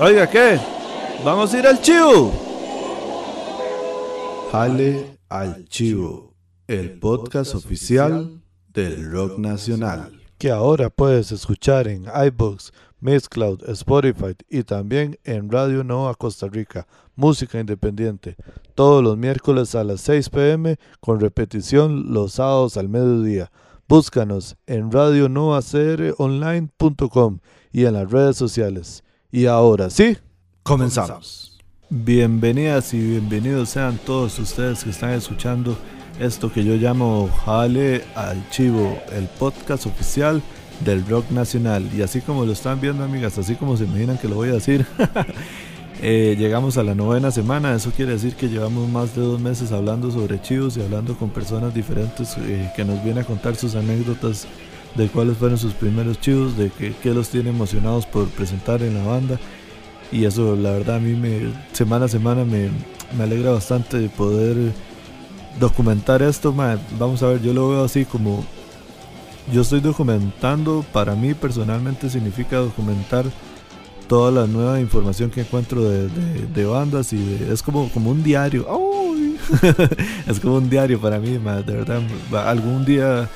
Oiga, 0.00 0.28
¿qué? 0.28 0.58
Vamos 1.24 1.54
a 1.54 1.58
ir 1.58 1.66
al 1.68 1.80
chivo. 1.80 2.32
Jale 4.50 5.20
al 5.28 5.66
chivo, 5.66 6.34
el 6.66 6.98
podcast 6.98 7.54
oficial 7.54 8.42
del 8.72 9.12
rock 9.12 9.38
nacional. 9.38 10.20
Que 10.36 10.50
ahora 10.50 10.90
puedes 10.90 11.30
escuchar 11.30 11.86
en 11.86 12.06
iBooks, 12.06 12.72
Mixcloud, 12.98 13.70
Spotify 13.70 14.34
y 14.48 14.64
también 14.64 15.16
en 15.22 15.48
Radio 15.48 15.84
Nova 15.84 16.16
Costa 16.16 16.48
Rica, 16.48 16.88
música 17.14 17.60
independiente, 17.60 18.34
todos 18.74 19.00
los 19.00 19.16
miércoles 19.16 19.76
a 19.76 19.84
las 19.84 20.00
6 20.00 20.28
pm 20.30 20.76
con 20.98 21.20
repetición 21.20 22.12
los 22.12 22.32
sábados 22.32 22.76
al 22.76 22.88
mediodía. 22.88 23.52
Búscanos 23.86 24.56
en 24.66 24.90
radionovacronline.com 24.90 27.38
y 27.70 27.84
en 27.84 27.94
las 27.94 28.10
redes 28.10 28.36
sociales. 28.36 29.03
Y 29.36 29.46
ahora 29.46 29.90
sí, 29.90 30.16
comenzamos. 30.62 31.58
Bienvenidas 31.90 32.94
y 32.94 33.00
bienvenidos 33.00 33.70
sean 33.70 33.98
todos 34.06 34.38
ustedes 34.38 34.84
que 34.84 34.90
están 34.90 35.10
escuchando 35.10 35.76
esto 36.20 36.52
que 36.52 36.62
yo 36.62 36.76
llamo 36.76 37.28
Jale 37.44 38.04
al 38.14 38.48
Chivo, 38.50 38.96
el 39.10 39.26
podcast 39.26 39.86
oficial 39.86 40.40
del 40.84 41.04
rock 41.08 41.32
nacional. 41.32 41.90
Y 41.92 42.02
así 42.02 42.20
como 42.20 42.44
lo 42.44 42.52
están 42.52 42.80
viendo, 42.80 43.02
amigas, 43.02 43.36
así 43.36 43.56
como 43.56 43.76
se 43.76 43.86
imaginan 43.86 44.18
que 44.18 44.28
lo 44.28 44.36
voy 44.36 44.50
a 44.50 44.52
decir, 44.52 44.86
eh, 46.00 46.36
llegamos 46.38 46.78
a 46.78 46.84
la 46.84 46.94
novena 46.94 47.32
semana. 47.32 47.74
Eso 47.74 47.90
quiere 47.90 48.12
decir 48.12 48.36
que 48.36 48.48
llevamos 48.48 48.88
más 48.88 49.16
de 49.16 49.22
dos 49.22 49.40
meses 49.40 49.72
hablando 49.72 50.12
sobre 50.12 50.40
chivos 50.40 50.76
y 50.76 50.82
hablando 50.82 51.18
con 51.18 51.30
personas 51.30 51.74
diferentes 51.74 52.36
eh, 52.38 52.72
que 52.76 52.84
nos 52.84 53.02
vienen 53.02 53.24
a 53.24 53.26
contar 53.26 53.56
sus 53.56 53.74
anécdotas 53.74 54.46
de 54.94 55.08
cuáles 55.08 55.36
fueron 55.36 55.58
sus 55.58 55.72
primeros 55.72 56.20
chivos, 56.20 56.56
de 56.56 56.70
qué, 56.70 57.14
los 57.14 57.28
tiene 57.28 57.50
emocionados 57.50 58.06
por 58.06 58.28
presentar 58.28 58.82
en 58.82 58.94
la 58.94 59.04
banda. 59.04 59.38
Y 60.12 60.24
eso, 60.24 60.54
la 60.56 60.70
verdad, 60.70 60.96
a 60.96 61.00
mí 61.00 61.14
me, 61.14 61.52
semana 61.72 62.04
a 62.04 62.08
semana 62.08 62.44
me, 62.44 62.70
me 63.16 63.24
alegra 63.24 63.50
bastante 63.50 63.98
de 63.98 64.08
poder 64.08 64.72
documentar 65.58 66.22
esto. 66.22 66.54
vamos 66.98 67.22
a 67.22 67.28
ver, 67.28 67.42
yo 67.42 67.52
lo 67.52 67.68
veo 67.70 67.84
así 67.84 68.04
como 68.04 68.44
yo 69.52 69.60
estoy 69.60 69.80
documentando, 69.80 70.84
para 70.92 71.14
mí 71.14 71.34
personalmente 71.34 72.08
significa 72.08 72.56
documentar 72.56 73.26
toda 74.08 74.30
la 74.30 74.46
nueva 74.46 74.80
información 74.80 75.30
que 75.30 75.42
encuentro 75.42 75.82
de, 75.82 76.64
bandas 76.64 77.12
y 77.12 77.46
es 77.50 77.62
como, 77.62 77.88
como 77.90 78.10
un 78.10 78.22
diario. 78.22 78.66
es 80.26 80.40
como 80.40 80.56
un 80.56 80.70
diario 80.70 81.00
para 81.00 81.18
mí, 81.18 81.32
de 81.32 81.38
verdad. 81.38 82.02
Algún 82.46 82.84
día 82.84 83.28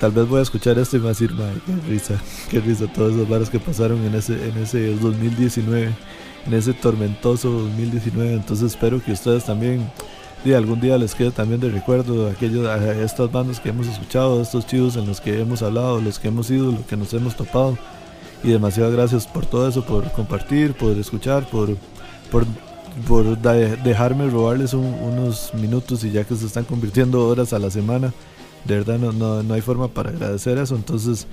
tal 0.00 0.12
vez 0.12 0.28
voy 0.28 0.40
a 0.40 0.42
escuchar 0.42 0.78
esto 0.78 0.96
y 0.96 1.00
me 1.00 1.06
va 1.06 1.12
a 1.12 1.14
qué 1.14 1.88
risa, 1.88 2.20
qué 2.50 2.60
risa 2.60 2.86
todos 2.92 3.14
esos 3.14 3.28
bares 3.28 3.50
que 3.50 3.58
pasaron 3.58 4.04
en 4.04 4.14
ese, 4.14 4.34
en 4.48 4.56
ese 4.58 4.94
2019, 4.96 5.90
en 6.46 6.54
ese 6.54 6.72
tormentoso 6.72 7.50
2019. 7.50 8.34
Entonces 8.34 8.72
espero 8.72 9.02
que 9.02 9.12
ustedes 9.12 9.44
también 9.44 9.90
algún 10.54 10.80
día 10.80 10.98
les 10.98 11.14
quede 11.14 11.30
también 11.30 11.60
de 11.60 11.70
recuerdo 11.70 12.28
aquellos, 12.28 12.66
a 12.66 12.92
estas 13.02 13.32
bandas 13.32 13.58
que 13.58 13.70
hemos 13.70 13.88
escuchado, 13.88 14.40
estos 14.40 14.66
chivos 14.66 14.96
en 14.96 15.06
los 15.06 15.20
que 15.20 15.40
hemos 15.40 15.62
hablado, 15.62 16.00
los 16.00 16.18
que 16.18 16.28
hemos 16.28 16.50
ido, 16.50 16.70
los 16.70 16.82
que 16.82 16.96
nos 16.96 17.12
hemos 17.14 17.36
topado. 17.36 17.76
Y 18.44 18.50
demasiadas 18.50 18.92
gracias 18.92 19.26
por 19.26 19.46
todo 19.46 19.68
eso, 19.68 19.84
por 19.84 20.10
compartir, 20.12 20.74
por 20.74 20.96
escuchar, 20.96 21.48
por, 21.48 21.76
por, 22.30 22.44
por 23.08 23.38
dejarme 23.38 24.28
robarles 24.30 24.74
unos 24.74 25.52
minutos 25.54 26.04
y 26.04 26.12
ya 26.12 26.24
que 26.24 26.36
se 26.36 26.46
están 26.46 26.64
convirtiendo 26.64 27.26
horas 27.26 27.52
a 27.52 27.58
la 27.58 27.70
semana, 27.70 28.12
de 28.66 28.78
verdad 28.78 28.98
no, 28.98 29.12
no, 29.12 29.42
no 29.42 29.54
hay 29.54 29.60
forma 29.60 29.88
para 29.88 30.10
agradecer 30.10 30.58
eso. 30.58 30.76
Entonces, 30.76 31.26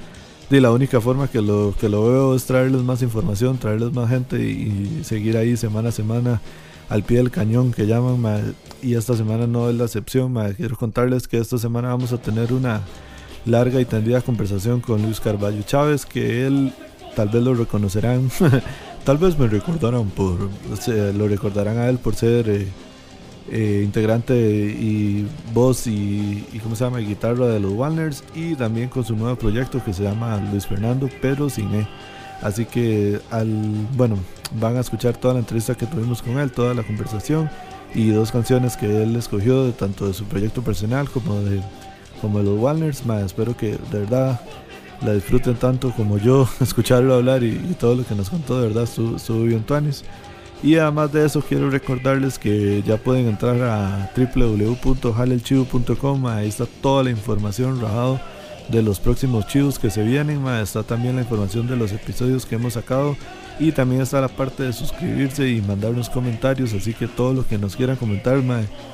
de 0.49 0.61
la 0.61 0.71
única 0.71 1.01
forma 1.01 1.27
que 1.27 1.41
lo, 1.41 1.73
que 1.79 1.89
lo 1.89 2.07
veo 2.07 2.35
es 2.35 2.45
traerles 2.45 2.81
más 2.81 3.01
información, 3.01 3.57
traerles 3.57 3.93
más 3.93 4.09
gente 4.09 4.37
y, 4.39 4.99
y 4.99 5.03
seguir 5.03 5.37
ahí 5.37 5.57
semana 5.57 5.89
a 5.89 5.91
semana 5.91 6.41
al 6.89 7.03
pie 7.03 7.17
del 7.17 7.31
cañón 7.31 7.71
que 7.71 7.87
llaman, 7.87 8.55
y 8.81 8.95
esta 8.95 9.15
semana 9.15 9.47
no 9.47 9.69
es 9.69 9.75
la 9.75 9.85
excepción. 9.85 10.35
Quiero 10.55 10.75
contarles 10.77 11.27
que 11.27 11.37
esta 11.37 11.57
semana 11.57 11.89
vamos 11.89 12.11
a 12.13 12.17
tener 12.17 12.53
una 12.53 12.81
larga 13.45 13.81
y 13.81 13.85
tendida 13.85 14.21
conversación 14.21 14.79
con 14.79 15.01
Luis 15.01 15.19
Carballo 15.19 15.61
Chávez, 15.63 16.05
que 16.05 16.45
él 16.45 16.73
tal 17.15 17.29
vez 17.29 17.43
lo 17.43 17.53
reconocerán, 17.53 18.29
tal 19.05 19.17
vez 19.17 19.37
me 19.37 19.47
recordarán 19.47 20.09
por, 20.09 20.37
lo 21.15 21.27
recordarán 21.27 21.77
a 21.77 21.89
él 21.89 21.97
por 21.97 22.15
ser 22.15 22.49
eh, 22.49 22.67
eh, 23.51 23.81
integrante 23.83 24.35
y 24.35 25.27
voz 25.53 25.87
y, 25.87 26.45
y, 26.53 26.59
¿cómo 26.59 26.75
se 26.75 26.83
llama? 26.83 26.99
guitarra 26.99 27.47
de 27.47 27.59
los 27.59 27.73
Walners 27.73 28.23
y 28.33 28.55
también 28.55 28.89
con 28.89 29.03
su 29.03 29.15
nuevo 29.15 29.35
proyecto 29.35 29.83
que 29.83 29.93
se 29.93 30.03
llama 30.03 30.37
Luis 30.51 30.65
Fernando, 30.65 31.09
pero 31.21 31.49
sin 31.49 31.73
E. 31.75 31.87
Así 32.41 32.65
que 32.65 33.19
al, 33.31 33.47
bueno, 33.95 34.17
van 34.59 34.77
a 34.77 34.81
escuchar 34.81 35.15
toda 35.17 35.35
la 35.35 35.39
entrevista 35.39 35.75
que 35.75 35.85
tuvimos 35.85 36.21
con 36.21 36.39
él, 36.39 36.51
toda 36.51 36.73
la 36.73 36.83
conversación 36.83 37.49
y 37.95 38.09
dos 38.09 38.31
canciones 38.31 38.75
que 38.75 39.03
él 39.03 39.15
escogió 39.15 39.65
de, 39.65 39.71
tanto 39.71 40.07
de 40.07 40.13
su 40.13 40.25
proyecto 40.25 40.61
personal 40.61 41.09
como 41.09 41.39
de, 41.41 41.61
como 42.21 42.39
de 42.39 42.45
los 42.45 42.59
Walners. 42.59 43.05
Más 43.05 43.23
espero 43.23 43.55
que 43.55 43.77
de 43.91 43.99
verdad 43.99 44.41
la 45.01 45.13
disfruten 45.13 45.55
tanto 45.55 45.91
como 45.91 46.17
yo 46.17 46.47
escucharlo 46.61 47.15
hablar 47.15 47.43
y, 47.43 47.57
todo 47.79 47.95
lo 47.95 48.05
que 48.05 48.15
nos 48.15 48.29
contó, 48.29 48.61
de 48.61 48.67
verdad 48.67 48.83
estuvo, 48.83 49.43
bien 49.43 49.63
tuanis. 49.63 50.03
Y 50.63 50.77
además 50.77 51.11
de 51.11 51.25
eso 51.25 51.41
quiero 51.41 51.69
recordarles 51.69 52.39
que 52.39 52.81
ya 52.87 52.95
pueden 52.95 53.27
entrar 53.27 53.61
a 53.61 54.09
www.halelchivo.com, 54.15 56.27
ahí 56.27 56.47
está 56.47 56.65
toda 56.81 57.03
la 57.03 57.09
información 57.09 57.81
rajado 57.81 58.21
de 58.69 58.81
los 58.81 59.01
próximos 59.01 59.45
chivos 59.47 59.77
que 59.77 59.89
se 59.89 60.03
vienen, 60.03 60.47
está 60.47 60.83
también 60.83 61.17
la 61.17 61.23
información 61.23 61.67
de 61.67 61.75
los 61.75 61.91
episodios 61.91 62.45
que 62.45 62.55
hemos 62.55 62.71
sacado. 62.73 63.17
Y 63.59 63.73
también 63.73 64.01
está 64.01 64.19
la 64.19 64.29
parte 64.29 64.63
de 64.63 64.73
suscribirse 64.73 65.47
y 65.47 65.61
mandarnos 65.61 66.09
comentarios, 66.09 66.73
así 66.73 66.91
que 66.93 67.07
todo 67.07 67.33
lo 67.33 67.45
que 67.45 67.59
nos 67.59 67.75
quieran 67.75 67.97
comentar, 67.97 68.41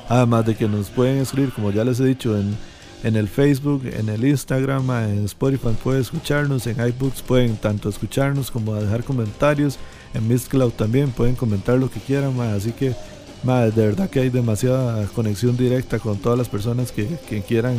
además 0.08 0.44
de 0.44 0.54
que 0.54 0.68
nos 0.68 0.90
pueden 0.90 1.16
escribir, 1.18 1.50
como 1.52 1.70
ya 1.70 1.84
les 1.84 1.98
he 2.00 2.04
dicho, 2.04 2.36
en, 2.36 2.58
en 3.02 3.16
el 3.16 3.28
Facebook, 3.28 3.86
en 3.86 4.10
el 4.10 4.22
Instagram, 4.24 4.90
en 4.90 5.24
Spotify 5.24 5.74
pueden 5.82 6.02
escucharnos, 6.02 6.66
en 6.66 6.78
iBooks 6.78 7.22
pueden 7.22 7.56
tanto 7.56 7.88
escucharnos 7.88 8.50
como 8.50 8.74
dejar 8.74 9.02
comentarios, 9.02 9.78
en 10.14 10.28
Mixcloud 10.28 10.72
también 10.72 11.10
pueden 11.10 11.34
comentar 11.34 11.78
lo 11.78 11.90
que 11.90 12.00
quieran, 12.00 12.38
así 12.40 12.72
que 12.72 12.94
de 13.42 13.86
verdad 13.86 14.10
que 14.10 14.20
hay 14.20 14.30
demasiada 14.30 15.06
conexión 15.14 15.56
directa 15.56 15.98
con 15.98 16.18
todas 16.18 16.38
las 16.38 16.48
personas 16.48 16.92
que, 16.92 17.06
quieran 17.46 17.76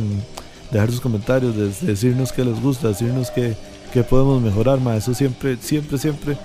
dejar 0.70 0.90
sus 0.90 1.00
comentarios, 1.00 1.54
decirnos 1.80 2.32
qué 2.32 2.44
les 2.44 2.60
gusta, 2.60 2.88
decirnos 2.88 3.30
qué, 3.30 3.54
podemos 4.02 4.42
mejorar, 4.42 4.80
ma. 4.80 4.96
Eso 4.96 5.14
siempre, 5.14 5.56
siempre, 5.60 5.98
siempre, 5.98 6.36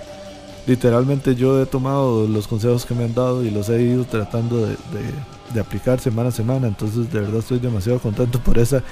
literalmente 0.66 1.34
yo 1.34 1.60
he 1.60 1.66
tomado 1.66 2.28
los 2.28 2.46
consejos 2.46 2.84
que 2.84 2.94
me 2.94 3.04
han 3.04 3.14
dado 3.14 3.42
y 3.44 3.50
los 3.50 3.68
he 3.70 3.80
ido 3.80 4.04
tratando 4.04 4.66
de, 4.66 5.60
aplicar 5.60 5.98
semana 5.98 6.28
a 6.28 6.32
semana. 6.32 6.68
Entonces, 6.68 7.10
de 7.10 7.20
verdad 7.20 7.38
estoy 7.38 7.58
demasiado 7.58 7.98
contento 7.98 8.38
por 8.38 8.58
esa 8.58 8.82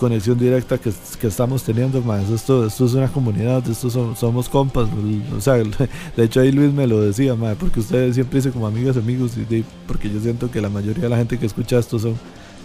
conexión 0.00 0.38
directa 0.38 0.78
que, 0.78 0.90
estamos 1.22 1.62
teniendo, 1.62 2.00
más 2.00 2.28
Esto, 2.30 2.66
esto 2.66 2.86
es 2.86 2.94
una 2.94 3.08
comunidad, 3.08 3.62
esto 3.68 3.90
somos 4.16 4.48
compas. 4.48 4.88
O 5.36 5.40
sea, 5.40 5.54
de 6.16 6.24
hecho 6.24 6.40
ahí 6.40 6.50
Luis 6.50 6.72
me 6.72 6.86
lo 6.86 7.00
decía, 7.02 7.36
porque 7.58 7.80
ustedes 7.80 8.14
siempre 8.14 8.38
dicen 8.38 8.52
como 8.52 8.66
amigas, 8.66 8.96
amigos, 8.96 9.32
y 9.36 9.64
porque 9.86 10.10
yo 10.10 10.18
siento 10.18 10.50
que 10.50 10.60
la 10.60 10.70
mayoría 10.70 11.04
de 11.04 11.08
la 11.10 11.18
gente 11.18 11.38
que 11.38 11.46
escucha 11.46 11.78
esto 11.78 11.98
son 11.98 12.16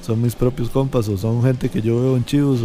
son 0.06 0.22
mis 0.22 0.36
propios 0.36 0.70
compas 0.70 1.08
o 1.10 1.18
son 1.18 1.42
gente 1.42 1.70
que 1.70 1.82
yo 1.82 2.00
veo 2.00 2.16
en 2.16 2.24
chivos 2.26 2.60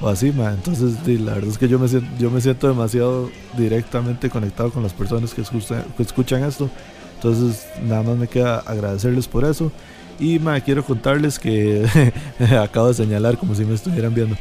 o, 0.00 0.08
así, 0.08 0.32
ma. 0.32 0.52
Entonces, 0.52 0.94
la 1.20 1.34
verdad 1.34 1.50
es 1.50 1.58
que 1.58 1.68
yo 1.68 1.78
me, 1.78 1.88
siento, 1.88 2.08
yo 2.18 2.30
me 2.30 2.40
siento 2.40 2.68
demasiado 2.68 3.30
directamente 3.56 4.30
conectado 4.30 4.70
con 4.70 4.82
las 4.82 4.94
personas 4.94 5.34
que 5.34 5.42
escuchan, 5.42 5.84
que 5.96 6.02
escuchan 6.02 6.42
esto. 6.42 6.70
Entonces, 7.16 7.66
nada 7.82 8.02
más 8.02 8.16
me 8.16 8.28
queda 8.28 8.60
agradecerles 8.60 9.28
por 9.28 9.44
eso. 9.44 9.70
Y 10.20 10.38
ma, 10.38 10.60
quiero 10.60 10.84
contarles 10.84 11.38
que 11.38 12.12
acabo 12.62 12.88
de 12.88 12.94
señalar 12.94 13.38
como 13.38 13.54
si 13.54 13.64
me 13.64 13.74
estuvieran 13.74 14.14
viendo. 14.14 14.36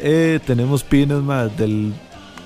Eh, 0.00 0.40
tenemos 0.44 0.82
pines 0.82 1.22
ma, 1.22 1.46
del 1.46 1.92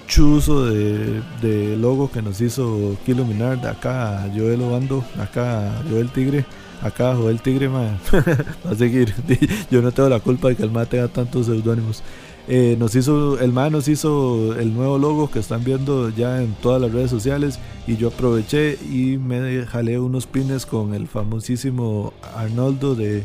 chuzo 0.07 0.67
de, 0.67 1.23
de, 1.41 1.77
logo 1.77 2.11
que 2.11 2.21
nos 2.21 2.41
hizo 2.41 2.97
Kiluminar 3.07 3.61
de 3.61 3.69
acá 3.69 4.29
Joel 4.37 4.61
Obando, 4.61 5.03
acá 5.19 5.83
Joel 5.89 6.11
Tigre 6.11 6.45
acá 6.85 7.13
el 7.13 7.41
Tigre, 7.41 7.69
va 7.69 7.97
a 8.71 8.75
seguir. 8.75 9.15
Yo 9.71 9.83
no 9.83 9.91
tengo 9.91 10.09
la 10.09 10.21
culpa 10.21 10.49
de 10.49 10.57
que 10.57 10.63
el 10.63 10.71
MA 10.71 10.87
tenga 10.87 11.09
tantos 11.09 11.47
seudónimos. 11.47 12.03
Eh, 12.47 12.77
nos 12.79 12.95
hizo, 12.95 13.39
el 13.41 13.53
MA 13.53 13.71
nos 13.71 13.89
hizo 13.89 14.55
el 14.59 14.75
nuevo 14.75 14.99
logo 14.99 15.31
que 15.31 15.39
están 15.39 15.65
viendo 15.65 16.11
ya 16.11 16.43
en 16.43 16.53
todas 16.55 16.81
las 16.81 16.93
redes 16.93 17.11
sociales 17.11 17.59
y 17.87 17.97
yo 17.97 18.09
aproveché 18.09 18.79
y 18.91 19.17
me 19.17 19.65
jalé 19.65 19.99
unos 19.99 20.27
pines 20.27 20.67
con 20.67 20.93
el 20.93 21.09
famosísimo 21.09 22.13
Arnoldo 22.37 22.95
de 22.95 23.23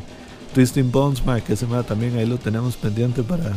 Twisting 0.54 0.90
Bones, 0.90 1.22
que 1.46 1.52
ese 1.52 1.66
ma 1.66 1.82
también 1.82 2.16
ahí 2.16 2.26
lo 2.26 2.38
tenemos 2.38 2.76
pendiente 2.76 3.22
para 3.22 3.52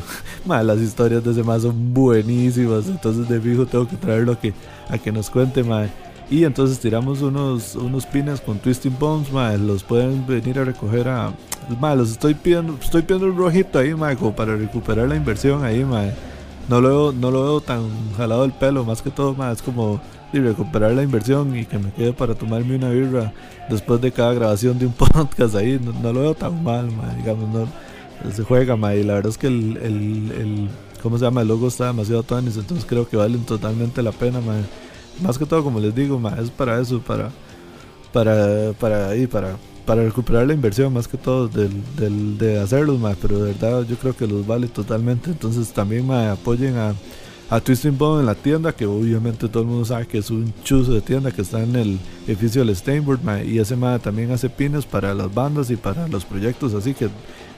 las 0.64 0.80
historias 0.80 1.24
de 1.24 1.32
ese 1.32 1.44
ma 1.44 1.58
son 1.60 1.94
buenísimas, 1.94 2.88
entonces 2.88 3.28
de 3.30 3.40
fijo 3.40 3.66
tengo 3.66 3.88
que 3.88 3.96
traerlo 3.96 4.34
a 4.34 4.40
que, 4.40 4.54
a 4.90 4.98
que 4.98 5.12
nos 5.12 5.30
cuente, 5.30 5.64
ma. 5.64 5.88
Y 6.30 6.46
entonces 6.46 6.80
tiramos 6.80 7.22
unos, 7.22 7.76
unos 7.76 8.06
pines 8.06 8.42
con 8.42 8.58
Twisting 8.58 8.98
Bones, 9.00 9.30
los 9.60 9.84
pueden 9.84 10.26
venir 10.26 10.58
a 10.60 10.64
recoger 10.64 11.08
a... 11.08 11.34
los 11.96 12.12
estoy 12.12 12.34
pidiendo, 12.34 12.78
estoy 12.82 13.02
pidiendo 13.02 13.28
un 13.28 13.38
rojito 13.38 13.80
ahí, 13.80 13.94
ma, 13.94 14.16
para 14.36 14.56
recuperar 14.56 15.08
la 15.08 15.16
inversión 15.16 15.64
ahí, 15.64 15.84
ma. 15.84 16.06
No 16.70 16.80
lo, 16.80 16.90
veo, 16.90 17.12
no 17.12 17.30
lo 17.30 17.44
veo 17.44 17.62
tan 17.62 17.84
jalado 18.16 18.46
el 18.46 18.54
pelo, 18.54 18.86
más 18.86 19.02
que 19.02 19.12
todo, 19.12 19.34
ma, 19.34 19.52
es 19.52 19.62
como 19.62 20.00
y 20.34 20.40
recuperar 20.40 20.94
la 20.94 21.04
inversión 21.04 21.56
y 21.56 21.66
que 21.66 21.78
me 21.78 21.92
quede 21.92 22.12
para 22.12 22.34
tomarme 22.34 22.76
una 22.76 22.90
birra 22.90 23.32
después 23.70 24.02
de 24.02 24.12
cada 24.12 24.34
grabación 24.34 24.80
de 24.80 24.88
un 24.88 24.94
podcast 24.94 25.56
ahí, 25.56 25.80
no, 25.80 26.12
lo 26.12 26.22
veo 26.22 26.34
tan 26.34 26.64
mal, 26.64 26.90
digamos, 27.18 27.50
no 27.50 27.68
se 28.32 28.44
juega, 28.44 28.76
ma, 28.76 28.96
y 28.96 29.04
la 29.04 29.16
verdad 29.16 29.30
es 29.30 29.38
que 29.38 29.48
el, 29.48 29.78
el, 29.78 30.32
el, 30.32 30.70
¿cómo 31.04 31.18
se 31.18 31.26
llama? 31.26 31.42
El 31.42 31.50
logo 31.50 31.68
está 31.68 31.88
demasiado 31.88 32.24
tonis, 32.24 32.58
entonces 32.58 32.86
creo 32.86 33.08
que 33.08 33.18
valen 33.18 33.46
totalmente 33.46 34.02
la 34.02 34.12
pena, 34.12 34.40
ma. 34.42 34.56
Más 35.22 35.38
que 35.38 35.46
todo, 35.46 35.64
como 35.64 35.80
les 35.80 35.94
digo, 35.94 36.22
es 36.42 36.50
para 36.50 36.80
eso, 36.82 37.00
para, 37.00 37.30
para, 38.12 38.74
para 38.80 39.10
ahí, 39.10 39.28
para, 39.28 39.58
para 39.86 40.04
recuperar 40.04 40.48
la 40.48 40.54
inversión, 40.54 40.94
más 40.94 41.08
que 41.08 41.18
todo 41.18 41.48
del, 41.48 42.38
de 42.38 42.60
hacerlos, 42.60 43.00
ma, 43.00 43.16
pero 43.22 43.40
de 43.40 43.54
verdad 43.54 43.86
yo 43.88 43.96
creo 43.98 44.16
que 44.16 44.28
los 44.28 44.46
vale 44.46 44.68
totalmente, 44.68 45.32
entonces 45.32 45.72
también, 45.72 46.08
ma, 46.08 46.32
apoyen 46.32 46.78
a 46.78 46.94
a 47.50 47.60
Twisting 47.60 47.98
Bone 47.98 48.22
en 48.22 48.26
la 48.26 48.34
tienda, 48.34 48.72
que 48.72 48.88
obviamente 48.88 49.48
todo 49.48 49.62
el 49.62 49.70
mundo 49.70 49.86
sabe 49.86 50.08
que 50.08 50.18
es 50.18 50.32
un 50.32 50.52
chuzo 50.64 50.94
de 50.94 51.02
tienda 51.02 51.32
que 51.32 51.44
está 51.44 51.62
en 51.62 51.76
el 51.76 52.00
edificio 52.26 52.66
del 52.66 52.76
Steinberg, 52.76 53.20
y 53.46 53.60
ese 53.60 53.76
ma 53.76 54.00
también 54.00 54.32
hace 54.32 54.50
pines 54.50 54.86
para 54.86 55.14
las 55.14 55.32
bandas 55.32 55.70
y 55.70 55.76
para 55.76 56.08
los 56.08 56.26
proyectos 56.26 56.74
así 56.74 56.96
que, 56.96 57.10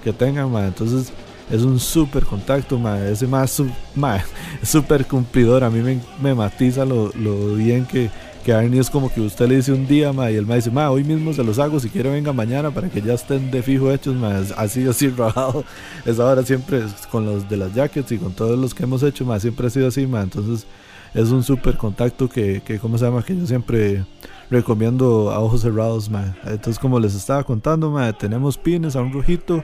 que 0.03 0.11
tengan, 0.11 0.51
ma. 0.51 0.65
entonces 0.65 1.13
es 1.49 1.61
un 1.61 1.79
súper 1.79 2.23
contacto, 2.23 2.79
ma. 2.79 2.99
ese 3.07 3.27
más 3.27 3.59
es 4.61 4.69
súper 4.69 5.05
cumplidor, 5.05 5.63
a 5.63 5.69
mí 5.69 5.81
me, 5.81 5.99
me 6.21 6.33
matiza 6.33 6.85
lo, 6.85 7.11
lo 7.15 7.55
bien 7.55 7.85
que 7.85 8.09
que 8.45 8.53
Arnie 8.53 8.79
es 8.79 8.91
como 8.91 9.11
que 9.11 9.21
usted 9.21 9.47
le 9.49 9.55
dice 9.55 9.73
un 9.73 9.87
día, 9.87 10.13
ma, 10.13 10.29
y 10.29 10.35
el 10.35 10.45
ma 10.45 10.53
dice, 10.53 10.69
ma, 10.69 10.91
hoy 10.91 11.03
mismo 11.03 11.33
se 11.33 11.43
los 11.43 11.57
hago, 11.57 11.79
si 11.79 11.89
quiere 11.89 12.11
venga 12.11 12.31
mañana 12.31 12.69
para 12.69 12.89
que 12.89 13.01
ya 13.01 13.13
estén 13.13 13.49
de 13.49 13.63
fijo 13.63 13.91
hechos, 13.91 14.15
ma, 14.15 14.37
así, 14.55 14.87
así 14.87 15.09
rajado. 15.09 15.65
Es 16.05 16.19
ahora 16.19 16.43
siempre 16.43 16.83
con 17.09 17.25
los 17.25 17.49
de 17.49 17.57
las 17.57 17.73
jackets 17.73 18.11
y 18.11 18.19
con 18.19 18.33
todos 18.33 18.57
los 18.59 18.75
que 18.75 18.83
hemos 18.83 19.01
hecho, 19.01 19.25
ma, 19.25 19.39
siempre 19.39 19.65
ha 19.65 19.69
sido 19.71 19.87
así, 19.87 20.05
ma, 20.05 20.21
entonces 20.21 20.67
es 21.15 21.29
un 21.29 21.41
súper 21.41 21.75
contacto 21.75 22.29
que, 22.29 22.61
que, 22.63 22.77
¿cómo 22.77 22.99
se 22.99 23.05
llama? 23.05 23.23
Que 23.23 23.35
yo 23.35 23.47
siempre 23.47 24.05
recomiendo 24.51 25.31
a 25.31 25.39
ojos 25.39 25.61
cerrados, 25.61 26.11
ma. 26.11 26.35
Entonces, 26.45 26.77
como 26.77 26.99
les 26.99 27.15
estaba 27.15 27.43
contando, 27.43 27.89
ma, 27.89 28.13
tenemos 28.13 28.59
pines 28.59 28.95
a 28.95 29.01
un 29.01 29.11
rojito. 29.11 29.63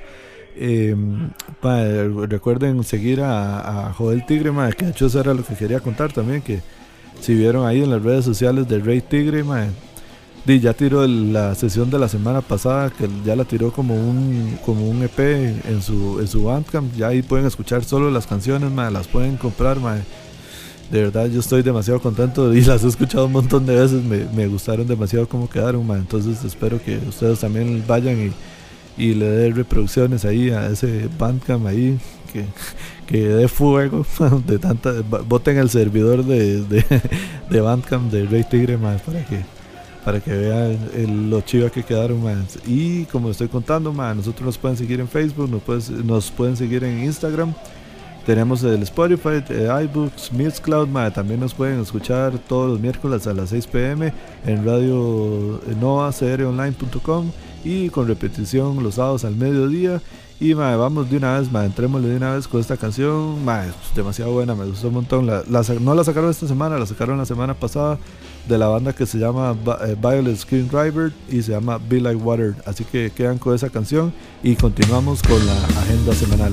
Eh, 0.55 0.95
recuerden 2.27 2.83
seguir 2.83 3.21
a, 3.21 3.93
Joel 3.97 4.25
Tigre, 4.25 4.51
ma, 4.51 4.71
que 4.71 4.85
de 4.85 4.91
hecho 4.91 5.05
eso 5.05 5.19
era 5.19 5.33
lo 5.33 5.43
que 5.43 5.55
quería 5.55 5.79
contar 5.79 6.11
también, 6.11 6.41
que 6.41 6.61
si 7.19 7.33
vieron 7.35 7.65
ahí 7.65 7.83
en 7.83 7.89
las 7.89 8.01
redes 8.01 8.25
sociales 8.25 8.67
de 8.67 8.79
Rey 8.79 9.01
Tigre, 9.01 9.43
ya 10.59 10.73
tiró 10.73 11.05
la 11.07 11.55
sesión 11.55 11.89
de 11.89 11.99
la 11.99 12.07
semana 12.07 12.41
pasada, 12.41 12.89
que 12.89 13.07
ya 13.23 13.35
la 13.35 13.45
tiró 13.45 13.71
como 13.71 13.95
un, 13.95 14.57
como 14.65 14.89
un 14.89 15.03
EP 15.03 15.19
en 15.19 15.81
su, 15.81 16.19
en 16.19 16.27
su 16.27 16.43
Bandcamp. 16.43 16.93
Ya 16.95 17.07
ahí 17.07 17.21
pueden 17.21 17.45
escuchar 17.45 17.83
solo 17.83 18.09
las 18.09 18.27
canciones, 18.27 18.71
las 18.71 19.07
pueden 19.07 19.37
comprar, 19.37 19.77
De 20.91 21.03
verdad, 21.03 21.27
yo 21.27 21.39
estoy 21.39 21.61
demasiado 21.61 22.01
contento 22.01 22.53
y 22.53 22.61
las 22.61 22.83
he 22.83 22.87
escuchado 22.87 23.27
un 23.27 23.33
montón 23.33 23.65
de 23.65 23.75
veces. 23.75 24.03
Me, 24.03 24.47
gustaron 24.47 24.87
demasiado 24.87 25.27
cómo 25.27 25.49
quedaron, 25.49 25.89
Entonces 25.91 26.43
espero 26.43 26.81
que 26.83 26.97
ustedes 26.97 27.39
también 27.39 27.83
vayan 27.87 28.17
y, 28.19 28.31
y 29.01 29.15
le 29.15 29.25
den 29.25 29.55
reproducciones 29.55 30.25
ahí 30.25 30.51
a 30.51 30.67
ese 30.67 31.09
Bandcamp 31.17 31.65
ahí 31.65 31.97
que, 32.31 32.45
que 33.07 33.27
dé 33.27 33.47
fuego 33.47 34.05
de 34.45 34.59
tanta 34.59 34.91
voten 35.27 35.57
el 35.57 35.71
servidor 35.71 36.23
de, 36.23 36.61
de, 36.61 36.85
de 37.49 37.61
Bandcamp 37.61 38.11
de 38.11 38.27
Rey 38.27 38.43
Tigre 38.43 38.77
más 38.77 39.01
para 39.01 39.25
que 39.25 39.41
para 40.05 40.19
que 40.19 40.31
vean 40.31 40.77
el, 40.95 41.31
lo 41.31 41.41
chiva 41.41 41.71
que 41.71 41.83
quedaron 41.83 42.23
más 42.23 42.59
y 42.67 43.05
como 43.05 43.31
estoy 43.31 43.47
contando 43.47 43.91
más 43.91 44.15
nosotros 44.15 44.45
nos 44.45 44.57
pueden 44.59 44.77
seguir 44.77 44.99
en 44.99 45.07
Facebook 45.07 45.49
nos, 45.49 45.89
nos 45.89 46.31
pueden 46.31 46.55
seguir 46.55 46.83
en 46.83 47.03
Instagram. 47.03 47.53
Tenemos 48.23 48.63
el 48.63 48.83
Spotify, 48.83 49.43
el 49.49 49.83
iBooks, 49.85 50.31
Mixcloud, 50.31 50.87
también 51.11 51.39
nos 51.39 51.55
pueden 51.55 51.81
escuchar 51.81 52.37
todos 52.47 52.69
los 52.69 52.79
miércoles 52.79 53.25
a 53.25 53.33
las 53.33 53.49
6 53.49 53.65
pm 53.65 54.13
en 54.45 54.63
radio 54.63 55.59
novacronline.com 55.79 57.31
y 57.63 57.89
con 57.89 58.07
repetición 58.07 58.83
los 58.83 58.95
sábados 58.95 59.25
al 59.25 59.35
mediodía 59.35 60.01
y 60.41 60.53
vamos 60.53 61.07
de 61.07 61.17
una 61.17 61.39
vez, 61.39 61.51
ma, 61.51 61.63
entrémosle 61.65 62.07
de 62.07 62.17
una 62.17 62.33
vez 62.33 62.47
con 62.47 62.59
esta 62.59 62.75
canción. 62.75 63.45
Ma, 63.45 63.67
es 63.67 63.75
demasiado 63.95 64.31
buena, 64.31 64.55
me 64.55 64.65
gustó 64.65 64.87
un 64.87 64.95
montón. 64.95 65.27
La, 65.27 65.43
no 65.79 65.93
la 65.93 66.03
sacaron 66.03 66.31
esta 66.31 66.47
semana, 66.47 66.79
la 66.79 66.87
sacaron 66.87 67.19
la 67.19 67.27
semana 67.27 67.53
pasada 67.53 67.99
de 68.49 68.57
la 68.57 68.67
banda 68.67 68.91
que 68.91 69.05
se 69.05 69.19
llama 69.19 69.55
eh, 69.85 69.95
Violet 70.01 70.35
Screen 70.35 70.67
Driver 70.67 71.13
y 71.29 71.43
se 71.43 71.51
llama 71.51 71.77
Be 71.77 72.01
Like 72.01 72.23
Water. 72.23 72.55
Así 72.65 72.83
que 72.85 73.11
quedan 73.11 73.37
con 73.37 73.53
esa 73.53 73.69
canción 73.69 74.11
y 74.41 74.55
continuamos 74.55 75.21
con 75.21 75.45
la 75.45 75.53
agenda 75.53 76.15
semanal. 76.15 76.51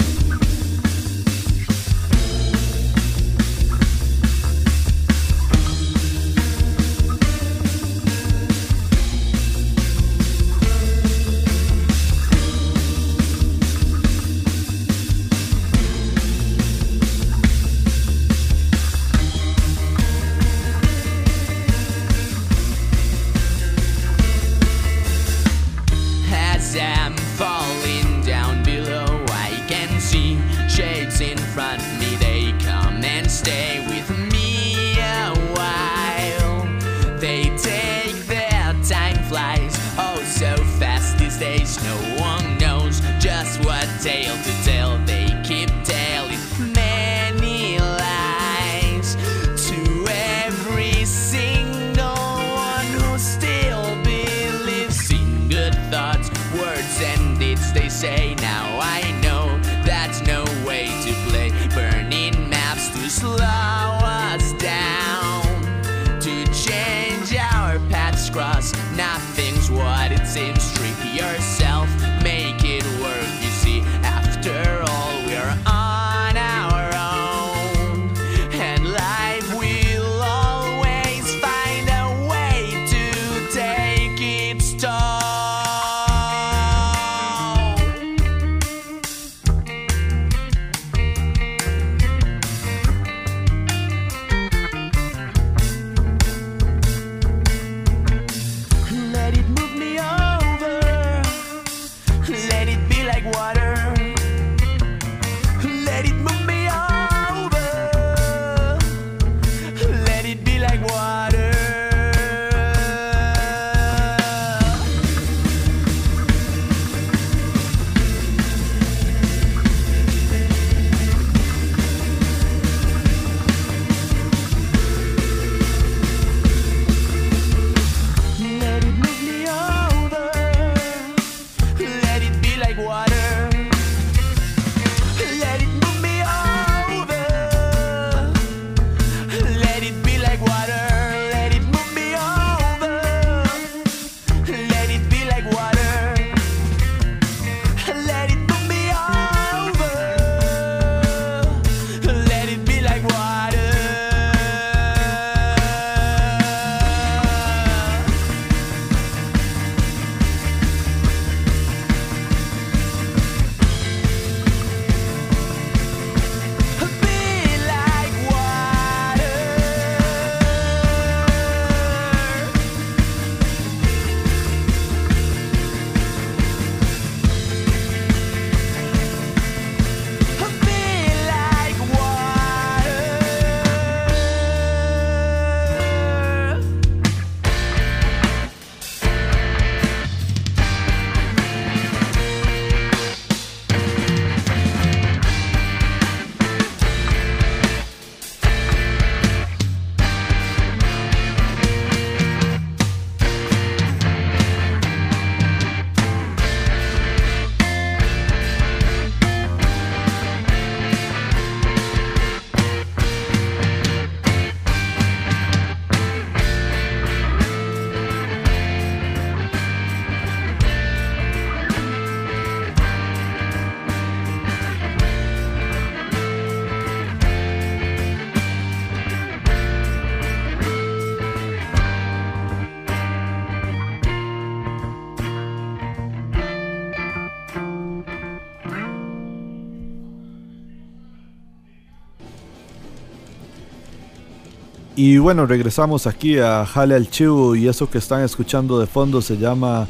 Y 244.98 245.18
bueno, 245.18 245.46
regresamos 245.46 246.08
aquí 246.08 246.40
a 246.40 246.66
Jale 246.66 246.96
al 246.96 247.08
Chivo 247.08 247.54
y 247.54 247.68
eso 247.68 247.88
que 247.88 247.98
están 247.98 248.24
escuchando 248.24 248.80
de 248.80 248.88
fondo 248.88 249.22
se 249.22 249.36
llama 249.36 249.86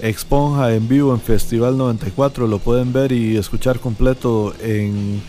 Exponja 0.00 0.74
en 0.74 0.88
vivo 0.88 1.14
en 1.14 1.20
Festival 1.20 1.78
94. 1.78 2.48
Lo 2.48 2.58
pueden 2.58 2.92
ver 2.92 3.12
y 3.12 3.36
escuchar 3.36 3.78
completo 3.78 4.52
en, 4.60 5.22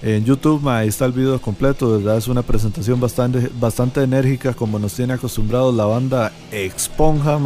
en 0.00 0.24
YouTube. 0.24 0.66
Ahí 0.66 0.88
está 0.88 1.04
el 1.04 1.12
video 1.12 1.38
completo. 1.42 2.00
Es 2.16 2.26
una 2.26 2.40
presentación 2.40 2.98
bastante, 2.98 3.50
bastante 3.60 4.02
enérgica 4.02 4.54
como 4.54 4.78
nos 4.78 4.94
tiene 4.94 5.12
acostumbrados 5.12 5.74
la 5.74 5.84
banda 5.84 6.32
Exponja. 6.50 7.38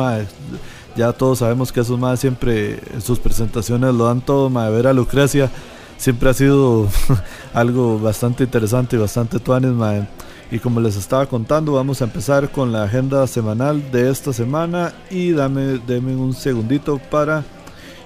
Ya 0.94 1.12
todos 1.14 1.40
sabemos 1.40 1.72
que 1.72 1.80
esos 1.80 1.98
más 1.98 2.20
siempre 2.20 2.78
en 2.94 3.00
sus 3.00 3.18
presentaciones 3.18 3.92
lo 3.92 4.04
dan 4.04 4.20
todo. 4.20 4.50
Ma. 4.50 4.68
Ver 4.68 4.86
a 4.86 4.92
Lucrecia 4.92 5.50
siempre 5.96 6.30
ha 6.30 6.34
sido 6.34 6.86
algo 7.54 7.98
bastante 7.98 8.44
interesante 8.44 8.94
y 8.94 9.00
bastante 9.00 9.40
tuanes. 9.40 9.72
Y 10.54 10.61
como 10.61 10.80
les 10.80 10.94
estaba 10.94 11.26
contando, 11.26 11.73
vamos 11.73 12.00
a 12.00 12.04
empezar 12.04 12.52
con 12.52 12.70
la 12.70 12.84
agenda 12.84 13.26
semanal 13.26 13.90
de 13.90 14.08
esta 14.08 14.32
semana. 14.32 14.94
Y 15.11 15.32
dame, 15.32 15.80
un 16.14 16.32
segundito 16.32 17.00
para 17.11 17.42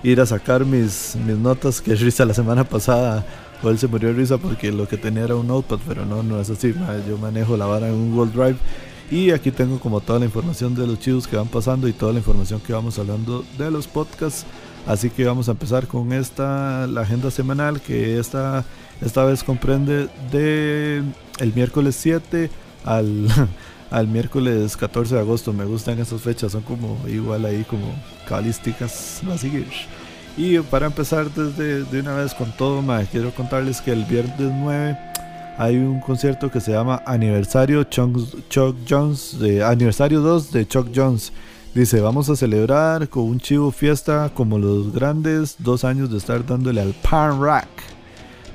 ir 0.03 0.19
a 0.19 0.25
sacar 0.25 0.65
mis, 0.65 1.15
mis 1.27 1.37
notas. 1.37 1.83
Que 1.83 1.95
risa 1.95 2.25
la 2.25 2.33
semana 2.33 2.65
pasada. 2.65 3.27
O 3.63 3.69
él 3.69 3.79
se 3.79 3.87
murió 3.87 4.09
de 4.09 4.15
risa 4.15 4.39
porque 4.39 4.73
lo 4.73 4.89
que 4.89 4.97
tenía 4.97 5.25
era 5.25 5.37
un 5.37 5.47
notepad, 5.47 5.79
pero 5.87 6.07
no, 6.07 6.23
no 6.23 6.41
es 6.41 6.49
así. 6.49 6.75
Yo 7.07 7.19
manejo 7.19 7.55
la 7.55 7.67
vara 7.67 7.89
en 7.89 7.93
un 7.93 8.17
Google 8.17 8.33
Drive. 8.33 8.57
Y 9.11 9.31
aquí 9.33 9.51
tengo 9.51 9.79
como 9.79 10.01
toda 10.01 10.19
la 10.19 10.25
información 10.25 10.75
de 10.75 10.87
los 10.87 10.99
chivos 11.01 11.29
que 11.29 11.37
van 11.37 11.49
pasando 11.49 11.87
y 11.87 11.93
toda 11.93 12.15
la 12.15 12.21
información 12.21 12.61
que 12.61 12.73
vamos 12.73 12.99
hablando 12.99 13.45
de 13.59 13.71
los 13.71 13.87
podcasts. 13.87 14.47
Así 14.89 15.11
que 15.11 15.25
vamos 15.25 15.49
a 15.49 15.53
empezar 15.53 15.87
con 15.87 16.15
esta, 16.15 16.87
la 16.87 17.03
agenda 17.03 17.31
semanal 17.31 17.83
que 17.83 18.19
esta, 18.19 18.65
esta 19.03 19.23
vez 19.25 19.45
comprende 19.45 20.09
de 20.33 21.03
el 21.39 21.53
miércoles 21.55 21.95
7 22.01 22.51
al, 22.87 23.29
al 23.91 24.09
miércoles 24.09 24.79
14 24.79 25.15
de 25.15 25.21
agosto. 25.21 25.53
Me 25.53 25.67
gustan 25.67 25.99
esas 25.99 26.23
fechas, 26.23 26.53
son 26.53 26.63
como 26.63 26.99
igual 27.07 27.45
ahí 27.45 27.65
como 27.69 27.95
cabalísticas. 28.27 29.21
Así 29.31 29.53
y 30.39 30.59
para 30.61 30.87
empezar 30.87 31.31
desde 31.35 31.83
de 31.83 32.01
una 32.01 32.15
vez 32.15 32.33
con 32.33 32.51
todo, 32.53 32.83
quiero 33.11 33.35
contarles 33.35 33.83
que 33.83 33.93
el 33.93 34.05
viernes 34.05 34.39
9 34.39 34.97
hay 35.59 35.77
un 35.77 36.01
concierto 36.01 36.51
que 36.51 36.61
se 36.61 36.71
llama 36.71 37.03
Aniversario 37.05 37.83
Chuck, 37.85 38.77
Jones, 38.89 39.37
Aniversario 39.65 40.21
2 40.21 40.53
de 40.53 40.67
Chuck 40.67 40.89
Jones. 40.95 41.33
Dice, 41.75 42.01
vamos 42.01 42.29
a 42.31 42.35
celebrar 42.35 43.09
con 43.09 43.25
un 43.25 43.39
chivo 43.39 43.71
fiesta 43.71 44.33
como 44.35 44.59
los 44.59 44.93
grandes 44.93 45.57
dos 45.59 45.85
años 45.85 46.11
de 46.11 46.17
estar 46.17 46.45
dándole 46.45 46.81
al 46.81 46.95
pan 46.95 47.41
rack. 47.41 47.69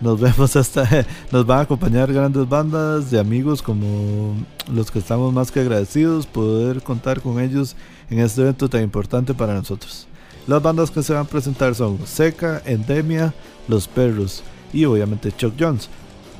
Nos 0.01 0.19
vemos 0.19 0.55
hasta, 0.55 1.05
nos 1.31 1.45
van 1.45 1.59
a 1.59 1.61
acompañar 1.61 2.11
grandes 2.11 2.49
bandas 2.49 3.11
de 3.11 3.19
amigos 3.19 3.61
como 3.61 4.35
los 4.69 4.91
que 4.91 4.99
estamos 4.99 5.31
más 5.31 5.51
que 5.51 5.61
agradecidos 5.61 6.25
poder 6.25 6.81
contar 6.81 7.21
con 7.21 7.39
ellos 7.39 7.75
en 8.09 8.19
este 8.19 8.41
evento 8.41 8.67
tan 8.67 8.81
importante 8.81 9.33
para 9.33 9.53
nosotros. 9.53 10.07
Las 10.47 10.61
bandas 10.61 10.91
que 10.91 11.03
se 11.03 11.13
van 11.13 11.21
a 11.21 11.29
presentar 11.29 11.75
son 11.75 11.99
Seca, 12.05 12.61
Endemia, 12.65 13.33
Los 13.67 13.87
Perros 13.87 14.43
y 14.73 14.83
obviamente 14.85 15.31
Chuck 15.31 15.53
Jones. 15.57 15.87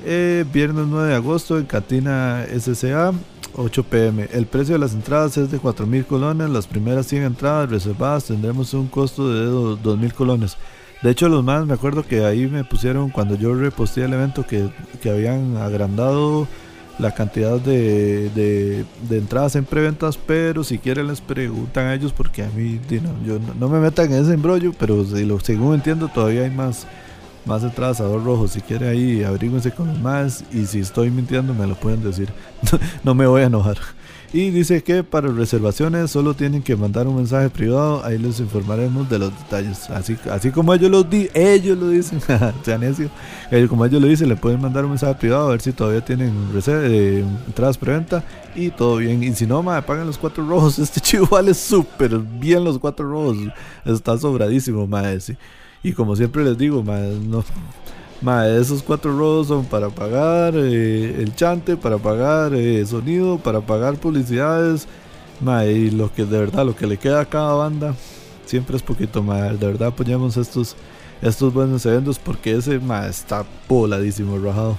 Eh, 0.06 0.44
viernes 0.52 0.86
9 0.88 1.10
de 1.10 1.16
agosto 1.16 1.58
en 1.58 1.66
Catina 1.66 2.46
SCA, 2.60 3.14
8 3.56 3.84
pm. 3.84 4.28
El 4.34 4.46
precio 4.46 4.74
de 4.74 4.80
las 4.80 4.94
entradas 4.94 5.38
es 5.38 5.50
de 5.50 5.60
4.000 5.60 6.06
colones. 6.06 6.50
Las 6.50 6.68
primeras 6.68 7.08
100 7.08 7.24
entradas 7.24 7.70
reservadas 7.70 8.26
tendremos 8.26 8.74
un 8.74 8.88
costo 8.88 9.30
de 9.32 9.48
2.000 9.82 10.14
colones. 10.14 10.58
De 11.02 11.12
hecho, 11.12 11.30
los 11.30 11.44
más, 11.44 11.66
me 11.66 11.74
acuerdo 11.74 12.04
que 12.04 12.26
ahí 12.26 12.48
me 12.48 12.64
pusieron 12.64 13.10
cuando 13.10 13.36
yo 13.36 13.54
reposté 13.54 14.04
el 14.04 14.14
evento 14.14 14.46
que, 14.46 14.70
que 15.02 15.10
habían 15.10 15.58
agrandado 15.58 16.48
la 17.00 17.12
cantidad 17.12 17.60
de, 17.60 18.30
de, 18.30 19.18
entradas 19.18 19.56
en 19.56 19.66
preventas, 19.66 20.18
pero 20.18 20.64
si 20.64 20.78
quieren 20.78 21.08
les 21.08 21.22
preguntan 21.22 21.88
a 21.88 21.96
ellos 21.96 22.14
porque 22.14 22.44
a 22.44 22.50
mí 22.50 22.80
no, 23.02 23.26
yo 23.26 23.40
no, 23.60 23.68
me 23.68 23.80
metan 23.80 24.12
en 24.14 24.24
ese 24.24 24.34
embrollo, 24.34 24.74
pero 24.78 25.04
si 25.04 25.26
lo, 25.26 25.40
según 25.40 25.76
entiendo 25.76 26.08
todavía 26.08 26.44
hay 26.44 26.52
más, 26.52 26.86
más 27.46 27.64
entradas 27.64 28.00
a 28.02 28.06
dos 28.06 28.24
rojos. 28.24 28.52
Si 28.52 28.62
quieren 28.62 28.90
ahí 28.90 29.24
abríguense 29.24 29.72
con 29.72 29.88
los 29.88 30.00
más 30.00 30.44
y 30.52 30.66
si 30.66 30.80
estoy 30.80 31.12
mintiendo 31.12 31.54
me 31.54 31.68
lo 31.68 31.76
pueden 31.76 32.04
decir, 32.04 32.30
no 33.04 33.14
me 33.16 33.28
voy 33.28 33.42
a 33.42 33.46
enojar. 33.46 33.78
Y 34.36 34.50
dice 34.50 34.82
que 34.82 35.04
para 35.04 35.28
reservaciones 35.28 36.10
solo 36.10 36.34
tienen 36.34 36.64
que 36.64 36.76
mandar 36.76 37.08
un 37.08 37.18
mensaje 37.18 37.52
privado, 37.52 38.04
ahí 38.04 38.18
les 38.18 38.40
informaremos 38.40 39.08
de 39.08 39.20
los 39.20 39.30
detalles. 39.44 39.88
Así, 39.92 40.18
así 40.32 40.50
como 40.50 40.74
ellos 40.74 40.90
lo, 40.90 41.04
di 41.04 41.30
ellos 41.36 41.78
lo 41.78 41.90
dicen, 41.90 42.20
sea 42.64 42.78
necio, 42.80 43.12
ellos, 43.52 43.70
como 43.70 43.86
ellos 43.86 44.02
lo 44.02 44.08
dicen, 44.08 44.28
le 44.30 44.36
pueden 44.36 44.60
mandar 44.60 44.86
un 44.86 44.90
mensaje 44.90 45.14
privado 45.14 45.50
a 45.50 45.52
ver 45.52 45.62
si 45.62 45.72
todavía 45.72 46.04
tienen 46.04 46.34
eh, 46.66 47.24
entradas 47.46 47.78
preventa 47.78 48.24
y 48.56 48.72
todo 48.72 48.98
bien. 48.98 49.22
Y 49.22 49.36
si 49.36 49.46
no, 49.46 49.62
me 49.62 49.80
pagan 49.84 50.08
los 50.08 50.18
cuatro 50.18 50.44
rojos. 50.48 50.80
Este 50.84 51.00
chivo 51.00 51.28
vale 51.28 51.54
súper 51.54 52.18
bien 52.18 52.64
los 52.64 52.80
cuatro 52.80 53.08
rojos. 53.08 53.38
Está 53.86 54.18
sobradísimo, 54.18 54.88
madre. 54.88 55.20
Y 55.84 55.92
como 55.92 56.16
siempre 56.16 56.44
les 56.44 56.58
digo, 56.58 56.82
madre, 56.82 57.20
no 57.20 57.44
esos 58.42 58.82
cuatro 58.84 59.18
rodos 59.18 59.48
son 59.48 59.66
para 59.66 59.90
pagar 59.90 60.54
eh, 60.56 61.22
el 61.22 61.36
chante, 61.36 61.76
para 61.76 61.98
pagar 61.98 62.54
eh, 62.54 62.86
sonido, 62.86 63.38
para 63.38 63.60
pagar 63.60 63.96
publicidades. 63.96 64.88
y 65.68 65.92
lo 65.92 66.14
que 66.14 66.24
de 66.24 66.40
verdad, 66.40 66.66
lo 66.66 66.74
que 66.76 66.88
le 66.88 66.98
queda 66.98 67.22
a 67.22 67.26
cada 67.26 67.54
banda, 67.54 67.96
siempre 68.46 68.78
es 68.78 68.82
poquito 68.82 69.22
más. 69.22 69.60
De 69.60 69.68
verdad 69.68 69.90
apoyamos 69.90 70.38
estos, 70.38 70.76
estos 71.22 71.54
buenos 71.54 71.86
eventos 71.86 72.18
porque 72.18 72.56
ese 72.56 72.80
está 73.10 73.44
voladísimo, 73.68 74.38
rajado. 74.38 74.78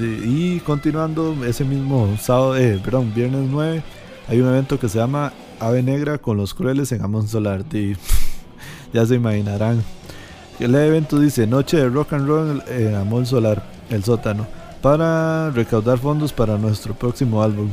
y 0.00 0.58
continuando, 0.60 1.36
ese 1.46 1.64
mismo 1.64 2.16
sábado, 2.20 2.56
eh, 2.56 2.80
perdón, 2.84 3.12
viernes 3.14 3.48
9, 3.48 3.82
hay 4.28 4.40
un 4.40 4.48
evento 4.48 4.78
que 4.80 4.88
se 4.88 4.98
llama 4.98 5.32
Ave 5.60 5.84
Negra 5.84 6.18
con 6.18 6.36
los 6.36 6.52
Crueles 6.52 6.90
en 6.90 7.02
Amon 7.02 7.28
Solar. 7.28 7.64
ya 8.92 9.06
se 9.06 9.14
imaginarán 9.14 9.84
el 10.58 10.74
evento 10.74 11.18
dice 11.18 11.46
Noche 11.46 11.76
de 11.76 11.88
Rock 11.88 12.14
and 12.14 12.26
Roll 12.26 12.62
en 12.68 12.94
Amor 12.94 13.26
Solar, 13.26 13.62
el 13.90 14.02
sótano, 14.04 14.46
para 14.80 15.50
recaudar 15.50 15.98
fondos 15.98 16.32
para 16.32 16.56
nuestro 16.56 16.94
próximo 16.94 17.42
álbum. 17.42 17.68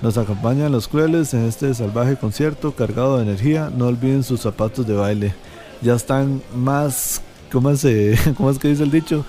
Nos 0.00 0.18
acompañan 0.18 0.72
los 0.72 0.88
crueles 0.88 1.34
en 1.34 1.44
este 1.44 1.72
salvaje 1.74 2.16
concierto 2.16 2.72
cargado 2.72 3.18
de 3.18 3.24
energía. 3.24 3.70
No 3.76 3.86
olviden 3.86 4.24
sus 4.24 4.40
zapatos 4.40 4.86
de 4.86 4.94
baile. 4.94 5.34
Ya 5.80 5.94
están 5.94 6.42
más. 6.56 7.22
¿Cómo 7.52 7.70
es, 7.70 7.86
¿cómo 8.36 8.50
es 8.50 8.58
que 8.58 8.68
dice 8.68 8.82
el 8.82 8.90
dicho? 8.90 9.24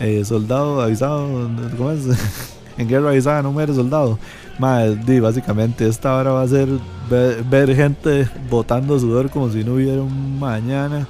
Eh, 0.00 0.24
soldado 0.24 0.80
avisado. 0.80 1.28
¿Cómo 1.76 1.92
es? 1.92 2.06
en 2.78 2.88
guerra 2.88 3.10
avisada 3.10 3.42
no 3.42 3.52
muere 3.52 3.72
soldado. 3.74 4.18
Madre, 4.58 5.20
básicamente 5.20 5.86
esta 5.86 6.16
hora 6.16 6.32
va 6.32 6.42
a 6.42 6.48
ser 6.48 6.68
ver, 7.08 7.44
ver 7.44 7.76
gente 7.76 8.28
botando 8.50 8.98
sudor 8.98 9.30
como 9.30 9.50
si 9.50 9.62
no 9.62 9.74
hubiera 9.74 10.02
un 10.02 10.40
mañana 10.40 11.06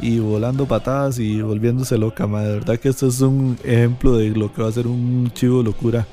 y 0.00 0.18
volando 0.18 0.66
patadas 0.66 1.18
y 1.18 1.42
volviéndose 1.42 1.98
loca, 1.98 2.26
ma. 2.26 2.42
De 2.42 2.54
verdad 2.54 2.78
que 2.78 2.88
esto 2.88 3.08
es 3.08 3.20
un 3.20 3.58
ejemplo 3.64 4.16
de 4.16 4.30
lo 4.30 4.52
que 4.52 4.62
va 4.62 4.68
a 4.68 4.72
ser 4.72 4.86
un 4.86 5.30
chivo 5.34 5.62
locura. 5.62 6.06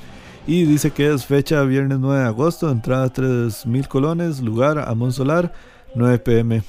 Y 0.46 0.64
dice 0.64 0.90
que 0.92 1.12
es 1.12 1.26
fecha 1.26 1.62
viernes 1.62 1.98
9 1.98 2.20
de 2.20 2.26
agosto, 2.26 2.70
entrada 2.70 3.12
3000 3.12 3.88
colones, 3.88 4.40
lugar 4.40 4.78
Amon 4.78 5.12
Solar, 5.12 5.52
9 5.94 6.18
pm. 6.20 6.62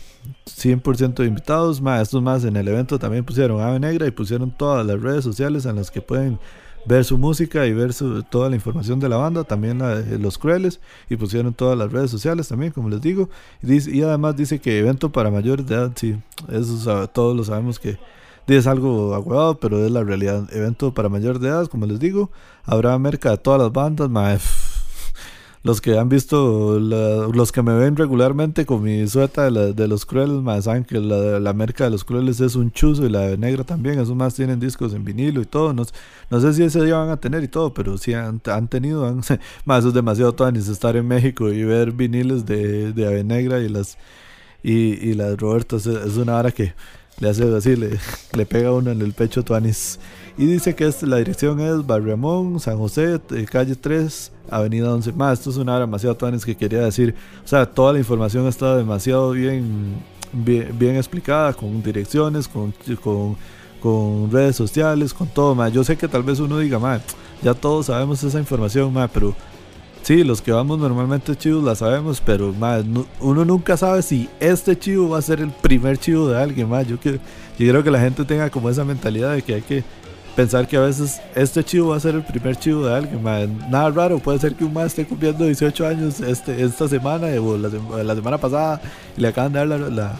100% 0.46 1.26
invitados, 1.26 1.82
más 1.82 2.02
estos 2.02 2.22
más 2.22 2.44
en 2.44 2.58
el 2.58 2.68
evento 2.68 3.00
también 3.00 3.24
pusieron 3.24 3.62
Ave 3.62 3.80
Negra 3.80 4.08
y 4.08 4.12
pusieron 4.12 4.52
todas 4.52 4.86
las 4.86 5.02
redes 5.02 5.24
sociales 5.24 5.66
en 5.66 5.78
las 5.78 5.92
que 5.92 6.02
pueden 6.02 6.40
ver 6.86 7.04
su 7.04 7.18
música 7.18 7.66
y 7.66 7.74
ver 7.74 7.92
toda 8.30 8.50
la 8.50 8.56
información 8.56 9.00
de 9.00 9.10
la 9.10 9.18
banda, 9.18 9.44
también 9.44 9.80
Los 10.22 10.38
Crueles, 10.38 10.80
y 11.10 11.18
pusieron 11.18 11.54
todas 11.54 11.78
las 11.78 11.92
redes 11.92 12.12
sociales 12.12 12.48
también, 12.48 12.72
como 12.72 12.90
les 12.90 13.02
digo. 13.02 13.30
Y, 13.62 14.02
además 14.02 14.36
dice 14.36 14.60
que 14.60 14.80
evento 14.80 15.12
para 15.12 15.32
mayores 15.32 15.66
de 15.66 15.76
edad, 15.76 15.92
sí, 15.96 16.18
eso 16.50 17.08
todos 17.10 17.36
lo 17.36 17.44
sabemos 17.44 17.80
que 17.80 17.98
es 18.48 18.68
algo 18.68 19.14
aguado, 19.14 19.60
pero 19.60 19.86
es 19.86 19.92
la 19.92 20.04
realidad. 20.04 20.48
Evento 20.54 20.94
para 20.94 21.10
mayores 21.10 21.42
de 21.42 21.50
edad, 21.50 21.68
como 21.68 21.86
les 21.86 22.00
digo, 22.00 22.32
habrá 22.64 22.98
merca 22.98 23.32
de 23.32 23.38
todas 23.38 23.62
las 23.62 23.72
bandas, 23.72 24.10
los 25.68 25.82
que 25.82 25.98
han 25.98 26.08
visto, 26.08 26.80
los 26.80 27.52
que 27.52 27.62
me 27.62 27.74
ven 27.78 27.98
regularmente 27.98 28.66
con 28.66 28.82
mi 28.82 29.06
sueta 29.08 29.52
de, 29.52 29.88
los 29.88 30.06
crueles, 30.06 30.42
más 30.42 30.64
saben 30.64 30.86
que 30.86 30.98
la, 31.00 31.42
la, 31.42 31.54
merca 31.54 31.84
de 31.84 31.90
los 31.90 32.06
crueles 32.06 32.40
es 32.40 32.56
un 32.56 32.72
chuzo 32.72 33.06
y 33.06 33.10
la 33.10 33.22
de 33.22 33.38
negra 33.38 33.66
también, 33.66 34.00
esos 34.00 34.16
más 34.16 34.34
tienen 34.34 34.62
discos 34.62 34.94
en 34.94 35.04
vinilo 35.04 35.42
y 35.42 35.46
todo, 35.46 35.74
no, 35.74 35.84
no 36.30 36.40
sé 36.40 36.54
si 36.54 36.64
ese 36.64 36.84
día 36.86 36.98
van 36.98 37.10
a 37.10 37.18
tener 37.18 37.44
y 37.44 37.50
todo, 37.50 37.74
pero 37.74 37.98
sí 37.98 38.14
han, 38.14 38.42
han 38.46 38.68
tenido, 38.70 39.14
más 39.66 39.80
eso 39.80 39.90
es 39.90 39.94
demasiado 39.94 40.34
tonis 40.34 40.70
estar 40.70 40.96
en 40.96 41.06
México 41.06 41.52
y 41.52 41.64
ver 41.64 41.92
viniles 41.92 42.46
de, 42.46 42.94
de 42.94 43.06
Ave 43.06 43.26
Negra 43.26 43.60
y 43.60 43.68
las 43.68 43.98
y, 44.64 44.94
y 45.10 45.14
las 45.14 45.38
Robertas, 45.38 45.86
es 45.86 46.16
una 46.18 46.38
hora 46.38 46.52
que 46.52 46.74
le 47.20 47.30
hace 47.30 47.44
así, 47.56 47.76
le, 47.76 48.00
le 48.34 48.46
pega 48.46 48.72
uno 48.72 48.92
en 48.92 49.02
el 49.02 49.12
pecho 49.14 49.44
Tuanis. 49.44 50.00
Y 50.38 50.46
dice 50.46 50.76
que 50.76 50.86
es, 50.86 51.02
la 51.02 51.18
dirección 51.18 51.60
es 51.60 51.86
Barriamón, 51.86 52.60
San 52.60 52.78
José, 52.78 53.20
eh, 53.32 53.46
calle 53.50 53.76
3, 53.76 54.32
avenida 54.52 54.94
11. 54.94 55.12
Más, 55.14 55.40
esto 55.40 55.50
es 55.50 55.58
una 55.58 55.74
hora 55.74 55.86
demasiado 55.86 56.16
Tuanis 56.16 56.46
que 56.46 56.56
quería 56.56 56.82
decir. 56.82 57.16
O 57.44 57.48
sea, 57.48 57.66
toda 57.66 57.94
la 57.94 58.00
información 58.00 58.46
está 58.46 58.78
demasiado 58.78 59.32
bien, 59.32 59.96
bien, 60.32 60.96
explicada, 60.96 61.54
con 61.54 61.82
direcciones, 61.82 62.48
con, 62.48 62.72
con, 63.82 64.32
redes 64.32 64.56
sociales, 64.56 65.12
con 65.12 65.28
todo. 65.28 65.56
Más. 65.56 65.74
Yo 65.74 65.84
sé 65.84 65.98
que 65.98 66.08
tal 66.08 66.22
vez 66.22 66.40
uno 66.40 66.60
diga, 66.60 66.78
más, 66.78 67.02
ya 67.42 67.56
todos 67.56 67.88
sabemos 67.88 68.24
esa 68.24 68.38
información, 68.38 68.94
más, 68.94 69.10
pero 69.12 69.36
Sí, 70.04 70.24
los 70.24 70.42
que 70.42 70.54
vamos 70.54 70.80
normalmente 70.80 71.36
chivos 71.36 71.62
la 71.66 71.76
sabemos, 71.76 72.22
pero 72.26 72.54
más 72.54 72.86
uno 73.20 73.44
nunca 73.44 73.76
sabe 73.76 74.02
si 74.02 74.30
este 74.40 74.80
chivo 74.80 75.10
va 75.10 75.18
a 75.18 75.22
ser 75.22 75.42
el 75.42 75.50
primer 75.50 75.98
chivo 75.98 76.30
de 76.30 76.42
alguien 76.42 76.70
más. 76.70 76.88
Yo, 76.88 76.98
quiero, 76.98 77.18
yo 77.60 77.70
creo 77.70 77.84
que 77.84 77.92
la 77.92 78.00
gente 78.00 78.24
tenga 78.24 78.50
como 78.50 78.70
esa 78.70 78.86
mentalidad 78.86 79.34
de 79.34 79.42
que 79.42 79.56
hay 79.56 79.62
que 79.64 79.84
pensar 80.38 80.68
que 80.68 80.78
a 80.78 80.82
veces 80.82 81.20
este 81.34 81.64
chivo 81.64 81.90
va 81.90 81.98
a 81.98 82.00
ser 82.00 82.14
el 82.14 82.22
primer 82.22 82.56
chivo 82.56 82.86
de 82.86 82.94
alguien. 82.94 83.24
Nada 83.72 83.90
raro, 83.90 84.20
puede 84.20 84.38
ser 84.38 84.54
que 84.54 84.64
un 84.64 84.72
más 84.72 84.86
esté 84.86 85.04
cumpliendo 85.04 85.44
18 85.44 85.88
años 85.88 86.20
este, 86.20 86.64
esta 86.64 86.88
semana 86.88 87.26
o 87.42 87.58
la, 87.58 88.16
semana 88.16 88.38
pasada 88.38 88.80
y 89.18 89.22
le 89.22 89.30
acaban 89.30 89.52
de 89.52 89.60
dar 89.60 89.68
la, 89.68 90.14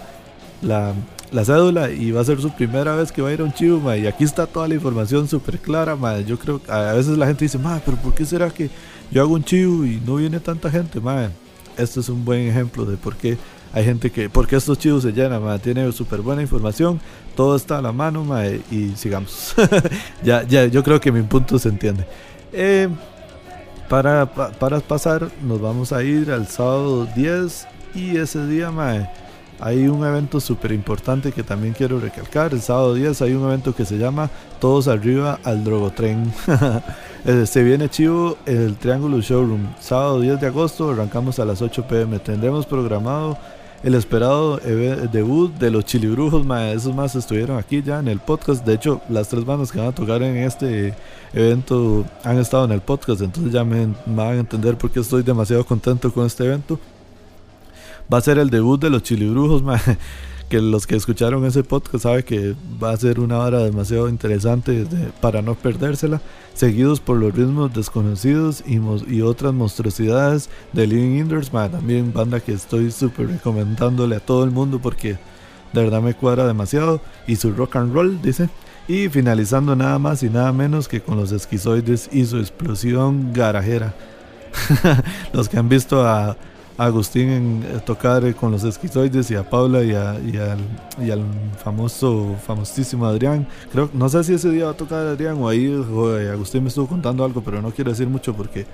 la, 0.64 0.94
la, 1.32 1.46
cédula 1.46 1.92
y 1.92 2.10
va 2.10 2.22
a 2.22 2.24
ser 2.26 2.42
su 2.42 2.50
primera 2.50 2.96
vez 2.96 3.12
que 3.12 3.22
va 3.22 3.30
a 3.30 3.34
ir 3.34 3.42
a 3.42 3.44
un 3.44 3.54
chivo. 3.54 3.94
y 3.94 4.08
aquí 4.08 4.24
está 4.24 4.48
toda 4.48 4.68
la 4.68 4.74
información 4.74 5.28
súper 5.28 5.60
clara. 5.60 5.96
Yo 6.22 6.40
creo 6.40 6.64
que 6.64 6.72
a 6.72 6.94
veces 6.94 7.16
la 7.16 7.28
gente 7.28 7.46
dice, 7.46 7.60
pero 7.86 7.98
¿por 7.98 8.16
qué 8.16 8.26
será 8.26 8.50
que 8.50 8.72
yo 9.12 9.22
hago 9.22 9.36
un 9.36 9.44
chivo 9.44 9.86
y 9.86 10.02
no 10.04 10.16
viene 10.16 10.40
tanta 10.40 10.72
gente, 10.72 11.00
madre. 11.00 11.30
Esto 11.78 12.00
es 12.00 12.10
un 12.10 12.26
buen 12.26 12.48
ejemplo 12.48 12.86
de 12.86 12.98
por 12.98 13.16
qué 13.16 13.38
hay 13.74 13.86
gente 13.86 14.12
que, 14.12 14.30
porque 14.30 14.56
estos 14.56 14.78
chivos 14.80 15.04
se 15.04 15.12
llenan, 15.12 15.44
madre. 15.44 15.60
Tiene 15.60 15.92
súper 15.92 16.22
buena 16.22 16.42
información, 16.42 17.00
todo 17.36 17.56
está 17.56 17.80
a 17.80 17.82
la 17.82 17.92
mano, 17.92 18.24
madre, 18.24 18.62
y 18.72 18.92
sigamos. 18.96 19.56
ya, 20.24 20.44
ya, 20.44 20.66
yo 20.66 20.84
creo 20.84 21.00
que 21.00 21.12
mi 21.12 21.22
punto 21.22 21.60
se 21.60 21.70
entiende. 21.70 22.06
Eh, 22.54 22.90
para, 23.90 24.26
para 24.26 24.80
pasar, 24.80 25.30
nos 25.44 25.62
vamos 25.62 25.94
a 25.94 26.04
ir 26.04 26.32
al 26.32 26.48
sábado 26.48 27.08
10 27.16 27.68
y 27.96 28.18
ese 28.18 28.46
día, 28.48 28.72
madre 28.72 29.10
hay 29.60 29.88
un 29.88 30.06
evento 30.06 30.40
súper 30.40 30.72
importante 30.72 31.32
que 31.32 31.44
también 31.44 31.74
quiero 31.74 32.00
recalcar. 32.00 32.54
El 32.54 32.62
sábado 32.62 32.94
10 32.94 33.22
hay 33.22 33.34
un 33.34 33.46
evento 33.46 33.74
que 33.74 33.86
se 33.86 33.98
llama 33.98 34.30
Todos 34.60 34.88
Arriba 34.88 35.40
al 35.44 35.64
Drogotren. 35.64 36.32
Eh, 37.26 37.46
se 37.46 37.62
viene 37.62 37.90
chivo 37.90 38.38
el 38.46 38.78
Triángulo 38.78 39.20
Showroom. 39.20 39.74
Sábado 39.82 40.22
10 40.22 40.40
de 40.40 40.48
agosto 40.48 40.92
arrancamos 40.92 41.40
a 41.40 41.46
las 41.46 41.62
8 41.62 41.86
pm. 41.86 42.20
Tendremos 42.20 42.66
programado 42.66 43.38
el 43.88 43.96
esperado 43.96 44.58
debut 44.58 45.54
de 45.54 45.72
los 45.72 45.86
Chilibrujos. 45.86 46.46
Esos 46.76 46.94
más 46.94 47.16
estuvieron 47.16 47.58
aquí 47.58 47.82
ya 47.82 48.00
en 48.00 48.10
el 48.10 48.20
podcast. 48.20 48.66
De 48.66 48.74
hecho, 48.74 49.00
las 49.08 49.30
tres 49.30 49.46
bandas 49.46 49.72
que 49.72 49.80
van 49.80 49.88
a 49.88 49.96
tocar 49.96 50.22
en 50.24 50.36
este 50.36 50.94
evento 51.34 52.04
han 52.26 52.38
estado 52.38 52.66
en 52.66 52.74
el 52.74 52.82
podcast. 52.82 53.22
Entonces 53.22 53.54
ya 53.54 53.64
me, 53.64 53.88
van 54.06 54.28
a 54.28 54.40
entender 54.40 54.78
por 54.78 54.92
qué 54.92 55.00
estoy 55.00 55.24
demasiado 55.24 55.66
contento 55.66 56.12
con 56.12 56.26
este 56.26 56.44
evento 56.44 56.78
va 58.12 58.18
a 58.20 58.22
ser 58.22 58.38
el 58.38 58.50
debut 58.50 58.82
de 58.82 58.90
los 58.90 59.04
Chilibrujos, 59.04 59.62
que 60.50 60.62
los 60.62 60.88
que 60.88 60.96
escucharon 60.96 61.46
ese 61.46 61.64
podcast 61.64 62.04
saben 62.04 62.24
que 62.24 62.56
va 62.82 62.92
a 62.92 62.98
ser 62.98 63.20
una 63.20 63.40
hora 63.40 63.60
demasiado 63.60 64.08
interesante 64.08 64.86
para 65.20 65.42
no 65.42 65.56
perdérsela, 65.56 66.22
seguidos 66.54 67.00
por 67.00 67.18
los 67.18 67.36
ritmos 67.36 67.74
desconocidos 67.74 68.64
y, 68.66 69.22
otras 69.22 69.54
monstruosidades 69.54 70.50
de 70.74 70.88
Living 70.88 71.20
Indoors, 71.20 71.52
también 71.52 72.14
banda 72.14 72.40
que 72.40 72.54
estoy 72.54 72.92
súper 72.92 73.28
recomendándole 73.28 74.16
a 74.16 74.20
todo 74.20 74.44
el 74.44 74.52
mundo 74.52 74.80
porque 74.80 75.18
de 75.74 75.84
verdad 75.84 76.02
me 76.02 76.14
cuadra 76.14 76.48
demasiado, 76.48 77.02
y 77.28 77.36
su 77.36 77.52
rock 77.52 77.76
and 77.76 77.94
roll, 77.94 78.22
dice. 78.22 78.50
Y 78.88 79.10
finalizando 79.10 79.76
nada 79.76 80.00
más 80.00 80.24
y 80.24 80.30
nada 80.30 80.54
menos 80.54 80.88
que 80.88 81.02
con 81.02 81.18
los 81.18 81.34
esquizoides 81.34 82.10
y 82.12 82.26
su 82.26 82.38
explosión 82.38 83.34
garajera. 83.34 83.94
los 85.34 85.50
que 85.50 85.58
han 85.58 85.68
visto 85.68 86.08
a 86.08 86.38
Agustín 86.78 87.30
en 87.30 87.64
eh, 87.64 87.80
tocar 87.84 88.24
eh, 88.24 88.36
con 88.36 88.52
los 88.52 88.64
esquizoides 88.64 89.32
y 89.32 89.36
a 89.36 89.50
Paula 89.50 89.84
y, 89.84 89.94
al, 89.96 91.24
famoso, 91.64 92.36
famosísimo 92.46 93.06
Adrián. 93.06 93.48
Creo, 93.72 93.90
no 93.94 94.08
sé 94.10 94.24
si 94.24 94.36
ese 94.36 94.52
día 94.52 94.66
va 94.66 94.72
a 94.72 94.78
tocar 94.78 95.08
Adrián 95.08 95.38
o 95.40 95.50
ahí 95.50 95.66
eh, 95.66 96.30
Agustín 96.32 96.64
me 96.64 96.70
estuvo 96.70 96.88
contando 96.88 97.26
algo, 97.26 97.42
pero 97.42 97.62
no 97.62 97.72
quiero 97.72 97.90
decir 97.90 98.08
mucho 98.08 98.34
porque, 98.36 98.68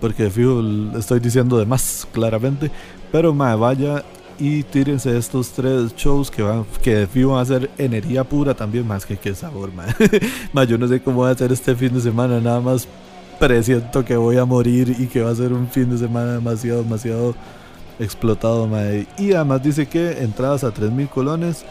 porque 0.00 0.30
fijo, 0.30 0.62
estoy 0.96 1.18
diciendo 1.18 1.58
de 1.58 1.66
más 1.66 2.06
claramente. 2.12 2.70
Pero 3.10 3.34
ma, 3.34 3.56
vaya 3.56 4.04
y 4.38 4.62
tírense 4.62 5.18
estos 5.18 5.50
tres 5.50 5.94
shows 5.96 6.30
que 6.30 6.42
van 6.42 6.64
que 6.82 7.06
fijo 7.06 7.32
van 7.32 7.42
a 7.42 7.44
ser 7.44 7.70
energía 7.76 8.24
pura 8.24 8.54
también 8.54 8.86
más 8.86 9.04
que 9.04 9.18
qué 9.18 9.34
sabor 9.34 9.70
ma. 10.54 10.64
yo 10.64 10.78
no 10.78 10.88
sé 10.88 11.02
cómo 11.02 11.22
va 11.22 11.30
a 11.30 11.34
ser 11.34 11.52
este 11.52 11.74
fin 11.74 11.92
de 11.92 12.00
semana 12.00 12.40
nada 12.40 12.60
más 12.60 12.88
presiento 13.40 14.04
que 14.04 14.16
voy 14.16 14.36
a 14.36 14.44
morir 14.44 14.94
y 14.98 15.06
que 15.06 15.22
va 15.22 15.30
a 15.30 15.34
ser 15.34 15.52
un 15.52 15.66
fin 15.66 15.90
de 15.90 15.96
semana 15.96 16.34
demasiado, 16.34 16.82
demasiado 16.82 17.34
explotado, 17.98 18.66
madre. 18.68 19.06
Y 19.18 19.32
además 19.32 19.62
dice 19.62 19.86
que 19.86 20.22
entradas 20.22 20.62
a 20.62 20.68
3.000 20.68 21.08
colones. 21.08 21.64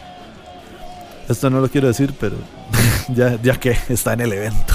Esto 1.28 1.48
no 1.48 1.60
lo 1.60 1.68
quiero 1.68 1.86
decir, 1.86 2.12
pero 2.18 2.36
ya, 3.14 3.40
ya 3.40 3.58
que 3.58 3.76
está 3.88 4.12
en 4.14 4.20
el 4.22 4.32
evento. 4.32 4.74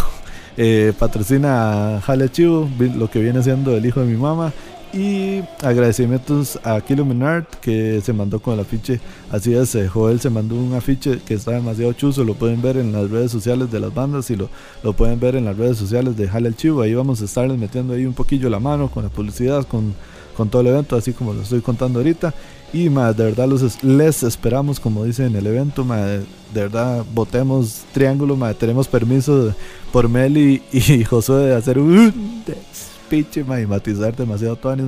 Eh, 0.58 0.94
patrocina 0.98 1.98
a 1.98 2.02
Jale 2.02 2.30
Chivo, 2.30 2.70
lo 2.80 3.10
que 3.10 3.20
viene 3.20 3.44
siendo 3.44 3.76
el 3.76 3.86
hijo 3.86 4.00
de 4.00 4.06
mi 4.06 4.18
mamá. 4.18 4.54
Y 4.96 5.44
agradecimientos 5.62 6.58
a 6.64 6.80
Kilo 6.80 7.04
Menard 7.04 7.44
que 7.60 8.00
se 8.00 8.14
mandó 8.14 8.40
con 8.40 8.54
el 8.54 8.62
afiche. 8.62 9.02
Así 9.30 9.54
es, 9.54 9.76
eh, 9.76 9.90
Joel 9.90 10.22
se 10.22 10.30
mandó 10.30 10.56
un 10.56 10.74
afiche 10.74 11.20
que 11.26 11.34
está 11.34 11.52
demasiado 11.52 11.92
chuzo. 11.92 12.24
Lo 12.24 12.36
pueden 12.36 12.62
ver 12.62 12.78
en 12.78 12.94
las 12.94 13.12
redes 13.12 13.30
sociales 13.30 13.70
de 13.70 13.82
las 13.82 13.94
bandas 13.94 14.32
y 14.32 14.38
lo, 14.38 14.50
lo 14.84 14.94
pueden 14.94 15.20
ver 15.20 15.36
en 15.36 15.44
las 15.44 15.58
redes 15.58 15.78
sociales 15.78 16.16
de 16.16 16.30
Jale 16.30 16.48
el 16.48 16.56
Chivo. 16.56 16.82
Ahí 16.82 16.94
vamos 16.94 17.22
a 17.22 17.26
estarles 17.26 17.58
metiendo 17.58 17.94
ahí 17.94 18.06
un 18.06 18.14
poquillo 18.14 18.50
la 18.50 18.62
mano 18.62 18.90
con 18.90 19.04
la 19.04 19.10
publicidad, 19.10 19.68
con, 19.68 19.94
con 20.38 20.48
todo 20.48 20.62
el 20.62 20.68
evento, 20.68 20.96
así 20.96 21.12
como 21.12 21.34
lo 21.34 21.42
estoy 21.42 21.60
contando 21.60 22.00
ahorita. 22.00 22.34
Y 22.72 22.90
más, 22.90 23.18
de 23.18 23.26
verdad 23.26 23.50
los, 23.50 23.84
les 23.84 24.24
esperamos, 24.24 24.80
como 24.80 25.04
dice 25.04 25.26
en 25.26 25.36
el 25.36 25.46
evento, 25.46 25.84
de, 25.84 26.24
verdad 26.54 27.04
votemos 27.14 27.84
triángulo, 27.94 28.38
tenemos 28.54 28.88
permiso 28.88 29.54
por 29.92 30.08
Meli 30.08 30.62
y 30.72 31.04
Josué 31.04 31.48
de 31.48 31.56
hacer 31.56 31.80
un 31.80 32.44
piche, 33.10 33.42
y 33.42 33.66
matizar 33.66 34.16
demasiado 34.16 34.56
tuanis, 34.56 34.86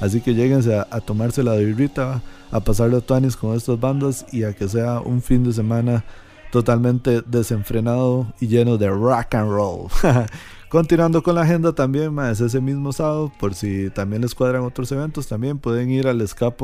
Así 0.00 0.20
que 0.20 0.34
lleguense 0.34 0.76
a, 0.76 0.86
a 0.90 1.00
tomarse 1.00 1.42
la 1.42 1.54
birrita, 1.56 2.22
a 2.50 2.60
pasarlo 2.60 2.98
a 2.98 3.00
tuanis 3.00 3.36
con 3.36 3.56
estas 3.56 3.78
bandas 3.78 4.26
y 4.32 4.44
a 4.44 4.52
que 4.52 4.68
sea 4.68 5.00
un 5.00 5.22
fin 5.22 5.44
de 5.44 5.52
semana 5.52 6.04
totalmente 6.50 7.22
desenfrenado 7.26 8.26
y 8.40 8.48
lleno 8.48 8.76
de 8.78 8.88
rock 8.88 9.34
and 9.34 9.50
roll. 9.50 9.88
Continuando 10.68 11.22
con 11.22 11.34
la 11.34 11.42
agenda 11.42 11.72
también, 11.74 12.12
más 12.12 12.40
ese 12.40 12.60
mismo 12.60 12.92
sábado, 12.92 13.32
por 13.40 13.54
si 13.54 13.88
también 13.88 14.20
les 14.20 14.34
cuadran 14.34 14.64
otros 14.64 14.92
eventos, 14.92 15.26
también 15.26 15.58
pueden 15.58 15.90
ir 15.90 16.06
al 16.06 16.26
Ska 16.28 16.54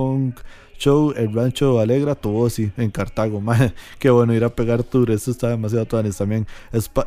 Show, 0.76 1.14
el 1.16 1.32
Rancho 1.32 1.80
Alegra, 1.80 2.14
Tobosi, 2.14 2.70
en 2.76 2.90
Cartago. 2.90 3.40
Más, 3.40 3.72
qué 3.98 4.10
bueno 4.10 4.34
ir 4.34 4.44
a 4.44 4.50
pegar 4.50 4.82
tour, 4.82 5.10
esto 5.10 5.30
está 5.30 5.48
demasiado 5.48 5.86
tuanis 5.86 6.18
también. 6.18 6.46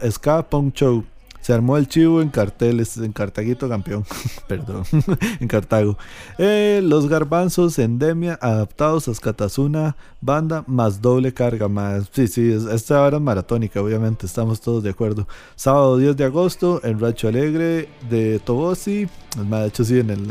Ska 0.09 0.47
Show 0.73 1.03
se 1.41 1.53
armó 1.53 1.77
el 1.77 1.87
chivo 1.87 2.21
en 2.21 2.29
carteles, 2.29 2.97
en 2.97 3.13
Cartaguito 3.13 3.69
campeón, 3.69 4.05
perdón, 4.47 4.83
en 5.39 5.47
Cartago. 5.47 5.97
Eh, 6.37 6.81
los 6.83 7.07
garbanzos, 7.07 7.79
endemia, 7.79 8.37
adaptados 8.41 9.07
a 9.07 9.11
Escatazuna, 9.11 9.95
banda 10.21 10.63
más 10.67 11.01
doble 11.01 11.33
carga 11.33 11.67
más. 11.67 12.09
Sí, 12.11 12.27
sí, 12.27 12.51
esta 12.71 13.01
hora 13.01 13.17
es 13.17 13.23
maratónica, 13.23 13.81
obviamente, 13.81 14.25
estamos 14.25 14.61
todos 14.61 14.83
de 14.83 14.89
acuerdo. 14.89 15.27
Sábado 15.55 15.97
10 15.97 16.17
de 16.17 16.25
agosto, 16.25 16.81
en 16.83 16.99
Rancho 16.99 17.27
Alegre 17.27 17.89
de 18.09 18.39
Tobosi. 18.39 19.07
De 19.37 19.67
hecho, 19.67 19.85
sí, 19.85 19.99
en 19.99 20.09
el, 20.09 20.29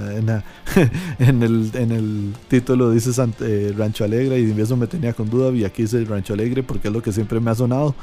en, 1.19 1.43
el, 1.43 1.71
en 1.75 1.93
el 1.93 2.35
título 2.49 2.91
dice 2.91 3.11
eh, 3.41 3.73
Rancho 3.77 4.05
Alegre 4.05 4.41
y 4.41 4.61
eso 4.61 4.77
me 4.77 4.87
tenía 4.87 5.13
con 5.13 5.31
duda 5.31 5.51
y 5.51 5.65
aquí 5.65 5.83
dice 5.83 6.05
Rancho 6.05 6.35
Alegre 6.35 6.63
porque 6.63 6.89
es 6.89 6.95
lo 6.95 7.03
que 7.03 7.13
siempre 7.13 7.39
me 7.39 7.51
ha 7.51 7.55
sonado 7.55 7.95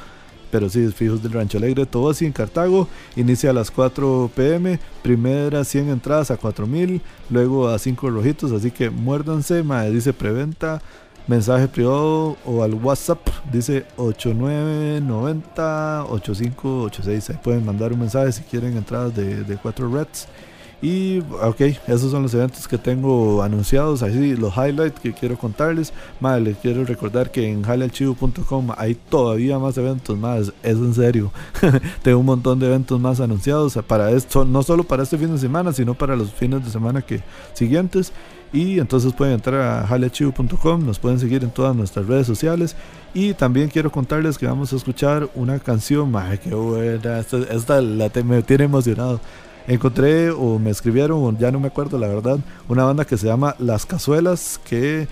pero 0.54 0.70
sí, 0.70 0.88
fijos 0.90 1.24
del 1.24 1.32
Rancho 1.32 1.58
Alegre, 1.58 1.88
todo 1.88 2.12
así 2.12 2.28
en 2.28 2.32
Cartago. 2.32 2.88
Inicia 3.16 3.50
a 3.50 3.54
las 3.54 3.72
4 3.72 4.30
pm, 4.36 4.80
primera 5.02 5.64
100 5.64 5.90
entradas 5.90 6.30
a 6.30 6.38
4000, 6.38 7.02
luego 7.32 7.70
a 7.70 7.80
5 7.80 8.12
rojitos, 8.12 8.52
así 8.52 8.70
que 8.70 8.92
muérdanse, 8.92 9.64
dice 9.92 10.14
preventa, 10.14 10.80
mensaje 11.26 11.68
privado 11.68 12.38
o 12.46 12.62
al 12.62 12.76
WhatsApp, 12.76 13.28
dice 13.52 13.88
8990 13.98 16.06
8586. 16.10 17.32
Ahí 17.32 17.40
pueden 17.44 17.66
mandar 17.66 17.92
un 17.92 18.02
mensaje 18.02 18.32
si 18.32 18.44
quieren 18.44 18.78
entradas 18.78 19.16
de 19.16 19.58
4 19.60 19.92
reds. 19.92 20.28
Y 20.84 21.20
ok, 21.42 21.62
esos 21.88 22.12
son 22.12 22.24
los 22.24 22.34
eventos 22.34 22.68
que 22.68 22.78
tengo 22.78 23.42
anunciados, 23.42 24.04
así 24.04 24.36
los 24.36 24.54
highlights 24.54 25.00
que 25.00 25.14
quiero 25.14 25.38
contarles. 25.38 25.94
Más 26.20 26.42
les 26.42 26.58
quiero 26.58 26.84
recordar 26.84 27.32
que 27.32 27.50
en 27.50 27.64
jalealchivo.com 27.64 28.68
hay 28.76 28.96
todavía 28.96 29.58
más 29.60 29.78
eventos 29.78 30.18
más, 30.18 30.52
es 30.62 30.76
en 30.76 30.94
serio. 30.94 31.32
tengo 32.04 32.20
un 32.20 32.26
montón 32.26 32.60
de 32.60 32.68
eventos 32.68 33.00
más 33.00 33.22
anunciados 33.22 33.80
para 33.88 34.12
esto, 34.12 34.44
no 34.44 34.62
solo 34.62 34.84
para 34.84 35.04
este 35.04 35.18
fin 35.18 35.32
de 35.32 35.38
semana, 35.38 35.72
sino 35.72 35.94
para 35.94 36.18
los 36.18 36.34
fines 36.34 36.66
de 36.66 36.70
semana 36.70 37.02
que 37.02 37.22
siguientes. 37.54 38.12
Y 38.52 38.78
entonces 38.80 39.14
pueden 39.14 39.36
entrar 39.36 39.62
a 39.62 39.88
jalealchivo.com, 39.88 40.86
nos 40.86 41.00
pueden 41.00 41.18
seguir 41.18 41.46
en 41.46 41.52
todas 41.52 41.74
nuestras 41.74 42.08
redes 42.08 42.28
sociales. 42.28 42.76
Y 43.14 43.34
también 43.36 43.70
quiero 43.70 43.90
contarles 43.90 44.38
que 44.38 44.48
vamos 44.48 44.74
a 44.74 44.76
escuchar 44.76 45.30
una 45.34 45.60
canción, 45.60 46.12
más 46.12 46.40
que 46.40 46.54
buena, 46.54 47.20
esta 47.20 47.82
la 47.82 48.12
me 48.26 48.42
tiene 48.44 48.66
emocionado 48.66 49.22
encontré 49.68 50.30
o 50.32 50.60
me 50.60 50.70
escribieron, 50.70 51.24
o 51.24 51.38
ya 51.38 51.52
no 51.52 51.60
me 51.60 51.68
acuerdo 51.68 51.98
la 51.98 52.08
verdad, 52.08 52.40
una 52.68 52.84
banda 52.84 53.06
que 53.06 53.18
se 53.18 53.28
llama 53.28 53.56
Las 53.60 53.86
Cazuelas, 53.86 54.60
que 54.64 55.08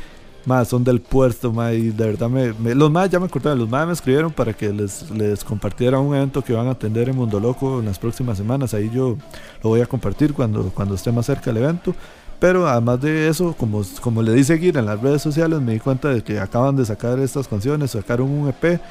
más 0.46 0.70
son 0.70 0.84
del 0.84 1.02
puerto, 1.02 1.52
más 1.52 1.74
y 1.74 1.92
de 1.92 2.06
verdad 2.06 2.30
me, 2.30 2.76
los 2.76 2.92
más 2.92 3.10
ya 3.10 3.20
me 3.20 3.30
cortaron, 3.30 3.60
los 3.60 3.70
más 3.70 3.86
me 3.86 3.94
escribieron 3.94 4.32
para 4.32 4.54
que 4.54 4.74
les, 4.74 5.10
les 5.12 5.44
compartiera 5.44 6.00
un 6.00 6.16
evento 6.16 6.42
que 6.42 6.54
van 6.54 6.68
a 6.68 6.72
atender 6.72 7.10
en 7.10 7.16
Mundo 7.16 7.40
Loco 7.40 7.80
en 7.80 7.86
las 7.86 8.00
próximas 8.00 8.38
semanas, 8.38 8.74
ahí 8.74 8.90
yo 8.94 9.18
lo 9.64 9.70
voy 9.70 9.82
a 9.82 9.86
compartir 9.86 10.34
cuando, 10.34 10.72
cuando 10.74 10.96
esté 10.96 11.12
más 11.12 11.26
cerca 11.26 11.52
el 11.52 11.58
evento. 11.58 11.96
Pero 12.40 12.68
además 12.68 13.00
de 13.00 13.28
eso, 13.28 13.54
como, 13.56 13.84
como 14.02 14.24
le 14.24 14.34
di 14.34 14.44
seguir 14.44 14.76
en 14.76 14.88
las 14.88 15.00
redes 15.00 15.22
sociales, 15.22 15.62
me 15.62 15.74
di 15.74 15.80
cuenta 15.80 16.10
de 16.10 16.24
que 16.24 16.40
acaban 16.40 16.76
de 16.76 16.84
sacar 16.84 17.20
estas 17.20 17.48
canciones, 17.48 17.92
sacaron 17.92 18.32
un 18.32 18.50
EP 18.50 18.82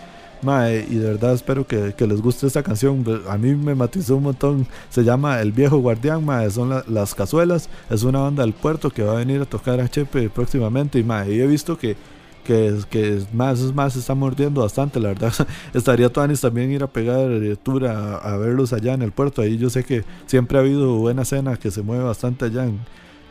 Mae, 0.42 0.86
y 0.88 0.94
de 0.94 1.06
verdad 1.12 1.34
espero 1.34 1.66
que, 1.66 1.94
que, 1.94 2.06
les 2.06 2.20
guste 2.22 2.46
esta 2.46 2.62
canción. 2.62 3.04
A 3.28 3.36
mí 3.36 3.54
me 3.54 3.74
matizó 3.74 4.16
un 4.16 4.24
montón. 4.24 4.66
Se 4.88 5.04
llama 5.04 5.40
El 5.40 5.52
Viejo 5.52 5.78
Guardián, 5.78 6.24
mae, 6.24 6.50
son 6.50 6.70
las 6.86 7.14
cazuelas. 7.14 7.68
Es 7.90 8.02
una 8.02 8.20
banda 8.20 8.42
del 8.42 8.52
puerto 8.52 8.90
que 8.90 9.02
va 9.02 9.12
a 9.12 9.16
venir 9.16 9.40
a 9.42 9.46
tocar 9.46 9.80
a 9.80 9.88
Chepe 9.88 10.30
próximamente. 10.30 10.98
Y, 10.98 11.04
mae, 11.04 11.34
y 11.34 11.40
he 11.40 11.46
visto 11.46 11.76
que, 11.76 11.96
que, 12.44 12.78
que 12.88 13.22
más, 13.32 13.60
más 13.74 13.92
se 13.92 13.98
está 13.98 14.14
mordiendo 14.14 14.62
bastante, 14.62 14.98
la 14.98 15.08
verdad. 15.08 15.32
Estaría 15.74 16.10
Tuanis 16.10 16.40
también 16.40 16.70
ir 16.72 16.82
a 16.82 16.86
pegar 16.86 17.28
tour 17.62 17.86
a, 17.86 18.16
a, 18.16 18.36
verlos 18.38 18.72
allá 18.72 18.94
en 18.94 19.02
el 19.02 19.12
puerto. 19.12 19.42
Ahí 19.42 19.58
yo 19.58 19.68
sé 19.68 19.84
que 19.84 20.04
siempre 20.26 20.58
ha 20.58 20.62
habido 20.62 20.96
buena 20.96 21.24
cena 21.24 21.56
que 21.56 21.70
se 21.70 21.82
mueve 21.82 22.04
bastante 22.04 22.46
allá 22.46 22.64
en, 22.64 22.78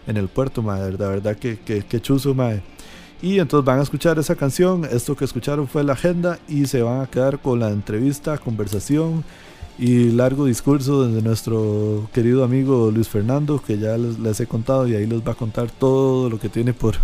en 0.08 0.18
el 0.18 0.28
puerto, 0.28 0.62
mae. 0.62 0.92
La 0.92 1.10
verdad 1.10 1.36
que, 1.36 1.58
que, 1.60 1.82
que 1.82 2.02
chuzo, 2.02 2.34
mae. 2.34 2.62
Y 3.22 3.40
entonces 3.40 3.66
van 3.66 3.80
a 3.80 3.84
escuchar 3.84 4.18
esa 4.18 4.36
canción, 4.36 4.86
esto 4.86 5.16
que 5.16 5.26
escucharon 5.26 5.68
fue 5.68 5.84
la 5.84 5.94
agenda 5.94 6.40
y 6.48 6.68
se 6.68 6.82
van 6.82 7.02
a 7.02 7.08
quedar 7.08 7.40
con 7.40 7.60
la 7.60 7.70
entrevista, 7.70 8.38
conversación 8.38 9.26
y 9.78 10.12
largo 10.12 10.46
discurso 10.46 11.06
de 11.08 11.22
nuestro 11.22 12.10
querido 12.14 12.46
amigo 12.46 12.92
Luis 12.92 13.10
Fernando, 13.10 13.62
que 13.62 13.78
ya 13.78 13.98
les, 13.98 14.40
he 14.40 14.48
contado 14.48 14.88
y 14.88 14.96
ahí 14.96 15.06
les 15.06 15.20
va 15.20 15.34
a 15.34 15.36
contar 15.36 15.70
todo 15.70 16.30
lo 16.30 16.40
que 16.40 16.48
tiene 16.48 16.74
por, 16.74 16.96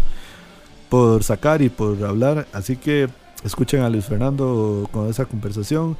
por 0.89 1.21
sacar 1.23 1.61
y 1.61 1.67
por 1.67 2.01
hablar. 2.05 2.47
Así 2.53 2.77
que 2.77 3.09
escuchen 3.43 3.81
a 3.81 3.89
Luis 3.89 4.05
Fernando 4.05 4.87
con 4.93 5.09
esa 5.09 5.25
conversación 5.25 5.97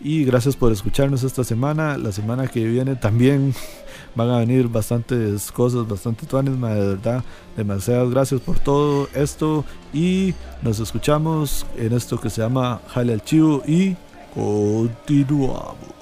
y 0.00 0.24
gracias 0.24 0.56
por 0.56 0.72
escucharnos 0.72 1.22
esta 1.22 1.44
semana. 1.44 1.96
La 1.98 2.12
semana 2.12 2.46
que 2.48 2.64
viene 2.64 2.96
también 2.96 3.54
van 4.14 4.30
a 4.30 4.38
venir 4.38 4.68
bastantes 4.68 5.50
cosas, 5.52 5.86
bastante 5.88 6.26
tuanes, 6.26 6.60
de 6.60 6.60
verdad. 6.60 7.24
Demasiadas 7.56 8.10
gracias 8.10 8.40
por 8.40 8.58
todo 8.58 9.08
esto 9.14 9.64
y 9.92 10.34
nos 10.62 10.80
escuchamos 10.80 11.66
en 11.76 11.92
esto 11.92 12.20
que 12.20 12.30
se 12.30 12.42
llama 12.42 12.80
Jale 12.88 13.12
al 13.14 13.22
Chivo 13.22 13.62
y 13.66 13.96
continuamos. 14.34 15.96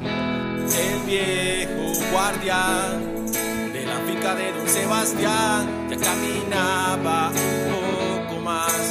El 0.00 1.06
viejo 1.06 2.12
guardián 2.12 3.26
de 3.72 3.86
la 3.86 3.98
finca 4.00 4.34
de 4.34 4.52
Don 4.52 4.68
Sebastián 4.68 5.88
ya 5.90 5.96
caminaba 5.96 7.30
un 7.30 8.26
poco 8.28 8.40
más 8.42 8.87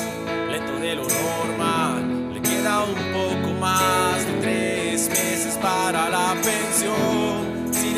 meses 4.98 5.56
para 5.62 6.10
la 6.10 6.34
pensión 6.42 7.58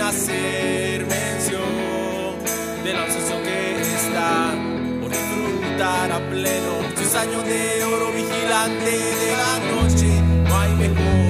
hacer 0.10 1.06
mención 1.06 2.44
de 2.84 2.94
la 2.94 3.04
obsesión 3.04 3.44
que 3.44 3.82
está 3.82 4.52
por 5.00 5.10
disfrutar 5.12 6.12
a 6.12 6.30
pleno 6.30 6.74
sus 6.96 7.16
años 7.16 7.46
de 7.46 7.84
oro 7.84 8.12
vigilante 8.12 8.92
de 8.92 9.38
la 9.38 9.54
noche. 9.72 10.08
No 10.48 10.58
hay 10.58 10.74
mejor 10.74 11.29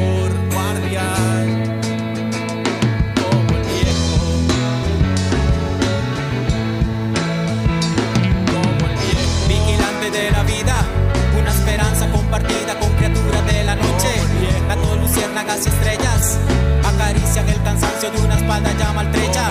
luciérnagas 15.39 15.65
y 15.65 15.69
estrellas 15.69 16.39
acarician 16.83 17.49
el 17.49 17.63
cansancio 17.63 18.11
de 18.11 18.21
una 18.21 18.35
espalda 18.35 18.71
ya 18.77 18.93
maltrecha. 18.93 19.49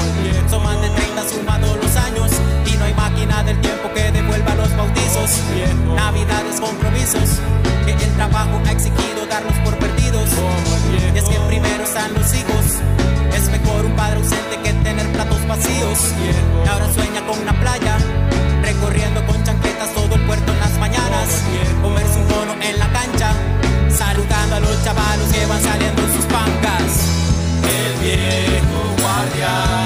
Son 0.51 0.62
más 0.62 0.81
de 0.81 0.88
30 0.90 1.29
sumados 1.29 1.77
los 1.83 1.96
años 1.96 2.31
y 2.66 2.77
no 2.77 2.85
hay 2.85 2.94
máquina 2.94 3.42
del 3.42 3.61
tiempo 3.61 3.90
que 3.94 4.11
devuelva 4.11 4.55
los 4.55 4.77
bautizos. 4.77 5.42
Navidades, 5.94 6.61
compromisos 6.61 7.40
que 7.87 7.92
el 7.92 8.12
trabajo 8.16 8.61
ha 8.66 8.72
exigido 8.72 9.27
darlos 9.29 9.55
por 9.64 9.79
perdidos. 9.79 10.29
Y 11.14 11.18
es 11.18 11.24
que 11.24 11.38
primero 11.48 11.85
están 11.85 12.12
los 12.14 12.35
hijos. 12.35 12.64
Es 13.35 13.48
mejor 13.51 13.87
un 13.87 13.92
padre 13.92 14.18
ausente 14.18 14.59
que 14.62 14.72
tener 14.72 15.11
platos 15.12 15.46
vacíos. 15.46 15.98
Ahora 16.70 16.92
sueña 16.92 17.24
con 17.27 17.38
una 17.38 17.59
playa, 17.61 17.96
recorriendo 18.62 19.24
con 19.27 19.42
chancletas 19.44 19.94
todo 19.94 20.14
el 20.14 20.20
puerto 20.27 20.53
en 20.53 20.61
las 20.61 20.79
mañanas. 20.79 21.42
Comerse 21.83 22.18
un 22.18 22.29
a 24.27 24.61
los 24.61 24.85
chavalos 24.85 25.29
que 25.33 25.47
van 25.47 25.63
saliendo 25.63 26.03
en 26.03 26.13
sus 26.15 26.25
pancas. 26.27 27.07
El 27.63 28.05
viejo 28.05 28.81
guardián 29.01 29.78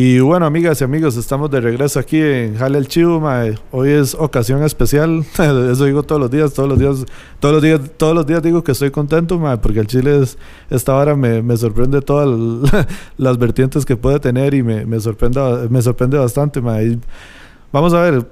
Y 0.00 0.20
bueno, 0.20 0.46
amigas 0.46 0.80
y 0.80 0.84
amigos, 0.84 1.16
estamos 1.16 1.50
de 1.50 1.60
regreso 1.60 1.98
aquí 1.98 2.22
en 2.22 2.54
Jale 2.56 2.78
el 2.78 2.86
Chivo, 2.86 3.18
mae. 3.18 3.58
Hoy 3.72 3.90
es 3.90 4.14
ocasión 4.14 4.62
especial. 4.62 5.24
Eso 5.72 5.86
digo 5.86 6.04
todos 6.04 6.20
los 6.20 6.30
días, 6.30 6.54
todos 6.54 6.68
los 6.68 6.78
días, 6.78 7.04
todos 7.40 7.54
los 7.54 7.62
días, 7.64 7.80
todos 7.96 8.14
los 8.14 8.24
días 8.24 8.40
digo 8.40 8.62
que 8.62 8.70
estoy 8.70 8.92
contento, 8.92 9.40
mae, 9.40 9.56
porque 9.56 9.80
el 9.80 9.88
Chile 9.88 10.20
es, 10.22 10.38
esta 10.70 10.94
hora 10.94 11.16
me, 11.16 11.42
me 11.42 11.56
sorprende 11.56 12.00
todas 12.00 12.28
las 13.16 13.38
vertientes 13.38 13.84
que 13.84 13.96
puede 13.96 14.20
tener 14.20 14.54
y 14.54 14.62
me, 14.62 14.86
me 14.86 15.00
sorprende, 15.00 15.66
me 15.68 15.82
sorprende 15.82 16.16
bastante, 16.16 16.60
mae. 16.60 17.00
vamos 17.72 17.92
a 17.92 18.00
ver, 18.00 18.24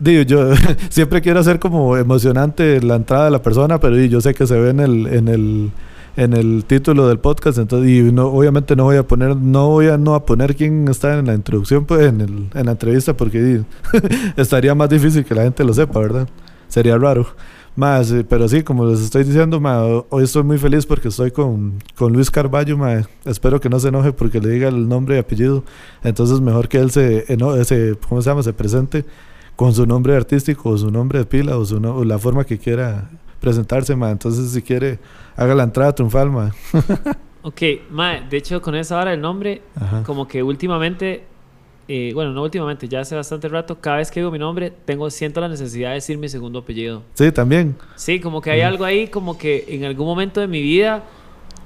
digo, 0.00 0.22
yo 0.22 0.50
siempre 0.88 1.20
quiero 1.20 1.38
hacer 1.38 1.60
como 1.60 1.96
emocionante 1.96 2.82
la 2.82 2.96
entrada 2.96 3.26
de 3.26 3.30
la 3.30 3.40
persona, 3.40 3.78
pero 3.78 3.96
yo 3.96 4.20
sé 4.20 4.34
que 4.34 4.48
se 4.48 4.58
ve 4.58 4.70
en 4.70 4.80
el, 4.80 5.06
en 5.06 5.28
el 5.28 5.70
en 6.16 6.32
el 6.32 6.64
título 6.64 7.08
del 7.08 7.18
podcast, 7.18 7.58
entonces 7.58 7.90
y 7.90 8.12
no, 8.12 8.26
obviamente 8.26 8.76
no 8.76 8.84
voy 8.84 8.96
a 8.96 9.06
poner 9.06 9.36
no 9.36 9.68
voy 9.68 9.88
a 9.88 9.98
no 9.98 10.14
a 10.14 10.24
poner 10.24 10.54
quién 10.54 10.86
está 10.88 11.18
en 11.18 11.26
la 11.26 11.34
introducción 11.34 11.84
pues 11.84 12.06
en, 12.06 12.20
el, 12.20 12.50
en 12.54 12.66
la 12.66 12.72
entrevista 12.72 13.16
porque 13.16 13.62
estaría 14.36 14.74
más 14.74 14.88
difícil 14.88 15.24
que 15.24 15.34
la 15.34 15.42
gente 15.42 15.64
lo 15.64 15.74
sepa, 15.74 15.98
¿verdad? 15.98 16.28
Sería 16.68 16.96
raro. 16.98 17.26
Más, 17.76 18.12
eh, 18.12 18.24
pero 18.28 18.48
sí, 18.48 18.62
como 18.62 18.86
les 18.86 19.00
estoy 19.00 19.24
diciendo, 19.24 19.60
hoy 20.08 20.22
estoy 20.22 20.44
muy 20.44 20.58
feliz 20.58 20.86
porque 20.86 21.08
estoy 21.08 21.32
con, 21.32 21.82
con 21.96 22.12
Luis 22.12 22.30
Carballo, 22.30 22.78
espero 23.24 23.60
que 23.60 23.68
no 23.68 23.80
se 23.80 23.88
enoje 23.88 24.12
porque 24.12 24.40
le 24.40 24.48
diga 24.48 24.68
el 24.68 24.88
nombre 24.88 25.16
y 25.16 25.18
apellido, 25.18 25.64
entonces 26.04 26.40
mejor 26.40 26.68
que 26.68 26.78
él 26.78 26.92
se, 26.92 27.24
ese, 27.58 27.96
¿cómo 28.08 28.22
se 28.22 28.30
llama? 28.30 28.44
Se 28.44 28.52
presente 28.52 29.04
con 29.56 29.74
su 29.74 29.86
nombre 29.86 30.14
artístico 30.14 30.70
o 30.70 30.78
su 30.78 30.92
nombre 30.92 31.18
de 31.18 31.24
pila 31.24 31.56
o, 31.56 31.64
su 31.64 31.76
o 31.76 32.04
la 32.04 32.18
forma 32.18 32.44
que 32.44 32.58
quiera 32.58 33.10
presentarse, 33.44 33.94
ma. 33.94 34.10
Entonces, 34.10 34.50
si 34.50 34.62
quiere, 34.62 34.98
haga 35.36 35.54
la 35.54 35.64
entrada 35.64 35.94
triunfal, 35.94 36.30
ma. 36.30 36.54
ok, 37.42 37.62
ma, 37.90 38.20
de 38.20 38.38
hecho, 38.38 38.60
con 38.62 38.74
esa 38.74 38.98
hora 38.98 39.12
el 39.12 39.20
nombre, 39.20 39.60
como 40.06 40.26
que 40.26 40.42
últimamente, 40.42 41.24
eh, 41.86 42.12
bueno, 42.14 42.32
no 42.32 42.42
últimamente, 42.42 42.88
ya 42.88 43.00
hace 43.00 43.14
bastante 43.14 43.48
rato, 43.48 43.78
cada 43.78 43.98
vez 43.98 44.10
que 44.10 44.20
digo 44.20 44.30
mi 44.30 44.38
nombre, 44.38 44.72
tengo, 44.86 45.10
siento 45.10 45.40
la 45.42 45.48
necesidad 45.48 45.90
de 45.90 45.96
decir 45.96 46.16
mi 46.16 46.28
segundo 46.28 46.60
apellido. 46.60 47.02
Sí, 47.12 47.30
también. 47.32 47.76
Sí, 47.96 48.18
como 48.18 48.40
que 48.40 48.50
hay 48.50 48.62
algo 48.62 48.84
ahí, 48.84 49.08
como 49.08 49.36
que 49.36 49.66
en 49.68 49.84
algún 49.84 50.06
momento 50.06 50.40
de 50.40 50.48
mi 50.48 50.62
vida, 50.62 51.04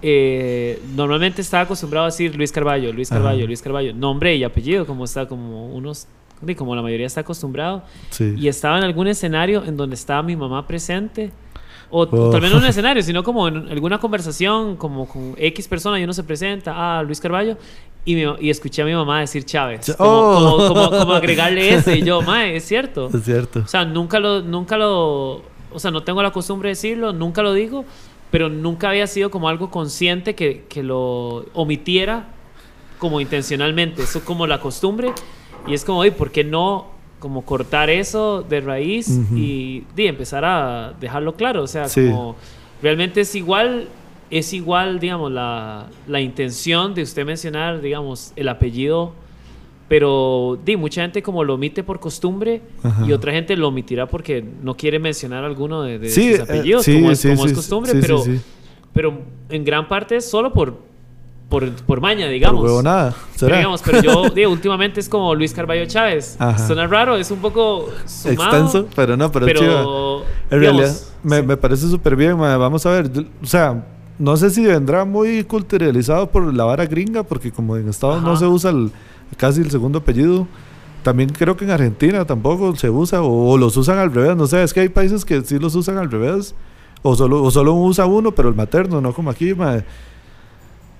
eh, 0.02 0.82
normalmente 0.96 1.42
estaba 1.42 1.62
acostumbrado 1.62 2.06
a 2.06 2.08
decir 2.08 2.34
Luis 2.34 2.50
Carballo, 2.50 2.92
Luis 2.92 3.08
Carballo, 3.08 3.46
Luis 3.46 3.62
Carballo, 3.62 3.94
nombre 3.94 4.34
y 4.34 4.42
apellido, 4.42 4.84
como 4.84 5.04
está, 5.04 5.26
como 5.26 5.68
unos 5.68 6.08
como 6.56 6.76
la 6.76 6.82
mayoría 6.82 7.06
está 7.06 7.22
acostumbrado. 7.22 7.82
Sí. 8.10 8.34
Y 8.36 8.48
estaba 8.48 8.78
en 8.78 8.84
algún 8.84 9.08
escenario 9.08 9.64
en 9.64 9.76
donde 9.76 9.94
estaba 9.94 10.22
mi 10.22 10.36
mamá 10.36 10.66
presente 10.66 11.32
o, 11.90 12.07
tal 12.07 12.40
vez 12.40 12.51
no 12.51 12.59
en 12.59 12.64
un 12.64 12.68
escenario, 12.68 13.03
sino 13.03 13.22
como 13.22 13.48
en 13.48 13.68
alguna 13.68 13.98
conversación, 13.98 14.77
como 14.77 15.09
con 15.09 15.35
X 15.37 15.68
persona 15.68 15.98
y 15.98 16.05
uno 16.05 16.12
se 16.12 16.22
presenta, 16.22 16.74
ah, 16.77 17.03
Luis 17.03 17.20
Carballo, 17.20 17.57
y, 18.05 18.16
y 18.40 18.51
escuché 18.51 18.83
a 18.83 18.85
mi 18.85 18.94
mamá 18.94 19.20
decir 19.20 19.44
Chávez. 19.44 19.94
Como, 19.96 20.11
oh. 20.11 20.68
como, 20.68 21.12
agregarle 21.12 21.74
ese. 21.74 21.98
Y 21.98 22.03
yo, 22.03 22.22
mae, 22.27 22.57
es 22.57 22.64
cierto. 22.64 23.11
Es 23.12 23.24
cierto. 23.24 23.61
O 23.61 23.68
sea, 23.68 23.85
nunca 23.85 24.18
lo, 24.18 24.42
nunca 24.42 24.77
lo, 24.77 25.42
o 25.72 25.79
sea, 25.79 25.90
no 25.90 26.03
tengo 26.03 26.22
la 26.22 26.31
costumbre 26.31 26.68
de 26.68 26.72
decirlo, 26.72 27.12
nunca 27.12 27.42
lo 27.42 27.53
digo, 27.53 27.85
pero 28.31 28.48
nunca 28.48 28.90
había 28.90 29.07
sido 29.07 29.31
como 29.31 29.48
algo 29.48 29.70
consciente 29.70 30.35
que, 30.35 30.64
que 30.68 30.83
lo 30.83 31.46
omitiera 31.55 32.29
como 32.98 33.20
intencionalmente. 33.20 34.03
Eso 34.03 34.24
como 34.24 34.46
la 34.46 34.61
costumbre. 34.61 35.12
Y 35.66 35.74
es 35.74 35.85
como, 35.85 35.98
oye, 36.01 36.12
¿por 36.12 36.31
qué 36.31 36.44
no 36.44 36.97
como 37.18 37.42
cortar 37.42 37.90
eso 37.90 38.44
de 38.48 38.61
raíz 38.61 39.09
y, 39.35 39.85
empezar 39.96 40.44
a 40.44 40.94
dejarlo 41.00 41.35
claro. 41.35 41.62
O 41.62 41.66
sea, 41.66 41.87
como 41.92 42.37
realmente 42.83 43.22
es 43.22 43.35
igual, 43.35 43.88
es 44.31 44.52
igual, 44.52 45.00
digamos, 45.00 45.33
la, 45.33 45.87
la, 46.07 46.20
intención 46.20 46.94
de 46.94 47.02
usted 47.02 47.24
mencionar, 47.24 47.81
digamos, 47.81 48.33
el 48.37 48.48
apellido, 48.48 49.12
pero 49.88 50.59
di, 50.64 50.76
mucha 50.76 51.02
gente 51.02 51.22
como 51.22 51.42
lo 51.44 51.54
omite 51.54 51.83
por 51.83 51.98
costumbre 51.98 52.61
y 53.07 53.12
otra 53.12 53.33
gente 53.33 53.57
lo 53.57 53.68
omitirá 53.68 54.07
porque 54.07 54.44
no 54.62 54.76
quiere 54.76 54.98
mencionar 54.98 55.44
alguno 55.44 55.83
de, 55.83 55.98
de 55.98 56.11
sus 56.11 56.24
eh, 56.24 56.42
apellidos, 56.42 56.85
como, 56.85 57.11
es, 57.11 57.22
como 57.22 57.46
es 57.46 57.52
costumbre, 57.52 57.92
pero, 58.00 58.22
pero 58.92 59.22
en 59.48 59.64
gran 59.64 59.88
parte 59.88 60.16
es 60.16 60.28
solo 60.28 60.52
por 60.52 60.78
por, 61.48 61.70
por 61.70 62.00
maña, 62.00 62.28
digamos. 62.28 62.70
Por 62.70 62.84
nada. 62.84 63.14
Pero, 63.40 63.56
digamos, 63.56 63.82
pero 63.82 64.02
yo 64.02 64.30
digo, 64.34 64.50
últimamente 64.50 65.00
es 65.00 65.08
como 65.08 65.34
Luis 65.34 65.52
Carballo 65.52 65.87
Chávez. 65.87 66.37
Suena 66.66 66.87
raro, 66.87 67.16
es 67.16 67.30
un 67.30 67.38
poco 67.38 67.88
extenso, 68.24 68.87
pero 68.94 69.16
no, 69.16 69.32
pero, 69.32 69.46
pero 69.46 70.24
En 70.50 70.61
realidad, 70.61 70.94
me, 71.22 71.42
me, 71.42 71.56
parece 71.56 71.88
súper 71.88 72.16
bien. 72.16 72.38
Vamos 72.38 72.84
a 72.84 72.90
ver, 72.90 73.11
o 73.42 73.46
sea, 73.46 73.82
no 74.18 74.37
sé 74.37 74.50
si 74.50 74.64
vendrá 74.66 75.04
muy 75.04 75.44
culturalizado 75.44 76.28
por 76.28 76.52
la 76.52 76.64
vara 76.64 76.87
gringa, 76.87 77.22
porque 77.22 77.52
como 77.52 77.76
en 77.76 77.88
Estados 77.88 78.22
no 78.22 78.37
se 78.37 78.46
usa 78.46 78.72
casi 79.37 79.61
el 79.61 79.70
segundo 79.70 80.00
apellido. 80.00 80.46
También 81.02 81.30
creo 81.30 81.56
que 81.56 81.64
en 81.64 81.70
Argentina 81.70 82.24
tampoco 82.24 82.74
se 82.76 82.90
usa, 82.90 83.22
o, 83.22 83.56
los 83.56 83.76
usan 83.76 83.98
al 83.98 84.12
revés. 84.12 84.37
No 84.37 84.46
sé, 84.46 84.62
es 84.62 84.74
que 84.74 84.80
hay 84.80 84.88
países 84.88 85.24
que 85.24 85.40
sí 85.42 85.58
los 85.58 85.74
usan 85.74 85.96
al 85.96 86.11
revés. 86.11 86.54
O 87.02 87.14
solo, 87.14 87.42
o 87.44 87.50
solo 87.52 87.74
usa 87.74 88.06
uno, 88.06 88.32
pero 88.32 88.48
el 88.48 88.56
materno, 88.56 89.00
no 89.00 89.12
como 89.12 89.30
aquí. 89.30 89.54
Madre. 89.54 89.84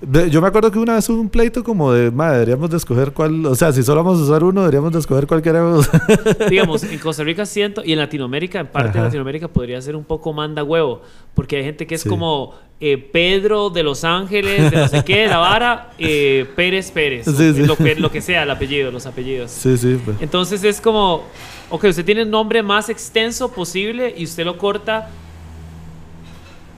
Yo 0.00 0.40
me 0.40 0.46
acuerdo 0.46 0.70
que 0.70 0.78
una 0.78 0.94
vez 0.94 1.08
hubo 1.08 1.20
un 1.20 1.28
pleito 1.28 1.64
como 1.64 1.92
de, 1.92 2.12
madre, 2.12 2.38
deberíamos 2.38 2.70
de 2.70 2.76
escoger 2.76 3.12
cuál, 3.12 3.44
o 3.46 3.54
sea, 3.56 3.72
si 3.72 3.82
solo 3.82 4.04
vamos 4.04 4.20
a 4.20 4.22
usar 4.22 4.44
uno, 4.44 4.61
deberíamos 4.61 4.92
de 4.92 5.00
escoger 5.00 5.26
cuál 5.26 5.42
queremos. 5.42 5.90
Digamos, 6.48 6.84
en 6.84 7.00
Costa 7.00 7.24
Rica 7.24 7.44
siento, 7.44 7.82
y 7.84 7.94
en 7.94 7.98
Latinoamérica, 7.98 8.61
en 8.61 8.68
parte 8.68 8.96
de 8.96 9.04
Latinoamérica 9.04 9.48
podría 9.48 9.82
ser 9.82 9.96
un 9.96 10.04
poco 10.04 10.32
manda 10.32 10.62
huevo, 10.62 11.02
porque 11.34 11.56
hay 11.56 11.64
gente 11.64 11.84
que 11.84 11.96
es 11.96 12.04
como 12.04 12.54
eh, 12.78 12.96
Pedro 12.96 13.70
de 13.70 13.82
Los 13.82 14.04
Ángeles, 14.04 14.70
de 14.70 14.76
no 14.76 14.87
sé 14.87 15.02
qué, 15.04 15.26
la 15.26 15.38
vara, 15.38 15.90
eh, 15.98 16.46
Pérez 16.54 16.92
Pérez, 16.92 17.26
Lo, 17.26 17.76
que, 17.76 17.96
lo 17.96 18.12
que 18.12 18.20
sea, 18.20 18.44
el 18.44 18.50
apellido, 18.52 18.92
los 18.92 19.04
apellidos. 19.04 19.50
Sí, 19.50 19.76
sí. 19.76 20.00
Pues. 20.04 20.18
Entonces 20.20 20.62
es 20.62 20.80
como, 20.80 21.24
ok, 21.70 21.84
usted 21.84 22.04
tiene 22.04 22.20
el 22.20 22.30
nombre 22.30 22.62
más 22.62 22.88
extenso 22.88 23.50
posible 23.50 24.14
y 24.16 24.22
usted 24.22 24.44
lo 24.44 24.58
corta 24.58 25.08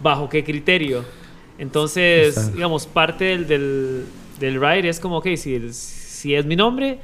bajo 0.03 0.27
qué 0.31 0.43
criterio. 0.43 1.20
Entonces, 1.61 2.55
digamos, 2.55 2.87
parte 2.87 3.25
del, 3.25 3.47
del, 3.47 4.07
del, 4.39 4.55
ride 4.59 4.89
es 4.89 4.99
como, 4.99 5.19
ok, 5.19 5.27
si, 5.37 5.73
si 5.75 6.35
es 6.35 6.47
mi 6.47 6.57
nombre, 6.57 6.99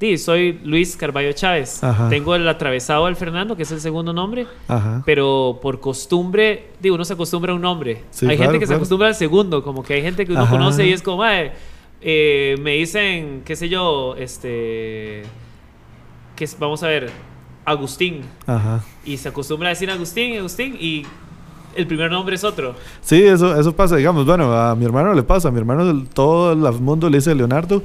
sí, 0.00 0.16
soy 0.16 0.58
Luis 0.64 0.96
Carballo 0.96 1.30
Chávez. 1.32 1.82
Tengo 2.08 2.34
el 2.34 2.48
atravesado 2.48 3.04
del 3.04 3.16
Fernando, 3.16 3.54
que 3.54 3.64
es 3.64 3.70
el 3.70 3.82
segundo 3.82 4.14
nombre, 4.14 4.46
pero 5.04 5.58
por 5.60 5.78
costumbre, 5.80 6.70
digo, 6.80 6.94
uno 6.94 7.04
se 7.04 7.12
acostumbra 7.12 7.52
a 7.52 7.56
un 7.56 7.60
nombre. 7.60 8.02
hay 8.26 8.38
gente 8.38 8.58
que 8.58 8.66
se 8.66 8.74
acostumbra 8.74 9.08
al 9.08 9.14
segundo, 9.14 9.62
como 9.62 9.82
que 9.82 9.92
hay 9.92 10.02
gente 10.02 10.24
que 10.24 10.32
uno 10.32 10.48
conoce 10.48 10.86
y 10.86 10.92
es 10.94 11.02
como, 11.02 11.22
eh, 12.00 12.56
me 12.62 12.72
dicen, 12.76 13.42
qué 13.44 13.56
sé 13.56 13.68
yo, 13.68 14.14
este, 14.16 15.22
que 16.34 16.48
vamos 16.58 16.82
a 16.82 16.86
ver, 16.86 17.10
Agustín. 17.66 18.22
Y 19.04 19.18
se 19.18 19.28
acostumbra 19.28 19.68
a 19.68 19.70
decir 19.70 19.90
Agustín, 19.90 20.38
Agustín, 20.38 20.78
y 20.80 21.04
el 21.78 21.86
primer 21.86 22.10
nombre 22.10 22.34
es 22.34 22.44
otro. 22.44 22.74
Sí, 23.00 23.22
eso, 23.22 23.58
eso 23.58 23.74
pasa, 23.74 23.96
digamos, 23.96 24.26
bueno, 24.26 24.52
a 24.52 24.74
mi 24.74 24.84
hermano 24.84 25.14
le 25.14 25.22
pasa, 25.22 25.48
a 25.48 25.50
mi 25.50 25.58
hermano 25.58 26.04
todo 26.12 26.52
el 26.52 26.80
mundo 26.80 27.08
le 27.08 27.18
dice 27.18 27.34
Leonardo, 27.34 27.82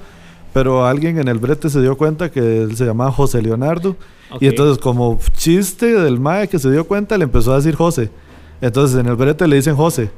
pero 0.51 0.85
alguien 0.85 1.19
en 1.19 1.27
el 1.27 1.37
brete 1.37 1.69
se 1.69 1.79
dio 1.79 1.95
cuenta 1.95 2.31
que 2.31 2.63
él 2.63 2.75
se 2.75 2.85
llamaba 2.85 3.11
José 3.11 3.41
Leonardo, 3.41 3.95
y 4.39 4.47
entonces 4.47 4.81
como 4.81 5.19
chiste 5.37 5.93
del 5.93 6.19
mae 6.19 6.47
que 6.47 6.57
se 6.57 6.71
dio 6.71 6.85
cuenta, 6.87 7.17
le 7.17 7.25
empezó 7.25 7.53
a 7.53 7.57
decir 7.57 7.75
José. 7.75 8.09
Entonces 8.61 8.99
en 8.99 9.07
el 9.07 9.15
brete 9.15 9.47
le 9.47 9.57
dicen 9.57 9.75
José. 9.75 10.09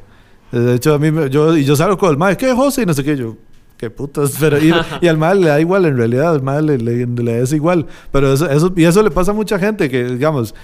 De 0.51 0.75
hecho, 0.75 0.93
a 0.93 0.99
mí, 0.99 1.11
yo, 1.29 1.57
y 1.57 1.65
yo 1.65 1.75
salgo 1.75 1.97
con 1.97 2.11
el 2.11 2.17
mae, 2.17 2.37
¿qué 2.37 2.53
José? 2.53 2.83
Y 2.83 2.85
no 2.85 2.93
sé 2.93 3.03
qué, 3.03 3.17
yo, 3.17 3.35
qué 3.77 3.89
putas, 3.89 4.35
pero 4.39 4.57
y, 5.01 5.07
al 5.07 5.17
mae 5.17 5.35
le 5.35 5.47
da 5.47 5.59
igual 5.59 5.85
en 5.85 5.97
realidad, 5.97 6.33
al 6.33 6.41
mae 6.41 6.61
le, 6.61 6.77
le, 6.77 7.05
le, 7.05 7.41
es 7.41 7.51
igual, 7.51 7.87
pero 8.11 8.31
eso, 8.31 8.49
eso, 8.49 8.71
y 8.75 8.85
eso 8.85 9.03
le 9.03 9.11
pasa 9.11 9.31
a 9.31 9.33
mucha 9.33 9.59
gente 9.59 9.89
que, 9.89 10.05
digamos, 10.05 10.55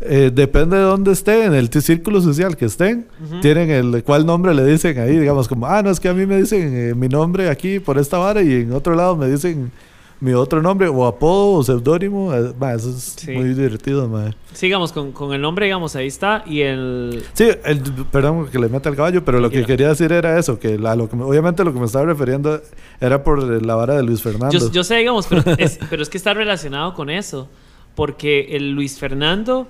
eh, 0.00 0.30
depende 0.32 0.76
de 0.76 0.82
dónde 0.82 1.12
esté, 1.12 1.44
en 1.44 1.54
el 1.54 1.70
círculo 1.70 2.20
social 2.20 2.56
que 2.56 2.66
estén, 2.66 3.06
tienen 3.40 3.70
el 3.70 4.04
cuál 4.04 4.26
nombre 4.26 4.54
le 4.54 4.64
dicen 4.64 4.98
ahí, 4.98 5.18
digamos 5.18 5.48
como, 5.48 5.66
ah, 5.66 5.82
no, 5.82 5.90
es 5.90 6.00
que 6.00 6.08
a 6.08 6.14
mí 6.14 6.26
me 6.26 6.36
dicen 6.36 6.70
eh, 6.76 6.94
mi 6.94 7.08
nombre 7.08 7.48
aquí 7.48 7.80
por 7.80 7.96
esta 7.98 8.18
vara 8.18 8.42
y 8.42 8.52
en 8.52 8.72
otro 8.72 8.94
lado 8.94 9.16
me 9.16 9.26
dicen 9.28 9.72
mi 10.20 10.32
otro 10.32 10.62
nombre 10.62 10.88
o 10.88 11.06
apodo 11.06 11.52
o 11.52 11.62
seudónimo, 11.62 12.34
eh, 12.34 12.52
eso 12.74 12.90
es 12.90 13.26
muy 13.28 13.54
divertido, 13.54 14.06
madre. 14.08 14.34
Sigamos 14.52 14.92
con, 14.92 15.12
con, 15.12 15.32
el 15.32 15.40
nombre, 15.40 15.66
digamos, 15.66 15.96
ahí 15.96 16.06
está 16.06 16.42
y 16.46 16.60
el... 16.60 17.22
Sí, 17.32 17.48
el, 17.64 17.80
perdón 18.10 18.48
que 18.48 18.58
le 18.58 18.68
meta 18.68 18.90
el 18.90 18.96
caballo, 18.96 19.24
pero 19.24 19.40
lo 19.40 19.50
que 19.50 19.64
quería 19.64 19.88
decir 19.88 20.12
era 20.12 20.38
eso, 20.38 20.58
que 20.58 20.78
la, 20.78 20.94
lo 20.94 21.08
que 21.08 21.16
obviamente 21.16 21.64
lo 21.64 21.72
que 21.72 21.80
me 21.80 21.86
estaba 21.86 22.04
refiriendo 22.04 22.60
era 23.00 23.22
por 23.24 23.42
la 23.64 23.74
vara 23.74 23.94
de 23.94 24.02
Luis 24.02 24.20
Fernando. 24.22 24.58
Yo, 24.58 24.70
yo 24.70 24.84
sé, 24.84 24.96
digamos, 24.96 25.26
pero 25.26 25.42
es, 25.56 25.78
pero 25.90 26.02
es 26.02 26.08
que 26.10 26.18
está 26.18 26.34
relacionado 26.34 26.94
con 26.94 27.08
eso, 27.08 27.48
porque 27.94 28.56
el 28.56 28.72
Luis 28.72 28.98
Fernando 28.98 29.68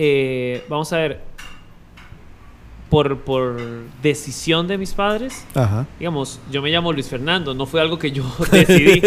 eh, 0.00 0.64
vamos 0.68 0.92
a 0.92 0.98
ver, 0.98 1.20
por, 2.88 3.18
por 3.18 3.60
decisión 4.02 4.66
de 4.66 4.78
mis 4.78 4.92
padres, 4.94 5.44
digamos, 5.98 6.40
yo 6.50 6.62
me 6.62 6.70
llamo 6.70 6.92
Luis 6.92 7.08
Fernando, 7.08 7.52
no 7.52 7.66
fue 7.66 7.80
algo 7.80 7.98
que 7.98 8.12
yo 8.12 8.24
decidí, 8.52 9.02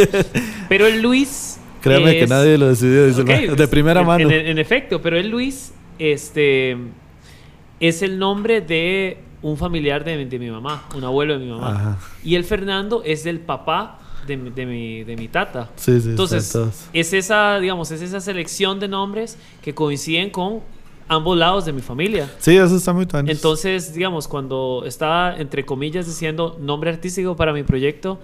pero 0.70 0.86
el 0.86 1.02
Luis... 1.02 1.60
Créame 1.82 2.20
que 2.20 2.28
nadie 2.28 2.58
lo 2.60 2.68
decidió, 2.68 3.08
de 3.56 3.68
primera 3.68 4.04
mano. 4.04 4.30
En, 4.30 4.60
efecto, 4.60 5.02
pero 5.02 5.18
el 5.18 5.30
Luis 5.30 5.74
este, 5.98 6.78
es 7.80 8.04
el 8.04 8.20
nombre 8.20 8.62
de 8.62 9.18
un 9.42 9.58
familiar 9.58 10.04
de, 10.04 10.26
mi 10.38 10.52
mamá, 10.52 10.84
un 10.94 11.04
abuelo 11.04 11.40
de 11.40 11.46
mi 11.46 11.50
mamá. 11.52 11.98
Y 12.24 12.36
el 12.36 12.44
Fernando 12.44 13.02
es 13.04 13.24
del 13.24 13.40
papá 13.40 13.98
de, 14.28 14.38
mi- 14.38 14.52
de 14.52 14.66
mi, 14.68 15.04
de 15.04 15.16
mi 15.16 15.28
tata. 15.28 15.70
Sí, 15.76 16.00
sí. 16.00 16.10
Entonces, 16.10 16.56
es 16.94 17.14
esa, 17.14 17.60
digamos, 17.60 17.90
es 17.90 18.04
esa 18.04 18.22
selección 18.22 18.80
de 18.80 18.88
nombres 18.88 19.40
que 19.64 19.74
coinciden 19.74 20.30
con 20.30 20.60
ambos 21.12 21.38
lados 21.38 21.66
de 21.66 21.74
mi 21.74 21.82
familia. 21.82 22.32
Sí, 22.40 22.56
eso 22.56 22.76
está 22.78 22.94
muy 22.94 23.06
tuanis. 23.06 23.36
Entonces, 23.36 23.94
digamos, 23.94 24.30
cuando 24.30 24.84
estaba, 24.86 25.36
entre 25.38 25.66
comillas, 25.66 26.06
diciendo 26.06 26.58
nombre 26.60 26.90
artístico 26.90 27.36
para 27.36 27.52
mi 27.52 27.64
proyecto, 27.64 28.20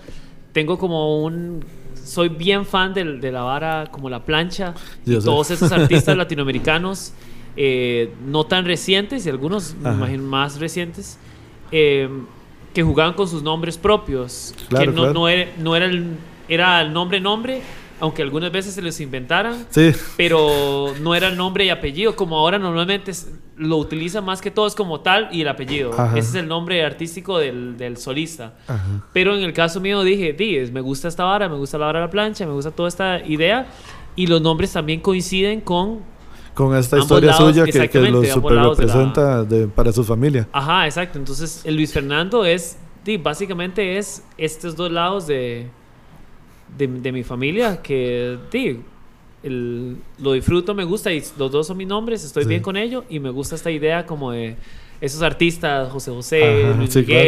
tengo 0.54 0.78
como 0.78 1.22
un... 1.24 1.64
Soy 2.02 2.30
bien 2.30 2.66
fan 2.66 2.94
del- 2.94 3.20
de, 3.20 3.34
la 3.34 3.42
vara 3.42 3.88
como 3.92 4.10
la 4.10 4.24
plancha 4.24 4.74
y 5.06 5.20
todos 5.20 5.52
esos 5.52 5.70
artistas 5.74 6.16
latinoamericanos, 6.16 7.12
eh, 7.58 8.14
no 8.26 8.46
tan 8.46 8.64
recientes 8.64 9.26
y 9.26 9.30
algunos, 9.30 9.76
me 9.76 9.92
imagino, 9.92 10.24
más 10.24 10.58
recientes, 10.58 11.20
eh, 11.74 12.08
que 12.74 12.84
jugaban 12.84 13.14
con 13.16 13.28
sus 13.28 13.44
nombres 13.44 13.78
propios. 13.78 14.56
Claro, 14.70 14.86
que 14.86 14.96
no, 14.96 15.02
claro. 15.02 15.14
no 15.14 15.28
era, 15.28 15.52
no 15.60 15.76
era 15.76 15.86
el, 15.88 16.16
era 16.48 16.82
el 16.82 16.94
nombre-nombre, 16.94 17.62
aunque 18.00 18.22
algunas 18.22 18.52
veces 18.52 18.74
se 18.76 18.82
los 18.82 19.00
inventaran 19.00 19.66
Sí, 19.70 19.92
pero 20.16 20.94
no 21.02 21.16
era 21.16 21.28
el 21.30 21.38
nombre 21.38 21.66
y 21.66 21.70
apellido, 21.70 22.16
como 22.16 22.38
ahora 22.38 22.60
normalmente 22.60 23.12
lo 23.56 23.78
utiliza 23.78 24.22
más 24.22 24.40
que 24.42 24.52
todo 24.52 24.68
es 24.68 24.76
como 24.76 25.00
tal 25.00 25.30
y 25.32 25.42
el 25.42 25.48
apellido. 25.48 25.92
Ajá. 25.94 26.18
Ese 26.18 26.30
es 26.30 26.36
el 26.36 26.48
nombre 26.48 26.84
artístico 26.86 27.40
del, 27.40 27.76
del 27.78 27.98
solista. 27.98 28.54
Ajá. 28.68 28.84
Pero 29.14 29.36
en 29.36 29.44
el 29.44 29.52
caso 29.54 29.80
mío 29.82 30.04
dije, 30.04 30.34
"Di, 30.34 30.58
es- 30.58 30.72
me 30.72 30.82
gusta 30.82 31.08
esta 31.08 31.24
vara, 31.24 31.50
me 31.50 31.56
gusta 31.56 31.78
la 31.80 31.88
vara 31.88 32.00
de 32.02 32.06
la 32.06 32.12
plancha, 32.12 32.46
me 32.46 32.54
gusta 32.54 32.70
toda 32.72 32.88
esta 32.90 33.20
idea. 33.26 33.66
Y 34.16 34.28
los 34.28 34.42
nombres 34.42 34.72
también 34.74 35.00
coinciden 35.00 35.62
con... 35.62 36.00
con 36.54 36.76
esta 36.76 36.98
historia 37.00 37.32
lados, 37.32 37.52
suya 37.56 37.66
que, 37.66 37.90
que 37.90 38.00
lo 38.12 38.24
super 38.26 38.52
lados 38.54 38.78
de 38.78 38.86
la- 38.86 38.94
representa 38.94 39.44
de- 39.44 39.68
para 39.68 39.92
su 39.92 40.04
familia. 40.04 40.48
Ajá, 40.52 40.86
exacto. 40.86 41.18
Entonces 41.18 41.62
el 41.64 41.76
Luis 41.76 41.92
Fernando 41.94 42.46
es, 42.46 42.78
di, 43.04 43.18
básicamente 43.18 43.98
es 43.98 44.24
estos 44.38 44.76
dos 44.76 44.92
lados 44.92 45.26
de, 45.28 45.70
de, 46.78 46.88
de 46.88 47.12
mi 47.12 47.24
familia 47.24 47.82
que, 47.82 48.38
di, 48.52 48.80
el- 49.44 49.98
lo 50.20 50.34
disfruto, 50.34 50.74
me 50.74 50.84
gusta 50.84 51.12
y 51.14 51.24
los 51.38 51.52
dos 51.52 51.68
son 51.68 51.78
mis 51.78 51.88
nombres, 51.88 52.24
estoy 52.24 52.44
Sí. 52.44 52.50
bien 52.50 52.62
con 52.62 52.76
ello 52.78 53.04
y 53.10 53.20
me 53.20 53.30
gusta 53.30 53.56
esta 53.56 53.70
idea 53.72 54.06
como 54.06 54.32
de 54.32 54.56
esos 55.00 55.22
artistas, 55.22 55.92
José 55.92 56.12
José, 56.12 56.64
Ajá, 56.66 56.78
Luis 56.78 56.92
sí, 56.92 57.04
claro. 57.04 57.22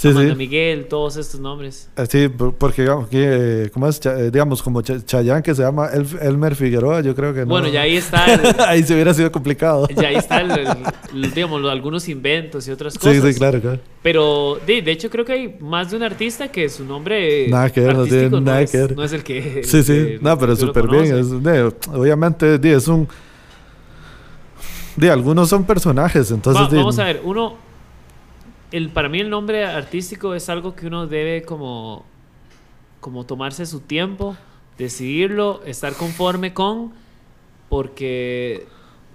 Sí, 0.00 0.06
Amanda 0.08 0.30
sí. 0.30 0.38
Miguel, 0.38 0.86
todos 0.86 1.16
estos 1.16 1.40
nombres. 1.40 1.90
Eh, 1.96 2.06
Sí, 2.08 2.28
por- 2.28 2.54
porque 2.54 2.82
digamos, 2.82 3.08
que, 3.08 3.64
eh, 3.64 3.70
¿cómo 3.74 3.88
es? 3.88 4.00
Eh, 4.06 4.30
digamos, 4.30 4.62
como 4.62 4.80
Cha- 4.80 5.04
Chayanne 5.04 5.42
que 5.42 5.52
se 5.56 5.62
llama 5.62 5.88
El- 5.92 6.06
Elmer 6.22 6.54
Figueroa, 6.54 7.00
yo 7.00 7.16
creo 7.16 7.34
que 7.34 7.40
no. 7.40 7.46
Bueno, 7.46 7.66
ya 7.66 7.80
ahí 7.80 7.96
está, 7.96 8.32
el- 8.32 8.40
ahí 8.68 8.84
se 8.84 8.94
hubiera 8.94 9.12
sido 9.12 9.32
complicado. 9.32 9.88
ya 9.88 10.06
ahí 10.06 10.14
está 10.14 10.40
el- 10.40 10.52
el- 10.52 11.34
digamos, 11.34 11.68
algunos 11.68 12.08
inventos 12.08 12.68
y 12.68 12.70
otras 12.70 12.92
Sí, 12.92 13.00
cosas. 13.00 13.24
sí, 13.24 13.34
claro, 13.40 13.60
claro. 13.60 13.80
Pero 14.00 14.60
de, 14.64 14.82
de 14.82 14.92
hecho 14.92 15.10
creo 15.10 15.24
que 15.24 15.32
hay 15.32 15.56
más 15.58 15.90
de 15.90 15.96
un 15.96 16.04
artista 16.04 16.46
que 16.46 16.68
su 16.68 16.84
nombre 16.84 17.48
Nada 17.48 17.68
que 17.70 17.80
ver, 17.80 17.96
no 17.96 18.04
tiene 18.04 18.18
artístico 18.18 18.40
nada 18.40 18.62
es, 18.62 18.70
que 18.70 18.78
ver. 18.78 18.96
no 18.96 19.02
es 19.02 19.12
el 19.12 19.24
que... 19.24 19.62
Sí, 19.64 19.82
sí. 19.82 20.18
No, 20.20 20.38
pero 20.38 20.54
súper 20.54 20.86
bien. 20.86 21.06
Es, 21.18 21.26
obviamente, 21.92 22.60
es 22.72 22.86
un... 22.86 23.08
De 24.94 25.10
algunos 25.10 25.48
son 25.48 25.64
personajes, 25.64 26.30
entonces... 26.30 26.62
Va- 26.62 26.68
de- 26.68 26.76
vamos 26.76 26.98
a 27.00 27.04
ver, 27.04 27.20
uno... 27.24 27.66
El, 28.70 28.90
para 28.90 29.08
mí 29.08 29.20
el 29.20 29.30
nombre 29.30 29.64
artístico 29.64 30.34
es 30.34 30.48
algo 30.48 30.74
que 30.74 30.86
uno 30.86 31.06
debe 31.06 31.42
como, 31.42 32.04
como 33.00 33.24
tomarse 33.24 33.64
su 33.66 33.80
tiempo, 33.80 34.36
decidirlo, 34.76 35.62
estar 35.64 35.94
conforme 35.94 36.52
con, 36.52 36.92
porque 37.68 38.66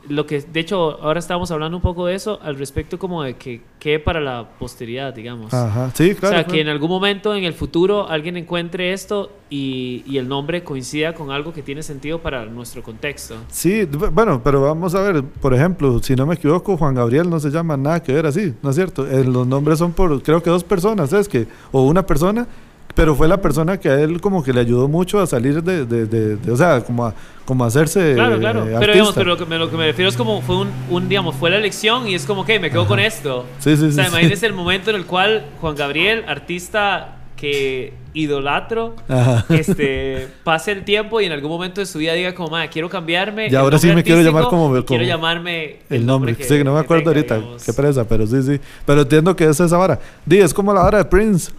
lo 0.09 0.25
que, 0.25 0.41
de 0.41 0.59
hecho, 0.59 1.01
ahora 1.01 1.19
estábamos 1.19 1.49
hablando 1.51 1.77
un 1.77 1.81
poco 1.83 2.05
de 2.05 2.15
eso 2.15 2.39
al 2.43 2.57
respecto 2.57 2.99
como 2.99 3.23
de 3.23 3.35
que 3.35 3.61
qué 3.79 3.99
para 3.99 4.19
la 4.19 4.47
posteridad, 4.59 5.13
digamos. 5.13 5.53
Ajá, 5.53 5.91
sí, 5.93 6.13
claro. 6.15 6.15
o 6.15 6.19
sea, 6.19 6.43
claro. 6.43 6.47
que 6.51 6.61
en 6.61 6.67
algún 6.67 6.89
momento 6.89 7.35
en 7.35 7.43
el 7.43 7.53
futuro 7.53 8.07
alguien 8.09 8.35
encuentre 8.37 8.93
esto 8.93 9.31
y, 9.49 10.03
y 10.05 10.17
el 10.17 10.27
nombre 10.27 10.63
coincida 10.63 11.13
con 11.13 11.31
algo 11.31 11.53
que 11.53 11.61
tiene 11.61 11.83
sentido 11.83 12.19
para 12.19 12.45
nuestro 12.45 12.81
contexto. 12.83 13.35
Sí, 13.49 13.81
bu- 13.85 14.09
bueno, 14.11 14.41
pero 14.43 14.61
vamos 14.61 14.93
a 14.95 15.01
ver, 15.01 15.23
por 15.23 15.53
ejemplo, 15.53 15.99
si 16.01 16.15
no 16.15 16.25
me 16.25 16.35
equivoco, 16.35 16.75
Juan 16.77 16.95
Gabriel 16.95 17.29
no 17.29 17.39
se 17.39 17.49
llama 17.49 17.77
nada 17.77 18.01
que 18.01 18.13
ver 18.13 18.25
así, 18.25 18.53
¿no 18.61 18.69
es 18.71 18.75
cierto? 18.75 19.05
Eh, 19.09 19.23
los 19.23 19.45
nombres 19.47 19.79
son 19.79 19.93
por, 19.93 20.21
creo 20.23 20.41
que 20.43 20.49
dos 20.49 20.63
personas, 20.63 21.11
¿es 21.13 21.27
que? 21.29 21.47
O 21.71 21.83
una 21.83 22.05
persona, 22.05 22.47
pero 22.95 23.15
fue 23.15 23.27
la 23.27 23.38
persona 23.41 23.79
que 23.79 23.89
a 23.89 23.99
él 23.99 24.21
como 24.21 24.43
que 24.43 24.53
le 24.53 24.60
ayudó 24.62 24.88
mucho 24.88 25.19
a 25.19 25.27
salir 25.27 25.63
de, 25.63 25.86
de, 25.86 26.06
de- 26.06 26.36
de- 26.38 26.51
o 26.51 26.56
sea, 26.56 26.82
como 26.82 27.06
a, 27.08 27.13
como 27.45 27.63
a 27.63 27.67
hacerse 27.67 28.13
Claro, 28.13 28.38
claro. 28.39 28.65
eh, 28.67 28.75
pero 28.79 28.93
digamos, 28.93 29.13
pero 29.15 29.29
lo 29.32 29.38
que, 29.38 29.45
me, 29.45 29.58
lo 29.58 29.69
que 29.69 29.77
me 29.77 29.86
refiero 29.88 30.10
es 30.10 30.15
como 30.17 30.41
fue 30.41 30.58
un, 30.58 30.69
un, 30.89 31.10
digamos, 31.10 31.36
fue 31.36 31.49
la 31.49 31.58
elección 31.58 32.08
y 32.08 32.15
es 32.15 32.25
como 32.25 32.45
que 32.45 32.60
me 32.60 32.69
quedo 32.69 32.86
con 32.88 32.99
esto. 32.99 33.45
Sí, 33.60 33.75
sí, 33.77 33.86
O 33.86 33.91
sea, 33.91 34.06
sí, 34.12 34.36
sí. 34.36 34.45
el 34.45 34.53
momento 34.53 34.89
en 34.91 34.95
el 34.97 35.06
cual 35.06 35.45
Juan 35.60 35.75
Gabriel, 35.75 36.23
artista 36.27 37.17
que 37.36 37.93
idolatro, 38.13 38.95
Ajá. 39.10 39.43
este, 39.49 40.27
pase 40.43 40.71
el 40.71 40.84
tiempo 40.86 41.19
y 41.19 41.25
en 41.25 41.32
algún 41.34 41.49
momento 41.49 41.82
de 41.82 41.86
su 41.88 41.97
vida 41.97 42.13
diga 42.13 42.34
como, 42.36 42.49
"Ma, 42.51 42.67
quiero 42.67 42.89
cambiarme. 42.89 43.47
Y 43.49 43.56
ahora 43.56 43.77
sí 43.79 43.88
nombre 43.88 43.95
me 44.01 44.03
quiero 44.03 44.21
llamar 44.21 44.43
como- 44.45 44.77
y 44.77 44.84
Quiero 44.84 45.01
como 45.03 45.08
llamarme 45.10 45.77
El 45.89 46.06
nombre, 46.06 46.36
que- 46.36 46.43
sí, 46.43 46.57
que 46.57 46.63
no 46.63 46.74
me 46.74 46.80
acuerdo 46.80 47.03
tenga, 47.11 47.17
ahorita, 47.17 47.36
digamos. 47.38 47.63
qué 47.63 47.74
pereza, 47.74 48.07
pero 48.07 48.26
sí, 48.28 48.41
sí. 48.43 48.59
Pero 48.86 49.01
entiendo 49.01 49.36
que 49.36 49.45
es 49.45 49.59
esa 49.59 49.76
vara. 49.78 49.99
Di, 50.26 50.38
es 50.38 50.53
como 50.53 50.74
la 50.74 50.84
vara 50.84 50.99
de 50.99 51.05
Prince. 51.05 51.51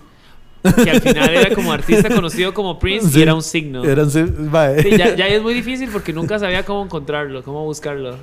Que 0.82 0.90
al 0.90 1.00
final 1.00 1.30
era 1.34 1.54
como 1.54 1.72
artista 1.72 2.08
conocido 2.08 2.54
como 2.54 2.78
Prince 2.78 3.08
Sí. 3.08 3.18
y 3.18 3.22
era 3.22 3.34
un 3.34 3.42
signo. 3.42 3.82
Sí, 4.08 4.20
mae. 4.50 4.82
Sí, 4.82 4.96
ya, 4.96 5.14
ya 5.14 5.26
es 5.26 5.42
muy 5.42 5.54
difícil 5.54 5.90
porque 5.92 6.12
nunca 6.12 6.38
sabía 6.38 6.64
cómo 6.64 6.82
encontrarlo, 6.84 7.42
cómo 7.42 7.64
buscarlo. 7.64 8.16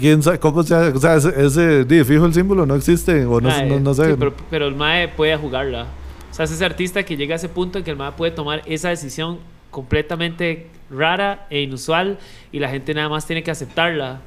¿quién 0.00 0.22
sabe 0.22 0.38
cómo 0.38 0.62
se 0.62 0.74
O 0.74 0.98
sea, 0.98 1.16
ese, 1.16 1.44
ese 1.44 2.04
fijo 2.04 2.26
el 2.26 2.34
símbolo 2.34 2.66
no 2.66 2.74
existe, 2.74 3.24
o 3.24 3.40
no, 3.40 3.48
Mae, 3.48 3.66
no, 3.68 3.78
no 3.80 3.94
sé. 3.94 4.10
Sí, 4.10 4.16
pero, 4.18 4.34
pero 4.50 4.66
el 4.66 4.74
MAE 4.74 5.08
puede 5.08 5.36
jugarla. 5.36 5.86
O 6.30 6.34
sea, 6.34 6.46
es 6.46 6.50
ese 6.50 6.64
artista 6.64 7.02
que 7.04 7.16
llega 7.16 7.34
a 7.34 7.36
ese 7.36 7.48
punto 7.48 7.78
en 7.78 7.84
que 7.84 7.90
el 7.90 7.96
MAE 7.96 8.12
puede 8.12 8.32
tomar 8.32 8.62
esa 8.66 8.88
decisión 8.88 9.38
completamente 9.70 10.68
rara 10.90 11.46
e 11.50 11.60
inusual 11.60 12.18
y 12.52 12.58
la 12.58 12.68
gente 12.68 12.94
nada 12.94 13.08
más 13.08 13.26
tiene 13.26 13.42
que 13.42 13.50
aceptarla. 13.50 14.20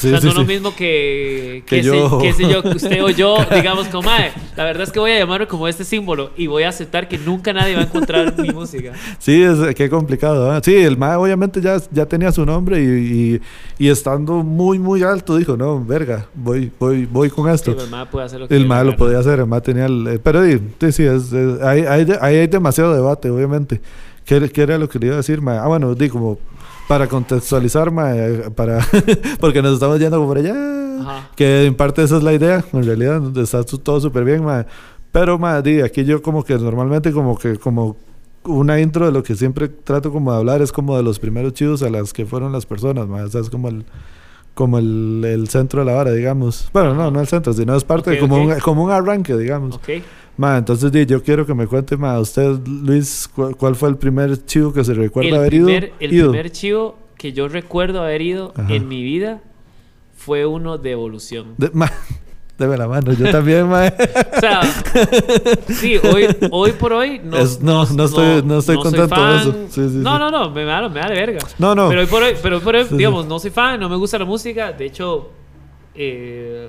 Sí, 0.00 0.06
o 0.08 0.10
sea, 0.10 0.20
sí, 0.20 0.26
no 0.26 0.30
es 0.32 0.36
lo 0.38 0.42
sí. 0.42 0.48
mismo 0.48 0.74
que, 0.74 1.62
Que 1.66 1.76
que, 1.76 1.82
yo. 1.82 2.20
sé, 2.20 2.26
que 2.26 2.32
sé 2.32 2.48
yo, 2.50 2.62
que 2.62 2.68
usted 2.76 3.04
o 3.04 3.10
yo, 3.10 3.36
digamos 3.54 3.86
como, 3.88 4.02
mae, 4.08 4.32
la 4.56 4.64
verdad 4.64 4.84
es 4.84 4.90
que 4.92 4.98
voy 4.98 5.10
a 5.12 5.18
llamarlo 5.18 5.46
como 5.46 5.68
este 5.68 5.84
símbolo 5.84 6.30
y 6.36 6.46
voy 6.46 6.62
a 6.62 6.70
aceptar 6.70 7.06
que 7.08 7.18
nunca 7.18 7.52
nadie 7.52 7.74
va 7.74 7.80
a 7.82 7.84
encontrar 7.84 8.38
mi 8.38 8.48
música. 8.52 8.92
Sí, 9.18 9.42
es 9.42 9.74
qué 9.74 9.90
complicado. 9.90 10.50
¿ah? 10.50 10.60
Sí, 10.64 10.74
el 10.74 10.96
MAE 10.96 11.16
obviamente 11.16 11.60
ya, 11.60 11.76
ya 11.92 12.06
tenía 12.06 12.32
su 12.32 12.44
nombre 12.46 12.82
y, 12.82 12.86
y, 13.78 13.86
y 13.86 13.88
estando 13.88 14.42
muy, 14.42 14.78
muy 14.78 15.02
alto 15.02 15.36
dijo, 15.36 15.56
no, 15.56 15.84
verga, 15.84 16.26
voy, 16.34 16.70
voy, 16.78 17.06
voy 17.06 17.28
con 17.30 17.46
Sí, 17.48 17.54
esto. 17.70 17.82
el 17.84 17.90
MAE 17.90 18.06
puede 18.06 18.26
hacer 18.26 18.40
lo 18.40 18.48
que 18.48 18.56
el 18.56 18.66
MAE 18.66 18.84
lo 18.84 18.96
podía 18.96 19.18
hacer, 19.18 19.38
el 19.40 19.46
MAE 19.46 19.60
tenía 19.60 19.86
el... 19.86 20.06
eh, 20.06 20.18
pero 20.22 20.44
sí, 20.44 20.58
sí, 20.80 20.92
sí, 20.92 21.02
es, 21.04 21.32
es- 21.32 21.60
ahí, 21.62 21.82
ahí, 21.82 22.06
ahí 22.20 22.36
hay 22.36 22.46
demasiado 22.46 22.94
debate, 22.94 23.28
obviamente. 23.30 23.80
¿Qué, 24.24 24.48
qué 24.50 24.62
era 24.62 24.78
lo 24.78 24.88
que 24.88 24.98
le 24.98 25.06
iba 25.06 25.14
a 25.14 25.18
decir, 25.18 25.40
MAE? 25.40 25.58
Ah, 25.58 25.66
bueno, 25.66 25.94
di 25.94 26.08
como... 26.08 26.38
Para 26.90 27.06
contextualizar, 27.06 27.92
MAE, 27.92 28.50
para... 28.50 28.80
porque 29.40 29.62
nos 29.62 29.74
estamos 29.74 30.00
yendo 30.00 30.26
por 30.26 30.38
allá. 30.38 30.54
Ajá. 31.00 31.30
Que 31.36 31.66
en 31.66 31.76
parte 31.76 32.02
esa 32.02 32.16
es 32.16 32.24
la 32.24 32.32
idea, 32.32 32.64
en 32.72 32.82
realidad 32.82 33.22
está 33.38 33.62
todo 33.62 34.00
súper 34.00 34.24
bien, 34.24 34.44
mae. 34.44 34.66
Pero, 35.12 35.38
di, 35.62 35.82
aquí 35.82 36.04
yo 36.04 36.20
como 36.20 36.42
que 36.42 36.58
normalmente 36.58 37.12
como 37.12 37.38
que 37.38 37.58
como 37.58 37.96
una 38.42 38.80
intro 38.80 39.06
de 39.06 39.12
lo 39.12 39.22
que 39.22 39.36
siempre 39.36 39.68
trato 39.68 40.10
como 40.10 40.32
de 40.32 40.38
hablar 40.38 40.62
es 40.62 40.72
como 40.72 40.96
de 40.96 41.04
los 41.04 41.20
primeros 41.20 41.54
chivos 41.54 41.80
a 41.84 41.90
las 41.90 42.12
que 42.12 42.26
fueron 42.26 42.50
las 42.50 42.66
personas, 42.66 43.06
mae. 43.06 43.22
O 43.22 43.28
sea, 43.28 43.40
es 43.40 43.50
como 43.50 43.68
el 43.68 43.84
como 44.54 44.78
el, 44.80 45.22
el 45.24 45.48
centro 45.48 45.80
de 45.80 45.86
la 45.86 45.94
vara, 45.94 46.10
digamos. 46.10 46.70
Bueno, 46.72 46.92
no, 46.92 47.12
no 47.12 47.20
el 47.20 47.28
centro, 47.28 47.52
sino 47.52 47.76
es 47.76 47.84
parte 47.84 48.10
Ok, 48.10 48.14
de 48.16 48.20
como, 48.20 48.34
ok. 48.34 48.54
un, 48.54 48.58
como 48.58 48.82
un 48.82 48.90
arranque, 48.90 49.36
digamos. 49.36 49.76
Ok. 49.76 49.88
Mae, 50.40 50.56
entonces 50.56 50.90
yo 51.06 51.22
quiero 51.22 51.44
que 51.44 51.52
me 51.52 51.66
cuente, 51.66 51.98
mae, 51.98 52.18
usted, 52.18 52.56
Luis, 52.66 53.28
cu- 53.28 53.54
¿cuál, 53.58 53.76
fue 53.76 53.90
el 53.90 53.98
primer 53.98 54.42
chivo 54.46 54.72
que 54.72 54.82
se 54.82 54.94
recuerda 54.94 55.28
el 55.28 55.34
haber 55.36 55.52
ido? 55.52 55.66
primer, 55.66 55.92
el 56.00 56.14
ido? 56.14 56.30
primer 56.30 56.50
chivo 56.50 56.96
que 57.18 57.34
yo 57.34 57.46
recuerdo 57.46 58.00
haber 58.00 58.22
ido 58.22 58.54
Ajá. 58.56 58.72
en 58.72 58.88
mi 58.88 59.02
vida 59.02 59.42
fue 60.16 60.46
uno 60.46 60.78
de 60.78 60.92
evolución. 60.92 61.48
De- 61.58 61.68
mae, 61.74 61.90
deme 62.58 62.78
la 62.78 62.88
mano, 62.88 63.12
yo 63.12 63.30
también, 63.30 63.68
mae. 63.68 63.92
O 64.36 64.40
sea, 64.40 64.62
sí, 65.68 65.98
hoy, 65.98 66.26
hoy 66.50 66.72
por 66.72 66.94
hoy 66.94 67.20
no, 67.22 67.36
Es- 67.36 67.60
no, 67.60 67.84
no 67.94 68.04
estoy- 68.06 68.42
no 68.42 68.60
estoy 68.60 68.76
soy 68.76 68.82
contento 68.82 69.26
de 69.26 69.36
eso. 69.36 69.52
Sí, 69.68 69.74
sí, 69.74 69.80
no, 69.98 70.14
sí. 70.14 70.18
no, 70.20 70.30
no, 70.30 70.48
me, 70.48 70.64
me, 70.64 70.70
da, 70.70 70.88
me 70.88 71.00
da 71.00 71.08
de 71.08 71.14
verga. 71.16 71.40
No, 71.58 71.74
no. 71.74 71.90
Pero 71.90 72.00
hoy 72.00 72.06
por 72.06 72.22
hoy, 72.22 72.32
pero 72.42 72.56
hoy 72.56 72.62
por 72.62 72.76
hoy 72.76 72.86
digamos, 72.92 73.26
no 73.26 73.38
soy 73.38 73.50
fan, 73.50 73.78
no 73.78 73.90
me 73.90 73.96
gusta 73.96 74.18
la 74.18 74.24
música. 74.24 74.72
De 74.72 74.86
hecho, 74.86 75.28
eh, 75.94 76.66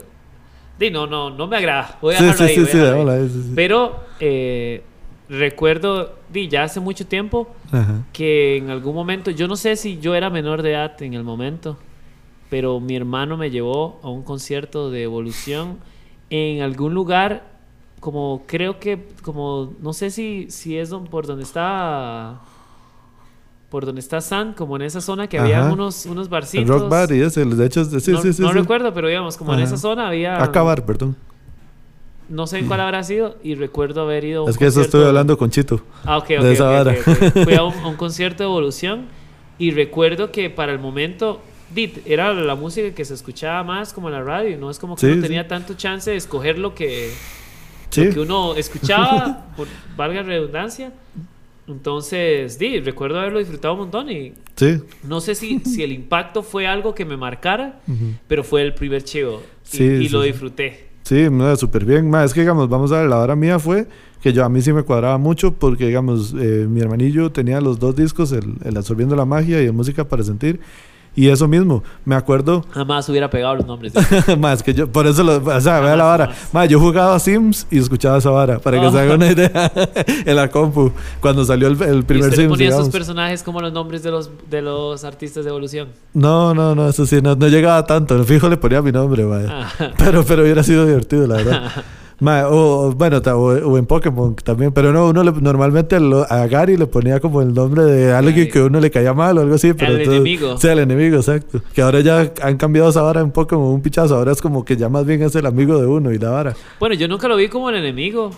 di, 0.81 0.91
no, 0.91 1.07
no, 1.07 1.29
no 1.29 1.47
me 1.47 1.57
agrada. 1.57 1.97
Voy 2.01 2.15
a 2.15 2.17
Sí, 2.17 2.23
dejarlo 2.25 2.47
sí, 2.47 2.51
ahí, 2.51 2.55
sí, 2.55 2.61
voy 2.61 2.69
a 2.69 2.71
sí, 2.71 2.77
dejarlo 2.77 2.99
ahí. 2.99 3.05
déjala 3.05 3.23
ahí, 3.23 3.29
sí, 3.29 3.43
sí. 3.43 3.51
Pero 3.55 3.99
eh, 4.19 4.83
recuerdo, 5.29 6.15
di, 6.29 6.47
ya 6.49 6.63
hace 6.63 6.79
mucho 6.79 7.05
tiempo, 7.07 7.55
Ajá. 7.71 8.03
que 8.11 8.57
en 8.57 8.69
algún 8.69 8.95
momento, 8.95 9.31
yo 9.31 9.47
no 9.47 9.55
sé 9.55 9.75
si 9.75 9.99
yo 9.99 10.15
era 10.15 10.29
menor 10.29 10.61
de 10.61 10.71
edad 10.71 11.01
en 11.01 11.13
el 11.13 11.23
momento, 11.23 11.77
pero 12.49 12.79
mi 12.79 12.95
hermano 12.95 13.37
me 13.37 13.49
llevó 13.49 13.99
a 14.03 14.09
un 14.09 14.23
concierto 14.23 14.89
de 14.91 15.03
evolución 15.03 15.77
en 16.29 16.61
algún 16.61 16.93
lugar, 16.93 17.43
como 17.99 18.43
creo 18.47 18.79
que, 18.79 19.07
como, 19.21 19.73
no 19.79 19.93
sé 19.93 20.09
si, 20.11 20.47
si 20.49 20.77
es 20.77 20.89
por 21.09 21.27
donde 21.27 21.43
está, 21.43 22.41
por 23.71 23.85
donde 23.87 24.01
está 24.01 24.21
San, 24.21 24.53
como 24.53 24.75
en 24.75 24.83
esa 24.83 25.01
zona 25.01 25.25
que 25.27 25.39
había 25.39 25.61
Ajá. 25.61 25.73
unos, 25.73 26.05
unos 26.05 26.27
El 26.27 26.29
barcitos. 26.31 26.67
rock 26.67 26.89
bar 26.89 27.11
y 27.11 27.21
ese, 27.21 27.43
de 27.45 27.65
hecho, 27.65 27.83
sí, 27.85 28.11
no 28.11 28.21
sí, 28.21 28.33
sí. 28.33 28.41
no 28.43 28.49
sí. 28.49 28.53
recuerdo, 28.53 28.93
pero 28.93 29.07
digamos, 29.07 29.35
como 29.37 29.53
en 29.53 29.59
Ajá. 29.61 29.67
esa 29.69 29.77
zona 29.77 30.09
había... 30.09 30.43
Acabar, 30.43 30.85
perdón. 30.85 31.15
no 32.29 32.45
sé 32.47 32.63
cuál 32.65 32.81
habrá 32.81 33.01
sido, 33.03 33.37
y 33.43 33.55
recuerdo 33.55 34.01
haber 34.01 34.23
ido 34.25 34.41
a 34.41 34.43
un 34.43 34.49
Es 34.49 34.57
que 34.57 34.65
eso 34.65 34.81
concierto- 34.81 34.97
estoy 34.97 35.07
hablando 35.07 35.37
con 35.37 35.49
Chito. 35.49 35.81
Ah, 36.05 36.17
ok, 36.17 36.23
ok, 36.37 36.43
de 36.43 36.51
esa 36.53 36.65
ok, 36.69 36.75
vara. 36.75 36.91
ok, 36.99 37.07
ok. 37.37 37.43
Fui 37.45 37.53
a 37.55 37.63
un, 37.63 37.73
a 37.75 37.87
un 37.87 37.95
concierto 38.05 38.43
de 38.43 38.49
Evolución 38.49 39.05
y 39.57 39.71
recuerdo 39.71 40.31
que 40.31 40.49
para 40.49 40.71
el 40.73 40.79
momento 40.79 41.41
dit, 41.73 41.99
era 42.05 42.33
la 42.33 42.55
música 42.55 42.93
que 42.93 43.05
se 43.05 43.13
escuchaba 43.13 43.63
más 43.63 43.93
como 43.93 44.09
en 44.09 44.15
la 44.15 44.21
radio, 44.23 44.57
no 44.57 44.69
es 44.69 44.79
como 44.79 44.97
que 44.97 45.13
sí. 45.15 45.21
tenía 45.21 45.47
tanto 45.47 45.75
chance 45.75 46.11
de 46.11 46.17
escoger 46.17 46.57
lo 46.59 46.75
que, 46.75 47.09
Sí. 47.89 48.05
lo 48.05 48.13
que 48.13 48.19
uno 48.19 48.55
escuchaba, 48.55 49.45
por 49.55 49.67
valga 49.95 50.21
la 50.21 50.27
redundancia. 50.27 50.91
Entonces, 51.67 52.57
di, 52.59 52.79
recuerdo 52.79 53.19
haberlo 53.19 53.39
disfrutado 53.39 53.73
un 53.75 53.79
montón 53.81 54.09
y 54.09 54.33
Sí. 54.55 54.79
no 55.03 55.21
sé 55.21 55.35
si, 55.35 55.59
si 55.59 55.83
el 55.83 55.91
impacto 55.91 56.43
fue 56.43 56.67
algo 56.67 56.93
que 56.93 57.05
me 57.05 57.17
marcara, 57.17 57.79
Ujú. 57.87 58.13
pero 58.27 58.43
fue 58.43 58.61
el 58.61 58.73
primer 58.73 59.03
chivo 59.03 59.41
y, 59.73 59.77
Sí, 59.77 59.83
y 59.83 60.07
sí, 60.07 60.09
lo 60.09 60.21
disfruté. 60.21 60.87
Sí, 61.03 61.27
no, 61.31 61.55
súper 61.55 61.85
bien. 61.85 62.09
Ma, 62.09 62.23
es 62.23 62.33
que, 62.33 62.41
digamos, 62.41 62.69
vamos 62.69 62.91
a 62.91 62.99
ver, 63.01 63.09
la 63.09 63.17
hora 63.19 63.35
mía 63.35 63.57
fue 63.59 63.87
que 64.21 64.33
yo 64.33 64.45
a 64.45 64.49
mí 64.49 64.61
sí 64.61 64.71
me 64.71 64.83
cuadraba 64.83 65.17
mucho 65.17 65.53
porque, 65.53 65.87
digamos, 65.87 66.33
eh, 66.39 66.67
mi 66.69 66.79
hermanillo 66.81 67.31
tenía 67.31 67.59
los 67.59 67.79
dos 67.79 67.95
discos, 67.95 68.31
el, 68.33 68.53
el 68.63 68.77
Absorbiendo 68.77 69.15
la 69.15 69.25
Magia 69.25 69.61
y 69.61 69.65
el 69.65 69.73
Música 69.73 70.07
para 70.07 70.23
Sentir. 70.23 70.59
Y 71.13 71.27
eso 71.27 71.45
mismo, 71.47 71.83
me 72.05 72.15
acuerdo, 72.15 72.65
Jamás 72.71 73.09
hubiera 73.09 73.29
pegado 73.29 73.55
los 73.55 73.65
nombres. 73.65 73.91
más 74.39 74.63
que 74.63 74.73
yo, 74.73 74.87
por 74.89 75.05
eso, 75.07 75.23
lo, 75.23 75.37
o 75.43 75.61
sea, 75.61 75.81
vea 75.81 75.95
la 75.97 76.05
vara. 76.05 76.29
Ma, 76.53 76.65
yo 76.65 76.79
jugaba 76.79 77.19
Sims 77.19 77.67
y 77.69 77.79
escuchaba 77.79 78.17
esa 78.17 78.29
vara, 78.29 78.59
para 78.59 78.79
que 78.79 78.87
Oh. 78.87 78.91
se 78.91 78.99
haga 78.99 79.15
una 79.15 79.27
idea 79.31 79.71
en 80.25 80.35
la 80.35 80.49
compu, 80.49 80.91
cuando 81.19 81.43
salió 81.43 81.67
el, 81.67 81.81
el 81.81 81.99
¿Y 81.99 82.01
primer 82.03 82.29
usted 82.29 82.37
le 82.37 82.43
Sims. 82.43 82.49
ponía 82.49 82.65
digamos. 82.67 82.85
sus 82.85 82.93
personajes 82.93 83.43
como 83.43 83.59
los 83.59 83.73
nombres 83.73 84.03
de 84.03 84.11
los, 84.11 84.29
de 84.49 84.61
los 84.61 85.03
artistas 85.03 85.43
de 85.43 85.49
Evolución? 85.49 85.89
No, 86.13 86.53
no, 86.53 86.75
no, 86.75 86.87
eso 86.87 87.05
sí, 87.05 87.21
no, 87.21 87.35
no 87.35 87.47
llegaba 87.49 87.85
tanto. 87.85 88.23
Fijo 88.23 88.47
le 88.47 88.55
ponía 88.57 88.81
mi 88.81 88.91
nombre, 88.93 89.25
ma. 89.25 89.39
Ah. 89.49 89.91
Pero, 89.97 90.23
pero 90.23 90.43
hubiera 90.43 90.63
sido 90.63 90.85
divertido, 90.85 91.27
la 91.27 91.35
verdad. 91.35 91.71
Ma, 92.21 92.47
o, 92.47 92.91
bueno, 92.91 93.17
o, 93.17 93.37
o 93.39 93.77
en 93.77 93.85
Pokémon 93.85 94.35
también. 94.35 94.71
Pero 94.71 94.93
no, 94.93 95.09
uno 95.09 95.23
le- 95.23 95.31
normalmente 95.41 95.99
lo- 95.99 96.25
a 96.31 96.47
Gary 96.47 96.77
le 96.77 96.85
ponía 96.85 97.19
como 97.19 97.41
el 97.41 97.53
nombre 97.53 97.83
de 97.83 98.13
alguien 98.13 98.47
que 98.49 98.61
uno 98.61 98.79
le 98.79 98.89
caía 98.91 99.13
mal 99.13 99.37
o 99.37 99.41
algo 99.41 99.55
así. 99.55 99.73
Pero 99.73 99.91
entonces- 99.93 100.13
enemigo. 100.13 100.57
Sí, 100.57 100.67
al 100.69 100.79
enemigo, 100.79 101.17
exacto. 101.17 101.61
Que 101.73 101.81
ahora 101.81 101.99
ya 102.01 102.31
han 102.43 102.57
cambiado 102.57 102.89
esa 102.91 103.01
vara 103.01 103.21
en 103.21 103.31
Pokémon 103.31 103.65
un 103.73 103.81
pichazo. 103.81 104.15
Ahora 104.15 104.31
es 104.31 104.41
como 104.41 104.63
que 104.63 104.77
ya 104.77 104.87
más 104.87 105.05
bien 105.05 105.21
es 105.23 105.35
el 105.35 105.45
amigo 105.47 105.81
de 105.81 105.87
uno 105.87 106.11
y 106.13 106.19
la 106.19 106.29
vara. 106.29 106.53
Bueno, 106.79 106.95
yo 106.95 107.07
nunca 107.07 107.27
lo 107.27 107.35
vi 107.35 107.49
como 107.49 107.69
el 107.71 107.75
enemigo. 107.77 108.29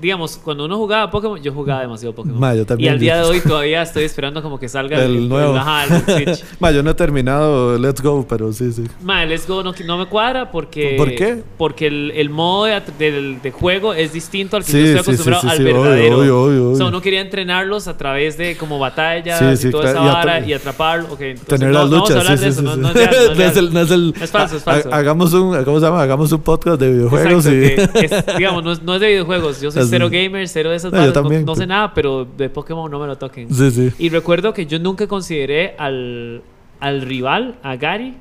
Digamos, 0.00 0.36
cuando 0.42 0.64
uno 0.66 0.76
jugaba 0.76 1.10
Pokémon, 1.10 1.40
yo 1.42 1.52
jugaba 1.52 1.80
demasiado 1.80 2.14
Pokémon. 2.14 2.38
Ma, 2.38 2.54
yo 2.54 2.64
y 2.78 2.88
al 2.88 2.98
día 2.98 3.16
de 3.16 3.22
hoy 3.22 3.40
todavía 3.40 3.82
estoy 3.82 4.04
esperando 4.04 4.42
como 4.42 4.58
que 4.60 4.68
salga 4.68 4.98
El 5.04 5.28
nuevo. 5.28 5.56
ajá, 5.56 5.84
el 5.84 6.24
Switch. 6.26 6.44
Ma, 6.60 6.70
yo 6.70 6.82
no 6.82 6.90
he 6.90 6.94
terminado 6.94 7.78
Let's 7.78 8.02
Go, 8.02 8.26
pero 8.28 8.52
sí, 8.52 8.72
sí. 8.72 8.84
Ma, 9.02 9.24
Let's 9.24 9.46
Go 9.48 9.62
no, 9.62 9.72
no 9.86 9.98
me 9.98 10.06
cuadra 10.06 10.50
porque... 10.50 10.94
¿Por 10.96 11.14
qué? 11.14 11.42
Porque 11.56 11.86
el, 11.86 12.10
el 12.14 12.28
modo 12.30 12.64
de, 12.66 12.82
del- 12.98 13.40
de 13.40 13.50
juego 13.50 13.94
es 13.94 14.12
distinto 14.12 14.56
al 14.56 14.64
que 14.64 14.72
Sí, 14.72 14.78
yo 14.78 14.84
estoy 14.98 15.14
acostumbrado 15.14 15.42
sí, 15.42 15.48
sí, 15.48 15.52
al 15.52 15.56
sí, 15.58 15.62
obvio, 15.64 15.82
verdadero. 15.82 16.18
obvio, 16.18 16.42
obvio, 16.42 16.70
O 16.72 16.76
sea, 16.76 16.86
uno 16.86 17.00
quería 17.00 17.20
entrenarlos 17.20 17.88
a 17.88 17.96
través 17.96 18.36
de 18.36 18.56
como 18.56 18.78
batallas 18.78 19.58
Sí, 19.60 19.68
y 19.68 19.70
toda 19.70 19.90
esa 19.90 20.02
y 20.02 20.06
vara 20.06 20.40
y 20.40 20.52
atraparlo. 20.52 21.06
Ok, 21.12 21.20
entonces 21.22 21.58
Tener 21.58 21.72
no- 21.72 21.80
las 21.80 21.90
vamos 21.90 22.10
a 22.10 22.14
luchas, 22.14 22.40
de 22.40 22.48
eso, 22.48 22.60
sí, 22.60 22.66
no- 22.66 22.76
no 22.76 22.88
es 22.88 22.94
real, 22.94 23.12
no 23.36 23.42
es 23.44 23.56
el- 23.56 23.76
es 23.76 23.90
el- 23.90 24.14
Es 24.20 24.30
falso, 24.30 24.56
es 24.56 24.62
falso. 24.62 24.92
Hagamos 24.92 25.32
un, 25.32 25.64
¿cómo 25.64 25.80
se 25.80 25.86
llama? 25.86 26.02
Hagamos 26.02 26.30
un 26.32 26.40
podcast 26.42 26.80
de 26.80 26.92
videojuegos 26.92 27.46
Exacto, 27.46 27.98
y... 27.98 28.06
que 28.08 28.32
digamos, 28.38 28.62
no 28.62 28.72
es, 28.72 28.82
no 28.82 28.94
es 28.94 29.00
de 29.00 29.08
videojuegos. 29.08 29.60
Yo 29.60 29.70
soy 29.70 29.85
Cero 29.88 30.08
gamer, 30.10 30.48
cero 30.48 30.70
de 30.70 30.76
esas 30.76 30.92
No, 30.92 31.22
no- 31.40 31.54
sé 31.54 31.66
nada, 31.66 31.92
pero 31.94 32.24
de 32.24 32.48
Pokémon 32.50 32.90
no 32.90 32.98
me 32.98 33.06
lo 33.06 33.16
toquen. 33.16 33.52
Sí, 33.52 33.70
sí. 33.70 33.92
Y 33.98 34.08
recuerdo 34.10 34.52
que 34.52 34.66
yo 34.66 34.78
nunca 34.78 35.06
consideré 35.06 35.74
al, 35.78 36.42
al 36.80 37.02
rival, 37.02 37.56
a 37.62 37.76
Gary, 37.76 38.16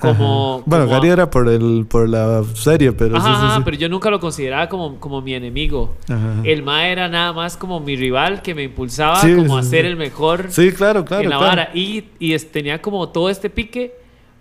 como... 0.00 0.62
Bueno, 0.64 0.86
Gary 0.86 1.08
a- 1.10 1.12
era 1.14 1.30
por 1.30 1.48
el 1.48 1.84
por 1.90 2.08
la 2.08 2.44
serie, 2.54 2.92
pero 2.92 3.16
Ajá, 3.16 3.34
sí, 3.40 3.46
sí, 3.48 3.52
sí. 3.56 3.62
pero 3.64 3.76
yo 3.76 3.88
nunca 3.88 4.10
lo 4.10 4.20
consideraba 4.20 4.68
como, 4.68 5.00
como 5.00 5.20
mi 5.20 5.34
enemigo. 5.34 5.96
Ajá. 6.08 6.34
El 6.44 6.62
Ma 6.62 6.86
era 6.86 7.08
nada 7.08 7.32
más 7.32 7.56
como 7.56 7.80
mi 7.80 7.96
rival 7.96 8.40
que 8.40 8.54
me 8.54 8.62
impulsaba 8.62 9.20
Sí, 9.20 9.34
como 9.34 9.58
a 9.58 9.62
sí, 9.64 9.70
ser 9.70 9.84
sí. 9.84 9.90
el 9.90 9.96
mejor 9.96 10.46
Sí, 10.50 10.70
claro, 10.72 11.04
claro. 11.04 11.24
en 11.24 11.30
la 11.30 11.38
claro. 11.38 11.50
vara. 11.56 11.70
Y, 11.74 12.04
y 12.20 12.36
tenía 12.38 12.80
como 12.80 13.08
todo 13.08 13.28
este 13.28 13.50
pique, 13.50 13.92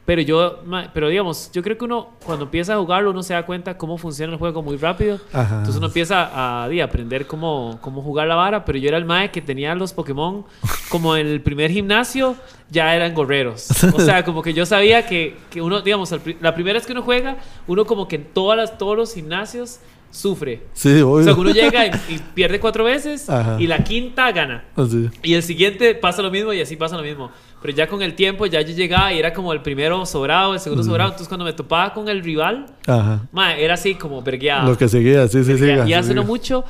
pero 0.07 0.21
yo, 0.21 0.63
pero 0.93 1.09
digamos, 1.09 1.51
yo 1.51 1.61
creo 1.61 1.77
que 1.77 1.83
uno 1.83 2.11
cuando 2.25 2.45
empieza 2.45 2.73
a 2.73 2.77
jugarlo, 2.77 3.11
uno 3.11 3.23
se 3.23 3.33
da 3.33 3.45
cuenta 3.45 3.77
cómo 3.77 3.97
funciona 3.97 4.31
el 4.31 4.39
juego 4.39 4.63
muy 4.63 4.77
rápido. 4.77 5.19
Ajá. 5.33 5.55
Entonces 5.57 5.75
uno 5.75 5.87
empieza 5.87 6.63
a, 6.63 6.69
di, 6.69 6.79
aprender 6.79 7.27
cómo, 7.27 7.77
cómo 7.81 8.01
jugar 8.01 8.25
la 8.25 8.35
vara, 8.35 8.63
pero 8.63 8.77
yo 8.77 8.87
era 8.87 8.97
el 8.97 9.03
mae 9.03 9.31
que 9.31 9.41
tenía 9.41 9.75
los 9.75 9.91
Pokémon 9.91 10.45
como 10.89 11.17
en 11.17 11.27
el 11.27 11.41
primer 11.41 11.71
gimnasio, 11.71 12.37
ya 12.69 12.95
eran 12.95 13.13
gorreros. 13.13 13.67
O 13.93 13.99
sea, 13.99 14.23
como 14.23 14.41
que 14.41 14.53
yo 14.53 14.65
sabía 14.65 15.05
que, 15.05 15.35
que 15.49 15.61
uno, 15.61 15.81
digamos, 15.81 16.09
la 16.39 16.55
primera 16.55 16.79
vez 16.79 16.85
que 16.85 16.93
uno 16.93 17.01
juega, 17.01 17.35
uno 17.67 17.83
como 17.83 18.07
que 18.07 18.15
en 18.15 18.27
todas 18.33 18.55
las, 18.57 18.77
todos 18.77 18.95
los 18.95 19.13
gimnasios 19.13 19.81
sufre. 20.09 20.61
Sí, 20.71 21.01
O 21.01 21.11
obvio. 21.11 21.25
sea, 21.25 21.33
que 21.33 21.39
uno 21.41 21.51
llega 21.51 21.85
y, 21.85 21.91
y 22.07 22.19
pierde 22.33 22.61
cuatro 22.61 22.85
veces 22.85 23.29
Ajá. 23.29 23.57
y 23.59 23.67
la 23.67 23.83
quinta 23.83 24.31
gana. 24.31 24.63
Así. 24.73 25.09
Y 25.21 25.33
el 25.33 25.43
siguiente 25.43 25.95
pasa 25.95 26.21
lo 26.21 26.31
mismo 26.31 26.53
y 26.53 26.61
así 26.61 26.77
pasa 26.77 26.95
lo 26.95 27.03
mismo. 27.03 27.29
Pero 27.61 27.73
ya 27.73 27.87
con 27.87 28.01
el 28.01 28.13
tiempo 28.13 28.45
ya 28.45 28.61
yo 28.61 28.73
llegaba 28.73 29.11
y 29.13 29.19
era 29.19 29.33
como 29.33 29.51
el 29.51 29.61
primero 29.61 30.05
sobrado, 30.05 30.53
el 30.53 30.59
segundo 30.59 30.83
sobrado. 30.83 31.09
Entonces 31.09 31.27
cuando 31.27 31.45
me 31.45 31.53
topaba 31.53 31.93
con 31.93 32.07
el 32.07 32.23
rival, 32.23 32.67
Ajá. 32.85 33.21
ma, 33.31 33.55
era 33.55 33.73
así 33.73 33.95
como 33.95 34.21
vergueado. 34.21 34.69
Lo 34.69 34.77
que 34.77 34.87
seguía, 34.87 35.27
sí, 35.27 35.43
sí, 35.43 35.57
sí. 35.57 35.65
y 35.85 35.93
hace 35.93 36.13
no 36.13 36.23
mucho, 36.23 36.63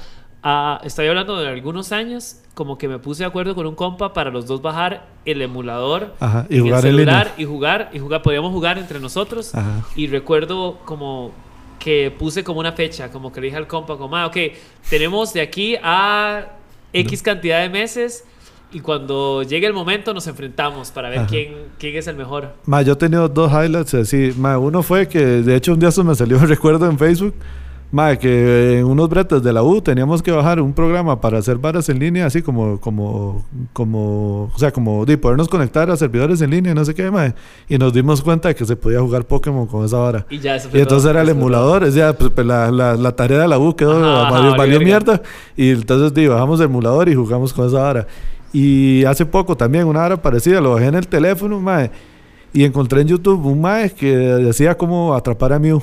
ah, 0.43 0.79
estoy 0.83 1.07
hablando 1.07 1.37
de 1.39 1.49
algunos 1.49 1.91
años, 1.91 2.37
como 2.53 2.77
que 2.77 2.87
me 2.87 2.99
puse 2.99 3.23
de 3.23 3.27
acuerdo 3.27 3.53
con 3.53 3.67
un 3.67 3.75
compa 3.75 4.13
para 4.13 4.31
los 4.31 4.47
dos 4.47 4.61
bajar 4.61 5.05
el 5.25 5.41
emulador 5.41 6.15
Ajá, 6.19 6.47
y 6.49 6.59
jugar 6.59 6.85
el 6.85 6.91
celular 6.95 7.33
y 7.37 7.43
jugar, 7.43 7.89
y 7.93 7.99
jugar, 7.99 8.21
podíamos 8.21 8.51
jugar 8.51 8.77
entre 8.77 8.99
nosotros. 8.99 9.53
Ajá. 9.53 9.85
Y 9.95 10.07
recuerdo 10.07 10.79
como 10.85 11.31
que 11.79 12.11
puse 12.17 12.43
como 12.43 12.59
una 12.59 12.71
fecha, 12.71 13.11
como 13.11 13.31
que 13.31 13.41
le 13.41 13.47
dije 13.47 13.57
al 13.57 13.67
compa, 13.67 13.97
como, 13.97 14.15
ah, 14.15 14.25
ok, 14.25 14.37
tenemos 14.89 15.33
de 15.33 15.41
aquí 15.41 15.75
a 15.83 16.47
X 16.93 17.21
cantidad 17.21 17.61
de 17.61 17.69
meses 17.69 18.23
y 18.71 18.81
cuando 18.81 19.43
llegue 19.43 19.65
el 19.67 19.73
momento 19.73 20.13
nos 20.13 20.27
enfrentamos 20.27 20.91
para 20.91 21.09
ver 21.09 21.19
Ajá. 21.19 21.27
quién, 21.27 21.53
quién 21.79 21.95
es 21.95 22.07
el 22.07 22.15
mejor. 22.17 22.49
Ma, 22.65 22.81
yo 22.81 22.93
he 22.93 22.95
tenido 22.97 23.27
dos 23.29 23.51
highlights 23.51 23.93
así. 23.93 24.33
Ma, 24.37 24.57
uno 24.57 24.83
fue 24.83 25.07
que, 25.07 25.19
de 25.25 25.55
hecho, 25.55 25.73
un 25.73 25.79
día 25.79 25.89
eso 25.89 26.03
me 26.03 26.13
salió 26.15 26.37
un 26.37 26.47
recuerdo 26.47 26.85
en 26.89 26.97
Facebook. 26.97 27.33
Ma, 27.89 28.17
que 28.17 28.79
en 28.79 28.83
unos 28.85 29.07
bretes 29.07 29.41
de 29.41 29.53
la 29.53 29.63
U 29.63 29.79
teníamos 29.81 30.21
que 30.21 30.29
bajar 30.29 30.59
un 30.59 30.73
programa 30.73 31.21
para 31.21 31.37
hacer 31.37 31.57
varas 31.57 31.87
en 31.87 31.97
línea, 31.99 32.25
así 32.25 32.41
como, 32.41 32.81
como, 32.81 33.45
como, 33.71 34.51
o 34.53 34.59
sea, 34.59 34.73
como 34.73 35.05
de 35.05 35.17
podernos 35.17 35.47
conectar 35.47 35.89
a 35.89 35.95
servidores 35.95 36.41
en 36.41 36.49
línea, 36.49 36.73
no 36.73 36.83
sé 36.83 36.93
qué, 36.93 37.09
ma. 37.09 37.33
Y 37.69 37.77
nos 37.77 37.93
dimos 37.93 38.21
cuenta 38.21 38.49
de 38.49 38.55
que 38.55 38.65
se 38.65 38.75
podía 38.75 38.99
jugar 38.99 39.23
Pokémon 39.25 39.65
con 39.67 39.85
esa 39.85 39.99
vara. 39.99 40.25
Y 40.29 40.39
ya 40.39 40.57
Y 40.57 40.79
entonces 40.79 41.03
todo. 41.03 41.11
era 41.11 41.21
el 41.21 41.29
emulador, 41.29 41.85
o 41.85 41.91
sea, 41.91 42.11
pues, 42.11 42.29
pues, 42.31 42.45
la, 42.45 42.69
la, 42.71 42.95
la 42.97 43.15
tarea 43.15 43.39
de 43.39 43.47
la 43.47 43.57
U 43.57 43.73
quedó, 43.73 43.95
Ajá, 44.03 44.21
ajá, 44.23 44.31
valió, 44.31 44.49
valió 44.51 44.57
valió 44.57 44.79
mierda. 44.81 45.21
Y 45.55 45.69
entonces 45.71 46.13
di, 46.13 46.27
bajamos 46.27 46.59
el 46.59 46.65
emulador 46.65 47.07
y 47.07 47.15
jugamos 47.15 47.53
con 47.53 47.67
esa 47.67 47.79
vara. 47.79 48.07
Y 48.53 49.03
hace 49.05 49.25
poco 49.25 49.55
también 49.57 49.85
una 49.85 49.99
vara 50.01 50.21
parecida, 50.21 50.61
lo 50.61 50.73
bajé 50.73 50.87
en 50.87 50.95
el 50.95 51.07
teléfono, 51.07 51.59
mae, 51.59 51.91
y 52.53 52.63
encontré 52.63 53.01
en 53.01 53.07
YouTube 53.07 53.45
un 53.45 53.61
mae 53.61 53.91
que 53.91 54.15
decía 54.15 54.77
cómo 54.77 55.13
atrapar 55.13 55.53
a 55.53 55.59
Mew. 55.59 55.81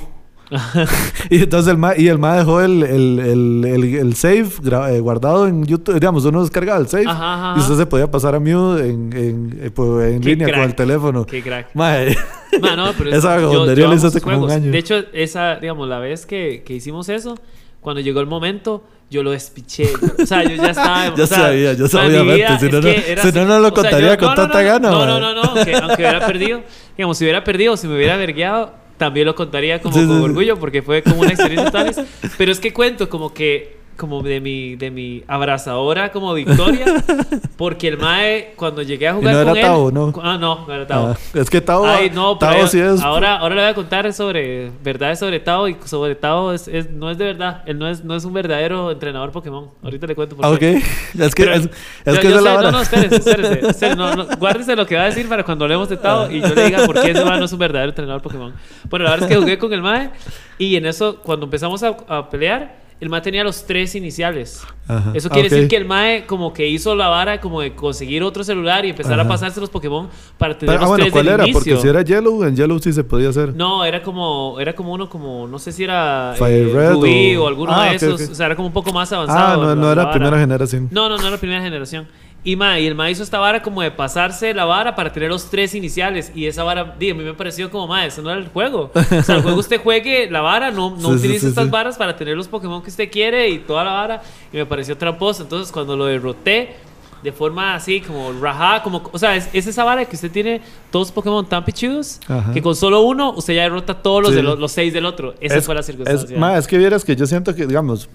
y 1.31 1.43
entonces 1.43 1.71
el 1.71 1.79
mae, 1.79 2.01
y 2.01 2.09
el 2.09 2.19
mae 2.19 2.39
dejó 2.39 2.61
el, 2.61 2.83
el, 2.83 3.19
el, 3.19 3.65
el, 3.65 3.95
el 3.95 4.15
save 4.15 4.47
eh, 4.91 5.01
guardado 5.01 5.47
en 5.47 5.65
YouTube, 5.65 5.95
digamos, 5.95 6.25
uno 6.25 6.43
descargaba 6.43 6.79
el 6.79 6.87
save 6.87 7.07
Ajá, 7.07 7.53
ajá, 7.53 7.59
y 7.59 7.61
usted 7.61 7.77
se 7.77 7.87
podía 7.87 8.11
pasar 8.11 8.35
a 8.35 8.41
Mew 8.41 8.79
en, 8.79 9.13
en, 9.13 9.59
eh, 9.63 9.71
pues, 9.71 10.13
en 10.13 10.21
Qué 10.21 10.31
línea 10.31 10.49
con 10.49 10.55
crack. 10.55 10.69
el 10.69 10.75
teléfono. 10.75 11.27
Qué 11.27 11.43
crack. 11.43 11.69
Mae, 11.75 12.17
Ma, 12.61 12.77
no, 12.77 12.93
pero 12.97 13.11
Esa 13.11 13.37
la 13.37 13.73
hice 13.73 13.85
amo 13.85 14.07
hace 14.07 14.21
como 14.21 14.45
un 14.45 14.51
año. 14.51 14.71
De 14.71 14.79
hecho, 14.79 14.97
esa, 15.13 15.57
digamos, 15.57 15.89
la 15.89 15.99
vez 15.99 16.25
que, 16.27 16.63
que 16.65 16.75
hicimos 16.75 17.09
eso, 17.09 17.37
cuando 17.81 18.01
llegó 18.01 18.21
el 18.21 18.27
momento, 18.27 18.85
yo 19.11 19.23
lo 19.23 19.31
despiché. 19.33 19.89
O 20.23 20.27
sea, 20.27 20.43
yo 20.43 20.57
ya 20.57 20.71
estaba. 20.71 21.07
Yo 21.17 21.25
o 21.25 21.27
sea, 21.27 21.39
sabía, 21.39 21.73
yo 21.75 21.87
sabía, 21.87 22.23
vida 22.23 22.59
si 22.59 22.69
no, 22.69 22.81
no- 22.81 22.89
era 22.89 23.23
si 23.23 23.33
no, 23.33 23.45
no 23.45 23.59
lo 23.61 23.69
O 23.69 23.71
sea, 23.71 23.83
contaría 23.83 24.11
yo- 24.15 24.19
con 24.19 24.29
no, 24.29 24.35
tanta 24.35 24.63
gana, 24.63 24.91
No, 24.91 25.07
no, 25.07 25.21
no, 25.21 25.35
no. 25.35 25.43
Aunque, 25.43 25.75
aunque 25.75 26.03
hubiera 26.03 26.27
perdido, 26.27 26.63
digamos, 26.97 27.19
si 27.19 27.25
hubiera 27.25 27.45
perdido 27.45 27.75
o 27.75 27.77
si 27.77 27.87
me 27.87 27.95
hubiera 27.97 28.17
vergueado, 28.17 28.75
también 28.97 29.27
lo 29.27 29.35
contaría 29.35 29.81
como 29.81 29.95
Sí, 29.97 30.07
con 30.07 30.19
sí. 30.19 30.25
orgullo 30.25 30.59
porque 30.59 30.83
fue 30.83 31.03
como 31.03 31.21
una 31.21 31.31
experiencia 31.31 31.71
tal 31.71 31.85
vez. 31.87 32.01
Pero 32.39 32.51
es 32.53 32.61
que 32.61 32.73
cuento 32.73 33.09
como 33.09 33.33
que 33.35 33.77
como 33.97 34.23
de 34.23 34.41
mi 34.41 34.77
de 34.77 34.91
mi 34.91 35.23
abrazadora 35.29 36.11
como 36.13 36.35
victoria 36.35 36.85
porque 37.57 37.89
el 37.89 37.99
mae 37.99 38.53
cuando 38.57 38.83
llegué 38.83 39.09
a 39.09 39.15
jugar 39.15 39.35
no 39.35 39.41
era 39.41 39.51
con 39.51 39.57
él 39.59 39.63
Tao, 39.65 39.91
¿no? 39.91 40.13
ah 40.23 40.37
no 40.39 40.65
no 40.67 40.75
era 40.75 40.87
Tao 40.87 41.07
Ah, 41.09 41.17
es 41.35 41.49
que 41.51 41.61
Tao, 41.61 41.87
Ay, 41.87 42.11
no, 42.11 42.39
pero 42.39 42.53
Tao 42.53 42.61
yo- 42.63 42.67
sí 42.69 42.81
es. 42.81 43.01
ahora, 43.03 43.37
ahora 43.39 43.55
le 43.55 43.61
voy 43.63 43.71
a 43.71 43.75
contar 43.75 44.13
sobre 44.13 44.71
verdades 44.83 45.19
sobre 45.19 45.39
Tao 45.41 45.69
y 45.69 45.77
sobre 45.85 46.15
Tao 46.15 46.53
es, 46.53 46.67
es- 46.69 46.91
no 46.91 47.11
es 47.11 47.19
de 47.19 47.25
verdad. 47.27 47.63
Él 47.67 47.79
no 47.79 47.89
es, 47.89 48.05
no 48.05 48.15
es 48.17 48.25
un 48.25 48.33
verdadero 48.33 48.91
entrenador 48.91 49.31
Pokémon. 49.33 49.69
Ahorita 49.83 50.07
le 50.07 50.15
cuento 50.15 50.37
por 50.37 50.45
Ah, 50.45 50.51
ok. 50.51 50.59
qué. 50.59 50.83
Es 51.19 51.35
que, 51.35 51.45
Pero- 51.45 51.55
es, 51.57 51.69
es 52.05 52.15
yo- 52.15 52.21
que 52.21 52.31
yo 52.31 52.41
la 52.41 52.51
sé- 52.51 52.57
vara. 52.57 52.71
No, 52.71 52.79
no, 52.79 52.83
espérese, 52.83 53.17
espérese. 53.17 53.53
espérese, 53.69 53.97
no, 53.97 54.15
no, 54.17 54.27
guárdese 54.39 54.75
lo 54.77 54.87
que 54.87 54.97
va 54.97 55.03
a 55.03 55.07
decir 55.07 55.29
para 55.29 55.45
cuando 55.45 55.65
hablemos 55.65 55.89
de 55.89 55.97
Tao 55.97 56.31
y 56.31 56.41
yo 56.41 56.55
le 56.55 56.65
diga 56.67 56.85
por 56.87 57.01
qué 57.01 57.11
ese 57.13 57.25
mae 57.25 57.39
no 57.39 57.45
es 57.45 57.53
un 57.53 57.59
verdadero 57.59 57.91
entrenador 57.91 58.23
Pokémon. 58.23 58.53
Bueno, 58.91 59.05
la 59.05 59.11
verdad 59.13 59.29
es 59.31 59.35
que 59.37 59.41
jugué 59.41 59.59
con 59.59 59.73
el 59.73 59.83
Mae 59.83 60.11
y 60.59 60.77
en 60.77 60.87
eso, 60.87 61.17
cuando 61.23 61.45
empezamos 61.45 61.83
a, 61.83 61.97
a 62.09 62.29
pelear, 62.31 62.84
el 63.01 63.09
mae 63.11 63.21
tenía 63.21 63.45
los 63.45 63.67
tres 63.67 63.95
iniciales. 63.95 64.63
Ajá. 64.89 65.11
Eso 65.15 65.29
Ah, 65.31 65.35
quiere 65.35 65.49
ok. 65.49 65.53
decir 65.55 65.69
que 65.69 65.77
el 65.77 65.85
mae 65.85 66.25
como 66.27 66.53
que 66.53 66.67
hizo 66.69 66.95
la 66.95 67.09
vara 67.09 67.41
como 67.41 67.61
de 67.61 67.75
conseguir 67.75 68.23
otro 68.23 68.45
celular 68.45 68.85
y 68.87 68.91
empezar 68.91 69.19
a 69.19 69.23
Ajá. 69.23 69.29
pasarse 69.29 69.61
los 69.61 69.69
Pokémon 69.69 70.09
para 70.39 70.57
tener 70.57 70.75
Pero, 70.75 70.79
ah, 70.79 70.81
los 70.83 70.89
bueno, 70.89 71.05
tres 71.05 71.13
¿cuál 71.13 71.25
del 71.27 71.35
era? 71.35 71.45
inicio. 71.45 71.59
Porque 71.75 71.77
si 71.83 71.89
era 71.89 72.03
Yellow, 72.03 72.45
en 72.45 72.57
Yellow 72.57 72.79
sí 72.79 72.93
se 72.93 73.05
podía 73.05 73.29
hacer. 73.31 73.55
No, 73.55 73.85
era 73.85 74.03
como, 74.03 74.59
era 74.61 74.75
como 74.75 74.93
uno 74.93 75.09
como, 75.09 75.47
no 75.49 75.59
sé 75.59 75.73
si 75.73 75.85
era 75.85 76.35
Fire 76.39 76.69
eh, 76.69 76.73
Red 76.73 76.93
Rubí 76.93 77.37
o- 77.37 77.45
o, 77.45 77.49
alguno 77.49 77.73
Ah, 77.75 77.85
de 77.85 77.91
ok, 77.91 77.95
esos. 78.03 78.21
ok. 78.23 78.31
O 78.31 78.35
sea, 78.35 78.47
era 78.47 78.57
como 78.57 78.69
un 78.69 78.75
poco 78.75 78.93
más 78.93 79.13
avanzado. 79.13 79.55
Ah, 79.55 79.57
no, 79.57 79.69
la- 79.69 79.75
no 79.75 79.93
era 79.93 80.11
primera 80.11 80.39
generación. 80.39 80.89
No, 80.91 81.09
no, 81.09 81.19
no 81.19 81.27
era 81.29 81.37
primera 81.39 81.61
generación. 81.63 82.07
Y, 82.47 82.57
ma, 82.57 82.79
y 82.79 82.87
el 82.87 82.95
ma 82.95 83.11
hizo 83.11 83.23
esta 83.23 83.39
vara 83.39 83.63
como 83.63 83.81
de 83.81 83.91
pasarse 83.91 84.53
la 84.53 84.67
vara 84.67 84.95
para 84.95 85.11
tener 85.11 85.31
los 85.31 85.49
tres 85.49 85.75
iniciales. 85.75 86.31
Y 86.35 86.45
esa 86.47 86.63
vara, 86.63 86.95
di, 86.99 87.09
a 87.11 87.15
mí 87.15 87.25
me 87.25 87.33
pareció 87.33 87.71
como, 87.71 87.87
ma, 87.87 88.05
eso 88.05 88.21
no 88.21 88.31
era 88.31 88.39
el 88.39 88.49
juego. 88.49 88.91
O 88.95 89.23
sea, 89.23 89.37
el 89.37 89.43
juego 89.43 89.59
usted 89.59 89.81
juegue 89.81 90.29
la 90.31 90.43
vara, 90.43 90.71
no, 90.71 90.91
no 90.91 91.09
Sí, 91.11 91.15
utilice 91.15 91.41
sí, 91.41 91.47
estas 91.47 91.65
sí. 91.65 91.71
varas 91.71 91.97
para 91.97 92.15
tener 92.17 92.37
los 92.37 92.47
Pokémon 92.47 92.83
que 92.83 92.91
usted 92.91 93.11
quiere 93.11 93.49
y 93.49 93.61
toda 93.61 93.83
la 93.85 93.93
vara. 93.93 94.23
Y 94.53 94.59
me 94.59 94.67
pareció 94.67 94.97
tramposo. 94.99 95.43
Entonces, 95.45 95.73
cuando 95.73 95.97
lo 95.97 96.05
derroté 96.05 96.75
de 97.23 97.33
forma 97.33 97.75
así, 97.77 98.03
como 98.03 98.35
rajá, 98.39 98.83
como, 98.83 99.03
o 99.11 99.19
sea, 99.19 99.35
es, 99.35 99.49
es 99.55 99.67
esa 99.67 99.83
vara 99.83 100.05
que 100.05 100.15
usted 100.15 100.31
tiene 100.31 100.61
todos 100.91 101.11
Pokémon 101.11 101.47
tan 101.49 101.65
pichudos 101.65 102.21
que 102.53 102.61
con 102.61 102.77
solo 102.77 103.01
uno 103.01 103.33
usted 103.33 103.55
ya 103.55 103.63
derrota 103.63 103.95
todos 103.95 104.23
los, 104.23 104.35
de 104.35 104.43
los, 104.43 104.59
los 104.59 104.71
seis 104.71 104.93
del 104.93 105.07
otro. 105.07 105.35
Esa 105.41 105.57
Es- 105.57 105.65
fue 105.65 105.75
la 105.75 105.83
circunstancia. 105.83 106.35
Es, 106.35 106.39
ma, 106.39 106.59
es 106.59 106.67
que 106.67 106.77
vieras 106.77 107.03
que 107.03 107.17
yo 107.17 107.25
siento 107.27 107.55
que, 107.55 107.67
digamos, 107.67 108.11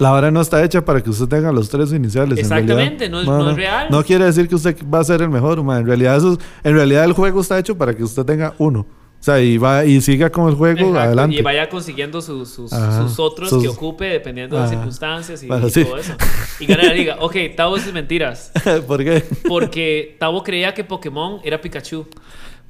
la 0.00 0.10
vara 0.10 0.30
no 0.30 0.40
está 0.40 0.62
hecha 0.64 0.84
para 0.84 1.00
que 1.02 1.10
usted 1.10 1.26
tenga 1.26 1.52
los 1.52 1.68
tres 1.68 1.92
iniciales. 1.92 2.38
en 2.38 2.44
Exactamente, 2.44 3.08
realidad. 3.08 3.10
no 3.10 3.20
es- 3.38 3.44
no 3.44 3.50
es 3.50 3.56
real. 3.56 3.86
No 3.90 4.02
quiere 4.02 4.24
decir 4.24 4.48
que 4.48 4.54
usted 4.56 4.76
va 4.92 5.00
a 5.00 5.04
ser 5.04 5.22
el 5.22 5.28
mejor, 5.30 5.62
ma. 5.62 5.78
En 5.78 5.86
realidad, 5.86 6.16
eso 6.16 6.32
es- 6.32 6.38
en 6.64 6.74
realidad 6.74 7.04
el 7.04 7.12
juego 7.12 7.40
está 7.40 7.58
hecho 7.58 7.76
para 7.78 7.94
que 7.94 8.02
usted 8.02 8.24
tenga 8.24 8.54
uno. 8.58 8.80
O 8.80 9.22
sea, 9.22 9.38
y 9.38 9.58
va 9.58 9.84
y 9.84 10.00
siga 10.00 10.30
con 10.30 10.48
el 10.48 10.54
juego 10.54 10.78
Exacto, 10.78 10.98
adelante. 10.98 11.36
Y 11.36 11.42
vaya 11.42 11.68
consiguiendo 11.68 12.22
sus, 12.22 12.48
sus, 12.48 12.72
Ajá. 12.72 13.02
sus 13.06 13.18
otros 13.18 13.50
Sus- 13.50 13.62
que 13.62 13.68
ocupe 13.68 14.06
dependiendo 14.06 14.56
de 14.56 14.62
las 14.62 14.70
Ajá. 14.70 14.78
circunstancias 14.80 15.42
y, 15.42 15.46
Bueno, 15.46 15.68
y 15.68 15.70
sí. 15.70 15.84
todo 15.84 15.98
eso. 15.98 16.14
Y 16.58 16.64
gana 16.64 16.84
la 16.84 16.94
liga. 16.94 17.16
Ok, 17.20 17.36
Tavo 17.54 17.76
es 17.76 17.92
mentiras. 17.92 18.50
¿Por 18.86 19.04
qué? 19.04 19.22
Porque 19.46 20.16
Tavo 20.18 20.42
creía 20.42 20.72
que 20.72 20.84
Pokémon 20.84 21.40
era 21.44 21.60
Pikachu. 21.60 22.06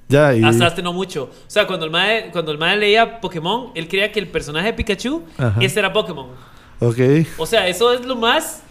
Ya, 0.08 0.34
y. 0.34 0.42
Hasta 0.42 0.66
hace 0.66 0.82
no 0.82 0.92
mucho. 0.92 1.30
O 1.30 1.30
sea, 1.46 1.68
cuando 1.68 1.84
el 1.86 1.92
mae, 1.92 2.30
cuando 2.32 2.50
el 2.50 2.58
mae 2.58 2.76
leía 2.76 3.20
Pokémon, 3.20 3.70
él 3.76 3.86
creía 3.86 4.10
que 4.10 4.18
el 4.18 4.26
personaje 4.26 4.66
de 4.66 4.72
Pikachu, 4.72 5.22
Ajá. 5.38 5.54
ese 5.60 5.78
era 5.78 5.92
Pokémon. 5.92 6.26
Ok. 6.80 6.98
O 7.38 7.46
sea, 7.46 7.68
eso 7.68 7.92
es 7.92 8.04
lo 8.04 8.16
más 8.16 8.62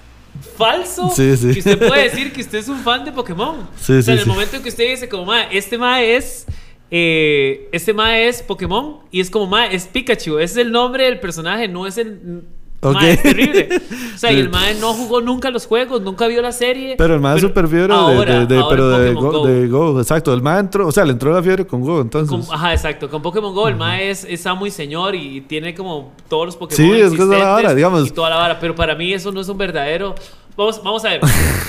falso 0.58 1.10
Sí, 1.16 1.36
sí. 1.38 1.54
que 1.54 1.60
usted 1.60 1.88
puede 1.88 2.04
decir 2.04 2.32
que 2.34 2.42
usted 2.42 2.60
es 2.60 2.68
un 2.68 2.80
fan 2.80 3.04
de 3.06 3.12
Pokémon. 3.12 3.68
Sí, 3.80 3.94
o 3.94 4.02
sea, 4.02 4.14
en 4.14 4.20
el 4.22 4.26
momento 4.26 4.56
en 4.58 4.64
que 4.64 4.70
usted 4.70 4.90
dice 4.90 5.08
como, 5.10 5.26
mae, 5.26 5.48
este 5.58 5.78
mae 5.78 6.16
es... 6.16 6.46
eh, 6.92 7.68
este 7.72 7.94
mae 7.94 8.28
es 8.28 8.42
Pokémon 8.42 8.98
y 9.12 9.20
es 9.22 9.30
como 9.30 9.48
mae, 9.48 9.76
es 9.76 9.86
Pikachu. 9.88 10.38
Ese 10.40 10.60
es 10.62 10.66
el 10.66 10.72
nombre 10.72 11.06
del 11.06 11.20
personaje, 11.20 11.68
no 11.68 11.86
es 11.88 11.98
el... 11.98 12.44
Ok. 12.82 12.94
Mae, 12.94 13.12
es 13.12 13.24
terrible. 13.24 13.70
O 14.16 14.18
sea, 14.20 14.34
y 14.34 14.40
el 14.40 14.50
mae 14.50 14.76
no 14.76 14.94
jugó 14.94 15.22
nunca 15.22 15.50
los 15.50 15.66
juegos, 15.66 16.02
nunca 16.02 16.28
vio 16.28 16.42
la 16.42 16.52
serie. 16.52 16.96
Pero 16.98 17.16
el 17.16 17.22
más 17.22 17.36
Pero 17.36 17.48
super 17.48 17.70
fiebre 17.70 17.94
de, 17.94 18.64
pero 18.70 18.90
de 18.90 19.14
Go, 19.14 19.32
Go. 19.32 19.48
de 19.48 19.68
Go, 19.70 19.98
exacto. 20.02 20.34
El 20.34 20.42
más 20.42 20.60
entró, 20.60 20.88
o 20.88 20.92
sea, 20.92 21.06
le 21.06 21.14
entró 21.14 21.32
la 21.32 21.42
fiebre 21.42 21.66
con 21.66 21.80
Go, 21.80 22.02
entonces. 22.02 22.30
Con- 22.30 22.54
ajá, 22.54 22.74
exacto. 22.74 23.10
Con 23.10 23.22
Pokémon 23.22 23.54
Go, 23.54 23.70
el 23.70 23.78
mae 23.78 24.10
es, 24.10 24.26
es 24.26 24.46
amo 24.46 24.66
y 24.66 24.72
señor 24.72 25.16
y 25.16 25.40
tiene 25.40 25.74
como 25.74 26.12
todos 26.28 26.48
los 26.48 26.58
Pokémon. 26.58 26.76
Sí, 26.96 27.00
es 27.02 27.14
que 27.14 27.22
es 27.22 27.28
la 27.30 27.50
vara, 27.50 27.74
digamos. 27.74 28.06
Y 28.08 28.12
toda 28.12 28.30
la 28.30 28.36
vara. 28.36 28.60
Pero 28.60 28.76
para 28.76 28.94
mí 28.94 29.14
eso 29.14 29.32
no 29.32 29.40
es 29.40 29.48
un 29.48 29.58
verdadero. 29.58 30.16
Vamos, 30.58 30.84
vamos 30.84 31.06
a 31.06 31.10
ver. 31.12 31.22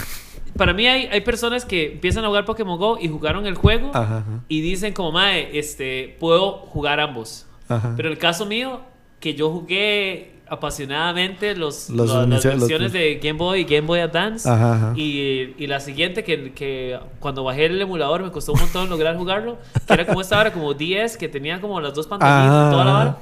para 0.56 0.72
mí 0.72 0.88
hay, 0.88 1.06
hay 1.06 1.20
personas 1.20 1.64
que 1.64 1.92
empiezan 1.92 2.24
a 2.24 2.28
jugar 2.28 2.44
Pokémon 2.44 2.78
Go 2.78 2.98
y 3.00 3.06
jugaron 3.06 3.46
el 3.46 3.54
juego 3.54 3.90
Ajá, 3.94 4.18
ajá. 4.18 4.44
y 4.48 4.60
dicen 4.60 4.92
como, 4.92 5.12
mae, 5.12 5.56
este, 5.56 6.16
puedo 6.18 6.50
jugar 6.52 6.98
ambos. 6.98 7.46
Ajá. 7.68 7.94
Pero 7.96 8.08
el 8.08 8.18
caso 8.18 8.44
mío, 8.44 8.80
que 9.20 9.34
yo 9.34 9.50
jugué 9.50 10.39
apasionadamente 10.50 11.54
los, 11.54 11.88
Los 11.90 12.08
la- 12.08 12.26
las 12.26 12.44
los- 12.44 12.60
versiones 12.60 12.92
de 12.92 13.20
Game 13.22 13.38
Boy 13.38 13.60
y 13.60 13.64
Game 13.64 13.86
Boy 13.86 14.00
Advance. 14.00 14.48
Ajá, 14.48 14.74
ajá. 14.74 14.92
Y, 14.96 15.54
y 15.58 15.66
la 15.66 15.80
siguiente, 15.80 16.24
que, 16.24 16.52
que 16.52 16.98
cuando 17.20 17.44
bajé 17.44 17.66
el 17.66 17.80
emulador 17.80 18.22
me 18.22 18.30
costó 18.30 18.52
un 18.52 18.60
montón 18.60 18.88
lograr 18.90 19.16
jugarlo, 19.16 19.58
que 19.86 19.92
era 19.94 20.06
como 20.06 20.20
esta 20.20 20.36
vara, 20.36 20.52
como 20.52 20.74
10, 20.74 21.16
que 21.16 21.28
tenía 21.28 21.60
como 21.60 21.80
las 21.80 21.94
dos 21.94 22.06
pantallitas, 22.06 22.50
Ah. 22.50 22.68
toda 22.72 22.84
la 22.84 22.92
vara. 22.92 23.18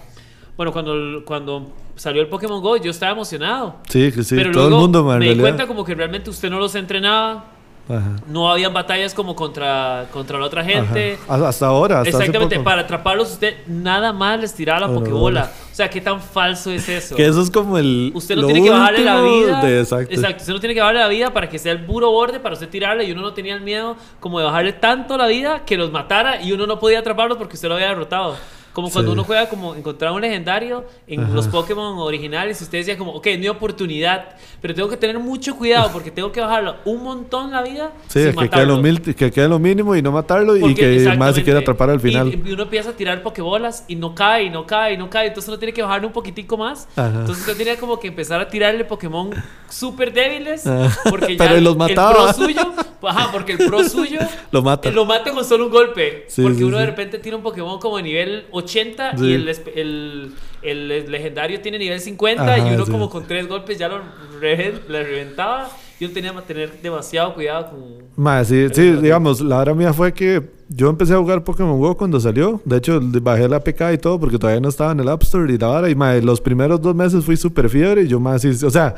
Bueno, 0.56 0.72
cuando, 0.72 1.22
cuando 1.24 1.72
salió 1.94 2.20
el 2.20 2.28
Pokémon 2.28 2.60
Go, 2.60 2.76
yo 2.78 2.90
estaba 2.90 3.12
emocionado. 3.12 3.76
Sí, 3.88 4.10
que 4.10 4.22
sí. 4.24 4.34
pero 4.34 4.50
todo 4.50 4.62
luego 4.64 4.76
el 4.76 4.82
mundo, 4.82 5.04
ma, 5.04 5.12
en 5.14 5.18
me 5.20 5.24
di 5.26 5.28
realidad. 5.30 5.44
cuenta 5.50 5.66
como 5.68 5.84
que 5.84 5.94
realmente 5.94 6.30
usted 6.30 6.50
no 6.50 6.58
los 6.58 6.74
entrenaba, 6.74 7.44
Ajá. 7.88 8.16
no 8.26 8.50
habían 8.50 8.72
batallas 8.74 9.14
como 9.14 9.34
contra, 9.34 10.06
contra 10.12 10.38
la 10.38 10.46
otra 10.46 10.62
gente. 10.64 11.18
Ajá. 11.28 11.48
Hasta 11.48 11.66
ahora, 11.66 12.00
hasta 12.00 12.10
Exactamente, 12.10 12.60
para 12.60 12.82
atraparlos 12.82 13.32
usted 13.32 13.56
nada 13.66 14.12
más 14.12 14.38
les 14.40 14.52
tiraba 14.54 14.80
la 14.80 14.86
Bueno, 14.88 15.16
bueno. 15.16 15.40
O 15.40 15.74
sea, 15.78 15.88
¿qué 15.88 16.00
tan 16.00 16.20
falso 16.20 16.70
es 16.72 16.88
eso? 16.88 17.14
Que 17.14 17.26
eso 17.26 17.40
es 17.40 17.50
como 17.50 17.78
el. 17.78 18.10
Usted 18.14 18.36
no 18.36 18.46
tiene 18.46 18.62
que 18.62 18.70
bajarle 18.70 19.04
la 19.04 19.20
vida. 19.20 19.62
de- 19.62 19.80
exacto. 19.80 20.14
Usted 20.14 20.52
no 20.52 20.60
tiene 20.60 20.74
que 20.74 20.80
bajarle 20.80 21.00
la 21.00 21.08
vida 21.08 21.32
para 21.32 21.48
que 21.48 21.58
sea 21.58 21.72
el 21.72 21.84
puro 21.86 22.10
borde 22.10 22.40
para 22.40 22.54
usted 22.54 22.68
tirarle 22.68 23.04
y 23.04 23.12
uno 23.12 23.22
no 23.22 23.32
tenía 23.32 23.54
el 23.54 23.60
miedo 23.60 23.96
como 24.20 24.38
de 24.40 24.44
bajarle 24.46 24.72
tanto 24.72 25.16
la 25.16 25.26
vida 25.28 25.64
que 25.64 25.76
los 25.76 25.92
matara 25.92 26.42
y 26.42 26.52
uno 26.52 26.66
no 26.66 26.78
podía 26.80 26.98
atraparlos 26.98 27.38
porque 27.38 27.54
usted 27.54 27.68
lo 27.68 27.74
había 27.76 27.88
derrotado. 27.88 28.36
Como 28.78 28.90
cuando 28.92 29.10
Sí. 29.10 29.12
uno 29.14 29.24
juega 29.24 29.48
como 29.48 29.74
encontrar 29.74 30.12
un 30.12 30.20
legendario 30.20 30.84
en 31.08 31.24
Ajá. 31.24 31.32
los 31.34 31.48
Pokémon 31.48 31.98
originales 31.98 32.60
y 32.60 32.62
usted 32.64 32.78
decía 32.78 32.96
como, 32.96 33.10
ok, 33.10 33.26
mi 33.36 33.48
oportunidad, 33.48 34.36
pero 34.60 34.72
tengo 34.72 34.88
que 34.88 34.96
tener 34.96 35.18
mucho 35.18 35.56
cuidado 35.56 35.90
porque 35.92 36.12
tengo 36.12 36.30
que 36.30 36.40
bajarlo 36.40 36.76
un 36.84 37.02
montón 37.02 37.50
la 37.50 37.62
vida 37.62 37.90
Sí, 38.06 38.22
sin 38.22 38.36
que 38.36 38.48
quede, 38.48 38.66
lo 38.66 38.76
mil- 38.76 39.00
que 39.16 39.32
quede 39.32 39.48
lo 39.48 39.58
mínimo 39.58 39.96
y 39.96 40.00
no 40.02 40.12
matarlo 40.12 40.56
y 40.56 40.60
Porque- 40.60 40.76
que 41.04 41.16
más 41.16 41.34
se 41.34 41.42
quiera 41.42 41.58
atrapar 41.58 41.90
al 41.90 41.98
final. 41.98 42.28
Y, 42.28 42.48
y 42.48 42.52
uno 42.52 42.62
empieza 42.62 42.90
a 42.90 42.92
tirar 42.92 43.20
pokebolas 43.24 43.84
y 43.88 43.96
no 43.96 44.14
cae, 44.14 44.44
y 44.44 44.50
no 44.50 44.64
cae, 44.64 44.94
y 44.94 44.96
no 44.96 45.10
cae. 45.10 45.26
Entonces 45.26 45.48
uno 45.48 45.58
tiene 45.58 45.72
que 45.72 45.82
bajarle 45.82 46.06
un 46.06 46.12
poquitico 46.12 46.56
más. 46.56 46.86
Ajá. 46.94 47.08
Entonces 47.08 47.38
usted 47.38 47.56
tenía 47.56 47.76
como 47.80 47.98
que 47.98 48.06
empezar 48.06 48.40
a 48.40 48.48
tirarle 48.48 48.84
Pokémon 48.84 49.30
súper 49.68 50.12
débiles. 50.12 50.62
Porque 51.10 51.32
ya 51.36 51.44
Pero 51.44 51.56
el, 51.56 51.64
los 51.64 51.72
el 51.72 51.78
mataba. 51.78 52.32
pro 52.32 52.44
suyo, 52.46 52.72
ajá, 53.02 53.32
porque 53.32 53.52
el 53.54 53.58
pro 53.58 53.82
suyo 53.88 54.20
Lo 54.52 54.62
mata. 54.62 54.88
lo 54.92 55.04
mata 55.04 55.32
con 55.32 55.44
solo 55.44 55.64
un 55.66 55.72
golpe. 55.72 56.26
Sí, 56.28 56.42
porque 56.42 56.58
sí, 56.58 56.62
uno 56.64 56.78
de 56.78 56.86
repente 56.86 57.18
tiene 57.18 57.36
un 57.38 57.42
Pokémon 57.42 57.80
como 57.80 57.96
de 57.96 58.02
nivel 58.04 58.46
80 58.52 58.67
Sí. 59.16 59.24
y 59.24 59.32
el, 59.34 59.48
el, 59.74 60.32
el 60.62 61.10
legendario 61.10 61.60
tiene 61.60 61.78
nivel 61.78 62.00
50 62.00 62.42
Ajá, 62.42 62.58
y 62.58 62.74
uno 62.74 62.84
sí. 62.84 62.90
como 62.92 63.08
con 63.10 63.26
tres 63.26 63.46
golpes 63.48 63.78
ya 63.78 63.88
lo 63.88 64.00
re- 64.40 64.74
le 64.88 65.02
reventaba. 65.04 65.68
Y 66.00 66.04
uno 66.04 66.14
tenía 66.14 66.32
que 66.32 66.42
tener 66.42 66.80
demasiado 66.80 67.34
cuidado 67.34 67.70
con... 67.70 67.84
Ma, 68.16 68.44
sí, 68.44 68.68
digamos, 68.68 69.40
la 69.40 69.58
hora 69.58 69.74
mía 69.74 69.92
fue 69.92 70.12
que 70.12 70.40
yo 70.68 70.88
empecé 70.90 71.12
a 71.14 71.18
jugar 71.18 71.42
Pokémon 71.42 71.80
Go 71.80 71.96
cuando 71.96 72.20
salió. 72.20 72.60
De 72.64 72.76
hecho, 72.76 73.00
bajé 73.02 73.48
la 73.48 73.56
APK 73.56 73.80
y 73.94 73.98
todo 73.98 74.20
porque 74.20 74.38
todavía 74.38 74.60
no 74.60 74.68
estaba 74.68 74.92
en 74.92 75.00
el 75.00 75.08
App 75.08 75.24
Store 75.24 75.52
y 75.52 75.58
la 75.58 75.66
vara. 75.66 75.90
Y 75.90 75.96
ma, 75.96 76.14
los 76.14 76.40
primeros 76.40 76.80
dos 76.80 76.94
meses 76.94 77.24
fui 77.24 77.36
súper 77.36 77.68
fiebre 77.68 78.02
y 78.02 78.06
yo 78.06 78.20
más, 78.20 78.44
o 78.44 78.70
sea, 78.70 78.94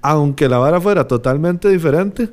aunque 0.00 0.48
la 0.48 0.58
vara 0.58 0.80
fuera 0.80 1.06
totalmente 1.06 1.68
diferente, 1.68 2.28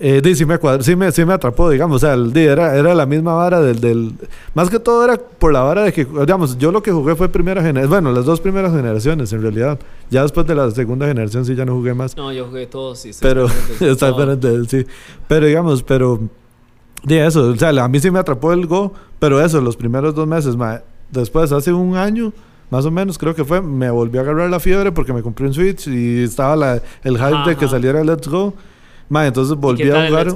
eh, 0.00 0.22
sí, 0.34 0.44
me 0.44 0.60
cuadr- 0.60 0.82
sí, 0.82 0.94
me, 0.94 1.10
sí 1.10 1.24
me 1.24 1.32
atrapó, 1.32 1.68
digamos. 1.70 1.96
O 1.96 1.98
sea, 1.98 2.14
el, 2.14 2.36
era, 2.36 2.76
era 2.76 2.94
la 2.94 3.04
misma 3.04 3.34
vara 3.34 3.60
del, 3.60 3.80
del... 3.80 4.12
Más 4.54 4.70
que 4.70 4.78
todo 4.78 5.04
era 5.04 5.16
por 5.16 5.52
la 5.52 5.60
vara 5.62 5.82
de 5.82 5.92
que, 5.92 6.04
digamos, 6.04 6.56
yo 6.58 6.70
lo 6.70 6.82
que 6.82 6.92
jugué 6.92 7.16
fue 7.16 7.28
primera 7.28 7.60
generación. 7.62 7.90
Bueno, 7.90 8.12
las 8.12 8.24
dos 8.24 8.40
primeras 8.40 8.72
generaciones 8.72 9.32
en 9.32 9.42
realidad. 9.42 9.78
Ya 10.10 10.22
después 10.22 10.46
de 10.46 10.54
la 10.54 10.70
segunda 10.70 11.06
generación 11.06 11.44
sí 11.44 11.54
ya 11.56 11.64
no 11.64 11.74
jugué 11.74 11.94
más. 11.94 12.16
No, 12.16 12.32
yo 12.32 12.46
jugué 12.46 12.66
todos, 12.66 13.00
sí. 13.00 13.10
Pero, 13.20 13.46
exactamente, 13.46 13.90
está 13.90 14.10
todo. 14.10 14.20
diferente, 14.36 14.84
sí. 14.84 14.86
Pero 15.26 15.46
digamos, 15.46 15.82
pero. 15.82 16.20
De 17.02 17.24
eso, 17.26 17.50
o 17.50 17.56
sea, 17.56 17.68
a 17.70 17.88
mí 17.88 18.00
sí 18.00 18.10
me 18.10 18.18
atrapó 18.18 18.52
el 18.52 18.66
Go, 18.66 18.92
pero 19.20 19.40
eso, 19.40 19.60
los 19.60 19.76
primeros 19.76 20.14
dos 20.16 20.26
meses, 20.26 20.56
ma, 20.56 20.80
después, 21.12 21.52
hace 21.52 21.72
un 21.72 21.96
año, 21.96 22.32
más 22.70 22.84
o 22.86 22.90
menos, 22.90 23.16
creo 23.18 23.36
que 23.36 23.44
fue, 23.44 23.60
me 23.62 23.88
volvió 23.88 24.20
a 24.20 24.24
agarrar 24.24 24.50
la 24.50 24.58
fiebre 24.58 24.90
porque 24.90 25.12
me 25.12 25.22
compré 25.22 25.46
un 25.46 25.54
Switch 25.54 25.86
y 25.86 26.24
estaba 26.24 26.56
la, 26.56 26.82
el 27.04 27.16
hype 27.16 27.48
de 27.50 27.56
que 27.56 27.64
Ajá. 27.66 27.68
saliera 27.74 28.02
Let's 28.02 28.26
Go. 28.28 28.52
Ma, 29.08 29.26
entonces 29.26 29.54
¿Y 29.56 29.60
volví 29.60 29.90
a 29.90 30.06
jugar. 30.08 30.34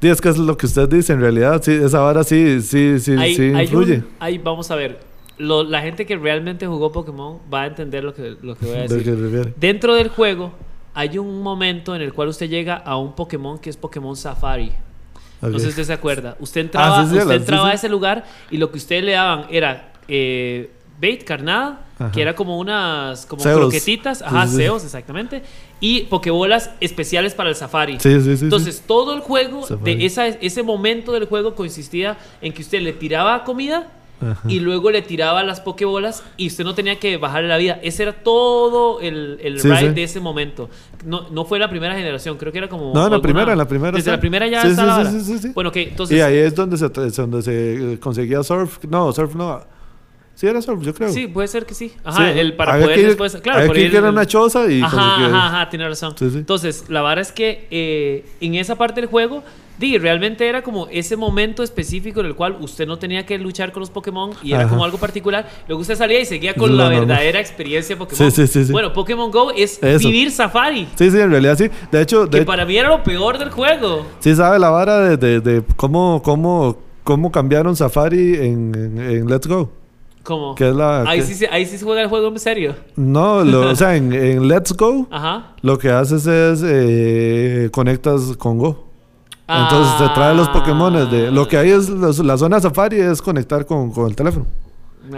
Sí, 0.00 0.08
es 0.08 0.20
que 0.20 0.28
es 0.30 0.38
lo 0.38 0.56
que 0.56 0.66
usted 0.66 0.88
dice, 0.88 1.12
en 1.12 1.20
realidad, 1.20 1.60
sí, 1.62 1.72
esa 1.72 2.00
vara 2.00 2.24
sí, 2.24 2.62
sí, 2.62 2.98
sí, 2.98 3.12
Hay- 3.18 3.34
sí 3.34 3.52
hay 3.54 3.64
influye. 3.64 3.96
un- 3.96 4.06
hay- 4.18 4.38
vamos 4.38 4.70
a 4.70 4.74
ver. 4.76 5.00
Lo- 5.36 5.62
la 5.62 5.82
gente 5.82 6.06
que 6.06 6.16
realmente 6.16 6.66
jugó 6.66 6.90
Pokémon 6.92 7.38
va 7.52 7.62
a 7.62 7.66
entender 7.66 8.02
lo 8.04 8.14
que, 8.14 8.36
lo 8.42 8.56
que 8.56 8.66
voy 8.66 8.76
a 8.76 8.80
de 8.88 8.88
decir. 8.88 9.18
refiere. 9.20 9.52
Dentro 9.58 9.94
del 9.94 10.08
juego 10.08 10.52
hay 10.94 11.18
un 11.18 11.42
momento 11.42 11.94
en 11.94 12.00
el 12.02 12.12
cual 12.14 12.28
usted 12.28 12.48
llega 12.48 12.76
a 12.76 12.96
un 12.96 13.14
Pokémon 13.14 13.58
que 13.58 13.68
es 13.70 13.76
Pokémon 13.76 14.16
Safari. 14.16 14.72
Ok. 15.42 15.50
No 15.50 15.58
sé 15.58 15.64
si 15.66 15.70
usted 15.70 15.84
se 15.84 15.92
acuerda. 15.92 16.36
Usted 16.40 16.62
entraba, 16.62 17.00
Ah, 17.00 17.04
sí, 17.04 17.12
sí, 17.12 17.18
usted 17.18 17.34
entraba 17.34 17.64
sí. 17.66 17.70
a 17.70 17.74
ese 17.74 17.88
lugar 17.88 18.24
y 18.50 18.56
lo 18.58 18.70
que 18.70 18.78
usted 18.78 19.02
le 19.04 19.12
daban 19.12 19.46
era 19.50 19.92
eh, 20.08 20.70
bait, 21.00 21.24
carnada, 21.24 21.86
Ajá. 21.98 22.10
que 22.10 22.20
era 22.20 22.34
como 22.34 22.58
unas 22.58 23.24
como 23.26 23.42
croquetitas, 23.42 24.20
ajá, 24.22 24.46
ceos, 24.46 24.84
exactamente, 24.84 25.42
y 25.80 26.02
Pokébolas 26.02 26.70
especiales 26.80 27.34
para 27.34 27.48
el 27.48 27.56
Safari. 27.56 27.98
Sí, 28.00 28.12
sí, 28.16 28.20
sí, 28.22 28.36
sí. 28.36 28.44
Entonces, 28.44 28.82
todo 28.86 29.14
el 29.14 29.20
juego, 29.20 29.66
Safari. 29.66 29.96
de 29.96 30.06
esa, 30.06 30.26
ese 30.28 30.62
momento 30.62 31.12
del 31.12 31.24
juego 31.26 31.54
consistía 31.54 32.18
en 32.42 32.52
que 32.52 32.62
usted 32.62 32.80
le 32.82 32.92
tiraba 32.92 33.44
comida 33.44 33.88
Ajá. 34.20 34.46
y 34.50 34.60
luego 34.60 34.90
le 34.90 35.00
tiraba 35.00 35.42
las 35.42 35.62
pokebolas 35.62 36.22
y 36.36 36.48
usted 36.48 36.62
no 36.64 36.74
tenía 36.74 36.98
que 36.98 37.16
bajarle 37.16 37.48
la 37.48 37.56
vida. 37.56 37.80
Ese 37.82 38.02
era 38.02 38.12
todo 38.12 39.00
el, 39.00 39.38
el 39.42 39.58
Sí, 39.60 39.68
ride 39.68 39.88
sí. 39.88 39.94
de 39.94 40.02
ese 40.02 40.20
momento. 40.20 40.68
No, 41.06 41.30
no 41.30 41.46
fue 41.46 41.58
la 41.58 41.70
primera 41.70 41.94
generación, 41.94 42.36
creo 42.36 42.52
que 42.52 42.58
era 42.58 42.68
como. 42.68 42.92
No, 42.92 43.08
la 43.08 43.22
primera, 43.22 43.56
la 43.56 43.66
primera 43.66 43.96
Desde 43.96 44.10
la 44.10 44.20
primera 44.20 44.46
ya 44.46 44.60
Sí, 44.60 44.70
sí, 44.70 44.76
la 44.76 45.04
sí, 45.10 45.20
sí, 45.20 45.24
sí, 45.24 45.38
sí. 45.38 45.48
Bueno, 45.54 45.70
ok, 45.70 45.76
entonces. 45.76 46.18
Y 46.18 46.20
ahí 46.20 46.36
es 46.36 46.54
donde 46.54 46.76
se, 46.76 46.88
donde 46.90 47.40
se 47.42 47.94
eh, 47.94 47.98
conseguía 47.98 48.42
surf. 48.42 48.84
No, 48.84 49.10
surf 49.14 49.34
no. 49.34 49.62
Sí, 50.40 50.46
era 50.46 50.62
surf, 50.62 50.80
yo 50.82 50.94
creo. 50.94 51.10
Sí, 51.12 51.26
puede 51.26 51.48
ser 51.48 51.66
que 51.66 51.74
sí. 51.74 51.92
Ajá, 52.02 52.32
Sí, 52.32 52.38
el 52.38 52.54
para 52.56 52.72
había 52.72 52.86
poder 52.86 52.96
que 52.96 53.02
ir- 53.02 53.06
después. 53.08 53.36
Claro, 53.42 53.66
por 53.66 53.74
que 53.74 53.80
ir 53.80 53.86
ir 53.88 53.92
que 53.92 53.98
era 53.98 54.08
una 54.08 54.24
choza 54.24 54.70
y 54.72 54.80
Ajá, 54.80 55.26
ajá, 55.26 55.46
ajá, 55.48 55.68
tiene 55.68 55.86
razón. 55.86 56.14
Sí, 56.18 56.30
sí. 56.30 56.38
Entonces, 56.38 56.86
la 56.88 57.02
verdad 57.02 57.18
es 57.20 57.30
que 57.32 57.66
eh, 57.70 58.24
en 58.40 58.54
esa 58.54 58.74
parte 58.76 59.02
del 59.02 59.10
juego, 59.10 59.42
di, 59.78 59.98
realmente 59.98 60.48
era 60.48 60.62
como 60.62 60.88
ese 60.88 61.14
momento 61.18 61.62
específico 61.62 62.20
en 62.20 62.26
el 62.26 62.34
cual 62.34 62.56
usted 62.60 62.86
no 62.86 62.98
tenía 62.98 63.26
que 63.26 63.38
luchar 63.38 63.70
con 63.72 63.80
los 63.80 63.90
Pokémon 63.90 64.30
y 64.42 64.52
era 64.52 64.60
Ajá. 64.62 64.70
como 64.70 64.82
algo 64.86 64.96
particular. 64.96 65.46
Luego 65.68 65.82
usted 65.82 65.96
salía 65.96 66.18
y 66.20 66.24
seguía 66.24 66.54
con 66.54 66.70
Lo 66.70 66.76
la 66.76 66.84
normal. 66.84 67.06
verdadera 67.08 67.38
experiencia 67.40 67.98
Pokémon. 67.98 68.30
Sí, 68.30 68.46
sí, 68.46 68.64
sí. 68.64 68.72
Bueno, 68.72 68.94
Pokémon 68.94 69.30
Go 69.30 69.50
es 69.50 69.78
Eso. 69.82 70.08
vivir 70.08 70.30
Safari. 70.30 70.88
Sí, 70.96 71.10
sí, 71.10 71.18
en 71.20 71.30
realidad 71.32 71.58
sí. 71.58 71.68
De 71.92 72.00
hecho, 72.00 72.30
Que 72.30 72.38
de, 72.38 72.44
para 72.46 72.64
mí 72.64 72.78
era 72.78 72.88
lo 72.88 73.02
peor 73.02 73.36
del 73.36 73.50
juego. 73.50 74.06
sí 74.20 74.34
sabe 74.34 74.58
la 74.58 74.70
vara 74.70 75.00
de, 75.00 75.16
de, 75.18 75.40
de 75.42 75.62
cómo, 75.76 76.22
cómo, 76.22 76.78
cómo 77.04 77.30
cambiaron 77.30 77.76
Safari 77.76 78.36
en, 78.36 78.74
en, 78.74 78.98
en 78.98 79.26
Let's 79.26 79.46
Go. 79.46 79.70
Como. 80.22 80.54
Que 80.54 80.68
es 80.68 80.76
la... 80.76 81.02
Ahí 81.02 81.20
que- 81.20 81.26
sí, 81.26 81.34
se- 81.34 81.48
ahí 81.48 81.64
sí 81.66 81.78
se 81.78 81.84
juega 81.84 82.02
el 82.02 82.08
juego 82.08 82.28
en 82.28 82.38
serio. 82.38 82.74
No, 82.96 83.42
lo- 83.42 83.70
o 83.70 83.74
sea, 83.74 83.96
en, 83.96 84.12
en 84.12 84.46
Let's 84.48 84.72
Go 84.76 85.06
Ajá. 85.10 85.52
lo 85.62 85.78
que 85.78 85.90
haces 85.90 86.26
es 86.26 86.62
eh, 86.64 87.68
conectas 87.72 88.36
con 88.38 88.58
Go. 88.58 88.86
Entonces 89.48 89.96
te 89.98 90.08
trae 90.14 90.34
los 90.34 90.48
Pokémon 90.50 91.10
de... 91.10 91.30
Lo 91.32 91.48
que 91.48 91.56
hay 91.56 91.70
es... 91.70 91.88
los- 91.88 92.18
la 92.20 92.36
zona 92.38 92.60
Safari 92.60 93.00
es 93.00 93.20
conectar 93.20 93.66
con, 93.66 93.90
con 93.90 94.06
el 94.06 94.14
teléfono. 94.14 94.46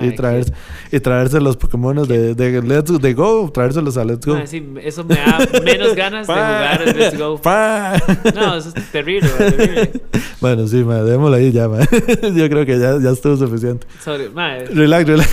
Ay, 0.01 0.09
y, 0.09 0.14
traerse, 0.14 0.53
y 0.90 1.01
traerse 1.01 1.40
los 1.40 1.57
Pokémon 1.57 2.07
de, 2.07 2.34
de, 2.34 2.62
Let's, 2.62 3.01
de 3.01 3.14
Go, 3.14 3.51
traérselos 3.53 3.97
a 3.97 4.05
Let's 4.05 4.24
Go. 4.26 4.34
Ay, 4.36 4.47
sí, 4.47 4.66
eso 4.82 5.05
me 5.05 5.14
da 5.16 5.38
menos 5.64 5.95
ganas 5.95 6.26
de 6.26 6.32
jugar 6.32 6.82
en 6.88 6.99
Let's 6.99 7.18
Go. 7.18 7.40
No, 8.34 8.57
eso 8.57 8.72
es 8.74 8.93
terrible, 8.93 9.28
man, 9.38 9.57
terrible. 9.57 9.93
Bueno, 10.43 10.66
sí, 10.66 10.82
ma, 10.82 10.97
démoslo 11.03 11.36
ahí 11.36 11.53
ya, 11.53 11.68
ma. 11.68 11.78
Yo 12.34 12.49
creo 12.49 12.66
que 12.66 12.76
ya, 12.78 12.99
ya 13.01 13.11
estuvo 13.11 13.36
suficiente. 13.36 13.86
Sorry, 14.03 14.28
madre. 14.28 14.66
Relax, 14.66 15.07
relax. 15.09 15.32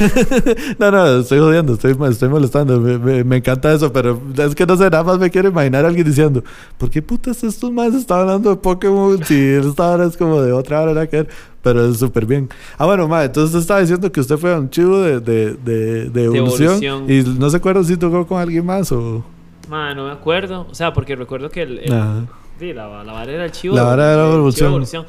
No, 0.78 0.92
no, 0.92 1.20
estoy 1.22 1.40
jodiendo, 1.40 1.74
estoy, 1.74 1.98
estoy 2.12 2.30
molestando. 2.30 2.80
Me, 2.80 2.98
me- 3.00 3.24
me 3.24 3.38
encanta 3.38 3.74
eso, 3.74 3.92
pero 3.92 4.22
es 4.38 4.54
que 4.54 4.66
no 4.68 4.78
sé, 4.78 4.84
nada 4.84 5.04
más 5.04 5.18
me 5.18 5.32
quiero 5.32 5.50
imaginar 5.50 5.84
a 5.86 5.88
alguien 5.88 6.06
diciendo, 6.06 6.44
¿por 6.78 6.92
qué 6.92 7.02
putas 7.02 7.44
estos 7.44 7.72
más 7.72 7.94
están 7.96 8.20
hablando 8.20 8.52
de 8.52 8.58
Pokémon 8.58 9.24
si 9.26 9.36
esta 9.36 9.90
hora 9.90 10.06
es 10.06 10.16
como 10.16 10.42
de 10.44 10.52
otra 10.52 10.82
hora 10.82 10.94
nada 10.94 11.08
que 11.08 11.18
ver? 11.18 11.30
Pero 11.62 11.86
es 11.90 11.98
súper 12.00 12.26
bien. 12.26 12.48
Ah, 12.78 12.86
bueno, 12.86 13.08
ma, 13.08 13.24
entonces 13.26 13.50
usted 13.50 13.60
estaba 13.60 13.80
diciendo 13.82 14.10
que 14.12 14.20
usted 14.22 14.38
fue 14.38 14.58
un 14.58 14.70
chivo 14.70 15.00
de, 15.02 15.20
de, 15.20 15.54
de, 15.56 16.10
de 16.10 16.24
evolución, 16.24 16.82
evolución. 16.84 17.06
y 17.36 17.40
no 17.40 17.50
se 17.50 17.58
acuerda 17.58 17.84
si 17.84 17.98
tocó 17.98 18.26
con 18.26 18.40
alguien 18.42 18.66
más 18.66 18.92
o... 18.94 19.24
Man, 19.68 19.96
no 19.98 20.06
me 20.06 20.12
acuerdo. 20.12 20.66
O 20.70 20.74
sea, 20.74 20.94
porque 20.94 21.16
recuerdo 21.16 21.50
que 21.50 21.62
el, 21.64 21.80
el- 21.80 22.28
sí, 22.60 22.74
la, 22.74 23.04
la 23.04 23.12
vara 23.14 23.32
era 23.32 23.46
el 23.46 23.52
chivo. 23.52 23.76
La 23.76 23.84
vara 23.84 24.14
era 24.14 24.24
el 24.34 24.54
chivo 24.54 24.68
evolución. 24.70 25.06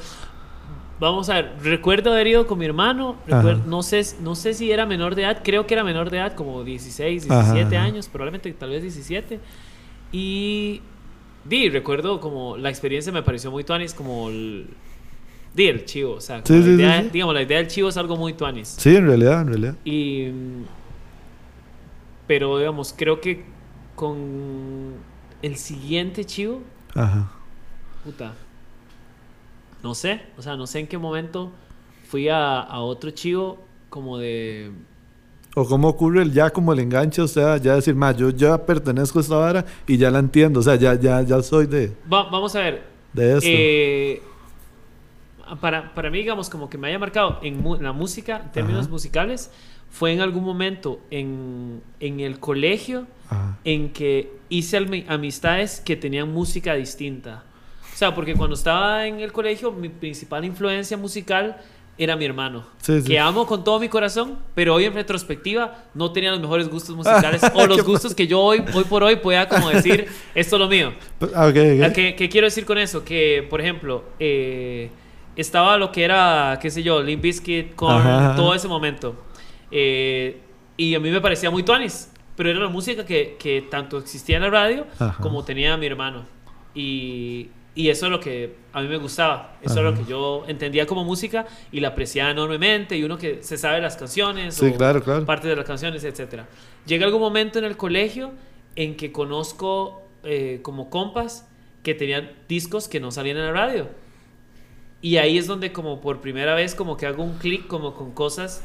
Vamos 0.99 1.31
a 1.31 1.35
ver, 1.37 1.53
recuerdo 1.63 2.13
haber 2.13 2.27
ido 2.27 2.47
con 2.47 2.59
mi 2.59 2.67
hermano. 2.67 3.17
recuer- 3.27 3.55
Ajá. 3.55 3.63
no, 3.67 3.83
sé, 3.83 4.05
no 4.21 4.35
sé 4.35 4.53
si 4.53 4.71
era 4.71 4.85
menor 4.85 5.15
de 5.15 5.23
edad, 5.23 5.41
creo 5.43 5.67
que 5.67 5.73
era 5.75 5.83
menor 5.83 6.11
de 6.11 6.19
edad, 6.19 6.35
como 6.35 6.63
16, 6.63 7.23
17 7.27 7.33
Ajá, 7.63 7.67
ajá. 7.79 7.83
años, 7.87 8.09
probablemente 8.09 8.53
tal 8.53 8.69
vez 8.71 8.83
17. 8.83 9.41
Y 10.13 10.83
di, 11.45 11.71
recuerdo 11.71 12.21
como 12.21 12.57
la 12.59 12.69
experiencia 12.69 13.13
me 13.13 13.23
pareció 13.23 13.51
muy 13.51 13.65
tuanis, 13.65 13.95
como 13.95 14.29
el, 14.29 14.67
di, 15.55 15.67
el 15.67 15.85
chivo. 15.85 16.15
O 16.15 16.21
sea, 16.21 16.43
como 16.43 16.47
Sí, 16.47 16.55
la 16.55 16.61
sí, 16.61 16.65
sí, 16.71 16.75
idea, 16.77 17.03
sí. 17.03 17.09
digamos, 17.13 17.35
la 17.35 17.43
idea 17.43 17.59
del 17.59 17.69
chivo 17.69 17.89
es 17.89 17.97
algo 17.97 18.17
muy 18.17 18.33
tuanis. 18.35 18.69
Sí, 18.79 18.95
en 18.97 19.07
realidad, 19.07 19.41
en 19.43 19.49
realidad. 19.49 19.75
Y. 19.85 20.29
Pero, 22.27 22.59
digamos, 22.59 22.95
creo 22.97 23.21
que 23.21 23.45
con 23.97 24.95
el 25.43 25.57
siguiente 25.57 26.25
chivo, 26.25 26.63
Ajá. 26.95 27.31
puta. 28.05 28.35
No 29.83 29.95
sé, 29.95 30.21
o 30.37 30.43
sea, 30.43 30.57
no 30.57 30.67
sé 30.67 30.81
en 30.81 30.87
qué 30.87 30.99
momento 30.99 31.51
fui 32.09 32.29
a, 32.29 32.61
a 32.61 32.81
otro 32.81 33.11
chivo 33.11 33.59
como 33.89 34.19
de. 34.19 34.71
O 35.57 35.65
cómo 35.67 35.89
ocurre 35.89 36.23
el 36.23 36.33
ya 36.33 36.51
como 36.51 36.73
el 36.73 36.79
enganche, 36.79 37.21
o 37.23 37.27
sea, 37.29 37.57
ya 37.57 37.75
decir, 37.75 37.95
más 37.97 38.17
yo 38.17 38.31
ya 38.31 38.65
pertenezco 38.65 39.19
a 39.19 39.23
esta 39.23 39.35
vara 39.37 39.65
y 39.87 39.97
ya 39.97 40.11
la 40.11 40.21
entiendo, 40.21 40.61
o 40.61 40.63
sea, 40.63 40.77
ya, 40.77 40.95
ya, 40.95 41.23
ya 41.23 41.43
soy 41.43 41.67
de, 41.67 41.93
Va- 42.13 42.31
vamos 42.31 42.55
a 42.55 42.61
ver. 42.61 42.83
de 43.13 43.33
esto. 43.39 43.49
eh, 43.51 44.23
para, 45.57 45.95
para 45.95 46.11
mí, 46.11 46.19
digamos, 46.19 46.51
como 46.51 46.69
que 46.71 46.79
me 46.79 46.89
haya 46.89 46.99
marcado 46.99 47.39
en, 47.43 47.61
mu- 47.63 47.77
la 47.81 47.93
música, 47.93 48.43
en 48.45 48.53
términos 48.53 48.83
Ajá. 48.83 48.91
musicales, 48.91 49.51
fue 49.91 50.13
en 50.13 50.21
algún 50.21 50.45
momento 50.45 51.01
en, 51.11 51.83
en 51.99 52.21
el 52.21 52.39
colegio 52.39 53.07
Ajá. 53.29 53.59
en 53.65 53.91
que 53.91 54.31
hice 54.49 54.77
amistades 55.09 55.81
que 55.81 55.97
tenían 55.97 56.33
música 56.33 56.75
distinta. 56.75 57.43
O 57.93 57.97
sea, 57.97 58.15
porque 58.15 58.35
cuando 58.35 58.55
estaba 58.55 59.07
en 59.07 59.21
el 59.21 59.33
colegio, 59.33 59.73
mi 59.73 59.89
principal 59.89 60.45
influencia 60.45 60.97
musical 60.97 61.57
era 61.99 62.17
mi 62.17 62.25
hermano, 62.25 62.65
Sí, 62.81 63.03
sí. 63.03 63.09
que 63.09 63.19
amo 63.19 63.47
con 63.47 63.63
todo 63.63 63.79
mi 63.79 63.91
corazón, 63.91 64.39
pero 64.55 64.75
hoy 64.75 64.85
en 64.87 64.95
retrospectiva 64.95 65.85
no 65.93 66.11
tenía 66.13 66.31
los 66.31 66.41
mejores 66.41 66.67
gustos 66.71 66.97
musicales 66.97 67.43
o 67.55 67.67
los 67.67 67.85
gustos 67.85 68.15
que 68.15 68.27
yo 68.27 68.41
hoy, 68.41 68.65
hoy 68.73 68.85
por 68.85 69.03
hoy 69.03 69.17
pueda 69.17 69.47
como 69.51 69.69
decir, 69.69 70.07
esto 70.35 70.57
es 70.57 70.61
lo 70.61 70.67
mío. 70.69 70.95
Ah, 71.35 71.47
ok, 71.49 71.57
ok. 71.89 71.93
¿Qué, 71.93 72.15
qué 72.17 72.29
quiero 72.31 72.47
decir 72.47 72.65
con 72.65 72.79
eso? 72.79 73.05
Que, 73.05 73.47
por 73.51 73.61
ejemplo, 73.61 74.05
eh, 74.19 74.89
estaba 75.41 75.77
lo 75.79 75.91
que 75.93 76.05
era, 76.05 76.59
qué 76.61 76.71
sé 76.71 76.83
yo, 76.83 77.03
Limp 77.03 77.23
Bizkit, 77.23 77.73
ajá. 77.83 78.35
todo 78.37 78.55
ese 78.55 78.69
momento. 78.69 79.15
Eh, 79.71 80.41
y 80.77 80.95
a 80.95 81.01
mí 81.01 81.11
me 81.11 81.21
parecía 81.21 81.51
muy 81.51 81.63
tuanis, 81.63 82.11
pero 82.37 82.51
era 82.51 82.61
la 82.61 82.69
música 82.69 83.05
que, 83.05 83.37
que 83.39 83.63
tanto 83.63 83.99
existía 83.99 84.37
en 84.37 84.43
la 84.43 84.51
radio 84.51 84.87
Ajá. 84.99 85.23
como 85.23 85.45
tenía 85.45 85.77
mi 85.77 85.87
hermano. 85.87 86.25
Y, 86.75 87.49
y 87.75 87.89
eso 87.89 88.07
es 88.07 88.13
lo 88.13 88.21
que 88.21 88.57
a 88.73 88.81
mí 88.81 88.89
me 88.89 88.97
gustaba, 88.97 89.57
eso 89.63 89.79
es 89.79 89.85
lo 89.85 89.95
que 89.95 90.05
yo 90.09 90.45
entendía 90.49 90.87
como 90.87 91.05
música 91.05 91.47
y 91.73 91.81
la 91.81 91.89
apreciaba 91.89 92.31
enormemente. 92.31 92.97
Y 92.97 93.05
uno 93.05 93.19
que 93.19 93.43
se 93.43 93.57
sabe 93.59 93.81
las 93.81 93.97
canciones, 93.97 94.55
Sí, 94.55 94.67
o 94.67 94.77
claro, 94.77 95.03
claro. 95.03 95.25
parte 95.27 95.49
de 95.49 95.57
las 95.57 95.65
canciones, 95.67 96.03
etcétera. 96.05 96.47
Llega 96.87 97.05
algún 97.07 97.21
momento 97.21 97.59
en 97.59 97.65
el 97.65 97.77
colegio 97.77 98.33
en 98.77 98.97
que 98.97 99.13
conozco 99.13 100.03
eh, 100.25 100.61
como 100.63 100.89
compas 100.91 101.47
que 101.83 101.95
tenían 101.95 102.31
discos 102.49 102.89
que 102.89 103.01
no 103.01 103.11
salían 103.11 103.37
en 103.39 103.45
la 103.47 103.53
radio. 103.53 103.89
Y 105.03 105.17
ahí 105.17 105.39
es 105.39 105.47
donde 105.47 105.73
como 105.73 106.01
por 106.01 106.21
primera 106.21 106.55
vez 106.55 106.75
como 106.75 106.97
que 106.97 107.07
hago 107.07 107.23
un 107.23 107.39
clic 107.39 107.67
como 107.67 107.95
con 107.95 108.13
cosas 108.13 108.63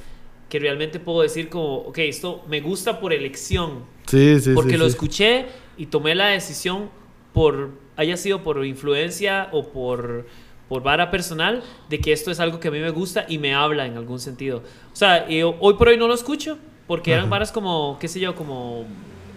que 0.49 0.59
realmente 0.59 0.99
puedo 0.99 1.21
decir 1.21 1.49
como, 1.49 1.77
ok, 1.77 1.97
esto 1.99 2.43
me 2.47 2.61
gusta 2.61 2.99
por 2.99 3.13
elección. 3.13 3.85
Sí, 4.07 4.39
sí, 4.39 4.51
porque 4.53 4.71
sí, 4.71 4.77
lo 4.77 4.85
sí. 4.85 4.91
escuché 4.91 5.45
y 5.77 5.87
tomé 5.87 6.13
la 6.13 6.27
decisión 6.27 6.89
por, 7.33 7.71
haya 7.95 8.17
sido 8.17 8.43
por 8.43 8.63
influencia 8.65 9.49
o 9.51 9.69
por, 9.69 10.27
por 10.69 10.83
vara 10.83 11.09
personal, 11.09 11.63
de 11.89 11.99
que 11.99 12.11
esto 12.11 12.31
es 12.31 12.39
algo 12.39 12.59
que 12.59 12.67
a 12.67 12.71
mí 12.71 12.79
me 12.79 12.91
gusta 12.91 13.25
y 13.27 13.37
me 13.37 13.53
habla 13.53 13.85
en 13.85 13.97
algún 13.97 14.19
sentido. 14.19 14.63
O 14.93 14.95
sea, 14.95 15.25
eh, 15.29 15.43
hoy 15.43 15.73
por 15.75 15.87
hoy 15.87 15.97
no 15.97 16.07
lo 16.07 16.13
escucho 16.13 16.57
porque 16.87 17.11
eran 17.11 17.25
Ajá. 17.25 17.31
varas 17.31 17.51
como, 17.51 17.97
qué 17.99 18.07
sé 18.07 18.19
yo, 18.19 18.35
como, 18.35 18.85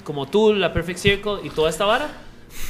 como 0.04 0.26
Tool, 0.26 0.60
la 0.60 0.72
Perfect 0.72 0.98
Circle 0.98 1.38
y 1.44 1.50
toda 1.50 1.70
esta 1.70 1.86
vara. 1.86 2.10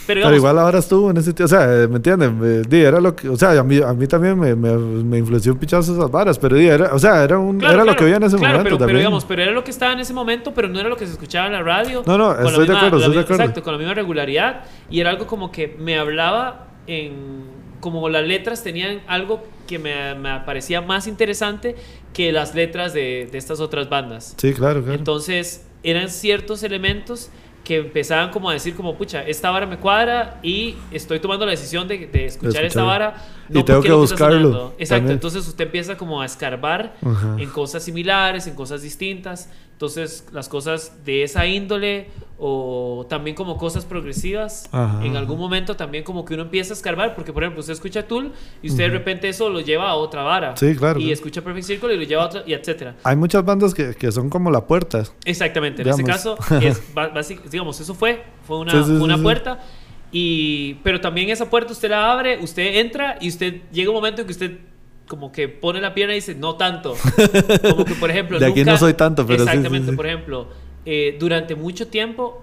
Pero, 0.07 0.21
Pero 0.21 0.21
digamos, 0.21 0.37
igual 0.37 0.59
ahora 0.59 0.79
estuvo 0.79 1.11
en 1.11 1.17
ese 1.19 1.33
tío, 1.33 1.45
o 1.45 1.49
sea, 1.49 1.83
eh, 1.83 1.89
¿me 1.89 1.97
entienden? 1.97 2.41
Eh, 2.71 2.81
era 2.81 3.01
lo 3.01 3.15
que, 3.15 3.29
o 3.29 3.37
sea, 3.37 3.59
a 3.59 3.63
mí, 3.63 3.79
a 3.79 3.93
mí 3.93 4.07
también 4.07 4.39
me, 4.39 4.55
me, 4.55 4.77
me 4.77 5.19
influenció 5.19 5.53
un 5.53 5.59
pichazo 5.59 5.93
esas 5.93 6.11
varas, 6.11 6.39
pero 6.39 6.57
era, 6.57 6.95
o 6.95 6.99
sea, 6.99 7.23
era, 7.25 7.39
un, 7.39 7.59
Claro, 7.59 7.75
era 7.75 7.83
lo 7.83 7.85
claro, 7.85 7.99
que 7.99 8.05
había 8.05 8.17
en 8.17 8.23
ese 8.23 8.37
claro, 8.37 8.53
momento 8.55 8.65
pero, 8.65 8.77
pero 8.77 8.87
también. 8.87 8.99
digamos, 8.99 9.25
pero 9.25 9.43
era 9.43 9.53
lo 9.53 9.65
que 9.65 9.71
estaba 9.71 9.93
en 9.93 10.01
ese 10.01 10.15
momento, 10.15 10.55
pero 10.55 10.69
no 10.69 10.81
era 10.81 10.89
lo 10.89 10.97
que 10.97 11.07
se 11.07 11.13
escuchaba 11.13 11.47
en 11.47 11.53
la 11.53 11.63
radio. 11.63 12.03
No, 12.07 12.17
no, 12.17 12.33
estoy 12.33 12.67
de 12.67 12.77
acuerdo, 12.77 12.99
estoy 12.99 13.15
de 13.15 13.21
acuerdo. 13.21 13.43
Exacto, 13.43 13.63
con 13.63 13.73
la 13.73 13.79
misma 13.79 13.95
regularidad. 13.95 14.65
Y 14.91 15.01
era 15.01 15.11
algo 15.11 15.27
como 15.27 15.51
que 15.53 15.77
me 15.79 15.99
hablaba 15.99 16.69
en. 16.87 17.59
Como 17.81 18.09
las 18.09 18.27
letras 18.27 18.65
tenían 18.65 19.03
algo 19.07 19.45
que 19.69 19.79
me, 19.79 20.15
me 20.17 20.41
parecía 20.41 20.81
más 20.81 21.07
interesante 21.07 21.77
que 22.13 22.33
las 22.33 22.55
letras 22.55 22.93
de, 22.93 23.29
de 23.31 23.39
estas 23.39 23.61
otras 23.61 23.89
bandas. 23.89 24.35
Sí, 24.37 24.53
claro, 24.53 24.83
claro. 24.83 24.99
Entonces, 24.99 25.65
eran 25.85 26.09
ciertos 26.09 26.65
elementos 26.65 27.31
que 27.69 27.77
empezaban 27.77 28.31
como 28.31 28.49
a 28.49 28.55
decir 28.55 28.75
como, 28.75 28.97
pucha, 28.97 29.23
esta 29.23 29.51
vara 29.51 29.67
me 29.67 29.77
cuadra 29.77 30.41
y 30.43 30.75
estoy 30.91 31.21
tomando 31.21 31.45
la 31.45 31.51
decisión 31.51 31.87
de, 31.87 32.07
de 32.07 32.25
escuchar 32.25 32.65
esta 32.65 32.83
escuchar. 32.83 33.15
Vara. 33.49 33.61
Y 33.61 33.65
tengo 33.65 33.83
que 33.83 33.93
buscarlo. 33.93 34.73
Exacto, 34.79 34.95
también. 34.97 35.13
entonces 35.13 35.47
usted 35.47 35.65
empieza 35.65 35.97
como 35.97 36.21
a 36.21 36.27
escarbar 36.27 36.97
Ajá. 37.05 37.37
en 37.39 37.49
cosas 37.51 37.83
similares, 37.83 38.47
en 38.47 38.55
cosas 38.55 38.83
distintas. 38.83 39.51
Entonces, 39.79 40.27
las 40.33 40.49
cosas 40.49 41.05
de 41.05 41.23
esa 41.23 41.47
índole 41.47 42.09
o 42.37 43.07
también 43.09 43.37
como 43.37 43.57
cosas 43.57 43.85
progresivas, 43.85 44.69
en 45.05 45.17
algún 45.17 45.39
momento 45.39 45.77
también 45.77 46.03
como 46.03 46.25
que 46.25 46.35
uno 46.35 46.43
empieza 46.43 46.73
a 46.73 46.77
escarbar, 46.77 47.15
porque 47.15 47.33
por 47.33 47.45
ejemplo, 47.45 47.61
usted 47.61 47.75
escucha 47.75 48.03
Tool 48.09 48.33
y 48.61 48.71
usted 48.71 48.85
de 48.85 48.91
repente 48.91 49.29
eso 49.29 49.49
lo 49.51 49.61
lleva 49.61 49.89
a 49.89 49.95
otra 49.95 50.25
vara. 50.25 50.57
Sí, 50.57 50.75
claro, 50.75 50.99
Y 50.99 51.03
claro. 51.05 51.15
escucha 51.15 51.43
Perfect 51.43 51.67
Circle 51.67 51.95
y 51.95 51.97
lo 51.97 52.03
lleva 52.03 52.25
a 52.25 52.27
otra, 52.27 52.43
y 52.45 52.55
etcétera. 52.55 52.97
Hay 53.05 53.15
muchas 53.15 53.45
bandas 53.45 53.73
que, 53.73 53.95
que 53.95 54.11
son 54.11 54.31
como 54.31 54.51
la 54.51 54.67
puerta. 54.67 55.05
Exactamente, 55.25 55.83
en 55.83 55.93
Digamos. 55.93 56.01
ese 56.01 56.11
caso, 56.11 56.39
es, 56.61 56.83
digamos, 57.49 57.81
eso 57.81 57.95
fue, 57.95 58.25
fue 58.49 58.59
una, 58.59 58.73
sí, 58.73 58.79
sí, 58.85 58.91
una 58.91 59.17
sí. 59.17 59.23
puerta. 59.23 59.61
Y, 60.11 60.75
pero 60.83 61.01
también 61.01 61.29
esa 61.31 61.51
puerta 61.51 61.73
usted 61.73 61.91
la 61.91 62.11
abre, 62.13 62.39
usted 62.39 62.77
entra 62.77 63.19
y 63.21 63.29
usted 63.29 63.61
llega 63.73 63.91
un 63.91 63.97
momento 63.97 64.23
en 64.23 64.27
que 64.27 64.33
usted 64.33 64.59
como 65.07 65.33
que 65.33 65.49
pone 65.49 65.81
la 65.81 65.95
pierna 65.95 66.13
y 66.15 66.17
dice, 66.17 66.35
no 66.35 66.57
tanto. 66.57 66.95
Como 67.71 67.85
que, 67.87 67.95
por 67.95 68.11
ejemplo, 68.11 68.39
De 68.39 68.45
aquí 68.47 68.61
nunca- 68.61 68.73
no 68.73 68.79
soy 68.79 68.93
tanto, 68.93 69.27
pero 69.27 69.39
sí, 69.39 69.45
sí, 69.45 69.49
Exactamente, 69.57 69.91
sí. 69.91 69.97
por 69.97 70.07
ejemplo, 70.07 70.49
eh, 70.85 71.17
durante 71.19 71.55
mucho 71.55 71.89
tiempo 71.89 72.43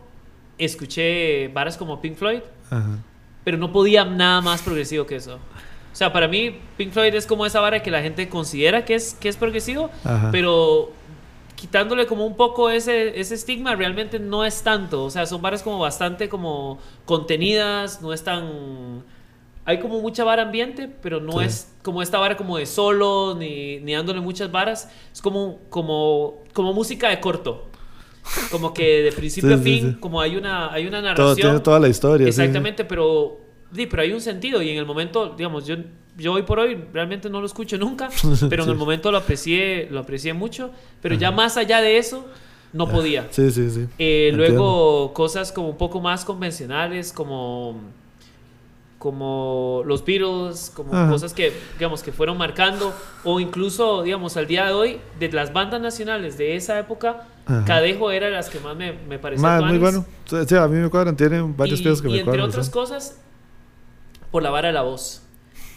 escuché 0.58 1.48
varas 1.50 1.78
como 1.78 2.02
Pink 2.02 2.16
Floyd, 2.16 2.40
Ajá. 2.72 2.98
pero 3.44 3.58
no 3.58 3.72
podía 3.72 4.04
nada 4.06 4.42
más 4.42 4.62
progresivo 4.64 5.06
que 5.06 5.18
eso. 5.18 5.36
O 5.36 5.96
sea, 5.96 6.12
para 6.12 6.28
mí 6.28 6.58
Pink 6.78 6.92
Floyd 6.92 7.14
es 7.14 7.26
como 7.28 7.46
esa 7.46 7.60
vara 7.62 7.82
que 7.84 7.92
la 7.92 8.02
gente 8.02 8.28
considera 8.30 8.84
que 8.84 8.96
es, 8.96 9.14
que 9.14 9.30
es 9.30 9.38
progresivo, 9.38 9.90
Ajá. 10.04 10.30
pero 10.32 10.92
quitándole 11.56 12.06
como 12.06 12.26
un 12.26 12.36
poco 12.36 12.70
ese, 12.70 13.20
ese 13.20 13.36
estigma, 13.36 13.76
realmente 13.76 14.20
no 14.20 14.44
es 14.46 14.62
tanto. 14.62 15.04
O 15.06 15.10
sea, 15.10 15.26
son 15.26 15.42
varas 15.42 15.64
como 15.64 15.80
bastante 15.80 16.30
como 16.30 16.80
contenidas, 17.06 18.02
no 18.02 18.14
es 18.14 18.24
tan... 18.24 19.04
Hay 19.68 19.80
como 19.80 20.00
mucha 20.00 20.24
vara 20.24 20.44
ambiente, 20.44 20.88
pero 21.02 21.20
no 21.20 21.40
Sí. 21.40 21.46
es 21.46 21.74
como 21.82 22.02
esta 22.04 22.20
vara 22.20 22.38
como 22.38 22.58
de 22.58 22.66
solo, 22.68 23.36
ni, 23.38 23.80
ni 23.80 23.94
dándole 23.94 24.22
muchas 24.22 24.52
varas. 24.52 24.90
Es 25.12 25.22
como, 25.22 25.58
como, 25.70 26.44
como 26.54 26.72
música 26.74 27.10
de 27.10 27.20
corto. 27.20 27.66
Como 28.52 28.74
que 28.74 29.02
de 29.04 29.12
principio 29.12 29.50
Sí, 29.52 29.56
a 29.56 29.58
fin, 29.58 29.92
sí. 29.94 30.00
como 30.00 30.20
hay 30.22 30.36
una, 30.36 30.72
hay 30.72 30.86
una 30.88 30.98
Todo, 31.00 31.04
narración. 31.28 31.36
tiene 31.36 31.60
toda 31.62 31.80
la 31.80 31.88
historia. 31.88 32.28
Exactamente, 32.28 32.86
pero, 32.86 33.38
sí, 33.76 33.86
pero 33.88 34.02
hay 34.02 34.14
un 34.14 34.22
sentido 34.22 34.62
y 34.62 34.70
en 34.70 34.78
el 34.78 34.86
momento, 34.86 35.36
digamos, 35.38 35.66
yo, 35.66 35.76
yo 36.18 36.34
hoy 36.34 36.44
por 36.44 36.60
hoy 36.60 36.78
realmente 36.94 37.30
no 37.30 37.40
lo 37.40 37.46
escucho 37.46 37.78
nunca, 37.78 38.10
pero 38.50 38.64
en 38.64 38.70
el 38.70 38.76
momento 38.76 39.12
lo 39.12 39.18
aprecié, 39.20 39.88
lo 39.92 40.00
aprecié 40.00 40.34
mucho, 40.34 40.72
pero 41.02 41.16
ya 41.16 41.32
más 41.32 41.58
allá 41.58 41.82
de 41.82 41.98
eso, 41.98 42.26
no 42.74 42.88
podía. 42.90 43.28
Sí, 43.32 43.52
sí, 43.52 43.70
sí. 43.70 43.86
Eh, 44.00 44.32
luego 44.34 45.14
cosas 45.14 45.52
como 45.52 45.70
un 45.70 45.78
poco 45.78 46.02
más 46.02 46.26
convencionales, 46.26 47.14
como 47.14 47.80
como 48.98 49.84
los 49.86 50.04
Beatles, 50.04 50.72
como 50.74 50.94
Ajá. 50.94 51.12
cosas 51.12 51.34
que 51.34 51.54
digamos 51.78 52.02
que 52.02 52.12
fueron 52.12 52.38
marcando 52.38 52.94
o 53.24 53.40
incluso 53.40 54.02
digamos 54.04 54.36
al 54.38 54.48
día 54.48 54.66
de 54.66 54.74
hoy 54.74 54.98
de 55.20 55.32
las 55.32 55.54
bandas 55.54 55.80
nacionales 55.82 56.38
de 56.38 56.56
esa 56.56 56.80
época, 56.80 57.28
Ajá. 57.46 57.64
Cadejo 57.66 58.10
era 58.10 58.30
las 58.30 58.50
que 58.50 58.60
más 58.60 58.76
me, 58.76 58.94
me 58.94 59.20
parecía 59.20 59.60
Ma, 59.60 59.62
muy 59.62 59.78
bueno. 59.78 60.06
Sí, 60.26 60.38
sí, 60.48 60.56
a 60.56 60.68
mí 60.68 60.78
me 60.80 60.90
cuadran. 60.90 61.16
Tienen 61.16 61.56
varias 61.56 61.80
y, 61.82 61.84
que 61.84 61.90
y 61.90 61.94
me 61.94 61.98
entre 62.20 62.24
cuadran. 62.24 62.50
otras 62.50 62.72
bastante. 62.72 62.72
cosas, 62.72 63.22
por 64.36 64.44
la 64.44 64.50
vara 64.50 64.68
de 64.68 64.74
la 64.74 64.82
voz. 64.82 65.22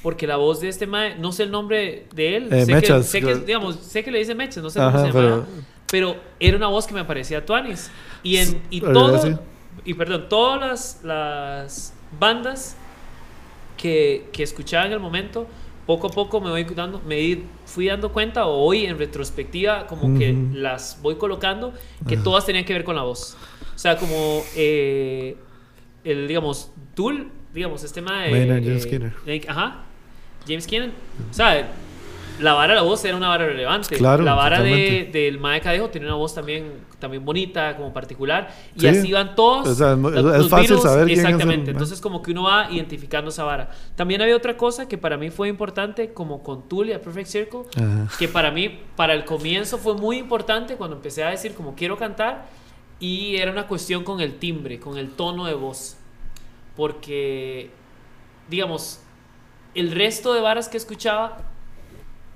Porque 0.02 0.26
la 0.26 0.34
voz 0.34 0.60
de 0.60 0.68
este 0.68 0.88
mae, 0.88 1.14
no 1.16 1.30
sé 1.30 1.44
el 1.44 1.52
nombre 1.52 2.08
de 2.12 2.36
él, 2.36 2.52
Eh, 2.52 2.64
sé, 2.66 2.74
Mechas, 2.74 2.96
que, 3.06 3.20
sé, 3.20 3.20
que, 3.20 3.34
digamos, 3.36 3.76
sé 3.76 4.02
que 4.02 4.10
le 4.10 4.18
dice 4.18 4.34
Mechas, 4.34 4.64
no 4.64 4.68
sé 4.68 4.80
Ajá, 4.80 4.90
cómo 4.90 5.06
se 5.06 5.12
pero- 5.12 5.28
llama, 5.30 5.46
pero 5.88 6.16
era 6.40 6.56
una 6.56 6.66
voz 6.66 6.84
que 6.84 6.92
me 6.92 7.04
parecía 7.04 7.46
Tuanis. 7.46 7.88
Y, 8.24 8.38
en, 8.38 8.60
y 8.68 8.80
todo, 8.80 9.16
sí. 9.22 9.36
y 9.84 9.94
perdón, 9.94 10.26
todas 10.28 10.58
las, 10.60 11.04
las 11.04 11.94
bandas 12.18 12.76
que, 13.76 14.28
que 14.32 14.42
escuchaba 14.42 14.86
en 14.86 14.92
el 14.92 14.98
momento, 14.98 15.46
poco 15.86 16.08
a 16.08 16.10
poco 16.10 16.40
me 16.40 16.50
voy 16.50 16.64
dando, 16.64 17.00
me 17.06 17.42
fui 17.64 17.86
dando 17.86 18.12
cuenta, 18.12 18.44
o 18.46 18.56
hoy 18.64 18.86
en 18.86 18.98
retrospectiva, 18.98 19.86
como 19.86 20.18
que 20.18 20.32
Ujú. 20.32 20.48
las 20.54 20.98
voy 21.00 21.14
colocando, 21.14 21.72
que 22.08 22.16
todas 22.16 22.44
tenían 22.44 22.64
que 22.64 22.72
ver 22.72 22.82
con 22.82 22.96
la 22.96 23.02
voz. 23.02 23.36
O 23.72 23.78
sea, 23.78 23.96
como 23.96 24.42
eh, 24.56 25.36
el, 26.02 26.26
digamos, 26.26 26.72
Tool, 26.96 27.30
digamos, 27.54 27.82
este 27.84 28.00
tema 28.00 28.22
de... 28.22 28.30
Maynard 28.30 28.62
James 28.64 28.82
Skinner. 28.82 29.12
Ajá, 29.48 29.76
James 30.46 30.64
Skinner. 30.64 30.90
O 31.30 31.34
sea, 31.34 31.68
la 32.40 32.52
vara 32.52 32.74
de 32.74 32.76
la 32.76 32.82
voz 32.82 33.04
era 33.04 33.16
una 33.16 33.28
vara 33.28 33.46
relevante. 33.46 33.96
Claro, 33.96 34.22
la 34.22 34.34
vara 34.34 34.62
de, 34.62 35.10
del 35.12 35.40
Mae 35.40 35.60
Cadejo 35.60 35.88
tenía 35.90 36.06
una 36.08 36.16
voz 36.16 36.34
también, 36.34 36.72
también 37.00 37.24
bonita, 37.24 37.76
como 37.76 37.92
particular. 37.92 38.54
Y 38.76 38.80
Sí. 38.80 38.86
así 38.86 39.12
van 39.12 39.34
todos. 39.34 39.66
O 39.66 39.74
sea, 39.74 39.92
es 39.94 39.98
los- 39.98 40.14
es 40.14 40.48
fácil 40.48 40.68
Beatles, 40.76 40.82
saber 40.82 41.06
quién 41.06 41.18
es 41.18 41.24
el 41.24 41.30
Exactamente. 41.32 41.64
Mae. 41.64 41.70
Entonces, 41.72 42.00
como 42.00 42.22
que 42.22 42.30
uno 42.30 42.44
va 42.44 42.68
identificando 42.70 43.30
esa 43.30 43.42
vara. 43.42 43.70
También 43.96 44.22
había 44.22 44.36
otra 44.36 44.56
cosa 44.56 44.86
que 44.86 44.96
para 44.96 45.16
mí 45.16 45.30
fue 45.30 45.48
importante, 45.48 46.12
como 46.12 46.42
con 46.44 46.68
Tool 46.68 46.90
y 46.90 46.92
a 46.92 47.00
Perfect 47.02 47.26
Circle, 47.28 47.60
Ajá. 47.76 48.08
que 48.18 48.28
para 48.28 48.52
mí, 48.52 48.78
para 48.94 49.14
el 49.14 49.24
comienzo 49.24 49.76
fue 49.78 49.94
muy 49.94 50.18
importante 50.18 50.76
cuando 50.76 50.94
empecé 50.94 51.24
a 51.24 51.30
decir 51.30 51.54
como 51.54 51.74
quiero 51.74 51.96
cantar 51.98 52.46
y 53.00 53.34
era 53.36 53.50
una 53.50 53.66
cuestión 53.66 54.04
con 54.04 54.20
el 54.20 54.38
timbre, 54.38 54.78
con 54.78 54.96
el 54.96 55.10
tono 55.10 55.44
de 55.46 55.54
voz. 55.54 55.96
Porque, 56.78 57.70
digamos, 58.48 59.00
el 59.74 59.90
resto 59.90 60.32
de 60.32 60.40
varas 60.40 60.68
que 60.68 60.76
escuchaba, 60.76 61.38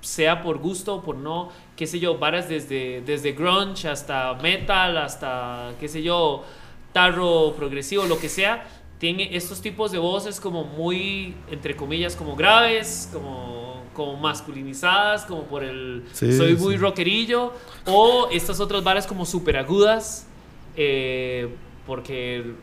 sea 0.01 0.41
por 0.41 0.57
gusto 0.57 0.95
o 0.95 1.01
por 1.01 1.15
no, 1.15 1.47
qué 1.77 1.87
sé 1.87 1.97
yo, 1.97 2.17
varas 2.17 2.49
desde, 2.49 3.01
desde 3.05 3.31
grunge 3.31 3.87
hasta 3.87 4.33
metal, 4.35 4.97
hasta, 4.97 5.71
qué 5.79 5.87
sé 5.87 6.03
yo, 6.03 6.43
tarro 6.91 7.53
progresivo, 7.55 8.03
lo 8.05 8.19
que 8.19 8.27
sea, 8.27 8.67
tiene 8.99 9.33
estos 9.33 9.61
tipos 9.61 9.93
de 9.93 9.97
voces 9.97 10.41
como 10.41 10.65
muy, 10.65 11.33
entre 11.49 11.77
comillas, 11.77 12.17
como 12.17 12.35
graves, 12.35 13.09
como, 13.13 13.83
como 13.93 14.17
masculinizadas, 14.17 15.23
como 15.23 15.43
por 15.43 15.63
el 15.63 16.03
Sí, 16.11 16.35
soy 16.35 16.57
muy 16.57 16.73
sí. 16.73 16.79
rockerillo, 16.81 17.53
o 17.85 18.27
estas 18.29 18.59
otras 18.59 18.83
varas 18.83 19.07
como 19.07 19.25
súper 19.25 19.55
agudas, 19.55 20.27
eh, 20.75 21.47
porque 21.87 22.55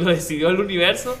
lo 0.00 0.10
decidió 0.10 0.48
el 0.50 0.60
universo 0.60 1.16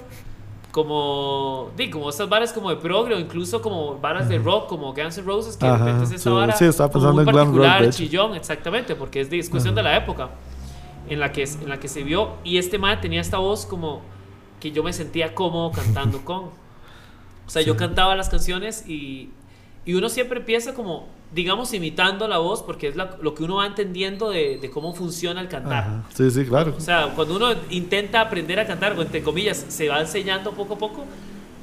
como 0.72 1.70
di, 1.76 1.88
como 1.90 2.10
estas 2.10 2.28
varas 2.28 2.52
como 2.52 2.70
de 2.70 2.76
progre 2.76 3.14
o 3.14 3.20
incluso 3.20 3.62
como 3.62 3.98
varas 4.00 4.28
de 4.28 4.38
rock 4.38 4.68
como 4.68 4.92
Guns 4.92 5.18
N' 5.18 5.24
Roses 5.26 5.56
que 5.56 5.66
de 5.66 5.72
Ajá, 5.72 5.84
repente 5.84 6.04
es 6.04 6.10
esta 6.12 6.30
sí, 6.30 6.30
vara 6.32 6.52
sí, 6.52 6.64
estaba 6.64 6.90
como 6.90 7.10
muy 7.10 7.24
rock, 7.24 7.52
particular 7.52 7.82
de 7.82 7.88
hecho. 7.88 7.98
chillón 7.98 8.34
exactamente 8.34 8.94
porque 8.96 9.20
es 9.20 9.30
discusión 9.30 9.74
de 9.74 9.82
la 9.82 9.96
época 9.96 10.30
en 11.08 11.20
la 11.20 11.32
que 11.32 11.44
en 11.44 11.68
la 11.68 11.78
que 11.78 11.88
se 11.88 12.02
vio 12.02 12.36
y 12.44 12.58
este 12.58 12.78
man 12.78 13.00
tenía 13.00 13.20
esta 13.20 13.38
voz 13.38 13.66
como 13.66 14.02
que 14.60 14.72
yo 14.72 14.82
me 14.82 14.92
sentía 14.92 15.34
cómodo 15.34 15.70
cantando 15.72 16.20
con. 16.24 16.44
O 17.46 17.50
sea 17.50 17.62
yo 17.62 17.76
cantaba 17.76 18.14
las 18.16 18.28
canciones 18.28 18.88
y 18.88 19.30
y 19.86 19.94
uno 19.94 20.08
siempre 20.08 20.40
empieza 20.40 20.74
como 20.74 21.08
digamos 21.34 21.72
imitando 21.74 22.28
la 22.28 22.38
voz 22.38 22.62
porque 22.62 22.88
es 22.88 22.96
la- 22.96 23.16
lo 23.20 23.34
que 23.34 23.42
uno 23.44 23.56
va 23.56 23.66
entendiendo 23.66 24.30
de, 24.30 24.58
de 24.58 24.70
cómo 24.70 24.94
funciona 24.94 25.40
el 25.40 25.48
cantar 25.48 25.82
Ajá. 25.84 26.02
Sí, 26.14 26.30
sí, 26.30 26.44
claro. 26.44 26.74
o 26.76 26.80
sea, 26.80 27.08
cuando 27.16 27.36
uno 27.36 27.48
intenta 27.70 28.20
aprender 28.20 28.60
a 28.60 28.66
cantar, 28.66 28.96
o 28.98 29.02
entre 29.02 29.22
comillas, 29.22 29.64
se 29.68 29.88
va 29.88 30.00
enseñando 30.00 30.52
poco 30.52 30.74
a 30.74 30.78
poco, 30.78 31.04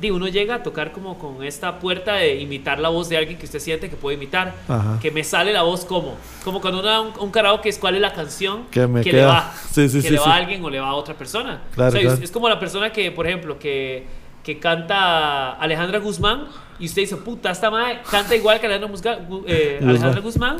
digo, 0.01 0.15
uno 0.15 0.27
llega 0.27 0.55
a 0.55 0.63
tocar 0.63 0.91
como 0.91 1.17
con 1.19 1.43
esta 1.43 1.79
puerta 1.79 2.15
de 2.15 2.41
imitar 2.41 2.79
la 2.79 2.89
voz 2.89 3.07
de 3.07 3.17
alguien 3.17 3.37
que 3.37 3.45
usted 3.45 3.59
siente 3.59 3.87
que 3.89 3.95
puede 3.95 4.17
imitar. 4.17 4.53
Ajá. 4.67 4.97
Que 4.99 5.11
me 5.11 5.23
sale 5.23 5.53
la 5.53 5.61
voz 5.61 5.85
como. 5.85 6.15
Como 6.43 6.59
cuando 6.59 6.79
uno 6.79 6.87
da 6.89 7.01
un, 7.01 7.11
un 7.19 7.29
karaoke 7.29 7.69
es 7.69 7.77
cuál 7.77 7.93
es 7.95 8.01
la 8.01 8.11
canción 8.11 8.63
Que 8.71 8.87
me 8.87 9.03
le 9.03 9.11
queda. 9.11 9.27
va. 9.27 9.53
Sí, 9.71 9.87
sí, 9.87 9.97
que 10.01 10.07
sí, 10.07 10.13
le 10.13 10.19
va 10.19 10.33
a 10.33 10.35
alguien 10.37 10.63
o 10.65 10.71
le 10.71 10.79
va 10.79 10.87
a 10.89 10.95
otra 10.95 11.13
persona. 11.13 11.61
Claro, 11.75 11.89
o 11.89 11.91
sea, 11.91 11.99
es- 12.01 12.07
claro. 12.07 12.23
Es, 12.23 12.31
como 12.31 12.49
la 12.49 12.59
persona 12.59 12.91
que, 12.91 13.11
por 13.11 13.27
ejemplo, 13.27 13.59
que, 13.59 14.07
que 14.43 14.59
canta 14.59 15.51
Alejandra 15.53 15.99
Guzmán 15.99 16.47
y 16.79 16.85
usted 16.85 17.03
dice, 17.03 17.17
puta, 17.17 17.51
esta 17.51 17.69
madre 17.69 17.99
canta 18.09 18.35
igual 18.35 18.59
que 18.59 18.65
Alejandra, 18.67 18.89
Musga- 18.91 19.19
eh, 19.47 19.75
Guzmán. 19.79 19.89
Alejandra 19.89 20.21
Guzmán, 20.21 20.57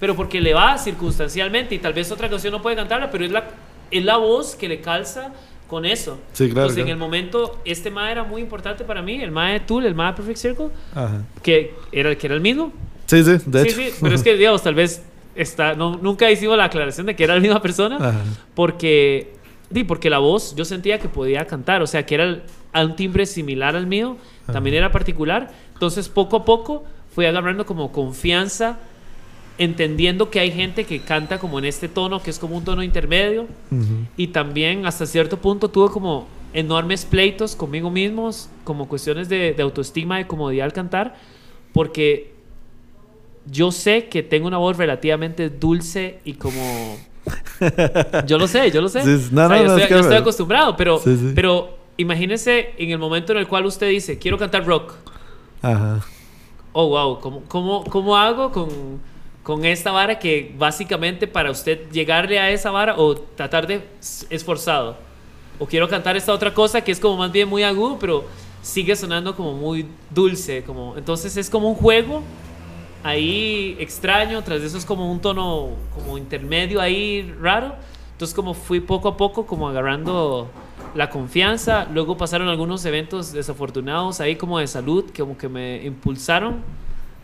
pero 0.00 0.16
porque 0.16 0.40
le 0.40 0.54
va 0.54 0.76
circunstancialmente 0.78 1.74
y 1.74 1.78
tal 1.78 1.92
vez 1.92 2.10
otra 2.10 2.28
canción 2.28 2.52
no 2.52 2.60
puede 2.62 2.74
cantarla, 2.76 3.10
pero 3.10 3.24
es 3.24 3.30
la, 3.30 3.44
es 3.90 4.04
la 4.04 4.16
voz 4.16 4.56
que 4.56 4.68
le 4.68 4.80
calza 4.80 5.32
con 5.68 5.84
eso. 5.84 6.18
Sí, 6.32 6.46
claro, 6.46 6.62
Entonces, 6.68 6.78
en 6.78 6.84
claro. 6.84 6.92
el 6.94 6.98
momento, 6.98 7.60
este 7.64 7.90
mae 7.90 8.12
era 8.12 8.24
muy 8.24 8.42
importante 8.42 8.84
para 8.84 9.00
mí, 9.02 9.22
el 9.22 9.30
mae 9.30 9.54
de 9.54 9.60
Tool, 9.60 9.86
el 9.86 9.94
mae 9.94 10.08
de 10.10 10.16
Perfect 10.16 10.38
Circle, 10.38 10.68
Ajá. 10.94 11.22
que 11.42 11.74
era, 11.92 12.14
que 12.16 12.26
era 12.26 12.34
el 12.34 12.40
mismo. 12.42 12.72
Sí, 13.06 13.22
sí, 13.22 13.30
de 13.46 13.62
sí, 13.62 13.68
hecho. 13.68 13.76
sí, 13.76 13.98
pero 14.02 14.14
es 14.16 14.22
que, 14.22 14.36
digamos, 14.36 14.62
tal 14.62 14.74
vez 14.74 15.02
está, 15.34 15.74
no, 15.74 15.96
nunca 16.02 16.30
hicimos 16.30 16.58
la 16.58 16.64
aclaración 16.64 17.06
de 17.06 17.14
que 17.16 17.24
era 17.24 17.34
la 17.34 17.40
misma 17.40 17.62
persona, 17.62 17.96
Ajá. 17.96 18.18
porque, 18.54 19.32
di, 19.70 19.84
porque 19.84 20.10
la 20.10 20.18
voz 20.18 20.54
yo 20.56 20.64
sentía 20.64 20.98
que 20.98 21.08
podía 21.08 21.46
cantar, 21.46 21.80
o 21.82 21.86
sea, 21.86 22.04
que 22.04 22.16
era 22.16 22.24
el- 22.24 22.42
a 22.72 22.84
un 22.84 22.96
timbre 22.96 23.26
similar 23.26 23.76
al 23.76 23.86
mío, 23.86 24.16
también 24.52 24.76
era 24.76 24.90
particular. 24.92 25.50
Entonces, 25.74 26.08
poco 26.08 26.36
a 26.36 26.44
poco 26.44 26.84
fui 27.14 27.26
agarrando 27.26 27.66
como 27.66 27.92
confianza, 27.92 28.78
entendiendo 29.58 30.30
que 30.30 30.40
hay 30.40 30.50
gente 30.50 30.84
que 30.84 31.00
canta 31.00 31.38
como 31.38 31.58
en 31.58 31.66
este 31.66 31.88
tono, 31.88 32.22
que 32.22 32.30
es 32.30 32.38
como 32.38 32.56
un 32.56 32.64
tono 32.64 32.82
intermedio, 32.82 33.46
y 34.16 34.28
también 34.28 34.86
hasta 34.86 35.06
cierto 35.06 35.36
punto 35.38 35.68
tuve 35.68 35.90
como 35.90 36.26
enormes 36.54 37.04
pleitos 37.04 37.54
conmigo 37.56 37.90
mismos, 37.90 38.48
como 38.64 38.88
cuestiones 38.88 39.28
de, 39.28 39.52
de 39.54 39.62
autoestima 39.62 40.20
y 40.20 40.24
comodidad 40.24 40.66
al 40.66 40.72
cantar, 40.72 41.14
porque 41.72 42.32
yo 43.50 43.72
sé 43.72 44.06
que 44.08 44.22
tengo 44.22 44.46
una 44.46 44.58
voz 44.58 44.76
relativamente 44.76 45.48
dulce 45.50 46.18
y 46.24 46.34
como... 46.34 46.96
Yo 48.26 48.36
lo 48.38 48.48
sé, 48.48 48.70
yo 48.72 48.80
lo 48.82 48.88
sé. 48.88 49.02
Sí, 49.02 49.28
no, 49.32 49.44
O 49.44 49.48
sea, 49.48 49.56
no, 49.56 49.56
yo, 49.56 49.64
no, 49.64 49.76
estoy, 49.76 49.82
es 49.82 49.86
que- 49.88 49.94
yo 49.94 50.00
estoy 50.00 50.16
acostumbrado, 50.16 50.76
pero, 50.76 50.98
Sí, 50.98 51.16
sí. 51.16 51.32
pero 51.34 51.78
imagínese 51.96 52.74
en 52.78 52.90
el 52.90 52.98
momento 52.98 53.32
en 53.32 53.38
el 53.38 53.48
cual 53.48 53.66
usted 53.66 53.88
dice, 53.88 54.18
quiero 54.18 54.38
cantar 54.38 54.64
rock. 54.66 54.94
Ajá. 55.60 56.00
Oh, 56.72 56.88
wow, 56.88 57.20
¿cómo, 57.20 57.42
cómo, 57.48 57.84
cómo 57.84 58.16
hago 58.16 58.50
con, 58.50 59.00
con 59.42 59.64
esta 59.64 59.92
vara 59.92 60.18
que 60.18 60.54
básicamente 60.56 61.26
para 61.26 61.50
usted 61.50 61.90
llegarle 61.90 62.38
a 62.38 62.50
esa 62.50 62.70
vara 62.70 62.96
o 62.96 63.14
tratar 63.14 63.66
de 63.66 63.86
esforzado? 64.30 64.96
O 65.58 65.66
quiero 65.66 65.88
cantar 65.88 66.16
esta 66.16 66.32
otra 66.32 66.54
cosa 66.54 66.80
que 66.80 66.90
es 66.92 66.98
como 66.98 67.16
más 67.16 67.30
bien 67.30 67.48
muy 67.48 67.62
agudo, 67.62 67.98
pero 67.98 68.24
sigue 68.62 68.96
sonando 68.96 69.36
como 69.36 69.52
muy 69.52 69.86
dulce. 70.10 70.62
Como, 70.64 70.96
entonces 70.96 71.36
es 71.36 71.50
como 71.50 71.68
un 71.68 71.74
juego 71.74 72.22
ahí 73.04 73.76
extraño, 73.78 74.42
tras 74.42 74.60
de 74.60 74.66
eso 74.68 74.78
es 74.78 74.84
como 74.84 75.10
un 75.10 75.20
tono 75.20 75.70
como 75.94 76.16
intermedio 76.16 76.80
ahí 76.80 77.34
raro. 77.40 77.74
Entonces 78.12 78.34
como 78.34 78.54
fui 78.54 78.80
poco 78.80 79.08
a 79.08 79.16
poco 79.16 79.44
como 79.44 79.68
agarrando 79.68 80.48
la 80.94 81.10
confianza, 81.10 81.86
luego 81.92 82.16
pasaron 82.16 82.48
algunos 82.48 82.84
eventos 82.84 83.32
desafortunados 83.32 84.20
ahí 84.20 84.36
como 84.36 84.58
de 84.58 84.66
salud 84.66 85.04
que 85.10 85.22
como 85.22 85.36
que 85.36 85.48
me 85.48 85.84
impulsaron 85.84 86.56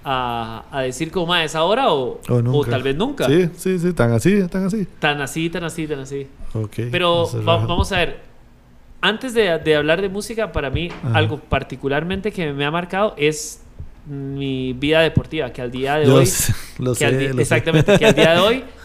a, 0.05 0.65
a 0.71 0.81
decir 0.83 1.11
como 1.11 1.27
"Ma, 1.27 1.45
es 1.45 1.55
ahora 1.55 1.91
o, 1.93 2.21
O 2.29 2.35
o 2.35 2.65
tal 2.65 2.83
vez 2.83 2.97
nunca. 2.97 3.27
Sí, 3.27 3.49
sí, 3.57 3.79
sí, 3.79 3.93
tan 3.93 4.13
así, 4.13 4.47
tan 4.49 4.65
así. 4.67 4.87
Tan 4.99 5.21
así, 5.21 5.51
tan 5.51 5.65
así, 5.65 5.87
tan 5.87 6.01
así. 6.01 6.27
Ok. 6.55 6.75
Pero 6.91 7.29
va- 7.47 7.59
vamos 7.67 7.93
a 7.93 7.97
ver. 7.99 8.21
Antes 9.01 9.33
de, 9.35 9.59
de 9.59 9.77
hablar 9.77 10.01
de 10.03 10.09
música, 10.09 10.51
para 10.51 10.71
mí 10.71 10.89
Ajá. 11.05 11.19
algo 11.19 11.39
particularmente 11.39 12.33
que 12.33 12.53
me 12.53 12.65
ha 12.65 12.71
marcado 12.71 13.15
es 13.17 13.63
mi 14.07 14.73
vida 14.73 15.01
deportiva, 15.03 15.53
que 15.53 15.61
al 15.63 15.71
día 15.71 15.97
de 15.97 16.11
hoy, 16.11 16.29
lo 16.79 16.95
que 16.95 17.05
al 17.05 17.13
sé, 17.13 17.19
di- 17.19 17.29
lo 17.29 17.35
sé. 17.35 17.43
exactamente, 17.43 17.99
que 17.99 18.07
al 18.07 18.15
día 18.15 18.33
de 18.35 18.41
hoy 18.41 18.65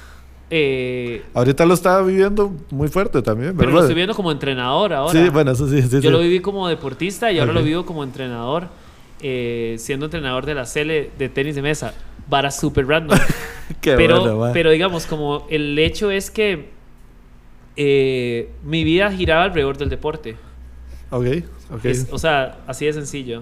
Eh, 0.55 1.23
Ahorita 1.33 1.65
lo 1.65 1.73
estaba 1.73 2.03
viviendo 2.03 2.53
muy 2.69 2.87
fuerte 2.87 3.23
también, 3.23 3.57
pero 3.57 3.71
lo 3.71 3.79
estoy 3.79 3.95
viendo 3.95 4.13
como 4.13 4.31
entrenador 4.31 4.93
ahora. 4.93 5.11
Sí, 5.19 5.29
bueno, 5.29 5.49
eso 5.51 5.67
sí. 5.67 5.81
sí, 5.81 5.89
Yo 5.89 6.01
sí. 6.01 6.09
lo 6.09 6.19
viví 6.19 6.41
como 6.41 6.67
deportista 6.67 7.31
y 7.31 7.39
ahora 7.39 7.53
lo 7.53 7.63
vivo 7.63 7.87
como 7.87 8.03
entrenador, 8.03 8.67
eh, 9.19 9.77
siendo 9.79 10.05
entrenador 10.05 10.45
de 10.45 10.53
la 10.53 10.65
CL 10.65 11.09
de 11.17 11.29
tenis 11.33 11.55
de 11.55 11.63
mesa. 11.63 11.95
Vara 12.29 12.51
super 12.51 12.85
random. 12.85 13.17
Qué 13.81 13.95
pero, 13.95 14.35
bueno, 14.35 14.53
pero 14.53 14.69
digamos, 14.69 15.07
como 15.07 15.47
el 15.49 15.79
hecho 15.79 16.11
es 16.11 16.29
que 16.29 16.69
eh, 17.75 18.49
mi 18.63 18.83
vida 18.83 19.11
giraba 19.11 19.45
alrededor 19.45 19.77
del 19.77 19.89
deporte. 19.89 20.35
Ok, 21.09 21.25
ok. 21.71 21.85
Es- 21.85 22.07
o 22.11 22.19
sea, 22.19 22.59
así 22.67 22.85
de 22.85 22.93
sencillo. 22.93 23.41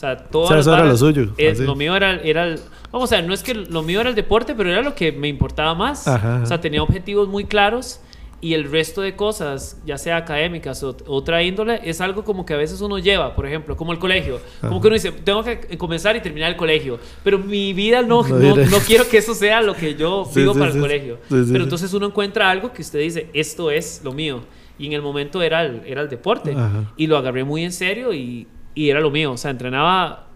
O 0.00 0.02
sea, 0.02 0.16
todo 0.16 0.44
O 0.44 0.48
sea, 0.48 0.58
eso 0.60 0.72
era 0.72 0.84
lo 0.86 0.96
suyo, 0.96 1.28
así. 1.52 1.62
lo 1.62 1.74
mío 1.76 1.94
era, 1.94 2.14
era 2.22 2.44
el- 2.46 2.58
Vamos 2.90 3.12
a 3.12 3.16
ver, 3.16 3.26
no 3.26 3.34
es 3.34 3.42
que 3.42 3.52
lo 3.54 3.82
mío 3.82 4.00
era 4.00 4.08
el 4.08 4.14
deporte, 4.16 4.54
pero 4.54 4.70
era 4.70 4.80
lo 4.80 4.94
que 4.94 5.12
me 5.12 5.28
importaba 5.28 5.74
más. 5.74 6.08
Ajá, 6.08 6.36
ajá. 6.36 6.42
O 6.42 6.46
sea, 6.46 6.58
tenía 6.58 6.82
objetivos 6.82 7.28
muy 7.28 7.44
claros 7.44 8.00
y 8.40 8.54
el 8.54 8.70
resto 8.70 9.02
de 9.02 9.14
cosas, 9.14 9.76
ya 9.84 9.98
sea 9.98 10.16
académicas 10.16 10.82
o 10.82 10.96
otra 11.06 11.42
índole, 11.42 11.82
es 11.84 12.00
algo 12.00 12.24
como 12.24 12.46
que 12.46 12.54
a 12.54 12.56
veces 12.56 12.80
uno 12.80 12.98
lleva, 12.98 13.34
por 13.36 13.44
ejemplo, 13.46 13.76
como 13.76 13.92
el 13.92 13.98
colegio. 13.98 14.40
Como 14.62 14.72
Ajá. 14.76 14.80
que 14.80 14.86
uno 14.86 14.94
dice, 14.94 15.12
tengo 15.12 15.44
que 15.44 15.76
comenzar 15.76 16.16
y 16.16 16.20
terminar 16.22 16.48
el 16.50 16.56
colegio. 16.56 16.98
Pero 17.22 17.38
mi 17.38 17.74
vida 17.74 18.00
no, 18.00 18.22
No 18.26 18.38
no, 18.38 18.56
no 18.56 18.78
quiero 18.86 19.06
que 19.06 19.18
eso 19.18 19.34
sea 19.34 19.60
lo 19.60 19.74
que 19.74 19.96
yo 19.96 20.24
Sí, 20.32 20.40
vivo 20.40 20.54
sí, 20.54 20.58
para 20.60 20.72
sí. 20.72 20.78
el 20.78 20.82
colegio. 20.82 21.18
Pero 21.28 21.62
entonces 21.64 21.92
uno 21.92 22.06
encuentra 22.06 22.48
algo 22.50 22.72
que 22.72 22.80
usted 22.80 23.00
dice, 23.00 23.28
esto 23.34 23.70
es 23.70 24.00
lo 24.02 24.12
mío. 24.12 24.40
Y 24.78 24.86
en 24.86 24.94
el 24.94 25.02
momento 25.02 25.42
era 25.42 25.62
el, 25.62 25.82
era 25.84 26.00
el 26.00 26.08
deporte. 26.08 26.52
Ajá. 26.56 26.90
Y 26.96 27.06
lo 27.06 27.18
agarré 27.18 27.44
muy 27.44 27.62
en 27.64 27.72
serio 27.72 28.14
y, 28.14 28.46
y 28.84 28.90
era 28.90 29.00
lo 29.00 29.10
mío. 29.10 29.32
O 29.32 29.36
sea, 29.36 29.50
entrenaba 29.50 30.26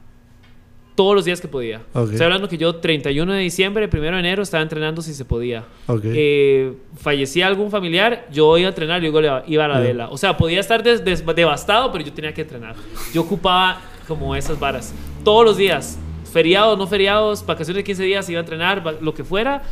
todos 0.95 1.15
los 1.17 1.25
días 1.25 1.41
que 1.41 1.49
podía. 1.49 1.83
Ok. 1.93 2.11
Estoy 2.13 2.25
hablando 2.25 2.49
que 2.49 2.57
yo 2.57 2.77
31 2.77 3.33
de 3.33 3.41
diciembre, 3.41 3.89
1 3.93 4.01
de 4.13 4.19
enero 4.21 4.43
estaba 4.43 4.63
entrenando 4.63 5.03
si 5.03 5.13
se 5.15 5.25
podía. 5.25 5.65
Ok. 5.89 6.03
Eh, 6.05 6.73
fallecía 6.97 7.47
algún 7.49 7.71
familiar, 7.71 8.27
yo 8.31 8.57
iba 8.59 8.69
a 8.69 8.71
entrenar 8.71 8.99
y 9.03 9.11
luego 9.11 9.21
le- 9.21 9.43
iba 9.53 9.65
a 9.65 9.69
la 9.69 9.75
Ya. 9.75 9.81
vela. 9.81 10.09
O 10.11 10.17
sea, 10.17 10.37
podía 10.37 10.61
estar 10.61 10.83
des- 10.85 11.05
des- 11.05 11.25
devastado, 11.35 11.91
pero 11.91 12.05
yo 12.05 12.13
tenía 12.13 12.33
que 12.33 12.43
entrenar. 12.43 12.77
Yo 13.13 13.23
ocupaba 13.23 13.81
como 14.07 14.37
esas 14.37 14.61
varas. 14.61 14.95
Todos 15.25 15.45
los 15.45 15.57
días, 15.57 15.99
feriados, 16.33 16.79
no 16.79 16.87
feriados, 16.87 17.45
vacaciones 17.45 17.79
de 17.81 17.85
15 17.85 18.03
días, 18.05 18.29
iba 18.31 18.39
a 18.39 18.43
entrenar, 18.43 18.83
lo 19.01 19.15
que 19.15 19.25
fuera, 19.25 19.63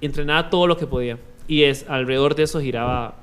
entrenaba 0.00 0.50
todo 0.50 0.66
lo 0.66 0.76
que 0.76 0.86
podía. 0.88 1.18
Y 1.46 1.62
es 1.64 1.84
alrededor 1.88 2.34
de 2.34 2.44
eso 2.44 2.60
giraba 2.60 3.16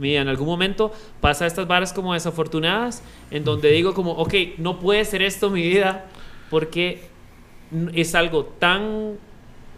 Mira, 0.00 0.22
en 0.22 0.28
algún 0.28 0.46
momento 0.46 0.92
pasa 1.20 1.46
estas 1.46 1.68
varas 1.68 1.92
como 1.92 2.14
desafortunadas, 2.14 3.02
en 3.30 3.44
donde 3.44 3.70
digo 3.70 3.92
como, 3.92 4.12
ok, 4.12 4.34
no 4.56 4.80
puede 4.80 5.04
ser 5.04 5.20
esto 5.20 5.50
mi 5.50 5.62
vida, 5.62 6.06
porque 6.48 7.02
es 7.92 8.14
algo 8.14 8.44
tan, 8.44 9.18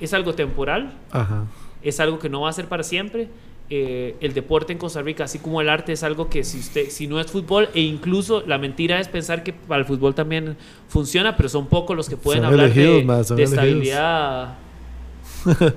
es 0.00 0.14
algo 0.14 0.34
temporal, 0.34 0.92
Ajá. 1.10 1.46
es 1.82 1.98
algo 1.98 2.20
que 2.20 2.28
no 2.28 2.42
va 2.42 2.50
a 2.50 2.52
ser 2.52 2.66
para 2.66 2.84
siempre. 2.84 3.28
Eh, 3.68 4.16
el 4.20 4.34
deporte 4.34 4.72
en 4.72 4.78
Costa 4.78 5.02
Rica, 5.02 5.24
así 5.24 5.38
como 5.38 5.60
el 5.60 5.68
arte, 5.68 5.92
es 5.92 6.02
algo 6.02 6.28
que 6.28 6.44
si 6.44 6.58
usted, 6.58 6.88
si 6.90 7.06
no 7.06 7.18
es 7.18 7.26
fútbol, 7.26 7.70
e 7.74 7.80
incluso 7.80 8.44
la 8.46 8.58
mentira 8.58 9.00
es 9.00 9.08
pensar 9.08 9.42
que 9.42 9.52
para 9.52 9.80
el 9.80 9.86
fútbol 9.86 10.14
también 10.14 10.56
funciona, 10.88 11.36
pero 11.36 11.48
son 11.48 11.66
pocos 11.66 11.96
los 11.96 12.08
que 12.08 12.16
pueden 12.16 12.42
Son 12.42 12.52
hablar 12.52 12.66
elegidos, 12.66 13.18
de, 13.18 13.24
son 13.24 13.36
de 13.38 13.42
estabilidad 13.42 14.58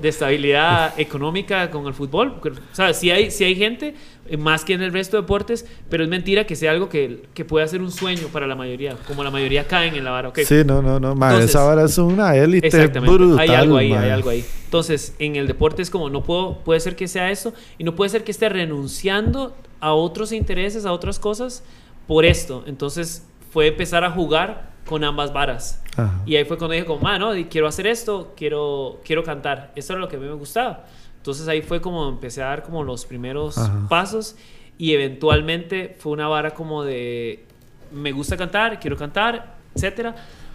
de 0.01 0.09
estabilidad 0.09 0.99
económica 0.99 1.69
con 1.71 1.87
el 1.87 1.93
fútbol. 1.93 2.39
O 2.43 2.75
sea, 2.75 2.93
sí 2.93 3.09
hay, 3.11 3.31
sí 3.31 3.43
hay 3.43 3.55
gente, 3.55 3.95
más 4.39 4.65
que 4.65 4.73
en 4.73 4.81
el 4.81 4.91
resto 4.91 5.17
de 5.17 5.21
deportes, 5.23 5.65
pero 5.89 6.03
es 6.03 6.09
mentira 6.09 6.45
que 6.45 6.55
sea 6.55 6.71
algo 6.71 6.89
que, 6.89 7.23
que 7.33 7.45
pueda 7.45 7.67
ser 7.67 7.81
un 7.81 7.91
sueño 7.91 8.27
para 8.31 8.47
la 8.47 8.55
mayoría, 8.55 8.95
como 9.07 9.23
la 9.23 9.29
mayoría 9.31 9.67
caen 9.67 9.95
en 9.95 10.03
la 10.03 10.11
vara. 10.11 10.29
ok. 10.29 10.39
Sí, 10.45 10.63
no, 10.65 10.81
no, 10.81 10.99
no. 10.99 11.13
Ma, 11.15 11.27
Entonces- 11.27 11.51
esa 11.51 11.63
vara 11.63 11.83
es 11.83 11.97
una 11.97 12.35
élite 12.35 12.67
Exactamente. 12.67 13.15
brutal. 13.15 13.39
hay 13.39 13.49
algo 13.49 13.77
ahí, 13.77 13.89
ma. 13.89 14.01
hay 14.01 14.09
algo 14.09 14.29
ahí. 14.31 14.43
Entonces, 14.65 15.15
en 15.19 15.35
el 15.35 15.47
deporte 15.47 15.81
es 15.81 15.89
como, 15.89 16.09
no 16.09 16.23
puedo, 16.23 16.59
puede 16.63 16.79
ser 16.79 16.95
que 16.95 17.07
sea 17.07 17.29
eso, 17.31 17.53
y 17.77 17.83
no 17.83 17.95
puede 17.95 18.09
ser 18.09 18.23
que 18.23 18.31
esté 18.31 18.49
renunciando 18.49 19.55
a 19.79 19.93
otros 19.93 20.31
intereses, 20.31 20.85
a 20.85 20.91
otras 20.91 21.19
cosas, 21.19 21.63
por 22.07 22.25
esto. 22.25 22.63
Entonces, 22.67 23.25
fue 23.51 23.67
empezar 23.67 24.03
a 24.03 24.11
jugar 24.11 24.71
con 24.85 25.03
ambas 25.03 25.33
varas. 25.33 25.81
Ajá. 25.97 26.21
Y 26.25 26.35
ahí 26.35 26.45
fue 26.45 26.57
cuando 26.57 26.73
dije, 26.73 26.85
como, 26.85 27.01
mano, 27.01 27.31
quiero 27.49 27.67
hacer 27.67 27.87
esto, 27.87 28.33
quiero, 28.35 28.99
quiero 29.05 29.23
cantar. 29.23 29.71
Esto 29.75 29.93
era 29.93 30.01
lo 30.01 30.07
que 30.07 30.15
a 30.17 30.19
mí 30.19 30.25
me 30.27 30.33
gustaba. 30.33 30.85
Entonces 31.25 31.47
ahí 31.47 31.63
fue 31.63 31.81
como 31.81 32.07
empecé 32.07 32.43
a 32.43 32.49
dar 32.49 32.61
como 32.61 32.83
los 32.83 33.03
primeros 33.07 33.57
Ajá. 33.57 33.87
pasos 33.89 34.35
y 34.77 34.93
eventualmente 34.93 35.95
fue 35.97 36.11
una 36.11 36.27
vara 36.27 36.53
como 36.53 36.83
de, 36.83 37.45
me 37.91 38.11
gusta 38.11 38.37
cantar, 38.37 38.79
quiero 38.79 38.95
cantar, 38.95 39.55
etcétera, 39.73 40.13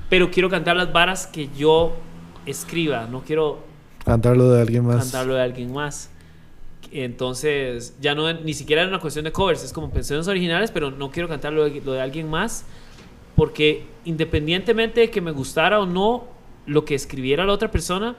pero 0.08 0.30
quiero 0.30 0.48
cantar 0.48 0.76
las 0.76 0.92
varas 0.92 1.26
que 1.26 1.48
yo 1.58 1.96
escriba, 2.46 3.08
no 3.10 3.22
quiero 3.22 3.64
Cantarlo 4.04 4.48
de 4.52 4.60
alguien 4.60 4.86
más. 4.86 4.98
cantarlo 4.98 5.34
de 5.34 5.42
alguien 5.42 5.72
más. 5.72 6.08
Entonces, 6.92 7.96
ya 8.00 8.14
no 8.14 8.32
ni 8.32 8.54
siquiera 8.54 8.82
era 8.82 8.90
una 8.90 9.00
cuestión 9.00 9.24
de 9.24 9.32
covers, 9.32 9.64
es 9.64 9.72
como 9.72 9.90
canciones 9.90 10.28
originales, 10.28 10.70
pero 10.70 10.92
no 10.92 11.10
quiero 11.10 11.28
cantarlo 11.28 11.64
de, 11.64 11.80
lo 11.80 11.94
de 11.94 12.00
alguien 12.00 12.30
más, 12.30 12.64
porque 13.34 13.86
independientemente 14.04 15.00
de 15.00 15.10
que 15.10 15.20
me 15.20 15.32
gustara 15.32 15.80
o 15.80 15.86
no 15.86 16.28
lo 16.66 16.84
que 16.84 16.94
escribiera 16.94 17.44
la 17.44 17.54
otra 17.54 17.72
persona, 17.72 18.14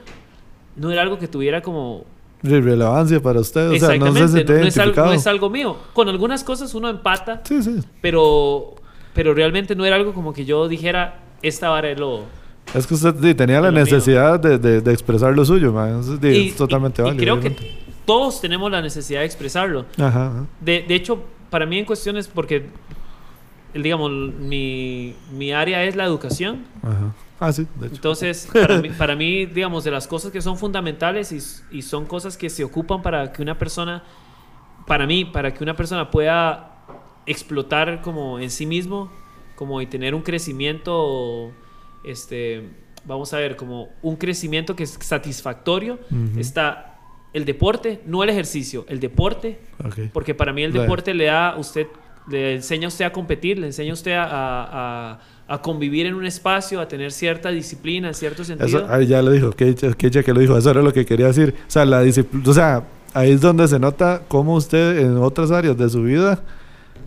no 0.76 0.90
era 0.90 1.00
algo 1.00 1.18
que 1.18 1.28
tuviera 1.28 1.62
como... 1.62 2.04
Relevancia 2.42 3.20
para 3.22 3.40
usted. 3.40 3.68
O 3.70 3.76
sea, 3.78 3.88
no 3.88 4.06
Exactamente, 4.06 4.20
se 4.28 4.32
siente 4.34 4.52
no, 4.60 4.66
es 4.66 4.78
algo, 4.78 5.04
no 5.04 5.12
es 5.12 5.26
algo 5.26 5.50
mío. 5.50 5.76
Con 5.92 6.08
algunas 6.08 6.42
cosas 6.44 6.74
uno 6.74 6.88
empata, 6.88 7.40
Sí, 7.44 7.62
sí. 7.62 7.80
pero, 8.00 8.74
pero 9.14 9.32
realmente 9.34 9.74
no 9.76 9.84
era 9.84 9.96
algo 9.96 10.12
como 10.12 10.32
que 10.32 10.44
yo 10.44 10.66
dijera, 10.68 11.20
esta 11.42 11.70
vara 11.70 11.90
es 11.90 11.98
lo... 12.00 12.22
Es 12.74 12.86
que 12.86 12.94
usted 12.94 13.14
sí, 13.20 13.34
tenía 13.34 13.60
la 13.60 13.68
Es 13.68 13.74
necesidad 13.74 14.40
de, 14.40 14.58
de, 14.58 14.80
de 14.80 14.92
expresar 14.92 15.34
lo 15.34 15.44
suyo, 15.44 15.72
ma. 15.72 15.90
Eso 16.00 16.16
sí, 16.20 16.26
Y- 16.28 16.48
es 16.48 16.56
totalmente 16.56 17.02
y- 17.02 17.04
y 17.04 17.08
válido. 17.08 17.22
creo 17.22 17.34
obviamente. 17.34 17.64
que 17.64 17.82
todos 18.06 18.40
tenemos 18.40 18.70
la 18.70 18.80
necesidad 18.80 19.20
de 19.20 19.26
expresarlo. 19.26 19.84
Ajá, 19.98 20.26
ajá. 20.28 20.46
De, 20.60 20.82
de 20.86 20.94
hecho, 20.94 21.22
para 21.50 21.66
mí 21.66 21.78
en 21.78 21.84
cuestiones, 21.84 22.28
porque, 22.28 22.66
digamos, 23.74 24.10
mi, 24.10 25.14
mi 25.32 25.52
área 25.52 25.84
es 25.84 25.96
la 25.96 26.04
educación. 26.04 26.64
Ajá. 26.82 27.14
Ah, 27.44 27.52
sí, 27.52 27.66
de 27.74 27.86
hecho. 27.88 27.96
Entonces, 27.96 28.48
para 28.52 28.78
mí, 28.78 28.90
para 28.90 29.16
mí, 29.16 29.46
digamos, 29.46 29.82
de 29.82 29.90
las 29.90 30.06
cosas 30.06 30.30
que 30.30 30.40
son 30.40 30.56
fundamentales 30.56 31.32
y, 31.32 31.76
y 31.76 31.82
son 31.82 32.06
cosas 32.06 32.36
que 32.36 32.48
se 32.48 32.62
ocupan 32.62 33.02
para 33.02 33.32
que 33.32 33.42
una 33.42 33.58
persona, 33.58 34.04
para 34.86 35.06
mí, 35.06 35.24
para 35.24 35.52
que 35.52 35.64
una 35.64 35.74
persona 35.74 36.08
pueda 36.10 36.84
explotar 37.26 38.00
como 38.00 38.38
en 38.38 38.50
sí 38.50 38.64
mismo, 38.64 39.10
como 39.56 39.80
y 39.80 39.86
tener 39.86 40.14
un 40.14 40.22
crecimiento, 40.22 41.50
este, 42.04 42.68
vamos 43.04 43.32
a 43.32 43.38
ver, 43.38 43.56
como 43.56 43.88
un 44.02 44.16
crecimiento 44.16 44.76
que 44.76 44.84
es 44.84 44.96
satisfactorio, 45.00 45.98
está 46.38 46.98
el 47.32 47.44
deporte, 47.44 48.02
no 48.06 48.22
el 48.22 48.30
ejercicio, 48.30 48.84
el 48.88 49.00
deporte, 49.00 49.58
porque 50.12 50.34
para 50.34 50.52
mí 50.52 50.62
el 50.62 50.72
deporte 50.82 51.12
le 51.14 51.24
da 51.24 51.50
a 51.50 51.56
usted, 51.58 51.86
le 52.28 52.54
enseña 52.54 52.86
a 52.86 52.88
usted 52.88 53.04
a 53.04 53.10
competir, 53.12 53.58
le 53.58 53.66
enseña 53.66 53.90
a 53.90 53.94
usted 53.94 54.12
a, 54.12 54.24
a- 54.24 55.12
a 55.12 55.18
convivir 55.60 56.06
en 56.06 56.14
un 56.14 56.24
espacio, 56.24 56.80
a 56.80 56.88
tener 56.88 57.12
cierta 57.12 57.50
disciplina 57.50 58.08
en 58.08 58.14
cierto 58.14 58.44
sentido. 58.44 58.66
Eso, 58.66 59.00
ya 59.02 59.20
lo 59.20 59.32
dijo, 59.32 59.50
que 59.50 59.66
dicha 59.66 60.22
que, 60.22 60.32
lo 60.32 60.40
dijo, 60.40 60.56
eso 60.56 60.70
era 60.70 60.80
lo 60.80 60.92
que 60.92 61.04
quería 61.04 61.26
decir. 61.26 61.54
O 61.68 61.70
sea, 61.70 61.84
la 61.84 62.00
disciplina, 62.00 62.48
o 62.48 62.54
sea, 62.54 62.84
ahí 63.12 63.32
es 63.32 63.40
donde 63.40 63.68
se 63.68 63.78
nota 63.78 64.22
cómo 64.28 64.54
usted 64.54 64.98
en 65.00 65.16
otras 65.18 65.50
áreas 65.50 65.76
de 65.76 65.90
su 65.90 66.02
vida 66.02 66.42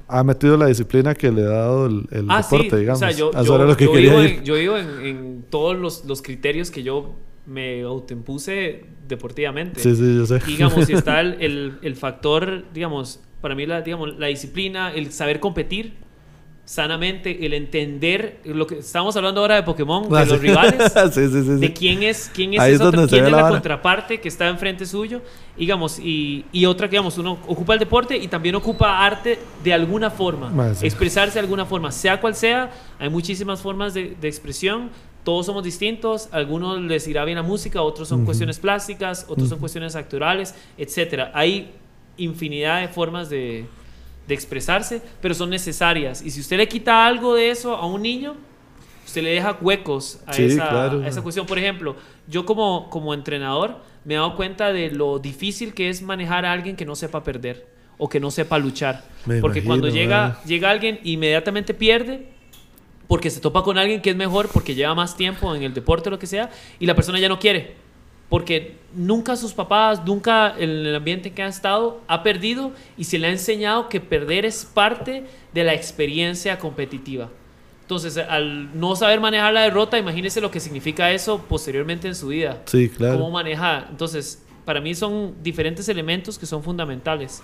ha 0.07 0.23
metido 0.23 0.55
la 0.57 0.67
disciplina 0.67 1.15
que 1.15 1.31
le 1.31 1.43
ha 1.43 1.49
dado 1.49 1.87
el, 1.87 2.05
el 2.11 2.25
ah, 2.29 2.37
deporte, 2.43 2.69
sí, 2.69 2.75
digamos. 2.77 3.01
o 3.01 3.05
sea, 3.05 3.11
yo, 3.11 3.31
eso 3.31 3.43
yo- 3.43 3.55
era 3.55 3.65
lo 3.65 3.75
que 3.75 3.85
yo 3.85 3.91
quería 3.91 4.11
vivo, 4.11 4.23
ir. 4.23 4.29
en, 4.31 4.43
yo 4.43 4.55
vivo 4.55 4.77
en, 4.77 5.05
en 5.05 5.45
todos 5.49 5.75
los, 5.75 6.05
los 6.05 6.21
criterios 6.21 6.69
que 6.69 6.83
yo 6.83 7.15
me 7.47 7.81
autoimpuse 7.81 8.85
deportivamente. 9.07 9.79
Sí, 9.79 9.95
sí, 9.95 10.15
yo 10.17 10.25
sé. 10.25 10.39
digamos, 10.45 10.85
si 10.85 10.93
está 10.93 11.21
el, 11.21 11.37
el, 11.41 11.73
el 11.81 11.95
factor, 11.95 12.65
digamos, 12.73 13.21
para 13.41 13.55
mí 13.55 13.65
la, 13.65 13.81
digamos, 13.81 14.17
la 14.17 14.27
disciplina, 14.27 14.93
el 14.93 15.11
saber 15.11 15.39
competir 15.39 16.04
sanamente, 16.65 17.45
el 17.45 17.53
entender 17.53 18.39
lo 18.43 18.65
que 18.65 18.79
estamos 18.79 19.15
hablando 19.15 19.41
ahora 19.41 19.55
de 19.55 19.61
Pokémon, 19.63 20.09
de 20.09 20.17
Ah, 20.17 20.25
los 20.25 20.39
sí. 20.39 20.47
rivales, 20.47 20.91
sí, 21.13 21.27
sí, 21.29 21.41
de 21.43 21.73
quién 21.73 22.01
es 22.01 22.31
quién 22.33 22.55
es, 22.55 22.63
es 22.63 22.77
se 22.79 23.07
quién 23.07 23.25
es 23.25 23.31
la 23.31 23.43
la, 23.43 23.49
contraparte 23.49 24.19
que 24.19 24.27
está 24.27 24.47
enfrente 24.47 24.87
suyo 24.87 25.21
digamos 25.55 25.99
y, 25.99 26.43
y 26.51 26.65
otra 26.65 26.87
que 26.87 26.91
digamos 26.93 27.19
uno 27.19 27.33
ocupa 27.47 27.73
el 27.73 27.79
deporte 27.79 28.17
y 28.17 28.27
también 28.27 28.55
ocupa 28.55 29.05
arte 29.05 29.37
de 29.63 29.73
alguna 29.73 30.09
forma 30.09 30.51
Ah, 30.57 30.73
expresarse 30.81 31.35
de 31.35 31.41
alguna 31.41 31.65
forma 31.67 31.91
sea 31.91 32.19
cual 32.19 32.33
sea 32.35 32.71
hay 32.97 33.09
muchísimas 33.09 33.61
formas 33.61 33.93
de, 33.93 34.15
de 34.19 34.27
expresión 34.27 34.89
todos 35.23 35.45
somos 35.45 35.63
distintos 35.63 36.29
a 36.31 36.37
algunos 36.37 36.81
les 36.81 37.07
irá 37.07 37.23
bien 37.25 37.37
la 37.37 37.43
música 37.43 37.83
otros 37.83 38.07
son 38.07 38.19
Ujú. 38.19 38.25
cuestiones 38.25 38.57
plásticas 38.57 39.25
otros 39.29 39.49
son 39.49 39.57
Ujú. 39.57 39.61
cuestiones 39.61 39.95
actorales 39.95 40.55
etcétera 40.79 41.29
hay 41.35 41.71
infinidad 42.17 42.81
de 42.81 42.87
formas 42.87 43.29
de, 43.29 43.65
de 44.27 44.33
expresarse 44.33 45.01
pero 45.21 45.33
son 45.33 45.49
necesarias 45.49 46.21
y 46.21 46.31
si 46.31 46.41
usted 46.41 46.57
le 46.57 46.67
quita 46.67 47.05
algo 47.05 47.35
de 47.35 47.49
eso 47.49 47.75
a 47.75 47.85
un 47.85 48.01
niño 48.01 48.35
usted 49.05 49.23
le 49.23 49.29
deja 49.31 49.57
huecos 49.61 50.19
a, 50.25 50.33
Sí, 50.33 50.43
esa, 50.45 50.67
claro. 50.67 51.01
a 51.01 51.07
esa 51.07 51.21
cuestión. 51.21 51.45
Por 51.45 51.57
ejemplo, 51.57 51.95
yo 52.27 52.45
como, 52.45 52.89
como 52.89 53.13
entrenador 53.13 53.77
me 54.03 54.15
he 54.15 54.17
dado 54.17 54.35
cuenta 54.35 54.73
de 54.73 54.91
lo 54.91 55.19
difícil 55.19 55.73
que 55.73 55.89
es 55.89 56.01
manejar 56.01 56.45
a 56.45 56.51
alguien 56.51 56.75
que 56.75 56.85
no 56.85 56.95
sepa 56.95 57.23
perder 57.23 57.67
o 57.97 58.09
que 58.09 58.19
no 58.19 58.29
sepa 58.31 58.57
luchar. 58.57 59.05
Me 59.25 59.39
porque 59.39 59.63
cuando 59.63 59.87
llega, 59.87 60.41
llega 60.45 60.69
alguien 60.69 60.99
inmediatamente 61.03 61.73
pierde 61.73 62.27
porque 63.07 63.29
se 63.29 63.39
topa 63.39 63.63
con 63.63 63.77
alguien 63.77 64.01
que 64.01 64.09
es 64.09 64.15
mejor 64.15 64.49
porque 64.49 64.75
lleva 64.75 64.95
más 64.95 65.15
tiempo 65.15 65.55
en 65.55 65.63
el 65.63 65.73
deporte 65.73 66.09
o 66.09 66.11
lo 66.11 66.19
que 66.19 66.27
sea 66.27 66.49
y 66.79 66.85
la 66.85 66.95
persona 66.95 67.19
ya 67.19 67.29
no 67.29 67.39
quiere. 67.39 67.84
Porque 68.29 68.77
nunca 68.95 69.35
sus 69.35 69.53
papás, 69.53 70.03
nunca 70.05 70.55
en 70.57 70.69
el 70.69 70.95
ambiente 70.95 71.29
en 71.29 71.35
que 71.35 71.43
ha 71.43 71.47
estado, 71.47 72.01
ha 72.07 72.23
perdido 72.23 72.71
y 72.97 73.03
se 73.03 73.19
le 73.19 73.27
ha 73.27 73.31
enseñado 73.31 73.89
que 73.89 73.99
perder 73.99 74.45
es 74.45 74.65
parte 74.65 75.25
de 75.53 75.63
la 75.63 75.73
experiencia 75.73 76.57
competitiva. 76.57 77.29
Entonces, 77.81 78.17
al 78.17 78.77
no 78.79 78.95
saber 78.95 79.19
manejar 79.19 79.53
la 79.53 79.61
derrota, 79.61 79.99
imagínese 79.99 80.41
lo 80.41 80.49
que 80.49 80.59
significa 80.59 81.11
eso 81.11 81.39
posteriormente 81.47 82.07
en 82.07 82.15
su 82.15 82.29
vida. 82.29 82.63
Sí, 82.65 82.89
claro. 82.89 83.19
Cómo 83.19 83.29
maneja. 83.29 83.85
Entonces, 83.91 84.43
para 84.65 84.81
mí 84.81 84.95
son 84.95 85.35
diferentes 85.43 85.87
elementos 85.87 86.39
que 86.39 86.47
son 86.47 86.63
fundamentales 86.63 87.43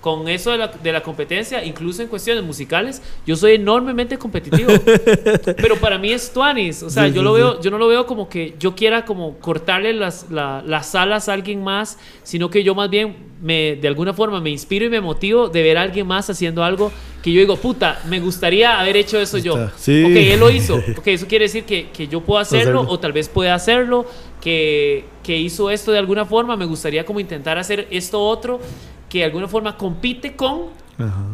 con 0.00 0.28
eso 0.28 0.52
de 0.52 0.58
la, 0.58 0.68
de 0.68 0.92
la, 0.92 1.02
competencia, 1.02 1.64
incluso 1.64 2.02
en 2.02 2.08
cuestiones 2.08 2.44
musicales, 2.44 3.02
yo 3.26 3.34
soy 3.36 3.54
enormemente 3.54 4.16
competitivo. 4.16 4.72
pero 5.56 5.76
para 5.76 5.98
mí 5.98 6.12
es 6.12 6.32
tuanis. 6.32 6.82
O 6.82 6.90
sea, 6.90 7.08
yo, 7.08 7.22
lo 7.22 7.32
veo, 7.32 7.60
yo 7.60 7.70
no 7.70 7.78
lo 7.78 7.88
veo 7.88 8.06
como 8.06 8.28
que 8.28 8.54
yo 8.58 8.74
quiera 8.74 9.04
como 9.04 9.38
cortarle 9.38 9.92
las, 9.92 10.26
las 10.30 10.94
alas 10.94 11.28
a 11.28 11.32
alguien 11.32 11.62
más, 11.62 11.98
sino 12.22 12.48
que 12.48 12.62
yo 12.62 12.74
más 12.74 12.90
bien 12.90 13.16
me, 13.42 13.76
de 13.76 13.88
alguna 13.88 14.12
forma 14.12 14.40
me 14.40 14.50
inspiro 14.50 14.84
y 14.84 14.90
me 14.90 15.00
motivo 15.00 15.48
de 15.48 15.62
ver 15.62 15.78
a 15.78 15.82
alguien 15.82 16.06
más 16.06 16.30
haciendo 16.30 16.62
algo 16.62 16.92
que 17.22 17.32
yo 17.32 17.40
digo, 17.40 17.56
puta, 17.56 18.00
me 18.08 18.20
gustaría 18.20 18.78
haber 18.78 18.96
hecho 18.96 19.18
eso 19.18 19.38
yo. 19.38 19.70
Sí. 19.76 20.04
Ok, 20.04 20.12
él 20.12 20.40
lo 20.40 20.50
hizo. 20.50 20.76
Ok, 20.96 21.08
eso 21.08 21.26
quiere 21.26 21.46
decir 21.46 21.64
que, 21.64 21.88
que 21.90 22.06
yo 22.06 22.20
puedo 22.20 22.40
hacerlo, 22.40 22.82
o 22.88 22.98
tal 22.98 23.12
vez 23.12 23.28
pueda 23.28 23.54
hacerlo, 23.54 24.06
que, 24.40 25.04
que 25.28 25.36
hizo 25.36 25.70
esto 25.70 25.92
de 25.92 25.98
alguna 25.98 26.24
forma, 26.24 26.56
me 26.56 26.64
gustaría 26.64 27.04
como 27.04 27.20
intentar 27.20 27.58
hacer 27.58 27.86
esto 27.90 28.18
otro 28.18 28.58
que 29.10 29.18
de 29.18 29.24
alguna 29.24 29.46
forma 29.46 29.76
compite 29.76 30.34
con, 30.34 30.68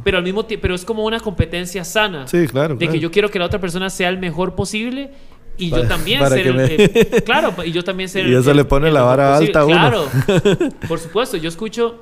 pero 0.03 0.19
al 0.19 0.25
mismo 0.25 0.45
tiempo, 0.45 0.63
pero 0.63 0.75
es 0.75 0.85
como 0.85 1.05
una 1.05 1.21
competencia 1.21 1.85
sana. 1.85 2.27
Sí, 2.27 2.49
claro. 2.49 2.75
De 2.75 2.89
que 2.89 2.99
yo 2.99 3.13
quiero 3.13 3.31
que 3.31 3.39
la 3.39 3.45
otra 3.45 3.61
persona 3.61 3.89
sea 3.91 4.09
el 4.09 4.19
mejor 4.19 4.57
posible 4.57 5.13
y 5.57 5.71
yo 5.71 5.87
también 5.87 6.27
ser 6.29 6.45
el, 6.45 7.23
claro, 7.25 7.55
y 7.65 7.71
yo 7.71 7.85
también 7.85 8.09
ser 8.09 8.27
Y 8.27 8.35
eso 8.35 8.53
le 8.53 8.65
pone 8.65 8.91
la 8.91 9.03
vara 9.03 9.37
alta 9.37 9.61
a 9.61 9.65
uno. 9.65 9.77
Claro. 9.77 10.09
Por 10.89 10.99
supuesto, 11.05 11.37
yo 11.37 11.49
escucho, 11.49 12.01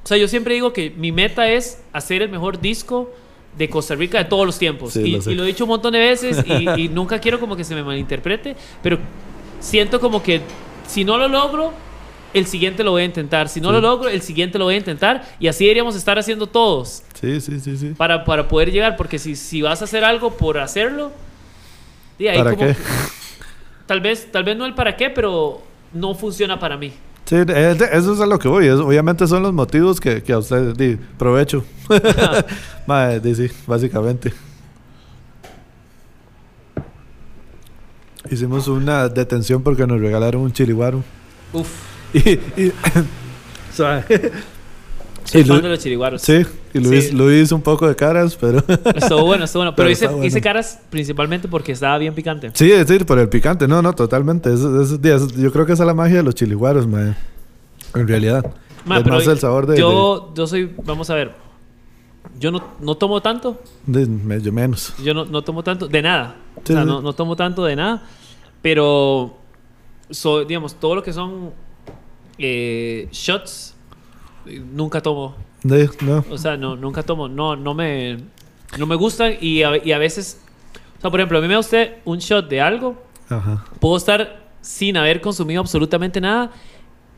o 0.00 0.06
sea, 0.06 0.18
yo 0.18 0.28
siempre 0.28 0.54
digo 0.54 0.72
que 0.72 0.94
mi 0.96 1.10
meta 1.10 1.50
es 1.50 1.82
hacer 1.92 2.22
el 2.22 2.28
mejor 2.28 2.60
disco 2.60 3.10
de 3.58 3.68
Costa 3.68 3.96
Rica 3.96 4.18
de 4.18 4.26
todos 4.26 4.46
los 4.46 4.60
tiempos. 4.60 4.94
y, 4.94 5.20
lo 5.34 5.42
he 5.42 5.46
dicho 5.48 5.64
un 5.64 5.70
montón 5.70 5.92
de 5.92 5.98
veces 5.98 6.44
y, 6.46 6.82
y 6.82 6.88
nunca 6.88 7.18
quiero 7.18 7.40
como 7.40 7.56
que 7.56 7.64
se 7.64 7.74
me 7.74 7.82
malinterprete, 7.82 8.54
pero 8.80 9.00
siento 9.58 9.98
como 9.98 10.22
que 10.22 10.40
si 10.92 11.04
no 11.04 11.16
lo 11.16 11.28
logro, 11.28 11.72
el 12.34 12.46
siguiente 12.46 12.84
lo 12.84 12.92
voy 12.92 13.02
a 13.02 13.04
intentar. 13.06 13.48
Si 13.48 13.60
no 13.60 13.72
lo 13.72 13.80
logro, 13.80 14.08
el 14.08 14.22
siguiente 14.22 14.58
lo 14.58 14.64
voy 14.64 14.74
a 14.74 14.78
intentar. 14.78 15.24
Y 15.40 15.48
así 15.48 15.64
deberíamos 15.64 15.96
estar 15.96 16.18
haciendo 16.18 16.46
todos. 16.46 17.02
Sí, 17.20 17.40
sí, 17.40 17.60
sí, 17.60 17.76
sí. 17.76 17.94
Para, 17.96 18.24
para 18.24 18.48
poder 18.48 18.70
llegar. 18.70 18.96
Porque 18.96 19.18
si, 19.18 19.36
si 19.36 19.62
vas 19.62 19.80
a 19.80 19.84
hacer 19.84 20.04
algo 20.04 20.36
por 20.36 20.58
hacerlo, 20.58 21.12
¿Para 22.18 22.56
qué? 22.56 22.76
Tal 23.86 24.00
vez, 24.00 24.30
tal 24.30 24.44
vez 24.44 24.56
no 24.56 24.64
el 24.64 24.74
para 24.74 24.96
qué, 24.96 25.10
pero 25.10 25.60
no 25.92 26.14
funciona 26.14 26.58
para 26.58 26.76
mí. 26.76 26.92
Sí, 27.24 27.36
eso 27.36 28.14
es 28.14 28.20
a 28.20 28.26
lo 28.26 28.38
que 28.38 28.48
voy. 28.48 28.68
obviamente 28.68 29.26
son 29.26 29.42
los 29.42 29.52
motivos 29.52 30.00
que, 30.00 30.22
que 30.22 30.32
a 30.32 30.38
usted 30.38 30.74
di, 30.74 30.96
provecho. 31.18 31.64
Madre, 32.86 33.34
sí, 33.34 33.48
básicamente. 33.66 34.32
Hicimos 38.30 38.68
una 38.68 39.08
detención 39.08 39.62
porque 39.62 39.86
nos 39.86 40.00
regalaron 40.00 40.42
un 40.42 40.52
chiriguaro. 40.52 41.02
Uf. 41.52 41.68
Y, 42.14 42.28
y, 42.28 42.72
Soy 45.24 45.44
fan 45.44 45.62
de 45.62 45.68
los 45.68 45.78
chiriguaros. 45.78 46.20
Sí, 46.20 46.42
y 46.74 46.78
Luis, 46.78 47.08
sí. 47.08 47.14
Luis 47.14 47.52
un 47.52 47.62
poco 47.62 47.88
de 47.88 47.96
caras, 47.96 48.36
pero... 48.36 48.58
estuvo 48.94 49.24
bueno, 49.24 49.44
estuvo 49.44 49.62
bueno. 49.62 49.74
Pero, 49.74 49.88
hice, 49.88 50.10
hice, 50.22 50.40
caras 50.42 50.78
principalmente 50.90 51.48
porque 51.48 51.72
estaba 51.72 51.96
bien 51.96 52.14
picante. 52.14 52.50
Sí, 52.52 52.70
es 52.70 52.86
decir, 52.86 53.06
por 53.06 53.18
el 53.18 53.30
picante. 53.30 53.66
No, 53.66 53.80
no, 53.80 53.94
totalmente. 53.94 54.52
Esos, 54.52 55.00
días, 55.00 55.28
yo 55.34 55.50
creo 55.52 55.64
que 55.64 55.72
esa 55.72 55.84
es 55.84 55.86
la 55.86 55.94
magia 55.94 56.18
de 56.18 56.22
los 56.22 56.34
chiliguaros, 56.34 56.86
man. 56.86 57.16
En 57.94 58.08
realidad. 58.08 58.44
Ma, 58.84 58.98
es 58.98 59.06
más 59.06 59.26
el 59.26 59.38
sabor 59.38 59.66
de 59.66 59.78
yo, 59.78 60.32
de... 60.34 60.38
yo 60.38 60.46
soy... 60.46 60.70
Vamos 60.84 61.08
a 61.08 61.14
ver. 61.14 61.41
Yo 62.38 62.50
no, 62.50 62.62
no 62.80 62.94
tomo 62.96 63.20
tanto. 63.20 63.60
De, 63.86 64.08
yo 64.40 64.52
menos. 64.52 64.94
Yo 65.02 65.14
no, 65.14 65.24
no 65.24 65.42
tomo 65.42 65.62
tanto 65.62 65.88
de 65.88 66.02
nada. 66.02 66.36
Sí, 66.64 66.72
o 66.72 66.76
sea, 66.76 66.82
sí. 66.82 66.88
no, 66.88 67.02
no 67.02 67.12
tomo 67.12 67.36
tanto 67.36 67.64
de 67.64 67.76
nada. 67.76 68.02
Pero... 68.60 69.38
So, 70.10 70.44
digamos, 70.44 70.74
todo 70.74 70.96
lo 70.96 71.02
que 71.02 71.12
son 71.12 71.52
eh, 72.36 73.08
shots 73.12 73.74
nunca 74.44 75.00
tomo. 75.00 75.34
De, 75.62 75.88
no. 76.02 76.24
O 76.30 76.36
sea, 76.36 76.56
no, 76.56 76.76
nunca 76.76 77.02
tomo. 77.02 77.28
No, 77.28 77.56
no 77.56 77.74
me, 77.74 78.18
no 78.78 78.86
me 78.86 78.96
gustan 78.96 79.36
y 79.40 79.62
a, 79.62 79.84
y 79.84 79.92
a 79.92 79.98
veces... 79.98 80.40
O 80.98 81.00
sea, 81.00 81.10
por 81.10 81.20
ejemplo, 81.20 81.38
a 81.38 81.40
mí 81.40 81.48
me 81.48 81.54
da 81.54 81.60
usted 81.60 81.96
un 82.04 82.18
shot 82.18 82.48
de 82.48 82.60
algo. 82.60 83.02
Ajá. 83.28 83.64
Puedo 83.80 83.96
estar 83.96 84.42
sin 84.60 84.96
haber 84.96 85.20
consumido 85.20 85.60
absolutamente 85.60 86.20
nada 86.20 86.52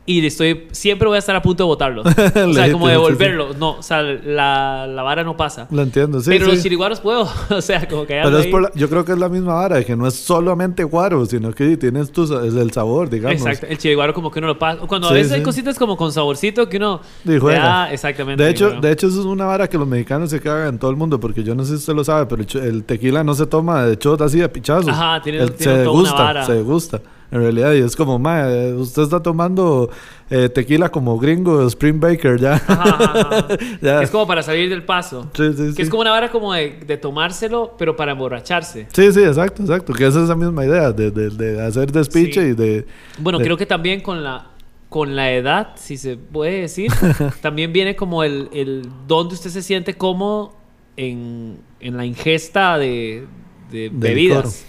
y 0.07 0.23
estoy 0.25 0.67
siempre 0.71 1.07
voy 1.07 1.15
a 1.15 1.19
estar 1.19 1.35
a 1.35 1.41
punto 1.41 1.63
de 1.63 1.67
botarlo. 1.67 2.03
o 2.05 2.53
sea, 2.53 2.71
como 2.71 2.87
devolverlo. 2.87 3.53
Sí. 3.53 3.57
No, 3.59 3.71
o 3.71 3.81
sea, 3.81 4.03
la, 4.03 4.85
la, 4.87 5.01
vara 5.01 5.23
no 5.23 5.35
pasa. 5.35 5.67
Lo 5.71 5.81
entiendo, 5.81 6.19
sí. 6.19 6.29
Pero 6.29 6.45
sí. 6.45 6.51
los 6.51 6.63
chiriguaros 6.63 6.99
puedo. 6.99 7.27
o 7.49 7.61
sea, 7.61 7.87
como 7.87 8.05
que 8.05 8.19
Pero 8.23 8.37
es 8.37 8.47
por 8.47 8.61
la, 8.61 8.71
yo 8.75 8.87
creo 8.87 9.03
que 9.03 9.13
es 9.13 9.17
la 9.17 9.29
misma 9.29 9.55
vara, 9.55 9.83
que 9.83 9.95
no 9.95 10.07
es 10.07 10.13
solamente 10.13 10.83
guaro, 10.83 11.25
sino 11.25 11.51
que 11.53 11.75
tienes 11.77 12.11
tu, 12.11 12.23
es 12.23 12.53
el 12.53 12.71
sabor, 12.71 13.09
digamos. 13.09 13.41
Exacto. 13.41 13.65
El 13.67 13.79
chiriguaro 13.79 14.13
como 14.13 14.29
que 14.29 14.39
uno 14.39 14.49
lo 14.49 14.59
pasa. 14.59 14.81
Cuando 14.85 15.07
a 15.09 15.13
veces 15.13 15.31
hay 15.31 15.41
cositas 15.41 15.77
como 15.79 15.97
con 15.97 16.11
saborcito 16.11 16.69
que 16.69 16.77
uno. 16.77 17.01
Ya, 17.25 17.91
exactamente. 17.91 18.43
De 18.43 18.49
hecho, 18.51 18.79
de 18.79 18.91
hecho, 18.91 19.07
eso 19.07 19.21
es 19.21 19.25
una 19.25 19.45
vara 19.45 19.67
que 19.67 19.77
los 19.77 19.87
mexicanos 19.87 20.29
se 20.29 20.39
cagan 20.39 20.69
en 20.69 20.79
todo 20.79 20.91
el 20.91 20.97
mundo, 20.97 21.19
porque 21.19 21.43
yo 21.43 21.55
no 21.55 21.63
sé 21.63 21.69
si 21.69 21.75
usted 21.77 21.95
lo 21.95 22.03
sabe, 22.03 22.27
pero 22.27 22.43
el 22.63 22.83
tequila 22.83 23.23
no 23.23 23.33
se 23.33 23.47
toma 23.47 23.85
de 23.85 23.95
shot 23.95 24.21
así 24.21 24.37
de 24.37 24.49
pichazo. 24.49 24.89
Ajá, 24.89 25.19
tiene, 25.21 25.39
el, 25.39 25.53
tiene 25.53 25.77
se 25.77 25.83
toda 25.83 25.97
gusta, 25.97 26.15
una 26.15 26.23
vara. 26.23 26.45
se 26.45 26.61
gusta 26.61 27.01
en 27.31 27.41
realidad. 27.41 27.73
Y 27.73 27.79
es 27.79 27.95
como, 27.95 28.19
ma, 28.19 28.47
usted 28.77 29.03
está 29.03 29.21
tomando 29.21 29.89
eh, 30.29 30.49
tequila 30.49 30.89
como 30.89 31.17
gringo, 31.19 31.65
Spring 31.67 31.99
Baker, 31.99 32.39
ya. 32.39 32.53
Ajá, 32.53 32.97
ajá, 32.99 33.47
ya. 33.81 34.01
Es 34.01 34.09
como 34.09 34.25
para 34.27 34.43
salir 34.43 34.69
del 34.69 34.83
paso. 34.83 35.29
Sí, 35.33 35.51
sí, 35.51 35.63
que 35.67 35.73
sí. 35.73 35.81
es 35.83 35.89
como 35.89 36.01
una 36.01 36.11
vara 36.11 36.31
como 36.31 36.53
de, 36.53 36.79
de, 36.85 36.97
tomárselo, 36.97 37.75
pero 37.77 37.95
para 37.95 38.13
emborracharse. 38.13 38.87
Sí, 38.93 39.11
sí, 39.11 39.23
exacto, 39.23 39.63
exacto. 39.63 39.93
Que 39.93 40.07
esa 40.07 40.21
es 40.21 40.29
la 40.29 40.35
misma 40.35 40.65
idea, 40.65 40.91
de, 40.91 41.11
de, 41.11 41.29
de 41.29 41.61
hacer 41.61 41.91
despiche 41.91 42.49
y 42.49 42.53
de... 42.53 42.85
Bueno, 43.19 43.39
creo 43.39 43.57
que 43.57 43.65
también 43.65 44.01
con 44.01 44.23
la... 44.23 44.51
Con 44.87 45.15
la 45.15 45.33
edad, 45.33 45.73
si 45.75 45.97
se 45.97 46.15
puede 46.15 46.61
decir, 46.61 46.89
también 47.41 47.73
viene 47.73 47.97
como 47.97 48.23
el, 48.23 48.47
el 48.53 48.87
donde 49.07 49.33
usted 49.33 49.49
se 49.49 49.61
siente 49.61 49.95
cómodo 49.95 50.53
en, 50.95 51.57
en 51.79 51.97
la 51.97 52.05
ingesta 52.05 52.77
de, 52.77 53.25
de 53.71 53.89
bebidas. 53.91 54.65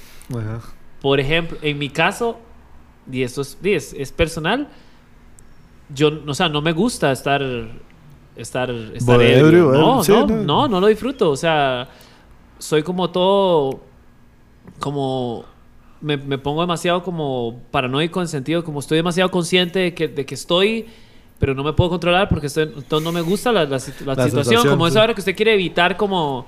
Por 1.00 1.20
ejemplo, 1.20 1.58
en 1.62 1.78
mi 1.78 1.90
caso, 1.90 2.40
y 3.10 3.22
esto 3.22 3.42
es, 3.42 3.56
es, 3.62 3.92
es, 3.92 4.12
personal, 4.12 4.68
yo, 5.94 6.10
o 6.26 6.34
sea, 6.34 6.48
no 6.48 6.60
me 6.60 6.72
gusta 6.72 7.12
estar, 7.12 7.42
estar, 8.36 8.70
estar 8.70 9.22
ebrio. 9.22 9.72
No, 9.72 10.02
sí, 10.02 10.12
no, 10.12 10.26
no, 10.26 10.36
no, 10.42 10.68
no 10.68 10.80
lo 10.80 10.86
disfruto. 10.88 11.30
O 11.30 11.36
sea, 11.36 11.88
soy 12.58 12.82
como 12.82 13.10
todo, 13.10 13.80
como, 14.80 15.44
me, 16.00 16.16
me, 16.16 16.38
pongo 16.38 16.60
demasiado 16.60 17.02
como 17.02 17.60
paranoico 17.70 18.20
en 18.20 18.28
sentido, 18.28 18.64
como 18.64 18.80
estoy 18.80 18.96
demasiado 18.96 19.30
consciente 19.30 19.78
de 19.78 19.94
que, 19.94 20.08
de 20.08 20.26
que 20.26 20.34
estoy 20.34 20.86
pero 21.38 21.54
no 21.54 21.62
me 21.62 21.72
puedo 21.72 21.90
controlar 21.90 22.28
porque 22.28 22.46
estoy, 22.46 22.64
entonces 22.64 23.04
no 23.04 23.12
me 23.12 23.20
gusta 23.20 23.52
la, 23.52 23.64
la, 23.64 23.78
la, 24.06 24.14
la 24.14 24.24
situación. 24.24 24.66
Como 24.66 24.86
sí. 24.86 24.90
esa 24.90 25.02
hora 25.02 25.14
que 25.14 25.20
usted 25.20 25.36
quiere 25.36 25.54
evitar 25.54 25.96
como 25.96 26.46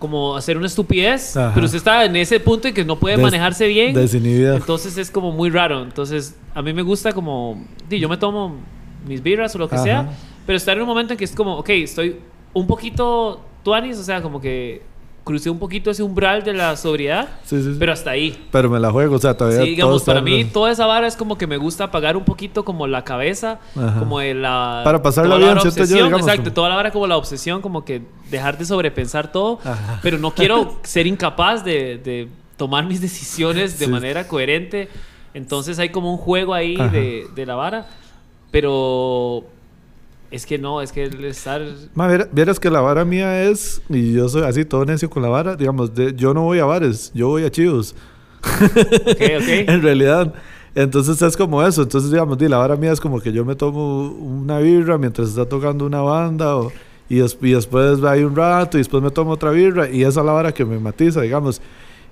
como 0.00 0.34
hacer 0.34 0.56
una 0.56 0.66
estupidez, 0.66 1.36
Ajá. 1.36 1.52
pero 1.54 1.66
usted 1.66 1.78
está 1.78 2.04
en 2.04 2.16
ese 2.16 2.40
punto 2.40 2.66
en 2.66 2.74
que 2.74 2.84
no 2.84 2.98
puede 2.98 3.14
Des, 3.16 3.22
manejarse 3.22 3.68
bien. 3.68 3.94
Desinhibida. 3.94 4.56
Entonces 4.56 4.98
es 4.98 5.12
como 5.12 5.30
muy 5.30 5.50
raro. 5.50 5.82
Entonces 5.84 6.36
a 6.54 6.62
mí 6.62 6.72
me 6.72 6.82
gusta 6.82 7.12
como, 7.12 7.64
yo 7.88 8.08
me 8.08 8.16
tomo 8.16 8.56
mis 9.06 9.22
birras 9.22 9.54
o 9.54 9.58
lo 9.58 9.68
que 9.68 9.76
Ajá. 9.76 9.84
sea, 9.84 10.10
pero 10.44 10.56
estar 10.56 10.76
en 10.76 10.82
un 10.82 10.88
momento 10.88 11.12
en 11.12 11.18
que 11.18 11.24
es 11.24 11.34
como, 11.36 11.56
ok, 11.58 11.68
estoy 11.70 12.16
un 12.52 12.66
poquito 12.66 13.40
tuanis, 13.62 13.98
o 13.98 14.02
sea, 14.02 14.20
como 14.20 14.40
que 14.40 14.82
crucé 15.24 15.50
un 15.50 15.58
poquito 15.58 15.90
ese 15.90 16.02
umbral 16.02 16.42
de 16.42 16.52
la 16.52 16.76
sobriedad, 16.76 17.28
sí, 17.44 17.62
sí, 17.62 17.72
sí. 17.72 17.76
pero 17.78 17.92
hasta 17.92 18.10
ahí. 18.10 18.46
Pero 18.50 18.70
me 18.70 18.80
la 18.80 18.90
juego, 18.90 19.16
o 19.16 19.18
sea, 19.18 19.36
todavía. 19.36 19.62
Sí, 19.62 19.70
digamos, 19.70 20.02
para 20.02 20.20
mí 20.20 20.44
toda 20.44 20.70
esa 20.70 20.86
vara 20.86 21.06
es 21.06 21.16
como 21.16 21.36
que 21.38 21.46
me 21.46 21.56
gusta 21.56 21.84
apagar 21.84 22.16
un 22.16 22.24
poquito 22.24 22.64
como 22.64 22.86
la 22.86 23.04
cabeza, 23.04 23.58
Ajá. 23.76 23.98
como 23.98 24.18
de 24.20 24.34
la. 24.34 24.82
Para 24.84 24.98
bien, 24.98 25.54
la 25.54 25.60
siento 25.60 25.68
obsesión, 25.68 25.98
yo, 25.98 26.04
digamos, 26.06 26.20
exacto, 26.26 26.44
como- 26.44 26.54
toda 26.54 26.68
la 26.70 26.74
vara 26.76 26.90
como 26.90 27.06
la 27.06 27.16
obsesión, 27.16 27.60
como 27.62 27.84
que 27.84 28.02
dejar 28.30 28.58
de 28.58 28.64
sobrepensar 28.64 29.30
todo, 29.32 29.60
Ajá. 29.64 30.00
pero 30.02 30.18
no 30.18 30.32
quiero 30.32 30.78
ser 30.82 31.06
incapaz 31.06 31.64
de, 31.64 31.98
de 31.98 32.28
tomar 32.56 32.84
mis 32.86 33.00
decisiones 33.00 33.78
de 33.78 33.86
manera 33.88 34.26
coherente. 34.26 34.88
Entonces 35.32 35.78
hay 35.78 35.90
como 35.90 36.10
un 36.10 36.18
juego 36.18 36.54
ahí 36.54 36.76
de, 36.76 37.26
de 37.34 37.46
la 37.46 37.54
vara, 37.54 37.86
pero 38.50 39.44
es 40.30 40.46
que 40.46 40.58
no, 40.58 40.80
es 40.80 40.92
que 40.92 41.04
el 41.04 41.24
estar. 41.24 41.60
Ma, 41.94 42.08
vieras 42.32 42.60
que 42.60 42.70
la 42.70 42.80
vara 42.80 43.04
mía 43.04 43.42
es, 43.44 43.82
y 43.88 44.12
yo 44.12 44.28
soy 44.28 44.42
así 44.42 44.64
todo 44.64 44.84
necio 44.84 45.10
con 45.10 45.22
la 45.22 45.28
vara, 45.28 45.56
digamos, 45.56 45.94
de- 45.94 46.14
yo 46.14 46.32
no 46.34 46.42
voy 46.42 46.58
a 46.60 46.64
bares, 46.64 47.10
yo 47.14 47.28
voy 47.28 47.44
a 47.44 47.50
chivos. 47.50 47.94
Ok, 48.62 49.20
ok. 49.38 49.48
en 49.68 49.82
realidad. 49.82 50.32
Entonces 50.74 51.20
es 51.20 51.36
como 51.36 51.62
eso. 51.66 51.82
Entonces, 51.82 52.10
digamos, 52.10 52.38
di, 52.38 52.48
la 52.48 52.58
vara 52.58 52.76
mía 52.76 52.92
es 52.92 53.00
como 53.00 53.20
que 53.20 53.32
yo 53.32 53.44
me 53.44 53.56
tomo 53.56 54.08
una 54.12 54.58
birra 54.60 54.98
mientras 54.98 55.28
está 55.30 55.44
tocando 55.46 55.84
una 55.84 56.00
banda 56.00 56.56
o, 56.56 56.70
y, 57.08 57.16
des- 57.16 57.36
y 57.42 57.50
después 57.52 58.02
hay 58.04 58.22
un 58.22 58.36
rato 58.36 58.78
y 58.78 58.80
después 58.80 59.02
me 59.02 59.10
tomo 59.10 59.32
otra 59.32 59.50
birra 59.50 59.90
y 59.90 60.02
esa 60.02 60.20
es 60.20 60.26
la 60.26 60.32
vara 60.32 60.52
que 60.54 60.64
me 60.64 60.78
matiza, 60.78 61.22
digamos. 61.22 61.60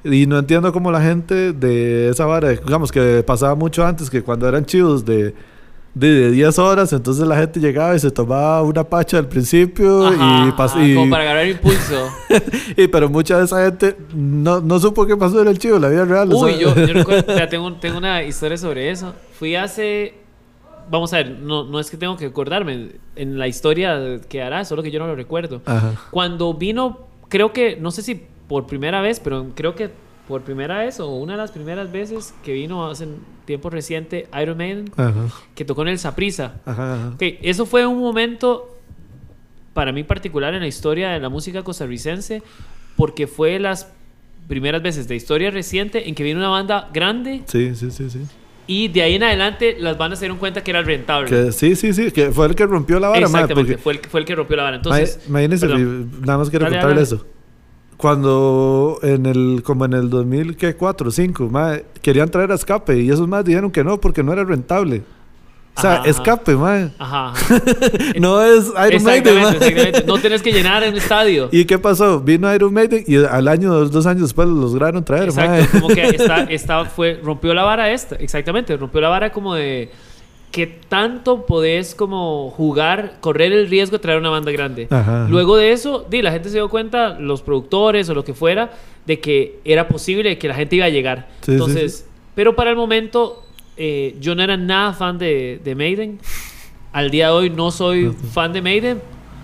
Y 0.04 0.26
no 0.26 0.38
entiendo 0.38 0.72
cómo 0.72 0.90
la 0.92 1.00
gente 1.00 1.52
de 1.52 2.08
esa 2.10 2.26
vara, 2.26 2.50
digamos 2.50 2.90
que 2.92 3.22
pasaba 3.26 3.54
mucho 3.54 3.84
antes, 3.86 4.10
que 4.10 4.22
cuando 4.22 4.48
eran 4.48 4.64
chivos 4.64 5.04
de, 5.04 5.34
de, 5.98 6.30
10 6.30 6.58
horas, 6.58 6.92
entonces 6.92 7.26
la 7.26 7.36
gente 7.36 7.60
llegaba 7.60 7.94
y 7.94 7.98
se 7.98 8.10
tomaba 8.10 8.62
una 8.62 8.84
pacha 8.84 9.18
al 9.18 9.28
principio 9.28 10.12
y, 10.12 10.52
pasó 10.52 10.78
Como 10.78 11.10
para 11.10 11.24
agarrar 11.24 11.46
impulso. 11.46 12.08
y 12.76 12.86
pero 12.88 13.08
mucha 13.08 13.38
de 13.38 13.44
esa 13.44 13.64
gente 13.64 13.96
no, 14.14 14.60
no 14.60 14.78
supo 14.78 15.06
qué 15.06 15.16
pasó 15.16 15.40
en 15.42 15.48
el 15.48 15.58
chivo, 15.58 15.78
la 15.78 15.88
vida 15.88 16.04
real. 16.04 16.32
Uy, 16.32 16.58
yo, 16.58 16.74
yo 16.74 16.92
recuerdo, 16.92 17.34
tengo, 17.48 17.72
tengo 17.74 17.98
una 17.98 18.22
historia 18.22 18.56
sobre 18.56 18.90
eso. 18.90 19.14
Fui 19.38 19.56
hace 19.56 20.14
vamos 20.90 21.12
a 21.12 21.18
ver, 21.18 21.30
no, 21.40 21.64
no 21.64 21.80
es 21.80 21.90
que 21.90 21.96
tengo 21.96 22.16
que 22.16 22.26
acordarme 22.26 22.92
en 23.16 23.38
la 23.38 23.46
historia 23.46 24.20
que 24.28 24.42
hará, 24.42 24.64
solo 24.64 24.82
que 24.82 24.90
yo 24.90 24.98
no 24.98 25.06
lo 25.06 25.14
recuerdo. 25.14 25.60
Cuando 26.10 26.54
vino, 26.54 27.06
creo 27.28 27.52
que, 27.52 27.76
no 27.76 27.90
sé 27.90 28.02
si 28.02 28.26
por 28.48 28.66
primera 28.66 29.00
vez, 29.00 29.20
pero 29.20 29.46
creo 29.54 29.74
que 29.74 29.90
por 30.28 30.42
primera 30.42 30.78
vez 30.78 31.00
o 31.00 31.08
una 31.08 31.32
de 31.32 31.38
las 31.38 31.50
primeras 31.50 31.90
veces 31.90 32.34
que 32.44 32.52
vino 32.52 32.86
hace 32.88 33.08
tiempo 33.46 33.70
reciente 33.70 34.28
Iron 34.40 34.58
Maiden, 34.58 34.92
que 35.54 35.64
tocó 35.64 35.82
en 35.82 35.88
el 35.88 35.98
Saprisa. 35.98 36.60
Okay, 37.14 37.38
eso 37.42 37.64
fue 37.64 37.86
un 37.86 37.98
momento 37.98 38.76
para 39.72 39.90
mí 39.90 40.04
particular 40.04 40.52
en 40.54 40.60
la 40.60 40.66
historia 40.66 41.10
de 41.10 41.20
la 41.20 41.30
música 41.30 41.62
costarricense, 41.62 42.42
porque 42.96 43.26
fue 43.26 43.58
las 43.58 43.90
primeras 44.48 44.82
veces 44.82 45.08
de 45.08 45.16
historia 45.16 45.50
reciente 45.50 46.08
en 46.08 46.14
que 46.14 46.22
vino 46.22 46.38
una 46.40 46.48
banda 46.48 46.90
grande. 46.92 47.42
Sí, 47.46 47.74
sí, 47.74 47.90
sí, 47.90 48.10
sí. 48.10 48.20
Y 48.66 48.88
de 48.88 49.00
ahí 49.00 49.14
en 49.14 49.22
adelante 49.22 49.76
las 49.80 49.96
bandas 49.96 50.18
se 50.18 50.26
dieron 50.26 50.36
cuenta 50.36 50.62
que 50.62 50.72
era 50.72 50.82
rentable. 50.82 51.52
sí, 51.52 51.74
sí, 51.74 51.94
sí, 51.94 52.10
que 52.10 52.32
fue 52.32 52.46
el 52.48 52.54
que 52.54 52.66
rompió 52.66 53.00
la 53.00 53.08
vara. 53.08 53.20
Exactamente, 53.24 53.78
fue, 53.78 53.94
el, 53.94 53.98
fue 54.00 54.20
el 54.20 54.26
que 54.26 54.34
rompió 54.34 54.56
la 54.58 54.64
vara. 54.64 54.76
Entonces, 54.76 55.20
imagínense, 55.26 55.66
nada 55.68 56.36
más 56.36 56.50
quiero 56.50 56.68
contarle 56.68 57.00
eso. 57.00 57.24
Cuando 57.98 59.00
en 59.02 59.26
el, 59.26 59.62
como 59.64 59.84
en 59.84 59.92
el 59.92 60.08
2004 60.08 61.08
o 61.08 61.10
5, 61.10 61.50
querían 62.00 62.30
traer 62.30 62.52
a 62.52 62.54
escape 62.54 63.00
y 63.00 63.10
esos 63.10 63.26
más 63.26 63.44
dijeron 63.44 63.70
que 63.70 63.82
no 63.82 64.00
porque 64.00 64.22
no 64.22 64.32
era 64.32 64.44
rentable. 64.44 65.02
O 65.76 65.80
sea, 65.80 66.02
escape, 66.04 66.56
man. 66.56 66.92
Ajá. 66.98 67.34
no 68.20 68.42
es 68.42 68.72
Iron 68.88 69.02
Maiden, 69.04 69.38
exactamente. 69.38 70.04
No 70.04 70.18
tenés 70.18 70.42
que 70.42 70.52
llenar 70.52 70.82
en 70.82 70.92
el 70.92 70.98
estadio. 70.98 71.48
¿Y 71.52 71.64
qué 71.64 71.78
pasó? 71.78 72.20
Vino 72.20 72.52
Iron 72.52 72.72
Maiden 72.72 73.04
y 73.06 73.16
al 73.16 73.46
año, 73.46 73.72
dos, 73.72 73.92
dos 73.92 74.06
años 74.06 74.22
después 74.22 74.48
lo 74.48 74.54
lograron 74.54 75.04
traer, 75.04 75.28
Exacto, 75.28 75.80
como 75.80 75.88
que 75.88 76.16
esta, 76.50 76.84
fue, 76.84 77.20
rompió 77.22 77.54
la 77.54 77.62
vara 77.62 77.92
esta, 77.92 78.16
exactamente, 78.16 78.76
rompió 78.76 79.00
la 79.00 79.08
vara 79.08 79.30
como 79.30 79.54
de 79.54 79.90
que 80.50 80.66
tanto 80.66 81.44
podés 81.44 81.94
como 81.94 82.50
jugar, 82.50 83.16
correr 83.20 83.52
el 83.52 83.68
riesgo 83.68 83.98
de 83.98 84.02
traer 84.02 84.18
una 84.18 84.30
banda 84.30 84.50
grande. 84.50 84.88
Luego 85.28 85.56
de 85.56 85.72
eso, 85.72 86.06
di, 86.08 86.22
la 86.22 86.32
gente 86.32 86.48
se 86.48 86.56
dio 86.56 86.68
cuenta, 86.68 87.18
los 87.18 87.42
productores 87.42 88.08
o 88.08 88.14
lo 88.14 88.24
que 88.24 88.34
fuera, 88.34 88.70
de 89.06 89.20
que 89.20 89.60
era 89.64 89.88
posible 89.88 90.38
que 90.38 90.48
la 90.48 90.54
gente 90.54 90.76
iba 90.76 90.86
a 90.86 90.90
llegar. 90.90 91.28
Entonces, 91.46 92.06
pero 92.34 92.56
para 92.56 92.70
el 92.70 92.76
momento 92.76 93.44
eh, 93.76 94.16
yo 94.20 94.34
no 94.34 94.42
era 94.42 94.56
nada 94.56 94.92
fan 94.92 95.18
de, 95.18 95.60
de, 95.62 95.74
Maiden. 95.74 96.18
Al 96.92 97.10
día 97.10 97.26
de 97.26 97.32
hoy 97.32 97.50
no 97.50 97.70
soy 97.70 98.12
fan 98.32 98.52
de 98.52 98.62
Maiden, 98.62 99.00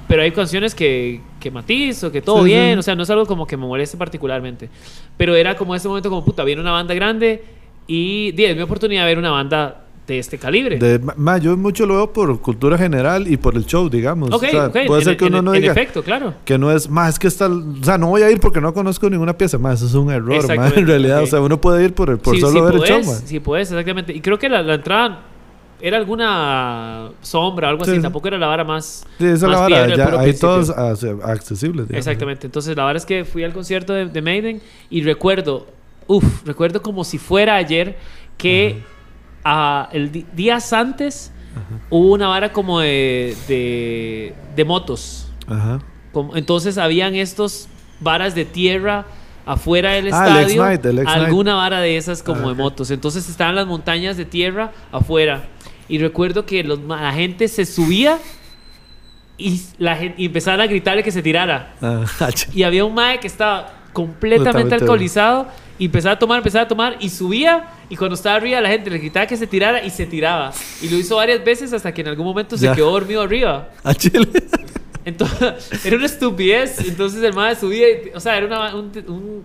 pero 0.08 0.22
hay 0.22 0.32
canciones 0.32 0.74
que, 0.74 1.20
que 1.38 1.50
matizo, 1.50 2.10
que 2.10 2.22
todo 2.22 2.42
bien, 2.42 2.78
o 2.78 2.82
sea, 2.82 2.94
no 2.94 3.02
es 3.02 3.10
algo 3.10 3.26
como 3.26 3.46
que 3.46 3.56
me 3.56 3.66
moleste 3.66 3.96
particularmente. 3.96 4.70
Pero 5.16 5.36
era 5.36 5.56
como 5.56 5.74
ese 5.74 5.86
momento 5.86 6.08
como, 6.08 6.24
puta, 6.24 6.42
viene 6.42 6.62
una 6.62 6.72
banda 6.72 6.94
grande 6.94 7.44
y 7.86 8.32
di, 8.32 8.46
es 8.46 8.56
mi 8.56 8.62
oportunidad 8.62 9.02
de 9.02 9.08
ver 9.08 9.18
una 9.18 9.30
banda 9.30 9.83
de 10.06 10.18
este 10.18 10.38
calibre. 10.38 10.78
De, 10.78 11.00
yo 11.40 11.56
mucho 11.56 11.86
lo 11.86 11.94
veo 11.94 12.12
por 12.12 12.40
cultura 12.40 12.76
general 12.76 13.26
y 13.26 13.36
por 13.36 13.54
el 13.56 13.64
show, 13.64 13.88
digamos. 13.88 14.30
Puede 14.30 15.04
ser 15.04 15.16
que 15.16 15.24
uno 15.24 15.42
no 15.42 15.52
diga. 15.52 15.72
efecto, 15.72 16.02
claro. 16.02 16.34
Que 16.44 16.58
no 16.58 16.70
es, 16.70 16.88
más 16.88 17.14
es 17.14 17.18
que 17.18 17.28
está. 17.28 17.48
O 17.48 17.82
sea, 17.82 17.98
no 17.98 18.08
voy 18.08 18.22
a 18.22 18.30
ir 18.30 18.40
porque 18.40 18.60
no 18.60 18.72
conozco 18.74 19.08
ninguna 19.08 19.36
pieza, 19.36 19.58
más 19.58 19.80
eso 19.80 19.86
es 19.86 19.94
un 19.94 20.10
error, 20.10 20.44
en 20.76 20.86
realidad. 20.86 21.22
O 21.22 21.26
sea, 21.26 21.40
uno 21.40 21.60
puede 21.60 21.84
ir 21.84 21.94
por, 21.94 22.18
por 22.18 22.38
solo 22.38 22.64
ver 22.64 22.74
el 22.74 22.80
show, 22.82 23.02
Sí, 23.24 23.40
puedes, 23.40 23.70
exactamente. 23.70 24.12
Y 24.12 24.20
creo 24.20 24.38
que 24.38 24.48
la, 24.48 24.74
entrada 24.74 25.22
era 25.80 25.96
alguna 25.96 27.10
sombra 27.20 27.68
o 27.68 27.70
algo 27.70 27.82
así, 27.82 28.00
tampoco 28.00 28.28
era 28.28 28.38
la 28.38 28.46
vara 28.46 28.64
más. 28.64 29.06
Sí, 29.18 29.26
esa 29.26 29.48
la 29.48 29.60
vara, 29.60 29.96
ya 29.96 30.20
hay 30.20 30.34
todos 30.34 30.70
accesibles. 30.70 31.86
Exactamente. 31.90 32.46
Entonces, 32.46 32.76
la 32.76 32.84
vara 32.84 32.98
es 32.98 33.06
que 33.06 33.24
fui 33.24 33.42
al 33.42 33.52
concierto 33.52 33.92
de, 33.94 34.22
Maiden 34.22 34.60
y 34.90 35.02
recuerdo, 35.02 35.66
uff, 36.06 36.44
recuerdo 36.44 36.82
como 36.82 37.04
si 37.04 37.18
fuera 37.18 37.56
ayer 37.56 37.96
que 38.36 38.82
el 39.92 40.10
días 40.34 40.72
antes 40.72 41.32
hubo 41.90 42.12
una 42.12 42.28
vara 42.28 42.52
como 42.52 42.80
de, 42.80 44.34
de, 44.56 44.64
motos. 44.64 45.28
entonces 46.34 46.78
habían 46.78 47.14
estos 47.14 47.68
varas 48.00 48.34
de 48.34 48.44
tierra 48.44 49.06
afuera 49.46 49.92
del 49.92 50.12
ah, 50.12 50.42
estadio. 50.42 50.64
alguna 51.06 51.54
vara 51.54 51.80
de 51.80 51.96
esas 51.96 52.22
como 52.22 52.48
de 52.48 52.54
motos. 52.54 52.90
Entonces 52.90 53.28
estaban 53.28 53.54
las 53.54 53.66
montañas 53.66 54.16
de 54.16 54.24
tierra 54.24 54.72
afuera. 54.90 55.44
Y 55.88 55.98
recuerdo 55.98 56.46
que 56.46 56.64
la 56.64 57.12
gente 57.12 57.48
se 57.48 57.66
subía 57.66 58.18
y, 59.36 59.60
la 59.78 59.96
gente, 59.96 60.24
empezaban 60.24 60.60
a 60.60 60.66
gritarle 60.66 61.02
que 61.02 61.12
se 61.12 61.22
tirara. 61.22 61.74
Ah, 61.82 62.04
y 62.54 62.62
había 62.62 62.84
un 62.84 62.94
mae 62.94 63.20
que 63.20 63.26
estaba 63.26 63.72
completamente 63.92 64.74
alcoholizado 64.74 65.46
y 65.78 65.86
empezaba 65.86 66.14
a 66.14 66.18
tomar, 66.18 66.38
empezaba 66.38 66.64
a 66.64 66.68
tomar 66.68 66.96
y 67.00 67.08
subía 67.08 67.64
y 67.88 67.96
cuando 67.96 68.14
estaba 68.14 68.36
arriba 68.36 68.60
la 68.60 68.68
gente 68.68 68.90
le 68.90 68.98
gritaba 68.98 69.26
que 69.26 69.36
se 69.36 69.46
tirara 69.46 69.84
y 69.84 69.90
se 69.90 70.06
tiraba. 70.06 70.52
Y 70.80 70.88
lo 70.88 70.96
hizo 70.96 71.16
varias 71.16 71.44
veces 71.44 71.72
hasta 71.72 71.92
que 71.92 72.02
en 72.02 72.08
algún 72.08 72.26
momento 72.26 72.56
se 72.56 72.70
quedó 72.72 72.92
dormido 72.92 73.22
arriba. 73.22 73.68
A 73.82 73.94
Chile. 73.94 74.28
Entonces, 75.04 75.70
era 75.84 75.96
una 75.96 76.06
estupidez. 76.06 76.78
Entonces 76.86 77.22
el 77.22 77.34
madre 77.34 77.56
subía, 77.56 77.86
o 78.14 78.20
sea, 78.20 78.36
era 78.36 78.46
una, 78.46 78.74
un, 78.74 79.44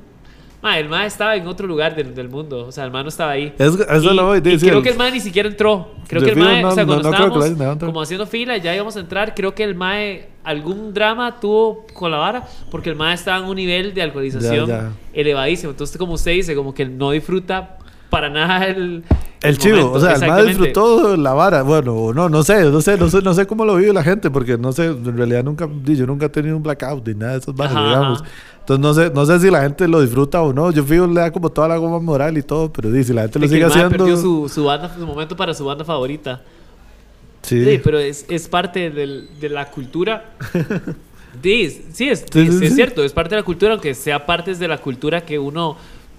el 0.62 0.90
mae 0.90 1.08
estaba 1.08 1.36
en 1.36 1.48
otro 1.48 1.68
lugar 1.68 1.96
del, 1.96 2.14
del, 2.14 2.30
mundo. 2.30 2.68
O 2.68 2.72
sea, 2.72 2.84
el 2.84 2.92
mae 2.92 3.04
no 3.04 3.10
estaba 3.10 3.32
ahí. 3.32 3.54
eso 3.58 4.14
lo 4.14 4.26
voy 4.26 4.38
a 4.38 4.42
decir. 4.42 4.70
Creo 4.70 4.82
que 4.82 4.90
el 4.90 4.98
mae 4.98 5.12
ni 5.12 5.20
siquiera 5.20 5.48
entró. 5.48 5.92
Creo 6.08 6.22
que 6.22 6.32
el 6.32 6.38
mae, 6.38 6.64
o 6.66 6.72
sea, 6.72 6.86
cuando 6.86 7.10
estábamos 7.10 7.78
como 7.80 8.02
haciendo 8.02 8.28
fila, 8.28 8.58
ya 8.58 8.76
íbamos 8.76 8.96
a 8.98 9.00
entrar. 9.00 9.34
Creo 9.34 9.56
que 9.56 9.64
el 9.64 9.76
mae 9.76 10.30
algún 10.44 10.94
drama 10.94 11.40
tuvo 11.40 11.86
con 11.94 12.12
la 12.12 12.18
vara 12.18 12.44
porque 12.72 12.90
el 12.90 12.96
mae 12.96 13.14
estaba 13.14 13.38
en 13.38 13.46
un 13.46 13.56
nivel 13.56 13.94
de 13.94 14.02
alcoholización 14.02 14.96
elevadísimo. 15.14 15.72
Entonces, 15.72 15.98
como 15.98 16.14
usted 16.14 16.32
dice, 16.32 16.56
como 16.56 16.74
que 16.74 16.86
no 16.86 17.12
disfruta 17.12 17.78
para 18.10 18.30
nada 18.30 18.66
el. 18.66 19.04
El, 19.42 19.58
chivo, 19.58 19.92
o 19.92 20.00
sea, 20.02 20.16
el 20.16 20.28
mae 20.28 20.46
disfrutó 20.46 21.16
la 21.16 21.34
vara. 21.34 21.62
Bueno, 21.62 22.12
no, 22.14 22.28
no 22.28 22.44
sé, 22.44 22.70
no 22.70 22.82
sé, 22.82 22.98
no 22.98 23.10
sé, 23.10 23.22
no 23.22 23.34
sé 23.34 23.48
cómo 23.48 23.64
lo 23.64 23.76
vive 23.78 23.94
la 23.94 24.04
gente, 24.04 24.30
porque 24.30 24.58
no 24.58 24.74
sé, 24.74 24.88
en 24.88 25.16
realidad 25.16 25.46
nunca, 25.46 25.70
yo 25.86 26.06
nunca 26.06 26.26
he 26.26 26.30
tenido 26.30 26.58
un 26.58 26.64
blackout 26.64 27.08
ni 27.08 27.14
nada 27.14 27.34
de 27.34 27.40
esos 27.40 27.56
varas, 27.56 27.74
digamos. 27.74 28.24
Entonces 28.70 28.80
no 28.80 28.94
sé, 28.94 29.12
no 29.16 29.26
sé 29.26 29.40
si 29.44 29.52
la 29.52 29.62
gente 29.62 29.88
lo 29.88 30.00
disfruta 30.02 30.44
o 30.44 30.54
no. 30.54 30.72
Yo 30.72 30.84
fijo 30.84 31.08
le 31.08 31.22
da 31.22 31.32
como 31.32 31.50
toda 31.50 31.68
la 31.68 31.78
goma 31.78 32.00
moral 32.00 32.38
y 32.38 32.44
todo, 32.44 32.72
pero 32.72 32.92
si 33.04 33.14
la 33.14 33.24
gente 33.24 33.40
lo 33.40 33.48
sigue 33.48 33.64
haciendo. 33.64 33.90
perdió 33.90 34.16
su, 34.16 34.48
su, 34.48 34.64
banda, 34.64 34.94
su 34.96 35.08
momento 35.08 35.36
para 35.36 35.56
su 35.56 35.66
banda 35.66 35.84
favorita. 35.84 36.42
Sí. 37.42 37.80
pero 37.84 37.98
es, 37.98 38.26
es 38.30 38.48
parte 38.48 38.92
del, 38.92 39.30
de 39.40 39.50
la 39.50 39.72
cultura. 39.72 40.34
sí, 41.42 41.84
sí, 41.94 42.10
es, 42.10 42.26
es, 42.36 42.76
cierto, 42.76 43.04
es 43.04 43.12
parte 43.12 43.34
de 43.34 43.42
la 43.42 43.46
cultura, 43.46 43.72
aunque 43.72 43.96
sea 43.96 44.24
parte 44.24 44.54
de 44.54 44.68
la 44.68 44.78
cultura 44.78 45.22
que 45.22 45.40
uno 45.40 45.76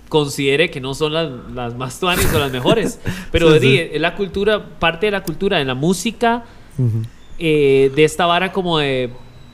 considere 0.09 0.71
que 0.71 0.81
no 0.81 0.93
son 0.95 1.13
las, 1.13 1.31
las 1.55 1.77
más 1.77 2.01
tuanes 2.01 2.35
o 2.35 2.39
las 2.41 2.51
mejores. 2.51 2.99
Pero 3.31 3.55
es 3.55 4.01
la 4.01 4.17
cultura, 4.17 4.61
parte 4.81 5.07
de 5.07 5.13
la 5.13 5.23
cultura, 5.23 5.59
de 5.59 5.65
la 5.65 5.77
música, 5.77 6.45
eh, 7.39 7.93
de 7.95 8.05
esta 8.05 8.27
vara 8.27 8.51
como 8.51 8.79
de 8.79 9.11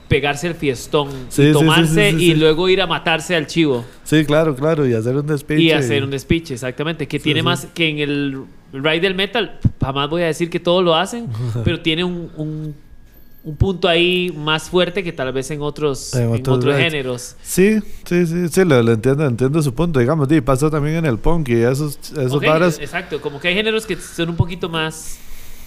pegarse 0.08 0.46
el 0.46 0.54
fiestón 0.54 1.08
y 1.36 1.52
tomarse 1.52 2.10
y 2.10 2.34
luego 2.34 2.68
ir 2.68 2.80
a 2.80 2.86
matarse 2.86 3.34
al 3.34 3.46
chivo. 3.46 3.84
Sí, 4.04 4.24
claro, 4.24 4.54
claro, 4.54 4.86
y 4.86 4.94
hacer 4.94 5.16
un 5.16 5.26
despiche. 5.26 5.62
Y 5.62 5.72
hacer 5.72 6.04
un 6.04 6.10
despiche, 6.10 6.54
exactamente. 6.54 7.08
Que 7.08 7.18
tiene 7.18 7.42
más 7.42 7.66
que 7.74 7.88
en 7.88 7.98
el 7.98 8.44
ride 8.72 9.00
del 9.00 9.14
metal, 9.14 9.58
jamás 9.80 10.10
voy 10.10 10.22
a 10.22 10.26
decir 10.26 10.50
que 10.50 10.60
todos 10.60 10.84
lo 10.84 10.94
hacen, 10.94 11.28
pero 11.64 11.80
tiene 11.80 12.04
un, 12.04 12.30
un, 12.36 13.56
punto 13.56 13.88
ahí 13.88 14.34
más 14.36 14.68
fuerte 14.68 15.04
que 15.04 15.12
tal 15.12 15.32
vez 15.32 15.50
en 15.52 15.62
otros, 15.62 16.14
en 16.14 16.32
otros, 16.32 16.64
géneros. 16.76 17.36
Sí, 17.42 17.78
sí, 18.04 18.26
sí, 18.26 18.48
sí, 18.48 18.64
lo, 18.64 18.80
entiendo, 18.92 19.24
entiendo 19.24 19.62
su 19.62 19.72
punto. 19.72 20.00
Digamos, 20.00 20.30
y 20.32 20.40
pasa 20.40 20.68
también 20.68 20.96
en 20.96 21.06
el 21.06 21.18
punk 21.18 21.50
y 21.50 21.62
esos, 21.62 21.96
esos 22.12 22.78
Exacto, 22.80 23.20
como 23.20 23.40
que 23.40 23.48
hay 23.48 23.54
géneros 23.54 23.86
que 23.86 23.96
son 23.96 24.30
un 24.30 24.36
poquito 24.36 24.68
más 24.68 25.20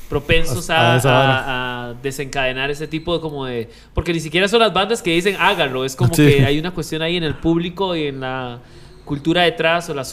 propensos 0.09 0.67
a, 0.69 1.93
desencadenar 2.01 2.71
ese 2.71 2.87
tipo 2.87 3.13
de 3.15 3.21
como 3.21 3.45
de... 3.45 3.69
Porque 3.93 4.11
ni 4.11 4.19
siquiera 4.19 4.47
son 4.47 4.59
las 4.59 4.73
bandas 4.73 5.01
que 5.01 5.11
dicen 5.11 5.35
háganlo, 5.39 5.85
es 5.85 5.95
como 5.95 6.11
que 6.11 6.43
hay 6.43 6.59
una 6.59 6.71
cuestión 6.71 7.01
ahí 7.01 7.17
en 7.17 7.23
el 7.23 7.35
público 7.35 7.95
y 7.95 8.07
en 8.07 8.19
la 8.19 8.59
cultura 9.05 9.43
detrás 9.43 9.89
o 9.89 9.93
la, 9.93 10.03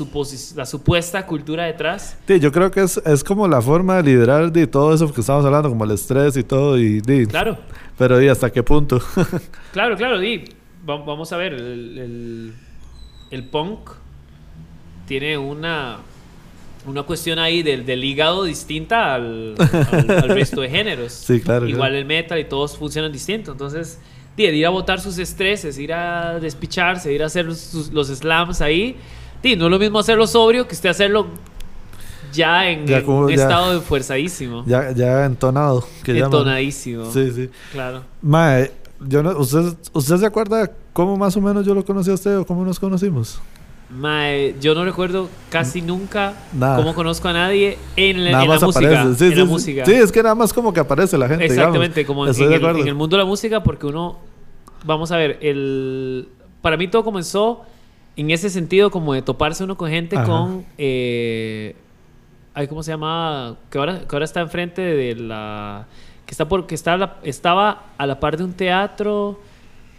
la 0.56 0.66
supuesta 0.66 1.26
cultura 1.26 1.64
detrás. 1.64 2.18
Sí, 2.26 2.40
yo 2.40 2.50
creo 2.52 2.70
que 2.70 2.82
es, 2.82 2.96
es 2.98 3.24
como 3.24 3.46
la 3.48 3.60
forma 3.60 3.96
de 3.96 4.02
liderar 4.04 4.52
de 4.52 4.66
todo 4.66 4.94
eso 4.94 5.12
que 5.12 5.20
estamos 5.20 5.44
hablando, 5.44 5.68
como 5.68 5.84
el 5.84 5.90
estrés 5.90 6.36
y 6.36 6.42
todo. 6.42 6.78
Y, 6.78 7.02
claro. 7.26 7.58
Pero 7.98 8.22
¿y 8.22 8.28
hasta 8.28 8.50
qué 8.50 8.62
punto? 8.62 9.00
claro, 9.72 9.96
claro, 9.96 10.22
y 10.22 10.44
vamos 10.84 11.32
a 11.32 11.36
ver, 11.36 11.54
el, 11.54 12.54
el 13.30 13.44
punk 13.44 13.90
tiene 15.06 15.36
una 15.38 15.98
una 16.86 17.02
cuestión 17.02 17.38
ahí 17.38 17.62
del, 17.62 17.84
del 17.84 18.02
hígado 18.04 18.44
distinta 18.44 19.14
al, 19.14 19.54
resto 20.28 20.60
de 20.60 20.68
géneros. 20.70 21.12
Sí, 21.26 21.40
claro. 21.40 21.68
Igual 21.68 21.94
el 21.94 22.04
metal 22.04 22.38
y 22.38 22.44
todos 22.44 22.76
funcionan 22.76 23.12
distinto. 23.12 23.52
Entonces, 23.52 23.98
ir 24.36 24.66
a 24.66 24.70
botar 24.70 25.00
sus 25.00 25.18
estreses, 25.18 25.78
ir 25.78 25.92
a 25.92 26.38
despicharse, 26.38 27.12
ir 27.12 27.22
a 27.22 27.26
hacer 27.26 27.46
los 27.46 28.08
slams 28.08 28.60
ahí, 28.60 28.96
Sí, 29.46 29.54
no 29.54 29.66
es 29.66 29.70
lo 29.70 29.78
mismo 29.78 30.00
hacerlo 30.00 30.26
sobrio 30.26 30.66
que 30.66 30.74
usted 30.74 30.88
hacerlo 30.88 31.28
ya 32.32 32.68
en, 32.68 32.84
Ya 32.84 33.04
como- 33.04 33.20
un 33.20 33.28
ya. 33.28 33.34
estado 33.44 33.74
de 33.74 33.80
fuerzadísimo. 33.80 34.64
Ya, 34.66 34.90
ya 34.90 35.24
entonado. 35.24 35.86
Que 36.02 36.14
llaman. 36.14 36.32
Entonadísimo. 36.32 37.12
Sí, 37.12 37.30
sí. 37.30 37.48
Claro. 37.70 38.02
Mae, 38.22 38.72
yo 39.06 39.22
no, 39.22 39.38
¿usted, 39.38 39.76
¿usted 39.92 40.16
se 40.16 40.26
acuerda 40.26 40.72
cómo 40.92 41.16
más 41.16 41.36
o 41.36 41.40
menos 41.40 41.64
yo 41.64 41.76
lo 41.76 41.84
conocí 41.84 42.10
a 42.10 42.14
usted 42.14 42.38
o 42.38 42.44
cómo 42.44 42.64
nos 42.64 42.80
conocimos? 42.80 43.38
Mae, 43.88 44.56
yo 44.60 44.74
no 44.74 44.84
recuerdo 44.84 45.28
casi 45.48 45.80
nunca 45.80 46.34
Nada. 46.52 46.76
cómo 46.76 46.92
conozco 46.94 47.28
a 47.28 47.32
nadie 47.32 47.78
en 47.94 48.24
la, 48.24 48.32
nada 48.32 48.42
en 48.44 48.48
la 48.50 48.54
más 48.56 48.62
música. 48.64 49.00
aparece. 49.00 49.14
Sí, 49.18 49.24
en 49.26 49.30
sí, 49.30 49.36
la 49.36 49.44
sí. 49.44 49.48
música. 49.48 49.84
Sí, 49.86 49.92
es 49.92 50.10
que 50.12 50.22
nada 50.24 50.34
más 50.34 50.52
como 50.52 50.72
que 50.72 50.80
aparece 50.80 51.16
la 51.16 51.28
gente. 51.28 51.44
Exactamente, 51.46 52.00
digamos. 52.00 52.36
como 52.36 52.46
en, 52.46 52.52
en 52.52 52.64
el, 52.64 52.76
en 52.80 52.88
el 52.88 52.94
mundo 52.96 53.16
de 53.16 53.22
la 53.22 53.26
música, 53.28 53.62
porque 53.62 53.86
uno, 53.86 54.18
vamos 54.84 55.12
a 55.12 55.16
ver, 55.16 55.38
el, 55.40 56.28
para 56.62 56.76
mí 56.76 56.88
todo 56.88 57.04
comenzó 57.04 57.62
en 58.16 58.30
ese 58.32 58.50
sentido 58.50 58.90
como 58.90 59.14
de 59.14 59.22
toparse 59.22 59.62
uno 59.62 59.76
con 59.76 59.88
gente 59.88 60.16
Ajá. 60.16 60.26
con, 60.26 60.66
eh, 60.78 61.76
ay, 62.54 62.66
¿cómo 62.66 62.82
se 62.82 62.90
llama? 62.90 63.56
Que 63.70 63.78
ahora, 63.78 64.00
que 64.00 64.16
ahora 64.16 64.24
está 64.24 64.40
enfrente 64.40 64.80
de 64.82 65.14
la, 65.14 65.86
que 66.24 66.32
está 66.32 66.48
por, 66.48 66.66
que 66.66 66.74
está 66.74 66.96
la- 66.96 67.18
estaba 67.22 67.84
a 67.98 68.06
la 68.06 68.18
par 68.18 68.36
de 68.36 68.42
un 68.42 68.52
teatro 68.52 69.38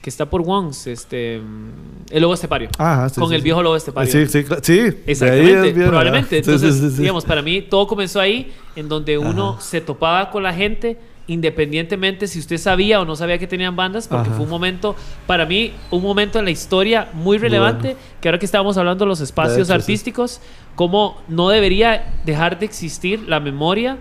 que 0.08 0.10
está 0.10 0.30
por 0.30 0.42
Wons, 0.42 0.88
este, 0.88 1.36
el 1.36 2.22
Lobo 2.22 2.34
Estepario. 2.34 2.70
Ajá, 2.78 3.10
sí, 3.10 3.20
con 3.20 3.28
sí, 3.28 3.36
el 3.36 3.42
sí. 3.42 3.44
viejo 3.44 3.62
Lobo 3.62 3.76
Estepario. 3.76 4.10
Sí, 4.10 4.26
sí, 4.26 4.46
sí. 4.62 4.96
Exactamente, 5.06 5.74
bien, 5.74 5.88
probablemente. 5.90 6.38
Entonces, 6.38 6.98
digamos, 6.98 7.26
para 7.26 7.42
mí 7.42 7.62
todo 7.62 7.88
comenzó 7.88 8.22
ahí, 8.22 8.54
en 8.78 8.88
donde 8.88 9.18
uno 9.18 9.50
Ajá. 9.50 9.62
se 9.62 9.82
topaba 9.82 10.32
con 10.32 10.44
la 10.44 10.54
gente, 10.54 10.98
independientemente 11.28 12.26
si 12.28 12.40
usted 12.40 12.58
sabía 12.58 13.02
o 13.02 13.04
no 13.04 13.18
sabía 13.18 13.38
que 13.38 13.48
tenían 13.48 13.76
bandas, 13.76 14.08
porque 14.08 14.30
Ajá. 14.30 14.38
fue 14.38 14.46
un 14.46 14.50
momento, 14.50 14.96
para 15.26 15.46
mí, 15.46 15.74
un 15.92 16.04
momento 16.04 16.40
en 16.40 16.46
la 16.46 16.52
historia 16.52 17.10
muy 17.12 17.38
relevante, 17.38 17.88
bueno. 17.90 18.00
que 18.22 18.30
ahora 18.30 18.40
que 18.40 18.46
estábamos 18.46 18.78
hablando 18.78 19.04
de 19.04 19.10
los 19.10 19.20
espacios 19.20 19.68
hecho, 19.68 19.74
artísticos, 19.74 20.40
cómo 20.76 21.22
no 21.28 21.50
debería 21.50 22.14
dejar 22.24 22.58
de 22.60 22.66
existir 22.66 23.28
la 23.28 23.42
memoria 23.42 23.98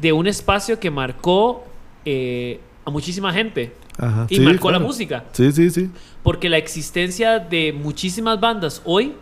de 0.00 0.12
un 0.12 0.28
espacio 0.28 0.78
que 0.78 0.92
marcó 0.92 1.64
eh, 2.04 2.60
a 2.84 2.90
muchísima 2.90 3.32
gente 3.32 3.72
Ajá, 3.98 4.26
y 4.28 4.36
sí, 4.36 4.40
marcó 4.42 4.70
la 4.70 4.78
música. 4.78 5.24
Sí, 5.32 5.50
sí, 5.52 5.70
sí. 5.70 5.90
Porque 6.22 6.48
la 6.48 6.58
existencia 6.58 7.38
de 7.38 7.72
muchísimas 7.72 8.38
bandas 8.40 8.82
hoy 8.84 9.14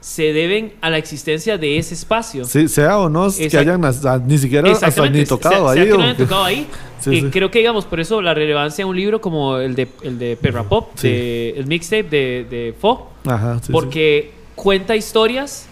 se 0.00 0.32
deben 0.32 0.72
a 0.80 0.88
la 0.88 0.96
existencia 0.98 1.58
de 1.58 1.76
ese 1.76 1.92
espacio. 1.94 2.44
Sí, 2.46 2.68
sea 2.68 2.98
o 2.98 3.08
no 3.10 3.28
que 3.30 3.54
hayan 3.58 3.80
ni 4.26 4.38
siquiera 4.38 4.70
hasta 4.72 5.08
ni 5.10 5.24
tocado 5.24 5.66
sea- 5.66 5.74
sea 5.74 5.82
ahí. 5.82 5.88
que 5.88 5.92
o 5.94 5.96
no 5.98 6.02
hayan 6.04 6.16
que- 6.16 6.22
tocado 6.24 6.44
ahí. 6.44 6.66
Sí, 7.00 7.10
y 7.14 7.20
sí. 7.22 7.26
creo 7.30 7.50
que, 7.50 7.60
digamos, 7.60 7.86
por 7.86 7.98
eso 7.98 8.20
la 8.20 8.34
relevancia 8.34 8.84
de 8.84 8.90
un 8.90 8.94
libro 8.96 9.22
como 9.22 9.56
el 9.56 9.74
de, 9.74 9.88
el 10.02 10.18
de 10.18 10.36
Perra 10.36 10.64
Pop, 10.64 10.90
Sí. 10.96 11.08
de- 11.08 11.50
el 11.56 11.66
mixtape 11.66 12.02
de, 12.02 12.46
de 12.50 12.74
Fo, 12.78 13.10
Ajá, 13.24 13.58
porque 13.72 14.32
cuenta 14.54 14.94
historias 14.96 15.66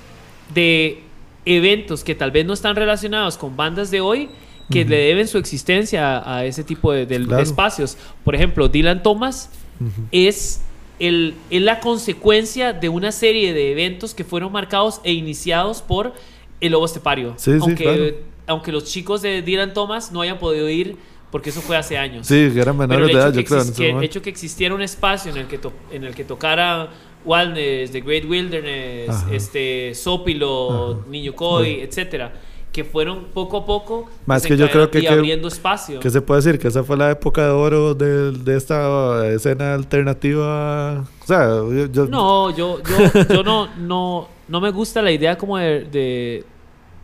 de 0.55 1.03
eventos 1.45 2.03
que 2.03 2.15
tal 2.15 2.31
vez 2.31 2.47
no 2.47 2.55
están 2.55 2.77
relacionados 2.77 3.37
con 3.37 3.57
bandas 3.57 3.91
de 3.91 4.01
hoy 4.01 4.31
que 4.71 4.85
le 4.85 4.97
deben 4.99 5.27
su 5.29 5.39
existencia 5.39 6.19
a, 6.19 6.39
a 6.39 6.45
ese 6.45 6.63
tipo 6.65 6.93
de, 6.93 7.07
de- 7.07 7.19
de 7.21 7.25
Claro. 7.27 7.43
espacios. 7.43 7.97
Por 8.25 8.35
ejemplo, 8.35 8.69
Dylan 8.69 9.03
Thomas 9.03 9.51
Ujú. 9.81 10.07
es, 10.13 10.61
el, 10.99 11.35
es 11.51 11.63
la 11.63 11.81
consecuencia 11.81 12.73
de 12.73 12.89
una 12.89 13.13
serie 13.13 13.53
de 13.55 13.73
eventos 13.73 14.15
que 14.15 14.25
fueron 14.25 14.53
marcados 14.53 15.01
e 15.05 15.13
iniciados 15.13 15.81
por 15.83 16.13
el 16.61 16.73
Lobo 16.73 16.85
Estepario. 16.87 17.35
Sí, 17.37 17.53
sí, 17.53 17.59
aunque, 17.61 17.85
claro. 17.85 18.05
aunque 18.47 18.73
los 18.73 18.85
chicos 18.85 19.23
de 19.23 19.43
Dylan 19.43 19.73
Thomas 19.75 20.13
no 20.13 20.21
hayan 20.21 20.39
podido 20.39 20.69
ir 20.69 20.97
porque 21.31 21.51
eso 21.51 21.61
fue 21.61 21.77
hace 21.77 21.97
años. 21.99 22.27
Sí, 22.27 22.51
que 22.53 22.61
eran 22.61 22.77
menores 22.77 23.07
de 23.07 23.13
edad, 23.13 23.33
yo 23.33 23.45
creo. 23.45 23.63
que- 23.75 23.91
el 23.91 24.03
hecho 24.03 24.21
que 24.23 24.31
existiera 24.31 24.75
un 24.75 24.83
espacio 24.83 25.31
en 25.31 25.37
el 25.39 25.47
que, 25.47 25.59
to- 25.59 25.73
en 25.93 26.05
el 26.05 26.15
que 26.15 26.25
tocara 26.25 26.89
Wildness, 27.25 27.91
The 27.93 28.01
Great 28.01 28.25
Wilderness, 28.25 29.09
Ajá. 29.11 29.35
este, 29.35 29.95
Sópilo, 29.95 30.93
Ajá. 31.01 31.07
Niño 31.11 31.35
Coy, 31.35 31.81
etcétera, 31.83 32.33
que 32.73 32.85
fueren 32.85 33.25
poco 33.35 33.57
a 33.57 33.67
poco 33.67 34.09
Más 34.27 34.47
que 34.47 34.57
yo 34.57 34.69
creo 34.71 34.91
que- 34.91 34.99
y 34.99 35.03
que- 35.03 35.09
abriendo 35.09 35.49
espacio. 35.49 36.01
¿Qué 36.01 36.11
se 36.11 36.21
puede 36.21 36.43
decir? 36.43 36.61
Que 36.61 36.69
esa 36.69 36.85
fue 36.85 36.97
la 36.97 37.11
época 37.11 37.45
de 37.45 37.51
oro 37.51 37.95
de, 37.95 38.33
de 38.33 38.57
esta 38.57 39.27
escena 39.29 39.75
alternativa. 39.75 41.01
O 41.23 41.27
sea, 41.27 41.47
yo. 41.49 41.87
yo- 41.87 42.07
No, 42.07 42.55
yo, 42.57 42.79
yo, 42.83 43.25
yo 43.35 43.43
no, 43.43 43.69
no, 43.79 44.29
no 44.49 44.61
me 44.61 44.71
gusta 44.71 45.03
la 45.03 45.11
idea 45.11 45.37
como 45.39 45.59
de, 45.59 46.45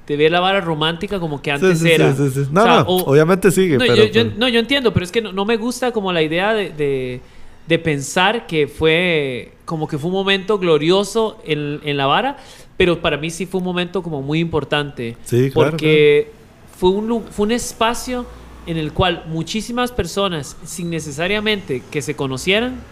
de, 0.07 0.31
la 0.31 0.41
vara 0.41 0.61
romántica 0.61 1.19
como 1.19 1.41
que 1.41 1.51
antes 1.51 1.79
sí, 1.79 1.87
sí, 1.87 1.93
era. 1.93 2.15
sí. 2.15 2.47
No, 2.51 2.61
O 2.61 2.65
sea, 2.65 2.77
no, 2.77 2.83
o- 2.89 3.11
obviamente 3.11 3.51
sigue, 3.51 3.75
no, 3.79 3.85
pero. 3.85 3.95
yo, 3.97 4.05
yo- 4.05 4.11
pero- 4.13 4.35
no, 4.37 4.49
yo 4.49 4.61
entiendo, 4.61 4.93
pero 4.93 5.05
es 5.05 5.11
que 5.13 5.23
no, 5.23 5.33
no 5.33 5.45
me 5.45 5.57
gusta 5.57 5.93
como 5.93 6.13
la 6.13 6.23
idea 6.23 6.53
de, 6.53 6.71
de, 6.71 7.21
de 7.67 7.79
pensar 7.79 8.47
que 8.47 8.67
fue 8.69 9.53
como 9.65 9.89
que 9.89 9.97
fue 9.97 10.09
un 10.09 10.15
momento 10.17 10.59
glorioso 10.59 11.39
en, 11.47 11.81
en 11.85 11.97
la 11.97 12.05
vara, 12.07 12.37
pero 12.77 13.01
para 13.01 13.17
mí 13.17 13.31
sí 13.31 13.47
fue 13.47 13.59
un 13.59 13.65
momento 13.65 14.03
como 14.03 14.23
muy 14.23 14.41
importante. 14.41 15.17
Sí, 15.25 15.51
claro, 15.51 15.71
Porque 15.73 16.33
Fue, 16.77 16.91
un, 16.91 17.25
fue 17.31 17.47
un 17.47 17.53
espacio 17.53 18.27
en 18.67 18.77
el 18.79 18.93
cual 18.93 19.25
muchísimas 19.29 19.93
personas, 19.93 20.57
sin 20.65 20.91
necesariamente 20.91 21.83
que 21.91 22.03
se 22.03 22.17
conocieran, 22.17 22.85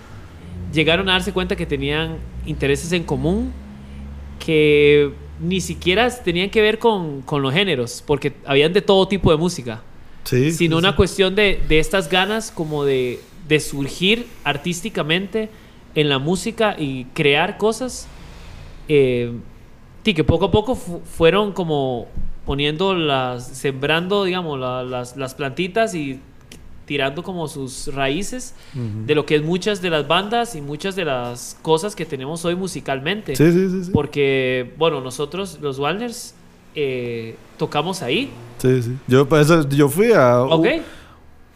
llegaron 0.73 1.09
a 1.09 1.13
darse 1.13 1.33
cuenta 1.33 1.57
que 1.57 1.67
tenían 1.67 2.19
intereses 2.47 2.93
en 2.93 3.05
común 3.05 3.53
que 4.39 5.13
ni 5.41 5.61
siquiera 5.61 6.09
tenían 6.11 6.51
que 6.51 6.61
ver 6.63 6.79
con, 6.79 7.23
con 7.23 7.43
los 7.43 7.53
géneros, 7.53 8.03
porque 8.07 8.35
habían 8.45 8.73
de 8.73 8.83
todo 8.83 9.09
tipo 9.09 9.31
de 9.31 9.37
música 9.39 9.83
sí, 10.25 10.53
sino 10.53 10.77
sí, 10.77 10.79
una 10.79 10.91
sí. 10.91 10.97
cuestión 10.97 11.35
de, 11.35 11.61
de 11.69 11.79
estas 11.79 12.09
ganas 12.09 12.51
como 12.51 12.85
de, 12.85 13.21
de 13.49 13.61
surgir 13.61 14.27
artísticamente 14.45 15.51
en 15.95 16.09
la 16.09 16.19
música 16.19 16.77
y 16.79 17.05
crear 17.15 17.59
cosas 17.59 18.09
eh, 18.89 19.33
sí, 20.05 20.15
que 20.15 20.25
poco 20.25 20.47
a 20.47 20.51
poco 20.51 20.75
fu- 20.75 21.01
fueron 21.01 21.53
como 21.53 22.07
poniendo 22.47 22.95
las, 22.95 23.47
sembrando, 23.47 24.25
digamos, 24.25 24.59
la- 24.59 24.83
las, 24.83 25.17
las 25.17 25.35
plantitas 25.35 25.95
y 25.95 26.21
tirando 26.87 27.23
como 27.23 27.47
sus 27.47 27.95
raíces 27.95 28.55
Ujú. 28.75 29.07
de 29.07 29.15
lo 29.15 29.25
que 29.25 29.37
es 29.37 29.43
muchas 29.43 29.81
de 29.81 29.89
las 29.91 30.09
bandas 30.09 30.57
y 30.57 30.61
muchas 30.61 30.97
de 30.97 31.05
las 31.05 31.57
cosas 31.63 31.95
que 31.95 32.05
tenemos 32.05 32.45
hoy 32.45 32.57
musicalmente. 32.57 33.37
Sí, 33.37 33.53
sí, 33.53 33.71
sí. 33.71 33.85
sí. 33.85 33.91
Porque, 33.93 34.75
bueno, 34.79 35.01
nosotros, 35.01 35.59
los 35.63 35.79
Walners, 35.79 36.35
eh, 36.75 37.37
tocamos 37.57 38.03
ahí. 38.03 38.31
Sí, 38.59 38.83
sí. 38.83 38.97
Yo, 39.07 39.29
pues, 39.29 39.49
eso- 39.49 39.69
yo 39.69 39.89
fui 39.89 40.13
a. 40.13 40.43
Ok. 40.43 40.67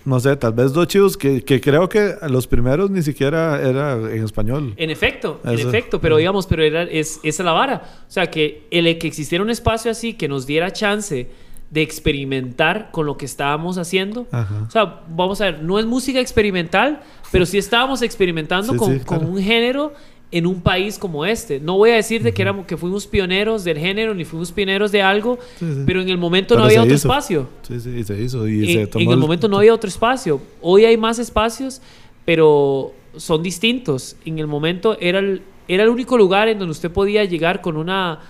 No 0.06 0.20
sé, 0.20 0.36
tal 0.36 0.52
vez 0.52 0.72
dos 0.72 0.86
chivos 0.86 1.16
que, 1.16 1.42
que 1.42 1.60
creo 1.60 1.88
que 1.88 2.14
los 2.28 2.46
primeros 2.46 2.90
ni 2.90 3.02
siquiera 3.02 3.60
era 3.60 3.94
en 3.94 4.22
español. 4.24 4.72
En 4.76 4.88
efecto, 4.88 5.40
en 5.44 5.58
efecto, 5.58 6.00
pero 6.00 6.16
digamos, 6.16 6.46
pero 6.46 6.62
era, 6.62 6.84
es, 6.84 7.18
esa 7.24 7.42
es 7.42 7.44
la 7.44 7.52
vara. 7.52 7.82
O 8.08 8.10
sea, 8.10 8.30
que 8.30 8.68
el 8.70 8.96
que 8.98 9.08
existiera 9.08 9.42
un 9.42 9.50
espacio 9.50 9.90
así 9.90 10.14
que 10.14 10.28
nos 10.28 10.46
diera 10.46 10.72
chance 10.72 11.28
de 11.70 11.82
experimentar 11.82 12.90
con 12.92 13.06
lo 13.06 13.16
que 13.16 13.26
estábamos 13.26 13.78
haciendo. 13.78 14.28
Ajá. 14.30 14.64
O 14.68 14.70
sea, 14.70 15.00
vamos 15.08 15.40
a 15.40 15.46
ver, 15.46 15.62
no 15.64 15.78
es 15.80 15.86
música 15.86 16.20
experimental, 16.20 17.00
pero 17.32 17.44
sí 17.44 17.58
estábamos 17.58 18.00
experimentando 18.02 18.74
Sí, 18.74 18.78
con, 18.78 18.92
sí, 18.92 19.00
claro. 19.04 19.24
con 19.24 19.32
un 19.34 19.42
género 19.42 19.92
en 20.32 20.46
un 20.46 20.60
país 20.60 20.98
como 20.98 21.24
este. 21.24 21.60
No 21.60 21.76
voy 21.78 21.90
a 21.90 21.94
decir 21.94 22.22
de 22.22 22.34
que, 22.34 22.42
éramos, 22.42 22.66
que 22.66 22.76
fuimos 22.76 23.06
pioneros 23.06 23.62
del 23.64 23.78
género 23.78 24.12
ni 24.14 24.24
fuimos 24.24 24.50
pioneros 24.52 24.90
de 24.92 25.00
algo, 25.00 25.38
Sí, 25.58 25.64
sí. 25.72 25.82
pero 25.86 26.02
en 26.02 26.08
el 26.08 26.18
momento 26.18 26.54
Pero 26.54 26.60
no 26.60 26.64
había 26.66 26.78
se 26.78 26.82
otro 26.82 26.94
hizo. 26.96 27.08
espacio. 27.08 27.48
Sí, 27.62 27.80
sí, 27.80 28.04
se 28.04 28.20
hizo. 28.20 28.48
Y 28.48 28.72
se 28.74 28.80
En, 28.82 28.90
tomó 28.90 29.04
en 29.04 29.10
el 29.12 29.16
momento 29.18 29.48
no 29.48 29.58
había 29.58 29.72
otro 29.72 29.88
espacio. 29.88 30.40
Hoy 30.60 30.84
hay 30.84 30.96
más 30.96 31.18
espacios, 31.20 31.80
pero 32.24 32.92
son 33.16 33.42
distintos. 33.42 34.16
En 34.24 34.38
el 34.38 34.46
momento 34.48 34.96
era 35.00 35.20
el, 35.20 35.42
era 35.68 35.84
el 35.84 35.88
único 35.88 36.18
lugar 36.18 36.48
en 36.48 36.58
donde 36.58 36.72
usted 36.72 36.90
podía 36.90 37.24
llegar 37.24 37.60
con 37.60 37.76
una, 37.76 38.20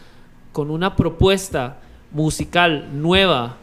con 0.53 0.71
una 0.71 0.95
propuesta 0.97 1.81
musical 2.13 2.89
nueva 2.93 3.57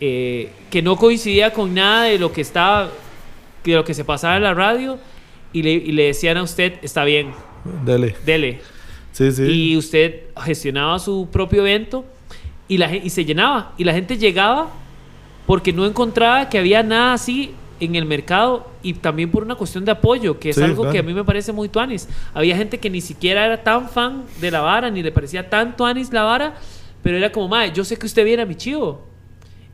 eh, 0.00 0.50
que 0.70 0.82
no 0.82 0.96
coincidía 0.96 1.52
con 1.52 1.74
nada 1.74 2.04
de 2.04 2.18
lo 2.18 2.32
que 2.32 2.40
estaba, 2.40 2.88
de 3.62 3.74
lo 3.74 3.84
que 3.84 3.94
se 3.94 4.04
pasaba 4.04 4.36
en 4.36 4.42
la 4.42 4.52
radio 4.54 4.98
y 5.52 5.62
le, 5.62 5.72
y 5.72 5.92
le 5.92 6.04
decían 6.06 6.36
a 6.36 6.42
usted, 6.42 6.74
está 6.82 7.04
bien, 7.04 7.28
Dele. 7.84 8.14
dele. 8.24 8.60
Sí, 9.12 9.30
sí. 9.32 9.42
Y 9.44 9.76
usted 9.76 10.22
gestionaba 10.44 10.98
su 10.98 11.28
propio 11.30 11.60
evento 11.66 12.04
y, 12.68 12.78
la, 12.78 12.94
y 12.94 13.10
se 13.10 13.24
llenaba. 13.24 13.72
Y 13.78 13.84
la 13.84 13.92
gente 13.92 14.18
llegaba 14.18 14.70
porque 15.46 15.72
no 15.72 15.86
encontraba 15.86 16.48
que 16.48 16.58
había 16.58 16.82
nada 16.82 17.12
así 17.14 17.52
en 17.80 17.94
el 17.96 18.06
mercado 18.06 18.68
y 18.82 18.94
también 18.94 19.30
por 19.30 19.42
una 19.42 19.54
cuestión 19.56 19.84
de 19.84 19.90
apoyo, 19.92 20.38
que 20.38 20.50
es 20.50 20.56
Sí, 20.56 20.62
algo 20.62 20.82
claro. 20.82 20.92
que 20.92 20.98
a 20.98 21.02
mí 21.02 21.12
me 21.14 21.24
parece 21.24 21.52
muy 21.52 21.68
tuanis. 21.68 22.08
Había 22.32 22.56
gente 22.56 22.78
que 22.78 22.88
ni 22.90 23.00
siquiera 23.00 23.44
era 23.44 23.62
tan 23.62 23.88
fan 23.88 24.24
de 24.40 24.50
la 24.50 24.60
vara, 24.60 24.90
ni 24.90 25.02
le 25.02 25.12
parecía 25.12 25.48
tan 25.50 25.76
tuanis 25.76 26.12
la 26.12 26.22
vara, 26.22 26.54
pero 27.02 27.16
era 27.16 27.30
como, 27.30 27.48
madre, 27.48 27.72
yo 27.74 27.84
sé 27.84 27.96
que 27.98 28.06
usted 28.06 28.24
viene 28.24 28.42
a 28.42 28.46
mi 28.46 28.54
chivo. 28.54 29.02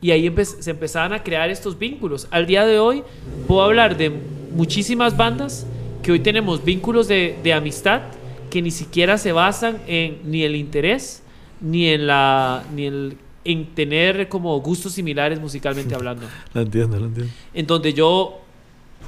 Y 0.03 0.11
ahí 0.12 0.27
empe- 0.29 0.45
se 0.45 0.71
empezaban 0.71 1.12
a 1.12 1.23
crear 1.23 1.51
estos 1.51 1.79
vínculos. 1.79 2.27
Al 2.31 2.47
día 2.47 2.65
de 2.67 2.79
hoy 2.79 3.03
puedo 3.47 3.62
hablar 3.62 3.97
de 3.97 4.11
muchísimas 4.53 5.17
bandas 5.17 5.67
que 6.02 6.12
hoy 6.12 6.20
tenemos 6.20 6.64
vínculos 6.64 7.09
de, 7.09 7.36
de 7.43 7.52
amistad 7.52 8.02
que 8.51 8.62
ni 8.62 8.70
siquiera 8.70 9.18
se 9.18 9.32
basan 9.32 9.78
en 9.86 10.18
ni 10.24 10.43
el 10.43 10.56
interés 10.56 11.22
ni 11.60 11.89
en 11.89 12.06
la 12.06 12.64
ni 12.74 12.86
el, 12.86 13.16
en 13.44 13.66
tener 13.74 14.28
como 14.28 14.59
gustos 14.60 14.93
similares 14.93 15.40
musicalmente 15.40 15.94
hablando. 15.97 16.27
Lo 16.52 16.60
entiendo, 16.60 16.98
lo 16.98 17.06
entiendo. 17.06 17.32
En 17.55 17.66
donde 17.66 17.93
yo 17.93 18.40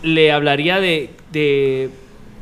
le 0.02 0.32
hablaría 0.32 0.80
de, 0.80 1.10
de 1.32 1.90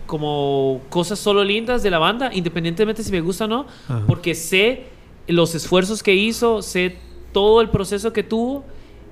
como 0.07 0.81
cosas 0.89 1.19
solo 1.19 1.45
lindas 1.45 1.83
de 1.83 1.91
la 1.91 1.99
banda, 1.99 2.31
independientemente 2.33 3.03
si 3.03 3.13
me 3.13 3.21
gusta 3.21 3.45
o 3.45 3.49
no, 3.49 3.67
Ajá. 3.89 4.05
porque 4.07 4.35
sé 4.35 4.85
los 5.27 5.55
esfuerzos 5.55 6.03
que 6.03 6.15
hizo, 6.15 6.63
sé 6.63 6.97
todo 7.33 7.61
el 7.61 7.69
proceso 7.69 8.13
que 8.13 8.23
tuvo 8.23 8.65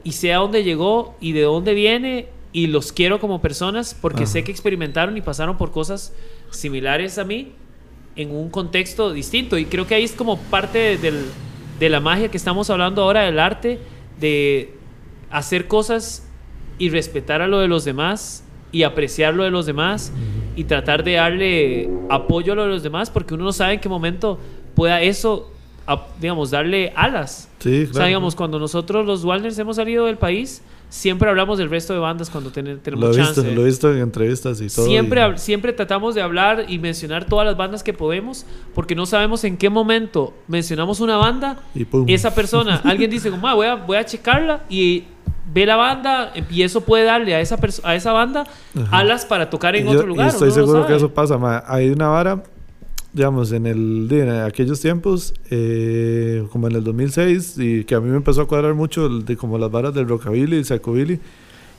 y 0.03 0.13
sé 0.13 0.33
a 0.33 0.39
dónde 0.39 0.65
llegó 0.65 1.15
y 1.21 1.33
de 1.33 1.43
dónde 1.43 1.75
viene 1.75 2.27
y 2.53 2.67
los 2.69 2.93
quiero 2.93 3.21
como 3.21 3.41
personas 3.41 3.95
porque 4.01 4.23
Ajá. 4.25 4.33
sé 4.33 4.45
que 4.45 4.51
experimentaron 4.53 5.17
y 5.17 5.21
pasaron 5.21 5.57
por 5.59 5.71
cosas 5.71 6.13
similares 6.51 7.19
a 7.19 7.25
mí 7.25 7.53
en 8.17 8.31
un 8.35 8.49
contexto 8.51 9.13
distinto 9.13 9.59
y 9.59 9.67
creo 9.67 9.87
que 9.87 9.95
ahí 9.95 10.05
es 10.05 10.13
como 10.13 10.39
parte 10.39 10.97
del- 10.99 11.27
de 11.79 11.89
la 11.89 12.01
magia 12.01 12.31
que 12.31 12.37
estamos 12.37 12.69
hablando 12.71 13.03
ahora 13.03 13.23
del 13.23 13.39
arte, 13.39 13.79
de 14.19 14.75
hacer 15.31 15.69
cosas 15.69 16.27
y 16.79 16.91
respetar 16.91 17.43
a 17.43 17.47
lo 17.49 17.61
de 17.61 17.69
los 17.69 17.85
demás 17.85 18.45
y 18.73 18.83
apreciar 18.83 19.35
lo 19.35 19.45
de 19.45 19.51
los 19.51 19.67
demás 19.67 20.13
y 20.57 20.65
tratar 20.65 21.05
de 21.05 21.13
darle 21.15 21.89
apoyo 22.11 22.53
a 22.55 22.57
lo 22.57 22.63
de 22.65 22.69
los 22.71 22.83
demás 22.83 23.11
porque 23.11 23.35
uno 23.35 23.45
no 23.45 23.53
sabe 23.53 23.75
en 23.75 23.81
qué 23.81 23.89
momento 23.89 24.39
pueda 24.75 25.01
eso, 25.03 25.51
a- 25.87 26.07
digamos, 26.21 26.51
darle 26.51 26.93
alas. 26.97 27.49
Sí, 27.61 27.87
O 27.91 27.95
sea, 27.95 28.07
digamos, 28.07 28.35
cuando 28.35 28.59
nosotros 28.59 29.07
los 29.07 29.25
Walners 29.25 29.59
hemos 29.59 29.77
salido 29.77 30.07
del 30.07 30.17
país, 30.19 30.63
siempre 30.89 31.29
hablamos 31.29 31.59
del 31.59 31.69
resto 31.71 31.93
de 31.93 31.99
bandas 31.99 32.31
cuando 32.31 32.51
ten- 32.51 32.67
lo 32.75 32.79
tenemos 32.79 33.17
visto, 33.17 33.35
chance. 33.43 33.53
lo 33.55 33.63
he 33.63 33.65
visto 33.67 33.93
en 33.93 33.99
entrevistas 34.01 34.61
y 34.61 34.69
todo. 34.69 34.87
Siempre, 34.87 35.21
y- 35.35 35.39
siempre 35.39 35.73
tratamos 35.73 36.15
de 36.15 36.23
hablar 36.23 36.65
y 36.69 36.79
mencionar 36.79 37.25
todas 37.27 37.47
las 37.47 37.57
bandas 37.57 37.83
que 37.83 37.93
podemos, 37.93 38.47
porque 38.75 38.95
no 38.95 39.05
sabemos 39.07 39.45
en 39.45 39.57
qué 39.57 39.69
momento 39.71 40.35
mencionamos 40.47 41.01
una 41.01 41.17
banda, 41.17 41.59
Y 41.75 41.85
pum. 41.85 42.05
esa 42.09 42.35
persona, 42.35 42.81
alguien 42.85 43.11
dice 43.11 43.31
como, 43.31 43.47
"Ah, 43.49 43.55
voy, 43.55 43.67
a, 43.67 43.75
voy 43.75 43.97
a 43.99 44.05
checarla 44.05 44.61
y 44.71 45.05
ve 45.53 45.65
la 45.67 45.77
banda 45.77 46.33
y 46.51 46.63
eso 46.63 46.83
puede 46.83 47.05
darle 47.05 47.35
a 47.35 47.41
esa, 47.41 47.59
a 47.83 47.95
esa 47.95 48.13
banda 48.13 48.45
Ajá. 48.77 48.99
alas 48.99 49.25
para 49.25 49.49
tocar 49.49 49.77
en 49.77 49.87
yo- 49.87 49.93
otro 49.93 50.07
lugar. 50.07 50.27
Y 50.27 50.31
estoy 50.31 50.51
seguro 50.51 50.87
que 50.87 50.95
eso 50.97 51.09
pasa. 51.13 51.39
ma. 51.39 51.63
Hay 51.67 51.89
una 51.91 52.09
vara, 52.09 52.43
digamos, 53.19 53.53
en, 53.53 53.67
el, 53.67 54.09
en 54.11 54.31
aquellos 54.31 54.81
tiempos, 54.81 55.35
eh, 55.51 56.47
como 56.53 56.69
en 56.69 56.77
el 56.77 56.85
2006, 56.85 57.55
y 57.59 57.85
que 57.85 57.95
a 57.95 58.01
mí 58.01 58.09
me 58.09 58.17
empezó 58.17 58.41
a 58.43 58.47
cuadrar 58.47 58.75
mucho 58.75 59.07
el 59.07 59.25
de 59.25 59.37
como 59.37 59.59
las 59.59 59.71
varas 59.71 59.93
del 59.93 60.09
rockabilly 60.09 60.59
y 60.59 60.65
psychobilly. 60.65 61.21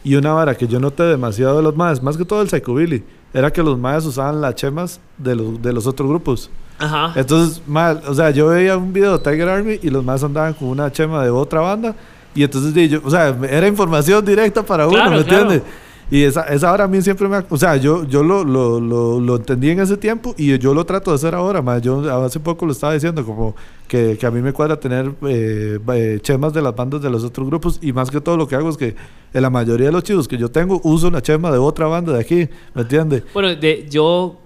Y 0.04 0.16
una 0.16 0.34
vara 0.34 0.56
que 0.56 0.68
yo 0.68 0.80
noté 0.80 1.04
demasiado 1.04 1.58
de 1.58 1.64
los 1.64 1.76
más, 1.76 2.04
más 2.04 2.18
que 2.18 2.26
todo 2.26 2.42
el 2.42 2.50
psychobilly, 2.50 3.04
era 3.34 3.52
que 3.52 3.64
los 3.64 3.78
más 3.80 4.06
usaban 4.06 4.42
las 4.42 4.56
chemas 4.56 5.00
de 5.18 5.36
los, 5.36 5.62
de 5.62 5.74
los 5.74 5.88
otros 5.88 6.08
grupos. 6.10 6.50
Ajá. 6.78 7.14
Entonces, 7.16 7.62
ma, 7.68 8.00
o 8.08 8.14
sea, 8.14 8.30
yo 8.32 8.48
veía 8.48 8.78
un 8.78 8.92
video 8.94 9.18
de 9.18 9.24
Tiger 9.24 9.50
Army 9.50 9.80
y 9.82 9.90
los 9.90 10.04
más 10.04 10.24
andaban 10.24 10.54
con 10.54 10.68
una 10.68 10.92
chema 10.92 11.24
de 11.24 11.30
otra 11.30 11.62
banda. 11.62 11.96
Y 12.36 12.44
entonces, 12.44 12.90
yo, 12.90 13.02
o 13.04 13.10
sea, 13.10 13.36
era 13.50 13.68
información 13.68 14.24
directa 14.24 14.62
para 14.64 14.88
uno, 14.88 14.96
Claro, 14.96 15.12
¿me 15.18 15.24
claro. 15.24 15.42
entiendes? 15.44 15.70
Y 16.12 16.24
esa, 16.24 16.42
esa 16.44 16.72
hora 16.72 16.86
a 16.86 16.88
mí 16.88 17.02
siempre 17.02 17.28
me... 17.28 17.44
O 17.50 17.58
sea, 17.58 17.76
yo, 17.78 18.04
yo 18.06 18.24
lo, 18.24 18.44
lo, 18.44 18.80
lo, 18.80 19.20
lo 19.20 19.36
entendí 19.36 19.70
en 19.70 19.80
ese 19.80 19.96
tiempo 19.96 20.34
y 20.38 20.58
yo 20.58 20.74
lo 20.74 20.84
trato 20.86 21.12
de 21.12 21.16
hacer 21.16 21.36
ahora. 21.36 21.62
ma. 21.62 21.78
Yo 21.78 22.02
hace 22.24 22.40
poco 22.40 22.66
lo 22.66 22.72
estaba 22.72 22.94
diciendo, 22.94 23.24
como 23.24 23.56
que, 23.88 24.18
que 24.18 24.26
a 24.26 24.32
mí 24.32 24.42
me 24.42 24.52
cuadra 24.52 24.80
tener 24.80 25.12
eh, 25.28 25.78
eh, 25.94 26.20
chemas 26.22 26.52
de 26.54 26.64
las 26.64 26.76
bandas 26.76 27.02
de 27.02 27.10
los 27.12 27.24
otros 27.24 27.48
grupos. 27.48 27.80
Y 27.82 27.94
más 27.94 28.10
que 28.10 28.20
todo 28.20 28.38
lo 28.38 28.48
que 28.48 28.56
hago 28.56 28.70
es 28.70 28.78
que 28.78 28.96
en 29.34 29.42
la 29.42 29.52
mayoría 29.52 29.88
de 29.88 29.92
los 29.92 30.04
chivos 30.04 30.28
que 30.28 30.38
yo 30.38 30.50
tengo 30.50 30.82
uso 30.84 31.08
una 31.08 31.22
chema 31.22 31.52
de 31.52 31.60
otra 31.60 31.86
banda 31.86 32.14
de 32.14 32.20
aquí, 32.20 32.50
¿me 32.74 32.82
entiendes? 32.82 33.24
Bueno, 33.32 33.56
de, 33.56 33.88
yo, 33.88 34.40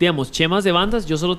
digamos, 0.00 0.30
chemas 0.30 0.64
de 0.64 0.72
bandas, 0.72 1.04
yo 1.04 1.18
solo 1.18 1.38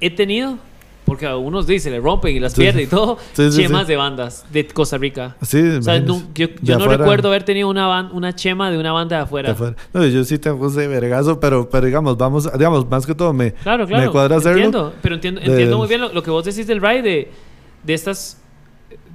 he 0.00 0.10
tenido, 0.10 0.58
porque 1.04 1.26
a 1.26 1.36
unos 1.36 1.66
dicen, 1.66 1.92
le 1.92 2.00
rompen 2.00 2.36
y 2.36 2.40
las 2.40 2.52
Sí, 2.52 2.60
pierden 2.62 2.82
sí. 2.82 2.86
y 2.86 2.90
todo, 2.90 3.18
Sí, 3.32 3.50
sí, 3.50 3.62
chemas 3.62 3.82
sí. 3.82 3.88
de 3.88 3.96
bandas 3.96 4.44
de 4.52 4.66
Costa 4.68 4.98
Rica. 4.98 5.36
Sí, 5.42 5.60
O 5.60 5.82
sea, 5.82 6.00
no- 6.00 6.22
yo, 6.34 6.46
yo 6.62 6.76
no 6.78 6.84
afuera- 6.84 6.98
recuerdo 6.98 7.28
haber 7.28 7.42
tenido 7.42 7.68
una, 7.68 7.86
ban- 7.88 8.10
una 8.12 8.34
chema 8.34 8.70
de 8.70 8.78
una 8.78 8.92
banda 8.92 9.16
de 9.16 9.20
de 9.20 9.24
afuera. 9.24 9.50
afuera. 9.52 9.76
No, 9.92 10.06
yo 10.06 10.24
sí 10.24 10.38
tengo 10.38 10.68
ese 10.68 10.86
vergazo, 10.86 11.38
pero, 11.40 11.68
pero 11.68 11.86
digamos, 11.86 12.16
vamos, 12.16 12.50
digamos, 12.52 12.88
más 12.88 13.04
que 13.06 13.14
todo 13.14 13.32
me, 13.32 13.52
Claro, 13.52 13.86
claro. 13.86 14.04
me 14.06 14.10
cuadra 14.10 14.36
hacerlo. 14.36 14.56
Entiendo, 14.58 14.94
pero 15.02 15.14
entiendo, 15.16 15.40
de- 15.40 15.46
entiendo 15.46 15.78
muy 15.78 15.88
bien 15.88 16.00
lo, 16.00 16.12
lo 16.12 16.22
que 16.22 16.30
vos 16.30 16.44
decís 16.44 16.66
del 16.66 16.80
ride, 16.80 17.02
de, 17.02 17.30
de 17.82 17.94
estas, 17.94 18.38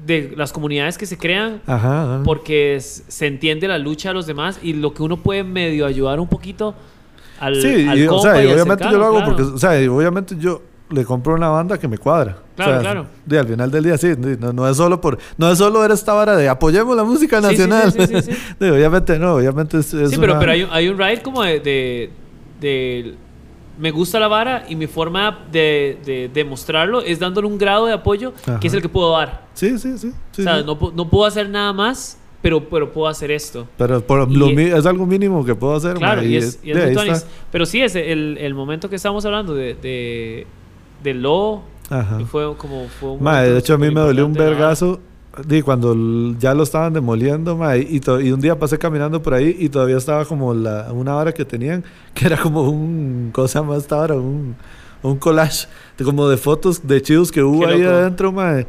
de 0.05 0.33
las 0.37 0.51
comunidades 0.53 0.97
que 0.97 1.05
se 1.05 1.17
crean, 1.17 1.61
Ajá, 1.65 2.03
ajá. 2.15 2.21
porque 2.23 2.77
se 2.79 3.27
entiende 3.27 3.67
la 3.67 3.77
lucha 3.77 4.09
de 4.09 4.13
los 4.15 4.25
demás 4.27 4.59
y 4.61 4.73
lo 4.73 4.93
que 4.93 5.03
uno 5.03 5.17
puede 5.17 5.43
medio 5.43 5.85
ayudar 5.85 6.19
un 6.19 6.27
poquito 6.27 6.75
al, 7.39 7.61
Sí, 7.61 7.87
al 7.87 7.99
y, 7.99 8.07
o 8.07 8.19
sea, 8.19 8.41
y 8.43 8.47
obviamente 8.51 8.83
yo 8.89 8.97
lo 8.97 9.05
hago 9.05 9.17
claro. 9.17 9.35
porque, 9.35 9.43
o 9.53 9.57
sea, 9.57 9.71
obviamente 9.91 10.35
yo 10.39 10.61
le 10.89 11.03
compro 11.05 11.35
una 11.35 11.49
banda 11.49 11.77
que 11.77 11.87
me 11.87 11.97
cuadra. 11.97 12.37
Claro, 12.55 12.71
O 12.71 12.73
sea, 12.75 12.81
claro. 12.81 13.07
de, 13.25 13.39
al 13.39 13.47
final 13.47 13.69
del 13.71 13.83
día 13.83 13.97
sí, 13.97 14.13
no, 14.39 14.53
no 14.53 14.67
es 14.69 14.77
solo 14.77 14.99
por, 15.01 15.17
no 15.37 15.51
es 15.51 15.57
solo 15.57 15.81
ver 15.81 15.91
esta 15.91 16.13
vara 16.13 16.35
de 16.35 16.47
apoyemos 16.49 16.95
la 16.95 17.03
música 17.03 17.41
Sí, 17.41 17.55
sí, 17.55 17.63
sí, 17.63 17.67
nacional. 17.69 17.91
sí, 18.23 18.31
sí, 18.31 18.37
obviamente 18.69 19.19
no, 19.19 19.35
obviamente 19.35 19.77
es, 19.79 19.93
es 19.93 20.11
Sí, 20.11 20.17
pero, 20.19 20.33
una- 20.33 20.39
pero 20.39 20.51
hay, 20.53 20.63
un- 20.63 20.69
hay 20.71 20.87
un 20.89 20.97
ride 20.97 21.21
como 21.21 21.43
de, 21.43 21.59
de, 21.59 22.09
de- 22.61 23.15
Me 23.79 23.91
gusta 23.91 24.19
la 24.19 24.27
vara 24.27 24.65
y 24.67 24.75
mi 24.75 24.87
forma 24.87 25.45
de, 25.51 25.99
de 26.05 26.31
demostrarlo 26.33 27.01
es 27.01 27.19
dándole 27.19 27.47
un 27.47 27.57
grado 27.59 27.85
de 27.85 27.93
apoyo 27.93 28.33
Ajá. 28.43 28.59
que 28.59 28.67
es 28.67 28.73
el 28.73 28.81
que 28.81 28.89
puedo 28.89 29.11
dar. 29.11 29.45
Sí, 29.53 29.77
sí, 29.77 29.97
sí. 29.97 30.11
o 30.39 30.41
sea, 30.41 30.61
no, 30.63 30.77
no 30.95 31.09
puedo 31.09 31.25
hacer 31.25 31.47
nada 31.49 31.73
más, 31.73 32.17
pero, 32.41 32.67
pero 32.69 32.91
puedo 32.91 33.07
hacer 33.07 33.29
esto. 33.29 33.67
Pero 33.77 34.01
por 34.01 34.27
y- 34.31 34.35
lo 34.35 34.47
es 34.49 34.85
algo 34.87 35.05
mínimo 35.05 35.43
que 35.45 35.53
puedo 35.53 35.75
hacer. 35.75 35.95
Claro, 35.97 36.23
y 36.23 36.37
es, 36.37 36.59
y 36.63 36.71
es. 36.71 37.25
Pero 37.51 37.65
sí, 37.67 37.81
es 37.83 37.95
el, 37.95 38.37
el 38.39 38.53
momento 38.55 38.89
que 38.89 38.95
estamos 38.95 39.23
hablando 39.25 39.53
de, 39.53 39.75
de, 39.75 40.47
de 41.07 41.13
Lo. 41.13 41.61
Ajá. 41.89 42.19
Fue 42.27 42.55
como. 42.57 42.87
Fue 42.99 43.11
un 43.11 43.23
Ma, 43.23 43.31
momento 43.33 43.53
de 43.53 43.59
hecho 43.59 43.73
a 43.73 43.77
mí 43.77 43.87
me 43.87 44.01
dolió 44.01 44.25
un 44.25 44.33
vergazo 44.33 44.99
di, 45.47 45.61
cuando 45.61 45.95
ya 46.39 46.53
lo 46.53 46.63
estaban 46.63 46.93
demoliendo 46.93 47.55
ma, 47.55 47.77
y, 47.77 48.01
y 48.23 48.31
un 48.31 48.41
día 48.41 48.57
pasé 48.57 48.77
caminando 48.77 49.21
por 49.21 49.33
ahí 49.35 49.55
y 49.59 49.69
todavía 49.69 49.97
estaba 49.97 50.25
como 50.25 50.53
la, 50.53 50.91
una 50.91 51.13
vara 51.13 51.31
que 51.31 51.45
tenían 51.45 51.83
que 52.13 52.25
era 52.25 52.37
como 52.37 52.63
un 52.69 53.29
cosa 53.31 53.61
más 53.61 53.79
esta 53.83 53.97
vara, 53.97 54.15
un, 54.15 54.55
un 55.03 55.17
collage 55.17 55.67
de, 55.97 56.03
como 56.03 56.27
de 56.27 56.37
fotos 56.37 56.85
de 56.87 57.01
chivos 57.01 57.31
que 57.31 57.41
hubo 57.43 57.59
Qué 57.61 57.65
ahí 57.67 57.81
loco. 57.81 57.93
adentro 57.95 58.31
ma, 58.31 58.61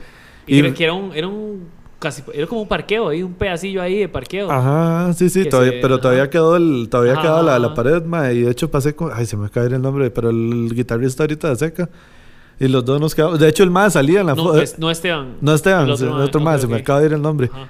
Y, 0.47 0.61
y- 0.61 0.73
que 0.73 0.85
era 0.85 0.93
un, 0.93 1.13
era 1.15 1.27
un. 1.27 1.79
Casi, 1.99 2.23
era 2.33 2.47
como 2.47 2.61
un 2.63 2.69
parqueo, 2.69 3.09
ahí 3.09 3.25
un 3.25 3.33
pedacillo 3.35 3.83
ahí 3.83 3.99
de 3.99 4.09
parqueo. 4.09 4.49
Ajá, 4.49 5.13
sí, 5.15 5.29
sí, 5.29 5.47
todavía- 5.47 5.73
se- 5.73 5.79
pero 5.83 5.99
todavía 5.99 6.23
ajá. 6.25 6.31
quedó 6.31 6.55
el, 6.57 6.89
todavía 6.89 7.15
Ajá, 7.15 7.23
quedó 7.23 7.43
la, 7.43 7.59
la 7.59 7.75
pared, 7.75 8.05
ma, 8.05 8.31
y 8.31 8.43
de 8.43 8.51
hecho 8.53 8.71
pasé 8.71 8.95
con, 8.95 9.11
ay, 9.13 9.27
se 9.27 9.37
me 9.37 9.47
ir 9.47 9.73
el 9.75 9.83
nombre, 9.83 10.09
pero 10.13 10.31
el, 10.31 10.71
guitarrista 10.75 11.25
ahorita 11.25 11.49
de 11.49 11.57
seca, 11.57 11.89
y 12.61 12.69
los 12.69 12.85
dos 12.85 13.01
nos 13.01 13.15
quedamos, 13.15 13.39
de 13.39 13.49
hecho 13.49 13.63
el 13.63 13.71
más 13.71 13.93
salía 13.95 14.21
en 14.21 14.27
la 14.27 14.35
no, 14.35 14.43
foto, 14.45 14.61
es- 14.61 14.79
no 14.79 14.91
Esteban. 14.91 15.35
no 15.41 15.55
Esteban, 15.55 15.83
el 15.85 15.89
el 15.89 15.93
otro 15.95 16.25
otro, 16.25 16.41
mae, 16.41 16.59
se 16.59 16.67
me 16.67 16.77
acaba 16.77 17.01
de 17.01 17.07
ir 17.07 17.13
el 17.13 17.23
nombre, 17.23 17.51
Ajá. 17.53 17.69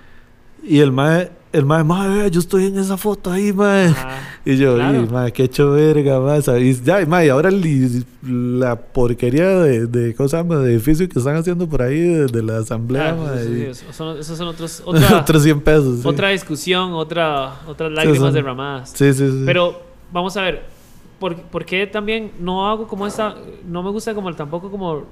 y 0.62 0.78
el 0.80 0.92
mae, 0.92 1.30
el 1.50 1.64
mae, 1.64 1.82
mae, 1.82 2.30
yo 2.30 2.40
estoy 2.40 2.66
en 2.66 2.78
esa 2.78 2.96
foto 2.98 3.30
ahí, 3.30 3.52
mae, 3.54 3.86
Ajá. 3.88 4.18
y 4.44 4.56
yo, 4.58 4.74
Claro. 4.76 5.02
y 5.02 5.06
mae, 5.08 5.32
qué 5.32 5.44
hecho 5.44 5.70
verga, 5.72 6.20
mae, 6.20 6.40
y 6.62 6.74
ya, 6.82 7.04
mae, 7.06 7.30
ahora 7.30 7.48
el- 7.48 8.04
la 8.22 8.76
porquería 8.76 9.46
de, 9.60 9.86
de, 9.86 10.14
¿cómo 10.14 10.28
se 10.28 10.36
llama?, 10.36 10.56
de 10.56 10.72
edificio 10.74 11.08
que 11.08 11.18
están 11.18 11.36
haciendo 11.36 11.66
por 11.68 11.80
ahí, 11.82 11.98
de, 12.00 12.26
de 12.26 12.42
la 12.42 12.58
asamblea, 12.58 13.14
Claro, 13.14 13.34
mae, 13.34 13.44
sí, 13.44 13.52
y- 13.52 13.62
eso 13.62 13.84
son, 13.92 14.18
esos 14.18 14.36
son 14.38 14.48
otros, 14.48 14.82
otra, 14.86 15.20
otros 15.20 15.42
100 15.42 15.60
pesos, 15.60 16.00
sí. 16.02 16.08
otra 16.08 16.28
discusión, 16.30 16.92
otra, 16.92 17.60
otras 17.66 17.92
lágrimas 17.92 18.32
derramadas. 18.34 18.90
sí, 18.94 19.12
sí, 19.14 19.30
sí, 19.30 19.42
Pero 19.46 19.80
vamos 20.12 20.36
a 20.36 20.42
ver, 20.42 20.77
¿por, 21.18 21.36
por 21.36 21.64
qué 21.64 21.86
también 21.86 22.32
no 22.40 22.68
hago 22.68 22.86
como 22.88 23.06
esta, 23.06 23.36
no 23.66 23.82
me 23.82 23.90
gusta 23.90 24.14
como 24.14 24.28
el- 24.28 24.36
tampoco 24.36 24.70
como 24.70 25.04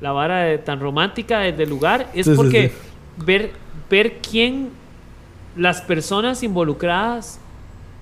la 0.00 0.12
vara 0.12 0.40
de- 0.40 0.58
tan 0.58 0.80
romántica 0.80 1.40
de- 1.40 1.52
del 1.52 1.68
lugar? 1.70 2.08
Es 2.14 2.26
Sí, 2.26 2.32
sí, 2.32 2.36
porque 2.36 2.68
sí. 2.68 2.74
ver 3.24 3.52
ver 3.90 4.18
quién 4.22 4.70
las 5.56 5.82
personas 5.82 6.42
involucradas 6.42 7.38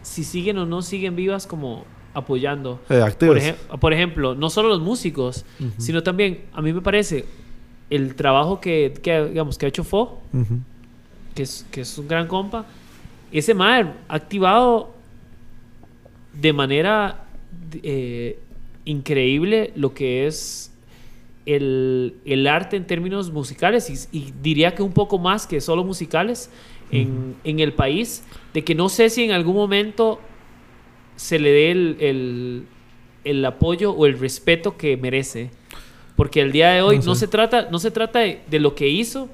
si 0.02 0.23
siguen 0.24 0.57
o 0.59 0.66
no 0.66 0.82
siguen 0.82 1.16
vivas 1.16 1.47
como 1.48 1.85
apoyando. 2.15 2.81
Eh. 2.89 3.01
Por, 3.19 3.39
ejem- 3.39 3.57
por 3.81 3.93
ejemplo, 3.93 4.35
no 4.35 4.51
solo 4.51 4.69
los 4.69 4.81
músicos, 4.81 5.44
Ujú. 5.59 5.70
sino 5.78 6.02
también, 6.02 6.43
a 6.52 6.62
mí 6.62 6.73
me 6.73 6.81
parece, 6.81 7.24
el 7.90 8.15
trabajo 8.15 8.61
que, 8.61 8.94
que, 9.02 9.27
digamos, 9.27 9.59
que 9.59 9.66
ha 9.66 9.69
hecho 9.69 9.82
Fo, 9.85 10.20
Ujú. 10.32 10.59
que 11.35 11.43
es, 11.43 11.66
que 11.73 11.81
es 11.82 11.98
un 11.98 12.07
gran 12.09 12.27
compa, 12.28 12.65
ese 13.32 13.52
mae 13.52 13.82
ha 14.09 14.15
activado 14.15 14.90
de 16.32 16.52
manera 16.52 17.24
eh, 17.82 18.39
increíble 18.85 19.73
lo 19.77 19.94
que 19.94 20.27
es 20.27 20.73
el, 21.47 22.15
el 22.24 22.47
arte 22.47 22.77
en 22.77 22.86
términos 22.86 23.31
musicales 23.32 24.09
y, 24.12 24.16
y 24.19 24.32
diría 24.43 24.74
que 24.74 24.82
un 24.82 24.93
poco 24.93 25.19
más 25.19 25.47
que 25.47 25.61
solo 25.61 25.85
musicales 25.85 26.51
en, 26.93 27.36
en 27.44 27.61
el 27.61 27.73
país, 27.73 28.24
de 28.52 28.65
que 28.65 28.74
no 28.74 28.89
sé 28.89 29.11
si 29.11 29.23
en 29.24 29.31
algún 29.31 29.55
momento 29.55 30.20
se 31.16 31.39
le 31.39 31.51
dé 31.51 31.70
el, 31.70 31.97
el- 32.01 32.65
el 33.23 33.44
apoyo 33.44 33.93
o 33.93 34.07
el 34.07 34.19
respeto 34.19 34.77
que 34.78 34.97
merece. 34.97 35.51
Porque 36.16 36.40
el 36.40 36.52
día 36.52 36.70
de 36.70 36.81
hoy 36.82 36.98
No 36.98 37.05
no, 37.05 37.15
se 37.15 37.28
trata, 37.28 37.69
no 37.70 37.78
se 37.78 37.90
trata 37.90 38.20
de, 38.20 38.40
de 38.51 38.59
lo 38.59 38.74
que 38.74 38.89
hizo, 38.89 39.28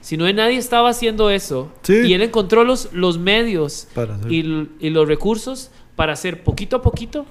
sino 0.00 0.24
de 0.24 0.32
nadie 0.32 0.56
estaba 0.56 0.88
haciendo 0.90 1.30
eso. 1.30 1.72
Sí. 1.82 2.00
Y 2.04 2.14
él 2.14 2.22
encontró 2.22 2.64
los, 2.64 2.92
los 2.92 3.18
medios 3.18 3.86
y, 4.28 4.40
y 4.80 4.90
los 4.90 5.06
recursos 5.06 5.70
para 5.96 6.12
hacer 6.12 6.42
poquito 6.42 6.76
a 6.76 6.82
poquito, 6.82 7.26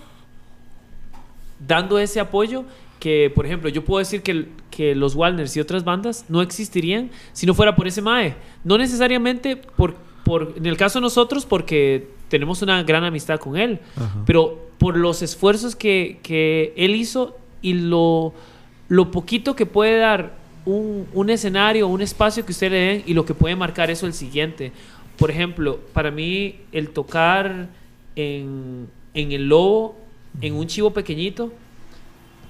dando 1.66 2.00
ese 2.00 2.20
apoyo 2.20 2.66
que, 3.00 3.32
por 3.34 3.46
ejemplo, 3.46 3.68
yo 3.70 3.84
puedo 3.84 4.00
decir 4.00 4.22
que, 4.22 4.48
que 4.70 4.94
los 4.94 5.16
Walners 5.16 5.58
y 5.58 5.60
otras 5.60 5.84
bandas 5.84 6.26
no 6.30 6.42
existirían 6.42 7.10
si 7.34 7.48
no 7.48 7.56
fuera 7.56 7.76
por 7.76 7.88
ese 7.88 8.02
MAE. 8.02 8.36
No 8.64 8.78
necesariamente 8.78 9.56
por, 9.58 9.96
por 10.24 10.54
en 10.56 10.68
el 10.68 10.78
caso 10.78 11.00
de 11.00 11.04
nosotros, 11.04 11.46
porque 11.46 12.10
tenemos 12.30 12.62
una 12.62 12.84
gran 12.84 13.04
amistad 13.04 13.40
con 13.40 13.58
él. 13.58 13.80
Pero 14.26 14.70
por 14.78 14.98
los 14.98 15.24
esfuerzos 15.24 15.76
que, 15.76 16.20
que 16.22 16.74
él 16.78 16.96
hizo 16.96 17.38
y 17.64 17.74
lo, 17.74 18.34
lo 18.88 19.10
poquito 19.10 19.56
que 19.56 19.66
puede 19.66 19.98
dar 19.98 20.38
un, 20.66 21.08
un, 21.14 21.30
escenario, 21.32 21.88
un 21.88 22.02
espacio 22.02 22.46
que 22.46 22.52
usted 22.52 22.72
le 22.72 22.78
den 22.78 23.04
y 23.08 23.16
lo 23.16 23.26
que 23.26 23.34
puede 23.34 23.56
marcar 23.56 23.90
eso 23.90 24.06
el 24.06 24.14
siguiente. 24.14 24.72
Por 25.18 25.32
ejemplo, 25.32 25.80
para 25.94 26.12
mí 26.12 26.58
el 26.72 26.90
tocar 26.90 27.68
en, 28.16 28.90
en 29.14 29.32
el 29.32 29.48
lobo, 29.48 29.96
en 30.42 30.54
un 30.54 30.68
chivo 30.68 30.92
pequeñito, 30.92 31.52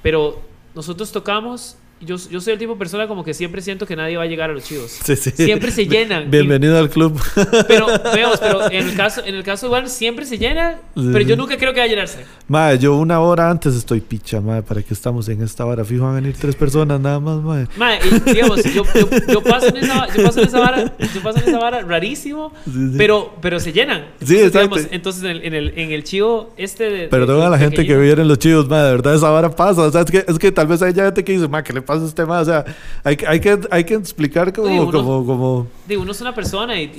pero 0.01 0.41
nosotros 0.75 1.11
tocamos 1.11 1.77
yo, 2.05 2.15
yo 2.29 2.41
soy 2.41 2.53
el 2.53 2.59
tipo 2.59 2.73
de 2.73 2.79
persona 2.79 3.07
como 3.07 3.23
que 3.23 3.33
siempre 3.33 3.61
siento 3.61 3.85
que 3.85 3.95
nadie 3.95 4.17
va 4.17 4.23
a 4.23 4.25
llegar 4.25 4.49
a 4.49 4.53
los 4.53 4.63
chivos. 4.63 4.91
Siempre 4.91 5.71
se 5.71 5.85
llenan. 5.87 6.31
Bienvenido 6.31 6.77
al 6.77 6.89
club. 6.89 7.19
Pero, 7.67 7.87
veamos, 8.13 8.39
pero 8.39 8.71
en 8.71 8.89
el 8.89 8.95
caso, 8.95 9.21
en 9.23 9.35
el 9.35 9.43
caso 9.43 9.67
igual 9.67 9.87
siempre 9.89 10.25
se 10.25 10.37
llena, 10.37 10.79
pero 10.95 11.21
yo 11.21 11.35
nunca 11.35 11.57
creo 11.57 11.73
que 11.73 11.79
va 11.79 11.85
a 11.85 11.89
llenarse. 11.89 12.25
Madre, 12.47 12.79
yo 12.79 12.95
una 12.95 13.19
hora 13.19 13.49
antes 13.49 13.75
estoy 13.75 14.01
picha, 14.01 14.41
madre, 14.41 14.63
para 14.63 14.81
que 14.81 14.93
estamos 14.93 15.27
en 15.29 15.41
esta 15.43 15.65
hora. 15.65 15.85
Fijo, 15.85 16.03
van 16.03 16.13
a 16.13 16.15
venir 16.15 16.35
tres 16.39 16.55
personas 16.55 16.99
nada 16.99 17.19
más, 17.19 17.41
madre. 17.41 17.67
Madre, 17.77 17.99
digamos, 18.25 18.63
yo, 18.63 18.83
yo, 19.27 19.41
paso 19.43 19.67
en 19.67 19.77
esa, 19.77 20.07
yo 20.15 20.23
paso 20.23 20.39
en 20.39 20.47
esa 20.47 20.59
vara, 20.59 20.97
yo 21.13 21.21
paso 21.21 21.39
en 21.39 21.49
esa 21.49 21.59
vara 21.59 21.81
rarísimo, 21.81 22.51
Pero, 22.97 23.35
pero 23.41 23.59
se 23.59 23.71
llenan. 23.71 24.07
Sí, 24.23 24.39
exacto. 24.39 24.77
entonces 24.91 25.23
en 25.23 25.29
el, 25.29 25.45
en 25.45 25.53
el, 25.53 25.73
en 25.77 25.91
el 25.91 26.03
chivo 26.03 26.53
este 26.57 26.89
de... 26.89 27.07
Perdón 27.07 27.43
a 27.43 27.49
la 27.49 27.57
gente 27.57 27.85
que 27.85 27.95
vive 27.95 28.21
en 28.21 28.27
los 28.27 28.39
chivos, 28.39 28.67
madre, 28.67 28.87
de 28.87 28.91
verdad 28.91 29.15
esa 29.15 29.29
vara 29.29 29.49
pasa. 29.49 29.83
O 29.83 29.91
sea, 29.91 30.01
es 30.01 30.11
que, 30.11 30.25
es 30.27 30.39
que 30.39 30.51
tal 30.51 30.67
vez 30.67 30.81
hay 30.81 30.93
gente 30.93 31.23
que 31.23 31.33
dice, 31.33 31.47
madre, 31.47 31.65
¿qué 31.65 31.73
le 31.73 31.81
pasa 31.81 31.90
a 31.91 32.05
este? 32.05 32.23
O 32.23 32.45
sea, 32.45 32.65
hay, 33.03 33.17
hay, 33.27 33.39
que, 33.39 33.59
hay 33.69 33.83
que 33.83 33.93
explicar 33.95 34.53
como... 34.53 34.67
uno, 34.67 34.91
como, 34.91 35.25
como... 35.25 35.67
Digo, 35.87 36.01
uno 36.01 36.11
es 36.11 36.21
una 36.21 36.33
persona 36.33 36.79
y, 36.79 36.91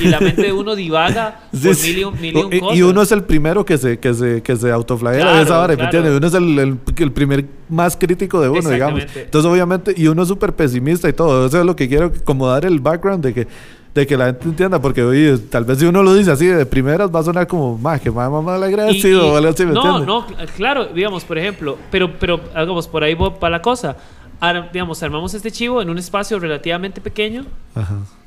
y, 0.00 0.04
la 0.06 0.20
mente 0.20 0.42
de 0.42 0.52
uno 0.52 0.74
divaga 0.74 1.40
por 1.52 2.20
mil 2.20 2.36
y, 2.36 2.60
cosas. 2.60 2.76
Y 2.76 2.82
uno 2.82 3.02
es 3.02 3.12
el 3.12 3.24
primero 3.24 3.64
que 3.64 3.78
se, 3.78 3.98
que 3.98 4.14
se, 4.14 4.42
que 4.42 4.56
se 4.56 4.70
autoflagela 4.70 5.36
de 5.36 5.42
esa 5.42 5.60
hora, 5.60 5.76
¿me 5.76 5.84
entiendes? 5.84 6.16
Uno 6.16 6.26
es 6.26 6.34
el, 6.34 6.58
el, 6.58 6.78
el, 6.96 7.12
primer 7.12 7.44
más 7.68 7.96
crítico 7.96 8.40
de 8.40 8.48
uno, 8.48 8.68
digamos. 8.68 9.02
Entonces, 9.14 9.50
obviamente, 9.50 9.94
y 9.96 10.06
uno 10.06 10.22
es 10.22 10.28
súper 10.28 10.54
pesimista 10.54 11.08
y 11.08 11.12
todo. 11.12 11.46
Eso 11.46 11.60
es 11.60 11.66
lo 11.66 11.76
que 11.76 11.88
quiero, 11.88 12.12
como 12.24 12.46
dar 12.48 12.64
el 12.64 12.80
background 12.80 13.24
de 13.24 13.34
que 13.34 13.46
de 13.94 14.06
que 14.06 14.16
la 14.16 14.26
gente 14.26 14.48
entienda, 14.48 14.80
porque 14.80 15.02
oye, 15.02 15.36
tal 15.38 15.64
vez 15.64 15.78
si 15.78 15.84
uno 15.84 16.02
lo 16.02 16.14
dice 16.14 16.30
así 16.30 16.46
de 16.46 16.64
primeras 16.64 17.14
va 17.14 17.20
a 17.20 17.22
sonar 17.22 17.46
como, 17.46 17.76
más 17.76 18.00
que 18.00 18.10
más 18.10 18.30
mal 18.30 18.62
agradecido 18.62 19.32
o 19.32 19.36
algo 19.36 19.50
así, 19.50 19.66
¿me 19.66 19.72
No, 19.72 19.98
no, 20.00 20.26
claro, 20.56 20.86
digamos, 20.86 21.24
por 21.24 21.38
ejemplo, 21.38 21.76
pero, 21.90 22.10
pero, 22.18 22.40
hagamos 22.54 22.88
por 22.88 23.04
ahí 23.04 23.14
para 23.14 23.50
la 23.50 23.62
cosa. 23.62 23.96
Ahora, 24.42 24.68
digamos, 24.72 25.00
armamos 25.04 25.32
este 25.34 25.52
chivo 25.52 25.80
en 25.80 25.88
un 25.88 25.98
espacio 25.98 26.36
relativamente 26.40 27.00
pequeño 27.00 27.46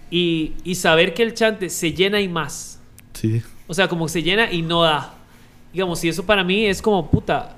Y, 0.10 0.54
y 0.64 0.76
saber 0.76 1.14
que 1.14 1.24
el 1.24 1.34
chante 1.34 1.70
se 1.70 1.92
llena 1.92 2.22
y 2.22 2.30
más. 2.30 2.80
Sí. 3.12 3.44
O 3.68 3.74
sea, 3.74 3.90
como 3.90 4.08
se 4.08 4.24
llena 4.24 4.50
y 4.50 4.62
no 4.62 4.84
da. 4.84 5.14
Digamos, 5.74 6.02
y 6.06 6.08
eso 6.08 6.26
para 6.26 6.42
mí 6.42 6.68
es 6.68 6.82
como, 6.82 7.12
puta, 7.12 7.58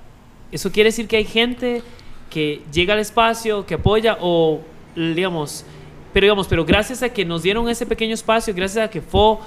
eso 0.51 0.71
quiere 0.71 0.87
decir 0.87 1.07
que 1.07 1.17
hay 1.17 1.25
gente 1.25 1.83
que 2.31 2.63
llega 2.73 2.95
al 2.95 2.99
espacio, 2.99 3.63
que 3.63 3.75
apoya 3.75 4.17
o, 4.21 4.61
digamos, 4.95 5.63
pero 6.11 6.25
digamos, 6.25 6.47
pero 6.47 6.65
gracias 6.65 7.03
a 7.03 7.09
que 7.09 7.25
nos 7.25 7.43
dieron 7.43 7.69
ese 7.69 7.85
pequeño 7.85 8.15
espacio, 8.15 8.55
gracias 8.55 8.87
a 8.87 8.89
que 8.89 9.01
fue, 9.01 9.37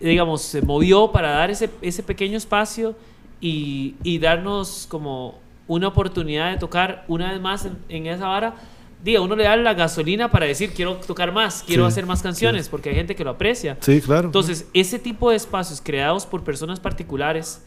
digamos, 0.00 0.42
se 0.42 0.62
movió 0.62 1.12
para 1.12 1.30
dar 1.30 1.52
ese, 1.52 1.70
ese 1.80 2.02
pequeño 2.02 2.38
espacio 2.38 2.96
y, 3.40 3.94
y 4.02 4.18
darnos 4.18 4.88
como 4.90 5.38
una 5.74 5.88
oportunidad 5.88 6.50
de 6.50 6.58
tocar 6.58 7.04
una 7.08 7.32
vez 7.32 7.40
más 7.40 7.68
en, 7.88 8.06
esa 8.06 8.26
vara, 8.26 8.54
diga, 9.02 9.20
uno 9.20 9.36
le 9.36 9.44
da 9.44 9.56
la 9.56 9.74
gasolina 9.74 10.30
para 10.30 10.46
decir 10.46 10.72
quiero 10.74 10.96
tocar 10.96 11.32
más, 11.32 11.64
quiero 11.66 11.86
hacer 11.86 12.06
más 12.06 12.22
canciones, 12.22 12.68
porque 12.68 12.90
hay 12.90 12.94
gente 12.94 13.14
que 13.14 13.24
lo 13.24 13.30
aprecia. 13.30 13.76
Sí, 13.80 14.00
claro. 14.00 14.26
Entonces, 14.26 14.68
ese 14.74 14.98
tipo 14.98 15.30
de 15.30 15.36
espacios 15.36 15.80
creados 15.80 16.26
por 16.26 16.44
personas 16.44 16.80
particulares 16.80 17.62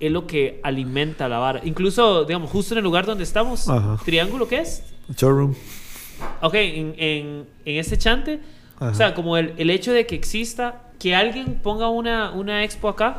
es 0.00 0.12
lo 0.12 0.26
que 0.26 0.60
alimenta 0.62 1.28
la 1.28 1.38
vara. 1.38 1.60
Incluso, 1.64 2.24
digamos, 2.24 2.50
justo 2.50 2.74
en 2.74 2.78
el 2.78 2.84
lugar 2.84 3.06
donde 3.06 3.24
estamos, 3.24 3.66
Triángulo, 4.04 4.46
¿qué 4.46 4.60
es? 4.60 4.84
Showroom. 5.16 5.54
Ok, 6.42 6.54
en, 6.54 6.94
en, 6.98 7.46
en 7.64 7.76
este 7.76 7.96
chante, 7.96 8.40
o 8.80 8.94
sea, 8.94 9.14
como 9.14 9.36
el, 9.36 9.54
el, 9.56 9.70
hecho 9.70 9.92
de 9.92 10.06
que 10.06 10.14
exista, 10.14 10.82
que 10.98 11.14
alguien 11.14 11.60
ponga 11.62 11.88
una, 11.88 12.30
una 12.30 12.64
expo 12.64 12.88
acá, 12.88 13.18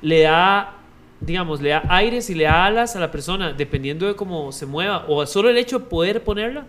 le 0.00 0.22
da, 0.22 0.76
digamos, 1.24 1.60
le 1.60 1.70
da 1.70 1.82
aires 1.88 2.28
y 2.30 2.34
le 2.34 2.44
da 2.44 2.66
alas 2.66 2.96
a 2.96 3.00
la 3.00 3.10
persona, 3.10 3.52
dependiendo 3.52 4.06
de 4.06 4.14
cómo 4.14 4.52
se 4.52 4.66
mueva, 4.66 5.04
o 5.08 5.24
solo 5.26 5.48
el 5.48 5.56
hecho 5.56 5.78
de 5.78 5.84
poder 5.86 6.22
ponerla, 6.22 6.66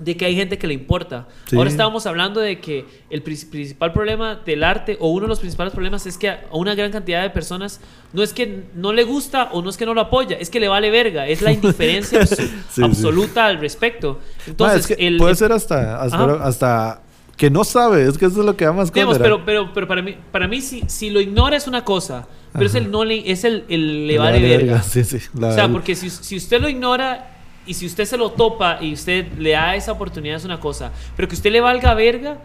de 0.00 0.16
que 0.16 0.24
hay 0.24 0.34
gente 0.34 0.58
que 0.58 0.66
le 0.66 0.74
importa. 0.74 1.28
Ahora 1.54 1.68
estábamos 1.68 2.06
hablando 2.06 2.40
de 2.40 2.58
que 2.58 2.86
el 3.10 3.22
principal 3.22 3.92
problema 3.92 4.34
del 4.34 4.64
arte, 4.64 4.96
o 4.98 5.10
uno 5.10 5.22
de 5.22 5.28
los 5.28 5.40
principales 5.40 5.72
problemas, 5.72 6.06
es 6.06 6.16
que 6.16 6.30
a 6.30 6.40
una 6.52 6.74
gran 6.74 6.90
cantidad 6.90 7.22
de 7.22 7.30
personas 7.30 7.80
no 8.12 8.22
es 8.22 8.32
que 8.32 8.64
no 8.74 8.94
le 8.94 9.04
gusta 9.04 9.50
o 9.52 9.60
no 9.60 9.68
es 9.68 9.76
que 9.76 9.84
no 9.84 9.92
lo 9.92 10.00
apoya, 10.00 10.38
es 10.38 10.48
que 10.48 10.58
le 10.58 10.68
vale 10.68 10.90
verga, 10.90 11.28
es 11.28 11.42
la 11.42 11.52
indiferencia 11.52 12.20
absoluta 12.82 13.46
al 13.46 13.60
respecto. 13.60 14.18
Entonces, 14.46 14.96
puede 15.18 15.34
ser 15.34 15.52
hasta, 15.52 16.00
hasta, 16.02 17.02
que 17.36 17.50
no 17.50 17.62
sabe, 17.62 18.06
es 18.06 18.16
que 18.16 18.24
eso 18.24 18.40
es 18.40 18.46
lo 18.46 18.56
que 18.56 18.64
da 18.64 18.72
más 18.72 18.90
pero, 18.90 19.44
pero, 19.44 19.70
pero 19.72 19.86
para 19.86 20.00
mí, 20.00 20.16
para 20.32 20.48
mí 20.48 20.62
si, 20.62 20.82
si 20.88 21.10
lo 21.10 21.20
ignora 21.20 21.56
es 21.56 21.66
una 21.66 21.84
cosa, 21.84 22.26
pero 22.52 22.66
es 22.66 22.74
el 22.74 22.90
no 22.90 23.04
le, 23.04 23.30
es 23.30 23.44
el, 23.44 23.64
le 24.06 24.18
vale, 24.18 24.40
verga. 24.40 24.82
o 24.82 25.52
sea, 25.52 25.68
porque 25.68 25.94
si, 25.94 26.10
si 26.10 26.36
usted 26.36 26.60
lo 26.60 26.68
ignora 26.68 27.30
y 27.66 27.74
si 27.74 27.86
usted 27.86 28.04
se 28.04 28.16
lo 28.16 28.30
topa 28.30 28.78
y 28.80 28.92
usted 28.92 29.32
le 29.38 29.50
da 29.50 29.76
esa 29.76 29.92
oportunidad 29.92 30.36
es 30.36 30.44
una 30.44 30.58
cosa, 30.58 30.92
pero 31.16 31.28
que 31.28 31.34
usted 31.34 31.52
le 31.52 31.60
valga 31.60 31.94
verga, 31.94 32.38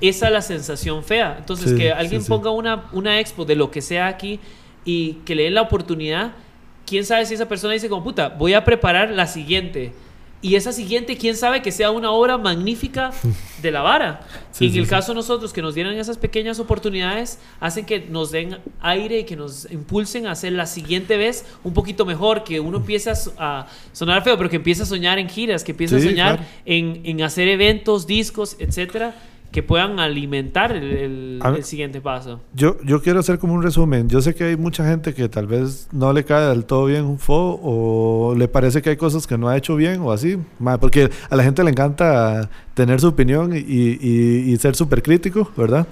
esa 0.00 0.26
es 0.26 0.32
la 0.32 0.42
sensación 0.42 1.04
fea. 1.04 1.36
Entonces, 1.38 1.72
que 1.72 1.92
alguien 1.92 2.24
ponga 2.24 2.50
una, 2.50 2.84
una 2.92 3.20
expo 3.20 3.44
de 3.44 3.56
lo 3.56 3.70
que 3.70 3.80
sea 3.80 4.08
aquí 4.08 4.40
y 4.84 5.14
que 5.24 5.34
le 5.34 5.44
den 5.44 5.54
la 5.54 5.62
oportunidad, 5.62 6.32
quién 6.86 7.04
sabe 7.04 7.26
si 7.26 7.34
esa 7.34 7.48
persona 7.48 7.72
dice 7.72 7.88
como 7.88 8.04
puta, 8.04 8.28
voy 8.28 8.54
a 8.54 8.64
preparar 8.64 9.10
la 9.10 9.26
siguiente 9.26 9.92
y 10.46 10.54
esa 10.54 10.70
siguiente, 10.70 11.16
quién 11.16 11.36
sabe 11.36 11.60
que 11.60 11.72
sea 11.72 11.90
una 11.90 12.12
obra 12.12 12.38
magnífica 12.38 13.10
de 13.62 13.70
la 13.72 13.82
vara. 13.82 14.20
y 14.60 14.68
en 14.68 14.76
el 14.76 14.86
caso 14.86 15.10
de 15.10 15.16
nosotros, 15.16 15.52
que 15.52 15.60
nos 15.60 15.74
dieran 15.74 15.94
esas 15.94 16.18
pequeñas 16.18 16.60
oportunidades, 16.60 17.40
hacen 17.58 17.84
que 17.84 18.06
nos 18.08 18.30
den 18.30 18.58
aire 18.80 19.18
y 19.18 19.24
que 19.24 19.34
nos 19.34 19.68
impulsen 19.72 20.28
a 20.28 20.30
hacer 20.30 20.52
la 20.52 20.66
siguiente 20.66 21.16
vez 21.16 21.44
un 21.64 21.74
poquito 21.74 22.06
mejor, 22.06 22.44
que 22.44 22.60
uno 22.60 22.76
empiece 22.78 23.10
a 23.38 23.66
sonar 23.92 24.22
feo, 24.22 24.38
pero 24.38 24.48
que 24.48 24.56
empiece 24.56 24.84
a 24.84 24.86
soñar 24.86 25.18
en 25.18 25.28
giras, 25.28 25.64
que 25.64 25.72
empiece 25.72 25.96
a 25.96 26.00
soñar 26.00 26.46
en, 26.64 27.00
en 27.02 27.22
hacer 27.22 27.48
eventos, 27.48 28.06
discos, 28.06 28.54
etcétera 28.60 29.16
que 29.56 29.62
puedan 29.62 29.98
alimentar 30.00 30.70
el, 30.72 31.40
siguiente 31.62 32.02
paso. 32.02 32.42
Yo, 32.52 32.76
yo 32.84 33.00
quiero 33.00 33.20
hacer 33.20 33.38
como 33.38 33.54
un 33.54 33.62
resumen. 33.62 34.06
Yo 34.06 34.20
sé 34.20 34.34
que 34.34 34.44
hay 34.44 34.56
mucha 34.58 34.86
gente 34.86 35.14
que 35.14 35.30
tal 35.30 35.46
vez 35.46 35.88
no 35.92 36.12
le 36.12 36.26
cae 36.26 36.48
del 36.48 36.66
todo 36.66 36.84
bien 36.84 37.06
un 37.06 37.18
FO 37.18 37.58
o 37.62 38.34
le 38.36 38.48
parece 38.48 38.82
que 38.82 38.90
hay 38.90 38.98
cosas 38.98 39.26
que 39.26 39.38
no 39.38 39.48
ha 39.48 39.56
hecho 39.56 39.74
bien 39.74 40.02
o 40.02 40.12
así. 40.12 40.36
Porque 40.78 41.08
a 41.30 41.36
la 41.36 41.42
gente 41.42 41.64
le 41.64 41.70
encanta 41.70 42.50
tener 42.74 43.00
su 43.00 43.08
opinión 43.08 43.56
y, 43.56 43.62
y, 43.62 44.54
ser 44.58 44.76
súper 44.76 45.02
crítico, 45.02 45.50
¿verdad? 45.56 45.86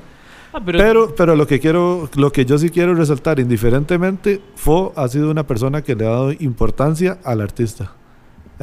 Ah, 0.53 0.61
pero... 0.63 0.79
pero... 0.79 1.15
Pero, 1.17 1.35
lo 1.35 1.47
que 1.47 1.59
quiero, 1.59 2.11
lo 2.17 2.33
que 2.33 2.45
yo 2.45 2.59
sí 2.59 2.69
quiero 2.69 2.95
resaltar, 2.95 3.41
indiferentemente, 3.41 4.43
Fo 4.57 4.93
ha 4.95 5.09
sido 5.09 5.31
una 5.31 5.47
persona 5.47 5.81
que 5.81 5.95
le 5.95 6.05
ha 6.05 6.11
dado 6.11 6.33
importancia 6.33 7.17
al 7.25 7.41
artista. 7.41 7.93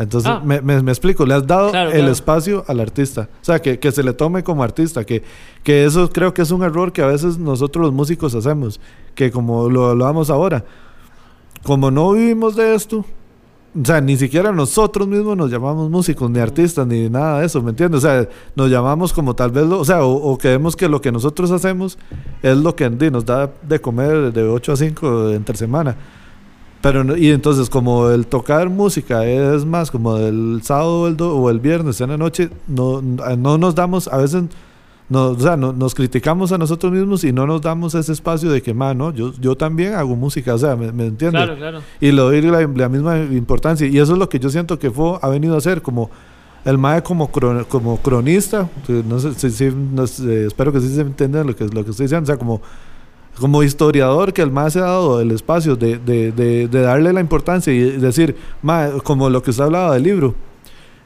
Entonces, 0.01 0.31
ah. 0.31 0.41
me, 0.43 0.61
me, 0.61 0.91
explico, 0.91 1.25
le 1.25 1.33
has 1.33 1.45
dado 1.45 1.73
el 1.73 2.07
espacio 2.07 2.63
al 2.67 2.79
artista. 2.79 3.29
O 3.41 3.45
sea, 3.45 3.61
que, 3.61 3.79
que, 3.79 3.91
se 3.91 4.03
le 4.03 4.13
tome 4.13 4.43
como 4.43 4.63
artista, 4.63 5.03
que, 5.03 5.23
que 5.63 5.85
eso 5.85 6.09
creo 6.09 6.33
que 6.33 6.41
es 6.41 6.51
un 6.51 6.63
error 6.63 6.91
que 6.91 7.01
a 7.01 7.07
veces 7.07 7.37
nosotros 7.37 7.85
los 7.85 7.93
músicos 7.93 8.35
hacemos, 8.35 8.79
que 9.15 9.31
como 9.31 9.69
lo 9.69 9.87
hablábamos 9.87 10.29
ahora, 10.29 10.63
como 11.63 11.91
no 11.91 12.11
vivimos 12.13 12.55
de 12.55 12.75
esto, 12.75 13.05
o 13.79 13.85
sea, 13.85 14.01
ni 14.01 14.17
siquiera 14.17 14.51
nosotros 14.51 15.07
mismos 15.07 15.37
nos 15.37 15.49
llamamos 15.49 15.89
músicos, 15.89 16.29
ni 16.29 16.39
artistas, 16.39 16.85
ni 16.85 17.09
nada 17.09 17.39
de 17.39 17.45
eso, 17.45 17.61
¿me 17.61 17.69
entiendes? 17.69 17.99
O 17.99 18.01
sea, 18.01 18.27
nos 18.53 18.69
llamamos 18.69 19.13
como 19.13 19.33
tal 19.33 19.51
vez, 19.51 19.65
lo, 19.65 19.79
o 19.79 19.85
sea, 19.85 20.03
o, 20.03 20.37
creemos 20.37 20.75
que 20.75 20.89
lo 20.89 20.99
que 20.99 21.11
nosotros 21.11 21.51
hacemos 21.51 21.97
es 22.43 22.57
lo 22.57 22.75
que 22.75 22.89
nos 22.89 23.25
da 23.25 23.49
de 23.61 23.79
comer 23.79 24.33
de 24.33 24.43
8 24.43 24.73
a 24.73 24.75
5 24.75 25.29
entre 25.29 25.55
semana. 25.55 25.95
Pero, 26.81 27.15
y 27.15 27.29
entonces, 27.29 27.69
como 27.69 28.09
el 28.09 28.25
tocar 28.25 28.69
música 28.69 29.25
es 29.25 29.65
más 29.65 29.91
como 29.91 30.17
el 30.17 30.61
sábado 30.63 31.01
o 31.01 31.07
el, 31.07 31.21
o 31.21 31.49
el 31.49 31.59
viernes 31.59 32.01
en 32.01 32.09
la 32.09 32.17
noche, 32.17 32.49
no, 32.67 33.01
no 33.01 33.57
nos 33.59 33.75
damos, 33.75 34.07
a 34.07 34.17
veces, 34.17 34.45
no, 35.07 35.27
o 35.27 35.39
sea, 35.39 35.55
no, 35.57 35.73
nos 35.73 35.93
criticamos 35.93 36.51
a 36.51 36.57
nosotros 36.57 36.91
mismos 36.91 37.23
y 37.23 37.31
no 37.31 37.45
nos 37.45 37.61
damos 37.61 37.93
ese 37.93 38.11
espacio 38.11 38.49
de 38.49 38.63
que, 38.63 38.73
mano, 38.73 39.13
yo, 39.13 39.31
yo 39.39 39.55
también 39.55 39.93
hago 39.93 40.15
música, 40.15 40.55
o 40.55 40.57
sea, 40.57 40.75
¿me, 40.75 40.91
me 40.91 41.05
entiendes? 41.05 41.43
Claro, 41.43 41.55
claro. 41.55 41.81
Y 41.99 42.11
le 42.11 42.21
doy 42.21 42.41
la, 42.41 42.89
misma 42.89 43.19
importancia. 43.19 43.85
Y 43.85 43.99
eso 43.99 44.13
es 44.13 44.17
lo 44.17 44.27
que 44.27 44.39
yo 44.39 44.49
siento 44.49 44.79
que 44.79 44.89
fue, 44.89 45.19
ha 45.21 45.29
venido 45.29 45.53
a 45.53 45.59
hacer, 45.59 45.83
como 45.83 46.09
el 46.65 46.77
MAE 46.77 47.03
como, 47.03 47.29
como 47.29 47.97
cronista, 47.97 48.69
no 49.07 49.19
sé 49.19 49.51
si, 49.51 49.65
espero 50.45 50.71
que 50.71 50.79
sí 50.79 50.95
se 50.95 51.01
entienda 51.01 51.43
lo 51.43 51.55
que, 51.55 51.65
lo 51.65 51.83
que 51.83 51.91
estoy 51.91 52.05
diciendo, 52.05 52.23
o 52.23 52.27
sea, 52.27 52.37
como 52.37 52.61
como 53.39 53.63
historiador 53.63 54.33
que 54.33 54.41
el 54.41 54.51
más 54.51 54.73
se 54.73 54.79
ha 54.79 54.83
dado 54.83 55.21
el 55.21 55.31
espacio 55.31 55.75
de, 55.75 55.97
de, 55.97 56.31
de, 56.31 56.67
darle 56.67 57.13
la 57.13 57.21
importancia 57.21 57.73
y 57.73 57.79
decir, 57.79 58.35
como 59.03 59.29
lo 59.29 59.41
que 59.41 59.49
usted 59.51 59.63
hablaba 59.63 59.93
del 59.93 60.03
libro, 60.03 60.35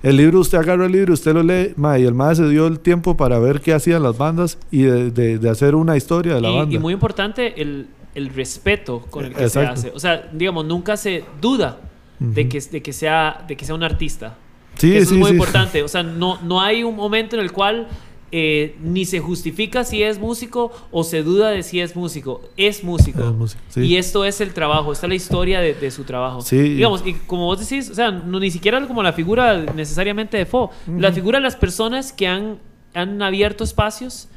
El 0.03 0.17
libro, 0.17 0.39
usted 0.39 0.59
agarra 0.59 0.85
el 0.85 0.91
libro, 0.91 1.13
usted 1.13 1.33
lo 1.33 1.41
lee, 1.41 1.73
ma, 1.77 1.97
y 1.97 2.03
el 2.03 2.13
más 2.13 2.37
se 2.37 2.47
dio 2.47 2.67
el 2.67 2.79
tiempo 2.79 3.17
para 3.17 3.39
ver 3.39 3.61
qué 3.61 3.73
hacían 3.73 4.03
las 4.03 4.17
bandas 4.17 4.59
y 4.69 4.83
de, 4.83 5.09
de, 5.09 5.39
de 5.39 5.49
hacer 5.49 5.73
una 5.73 5.97
historia 5.97 6.35
de 6.35 6.41
la 6.41 6.49
y, 6.51 6.55
banda. 6.57 6.75
y 6.75 6.77
muy 6.79 6.93
importante, 6.93 7.59
el, 7.59 7.87
el 8.13 8.29
respeto 8.29 9.01
con 9.09 9.25
el 9.25 9.33
que 9.33 9.49
se 9.49 9.61
hace. 9.61 9.91
O 9.95 9.99
sea, 9.99 10.29
digamos, 10.31 10.63
nunca 10.65 10.95
se 10.95 11.23
duda 11.41 11.79
de, 12.19 12.47
que, 12.47 12.59
de, 12.59 12.81
que 12.83 12.93
sea, 12.93 13.43
de 13.47 13.57
que 13.57 13.65
sea 13.65 13.73
un 13.73 13.83
artista. 13.83 14.37
sí, 14.75 14.95
eso 14.95 15.09
sí, 15.09 15.15
es 15.15 15.19
muy 15.19 15.29
sí. 15.29 15.35
importante. 15.37 15.81
O 15.81 15.87
sea, 15.87 16.03
no, 16.03 16.39
no 16.43 16.61
hay 16.61 16.83
un 16.83 16.95
momento 16.95 17.35
en 17.35 17.41
el 17.41 17.51
cual 17.51 17.87
eh, 18.31 18.75
ni 18.81 19.05
se 19.05 19.19
justifica 19.19 19.83
si 19.83 20.03
es 20.03 20.19
músico 20.19 20.71
o 20.91 21.03
se 21.03 21.23
duda 21.23 21.49
de 21.49 21.63
si 21.63 21.79
es 21.79 21.95
músico. 21.95 22.41
Es 22.57 22.83
músico. 22.83 23.47
Sí. 23.69 23.81
Y 23.81 23.97
esto 23.97 24.25
es 24.25 24.41
el 24.41 24.53
trabajo, 24.53 24.91
esta 24.91 25.05
es 25.05 25.09
la 25.09 25.15
historia 25.15 25.59
de, 25.59 25.73
de 25.73 25.91
su 25.91 26.03
trabajo. 26.03 26.41
Sí. 26.41 26.57
Digamos, 26.57 27.01
y 27.05 27.13
como 27.13 27.45
vos 27.45 27.59
decís, 27.59 27.89
o 27.89 27.95
sea, 27.95 28.11
no, 28.11 28.39
ni 28.39 28.51
siquiera 28.51 28.85
como 28.87 29.03
la 29.03 29.13
figura 29.13 29.57
necesariamente 29.57 30.37
de 30.37 30.45
Fo, 30.45 30.71
la 30.97 31.11
figura 31.11 31.39
de 31.39 31.43
las 31.43 31.55
personas 31.55 32.11
que 32.11 32.27
han, 32.27 32.59
han 32.93 33.21
abierto 33.21 33.63
espacios 33.63 34.27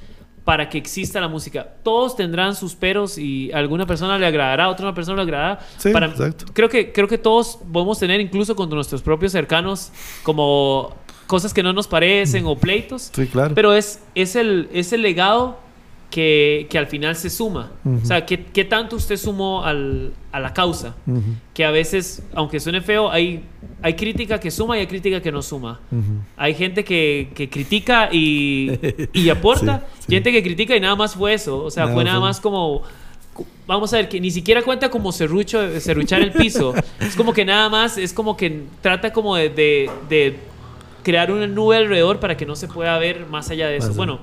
para 0.45 0.71
que 0.71 0.79
exista 0.79 1.21
la 1.21 1.29
música. 1.29 1.75
Todos 1.83 2.17
tendrán 2.17 2.55
sus 2.55 2.75
peros 2.75 3.19
y 3.19 3.53
a 3.53 3.59
alguna 3.59 3.85
persona 3.85 4.19
le 4.19 4.25
agradará, 4.25 4.65
a 4.65 4.69
otra 4.71 4.95
persona 4.95 5.17
le 5.17 5.23
agradará. 5.25 5.61
Sí, 5.77 5.91
para, 5.91 6.07
exacto. 6.07 6.47
Creo 6.55 6.71
que, 6.71 6.91
creo 6.91 7.07
que 7.07 7.19
todos 7.19 7.59
podemos 7.71 7.99
tener, 7.99 8.19
incluso 8.19 8.57
con 8.57 8.71
nuestros 8.71 9.03
propios 9.03 9.33
cercanos, 9.33 9.93
como 10.23 10.95
cosas 11.29 11.55
que 11.55 11.63
no 11.63 11.73
nos 11.73 11.87
parecen 11.87 12.45
o 12.47 12.57
pleitos. 12.57 13.11
Sí, 13.15 13.27
claro. 13.27 13.55
Pero 13.55 13.73
es, 13.75 14.01
es, 14.17 14.35
el, 14.35 14.69
es 14.73 14.93
el 14.93 15.03
legado 15.03 15.61
que, 16.11 16.67
que 16.71 16.79
al 16.79 16.87
final 16.87 17.15
se 17.17 17.29
suma. 17.31 17.71
Ujú. 17.85 18.01
O 18.03 18.05
sea, 18.07 18.25
¿qué, 18.27 18.47
qué 18.47 18.65
tanto 18.65 18.97
usted 18.97 19.17
sumó 19.17 19.63
al, 19.63 20.13
a 20.33 20.41
la 20.41 20.53
causa? 20.55 20.97
Ujú, 21.07 21.21
Que 21.55 21.65
a 21.67 21.71
veces, 21.71 22.23
aunque 22.35 22.59
suene 22.61 22.81
feo, 22.81 23.11
hay, 23.11 23.45
hay 23.83 23.95
crítica 23.95 24.41
que 24.41 24.51
suma 24.51 24.77
y 24.77 24.81
hay 24.81 24.87
crítica 24.87 25.21
que 25.21 25.31
no 25.31 25.43
suma. 25.43 25.81
ujú. 25.93 26.03
Hay 26.37 26.55
gente 26.55 26.83
que, 26.83 27.29
que 27.35 27.49
critica 27.51 28.09
y, 28.11 28.79
y 29.13 29.29
aporta, 29.29 29.87
Sí, 29.99 30.05
sí. 30.09 30.13
gente 30.15 30.33
que 30.33 30.43
critica 30.43 30.75
y 30.75 30.81
nada 30.81 30.97
más 30.97 31.15
fue 31.15 31.35
eso. 31.35 31.63
O 31.63 31.71
sea, 31.71 31.85
Nada 31.85 31.95
fue 31.95 32.05
nada 32.05 32.21
más 32.21 32.41
como... 32.41 32.83
Vamos 33.69 33.93
a 33.93 33.99
ver, 33.99 34.09
que 34.09 34.19
ni 34.19 34.31
siquiera 34.31 34.63
cuenta 34.63 34.91
como 34.91 35.13
serrucho, 35.13 35.79
serruchar 35.79 36.23
el 36.23 36.33
piso. 36.33 36.73
es 37.01 37.15
como 37.15 37.35
que 37.35 37.45
nada 37.45 37.69
más, 37.69 37.99
es 37.99 38.15
como 38.15 38.35
que 38.35 38.63
trata 38.81 39.13
como 39.13 39.37
de, 39.37 39.51
de- 39.51 39.91
de 40.09 40.37
crear 41.09 41.31
una 41.33 41.47
nube 41.47 41.77
alrededor 41.79 42.21
para 42.21 42.37
que 42.37 42.45
no 42.45 42.55
se 42.55 42.69
pueda 42.69 42.99
ver 42.99 43.25
más 43.31 43.49
allá 43.51 43.67
de 43.69 43.79
eso. 43.79 43.89
Más. 43.89 43.97
Bueno, 43.97 44.19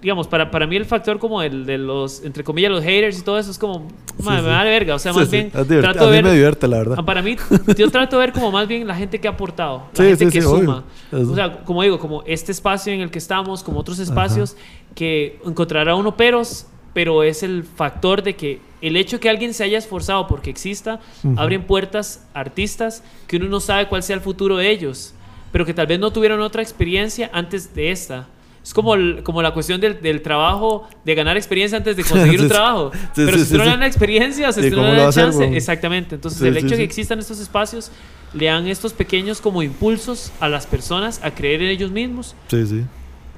digamos, 0.00 0.28
para, 0.28 0.48
para 0.48 0.64
mí 0.64 0.76
el 0.76 0.84
factor 0.84 1.18
como 1.18 1.42
el 1.42 1.66
de 1.66 1.76
los, 1.76 2.22
entre 2.24 2.44
comillas, 2.44 2.70
los 2.70 2.84
haters 2.84 3.18
y 3.18 3.22
todo 3.22 3.36
eso 3.36 3.50
es 3.50 3.58
como, 3.58 3.88
"Madre, 4.22 4.40
sí. 4.42 4.46
me 4.46 4.52
vale 4.52 4.70
verga. 4.70 4.94
O 4.94 4.98
sea, 5.00 5.12
Sí, 5.12 5.18
más 5.18 5.28
bien 5.28 5.50
trato 5.50 5.98
A 6.00 6.02
de 6.04 6.06
mí 6.06 6.12
ver... 6.12 6.24
me 6.24 6.32
divierte, 6.32 6.68
la 6.68 6.78
verdad. 6.78 6.96
Ah, 7.00 7.04
Para 7.04 7.20
mí, 7.20 7.34
yo 7.76 7.90
trato 7.90 8.16
de 8.16 8.26
ver 8.26 8.32
como 8.32 8.52
más 8.52 8.68
bien 8.68 8.86
la 8.86 8.94
gente 8.94 9.20
que 9.20 9.26
ha 9.26 9.32
aportado, 9.32 9.86
la 9.96 10.04
gente 10.04 10.30
que 10.30 10.40
suma. 10.40 10.84
obvio. 11.12 11.32
O 11.32 11.34
sea, 11.34 11.64
como 11.64 11.82
digo, 11.82 11.98
como 11.98 12.22
este 12.26 12.52
espacio 12.52 12.92
en 12.92 13.00
el 13.00 13.10
que 13.10 13.18
estamos, 13.18 13.64
como 13.64 13.80
otros 13.80 13.98
espacios, 13.98 14.56
que 14.94 15.40
encontrará 15.44 15.96
uno 15.96 16.16
peros, 16.16 16.66
pero 16.94 17.24
es 17.24 17.42
el 17.42 17.64
factor 17.64 18.22
de 18.22 18.36
que 18.36 18.60
el 18.80 18.96
hecho 18.96 19.18
que 19.18 19.28
alguien 19.28 19.52
se 19.52 19.64
haya 19.64 19.78
esforzado 19.78 20.28
porque 20.28 20.48
exista, 20.50 21.00
Ujú. 21.24 21.34
abren 21.40 21.64
puertas 21.64 22.24
a 22.34 22.38
artistas 22.40 23.02
que 23.26 23.36
uno 23.38 23.48
no 23.48 23.58
sabe 23.58 23.88
cuál 23.88 24.04
sea 24.04 24.14
el 24.14 24.22
futuro 24.22 24.56
de 24.58 24.70
ellos, 24.70 25.12
pero 25.52 25.64
que 25.66 25.74
tal 25.74 25.86
vez 25.86 25.98
no 25.98 26.10
tuvieron 26.12 26.40
otra 26.40 26.62
experiencia 26.62 27.30
antes 27.32 27.74
de 27.74 27.90
esta. 27.90 28.26
Es 28.62 28.74
como, 28.74 28.94
el- 28.94 29.22
como 29.22 29.40
la 29.40 29.54
cuestión 29.54 29.80
del, 29.80 30.00
del 30.02 30.20
trabajo, 30.20 30.86
de 31.04 31.14
ganar 31.14 31.36
experiencia 31.38 31.78
antes 31.78 31.96
de 31.96 32.04
conseguir 32.04 32.40
un 32.42 32.48
trabajo. 32.48 32.90
Sí, 32.92 32.98
pero 33.14 33.32
sí, 33.32 33.38
si 33.38 33.38
sí, 33.38 33.42
usted 33.44 33.58
no 33.58 33.64
le 33.64 33.70
dan 33.70 33.80
la 33.80 33.86
experiencia, 33.86 34.52
si 34.52 34.60
¿Y 34.60 34.64
usted 34.64 34.76
no 34.76 34.82
le 34.82 34.88
lo 34.88 34.92
va 34.94 34.98
da 35.00 35.04
a 35.06 35.08
hacer, 35.08 35.24
chance, 35.24 35.38
weón? 35.38 35.54
exactamente. 35.54 36.14
Entonces, 36.16 36.42
el 36.42 36.56
hecho 36.56 36.68
de 36.70 36.76
que 36.76 36.82
existan 36.82 37.18
estos 37.18 37.40
espacios 37.40 37.90
le 38.34 38.44
dan 38.46 38.66
estos 38.66 38.92
pequeños 38.92 39.40
como 39.40 39.62
impulsos 39.62 40.32
a 40.40 40.48
las 40.50 40.66
personas 40.66 41.20
a 41.24 41.30
creer 41.30 41.62
en 41.62 41.68
ellos 41.68 41.90
mismos, 41.90 42.34
Sí, 42.48 42.66
sí. 42.66 42.84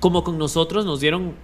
como 0.00 0.24
con 0.24 0.36
nosotros 0.36 0.84
nos 0.84 0.98
dieron, 1.00 1.34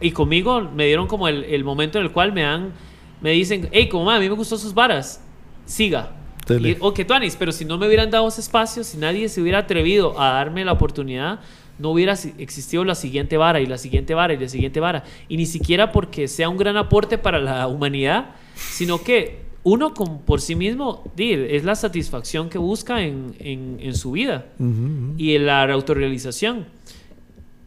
y 0.00 0.12
conmigo 0.12 0.62
me 0.62 0.86
dieron 0.86 1.06
como 1.06 1.28
el, 1.28 1.44
el 1.44 1.64
momento 1.64 1.98
en 1.98 2.04
el 2.06 2.12
cual 2.12 2.32
me 2.32 2.42
dan, 2.42 2.72
me 3.20 3.32
dicen, 3.32 3.68
hey, 3.72 3.88
como 3.90 4.04
"Ma, 4.04 4.16
a 4.16 4.20
mí 4.20 4.28
me 4.28 4.36
gustó 4.36 4.56
sus 4.56 4.72
varas, 4.72 5.20
siga. 5.66 6.12
Tele. 6.48 6.70
Y, 6.70 6.76
ok, 6.80 7.00
Tuanis, 7.06 7.36
pero 7.36 7.52
si 7.52 7.64
no 7.64 7.78
me 7.78 7.86
hubieran 7.86 8.10
dado 8.10 8.26
ese 8.26 8.40
espacio, 8.40 8.82
si 8.82 8.96
nadie 8.98 9.28
se 9.28 9.40
hubiera 9.40 9.58
atrevido 9.60 10.18
a 10.20 10.32
darme 10.32 10.64
la 10.64 10.72
oportunidad, 10.72 11.38
no 11.78 11.90
hubiera 11.90 12.14
existido 12.38 12.82
la 12.84 12.96
siguiente 12.96 13.36
vara 13.36 13.60
y 13.60 13.66
la 13.66 13.78
siguiente 13.78 14.12
vara 14.14 14.32
y 14.34 14.38
la 14.38 14.48
siguiente 14.48 14.80
vara. 14.80 15.04
Y 15.28 15.36
ni 15.36 15.46
siquiera 15.46 15.92
porque 15.92 16.26
sea 16.26 16.48
un 16.48 16.56
gran 16.56 16.76
aporte 16.76 17.18
para 17.18 17.38
la 17.38 17.68
humanidad, 17.68 18.30
sino 18.56 19.00
que 19.00 19.46
uno 19.62 19.94
con, 19.94 20.22
por 20.22 20.40
sí 20.40 20.56
mismo 20.56 21.04
es 21.16 21.62
la 21.64 21.74
satisfacción 21.76 22.48
que 22.48 22.58
busca 22.58 23.02
en, 23.02 23.34
en- 23.38 23.76
en 23.80 23.94
su 23.94 24.12
vida 24.12 24.46
Ujú, 24.58 24.68
ujú. 24.70 25.14
y 25.18 25.36
en 25.36 25.46
la 25.46 25.62
autorrealización. 25.72 26.66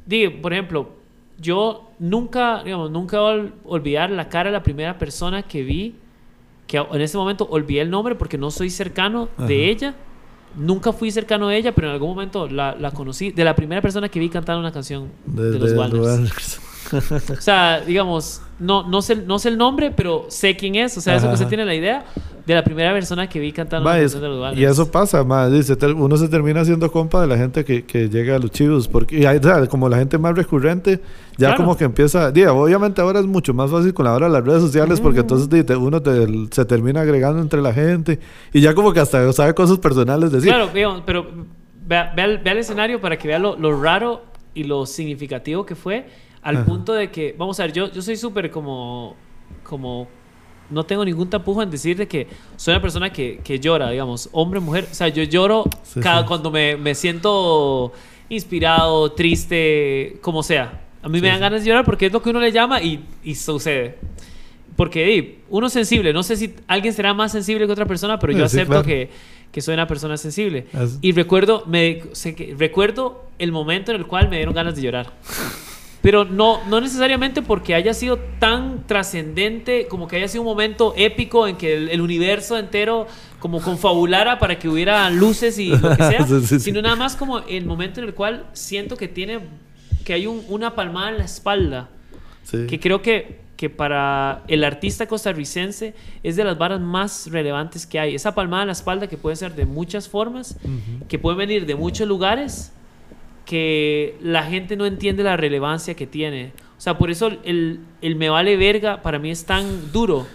Di, 0.05 0.27
por 0.29 0.51
ejemplo, 0.53 0.89
yo 1.39 1.91
nunca, 1.99 2.63
digamos, 2.63 2.91
nunca 2.91 3.19
voy 3.19 3.29
a 3.29 3.33
ol- 3.35 3.53
olvidar 3.65 4.09
la 4.11 4.29
cara 4.29 4.49
de 4.49 4.53
la 4.57 4.63
primera 4.63 4.97
persona 4.97 5.43
que 5.43 5.63
vi, 5.63 5.95
que 6.71 6.77
en 6.77 7.01
ese 7.01 7.17
momento 7.17 7.45
olvidé 7.51 7.81
el 7.81 7.89
nombre 7.89 8.15
porque 8.15 8.37
no 8.37 8.49
soy 8.49 8.69
cercano 8.69 9.27
Ajá. 9.35 9.45
de 9.45 9.69
ella. 9.69 9.93
Nunca 10.55 10.93
fui 10.93 11.11
cercano 11.11 11.49
de 11.49 11.57
ella, 11.57 11.73
pero 11.75 11.87
en 11.87 11.93
algún 11.93 12.11
momento 12.11 12.47
la, 12.47 12.75
la 12.79 12.91
conocí. 12.91 13.31
De 13.31 13.43
la 13.43 13.53
primera 13.57 13.81
persona 13.81 14.07
que 14.07 14.21
vi 14.21 14.29
cantar 14.29 14.57
una 14.57 14.71
canción 14.71 15.09
de, 15.25 15.59
los 15.59 15.73
Walners. 15.73 16.05
Walners. 16.05 16.61
O 16.93 17.41
sea, 17.41 17.81
digamos, 17.81 18.41
no, 18.57 18.83
no, 18.83 19.01
sé, 19.01 19.17
no 19.17 19.37
sé 19.37 19.49
el 19.49 19.57
nombre, 19.57 19.91
pero 19.91 20.27
sé 20.29 20.55
quién 20.55 20.75
es. 20.75 20.97
O 20.97 21.01
sea, 21.01 21.15
eso 21.15 21.25
Ajá. 21.25 21.31
que 21.31 21.43
usted 21.43 21.49
tiene 21.49 21.65
la 21.65 21.75
idea 21.75 22.05
de 22.51 22.61
la 22.61 22.63
primera 22.63 22.93
persona 22.93 23.27
que 23.27 23.39
vi 23.39 23.51
cantar 23.51 23.81
una 23.81 23.91
Ma, 23.91 23.99
es- 23.99 24.19
de 24.19 24.27
los 24.27 24.57
y 24.57 24.63
eso 24.63 24.89
pasa, 24.91 25.23
ma, 25.23 25.49
dice, 25.49 25.77
uno 25.95 26.17
se 26.17 26.27
termina 26.27 26.61
haciendo 26.61 26.91
compa 26.91 27.21
de 27.21 27.27
la 27.27 27.37
gente 27.37 27.63
que, 27.65 27.83
que 27.85 28.09
llega 28.09 28.35
a 28.35 28.39
los 28.39 28.51
chivos, 28.51 28.87
porque 28.87 29.19
y 29.19 29.25
hay- 29.25 29.37
o 29.37 29.43
sea, 29.43 29.65
como 29.67 29.87
la 29.89 29.97
gente 29.97 30.17
más 30.17 30.35
recurrente, 30.35 31.01
ya 31.37 31.47
Claro. 31.47 31.57
como 31.57 31.77
que 31.77 31.85
empieza, 31.85 32.31
diga, 32.31 32.53
obviamente 32.53 33.01
ahora 33.01 33.19
es 33.19 33.25
mucho 33.25 33.53
más 33.53 33.71
fácil 33.71 33.93
con 33.93 34.05
la 34.05 34.13
hora 34.13 34.27
de 34.27 34.33
las 34.33 34.43
redes 34.45 34.61
sociales, 34.61 34.99
porque 35.01 35.19
entonces 35.21 35.49
di, 35.49 35.63
te- 35.63 35.75
uno 35.75 36.01
te- 36.01 36.27
se 36.51 36.65
termina 36.65 37.01
agregando 37.01 37.41
entre 37.41 37.61
la 37.61 37.73
gente, 37.73 38.19
y 38.53 38.61
ya 38.61 38.73
como 38.73 38.93
que 38.93 38.99
hasta 38.99 39.31
sabe 39.33 39.53
cosas 39.53 39.77
personales 39.79 40.31
de 40.31 40.41
sí. 40.41 40.47
Claro, 40.47 40.69
digamos, 40.73 41.03
pero 41.05 41.25
vea, 41.87 42.13
vea 42.15 42.25
el, 42.25 42.37
vea 42.39 42.53
el 42.53 42.59
escenario 42.59 42.99
para 43.01 43.17
que 43.17 43.27
vea 43.27 43.39
lo, 43.39 43.55
lo 43.57 43.81
raro 43.81 44.23
y 44.53 44.63
lo 44.65 44.85
significativo 44.85 45.65
que 45.65 45.75
fue, 45.75 46.07
al 46.41 46.57
Ajá. 46.57 46.65
punto 46.65 46.93
de 46.93 47.11
que, 47.11 47.35
vamos 47.37 47.59
a 47.59 47.63
ver, 47.63 47.73
yo, 47.73 47.91
yo 47.91 48.01
soy 48.01 48.17
súper 48.17 48.49
como, 48.51 49.15
como, 49.63 50.07
no 50.71 50.83
tengo 50.85 51.05
ningún 51.05 51.29
tapujo 51.29 51.61
en 51.61 51.69
decir 51.69 51.97
de 51.97 52.07
que 52.07 52.27
soy 52.55 52.73
una 52.73 52.81
persona 52.81 53.11
que, 53.11 53.39
que 53.43 53.59
llora, 53.59 53.89
digamos, 53.91 54.29
hombre, 54.31 54.59
mujer, 54.59 54.87
o 54.91 54.93
sea, 54.93 55.07
yo 55.09 55.23
lloro 55.23 55.65
Sí, 55.83 55.99
cada, 55.99 56.21
sí. 56.21 56.27
cuando 56.27 56.49
me, 56.49 56.77
me 56.77 56.95
siento 56.95 57.91
inspirado, 58.29 59.11
triste, 59.11 60.17
como 60.21 60.41
sea. 60.43 60.81
A 61.03 61.09
mí 61.09 61.17
Sí, 61.17 61.21
me 61.23 61.27
dan 61.29 61.39
ganas 61.39 61.61
de 61.63 61.67
llorar 61.69 61.83
porque 61.85 62.05
es 62.07 62.13
lo 62.13 62.21
que 62.21 62.29
uno 62.29 62.39
le 62.39 62.51
llama 62.51 62.81
y, 62.81 63.03
y 63.23 63.35
sucede. 63.35 63.97
Porque 64.75 65.39
uno 65.49 65.67
es 65.67 65.73
sensible, 65.73 66.13
no 66.13 66.23
sé 66.23 66.37
si 66.37 66.53
alguien 66.67 66.93
será 66.93 67.13
más 67.13 67.31
sensible 67.31 67.65
que 67.67 67.73
otra 67.73 67.85
persona, 67.85 68.17
pero 68.19 68.33
yo 68.33 68.39
Sí, 68.47 68.55
acepto 68.57 68.71
claro. 68.71 68.85
que, 68.85 69.09
que 69.51 69.61
soy 69.61 69.73
una 69.73 69.85
persona 69.85 70.15
sensible. 70.17 70.67
Y 71.01 71.11
recuerdo, 71.11 71.63
me, 71.67 71.99
que- 72.35 72.55
recuerdo 72.57 73.25
el 73.37 73.51
momento 73.51 73.91
en 73.91 73.97
el 73.97 74.07
cual 74.07 74.29
me 74.29 74.37
dieron 74.37 74.53
ganas 74.55 74.75
de 74.75 74.81
llorar. 74.81 75.11
Pero 76.01 76.25
no, 76.25 76.63
no 76.67 76.81
necesariamente 76.81 77.41
porque 77.43 77.75
haya 77.75 77.93
sido 77.93 78.17
tan 78.39 78.87
trascendente, 78.87 79.87
como 79.87 80.07
que 80.07 80.15
haya 80.15 80.27
sido 80.27 80.41
un 80.41 80.47
momento 80.47 80.93
épico 80.97 81.47
en 81.47 81.57
que 81.57 81.75
el, 81.75 81.89
el 81.89 82.01
universo 82.01 82.57
entero 82.57 83.05
como 83.39 83.61
confabulara 83.61 84.39
para 84.39 84.57
que 84.57 84.67
hubiera 84.67 85.09
luces 85.11 85.59
y 85.59 85.69
lo 85.69 85.95
que 85.95 86.03
sea, 86.03 86.25
Sí, 86.25 86.41
sí, 86.47 86.59
sino 86.59 86.81
nada 86.81 86.95
más 86.95 87.15
como 87.15 87.39
el 87.39 87.65
momento 87.65 87.99
en 88.01 88.07
el 88.07 88.13
cual 88.15 88.45
siento 88.53 88.97
que 88.97 89.07
tiene, 89.07 89.41
que 90.03 90.13
hay 90.13 90.25
un- 90.25 90.43
una 90.49 90.73
palmada 90.75 91.09
en 91.11 91.17
la 91.19 91.25
espalda 91.25 91.89
Sí. 92.43 92.65
que 92.67 92.79
creo 92.79 93.03
que, 93.03 93.39
que 93.55 93.69
para 93.69 94.41
el 94.47 94.63
artista 94.63 95.05
costarricense 95.07 95.93
es 96.23 96.35
de 96.35 96.43
las 96.43 96.57
varas 96.57 96.81
más 96.81 97.27
relevantes 97.31 97.85
que 97.85 97.99
hay. 97.99 98.15
Esa 98.15 98.33
palmada 98.33 98.63
en 98.63 98.67
la 98.67 98.73
espalda 98.73 99.05
que 99.07 99.17
puede 99.17 99.35
ser 99.35 99.53
de 99.53 99.65
muchas 99.65 100.09
formas, 100.09 100.57
Ujú. 100.63 101.07
que 101.07 101.19
pueden 101.19 101.37
venir 101.37 101.67
de 101.67 101.75
muchos 101.75 102.07
lugares, 102.07 102.73
que 103.45 104.15
la 104.21 104.43
gente 104.43 104.75
no 104.75 104.85
entiende 104.85 105.23
la 105.23 105.35
relevancia 105.37 105.95
que 105.95 106.07
tiene. 106.07 106.51
O 106.77 106.81
sea, 106.81 106.97
por 106.97 107.11
eso 107.11 107.31
el, 107.43 107.79
el 108.01 108.15
me 108.15 108.29
vale 108.29 108.57
verga 108.57 109.01
para 109.01 109.19
mí 109.19 109.29
es 109.31 109.45
tan 109.45 109.91
duro, 109.91 110.25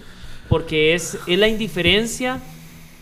porque 0.48 0.94
es, 0.94 1.18
es 1.26 1.38
la 1.38 1.48
indiferencia 1.48 2.40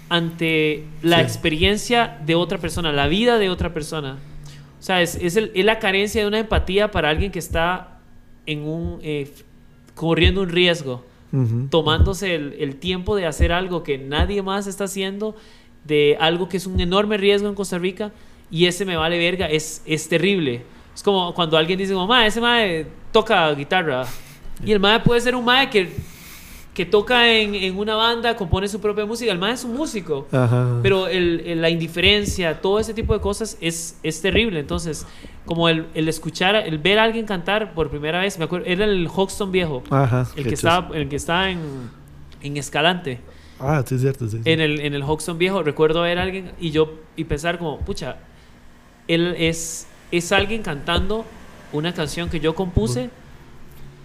ante 0.08 0.84
la 1.02 1.18
Sí. 1.18 1.22
experiencia 1.24 2.18
de 2.24 2.34
otra 2.34 2.58
persona, 2.58 2.92
la 2.92 3.08
vida 3.08 3.38
de 3.38 3.50
otra 3.50 3.72
persona. 3.72 4.18
O 4.78 4.82
sea, 4.82 5.00
es, 5.02 5.16
es, 5.16 5.36
el- 5.36 5.50
es 5.54 5.64
la 5.64 5.78
carencia 5.78 6.20
de 6.22 6.28
una 6.28 6.38
empatía 6.38 6.90
para 6.90 7.08
alguien 7.10 7.32
que 7.32 7.38
está 7.38 7.98
en 8.46 8.62
un, 8.62 8.98
eh, 9.02 9.30
corriendo 9.94 10.42
un 10.42 10.48
riesgo, 10.50 11.04
tomándose 11.68 12.36
el, 12.36 12.54
el 12.60 12.76
tiempo 12.76 13.16
de 13.16 13.26
hacer 13.26 13.50
algo 13.50 13.82
que 13.82 13.98
nadie 13.98 14.40
más 14.42 14.68
está 14.68 14.84
haciendo, 14.84 15.34
de 15.84 16.16
algo 16.20 16.48
que 16.48 16.58
es 16.58 16.66
un 16.66 16.78
enorme 16.78 17.16
riesgo 17.16 17.48
en 17.48 17.56
Costa 17.56 17.76
Rica, 17.78 18.12
y 18.56 18.66
ese 18.66 18.84
me 18.84 18.96
vale 18.96 19.18
verga, 19.18 19.46
es, 19.46 19.82
es 19.84 20.08
terrible. 20.08 20.62
Es 20.94 21.02
como 21.02 21.34
cuando 21.34 21.56
alguien 21.56 21.78
dice, 21.78 21.92
mamá, 21.94 22.24
ese 22.26 22.40
mae 22.40 22.86
toca 23.10 23.52
guitarra, 23.54 24.04
y 24.64 24.70
el 24.72 24.78
mae 24.80 25.00
puede 25.00 25.20
ser 25.20 25.34
un 25.34 25.44
mae 25.44 25.68
que 25.70 26.14
que 26.74 26.84
toca 26.84 27.32
en, 27.32 27.54
en 27.54 27.78
una 27.78 27.94
banda, 27.94 28.34
compone 28.34 28.66
su 28.66 28.80
propia 28.80 29.06
música. 29.06 29.30
El 29.30 29.38
man 29.38 29.52
es 29.52 29.62
un 29.62 29.74
músico. 29.76 30.26
Ajá. 30.32 30.80
Pero 30.82 31.06
el, 31.06 31.40
el- 31.46 31.62
la 31.62 31.70
indiferencia, 31.70 32.60
todo 32.60 32.80
ese 32.80 32.92
tipo 32.92 33.14
de 33.14 33.20
cosas 33.20 33.56
es, 33.60 33.96
es 34.02 34.20
terrible. 34.20 34.58
Entonces, 34.58 35.06
como 35.46 35.68
el, 35.68 35.86
el 35.94 36.08
escuchar, 36.08 36.56
el 36.56 36.78
ver 36.78 36.98
a 36.98 37.04
alguien 37.04 37.26
cantar 37.26 37.74
por 37.74 37.90
primera 37.90 38.18
vez, 38.18 38.40
me 38.40 38.46
acuerdo, 38.46 38.66
era 38.66 38.86
el 38.86 39.06
Hoxton 39.06 39.52
viejo, 39.52 39.84
Ajá. 39.90 40.26
el 40.34 40.48
que, 40.48 40.54
estaba, 40.54 40.88
el 40.96 41.08
que 41.08 41.14
estaba 41.14 41.48
en, 41.48 41.60
en 42.42 42.56
Escalante. 42.56 43.20
Ah, 43.60 43.84
sí, 43.86 43.94
es 43.94 44.00
cierto, 44.00 44.26
sí. 44.28 44.38
sí. 44.42 44.50
En 44.50 44.58
el, 44.60 44.80
en 44.80 44.94
el 44.94 45.04
Hoxton 45.04 45.38
viejo, 45.38 45.62
recuerdo 45.62 46.02
ver 46.02 46.18
a 46.18 46.22
alguien 46.22 46.50
y 46.58 46.72
yo 46.72 46.92
y 47.14 47.22
pensar 47.22 47.56
como, 47.56 47.78
pucha, 47.78 48.16
él 49.08 49.34
es, 49.38 49.86
es 50.10 50.32
alguien 50.32 50.62
cantando 50.62 51.24
una 51.72 51.92
canción 51.92 52.28
que 52.30 52.40
yo 52.40 52.54
compuse 52.54 53.10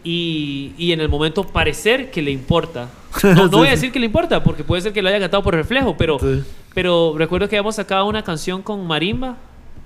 y, 0.04 0.74
y 0.78 0.92
en 0.92 1.02
el 1.02 1.10
momento 1.10 1.44
parecer 1.44 2.10
que 2.12 2.22
le 2.22 2.32
importa. 2.32 2.90
No, 3.24 3.34
no 3.34 3.44
Sí, 3.50 3.56
voy 3.56 3.68
a 3.68 3.72
decir 3.72 3.92
que 3.92 4.00
le 4.00 4.06
importa, 4.06 4.44
porque 4.44 4.64
puede 4.64 4.82
ser 4.84 4.94
que 4.94 5.02
lo 5.02 5.10
haya 5.10 5.20
cantado 5.20 5.42
por 5.44 5.54
reflejo, 5.56 5.98
pero, 5.98 6.20
Sí. 6.20 6.44
pero 6.74 7.16
recuerdo 7.18 7.50
que 7.50 7.56
habíamos 7.58 7.76
sacado 7.76 8.06
una 8.06 8.24
canción 8.24 8.62
con 8.62 8.86
marimba 8.86 9.36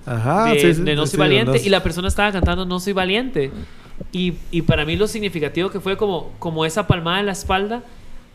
Ajá, 0.05 0.45
de, 0.51 0.59
sí, 0.59 0.73
sí, 0.75 0.81
de 0.83 0.95
No 0.95 1.07
Soy 1.07 1.17
Valiente 1.19 1.57
no- 1.59 1.65
y 1.65 1.69
la 1.69 1.81
persona 1.81 2.09
estaba 2.09 2.31
cantando 2.33 2.65
No 2.65 2.79
Soy 2.79 2.91
Valiente. 2.93 3.51
Y, 4.11 4.33
y 4.51 4.63
para 4.63 4.83
mí 4.85 4.95
lo 4.97 5.07
significativo 5.07 5.69
que 5.69 5.79
fue 5.79 5.95
como, 5.97 6.31
como 6.39 6.65
esa 6.65 6.85
palmada 6.87 7.21
en 7.21 7.25
la 7.27 7.31
espalda 7.31 7.83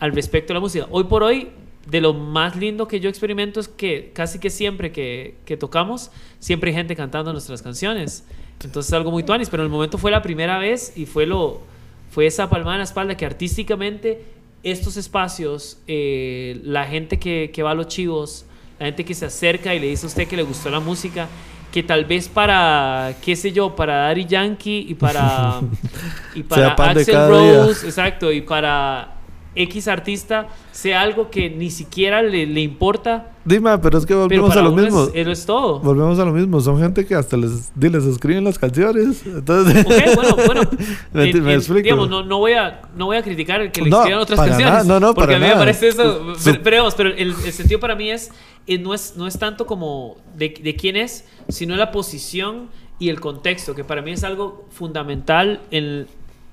al 0.01 0.13
respecto 0.13 0.49
de 0.49 0.55
la 0.55 0.61
música. 0.61 0.87
Hoy 0.91 1.05
por 1.05 1.23
hoy, 1.23 1.49
de 1.91 2.01
lo 2.01 2.13
más 2.13 2.55
lindo 2.57 2.87
que 2.87 3.01
yo 3.01 3.09
experimento 3.09 3.61
es 3.61 3.69
que 3.69 4.11
casi 4.15 4.39
que 4.39 4.51
siempre 4.51 4.93
que, 4.93 5.37
que 5.45 5.57
tocamos, 5.57 6.11
siempre 6.39 6.71
hay 6.71 6.77
gente 6.77 6.95
cantando 6.95 7.33
nuestras 7.33 7.63
canciones. 7.63 8.25
Entonces 8.63 8.91
es 8.91 8.93
algo 8.93 9.11
muy 9.11 9.23
tuanis, 9.23 9.49
pero 9.49 9.63
en 9.63 9.67
el 9.69 9.73
momento 9.73 9.99
fue 9.99 10.11
la 10.11 10.21
primera 10.21 10.59
vez 10.59 10.93
y 10.97 11.07
fue, 11.07 11.27
lo, 11.27 11.63
fue 12.11 12.27
esa 12.27 12.51
palmada 12.51 12.77
en 12.77 12.81
la 12.81 12.85
espalda 12.85 13.17
que 13.17 13.25
artísticamente 13.25 14.23
estos 14.63 14.97
espacios, 14.97 15.79
eh, 15.87 16.61
la 16.65 16.85
gente 16.85 17.19
que, 17.19 17.51
que 17.55 17.63
va 17.63 17.71
a 17.71 17.75
los 17.75 17.89
chivos, 17.89 18.45
la 18.79 18.87
gente 18.87 19.05
que 19.05 19.15
se 19.15 19.27
acerca 19.27 19.75
y 19.75 19.79
le 19.79 19.87
dice 19.87 20.07
a 20.07 20.09
usted 20.09 20.27
que 20.27 20.37
le 20.37 20.43
gustó 20.43 20.69
la 20.71 20.81
música, 20.81 21.29
que 21.73 21.83
tal 21.83 22.05
vez 22.05 22.29
para, 22.29 23.15
qué 23.23 23.37
sé 23.37 23.53
yo, 23.53 23.75
para 23.77 24.09
Daddy 24.09 24.27
Yankee 24.27 24.87
y 24.89 24.95
para, 24.95 25.61
y 26.35 26.43
para 26.43 26.73
Axel 26.73 27.05
día. 27.15 27.29
Rose, 27.29 27.87
exacto, 27.87 28.33
y 28.33 28.41
para 28.43 29.18
X 29.63 29.89
artista 29.89 30.49
sea 30.73 31.01
algo 31.03 31.31
que 31.31 31.51
ni 31.51 31.71
siquiera 31.71 32.23
le, 32.23 32.47
le 32.47 32.61
importa, 32.61 33.33
Dime, 33.45 33.79
pero 33.79 33.97
es 33.97 34.05
que 34.05 34.13
volvemos 34.15 34.55
a 34.57 34.61
lo 34.63 34.73
mismo. 34.73 35.05
es, 35.05 35.11
eso 35.15 35.31
es 35.31 35.47
todo. 35.47 35.81
Volvemos 35.81 36.19
a 36.19 36.25
lo 36.27 36.33
mismo. 36.33 36.61
Son 36.61 36.79
gente 36.79 37.07
que 37.07 37.15
hasta 37.15 37.35
les, 37.39 37.73
les 37.81 38.05
escriben 38.05 38.45
las 38.45 38.59
canciones. 38.59 39.23
Entonces, 39.25 39.87
Ok, 39.87 40.15
bueno, 40.17 40.37
bueno. 40.47 40.61
Me- 41.15 41.31
en- 41.31 41.43
me 41.45 41.53
en- 41.55 41.59
explico. 41.59 41.83
Digamos, 41.83 42.11
no, 42.11 42.23
no, 42.25 42.39
voy 42.41 42.53
a, 42.53 42.83
no 42.95 43.07
voy 43.07 43.17
a 43.17 43.23
criticar 43.23 43.63
el 43.63 43.73
que 43.73 43.81
le 43.81 43.89
No, 43.89 44.01
escriban 44.01 44.21
otras 44.21 44.37
para 44.37 44.51
canciones. 44.51 44.85
nada, 44.85 44.85
no, 45.01 45.01
no, 45.01 45.15
porque 45.15 45.33
para 45.33 45.37
a 45.37 45.41
mí 45.41 45.45
me 45.47 45.49
nada. 45.49 45.61
parece 45.61 45.89
eso. 45.89 46.35
Su- 46.35 46.45
Pero, 46.45 46.59
pero, 46.63 46.77
digamos, 46.77 46.95
pero 46.95 47.09
el, 47.11 47.29
el 47.47 47.53
sentido 47.53 47.81
para 47.81 47.95
mí 47.95 48.11
es, 48.11 48.31
eh, 48.67 48.77
no 48.79 48.93
es, 48.93 49.15
no 49.17 49.27
es 49.27 49.39
tanto 49.39 49.65
como 49.65 50.19
de, 50.37 50.53
de 50.63 50.77
quién 50.77 50.97
es, 50.97 51.25
sino 51.49 51.75
la 51.77 51.91
posición 51.91 52.69
y 52.99 53.09
el 53.09 53.19
contexto, 53.19 53.75
que 53.75 53.83
para 53.85 54.03
mí 54.03 54.11
es 54.11 54.25
algo 54.25 54.67
fundamental 54.71 55.61
en 55.71 56.07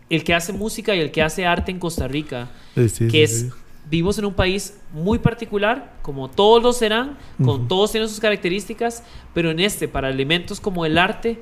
el 0.10 0.24
que 0.24 0.34
hace 0.34 0.54
música 0.54 0.96
y 0.96 1.00
el 1.00 1.12
que 1.12 1.22
hace 1.22 1.46
arte 1.46 1.72
en 1.72 1.80
Costa 1.80 2.08
Rica. 2.08 2.50
Sí, 2.76 2.90
sí, 2.90 3.08
que 3.08 3.28
sí, 3.28 3.46
es 3.48 3.54
vivimos 3.90 4.18
en 4.18 4.26
un 4.26 4.34
país 4.34 4.78
muy 4.94 5.20
particular, 5.20 5.94
como 6.02 6.30
todos 6.30 6.62
lo 6.62 6.74
serán, 6.74 7.18
con 7.38 7.62
Ujú. 7.62 7.68
todos 7.68 7.92
tienen 7.92 8.10
sus 8.10 8.20
características, 8.20 9.04
pero 9.34 9.52
en 9.52 9.60
este, 9.60 9.88
para 9.88 10.10
elementos 10.10 10.60
como 10.60 10.86
el 10.86 10.98
arte, 10.98 11.40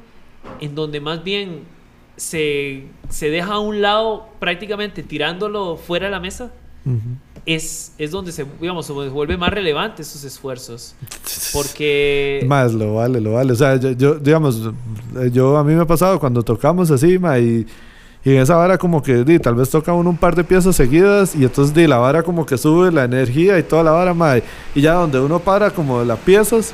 en 0.59 0.75
donde 0.75 0.99
más 0.99 1.23
bien 1.23 1.61
se, 2.17 2.87
se 3.09 3.29
deja 3.29 3.53
a 3.53 3.59
un 3.59 3.81
lado 3.81 4.27
prácticamente 4.39 5.03
tirándolo 5.03 5.77
fuera 5.77 6.07
de 6.07 6.11
la 6.11 6.19
mesa, 6.19 6.51
Ujú. 6.85 6.99
es, 7.45 7.93
es 7.97 8.11
donde 8.11 8.33
se, 8.33 8.45
digamos, 8.59 8.85
se 8.85 8.91
vuelve 8.91 9.37
más 9.37 9.49
relevante 9.49 10.01
esos 10.01 10.23
esfuerzos. 10.25 10.95
Porque... 11.53 12.43
Más 12.45 12.73
lo 12.73 12.95
vale, 12.95 13.21
lo 13.21 13.33
vale. 13.33 13.53
O 13.53 13.55
sea, 13.55 13.77
yo, 13.77 13.91
yo, 13.91 14.15
digamos, 14.15 14.69
yo 15.31 15.57
a 15.57 15.63
mí 15.63 15.73
me 15.73 15.81
ha 15.81 15.87
pasado 15.87 16.19
cuando 16.19 16.43
tocamos 16.43 16.91
así, 16.91 17.17
ma, 17.17 17.39
y, 17.39 17.65
y 18.25 18.35
en 18.35 18.41
esa 18.41 18.55
vara 18.55 18.77
como 18.77 19.03
que 19.03 19.23
di, 19.23 19.37
tal 19.37 19.55
vez 19.55 19.69
toca 19.69 19.91
uno 19.93 20.09
un 20.09 20.17
par 20.17 20.35
de 20.35 20.43
piezas 20.43 20.75
seguidas 20.75 21.35
y 21.35 21.43
entonces 21.43 21.75
di, 21.75 21.87
la 21.87 21.97
vara 21.97 22.23
como 22.23 22.45
que 22.45 22.57
sube 22.57 22.91
la 22.91 23.03
energía 23.03 23.59
y 23.59 23.63
toda 23.63 23.83
la 23.83 23.91
vara, 23.91 24.13
ma, 24.13 24.37
y 24.73 24.81
ya 24.81 24.93
donde 24.93 25.19
uno 25.19 25.39
para 25.39 25.71
como 25.71 26.03
las 26.03 26.19
piezas, 26.19 26.73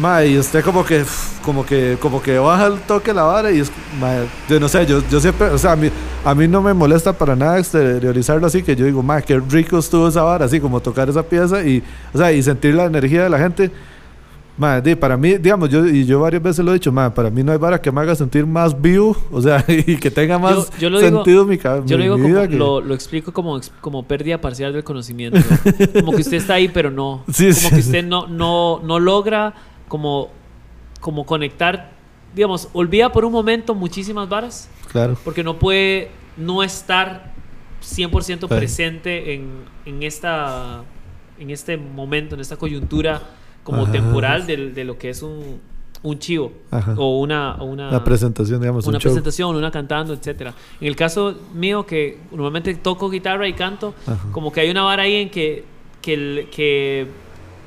ma, 0.00 0.24
y 0.24 0.36
usted 0.36 0.64
como 0.64 0.84
que, 0.84 1.04
como 1.44 1.64
que, 1.64 1.96
como 2.00 2.20
que 2.20 2.38
baja 2.38 2.66
el 2.66 2.80
toque 2.80 3.14
la 3.14 3.22
vara 3.22 3.52
y 3.52 3.60
es, 3.60 3.70
ma, 4.00 4.24
yo 4.48 4.58
no 4.58 4.68
sé, 4.68 4.86
yo, 4.86 5.02
yo 5.08 5.20
siempre, 5.20 5.48
o 5.48 5.58
sea, 5.58 5.72
a 5.72 5.76
mí, 5.76 5.88
a 6.24 6.34
mí 6.34 6.48
no 6.48 6.62
me 6.62 6.74
molesta 6.74 7.12
para 7.12 7.36
nada 7.36 7.58
exteriorizarlo 7.58 8.46
así, 8.46 8.62
que 8.62 8.74
yo 8.74 8.86
digo, 8.86 9.02
ma, 9.02 9.22
qué 9.22 9.38
rico 9.38 9.78
estuvo 9.78 10.08
esa 10.08 10.22
vara, 10.22 10.46
así 10.46 10.58
como 10.58 10.80
tocar 10.80 11.08
esa 11.08 11.22
pieza 11.22 11.62
y, 11.62 11.82
o 12.12 12.18
sea, 12.18 12.32
y 12.32 12.42
sentir 12.42 12.74
la 12.74 12.86
energía 12.86 13.22
de 13.22 13.30
la 13.30 13.38
gente. 13.38 13.70
Ma, 14.58 14.80
di, 14.80 14.96
para 14.96 15.16
mí, 15.16 15.38
digamos, 15.38 15.68
yo, 15.70 15.86
y 15.86 16.04
yo 16.04 16.18
varias 16.20 16.42
veces 16.42 16.64
lo 16.64 16.72
he 16.72 16.74
dicho, 16.74 16.90
ma, 16.90 17.14
para 17.14 17.30
mí 17.30 17.44
no 17.44 17.52
hay 17.52 17.58
vara 17.58 17.80
que 17.80 17.92
me 17.92 18.00
haga 18.00 18.16
sentir 18.16 18.44
más 18.44 18.78
vivo, 18.80 19.16
o 19.30 19.40
sea, 19.40 19.64
y 19.68 19.96
que 19.96 20.10
tenga 20.10 20.36
más 20.38 20.68
Yo- 20.72 20.78
yo 20.80 20.90
lo 20.90 20.98
digo- 21.00 21.16
sentido 21.18 21.44
mi, 21.44 21.56
ca- 21.58 21.82
Yo 21.86 21.96
lo 21.96 22.02
digo 22.02 22.18
como, 22.18 22.48
que- 22.48 22.56
lo, 22.56 22.80
lo 22.80 22.92
explico 22.94 23.32
como, 23.32 23.60
como 23.80 24.02
pérdida 24.02 24.40
parcial 24.40 24.72
del 24.72 24.82
conocimiento. 24.82 25.38
como 25.94 26.10
que 26.12 26.22
usted 26.22 26.38
está 26.38 26.54
ahí, 26.54 26.68
pero 26.68 26.90
no. 26.90 27.22
Sí, 27.32 27.44
como 27.46 27.54
sí. 27.54 27.68
que 27.70 27.80
usted 27.80 28.04
no, 28.04 28.26
no, 28.26 28.80
no 28.82 28.98
logra 28.98 29.54
como, 29.86 30.30
como 31.00 31.24
conectar, 31.24 31.92
digamos, 32.34 32.68
olvida 32.72 33.12
por 33.12 33.24
un 33.24 33.30
momento 33.32 33.76
muchísimas 33.76 34.28
varas, 34.28 34.68
Claro. 34.90 35.16
porque 35.24 35.44
no 35.44 35.56
puede 35.60 36.10
no 36.36 36.64
estar 36.64 37.32
100% 37.80 38.40
Sí. 38.40 38.46
presente 38.48 39.34
en, 39.34 39.50
en, 39.86 40.02
esta, 40.02 40.82
en 41.38 41.50
este 41.50 41.76
momento, 41.76 42.34
en 42.34 42.40
esta 42.40 42.56
coyuntura 42.56 43.22
como 43.68 43.82
Ajá. 43.82 43.92
temporal 43.92 44.46
de, 44.46 44.82
lo 44.84 44.96
que 44.96 45.10
es 45.10 45.22
un, 45.22 45.60
un 46.02 46.18
chivo 46.18 46.52
Ajá. 46.70 46.94
o 46.96 47.20
una... 47.20 47.62
una 47.62 47.90
La 47.90 48.02
presentación, 48.02 48.60
digamos, 48.62 48.86
una 48.86 48.96
un 48.96 49.02
show. 49.02 49.10
presentación, 49.10 49.54
una 49.56 49.70
cantando, 49.70 50.14
etcétera. 50.14 50.54
En 50.80 50.86
el 50.88 50.96
caso 50.96 51.34
mío, 51.52 51.84
que 51.84 52.18
normalmente 52.32 52.74
toco 52.76 53.10
guitarra 53.10 53.46
y 53.46 53.52
canto, 53.52 53.92
Ajá. 54.06 54.26
como 54.32 54.50
que 54.50 54.60
hay 54.62 54.70
una 54.70 54.82
vara 54.84 55.02
ahí 55.02 55.16
en 55.16 55.28
que, 55.28 55.64
que, 56.00 56.48
que, 56.50 57.06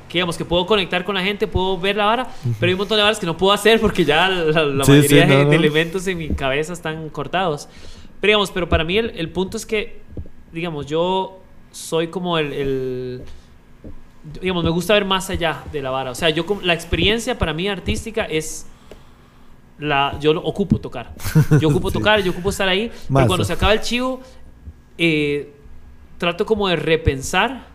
que, 0.08 0.18
digamos, 0.18 0.36
que 0.36 0.44
puedo 0.44 0.66
conectar 0.66 1.04
con 1.04 1.14
la 1.14 1.22
gente, 1.22 1.46
puedo 1.46 1.78
ver 1.78 1.94
la 1.94 2.06
vara, 2.06 2.26
pero 2.58 2.68
hay 2.70 2.72
un 2.74 2.78
montón 2.78 2.96
de 2.96 3.04
varas 3.04 3.20
que 3.20 3.26
no 3.26 3.36
puedo 3.36 3.52
hacer 3.52 3.80
porque 3.80 4.04
ya 4.04 4.28
la, 4.28 4.64
la 4.64 4.84
Sí, 4.84 4.90
mayoría 4.90 5.08
sí, 5.08 5.14
de, 5.14 5.26
no, 5.26 5.38
de 5.38 5.44
no. 5.44 5.52
elementos 5.52 6.04
en 6.08 6.18
mi 6.18 6.30
cabeza 6.30 6.72
están 6.72 7.10
cortados. 7.10 7.68
Pero, 8.20 8.30
digamos, 8.32 8.50
pero 8.50 8.68
para 8.68 8.82
mí 8.82 8.98
el, 8.98 9.10
el 9.10 9.28
punto 9.30 9.56
es 9.56 9.64
que, 9.64 10.00
digamos, 10.52 10.86
yo 10.86 11.38
soy 11.70 12.08
como 12.08 12.38
el... 12.38 12.52
el- 12.52 13.22
digamos, 14.40 14.62
me 14.64 14.70
gusta 14.70 14.94
ver 14.94 15.04
más 15.04 15.28
allá 15.30 15.62
de 15.72 15.82
la 15.82 15.90
vara. 15.90 16.10
O 16.10 16.14
sea, 16.14 16.30
yo 16.30 16.44
la 16.62 16.74
experiencia 16.74 17.38
para 17.38 17.52
mí 17.52 17.68
artística 17.68 18.24
es 18.24 18.66
la 19.78 20.16
yo 20.20 20.32
lo 20.34 20.42
ocupo 20.42 20.78
tocar. 20.80 21.12
Yo 21.60 21.68
ocupo 21.68 21.90
Sí. 21.90 21.94
tocar, 21.98 22.22
yo 22.22 22.30
ocupo 22.30 22.50
estar 22.50 22.68
ahí, 22.68 22.88
pero 22.88 23.02
Masa. 23.08 23.26
cuando 23.26 23.44
se 23.44 23.52
acaba 23.52 23.72
el 23.72 23.80
chivo 23.80 24.20
eh, 24.98 25.52
trato 26.18 26.46
como 26.46 26.68
de 26.68 26.76
repensar 26.76 27.66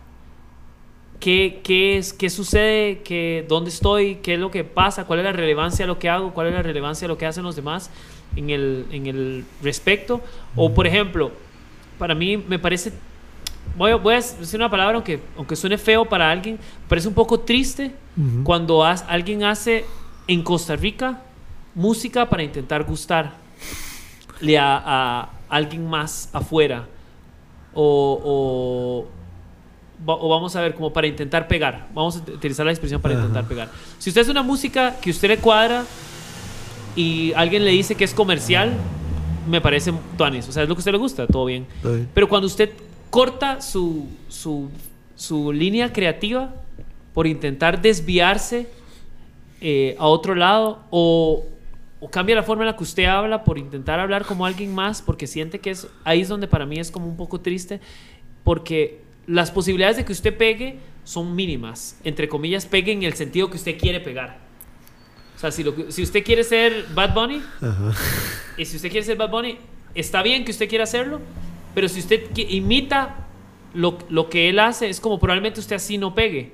qué, 1.20 1.60
qué 1.62 1.98
es 1.98 2.12
qué 2.14 2.30
sucede, 2.30 3.02
qué, 3.02 3.44
dónde 3.48 3.68
estoy, 3.70 4.16
qué 4.22 4.34
es 4.34 4.40
lo 4.40 4.50
que 4.50 4.64
pasa, 4.64 5.04
cuál 5.04 5.18
es 5.18 5.24
la 5.26 5.32
relevancia 5.32 5.82
de 5.84 5.88
lo 5.88 5.98
que 5.98 6.08
hago, 6.08 6.32
cuál 6.32 6.46
es 6.46 6.54
la 6.54 6.62
relevancia 6.62 7.06
de 7.06 7.12
lo 7.12 7.18
que 7.18 7.26
hacen 7.26 7.42
los 7.44 7.56
demás 7.56 7.90
en 8.36 8.50
el, 8.50 8.86
en 8.90 9.06
el 9.06 9.44
respecto. 9.62 10.22
O 10.56 10.72
por 10.72 10.86
ejemplo, 10.86 11.32
para 11.98 12.14
mí 12.14 12.36
me 12.38 12.58
parece 12.58 12.92
voy 13.76 13.90
a, 13.92 13.96
voy 13.96 14.14
a 14.14 14.16
decir 14.16 14.56
una 14.58 14.70
palabra 14.70 14.94
aunque, 14.96 15.20
aunque 15.36 15.56
suene 15.56 15.78
feo 15.78 16.04
para 16.04 16.30
alguien, 16.30 16.58
parece 16.88 17.08
un 17.08 17.14
poco 17.14 17.40
triste 17.40 17.92
Ujú. 18.16 18.44
cuando 18.44 18.84
has- 18.84 19.04
alguien 19.08 19.44
hace 19.44 19.84
en 20.26 20.42
Costa 20.42 20.76
Rica 20.76 21.22
música 21.74 22.28
para 22.28 22.42
intentar 22.42 22.84
gustarle 22.84 24.58
a, 24.58 24.82
a 24.84 25.30
alguien 25.48 25.86
más 25.88 26.28
afuera. 26.32 26.86
O, 27.74 28.20
o, 28.24 30.04
va- 30.08 30.16
o 30.16 30.28
vamos 30.28 30.54
a 30.56 30.60
ver, 30.62 30.74
como 30.74 30.92
para 30.92 31.06
intentar 31.06 31.46
pegar. 31.46 31.88
Vamos 31.94 32.16
a 32.16 32.18
utilizar 32.32 32.66
la 32.66 32.72
expresión 32.72 33.00
para 33.00 33.14
Ajá. 33.14 33.22
intentar 33.24 33.46
pegar. 33.48 33.70
Si 33.98 34.10
usted 34.10 34.22
hace 34.22 34.30
una 34.30 34.42
música 34.42 34.96
que 35.00 35.10
usted 35.10 35.28
le 35.28 35.38
cuadra 35.38 35.84
y 36.96 37.32
alguien 37.34 37.64
le 37.64 37.70
dice 37.70 37.94
que 37.94 38.04
es 38.04 38.14
comercial, 38.14 38.72
me 39.48 39.60
parece 39.60 39.92
tuanis. 40.16 40.48
O 40.48 40.52
sea, 40.52 40.64
es 40.64 40.68
lo 40.68 40.74
que 40.74 40.80
a 40.80 40.82
usted 40.82 40.92
le 40.92 40.98
gusta, 40.98 41.26
todo 41.26 41.44
bien. 41.44 41.66
Bien. 41.82 42.08
Pero 42.12 42.28
cuando 42.28 42.46
usted 42.46 42.70
corta 43.10 43.60
su, 43.60 44.06
su, 44.28 44.70
su 45.16 45.52
línea 45.52 45.92
creativa 45.92 46.54
por 47.14 47.26
intentar 47.26 47.80
desviarse 47.80 48.68
eh, 49.60 49.96
a 49.98 50.06
otro 50.06 50.34
lado 50.34 50.84
o, 50.90 51.44
o 52.00 52.10
cambia 52.10 52.36
la 52.36 52.42
forma 52.42 52.62
en 52.62 52.68
la 52.68 52.76
que 52.76 52.84
usted 52.84 53.04
habla 53.04 53.44
por 53.44 53.58
intentar 53.58 53.98
hablar 53.98 54.24
como 54.24 54.46
alguien 54.46 54.74
más 54.74 55.02
porque 55.02 55.26
siente 55.26 55.58
que 55.58 55.70
es 55.70 55.88
ahí 56.04 56.20
es 56.20 56.28
donde 56.28 56.46
para 56.46 56.66
mí 56.66 56.78
es 56.78 56.90
como 56.90 57.06
un 57.06 57.16
poco 57.16 57.40
triste 57.40 57.80
porque 58.44 59.00
las 59.26 59.50
posibilidades 59.50 59.96
de 59.96 60.04
que 60.04 60.12
usted 60.12 60.36
pegue 60.36 60.78
son 61.04 61.34
mínimas 61.34 61.98
entre 62.04 62.28
comillas 62.28 62.66
pegue 62.66 62.92
en 62.92 63.02
el 63.02 63.14
sentido 63.14 63.50
que 63.50 63.56
usted 63.56 63.76
quiere 63.78 64.00
pegar 64.00 64.38
o 65.36 65.40
sea 65.40 65.50
si, 65.50 65.62
lo 65.64 65.90
si 65.90 66.02
usted 66.02 66.24
quiere 66.24 66.44
ser 66.44 66.86
Bad 66.94 67.14
Bunny 67.14 67.42
Ajá. 67.60 67.92
y 68.56 68.64
si 68.64 68.76
usted 68.76 68.90
quiere 68.90 69.06
ser 69.06 69.16
Bad 69.16 69.30
Bunny, 69.30 69.56
está 69.94 70.22
bien 70.22 70.44
que 70.44 70.50
usted 70.50 70.68
quiera 70.68 70.82
hacerlo, 70.82 71.20
Pero 71.74 71.88
si 71.88 72.00
usted 72.00 72.24
imita 72.36 73.26
lo, 73.74 73.98
lo 74.08 74.28
que 74.30 74.48
él 74.48 74.58
hace, 74.58 74.88
es 74.88 75.00
como 75.00 75.18
probablemente 75.18 75.60
usted 75.60 75.76
así 75.76 75.98
no 75.98 76.14
pegue. 76.14 76.52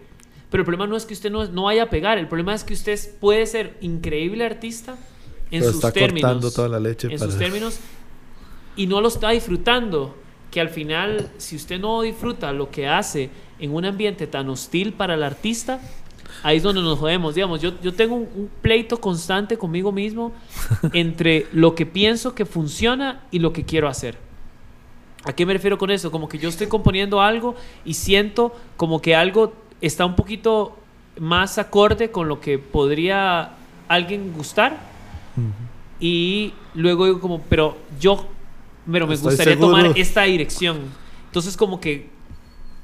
Pero 0.50 0.60
el 0.62 0.64
problema 0.64 0.86
no 0.86 0.96
es 0.96 1.04
que 1.06 1.14
usted 1.14 1.30
no, 1.30 1.44
no 1.46 1.64
vaya 1.64 1.84
a 1.84 1.90
pegar, 1.90 2.18
el 2.18 2.28
problema 2.28 2.54
es 2.54 2.62
que 2.64 2.74
usted 2.74 2.98
puede 3.20 3.46
ser 3.46 3.76
increíble 3.80 4.44
artista 4.44 4.92
en 5.50 5.60
Pero 5.60 5.72
sus 5.72 5.76
está 5.76 5.92
términos. 5.92 6.22
cortando 6.30 6.50
toda 6.50 6.68
la 6.68 6.80
leche 6.80 7.08
en 7.08 7.18
para- 7.18 7.30
sus 7.30 7.38
términos 7.38 7.78
y 8.76 8.86
no 8.86 9.00
lo 9.00 9.08
está 9.08 9.30
disfrutando. 9.30 10.16
Que 10.50 10.60
al 10.60 10.68
final, 10.68 11.30
si 11.36 11.56
usted 11.56 11.80
no 11.80 12.00
disfruta 12.02 12.52
lo 12.52 12.70
que 12.70 12.86
hace 12.86 13.28
en 13.58 13.74
un 13.74 13.84
ambiente 13.84 14.28
tan 14.28 14.48
hostil 14.48 14.92
para 14.92 15.14
el 15.14 15.24
artista, 15.24 15.80
ahí 16.44 16.58
es 16.58 16.62
donde 16.62 16.80
nos 16.80 16.96
jodemos. 17.00 17.34
Digamos, 17.34 17.60
yo, 17.60 17.72
yo 17.82 17.92
tengo 17.92 18.14
un, 18.14 18.28
un 18.36 18.50
pleito 18.62 19.00
constante 19.00 19.58
conmigo 19.58 19.90
mismo 19.90 20.32
entre 20.92 21.48
lo 21.52 21.74
que 21.74 21.86
pienso 21.86 22.36
que 22.36 22.44
funciona 22.46 23.24
y 23.32 23.40
lo 23.40 23.52
que 23.52 23.64
quiero 23.64 23.88
hacer. 23.88 24.16
¿A 25.24 25.32
qué 25.32 25.46
me 25.46 25.52
refiero 25.54 25.78
con 25.78 25.90
eso? 25.90 26.10
Como 26.10 26.28
que 26.28 26.38
yo 26.38 26.48
estoy 26.48 26.66
componiendo 26.66 27.20
algo 27.20 27.54
y 27.84 27.94
siento 27.94 28.54
como 28.76 29.00
que 29.00 29.14
algo 29.14 29.52
está 29.80 30.04
un 30.04 30.16
poquito 30.16 30.76
más 31.18 31.58
acorde 31.58 32.10
con 32.10 32.28
lo 32.28 32.40
que 32.40 32.58
podría 32.58 33.52
alguien 33.88 34.32
gustar 34.36 34.78
y 36.00 36.52
luego 36.74 37.06
digo 37.06 37.20
como, 37.20 37.40
pero 37.42 37.76
yo, 37.98 38.26
pero 38.90 39.06
me 39.06 39.14
Estoy 39.14 39.30
gustaría 39.30 39.54
seguro. 39.54 39.76
tomar 39.76 39.98
esta 39.98 40.22
dirección. 40.24 40.78
Entonces 41.26 41.56
como 41.56 41.80
que 41.80 42.08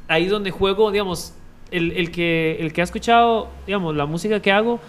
ahí 0.09 0.25
es 0.25 0.31
donde 0.31 0.51
juego, 0.51 0.91
digamos, 0.91 1.35
el, 1.71 1.93
el 1.93 2.11
que, 2.11 2.57
el 2.61 2.73
que 2.73 2.81
ha 2.81 2.85
escuchado, 2.85 3.49
digamos, 3.67 3.95
la 3.95 4.07
música 4.07 4.41
que 4.41 4.51
hago, 4.51 4.81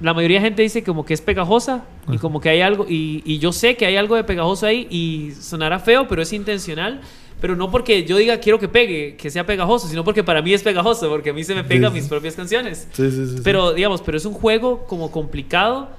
la 0.00 0.12
mayoría 0.14 0.38
de 0.40 0.44
gente 0.46 0.62
dice 0.62 0.82
como 0.84 1.04
que 1.04 1.14
es 1.14 1.20
pegajosa 1.22 1.84
y 2.10 2.18
como 2.18 2.40
que 2.40 2.48
hay 2.50 2.60
algo, 2.60 2.86
y, 2.88 3.22
y 3.24 3.38
yo 3.38 3.52
sé 3.52 3.76
que 3.76 3.86
hay 3.86 3.96
algo 3.96 4.14
de 4.16 4.24
pegajoso 4.24 4.66
ahí 4.66 4.86
y 4.90 5.32
sonará 5.40 5.78
feo, 5.78 6.06
pero 6.08 6.22
es 6.22 6.32
intencional. 6.32 7.00
Pero 7.40 7.54
no 7.54 7.70
porque 7.70 8.04
yo 8.04 8.16
diga 8.16 8.38
quiero 8.40 8.58
que 8.58 8.66
pegue, 8.66 9.14
que 9.16 9.28
sea 9.30 9.44
pegajoso, 9.44 9.88
sino 9.88 10.02
porque 10.04 10.24
para 10.24 10.40
mí 10.40 10.54
es 10.54 10.62
pegajoso, 10.62 11.10
porque 11.10 11.30
a 11.30 11.32
mí 11.34 11.44
se 11.44 11.54
me 11.54 11.64
pegan 11.64 11.92
Sí, 11.92 11.96
sí. 11.98 12.00
mis 12.02 12.08
propias 12.08 12.34
canciones. 12.34 12.88
Sí, 12.92 13.10
sí, 13.10 13.26
sí, 13.26 13.36
sí. 13.36 13.40
Pero, 13.44 13.74
digamos, 13.74 14.00
pero 14.00 14.16
es 14.16 14.24
un 14.24 14.32
juego 14.32 14.86
como 14.86 15.10
complicado. 15.10 15.90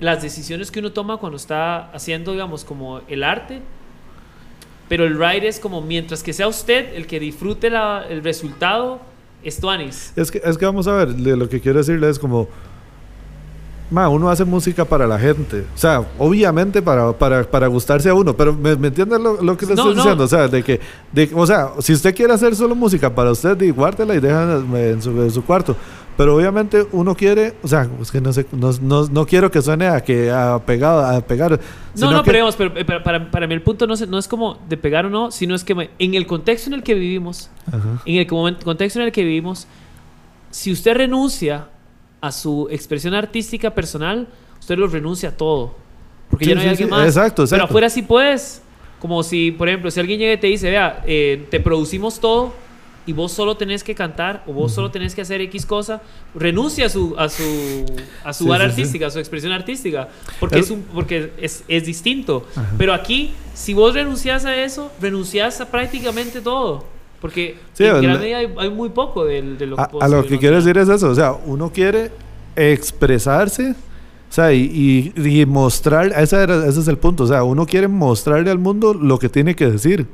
Las 0.00 0.22
decisiones 0.22 0.70
que 0.70 0.80
uno 0.80 0.92
toma 0.92 1.18
cuando 1.18 1.36
está 1.36 1.90
haciendo, 1.92 2.32
digamos, 2.32 2.64
como 2.64 3.02
el 3.08 3.24
arte. 3.24 3.60
Pero 4.88 5.04
el 5.04 5.18
ride 5.18 5.48
es 5.48 5.58
como, 5.58 5.80
mientras 5.82 6.22
que 6.22 6.32
sea 6.32 6.48
usted 6.48 6.94
el 6.94 7.06
que 7.06 7.18
disfrute 7.20 7.70
la- 7.70 8.04
el 8.08 8.22
resultado, 8.22 9.00
es 9.42 9.58
tuanis. 9.60 10.12
Es 10.16 10.30
que, 10.30 10.40
es 10.44 10.56
que 10.56 10.64
vamos 10.64 10.86
a 10.86 10.94
ver, 10.94 11.18
lo 11.18 11.48
que 11.48 11.60
quiero 11.60 11.78
decirle 11.78 12.08
es 12.08 12.18
como, 12.18 12.48
ma, 13.90 14.08
uno 14.08 14.28
hace 14.28 14.44
música 14.44 14.84
para 14.84 15.06
la 15.06 15.18
gente, 15.18 15.60
o 15.74 15.78
sea, 15.78 16.04
obviamente 16.18 16.82
para, 16.82 17.12
para, 17.12 17.44
para 17.44 17.66
gustarse 17.68 18.08
a 18.08 18.14
uno, 18.14 18.36
pero 18.36 18.52
¿me, 18.52 18.74
me 18.76 18.88
entiende 18.88 19.18
lo, 19.18 19.40
lo 19.42 19.56
que 19.56 19.66
le 19.66 19.74
No, 19.74 19.82
estoy 19.82 19.94
no. 19.94 20.02
diciendo? 20.02 20.24
O 20.24 20.28
sea, 20.28 20.48
de 20.48 20.62
que, 20.62 20.80
de, 21.12 21.30
o 21.34 21.46
sea, 21.46 21.70
si 21.78 21.92
usted 21.92 22.14
quiere 22.14 22.32
hacer 22.32 22.56
solo 22.56 22.74
música 22.74 23.14
para 23.14 23.30
usted, 23.30 23.56
guárdela 23.74 24.14
y 24.14 24.20
déjala 24.20 24.62
en 24.80 25.00
su, 25.02 25.10
en 25.22 25.30
su 25.30 25.44
cuarto. 25.44 25.76
Pero 26.16 26.34
obviamente 26.34 26.86
uno 26.92 27.14
quiere, 27.14 27.56
o 27.62 27.68
sea, 27.68 27.86
es 28.00 28.10
que 28.10 28.22
no 28.22 28.32
sé, 28.32 28.46
no, 28.50 28.70
no, 28.80 29.06
no 29.06 29.26
quiero 29.26 29.50
que 29.50 29.60
suene 29.60 29.86
a 29.86 30.00
que 30.02 30.30
a 30.30 30.58
pegado, 30.64 31.04
a 31.04 31.20
pegar. 31.20 31.60
No, 31.94 32.10
no, 32.10 32.22
que- 32.22 32.24
pero, 32.24 32.36
digamos, 32.38 32.56
pero, 32.56 32.72
eh, 32.78 32.84
para, 32.86 33.30
para, 33.30 33.46
mí 33.46 33.52
el 33.52 33.60
punto 33.60 33.86
no 33.86 33.92
es, 33.92 34.08
no 34.08 34.16
es 34.18 34.26
como 34.26 34.56
de 34.66 34.78
pegar 34.78 35.04
o 35.04 35.10
no, 35.10 35.30
sino 35.30 35.54
es 35.54 35.62
que 35.62 35.74
me- 35.74 35.90
en 35.98 36.14
el 36.14 36.26
contexto 36.26 36.70
en 36.70 36.74
el 36.74 36.82
que 36.82 36.94
vivimos, 36.94 37.50
Ajá. 37.66 38.00
en 38.06 38.16
el 38.16 38.26
contexto 38.26 38.98
en 38.98 39.04
el 39.06 39.12
que 39.12 39.24
vivimos, 39.24 39.66
si 40.50 40.72
usted 40.72 40.96
renuncia 40.96 41.68
a 42.20 42.32
su 42.32 42.68
expresión 42.70 43.14
artística 43.14 43.74
personal, 43.74 44.28
usted 44.58 44.78
lo 44.78 44.86
renuncia 44.86 45.30
a 45.30 45.32
todo. 45.36 45.74
Porque 46.30 46.44
Sí, 46.44 46.48
ya 46.50 46.54
no 46.54 46.60
hay 46.60 46.66
sí, 46.66 46.70
alguien 46.70 46.88
sí, 46.88 46.90
más. 46.90 47.06
exacto, 47.06 47.34
Pero 47.36 47.44
exacto. 47.44 47.64
afuera 47.64 47.90
sí 47.90 48.02
puedes. 48.02 48.62
Como 48.98 49.22
si, 49.22 49.50
por 49.52 49.68
ejemplo, 49.68 49.90
si 49.90 50.00
alguien 50.00 50.18
llega 50.18 50.32
y 50.32 50.38
te 50.38 50.46
dice, 50.46 50.70
vea, 50.70 51.02
eh, 51.06 51.46
te 51.50 51.60
producimos 51.60 52.18
todo 52.18 52.54
y 53.04 53.12
vos 53.12 53.30
solo 53.30 53.56
tenés 53.56 53.84
que 53.84 53.94
cantar 53.94 54.42
o 54.46 54.52
vos 54.52 54.72
solo 54.72 54.90
tenés 54.90 55.14
que 55.14 55.20
hacer 55.20 55.40
X 55.42 55.64
cosa, 55.66 56.02
renuncia 56.34 56.86
a 56.86 56.88
su, 56.88 57.14
a 57.16 57.28
su, 57.28 57.84
a 58.24 58.32
su 58.32 58.44
sí. 58.44 58.50
artística, 58.50 59.06
a 59.06 59.10
su 59.10 59.18
expresión 59.20 59.52
artística. 59.52 60.08
Porque, 60.40 60.58
es, 60.58 60.70
un, 60.70 60.82
porque 60.82 61.32
es, 61.38 61.62
es 61.68 61.84
distinto. 61.86 62.46
Pero 62.78 62.92
aquí, 62.94 63.32
si 63.54 63.74
vos 63.74 63.94
renuncias 63.94 64.44
a 64.44 64.56
eso, 64.56 64.90
renuncias 65.00 65.60
a 65.60 65.70
prácticamente 65.70 66.40
todo. 66.40 66.84
Porque 67.26 67.56
Sí, 67.74 67.84
en 67.84 68.02
gran 68.02 68.20
medida 68.20 68.38
hay, 68.38 68.54
hay 68.58 68.70
muy 68.70 68.88
poco 68.88 69.24
del- 69.24 69.58
de, 69.58 69.66
lo 69.66 69.76
que 69.76 69.82
a, 70.00 70.08
lo 70.08 70.24
que 70.26 70.38
quiero 70.38 70.56
decir 70.56 70.76
es 70.78 70.88
eso, 70.88 71.10
o 71.10 71.14
sea, 71.14 71.32
uno 71.46 71.70
quiere 71.72 72.10
expresarse, 72.56 73.70
o 73.70 74.32
sea, 74.32 74.52
y, 74.52 75.12
y- 75.16 75.40
y 75.40 75.46
mostrar, 75.46 76.12
ese, 76.16 76.42
era- 76.42 76.66
ese 76.66 76.80
es 76.80 76.88
el 76.88 76.98
punto, 76.98 77.24
o 77.24 77.26
sea, 77.26 77.42
uno 77.44 77.66
quiere 77.66 77.88
mostrarle 77.88 78.50
al 78.50 78.58
mundo 78.58 78.94
lo 78.94 79.18
que 79.18 79.28
tiene 79.28 79.54
que 79.54 79.70
decir, 79.70 80.06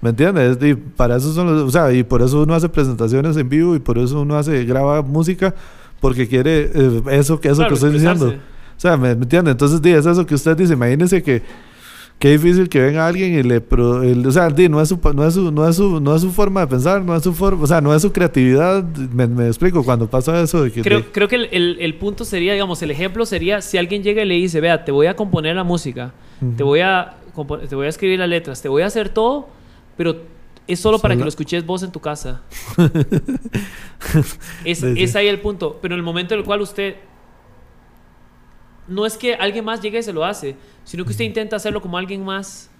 ¿me 0.00 0.10
entiendes? 0.10 0.58
Y 0.62 0.74
para 0.74 1.16
eso 1.16 1.32
son 1.32 1.46
los, 1.46 1.62
o 1.62 1.70
sea, 1.70 1.92
y 1.92 2.02
por 2.02 2.22
eso 2.22 2.42
uno 2.42 2.54
hace 2.54 2.68
presentaciones 2.68 3.36
en 3.36 3.48
vivo 3.48 3.74
y 3.74 3.78
por 3.78 3.98
eso 3.98 4.20
uno 4.20 4.36
hace, 4.36 4.64
graba 4.64 5.02
música, 5.02 5.54
porque 6.00 6.28
quiere 6.28 6.70
eh, 6.74 7.02
eso, 7.12 7.40
que 7.40 7.48
eso 7.48 7.56
Claro, 7.58 7.68
que 7.70 7.74
estoy 7.74 7.92
diciendo. 7.92 8.34
O 8.76 8.80
sea, 8.80 8.96
¿me, 8.96 9.14
me 9.14 9.22
entiende? 9.22 9.52
Entonces, 9.52 9.80
di, 9.80 9.90
es 9.92 10.04
eso 10.04 10.26
que 10.26 10.34
usted 10.34 10.56
dice. 10.56 10.74
Imagínese 10.74 11.22
que 11.22 11.40
qué 12.18 12.30
difícil 12.30 12.68
que 12.70 12.80
venga 12.80 13.06
alguien 13.06 13.34
y 13.38 13.42
le... 13.42 13.60
pro- 13.60 14.02
el- 14.02 14.26
o 14.26 14.30
sea, 14.32 14.48
di, 14.48 14.68
no, 14.68 14.80
es 14.80 14.88
su, 14.88 14.98
no, 15.14 15.26
es 15.26 15.34
su, 15.34 15.50
no, 15.52 15.68
es 15.68 15.76
su, 15.76 16.00
no 16.00 16.14
es 16.14 16.22
su 16.22 16.30
forma 16.30 16.60
de 16.62 16.66
pensar, 16.68 17.02
no 17.02 17.14
es 17.14 17.22
su 17.22 17.34
forma... 17.34 17.62
O 17.62 17.66
sea, 17.66 17.80
no 17.82 17.94
es 17.94 18.00
su 18.02 18.12
creatividad. 18.12 18.82
Me, 19.12 19.26
me 19.26 19.46
explico, 19.46 19.84
cuando 19.84 20.08
pasa 20.08 20.40
eso 20.40 20.62
de 20.64 20.72
que... 20.72 20.80
Creo, 20.82 21.00
de- 21.00 21.04
creo 21.12 21.28
que 21.28 21.36
el, 21.36 21.48
el- 21.52 21.76
el 21.80 21.94
punto 21.96 22.24
sería, 22.24 22.52
digamos, 22.54 22.80
el 22.82 22.90
ejemplo 22.90 23.26
sería 23.26 23.60
si 23.60 23.76
alguien 23.76 24.02
llega 24.02 24.22
y 24.22 24.26
le 24.26 24.34
dice, 24.34 24.60
vea, 24.60 24.84
te 24.84 24.92
voy 24.92 25.06
a 25.06 25.16
componer 25.16 25.54
la 25.56 25.64
música, 25.64 26.12
te, 26.56 26.62
voy 26.62 26.80
a, 26.80 27.14
te 27.68 27.74
voy 27.74 27.86
a 27.86 27.88
escribir 27.90 28.18
las 28.18 28.28
letras, 28.28 28.62
te 28.62 28.68
voy 28.68 28.82
a 28.82 28.86
hacer 28.86 29.08
todo, 29.10 29.48
pero 29.96 30.16
es 30.66 30.80
solo 30.80 30.98
para 30.98 31.14
que 31.16 31.22
lo 31.22 31.28
escuches 31.28 31.66
vos 31.66 31.82
en 31.82 31.92
tu 31.92 32.00
casa. 32.00 32.40
es, 34.64 34.82
es 34.82 35.14
ahí 35.16 35.26
el 35.28 35.40
punto. 35.40 35.78
Pero 35.82 35.94
en 35.94 35.98
el 35.98 36.04
momento 36.04 36.34
en 36.34 36.40
el 36.40 36.46
cual 36.46 36.60
usted... 36.62 36.96
No 38.86 39.06
es 39.06 39.16
que 39.16 39.34
alguien 39.34 39.64
más 39.64 39.80
llegue 39.80 39.98
y 39.98 40.02
se 40.02 40.12
lo 40.12 40.26
hace, 40.26 40.56
sino 40.84 41.04
que 41.04 41.10
usted 41.10 41.24
intenta 41.24 41.56
hacerlo 41.56 41.80
como 41.82 41.98
alguien 41.98 42.24
más. 42.24 42.70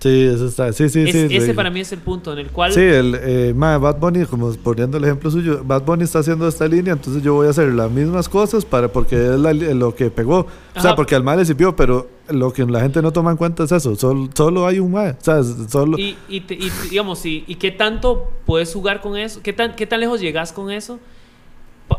Sí, 0.00 0.22
eso 0.26 0.48
está... 0.48 0.70
Sí, 0.72 0.90
sí, 0.90 1.00
Es- 1.00 1.12
sí. 1.12 1.34
ese 1.36 1.46
sí. 1.46 1.52
para 1.54 1.70
mí 1.70 1.80
es 1.80 1.90
el 1.92 2.00
punto 2.00 2.32
en 2.34 2.40
el 2.40 2.48
cual... 2.50 2.72
Sí, 2.74 2.80
el, 2.80 3.16
eh, 3.22 3.54
ma, 3.56 3.78
Bad 3.78 3.98
Bunny, 4.00 4.26
como 4.26 4.52
poniendo 4.52 4.98
el 4.98 5.04
ejemplo 5.04 5.30
suyo, 5.30 5.62
Bad 5.64 5.82
Bunny 5.84 6.04
está 6.04 6.18
haciendo 6.18 6.46
esta 6.46 6.68
línea, 6.68 6.92
entonces 6.92 7.22
yo 7.22 7.32
voy 7.32 7.46
a 7.46 7.50
hacer 7.50 7.72
las 7.72 7.90
mismas 7.90 8.28
cosas 8.28 8.66
para 8.66 8.88
porque 8.88 9.14
es 9.16 9.38
la 9.40 9.54
lo 9.54 9.94
que 9.94 10.10
pegó. 10.10 10.40
O 10.40 10.46
sea, 10.74 10.90
Ajá. 10.90 10.96
porque 10.96 11.14
al 11.14 11.22
mal 11.22 11.38
le 11.38 11.46
sirvió, 11.46 11.74
pero 11.74 12.10
lo 12.28 12.52
que 12.52 12.66
la 12.66 12.80
gente 12.80 13.00
no 13.00 13.12
toma 13.12 13.30
en 13.30 13.38
cuenta 13.38 13.64
es 13.64 13.72
eso. 13.72 13.96
Solo, 13.96 14.28
solo 14.34 14.66
hay 14.66 14.78
un 14.78 14.92
ma. 14.92 15.16
O 15.18 15.24
sea, 15.24 15.42
solo... 15.42 15.96
Y, 15.98 16.18
y, 16.28 16.40
te- 16.40 16.54
y, 16.54 16.70
digamos, 16.90 17.24
y, 17.24 17.44
y 17.46 17.54
qué 17.54 17.70
tanto 17.70 18.30
puedes 18.44 18.74
jugar 18.74 19.00
con 19.00 19.16
eso? 19.16 19.40
¿Qué 19.42 19.54
tan, 19.54 19.74
qué 19.74 19.86
tan 19.86 20.00
lejos 20.00 20.20
llegas 20.20 20.52
con 20.52 20.70
eso? 20.70 20.98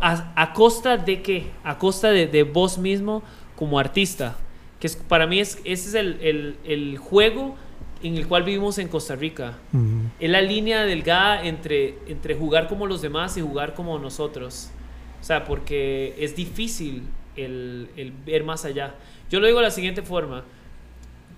¿A, 0.01 0.31
a 0.35 0.53
costa 0.53 0.97
de 0.97 1.23
qué? 1.23 1.47
A 1.63 1.79
costa 1.79 2.09
de, 2.09 2.27
de 2.27 2.43
vos 2.43 2.77
mismo 2.77 3.23
como 3.55 3.79
artista. 3.79 4.37
Que 4.79 4.87
es, 4.87 4.95
para 4.95 5.27
mí 5.27 5.39
es, 5.39 5.59
ese 5.63 5.89
es 5.89 5.93
el, 5.95 6.17
el, 6.21 6.55
el 6.65 6.97
juego 6.97 7.55
en 8.03 8.15
el 8.17 8.27
cual 8.27 8.43
vivimos 8.43 8.77
en 8.77 8.87
Costa 8.87 9.15
Rica. 9.15 9.57
Es 10.19 10.29
la 10.29 10.41
línea 10.41 10.83
delgada 10.83 11.43
entre, 11.43 11.97
entre 12.07 12.35
jugar 12.35 12.67
como 12.67 12.85
los 12.85 13.01
demás 13.01 13.35
y 13.37 13.41
jugar 13.41 13.73
como 13.73 13.97
nosotros. 13.99 14.69
O 15.21 15.23
sea, 15.23 15.45
porque 15.45 16.13
es 16.19 16.35
difícil 16.35 17.03
el, 17.35 17.89
el 17.95 18.11
ver 18.25 18.43
más 18.43 18.65
allá. 18.65 18.95
Yo 19.29 19.39
lo 19.39 19.47
digo 19.47 19.59
de 19.59 19.65
la 19.65 19.71
siguiente 19.71 20.01
forma. 20.01 20.43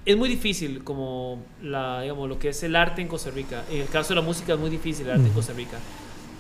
Es 0.05 0.18
muy 0.18 0.30
difícil 0.30 0.84
como 0.84 1.43
la, 1.61 2.01
digamos, 2.01 2.27
lo 2.27 2.39
que 2.39 2.49
es 2.49 2.64
el 2.64 2.76
arte 2.76 3.01
en 3.01 3.07
Costa 3.07 3.30
Rica. 3.30 3.64
En 3.69 3.81
el 3.81 3.88
caso 3.88 4.09
de 4.09 4.15
la 4.15 4.22
música 4.22 4.53
es 4.53 4.59
muy 4.59 4.69
difícil 4.69 5.05
el 5.05 5.14
arte 5.14 5.27
en 5.27 5.34
Costa 5.34 5.53
Rica. 5.53 5.77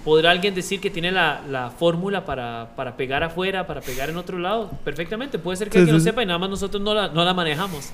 ¿Podrá 0.07 0.31
alguien 0.31 0.55
decir 0.55 0.79
que 0.79 0.89
tiene 0.89 1.11
la, 1.11 1.41
la 1.49 1.69
fórmula 1.69 2.23
para, 2.23 2.69
para 2.77 2.95
pegar 2.95 3.23
afuera, 3.23 3.67
para 3.67 3.81
pegar 3.81 4.09
en 4.09 4.15
otro 4.15 4.39
lado? 4.39 4.71
Perfectamente. 4.85 5.37
Puede 5.37 5.57
ser 5.57 5.67
que 5.67 5.73
Sí, 5.73 5.79
alguien 5.79 5.99
sí, 5.99 6.05
lo 6.05 6.11
sepa 6.11 6.23
y 6.23 6.25
nada 6.25 6.39
más 6.39 6.49
nosotros 6.49 6.81
no 6.81 6.93
la, 6.93 7.09
no 7.09 7.25
la 7.25 7.33
manejamos. 7.33 7.89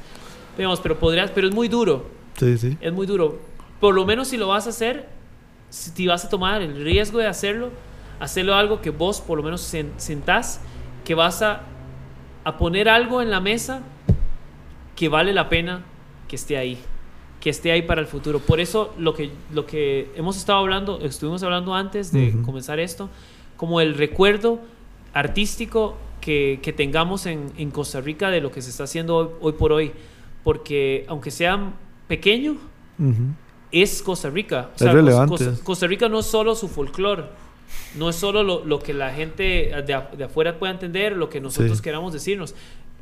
Digamos, 0.55 0.79
pero, 0.79 0.99
podrías, 0.99 1.31
pero 1.31 1.47
es 1.47 1.55
muy 1.55 1.67
duro. 1.69 2.05
Sí, 2.37 2.55
sí. 2.59 2.77
Es 2.81 2.93
muy 2.93 3.07
duro. 3.07 3.39
Por 3.79 3.95
lo 3.95 4.05
menos 4.05 4.27
si 4.27 4.37
lo 4.37 4.47
vas 4.47 4.67
a 4.67 4.69
hacer, 4.69 5.09
si 5.71 6.05
vas 6.05 6.23
a 6.23 6.29
tomar 6.29 6.61
el 6.61 6.83
riesgo 6.83 7.17
de 7.17 7.25
hacerlo, 7.25 7.71
hacerlo 8.19 8.53
algo 8.53 8.79
que 8.79 8.91
vos 8.91 9.19
por 9.19 9.39
lo 9.39 9.43
menos 9.43 9.73
sen- 9.73 9.93
sentás, 9.97 10.61
que 11.05 11.15
vas 11.15 11.41
a, 11.41 11.61
a 12.43 12.57
poner 12.59 12.89
algo 12.89 13.23
en 13.23 13.31
la 13.31 13.39
mesa 13.39 13.81
que 14.95 15.09
vale 15.09 15.33
la 15.33 15.49
pena 15.49 15.81
que 16.27 16.35
esté 16.35 16.57
ahí, 16.57 16.77
que 17.43 17.49
esté 17.49 17.73
ahí 17.73 17.81
para 17.81 17.99
el 17.99 18.07
futuro. 18.07 18.39
Por 18.39 18.61
eso 18.61 18.93
lo 18.97 19.13
que, 19.13 19.29
lo 19.53 19.65
que 19.65 20.09
hemos 20.15 20.37
estado 20.37 20.59
hablando, 20.59 21.01
estuvimos 21.01 21.43
hablando 21.43 21.73
antes 21.75 22.13
de 22.13 22.29
Ujú. 22.29 22.41
comenzar 22.43 22.79
esto, 22.79 23.09
como 23.57 23.81
el 23.81 23.95
recuerdo 23.95 24.59
artístico 25.13 25.95
que, 26.21 26.59
que 26.61 26.71
tengamos 26.73 27.25
en, 27.25 27.51
en 27.57 27.69
Costa 27.71 27.99
Rica 28.01 28.29
de 28.29 28.39
lo 28.41 28.49
que 28.51 28.61
se 28.61 28.69
está 28.69 28.85
haciendo 28.85 29.17
hoy, 29.17 29.27
hoy 29.41 29.51
por 29.53 29.71
hoy. 29.73 29.91
Porque 30.43 31.05
aunque 31.07 31.31
sea 31.31 31.73
pequeño, 32.07 32.53
Ujú. 32.97 33.33
es 33.71 34.01
Costa 34.01 34.29
Rica. 34.29 34.69
O 34.71 34.73
Es 34.75 34.79
sea, 34.79 34.91
Cos- 34.91 34.95
relevante. 34.95 35.29
Costa, 35.45 35.63
Costa 35.63 35.87
Rica 35.87 36.09
no 36.09 36.19
es 36.19 36.25
solo 36.25 36.55
su 36.55 36.67
folclore, 36.69 37.23
no 37.97 38.09
es 38.09 38.15
solo 38.15 38.43
lo, 38.43 38.63
lo 38.65 38.79
que 38.79 38.93
la 38.93 39.11
gente 39.13 39.43
de, 39.85 40.01
de 40.17 40.23
afuera 40.23 40.57
pueda 40.59 40.71
entender, 40.73 41.15
lo 41.17 41.29
que 41.29 41.41
nosotros 41.41 41.77
Sí. 41.77 41.83
queramos 41.83 42.13
decirnos. 42.13 42.55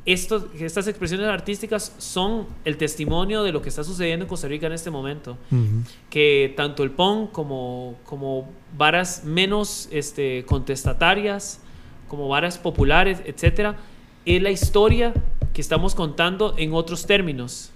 Estas 0.04 0.88
expresiones 0.88 1.28
artísticas 1.28 1.94
son 1.98 2.46
el 2.64 2.76
testimonio 2.76 3.42
de 3.42 3.52
lo 3.52 3.62
que 3.62 3.68
está 3.68 3.84
sucediendo 3.84 4.24
en 4.24 4.28
Costa 4.28 4.48
Rica 4.48 4.66
en 4.66 4.72
este 4.72 4.90
momento. 4.90 5.36
Que 6.10 6.52
tanto 6.56 6.82
el 6.82 6.90
PON 6.90 7.28
como, 7.28 7.96
como 8.04 8.50
varas 8.76 9.24
menos 9.24 9.88
este, 9.92 10.44
contestatarias, 10.44 11.60
como 12.08 12.28
varas 12.28 12.58
populares, 12.58 13.22
etcétera, 13.24 13.76
es 14.24 14.42
la 14.42 14.50
historia 14.50 15.14
que 15.52 15.60
estamos 15.60 15.94
contando 15.94 16.54
en 16.58 16.72
otros 16.72 17.06
términos 17.06 17.70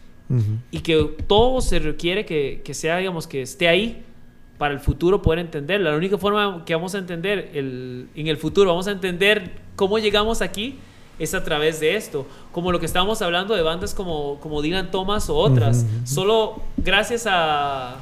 y 0.72 0.80
que 0.80 1.16
todo 1.28 1.60
se 1.60 1.78
requiere 1.78 2.26
que, 2.26 2.60
que 2.64 2.74
sea, 2.74 2.96
digamos, 2.96 3.28
que 3.28 3.42
esté 3.42 3.68
ahí 3.68 4.04
para 4.58 4.74
el 4.74 4.80
futuro 4.80 5.22
poder 5.22 5.40
entenderla. 5.40 5.90
La 5.90 5.96
única 5.96 6.18
forma 6.18 6.64
que 6.64 6.74
vamos 6.74 6.94
a 6.94 6.98
entender 6.98 7.50
el, 7.54 8.08
en 8.14 8.26
el 8.26 8.36
futuro, 8.36 8.70
vamos 8.70 8.88
a 8.88 8.92
entender 8.92 9.52
cómo 9.76 9.98
llegamos 9.98 10.42
aquí, 10.42 10.78
es 11.18 11.34
a 11.34 11.44
través 11.44 11.80
de 11.80 11.96
esto. 11.96 12.26
Como 12.52 12.72
lo 12.72 12.80
que 12.80 12.86
estábamos 12.86 13.22
hablando 13.22 13.54
de 13.54 13.62
bandas 13.62 13.94
como, 13.94 14.38
como 14.40 14.62
Dylan 14.62 14.90
Thomas 14.90 15.28
o 15.30 15.36
otras. 15.36 15.86
Solo 16.04 16.62
gracias 16.76 17.26
a, 17.26 17.96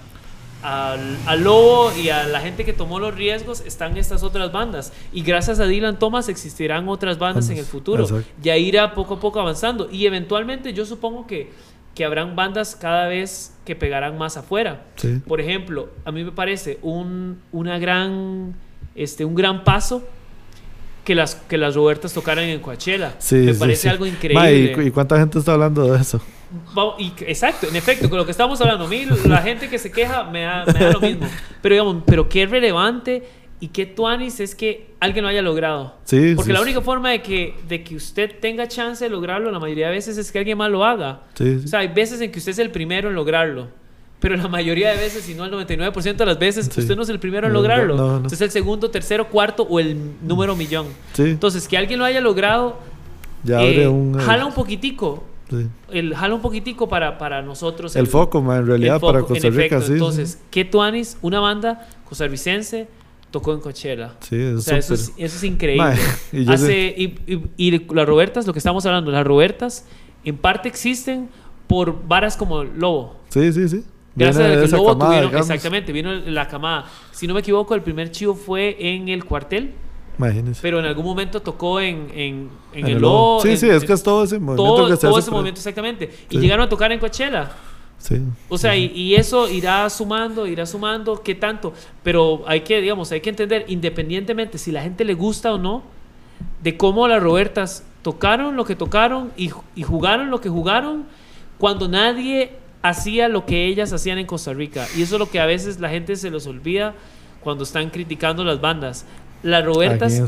al 0.62 1.42
Lobo 1.42 1.92
y 1.96 2.08
a 2.08 2.26
la 2.26 2.40
gente 2.40 2.64
que 2.64 2.72
tomó 2.72 2.98
los 2.98 3.14
riesgos 3.14 3.60
están 3.60 3.96
estas 3.96 4.22
otras 4.22 4.50
bandas. 4.50 4.92
Y 5.12 5.22
gracias 5.22 5.60
a 5.60 5.66
Dylan 5.66 5.98
Thomas 5.98 6.28
existirán 6.28 6.88
otras 6.88 7.18
bandas 7.18 7.48
en 7.50 7.58
el 7.58 7.64
futuro. 7.64 8.06
Ya 8.42 8.56
irá 8.56 8.94
poco 8.94 9.14
a 9.14 9.20
poco 9.20 9.40
avanzando. 9.40 9.88
Y 9.90 10.06
eventualmente 10.06 10.72
yo 10.72 10.84
supongo 10.86 11.26
que, 11.26 11.52
que 11.94 12.04
habrán 12.04 12.34
bandas 12.34 12.76
cada 12.76 13.06
vez 13.06 13.54
que 13.64 13.76
pegarán 13.76 14.18
más 14.18 14.36
afuera. 14.36 14.84
Sí. 14.96 15.20
Por 15.26 15.40
ejemplo, 15.40 15.90
a 16.04 16.12
mí 16.12 16.24
me 16.24 16.32
parece 16.32 16.78
un, 16.82 17.40
una 17.52 17.78
gran, 17.78 18.54
este, 18.94 19.24
un 19.24 19.34
gran 19.34 19.64
paso 19.64 20.02
que 21.04 21.14
las, 21.14 21.34
que 21.34 21.58
las 21.58 21.74
Robertas 21.74 22.12
tocaran 22.12 22.44
en 22.44 22.60
Coachella. 22.60 23.14
Sí, 23.18 23.36
me 23.36 23.52
sí, 23.54 23.58
parece 23.60 23.82
sí. 23.82 23.88
algo 23.88 24.04
Ma, 24.04 24.10
increíble. 24.10 24.72
¿y, 24.72 24.72
cu- 24.74 24.80
y 24.80 24.90
cuánta 24.90 25.18
gente 25.18 25.38
está 25.38 25.52
hablando 25.52 25.92
de 25.92 26.00
eso? 26.00 26.20
Vamos, 26.72 26.94
y, 26.98 27.12
exacto, 27.26 27.66
en 27.68 27.76
efecto, 27.76 28.08
con 28.08 28.16
lo 28.18 28.24
que 28.24 28.30
estamos 28.30 28.60
hablando, 28.60 28.86
mí 28.88 29.06
la 29.26 29.38
gente 29.42 29.68
que 29.68 29.78
se 29.78 29.90
queja 29.90 30.24
me 30.24 30.42
da, 30.42 30.64
me 30.66 30.72
da 30.78 30.92
lo 30.92 31.00
mismo. 31.00 31.26
Pero 31.60 31.74
digamos, 31.74 32.02
pero 32.06 32.28
qué 32.28 32.46
relevante 32.46 33.22
y 33.60 33.68
qué 33.68 33.86
tuanis 33.86 34.38
es 34.40 34.54
que 34.54 34.94
alguien 35.00 35.24
lo 35.24 35.28
haya 35.30 35.42
logrado. 35.42 35.96
Sí, 36.04 36.34
Porque 36.36 36.50
sí, 36.50 36.52
la 36.52 36.58
sí. 36.60 36.62
única 36.64 36.80
forma 36.80 37.10
de 37.10 37.22
que, 37.22 37.54
de 37.68 37.82
que 37.82 37.96
usted 37.96 38.38
tenga 38.40 38.68
chance 38.68 39.02
de 39.04 39.10
lograrlo, 39.10 39.50
la 39.50 39.58
mayoría 39.58 39.86
de 39.88 39.92
veces 39.94 40.16
es 40.16 40.30
que 40.30 40.38
alguien 40.38 40.56
más 40.58 40.70
lo 40.70 40.84
haga. 40.84 41.22
Sí, 41.34 41.58
sí. 41.58 41.64
O 41.64 41.68
sea, 41.68 41.80
hay 41.80 41.88
veces 41.88 42.20
en 42.20 42.30
que 42.30 42.38
usted 42.38 42.52
es 42.52 42.58
el 42.60 42.70
primero 42.70 43.08
en 43.08 43.14
lograrlo. 43.14 43.68
Pero 44.24 44.36
la 44.38 44.48
mayoría 44.48 44.90
de 44.92 44.96
veces, 44.96 45.22
si 45.22 45.34
no 45.34 45.44
el 45.44 45.52
99% 45.52 46.16
de 46.16 46.24
las 46.26 46.38
veces, 46.38 46.70
Sí. 46.72 46.80
usted 46.80 46.96
no 46.96 47.02
es 47.02 47.10
el 47.10 47.18
primero 47.20 47.46
en 47.46 47.52
No, 47.52 47.58
lograrlo. 47.58 47.94
no, 47.94 48.08
no. 48.20 48.26
Usted 48.26 48.32
es 48.32 48.40
el 48.40 48.50
segundo, 48.50 48.90
tercero, 48.90 49.28
cuarto 49.28 49.64
o 49.68 49.78
el 49.78 49.96
número 50.22 50.56
millón. 50.56 50.86
Sí, 51.12 51.24
Entonces, 51.24 51.68
que 51.68 51.76
alguien 51.76 51.98
lo 51.98 52.06
haya 52.06 52.22
logrado, 52.22 52.78
ya 53.42 53.60
eh, 53.62 53.68
abre 53.68 53.88
un... 53.88 54.18
eh, 54.18 54.22
jala 54.22 54.46
un 54.46 54.54
poquitico. 54.54 55.24
sí. 55.50 55.66
El, 55.90 56.14
jala 56.14 56.34
un 56.34 56.40
poquitico 56.40 56.88
para, 56.88 57.18
para 57.18 57.42
nosotros. 57.42 57.94
El 57.96 58.06
foco, 58.06 58.40
ma, 58.40 58.56
en 58.56 58.66
realidad, 58.66 58.94
el 58.94 59.00
foco, 59.00 59.12
para 59.12 59.24
Costa 59.26 59.48
Rica, 59.50 59.76
efecto. 59.76 59.82
sí. 59.86 59.92
Entonces, 59.92 60.38
¿qué 60.50 60.64
tuanis? 60.64 61.18
Una 61.20 61.40
banda 61.40 61.86
costarricense 62.08 62.88
tocó 63.30 63.52
en 63.52 63.60
Coachella. 63.60 64.12
sí, 64.20 64.36
es 64.36 64.54
O 64.54 64.60
sea, 64.62 64.78
eso 64.78 64.94
es, 64.94 65.12
eso 65.18 65.36
es 65.36 65.44
increíble. 65.44 65.84
Mae, 65.84 65.98
y 66.32 66.50
Hace, 66.50 66.94
y, 66.96 67.04
y- 67.26 67.42
y 67.58 67.78
las 67.94 68.06
Robertas, 68.06 68.46
lo 68.46 68.52
que 68.54 68.58
estamos 68.58 68.86
hablando, 68.86 69.10
las 69.10 69.26
Robertas, 69.26 69.84
en 70.24 70.38
parte 70.38 70.68
existen 70.68 71.28
por 71.66 72.06
varas 72.08 72.36
como 72.38 72.64
Lobo. 72.64 73.16
Sí, 73.28 73.52
sí, 73.52 73.68
sí. 73.68 73.84
Gracias 74.16 74.38
Viene 74.46 74.62
a 74.62 74.66
que 74.66 74.70
camada, 74.70 75.20
tuvieron, 75.20 75.36
exactamente, 75.36 75.92
vino 75.92 76.12
la 76.12 76.46
camada. 76.46 76.86
Si 77.10 77.26
no 77.26 77.34
me 77.34 77.40
equivoco, 77.40 77.74
el 77.74 77.82
primer 77.82 78.10
chivo 78.12 78.34
fue 78.34 78.76
en 78.78 79.08
el 79.08 79.24
cuartel, 79.24 79.74
Imagínese. 80.18 80.60
pero 80.62 80.78
en 80.78 80.84
algún 80.84 81.04
momento 81.04 81.42
tocó 81.42 81.80
en, 81.80 82.08
en, 82.14 82.50
en 82.72 82.86
En 82.86 82.86
el. 82.86 83.02
Lobo. 83.02 83.40
Sí, 83.40 83.50
en- 83.50 83.58
sí, 83.58 83.68
es 83.68 83.82
que 83.84 83.92
es 83.92 84.02
todo 84.02 84.22
ese 84.22 84.38
movimiento 84.38 84.74
todo, 84.76 84.88
que 84.88 84.94
se 84.94 85.00
todo 85.02 85.16
hace 85.16 85.20
ese 85.24 85.30
momento, 85.32 85.58
exactamente. 85.58 86.10
Y 86.30 86.38
llegaron 86.38 86.66
a 86.66 86.68
tocar 86.68 86.92
en 86.92 87.00
Coachella. 87.00 87.50
Sí. 87.98 88.20
O 88.48 88.58
sea, 88.58 88.76
y, 88.76 88.86
y 88.94 89.14
eso 89.16 89.48
irá 89.48 89.88
sumando, 89.90 90.46
irá 90.46 90.66
sumando, 90.66 91.22
¿qué 91.22 91.34
tanto? 91.34 91.72
Pero 92.02 92.44
hay 92.46 92.60
que, 92.60 92.80
digamos, 92.80 93.10
hay 93.10 93.20
que 93.20 93.30
entender, 93.30 93.64
independientemente 93.68 94.58
si 94.58 94.70
la 94.70 94.82
gente 94.82 95.04
le 95.04 95.14
gusta 95.14 95.52
o 95.54 95.58
no, 95.58 95.82
de 96.62 96.76
cómo 96.76 97.08
las 97.08 97.22
Robertas 97.22 97.84
tocaron 98.02 98.56
lo 98.56 98.64
que 98.64 98.76
tocaron 98.76 99.32
y, 99.36 99.50
y 99.74 99.82
jugaron 99.82 100.30
lo 100.30 100.40
que 100.40 100.50
jugaron, 100.50 101.06
cuando 101.56 101.88
nadie 101.88 102.52
hacía 102.84 103.28
lo 103.30 103.46
que 103.46 103.64
ellas 103.66 103.94
hacían 103.94 104.18
en 104.18 104.26
Costa 104.26 104.52
Rica. 104.52 104.86
Y 104.94 105.00
eso 105.02 105.16
es 105.16 105.18
lo 105.18 105.30
que 105.30 105.40
a 105.40 105.46
veces 105.46 105.80
la 105.80 105.88
gente 105.88 106.16
se 106.16 106.30
los 106.30 106.46
olvida 106.46 106.94
cuando 107.40 107.64
están 107.64 107.88
criticando 107.88 108.44
las 108.44 108.60
bandas. 108.60 109.06
Las 109.42 109.64
Robertas 109.64 110.22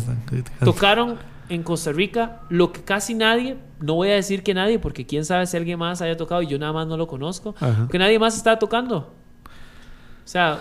tocaron 0.65 1.19
en 1.51 1.63
Costa 1.63 1.93
Rica 1.93 2.41
lo 2.49 2.73
que 2.73 2.83
casi 2.83 3.13
nadie, 3.13 3.59
no 3.79 3.95
voy 3.97 4.09
a 4.09 4.15
decir 4.15 4.43
que 4.43 4.55
nadie, 4.55 4.79
porque 4.79 5.05
quién 5.05 5.27
sabe 5.27 5.47
si 5.47 5.55
alguien 5.59 5.79
más 5.79 6.01
haya 6.01 6.17
tocado 6.17 6.41
y 6.41 6.47
yo 6.47 6.59
nada 6.59 6.73
más 6.73 6.87
no 6.87 6.97
lo 6.97 7.07
conozco, 7.07 7.55
Ajá. 7.61 7.89
que 7.91 7.99
nadie 7.99 8.19
más 8.19 8.35
estaba 8.35 8.59
tocando. 8.59 8.97
O 8.99 10.29
sea, 10.29 10.59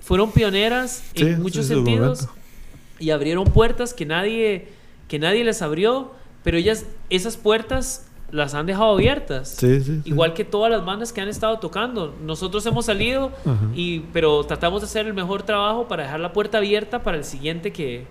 fueron 0.00 0.32
pioneras 0.32 1.04
Sí, 1.14 1.26
en 1.28 1.42
muchos 1.42 1.66
sentidos 1.66 2.26
y 2.98 3.10
abrieron 3.10 3.44
puertas 3.44 3.94
que 3.94 4.04
nadie, 4.04 4.68
que 5.06 5.20
nadie 5.20 5.44
les 5.44 5.62
abrió, 5.62 6.12
pero 6.42 6.58
ellas, 6.58 6.86
esas 7.08 7.36
puertas 7.36 8.05
las 8.32 8.54
han 8.54 8.66
dejado 8.66 8.92
abiertas. 8.92 9.48
Sí, 9.50 9.80
sí, 9.80 10.00
sí. 10.02 10.02
Igual 10.04 10.34
que 10.34 10.44
todas 10.44 10.70
las 10.70 10.84
bandas 10.84 11.12
que 11.12 11.20
han 11.20 11.28
estado 11.28 11.58
tocando. 11.58 12.14
Nosotros 12.22 12.64
hemos 12.66 12.86
salido, 12.86 13.32
Ajá. 13.44 13.58
y, 13.74 14.00
pero 14.12 14.44
tratamos 14.44 14.80
de 14.82 14.86
hacer 14.86 15.06
el 15.06 15.14
mejor 15.14 15.42
trabajo 15.44 15.86
para 15.88 16.02
dejar 16.04 16.20
la 16.20 16.32
puerta 16.32 16.58
abierta 16.58 17.02
para 17.02 17.16
el 17.16 17.24
siguiente 17.24 17.72
que, 17.72 18.04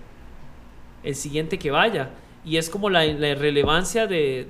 el 1.02 1.14
siguiente 1.14 1.58
que 1.58 1.70
vaya. 1.70 2.10
Y 2.44 2.56
es 2.56 2.70
como 2.70 2.88
la, 2.90 3.04
la 3.04 3.34
relevancia 3.34 4.06
de, 4.06 4.48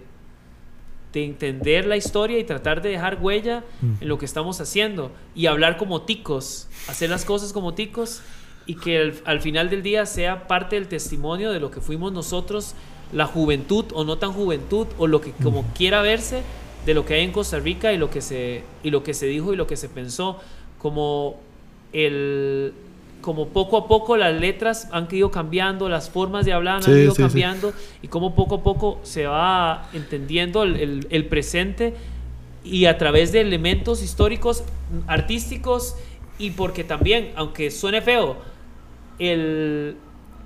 de 1.12 1.24
entender 1.24 1.86
la 1.86 1.97
historia 1.97 2.38
y 2.38 2.44
tratar 2.44 2.80
de 2.82 2.90
dejar 2.90 3.18
huella 3.20 3.64
Mm. 3.80 4.02
en 4.02 4.09
lo 4.09 4.18
que 4.18 4.24
estamos 4.26 4.60
haciendo. 4.60 5.10
Y 5.34 5.47
hablar 5.47 5.76
como 5.78 6.02
ticos, 6.02 6.68
hacer 6.88 7.10
las 7.10 7.24
cosas 7.24 7.52
como 7.52 7.74
ticos 7.74 8.22
y 8.66 8.74
que 8.76 8.98
al, 8.98 9.14
al 9.24 9.40
final 9.40 9.70
del 9.70 9.82
día 9.82 10.06
sea 10.06 10.47
parte 10.47 10.76
del 10.76 10.88
testimonio 10.88 11.51
de 11.52 11.60
lo 11.60 11.70
que 11.70 11.80
fuimos 11.80 12.12
nosotros, 12.12 12.74
la 13.12 13.27
juventud 13.27 13.85
o 13.95 14.05
no 14.05 14.19
tan 14.19 14.33
juventud, 14.33 14.87
o 14.99 15.07
lo 15.07 15.20
que 15.20 15.33
como 15.33 15.65
quiera 15.74 16.03
verse 16.03 16.43
de 16.85 16.95
lo 16.95 17.05
que 17.05 17.15
hay 17.15 17.23
en 17.24 17.33
Costa 17.33 17.59
Rica 17.59 17.93
y 17.93 17.99
lo 17.99 18.11
que 18.11 18.20
se, 18.20 18.62
y 18.83 18.91
lo 18.91 19.03
que 19.03 19.15
se 19.15 19.27
dijo 19.27 19.53
y 19.53 19.57
lo 19.57 19.66
que 19.66 19.77
se 19.77 19.89
pensó. 19.89 20.39
Como 20.78 21.37
el 21.93 22.73
como 23.23 23.49
poco 23.49 23.77
a 23.77 23.89
poco 23.89 24.16
las 24.16 24.39
letras 24.41 24.89
han 24.93 25.09
ido 25.11 25.31
cambiando, 25.33 25.89
las 25.89 26.11
formas 26.11 26.45
de 26.47 26.53
hablar 26.53 26.83
Sí, 26.85 26.91
han 26.93 26.99
ido 26.99 27.11
sí, 27.11 27.16
sí. 27.16 27.23
cambiando 27.23 27.73
y 28.03 28.07
como 28.09 28.37
poco 28.37 28.57
a 28.57 28.62
poco 28.62 29.01
se 29.03 29.27
va 29.27 29.89
entendiendo 29.95 30.62
el, 30.62 30.77
el- 30.77 31.07
el 31.11 31.24
presente 31.24 31.95
y 32.62 32.85
a 32.87 32.99
través 32.99 33.33
de 33.33 33.41
elementos 33.41 34.03
históricos, 34.03 34.62
artísticos 35.09 35.97
y 36.39 36.51
porque 36.51 36.85
también, 36.85 37.33
aunque 37.37 37.70
suene 37.73 38.01
feo, 38.03 38.37
el, 39.19 39.97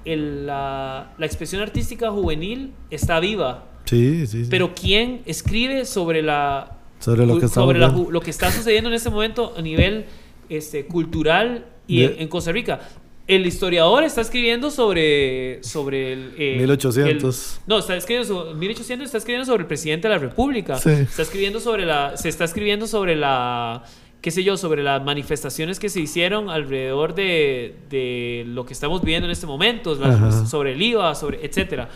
el- 0.05 0.47
la, 0.47 1.13
la 1.19 1.27
expresión 1.27 1.63
artística 1.63 2.11
juvenil 2.11 2.73
está 2.91 3.21
viva. 3.21 3.65
Sí, 3.85 4.27
sí, 4.27 4.45
sí. 4.45 4.49
Pero 4.51 4.75
¿quién 4.75 5.23
escribe 5.27 5.85
sobre 5.85 6.23
la 6.23 6.77
Sobre 7.01 7.27
lo 7.27 7.39
que 7.39 7.49
sobre 7.49 7.79
la 7.79 7.89
lo 7.89 8.21
que 8.21 8.31
está 8.31 8.51
sucediendo 8.53 8.89
en 8.91 8.95
este 8.95 9.11
momento 9.11 9.55
a 9.57 9.63
nivel 9.63 10.05
este, 10.49 10.87
cultural 10.87 11.65
y 11.87 12.01
De- 12.01 12.05
en, 12.07 12.21
en 12.23 12.29
Costa 12.29 12.53
Rica? 12.53 12.81
El 13.27 13.47
historiador 13.47 14.03
está 14.03 14.21
escribiendo 14.23 14.71
sobre 14.71 15.63
sobre 15.63 16.13
el, 16.13 16.35
eh, 16.37 16.57
1800. 16.59 17.57
el- 17.59 17.61
no, 17.69 17.79
está 17.79 17.97
escribiendo 17.97 18.27
sobre 18.35 18.55
1800 18.55 19.07
está 19.07 19.19
escribiendo 19.19 19.47
sobre 19.47 19.63
el 19.63 19.67
presidente 19.69 20.09
de 20.09 20.15
la 20.15 20.19
República. 20.21 20.77
Sí. 20.77 20.91
Está 20.91 21.23
escribiendo 21.23 21.61
sobre 21.61 21.87
la 21.87 22.17
se 22.17 22.29
está 22.29 22.45
escribiendo 22.45 22.87
sobre 22.89 23.15
la 23.17 23.85
qué 24.21 24.31
sé 24.31 24.45
yo, 24.45 24.57
sobre 24.57 24.83
las 24.83 25.03
manifestaciones 25.03 25.79
que 25.79 25.89
se 25.89 26.01
hicieron 26.01 26.51
alrededor 26.51 27.15
de, 27.15 27.77
de 27.89 28.45
lo 28.47 28.67
que 28.67 28.73
estamos 28.75 29.01
viviendo 29.03 29.27
en 29.27 29.33
este 29.33 29.47
momento, 29.47 29.95
las- 29.95 30.49
sobre 30.51 30.73
el 30.73 30.83
IVA, 30.83 31.15
sobre 31.15 31.45
etcétera. 31.45 31.89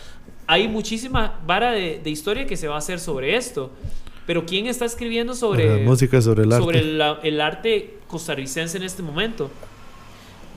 Hay 0.47 0.67
muchísima 0.67 1.39
vara 1.45 1.71
de, 1.71 1.99
de 2.03 2.09
historia 2.09 2.45
que 2.45 2.57
se 2.57 2.67
va 2.67 2.75
a 2.75 2.77
hacer 2.79 2.99
sobre 2.99 3.35
esto. 3.35 3.71
Pero 4.27 4.43
¿quién 4.47 4.65
está 4.65 4.85
escribiendo 4.85 5.35
sobre, 5.35 5.71
Ajá, 5.71 5.83
música 5.83 6.19
sobre 6.19 6.43
el 6.43 6.51
arte. 6.51 6.63
sobre 6.65 6.83
la- 6.83 7.19
el 7.21 7.39
arte 7.41 7.97
costarricense 8.07 8.77
en 8.77 8.83
este 8.83 9.03
momento? 9.03 9.51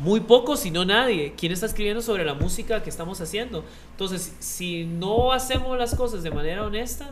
Muy 0.01 0.21
poco, 0.21 0.57
si 0.57 0.71
no 0.71 0.85
nadie. 0.87 1.35
¿Quién 1.37 1.53
está 1.53 1.67
escribiendo 1.67 2.01
sobre 2.01 2.25
la 2.25 2.33
música 2.35 2.83
que 2.83 2.89
estamos 2.89 3.21
haciendo? 3.21 3.65
Entonces, 3.91 4.35
si 4.39 4.85
no 4.85 5.33
hacemos 5.33 5.77
las 5.77 5.95
cosas 5.95 6.23
de 6.23 6.31
manera 6.31 6.65
honesta, 6.65 7.11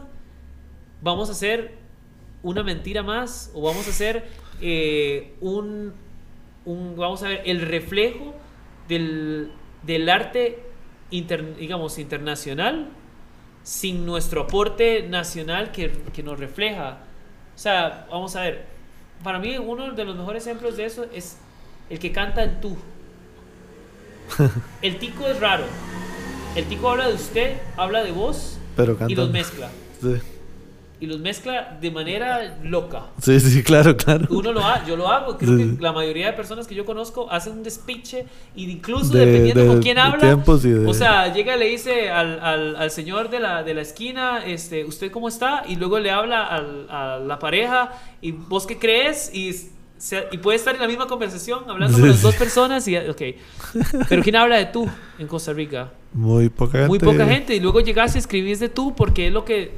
vamos 1.02 1.28
a 1.28 1.32
hacer 1.32 1.74
una 2.42 2.62
mentira 2.62 3.02
más 3.02 3.50
o 3.54 3.60
vamos 3.62 3.86
a 3.86 3.90
hacer 3.90 4.24
eh, 4.60 5.34
un, 5.40 5.92
un- 6.64 6.96
vamos 6.96 7.22
a 7.22 7.28
ver, 7.28 7.42
el 7.44 7.60
reflejo 7.62 8.34
del, 8.88 9.50
del 9.82 10.08
arte, 10.08 10.58
inter- 11.10 11.56
digamos, 11.56 11.98
internacional 11.98 12.88
sin 13.62 14.06
nuestro 14.06 14.42
aporte 14.42 15.02
nacional 15.08 15.72
que, 15.72 15.90
que 16.12 16.22
nos 16.22 16.38
refleja. 16.38 16.98
O 17.54 17.58
sea, 17.58 18.06
vamos 18.10 18.36
a 18.36 18.42
ver, 18.42 18.64
para 19.24 19.38
mí 19.38 19.56
uno 19.58 19.92
de 19.92 20.04
los 20.04 20.16
mejores 20.16 20.46
ejemplos 20.46 20.76
de 20.76 20.84
eso 20.84 21.06
es 21.12 21.38
el 21.90 21.98
que 21.98 22.12
canta 22.12 22.44
en 22.44 22.60
tú. 22.60 22.76
El 24.82 24.98
tico 24.98 25.26
es 25.26 25.38
raro. 25.40 25.64
El 26.56 26.64
tico 26.66 26.90
habla 26.90 27.08
de 27.08 27.14
usted, 27.14 27.56
habla 27.76 28.02
de 28.02 28.10
vos 28.12 28.58
Pero 28.74 28.96
y 29.06 29.14
los 29.14 29.30
mezcla. 29.30 29.70
Sí. 30.00 30.16
Y 30.98 31.06
los 31.06 31.18
mezcla 31.20 31.76
de 31.80 31.90
manera 31.90 32.56
loca. 32.62 33.02
Sí, 33.20 33.38
sí, 33.38 33.62
claro, 33.62 33.96
claro. 33.96 34.26
Uno 34.30 34.52
lo 34.52 34.60
ha, 34.64 34.84
yo 34.86 34.96
lo 34.96 35.08
hago, 35.08 35.36
creo 35.36 35.58
Sí. 35.58 35.76
que 35.76 35.82
la 35.82 35.92
mayoría 35.92 36.26
de 36.28 36.32
personas 36.32 36.66
que 36.66 36.74
yo 36.74 36.84
conozco 36.86 37.30
hacen 37.30 37.52
un 37.52 37.62
despiche 37.62 38.24
incluso 38.54 39.12
De- 39.12 39.26
dependiendo 39.26 39.62
de- 39.62 39.68
con 39.68 39.82
quién 39.82 39.98
habla, 39.98 40.34
de- 40.36 40.86
o 40.86 40.94
sea, 40.94 41.32
llega 41.34 41.54
y 41.56 41.58
le 41.58 41.66
dice 41.66 42.10
al, 42.10 42.40
al, 42.40 42.76
al 42.76 42.90
señor 42.90 43.28
de 43.28 43.40
la, 43.40 43.62
de 43.62 43.74
la 43.74 43.82
esquina, 43.82 44.42
este, 44.46 44.84
¿usted 44.84 45.10
cómo 45.10 45.28
está? 45.28 45.64
Y 45.68 45.76
luego 45.76 45.98
le 45.98 46.10
habla 46.10 46.46
al- 46.46 46.86
a 46.88 47.18
la 47.18 47.38
pareja 47.38 47.92
y 48.22 48.32
vos 48.32 48.66
qué 48.66 48.78
crees 48.78 49.30
y, 49.34 49.50
y 50.30 50.38
puede 50.38 50.56
estar 50.56 50.74
en 50.74 50.80
la 50.80 50.86
misma 50.86 51.06
conversación 51.06 51.64
hablando 51.68 51.98
con 51.98 52.08
las 52.08 52.20
dos 52.20 52.34
personas 52.34 52.86
y 52.86 52.96
ok, 52.96 53.22
pero 54.08 54.22
¿quién 54.22 54.36
habla 54.36 54.56
de 54.56 54.66
tú 54.66 54.88
en 55.18 55.26
Costa 55.26 55.52
Rica? 55.52 55.92
Muy 56.12 56.48
poca 56.48 56.72
gente. 56.72 56.88
Muy 56.88 56.98
poca 56.98 57.26
gente 57.26 57.54
y 57.54 57.60
luego 57.60 57.80
llegas 57.80 58.14
y 58.14 58.18
escribís 58.18 58.60
de 58.60 58.68
tú 58.68 58.94
porque 58.94 59.28
es 59.28 59.32
lo 59.32 59.44
que 59.44 59.72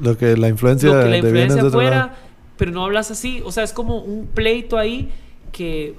Lo 0.00 0.16
que 0.16 0.36
la 0.36 0.48
influencia, 0.48 0.92
lo 0.92 1.02
que 1.02 1.08
la 1.08 1.16
influencia 1.18 1.62
de 1.62 1.70
fuera, 1.70 2.14
pero 2.56 2.70
no 2.70 2.84
hablas 2.84 3.10
así. 3.10 3.42
O 3.44 3.50
sea, 3.52 3.64
es 3.64 3.72
como 3.72 3.98
un 3.98 4.26
pleito 4.26 4.78
ahí 4.78 5.12
que 5.52 5.94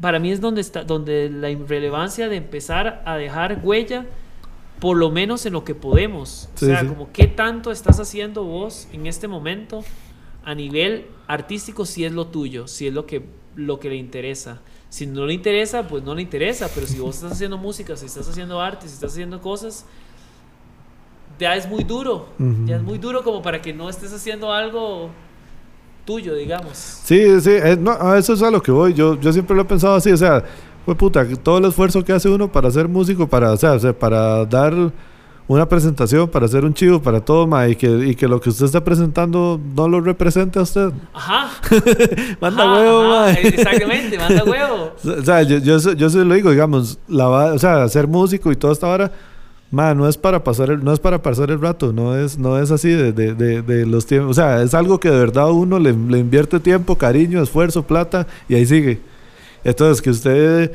para 0.00 0.18
mí 0.18 0.30
es 0.30 0.40
donde 0.40 0.60
está, 0.60 0.84
donde 0.84 1.28
la 1.28 1.50
irrelevancia 1.50 2.28
de 2.28 2.36
empezar 2.36 3.02
a 3.04 3.16
dejar 3.16 3.60
huella, 3.62 4.06
por 4.80 4.96
lo 4.96 5.10
menos 5.10 5.44
en 5.44 5.54
lo 5.54 5.64
que 5.64 5.74
podemos. 5.74 6.48
Sí, 6.54 6.66
o 6.66 6.68
sea, 6.68 6.80
sí. 6.80 6.86
como 6.86 7.10
qué 7.12 7.26
tanto 7.26 7.72
estás 7.72 7.98
haciendo 7.98 8.44
vos 8.44 8.88
en 8.92 9.06
este 9.06 9.26
momento 9.26 9.84
a 10.44 10.54
nivel 10.54 11.06
artístico 11.28 11.86
si 11.86 12.04
es 12.04 12.12
lo 12.12 12.26
tuyo, 12.26 12.66
si 12.66 12.88
es 12.88 12.94
lo 12.94 13.06
que, 13.06 13.22
lo 13.54 13.78
que 13.78 13.90
le 13.90 13.96
interesa. 13.96 14.60
Si 14.88 15.06
no 15.06 15.26
le 15.26 15.34
interesa, 15.34 15.86
pues 15.86 16.02
no 16.02 16.14
le 16.14 16.22
interesa, 16.22 16.68
pero 16.74 16.86
si 16.86 16.98
vos 16.98 17.16
estás 17.16 17.32
haciendo 17.32 17.58
música, 17.58 17.94
si 17.96 18.06
estás 18.06 18.28
haciendo 18.28 18.60
arte, 18.60 18.88
si 18.88 18.94
estás 18.94 19.12
haciendo 19.12 19.40
cosas, 19.40 19.84
ya 21.38 21.54
es 21.54 21.68
muy 21.68 21.84
duro. 21.84 22.28
Ya 22.64 22.76
es 22.76 22.82
muy 22.82 22.98
duro 22.98 23.22
como 23.22 23.42
para 23.42 23.62
que 23.62 23.72
no 23.72 23.88
estés 23.88 24.12
haciendo 24.12 24.52
algo 24.52 25.10
tuyo, 26.06 26.34
digamos. 26.34 26.76
Sí, 26.76 27.40
sí, 27.42 27.50
eh, 27.50 27.76
no, 27.78 27.92
a 27.92 28.18
eso 28.18 28.32
es 28.32 28.42
a 28.42 28.50
lo 28.50 28.62
que 28.62 28.72
voy. 28.72 28.94
Yo, 28.94 29.20
yo 29.20 29.30
siempre 29.30 29.54
lo 29.54 29.62
he 29.62 29.66
pensado 29.66 29.94
así, 29.94 30.10
o 30.10 30.16
sea, 30.16 30.42
fue 30.86 30.94
puta, 30.94 31.26
todo 31.42 31.58
el 31.58 31.66
esfuerzo 31.66 32.02
que 32.02 32.14
hace 32.14 32.30
uno 32.30 32.50
para 32.50 32.70
ser 32.70 32.88
músico, 32.88 33.28
para, 33.28 33.52
o 33.52 33.56
sea, 33.58 33.78
para 33.92 34.46
dar 34.46 34.72
una 35.48 35.66
presentación, 35.68 36.28
para 36.28 36.44
hacer 36.46 36.64
un 36.64 36.74
chivo, 36.74 37.00
para 37.02 37.20
todo, 37.20 37.46
ma, 37.46 37.66
y 37.68 37.74
que, 37.74 37.88
y 38.08 38.14
que 38.14 38.28
lo 38.28 38.38
que 38.40 38.50
usted 38.50 38.66
está 38.66 38.84
presentando 38.84 39.58
no 39.74 39.88
lo 39.88 40.00
represente 40.00 40.58
a 40.58 40.62
usted. 40.62 40.90
Ajá. 41.14 41.48
Manda 42.40 42.62
Ajá, 42.64 42.72
huevo, 42.74 43.14
ajá, 43.14 43.32
ma. 43.32 43.32
Exactamente, 43.32 44.18
manda 44.18 44.44
huevo. 44.46 44.92
O 45.18 45.22
sea, 45.24 45.42
yo, 45.42 45.58
yo, 45.58 45.78
yo 45.94 46.06
eso 46.06 46.24
lo 46.24 46.34
digo, 46.34 46.50
digamos, 46.50 46.98
la, 47.08 47.26
va- 47.28 47.52
o 47.54 47.58
sea, 47.58 47.88
ser 47.88 48.06
músico 48.06 48.52
y 48.52 48.56
toda 48.56 48.74
esta 48.74 48.86
vara, 48.88 49.10
ma, 49.70 49.94
no 49.94 50.06
es 50.08 50.16
para 50.18 50.44
pasar 50.44 50.70
el, 50.70 50.84
no 50.84 50.92
es 50.92 51.00
para 51.00 51.22
pasar 51.22 51.50
el 51.50 51.60
rato, 51.60 51.92
no 51.94 52.14
es, 52.16 52.38
no 52.38 52.58
es 52.58 52.70
así 52.70 52.90
de, 52.90 53.12
de, 53.12 53.34
de, 53.34 53.62
de 53.62 53.86
los 53.86 54.04
tiempos, 54.06 54.32
o 54.32 54.34
sea, 54.34 54.62
es 54.62 54.74
algo 54.74 55.00
que 55.00 55.10
de 55.10 55.18
verdad 55.18 55.50
uno 55.50 55.78
le, 55.78 55.92
le 55.94 56.18
invierte 56.18 56.60
tiempo, 56.60 56.96
cariño, 56.96 57.42
esfuerzo, 57.42 57.82
plata 57.84 58.26
y 58.50 58.54
ahí 58.54 58.66
sigue. 58.66 59.00
Entonces, 59.64 60.00
que 60.02 60.10
usted 60.10 60.72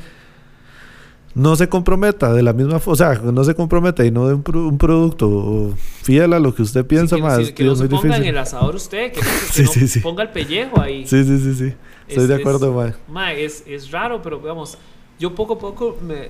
no 1.36 1.56
se 1.56 1.68
comprometa 1.68 2.32
de 2.34 2.44
la 2.44 2.54
misma, 2.54 2.80
fo- 2.80 2.92
o 2.92 2.96
sea, 2.96 3.14
no 3.16 3.44
se 3.44 3.56
comprometa 3.56 4.06
y 4.06 4.12
no 4.12 4.28
de 4.28 4.36
un, 4.36 4.44
pro- 4.44 4.68
un 4.68 4.78
producto 4.78 5.74
fiel 6.04 6.34
a 6.34 6.40
lo 6.40 6.54
que 6.54 6.62
usted 6.62 6.86
piensa, 6.86 7.16
Sí, 7.16 7.22
que, 7.22 7.28
ma, 7.28 7.36
sí, 7.38 7.42
es, 7.44 7.52
que 7.54 7.64
no 7.64 7.72
es 7.74 7.80
se 7.80 7.86
ponga 7.90 8.02
en 8.04 8.10
difícil. 8.12 8.28
el 8.30 8.38
asador 8.38 8.76
usted, 8.76 9.12
que 9.12 9.22
no, 9.22 9.28
se- 9.28 9.48
que 9.48 9.54
Sí, 9.54 9.64
no 9.64 9.72
sí, 9.72 9.88
sí. 9.88 10.00
ponga 10.02 10.24
el 10.24 10.30
pellejo 10.30 10.80
ahí. 10.80 11.08
Sí, 11.08 11.24
sí, 11.24 11.38
sí, 11.40 11.54
sí. 11.56 11.74
Estoy 12.08 12.24
Es- 12.24 12.28
de 12.30 12.36
es- 12.36 12.40
acuerdo, 12.40 12.74
ma. 12.74 12.94
ma, 13.08 13.34
es, 13.34 13.64
es 13.68 13.90
raro, 13.92 14.22
pero 14.22 14.38
digamos, 14.38 14.78
yo 15.20 15.34
poco 15.34 15.54
a 15.56 15.60
poco 15.60 15.98
me... 16.02 16.30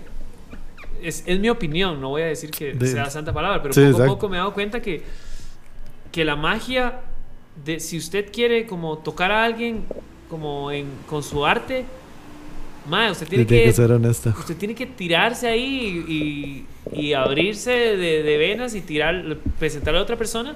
Es, 1.02 1.24
es 1.26 1.38
mi 1.40 1.50
opinión, 1.50 2.00
no 2.00 2.10
voy 2.10 2.22
a 2.22 2.26
decir 2.28 2.50
que 2.50 2.74
De- 2.74 2.88
sea 2.88 3.10
santa 3.10 3.34
palabra, 3.34 3.62
pero 3.62 3.74
poco 3.74 3.86
a 3.86 3.90
exacto. 3.90 4.14
poco 4.14 4.30
me 4.30 4.38
he 4.38 4.40
dado 4.40 4.54
cuenta 4.54 4.82
que, 4.82 5.04
que 6.14 6.24
la 6.24 6.38
magia 6.38 7.02
de 7.66 7.80
si 7.82 7.98
usted 7.98 8.32
quiere 8.32 8.66
como 8.66 8.98
tocar 9.00 9.32
a 9.32 9.44
alguien 9.44 9.84
como 10.30 10.72
en, 10.72 10.88
con 11.10 11.22
su 11.22 11.46
arte, 11.46 11.86
ma, 12.90 13.12
usted 13.12 13.28
tiene, 13.28 13.46
que, 13.46 13.64
que 13.64 13.74
ser 13.74 13.92
honesta. 13.92 14.36
usted 14.38 14.58
tiene 14.58 14.76
que 14.76 14.86
tirarse 14.86 15.48
ahí 15.48 16.66
y, 16.94 17.00
y 17.02 17.14
abrirse 17.14 17.72
de, 17.72 18.24
de 18.24 18.38
venas 18.38 18.76
y 18.76 18.82
tirar, 18.82 19.38
presentarle 19.60 20.00
a 20.00 20.04
otra 20.04 20.18
persona, 20.18 20.56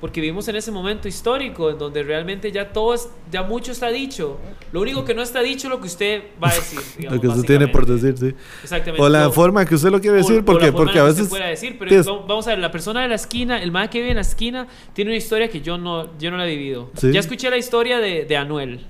porque 0.00 0.20
vivimos 0.20 0.46
en 0.48 0.56
ese 0.56 0.70
momento 0.70 1.08
histórico 1.08 1.70
en 1.70 1.78
donde 1.78 2.02
realmente 2.02 2.52
ya 2.52 2.70
todo 2.74 2.92
es, 2.92 3.08
ya 3.32 3.42
mucho 3.42 3.72
está 3.72 3.88
dicho. 3.88 4.38
Lo 4.70 4.82
único 4.82 5.02
que 5.06 5.14
no 5.14 5.22
está 5.22 5.40
dicho 5.40 5.68
es 5.68 5.70
lo 5.70 5.80
que 5.80 5.86
usted 5.86 6.22
va 6.42 6.50
a 6.50 6.54
decir. 6.54 6.78
digamos, 6.98 7.16
Lo 7.16 7.20
que 7.22 7.28
usted 7.28 7.46
tiene 7.46 7.68
por 7.68 7.86
decir, 7.86 8.18
sí. 8.18 8.34
Exactamente. 8.62 9.00
O 9.02 9.08
la 9.08 9.24
Lo- 9.24 9.32
forma 9.32 9.64
que 9.64 9.74
usted 9.74 9.90
lo 9.90 10.00
quiere 10.02 10.18
decir, 10.18 10.44
porque, 10.44 10.66
forma 10.72 10.76
porque 10.84 10.98
a 10.98 11.04
veces... 11.04 11.28
pueda 11.28 11.46
decir, 11.46 11.76
pero 11.78 11.90
es- 11.90 12.04
vamos- 12.04 12.46
a 12.46 12.50
ver, 12.50 12.58
la 12.58 12.70
persona 12.70 13.00
de 13.00 13.08
la 13.08 13.14
esquina, 13.14 13.62
el 13.62 13.72
man 13.72 13.88
que 13.88 13.98
vive 14.00 14.10
en 14.10 14.16
la 14.16 14.20
esquina, 14.22 14.66
tiene 14.92 15.10
una 15.12 15.16
historia 15.16 15.48
que 15.48 15.62
yo 15.62 15.78
no, 15.78 16.18
yo 16.18 16.30
no 16.30 16.36
la 16.36 16.46
he 16.46 16.54
vivido. 16.54 16.90
Sí. 16.98 17.10
Ya 17.10 17.20
escuché 17.20 17.48
la 17.48 17.56
historia 17.56 17.98
de, 17.98 18.26
de 18.26 18.36
Anuel. 18.36 18.80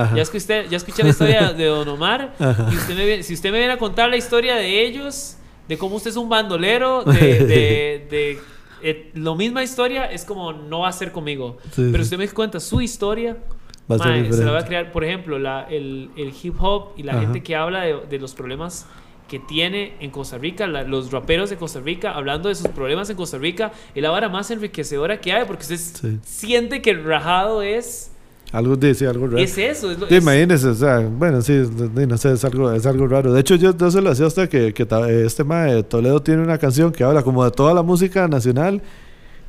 Ajá. 0.00 0.16
Ya 0.16 0.22
escuché, 0.22 0.68
ya 0.68 0.76
escuché 0.76 1.02
la 1.02 1.08
historia 1.10 1.52
de 1.52 1.64
Don 1.66 1.88
Omar. 1.88 2.34
Y 2.72 2.76
usted 2.76 2.96
me, 2.96 3.22
si 3.22 3.34
usted 3.34 3.50
me 3.52 3.58
viene 3.58 3.72
a 3.72 3.78
contar 3.78 4.08
la 4.08 4.16
historia 4.16 4.54
de 4.56 4.84
ellos, 4.86 5.36
de 5.68 5.76
cómo 5.76 5.96
usted 5.96 6.10
es 6.10 6.16
un 6.16 6.28
bandolero, 6.28 7.02
de, 7.04 7.12
de, 7.20 8.06
de- 8.10 8.38
eh, 8.82 9.10
lo 9.14 9.34
misma 9.34 9.62
historia, 9.64 10.04
es 10.04 10.24
como 10.24 10.52
no 10.52 10.80
va 10.80 10.88
a 10.88 10.92
ser 10.92 11.10
conmigo. 11.10 11.58
Sí, 11.72 11.88
Pero 11.90 11.96
sí. 11.98 12.02
usted 12.02 12.18
me 12.18 12.28
cuenta 12.28 12.60
su 12.60 12.80
historia, 12.80 13.36
Va 13.90 13.96
a 13.96 13.98
ser 13.98 14.32
se 14.34 14.44
la 14.44 14.52
va 14.52 14.60
a 14.60 14.64
crear. 14.66 14.92
Por 14.92 15.02
ejemplo, 15.02 15.38
la, 15.38 15.66
el, 15.68 16.10
el 16.16 16.32
hip 16.42 16.54
hop 16.60 16.92
y 16.96 17.02
la 17.02 17.12
Ajá. 17.12 17.22
gente 17.22 17.42
que 17.42 17.56
habla 17.56 17.80
de, 17.82 17.96
de 18.08 18.18
los 18.18 18.34
problemas 18.34 18.86
que 19.26 19.38
tiene 19.40 19.94
en 20.00 20.10
Costa 20.10 20.38
Rica, 20.38 20.66
la- 20.66 20.84
los 20.84 21.10
raperos 21.10 21.50
de 21.50 21.56
Costa 21.56 21.80
Rica, 21.80 22.12
hablando 22.12 22.48
de 22.50 22.54
sus 22.54 22.68
problemas 22.68 23.10
en 23.10 23.16
Costa 23.16 23.36
Rica, 23.38 23.72
es 23.94 24.02
la 24.02 24.10
vara 24.10 24.28
más 24.28 24.50
enriquecedora 24.50 25.20
que 25.20 25.32
hay, 25.32 25.44
porque 25.44 25.62
usted 25.62 25.76
Sí. 25.76 26.18
siente 26.22 26.80
que 26.82 26.90
el 26.90 27.02
rajado 27.04 27.62
es, 27.62 28.12
Algo 28.50 28.76
sí, 28.94 29.04
algo 29.04 29.26
raro. 29.26 29.38
es 29.38 29.58
eso. 29.58 29.90
Es 29.90 29.98
lo- 29.98 30.06
es- 30.08 30.22
imagínese, 30.22 30.68
o 30.68 30.74
sea, 30.74 31.00
bueno, 31.00 31.42
sí, 31.42 31.52
no 31.94 32.16
sé, 32.16 32.32
es 32.32 32.44
algo, 32.44 32.72
es 32.72 32.86
algo 32.86 33.06
raro. 33.06 33.32
De 33.32 33.40
hecho, 33.40 33.56
yo 33.56 33.72
no 33.78 33.90
se 33.90 34.00
lo 34.00 34.10
hacía 34.10 34.26
hasta 34.26 34.48
que, 34.48 34.72
que 34.72 34.86
este 35.26 35.44
mae 35.44 35.74
de 35.74 35.82
Toledo 35.82 36.22
tiene 36.22 36.42
una 36.42 36.56
canción 36.56 36.90
que 36.90 37.04
habla 37.04 37.22
como 37.22 37.44
de 37.44 37.50
toda 37.50 37.74
la 37.74 37.82
música 37.82 38.26
nacional. 38.26 38.80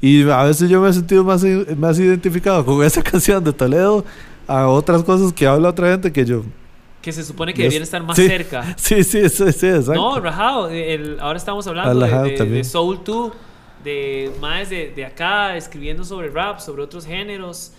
Y 0.02 0.30
a 0.30 0.44
veces 0.44 0.70
yo 0.70 0.82
me 0.82 0.90
he 0.90 0.94
sentido 0.94 1.24
más, 1.24 1.44
más 1.78 1.98
identificado 2.00 2.66
con 2.66 2.84
esa 2.86 3.02
canción 3.12 3.42
de 3.44 3.54
Toledo 3.54 4.04
a 4.48 4.68
otras 4.68 5.04
cosas 5.04 5.32
que 5.32 5.48
habla 5.48 5.70
otra 5.70 5.92
gente 5.92 6.12
que 6.12 6.26
yo. 6.26 6.44
que 7.02 7.14
se 7.14 7.24
supone 7.24 7.54
que 7.54 7.62
deberían 7.62 7.84
estar 7.84 8.04
más 8.04 8.18
sí. 8.18 8.28
cerca. 8.28 8.76
Sí, 8.78 9.04
sí, 9.06 9.30
sí, 9.30 9.52
sí, 9.54 9.68
exacto. 9.68 9.94
No, 9.94 10.20
Rajado, 10.20 10.70
el- 10.70 11.18
ahora 11.22 11.38
estamos 11.38 11.66
hablando 11.68 11.98
de, 12.06 12.32
de- 12.38 12.46
de 12.46 12.64
Soul 12.66 13.00
2, 13.06 13.32
de 13.86 14.32
más 14.42 14.70
de, 14.70 14.92
de 14.94 15.06
acá, 15.06 15.56
escribiendo 15.56 16.04
sobre 16.04 16.30
rap, 16.30 16.60
sobre 16.60 16.84
otros 16.84 17.06
géneros. 17.06 17.72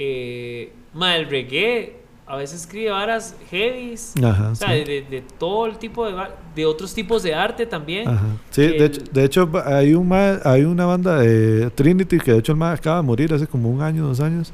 Eh, 0.00 0.72
ma, 0.94 1.16
el 1.16 1.28
reggae, 1.28 1.96
a 2.24 2.36
veces 2.36 2.60
escribe 2.60 2.90
varas 2.90 3.34
heavies. 3.50 4.14
Ajá, 4.22 4.50
o 4.50 4.54
sea, 4.54 4.68
sí. 4.68 4.84
de, 4.84 5.24
todo 5.38 5.66
el 5.66 5.76
tipo 5.76 6.06
de, 6.06 6.14
de 6.54 6.66
otros 6.66 6.94
tipos 6.94 7.22
de 7.24 7.34
arte 7.34 7.66
también. 7.66 8.06
Ajá. 8.08 8.26
Sí, 8.50 8.62
de 8.62 8.76
el- 8.76 8.82
hecho, 8.84 9.00
de 9.12 9.24
hecho 9.24 9.50
hay, 9.64 9.94
un 9.94 10.12
hay 10.12 10.62
una 10.62 10.86
banda 10.86 11.16
de 11.18 11.70
Trinity 11.70 12.18
que 12.18 12.32
de 12.32 12.38
hecho 12.38 12.52
el 12.52 12.58
ma 12.58 12.72
acaba 12.72 12.98
de 12.98 13.02
morir 13.02 13.34
hace 13.34 13.46
como 13.48 13.68
un 13.70 13.82
año, 13.82 14.06
dos 14.06 14.20
años. 14.20 14.52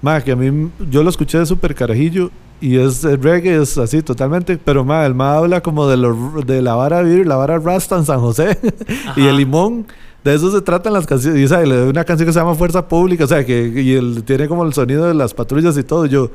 Ma, 0.00 0.20
que 0.20 0.32
a 0.32 0.36
mí 0.36 0.68
yo 0.90 1.04
lo 1.04 1.10
escuché 1.10 1.38
de 1.38 1.46
súper 1.46 1.76
carajillo 1.76 2.32
y 2.60 2.76
es 2.76 3.04
el 3.04 3.22
reggae, 3.22 3.62
es 3.62 3.78
así 3.78 4.02
totalmente, 4.02 4.56
pero 4.58 4.84
ma, 4.84 5.06
el 5.06 5.14
ma 5.14 5.36
habla 5.36 5.60
como 5.60 5.86
de, 5.86 5.96
lo, 5.96 6.42
de 6.44 6.60
la 6.60 6.74
vara 6.74 7.02
vir, 7.02 7.24
la 7.24 7.36
vara 7.36 7.58
Rasta 7.58 7.96
en 7.98 8.04
San 8.04 8.18
José 8.18 8.58
y 9.16 9.26
el 9.26 9.36
limón. 9.36 9.86
De 10.24 10.34
eso 10.34 10.50
se 10.52 10.60
tratan 10.60 10.92
las 10.92 11.06
canciones. 11.06 11.40
Y 11.42 11.48
¿sabe? 11.48 11.66
le 11.66 11.76
doy 11.76 11.88
una 11.88 12.04
canción 12.04 12.26
que 12.26 12.32
se 12.32 12.38
llama 12.38 12.54
Fuerza 12.54 12.86
Pública, 12.86 13.24
o 13.24 13.26
sea, 13.26 13.44
que 13.44 13.66
y 13.74 13.92
él 13.94 14.22
tiene 14.24 14.46
como 14.48 14.64
el 14.64 14.72
sonido 14.72 15.06
de 15.06 15.14
las 15.14 15.34
patrullas 15.34 15.76
y 15.76 15.82
todo. 15.82 16.06
Yo, 16.06 16.30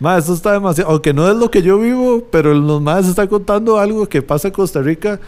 Ma, 0.00 0.16
eso 0.18 0.32
está 0.34 0.52
demasiado. 0.52 0.90
Aunque 0.92 1.12
no 1.12 1.28
es 1.28 1.36
lo 1.36 1.50
que 1.50 1.60
yo 1.62 1.78
vivo, 1.80 2.22
pero 2.30 2.54
los 2.54 2.80
más 2.80 3.08
están 3.08 3.26
contando 3.26 3.78
algo 3.78 4.06
que 4.08 4.22
pasa 4.22 4.48
en 4.48 4.54
Costa 4.54 4.80
Rica 4.80 5.18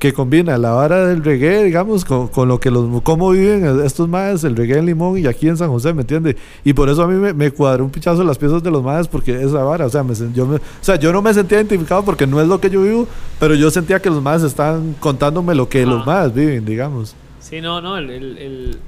que 0.00 0.12
combina 0.12 0.58
la 0.58 0.72
vara 0.72 1.06
del 1.06 1.24
reggae, 1.24 1.62
digamos, 1.64 2.04
con, 2.04 2.28
con 2.28 2.48
lo 2.48 2.60
que 2.60 2.70
los. 2.70 3.00
cómo 3.02 3.30
viven 3.30 3.80
estos 3.82 4.06
más, 4.08 4.44
el 4.44 4.54
reggae 4.56 4.78
en 4.78 4.86
Limón 4.86 5.16
y 5.16 5.26
aquí 5.26 5.48
en 5.48 5.56
San 5.56 5.70
José, 5.70 5.94
¿me 5.94 6.02
entiende? 6.02 6.36
Y 6.64 6.74
por 6.74 6.90
eso 6.90 7.02
a 7.02 7.06
mí 7.06 7.14
me, 7.14 7.32
me 7.32 7.50
cuadró 7.50 7.84
un 7.84 7.90
pichazo 7.90 8.22
las 8.24 8.36
piezas 8.36 8.62
de 8.62 8.70
los 8.70 8.82
más, 8.82 9.08
porque 9.08 9.40
esa 9.42 9.62
vara, 9.62 9.86
o 9.86 9.88
sea, 9.88 10.02
me, 10.02 10.14
yo 10.34 10.46
me- 10.46 10.56
o 10.56 10.60
sea, 10.82 10.96
yo 10.96 11.12
no 11.14 11.22
me 11.22 11.32
sentía 11.32 11.56
identificado 11.58 12.04
porque 12.04 12.26
no 12.26 12.42
es 12.42 12.46
lo 12.48 12.60
que 12.60 12.68
yo 12.68 12.82
vivo, 12.82 13.06
pero 13.40 13.54
yo 13.54 13.70
sentía 13.70 13.98
que 14.02 14.10
los 14.10 14.20
más 14.22 14.42
están 14.42 14.96
contándome 15.00 15.54
lo 15.54 15.66
que 15.68 15.86
los 15.86 16.04
más 16.04 16.34
viven, 16.34 16.66
digamos. 16.66 17.14
Sí, 17.48 17.60
no, 17.60 17.80
no, 17.80 17.96
el... 17.98 18.10
el- 18.10 18.38
el- 18.38 18.78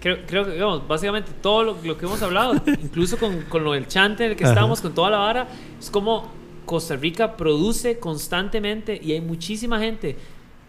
Creo, 0.00 0.18
creo 0.26 0.44
que, 0.44 0.50
digamos, 0.52 0.86
básicamente 0.86 1.32
todo 1.40 1.64
lo, 1.64 1.78
lo 1.82 1.96
que 1.96 2.04
hemos 2.04 2.20
hablado, 2.20 2.52
incluso 2.82 3.16
con, 3.16 3.40
con 3.44 3.64
lo 3.64 3.72
del 3.72 3.86
chante 3.88 4.26
en 4.26 4.32
el 4.32 4.36
que 4.36 4.44
estamos, 4.44 4.82
con 4.82 4.94
toda 4.94 5.08
la 5.08 5.16
vara, 5.16 5.48
es 5.80 5.90
como 5.90 6.30
Costa 6.66 6.94
Rica 6.94 7.38
produce 7.38 7.98
constantemente 7.98 9.00
y 9.02 9.12
hay 9.12 9.22
muchísima 9.22 9.78
gente, 9.78 10.18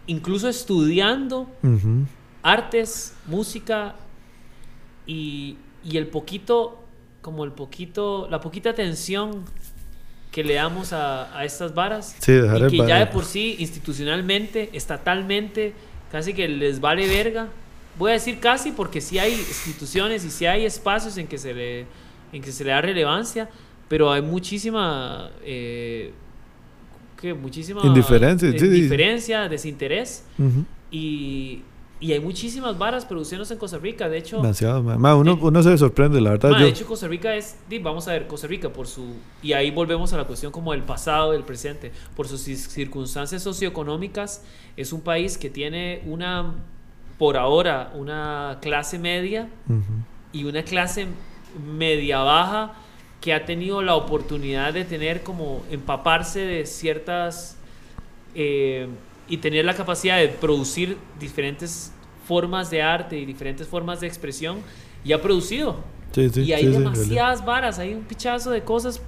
incluso 0.06 0.48
estudiando 0.48 1.50
artes, 2.42 3.14
música 3.26 3.96
y, 5.06 5.56
y 5.84 5.98
el 5.98 6.06
poquito, 6.06 6.82
como 7.20 7.44
el 7.44 7.52
poquito, 7.52 8.28
la 8.30 8.40
poquita 8.40 8.70
atención 8.70 9.44
que 10.32 10.44
le 10.44 10.54
damos 10.54 10.94
a, 10.94 11.36
a 11.38 11.44
estas 11.44 11.74
varas 11.74 12.16
Sí, 12.20 12.32
y 12.32 12.70
que 12.70 12.76
ya 12.88 12.98
de 13.00 13.06
por 13.06 13.24
sí 13.26 13.56
institucionalmente, 13.58 14.70
estatalmente, 14.72 15.74
casi 16.16 16.32
que 16.32 16.48
les 16.48 16.80
vale 16.80 17.06
verga. 17.06 17.48
Voy 17.98 18.10
a 18.10 18.14
decir 18.14 18.38
casi 18.40 18.72
porque 18.72 19.02
sí 19.02 19.18
hay 19.18 19.34
instituciones 19.34 20.24
y 20.24 20.30
sí 20.30 20.46
hay 20.46 20.64
espacios 20.64 21.18
en 21.18 21.26
que 21.26 21.36
se 21.36 21.52
le, 21.52 21.86
en 22.32 22.40
que 22.40 22.52
se 22.52 22.64
le 22.64 22.70
da 22.70 22.80
relevancia, 22.80 23.50
pero 23.86 24.10
hay 24.10 24.22
muchísima... 24.22 25.30
Eh, 25.44 26.12
¿qué? 27.20 27.34
muchísima 27.34 27.82
indiferencia, 27.84 28.50
sí, 28.50 28.64
indiferencia 28.64 29.46
desinterés. 29.46 30.24
Y, 30.90 31.62
y, 32.00 32.12
hay 32.12 32.20
muchísimas 32.20 32.76
varas 32.76 33.04
produciéndose 33.04 33.54
en 33.54 33.58
Costa 33.58 33.78
Rica 33.78 34.08
de 34.08 34.18
hecho 34.18 34.36
demasiado 34.36 34.80
uno, 34.80 35.38
uno, 35.40 35.62
se 35.62 35.76
sorprende 35.78 36.20
la 36.20 36.30
verdad 36.30 36.58
de 36.58 36.68
hecho 36.68 36.86
Costa 36.86 37.08
Rica 37.08 37.34
es 37.34 37.56
vamos 37.82 38.08
a 38.08 38.12
ver 38.12 38.26
Costa 38.26 38.46
Rica 38.46 38.68
por 38.70 38.86
su 38.86 39.14
y 39.42 39.52
ahí 39.52 39.70
volvemos 39.70 40.12
a 40.12 40.16
la 40.16 40.24
cuestión 40.24 40.52
como 40.52 40.74
el 40.74 40.82
pasado 40.82 41.32
el 41.32 41.44
presente 41.44 41.92
por 42.14 42.28
sus 42.28 42.40
circunstancias 42.40 43.42
socioeconómicas 43.42 44.44
es 44.76 44.92
un 44.92 45.00
país 45.00 45.38
que 45.38 45.50
tiene 45.50 46.02
una 46.06 46.54
por 47.18 47.36
ahora 47.36 47.92
una 47.94 48.58
clase 48.60 48.98
media 48.98 49.48
y 50.32 50.44
una 50.44 50.62
clase 50.62 51.06
media 51.58 52.18
baja 52.18 52.74
que 53.20 53.32
ha 53.32 53.44
tenido 53.44 53.82
la 53.82 53.94
oportunidad 53.94 54.72
de 54.72 54.84
tener 54.84 55.22
como 55.22 55.64
empaparse 55.70 56.40
de 56.40 56.66
ciertas 56.66 57.56
eh, 58.34 58.86
y 59.28 59.38
tener 59.38 59.64
la 59.64 59.74
capacidad 59.74 60.18
de 60.18 60.28
producir 60.28 60.96
diferentes 61.18 61.92
formas 62.26 62.70
de 62.70 62.82
arte 62.82 63.18
y 63.18 63.24
diferentes 63.24 63.66
formas 63.66 64.00
de 64.00 64.06
expresión 64.06 64.58
y 65.04 65.12
ha 65.12 65.22
producido. 65.22 65.76
y 66.16 66.52
hay 66.52 66.66
demasiadas 66.66 67.44
varas, 67.44 67.78
hay 67.78 67.94
un 67.94 68.02
pichazo 68.02 68.50
de 68.50 68.62
cosas 68.62 69.00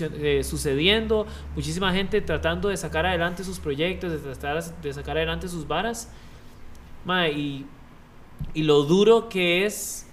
eh, 0.00 0.42
sucediendo, 0.44 1.26
muchísima 1.54 1.92
gente 1.92 2.20
tratando 2.20 2.68
de 2.68 2.76
sacar 2.76 3.06
adelante 3.06 3.44
sus 3.44 3.58
proyectos, 3.58 4.12
de 4.12 4.18
tratar 4.18 4.62
de 4.62 4.92
sacar 4.92 5.16
adelante 5.16 5.48
sus 5.48 5.66
varas. 5.66 6.10
y, 7.34 7.66
y 8.54 8.62
lo 8.62 8.82
duro 8.82 9.28
que 9.28 9.66
es 9.66 10.03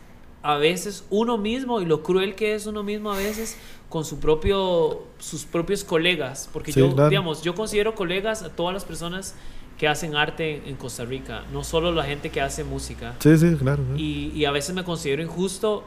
a 0.44 0.58
veces 0.58 1.06
uno 1.10 1.38
mismo 1.38 1.82
y 1.82 1.86
lo 1.86 2.04
cruel 2.04 2.36
que 2.36 2.56
es 2.56 2.66
uno 2.66 2.84
mismo 2.84 3.12
a 3.12 3.18
veces 3.18 3.58
con 3.90 4.06
su 4.06 4.20
propio, 4.20 5.04
sus 5.20 5.46
propios 5.46 5.84
colegas. 5.84 6.50
Porque 6.52 6.72
yo, 6.72 6.96
digamos, 7.10 7.42
yo 7.42 7.54
considero 7.54 7.94
colegas 7.94 8.42
a 8.42 8.50
todas 8.50 8.74
las 8.74 8.86
personas 8.86 9.36
que 9.78 9.88
hacen 9.88 10.16
arte 10.16 10.62
en 10.68 10.76
Costa 10.76 11.06
Rica, 11.06 11.44
no 11.52 11.64
solo 11.64 11.92
la 11.92 12.04
gente 12.04 12.30
que 12.30 12.40
hace 12.40 12.64
música. 12.64 13.16
Sí, 13.20 13.38
sí, 13.38 13.56
claro. 13.56 13.82
Y, 13.98 14.32
y, 14.36 14.46
a 14.46 14.52
veces 14.52 14.76
me 14.76 14.84
considero 14.84 15.24
injusto 15.24 15.84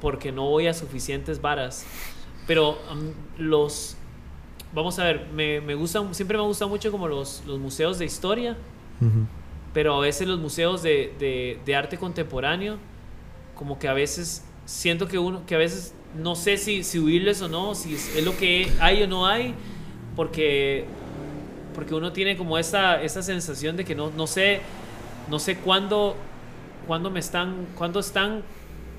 porque 0.00 0.32
no 0.32 0.48
voy 0.48 0.66
a 0.66 0.74
suficientes 0.74 1.40
varas. 1.40 1.86
Pero 2.46 2.78
los... 3.38 3.96
Vamos 4.74 4.98
a 4.98 5.04
ver, 5.04 5.26
me, 5.34 5.60
me 5.60 5.74
gustan, 5.74 6.14
siempre 6.14 6.36
me 6.36 6.44
gusta 6.44 6.66
mucho 6.66 6.90
como 6.90 7.08
los, 7.08 7.42
los 7.46 7.58
museos 7.58 7.98
de 7.98 8.04
historia, 8.04 8.56
pero 9.72 9.96
a 9.96 10.00
veces 10.00 10.26
los 10.26 10.38
museos 10.38 10.82
de, 10.82 11.14
de, 11.18 11.60
de 11.64 11.76
arte 11.76 11.96
contemporáneo 11.96 12.76
como 13.56 13.78
que 13.78 13.88
a 13.88 13.92
veces 13.92 14.44
siento 14.64 15.08
que 15.08 15.18
uno, 15.18 15.44
que 15.46 15.54
a 15.54 15.58
veces 15.58 15.94
no 16.16 16.34
sé 16.34 16.56
si, 16.56 16.82
si 16.82 16.98
huirles 16.98 17.42
o 17.42 17.48
no, 17.48 17.74
si 17.74 17.94
es, 17.94 18.24
lo 18.24 18.36
que 18.36 18.70
hay 18.80 19.02
o 19.02 19.08
no 19.08 19.26
hay, 19.26 19.54
porque, 20.14 20.84
porque 21.74 21.94
uno 21.94 22.12
tiene 22.12 22.36
como 22.36 22.58
esa, 22.58 23.02
esa 23.02 23.22
sensación 23.22 23.76
de 23.76 23.84
que 23.84 23.94
no, 23.94 24.10
no 24.10 24.26
sé, 24.26 24.60
no 25.28 25.38
sé 25.38 25.56
cuándo, 25.56 26.16
cuándo 26.86 27.10
me 27.10 27.20
están, 27.20 27.66
cuándo 27.76 28.00
están 28.00 28.42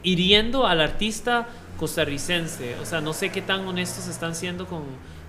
hiriendo 0.03 0.67
al 0.67 0.81
artista 0.81 1.47
costarricense, 1.79 2.75
o 2.81 2.85
sea, 2.85 3.01
no 3.01 3.13
sé 3.13 3.29
qué 3.29 3.41
tan 3.41 3.67
honestos 3.67 4.07
están 4.07 4.35
siendo 4.35 4.65
con, 4.65 4.83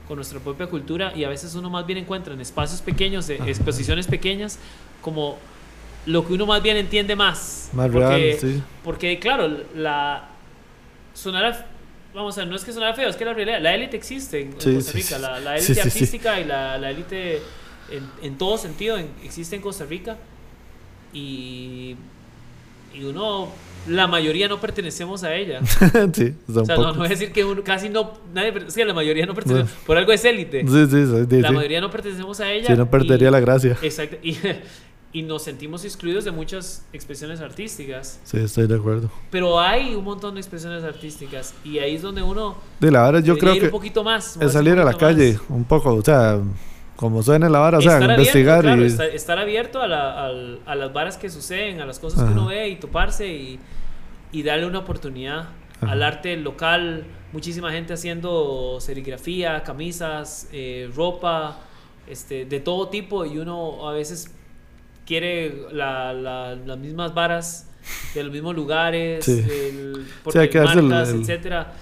con 0.07 0.17
nuestra 0.17 0.41
propia 0.41 0.67
cultura 0.67 1.13
y 1.15 1.25
a 1.25 1.29
veces 1.29 1.55
uno 1.55 1.69
más 1.69 1.87
bien 1.87 1.99
encuentra 1.99 2.33
en 2.33 2.41
espacios 2.41 2.81
pequeños, 2.81 3.29
exposiciones 3.29 4.07
pequeñas, 4.07 4.59
como 5.03 5.39
lo 6.09 6.26
que 6.26 6.32
uno 6.32 6.47
más 6.47 6.62
bien 6.62 6.76
entiende 6.76 7.14
más. 7.14 7.70
Más 7.72 7.93
real, 7.93 8.36
sí. 8.40 8.62
Porque, 8.82 9.18
claro, 9.18 9.48
la. 9.74 10.28
Sonará. 11.14 11.66
Vamos 12.14 12.36
a 12.39 12.40
ver, 12.40 12.48
no 12.48 12.56
es 12.56 12.64
que 12.64 12.72
sonara 12.72 12.94
feo, 12.94 13.09
es 13.09 13.16
que 13.16 13.24
la 13.24 13.35
realidad. 13.35 13.60
La 13.60 13.74
élite 13.74 13.97
existe 13.97 14.40
en, 14.40 14.52
Costa 14.52 14.93
Rica. 14.93 15.18
la, 15.18 15.56
élite 15.56 15.80
artística 15.80 16.40
y 16.40 16.44
la, 16.44 16.90
élite 16.90 17.43
en, 17.90 18.10
en, 18.22 18.39
todo 18.39 18.56
sentido 18.56 18.97
existe 19.22 19.56
en 19.56 19.62
Costa 19.62 19.85
Rica. 19.85 20.16
Y. 21.12 21.97
Y 22.94 23.05
uno 23.05 23.52
la 23.89 24.06
mayoría 24.06 24.48
no 24.48 24.60
pertenecemos 24.60 25.24
a 25.24 25.35
ella. 25.35 25.60
sí, 26.12 26.35
o 26.48 26.64
sea, 26.64 26.76
no, 26.76 26.93
no 26.93 26.94
voy 26.94 27.06
a 27.06 27.10
decir 27.10 27.32
que 27.32 27.44
uno, 27.44 27.62
casi 27.62 27.89
no, 27.89 28.18
nadie, 28.35 28.52
sí, 28.68 28.85
la 28.85 28.94
mayoría 28.94 29.26
no 29.26 29.35
pertenece, 29.35 29.70
por 29.86 29.97
algo 29.97 30.12
es 30.12 30.24
élite. 30.24 30.62
Sí, 30.66 30.86
sí, 30.90 31.26
sí, 31.28 31.40
La 31.40 31.52
mayoría 31.52 31.80
no 31.80 31.90
pertenecemos 31.90 32.40
a 32.40 32.51
ella. 32.51 32.66
Si 32.66 32.74
no 32.74 32.90
perdería 32.90 33.30
la 33.30 33.40
gracia. 33.40 33.76
Exacto. 33.82 34.16
Y, 34.28 34.36
y 35.12 35.22
nos 35.22 35.43
sentimos 35.43 35.85
excluidos 35.85 36.24
de 36.24 36.30
muchas 36.30 36.85
expresiones 36.93 37.40
artísticas. 37.40 38.20
Sí, 38.24 38.39
estoy 38.39 38.66
de 38.66 38.76
acuerdo. 38.76 39.10
Pero 39.30 39.59
hay 39.59 39.94
un 39.94 40.05
montón 40.05 40.35
de 40.35 40.40
expresiones 40.40 40.85
artísticas 40.85 41.55
y 41.64 41.78
ahí 41.78 41.97
es 41.97 42.02
donde 42.02 42.22
uno 42.22 42.56
de 42.80 42.90
la 42.90 43.05
verdad 43.05 43.24
yo 43.24 43.39
creo 43.39 43.55
que 43.55 43.66
un 43.66 43.70
poquito 43.70 44.05
más, 44.05 44.36
es 44.40 44.52
salir 44.52 44.78
a 44.78 44.85
la 44.85 44.94
calle 44.94 45.39
un 45.48 45.64
poco, 45.64 45.94
o 45.94 46.02
sea, 46.02 46.40
como 46.97 47.22
suena 47.22 47.48
la 47.48 47.60
vara, 47.60 47.78
o 47.78 47.80
sea, 47.80 48.02
investigar 48.02 48.64
y 48.78 48.85
estar, 49.14 49.39
abierto 49.39 49.80
a, 49.80 49.85
a, 49.86 50.74
las 50.74 50.93
varas 50.93 51.16
que 51.16 51.30
suceden, 51.30 51.80
a 51.80 51.86
las 51.86 51.98
cosas 51.98 52.24
que 52.24 52.32
uno 52.32 52.47
ve 52.47 52.68
y 52.68 52.76
toparse 52.76 53.28
y, 53.28 53.59
y 54.32 54.43
darle 54.43 54.66
una 54.66 54.80
oportunidad 54.80 55.48
al 55.80 56.02
arte 56.02 56.36
local, 56.36 57.05
muchísima 57.32 57.70
gente 57.70 57.94
haciendo 57.94 58.78
serigrafía, 58.80 59.62
camisas, 59.62 60.48
eh, 60.52 60.90
ropa, 60.94 61.60
este, 62.09 62.47
de 62.47 62.60
todo 62.60 62.89
tipo 62.89 63.24
y 63.24 63.39
uno 63.39 63.89
a 63.89 63.93
veces 63.93 64.35
quiere 65.09 65.62
la, 65.72 66.12
las 66.12 66.78
mismas 66.78 67.14
varas 67.14 67.66
de 68.14 68.22
los 68.22 68.30
mismos 68.30 68.55
lugares, 68.55 69.24
sí. 69.24 69.43
porque 70.22 70.60
marcas, 70.60 71.09
etcétera. 71.09 71.72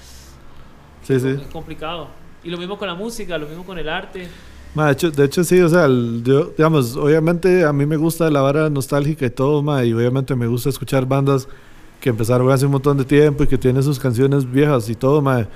Sí, 1.02 1.18
sí. 1.18 1.30
Es 1.30 1.48
complicado. 1.52 2.08
Y 2.44 2.50
lo 2.50 2.56
mismo 2.56 2.78
con 2.78 2.86
la 2.86 2.94
música, 2.94 3.36
lo 3.36 3.48
mismo 3.48 3.64
con 3.64 3.78
el 3.78 3.88
arte. 3.88 4.28
de, 4.74 4.92
hecho, 4.92 5.10
de 5.10 5.24
hecho, 5.24 5.42
sí, 5.42 5.60
o 5.60 5.68
sea, 5.68 5.88
yo, 5.88 6.52
digamos, 6.56 6.94
obviamente 6.94 7.64
a 7.64 7.72
mí 7.72 7.84
me 7.84 7.96
gusta 7.96 8.30
la 8.30 8.40
vara 8.42 8.70
nostálgica 8.70 9.26
y 9.26 9.30
todo, 9.30 9.60
ma, 9.60 9.84
y 9.84 9.92
obviamente 9.92 10.36
me 10.36 10.46
gusta 10.46 10.68
escuchar 10.68 11.04
bandas 11.04 11.48
que 12.00 12.10
empezaron 12.10 12.48
hace 12.52 12.66
un 12.66 12.72
montón 12.72 12.96
de 12.96 13.04
tiempo 13.04 13.42
y 13.42 13.48
que 13.48 13.58
tienen 13.58 13.82
sus 13.82 13.98
canciones 13.98 14.48
viejas 14.48 14.88
y 14.88 14.94
todo, 14.94 15.20
ma. 15.20 15.48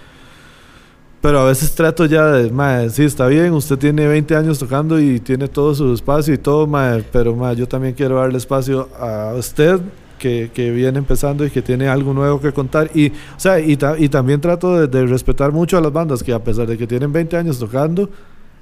Pero 1.21 1.41
a 1.41 1.45
veces 1.45 1.75
trato 1.75 2.07
ya 2.07 2.27
de, 2.29 2.51
madre, 2.51 2.89
sí, 2.89 3.05
está 3.05 3.27
bien, 3.27 3.53
usted 3.53 3.77
tiene 3.79 4.07
20 4.07 4.37
años 4.37 4.59
tocando 4.59 4.99
y 4.99 5.21
tiene 5.21 5.49
todo 5.49 5.75
su 5.75 5.93
espacio 5.93 6.33
y 6.33 6.39
todo, 6.39 6.67
madre, 6.67 7.05
pero 7.13 7.37
madre, 7.37 7.57
yo 7.57 7.69
también 7.69 7.93
quiero 7.93 8.17
darle 8.17 8.39
espacio 8.39 8.89
a 8.99 9.35
usted 9.37 9.81
que, 10.19 10.51
que, 10.55 10.71
viene 10.71 10.99
empezando 10.99 11.45
y 11.45 11.51
que 11.51 11.61
tiene 11.61 11.89
algo 11.89 12.15
nuevo 12.15 12.41
que 12.41 12.53
contar. 12.53 12.91
Y, 12.95 13.09
o 13.09 13.39
sea, 13.39 13.61
y, 13.61 13.77
y 13.99 14.09
también 14.09 14.41
trato 14.41 14.87
de, 14.87 15.07
respetar 15.07 15.53
mucho 15.53 15.77
a 15.77 15.83
las 15.83 15.93
bandas 15.93 16.23
que 16.23 16.33
a 16.33 16.43
pesar 16.43 16.67
de 16.67 16.79
que 16.79 16.87
tienen 16.87 17.13
20 17.13 17.37
años 17.37 17.59
tocando, 17.59 18.09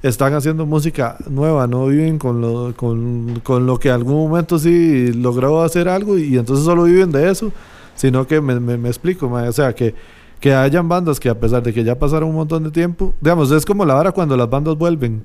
están 0.03 0.35
haciendo 0.35 0.67
música 0.67 1.17
nueva, 1.29 1.69
no 1.69 1.87
viven 1.87 2.19
con 2.19 2.41
lo, 2.41 2.75
con, 2.75 3.41
con 3.45 3.67
lo 3.67 3.79
que 3.79 3.91
algún 3.91 4.29
momento 4.29 4.59
sí 4.59 5.13
logró 5.13 5.63
hacer 5.63 5.89
algo 5.89 6.19
y, 6.19 6.37
entonces 6.37 6.65
solo 6.65 6.85
viven 6.85 7.13
de 7.13 7.31
eso, 7.31 7.53
sino 7.95 8.27
que 8.27 8.41
me, 8.41 8.59
me, 8.59 8.77
me 8.77 8.89
explico, 8.89 9.29
madre, 9.29 9.49
o 9.49 9.53
sea, 9.53 9.73
que 9.75 9.95
que 10.41 10.55
hayan 10.55 10.89
bandas 10.89 11.19
que 11.19 11.29
a 11.29 11.39
pesar 11.39 11.63
de 11.63 11.73
que 11.73 11.83
ya 11.83 11.99
pasaron 11.99 12.29
un 12.29 12.37
montón 12.37 12.65
de 12.65 12.71
tiempo, 12.71 13.15
digamos, 13.21 13.51
es 13.51 13.65
como 13.67 13.85
la 13.85 13.97
hora 13.97 14.13
cuando 14.13 14.37
las 14.37 14.49
bandas 14.49 14.77
vuelven. 14.77 15.25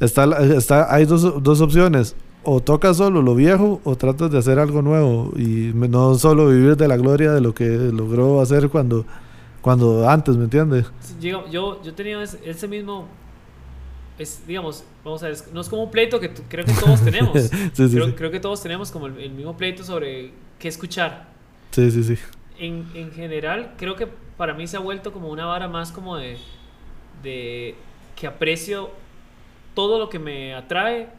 Está, 0.00 0.24
está, 0.56 0.92
hay 0.92 1.04
dos, 1.04 1.42
dos 1.42 1.60
opciones, 1.60 2.16
o 2.42 2.60
tocas 2.60 2.96
solo 2.96 3.20
lo 3.22 3.34
viejo 3.34 3.80
o 3.84 3.96
tratas 3.96 4.30
de 4.30 4.38
hacer 4.38 4.58
algo 4.58 4.80
nuevo 4.82 5.32
y 5.36 5.72
no 5.74 6.14
solo 6.14 6.48
vivir 6.48 6.76
de 6.76 6.88
la 6.88 6.96
gloria 6.96 7.32
de 7.32 7.40
lo 7.40 7.54
que 7.54 7.66
logró 7.66 8.40
hacer 8.40 8.70
cuando, 8.70 9.04
cuando 9.60 10.08
antes, 10.08 10.36
¿me 10.36 10.44
entiendes? 10.44 10.90
Yo, 11.20 11.46
yo, 11.50 11.82
yo 11.82 11.94
tenía 11.94 12.22
ese, 12.22 12.66
mismo, 12.66 13.06
es, 14.18 14.42
digamos, 14.46 14.84
vamos 15.04 15.22
a 15.22 15.28
ver, 15.28 15.36
no 15.52 15.60
es 15.60 15.68
como 15.68 15.84
un 15.84 15.90
pleito 15.90 16.18
que 16.18 16.30
creo 16.30 16.64
que 16.64 16.72
todos 16.72 17.00
tenemos. 17.04 17.50
creo, 17.76 18.16
creo, 18.16 18.30
que 18.30 18.40
todos 18.40 18.62
tenemos 18.62 18.90
como 18.90 19.06
el, 19.06 19.18
el 19.18 19.32
mismo 19.32 19.54
pleito 19.56 19.84
sobre 19.84 20.32
qué 20.58 20.68
escuchar. 20.68 21.28
Sí, 21.72 21.90
sí, 21.90 22.02
sí. 22.02 22.16
En, 22.58 22.86
en 22.94 23.10
general, 23.12 23.74
creo 23.76 23.96
que 23.96 24.08
para 24.40 24.54
mí 24.54 24.66
se 24.66 24.78
ha 24.78 24.80
vuelto 24.80 25.12
como 25.12 25.28
una 25.28 25.44
vara 25.44 25.68
más 25.68 25.92
como 25.92 26.16
de, 26.16 26.38
de 27.22 27.74
que 28.16 28.26
aprecio 28.26 28.90
todo 29.74 29.98
lo 29.98 30.08
que 30.08 30.18
me 30.18 30.54
atrae, 30.54 31.10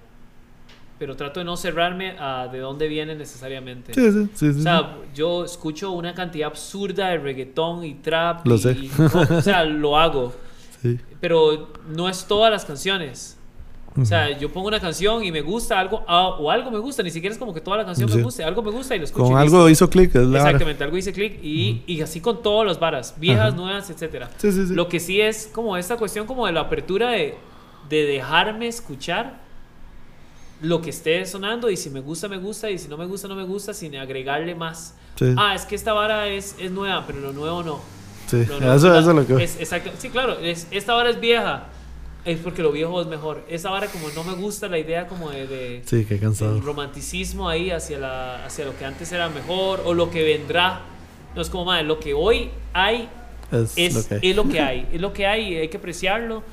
pero 0.98 1.16
trato 1.16 1.40
de 1.40 1.44
no 1.44 1.56
cerrarme 1.56 2.16
a 2.18 2.48
de 2.52 2.58
dónde 2.58 2.88
viene 2.88 3.14
necesariamente. 3.14 3.94
Sí, 3.94 4.12
sí, 4.12 4.30
sí, 4.34 4.60
o 4.60 4.64
sea, 4.64 4.98
yo 5.14 5.46
escucho 5.46 5.92
una 5.92 6.16
cantidad 6.16 6.48
absurda 6.48 7.10
de 7.10 7.20
reggaetón 7.20 7.86
y 7.86 7.94
trap. 7.94 8.48
Lo 8.48 8.56
y, 8.56 8.58
sé. 8.58 8.90
o 9.00 9.42
sea, 9.44 9.66
lo 9.66 10.00
hago. 10.00 10.34
Sí. 10.82 11.00
Pero 11.20 11.74
no 11.90 12.10
es 12.10 12.26
todas 12.26 12.52
las 12.52 12.66
canciones. 12.66 13.38
O 14.00 14.06
sea, 14.06 14.38
yo 14.38 14.50
pongo 14.54 14.70
una 14.70 14.80
canción 14.80 15.22
y 15.24 15.34
me 15.34 15.42
gusta 15.42 15.78
algo, 15.78 16.06
ah, 16.08 16.30
o 16.40 16.50
algo 16.50 16.72
me 16.72 16.80
gusta, 16.80 17.04
ni 17.04 17.12
siquiera 17.12 17.34
es 17.34 17.38
como 17.40 17.54
que 17.54 17.60
toda 17.60 17.76
la 17.78 17.86
canción 17.86 18.10
me 18.10 18.24
guste, 18.24 18.42
algo 18.42 18.62
me 18.62 18.72
gusta 18.72 18.96
y 18.96 19.00
lo 19.00 19.06
escucho. 19.06 19.26
Con 19.26 19.38
algo 19.38 19.68
hizo 19.68 19.90
clic, 19.90 20.16
es 20.16 20.28
Exactamente, 20.28 20.84
algo 20.86 20.96
hizo 20.98 21.12
clic 21.12 21.40
y, 21.44 21.84
y, 21.86 22.02
así 22.02 22.22
con 22.22 22.42
todas 22.42 22.66
las 22.66 22.80
varas, 22.80 23.16
viejas, 23.18 23.54
nuevas, 23.54 23.90
etcétera. 23.90 24.30
Sí, 24.38 24.52
sí, 24.54 24.68
sí. 24.68 24.74
Lo 24.74 24.88
que 24.88 25.02
sí 25.02 25.20
es 25.20 25.50
como 25.54 25.76
esta 25.76 25.98
cuestión 25.98 26.26
como 26.26 26.46
de 26.46 26.54
la 26.54 26.62
apertura 26.62 27.10
de, 27.10 27.36
de 27.90 28.06
dejarme 28.06 28.68
escuchar 28.68 29.42
lo 30.62 30.82
que 30.82 30.92
esté 30.92 31.26
sonando 31.26 31.70
y 31.70 31.76
si 31.76 31.90
me 31.90 32.00
gusta, 32.00 32.30
me 32.30 32.38
gusta 32.38 32.70
y 32.70 32.78
si 32.78 32.88
no 32.88 32.96
me 32.96 33.06
gusta, 33.08 33.28
no 33.28 33.36
me 33.36 33.44
gusta, 33.44 33.74
sin 33.74 33.96
agregarle 33.98 34.56
más. 34.56 34.96
Sí. 35.16 35.34
Ah, 35.38 35.54
es 35.54 35.66
que 35.66 35.76
esta 35.76 35.92
vara 35.92 36.28
es, 36.30 36.56
es 36.60 36.72
nueva, 36.72 37.04
pero 37.06 37.20
lo 37.20 37.34
nuevo 37.34 37.62
no. 37.64 37.80
Sí, 38.28 38.46
Lo 38.46 38.58
nuevo- 38.60 38.74
eso, 38.76 38.96
eso 38.98 39.10
es 39.10 39.16
lo 39.18 39.28
que... 39.28 39.44
es- 39.44 39.60
exacto. 39.60 39.90
Sí, 39.98 40.10
claro, 40.10 40.40
es- 40.40 40.68
esta 40.72 40.94
vara 40.94 41.10
es 41.10 41.20
vieja. 41.20 41.66
Es 42.24 42.38
porque 42.40 42.62
lo 42.62 42.72
viejo 42.72 43.02
es 43.02 43.08
mejor. 43.08 43.44
Esta 43.50 43.72
vara 43.72 43.88
como 43.88 44.08
no 44.10 44.24
me 44.24 44.34
gusta 44.34 44.68
la 44.68 44.78
idea 44.78 45.08
como 45.08 45.32
de, 45.32 45.48
de- 45.48 45.82
Sí, 45.86 46.06
qué 46.06 46.20
cansado. 46.20 46.56
el 46.56 46.62
romanticismo 46.64 47.50
ahí 47.50 47.72
hacia, 47.72 47.98
la, 47.98 48.46
hacia 48.46 48.66
lo 48.66 48.78
que 48.78 48.86
antes 48.86 49.12
era 49.12 49.28
mejor 49.30 49.82
o 49.86 49.94
lo 49.94 50.12
que 50.12 50.24
vendrá. 50.24 50.82
No 51.36 51.42
es 51.42 51.50
como, 51.50 51.66
madre, 51.66 51.84
lo 51.84 52.00
que 52.00 52.14
hoy 52.14 52.50
hay 52.74 53.10
Es, 53.52 53.74
es, 53.76 53.96
lo 53.96 54.04
que 54.08 54.14
hay. 54.14 54.30
es 54.30 54.36
lo 54.36 54.44
que 54.50 54.60
hay. 54.68 54.88
Es 54.94 55.02
lo 55.02 55.14
que 55.14 55.26
hay 55.26 55.54
y 55.54 55.58
hay 55.58 55.68
que 55.70 55.78
apreciarlo. 55.78 56.44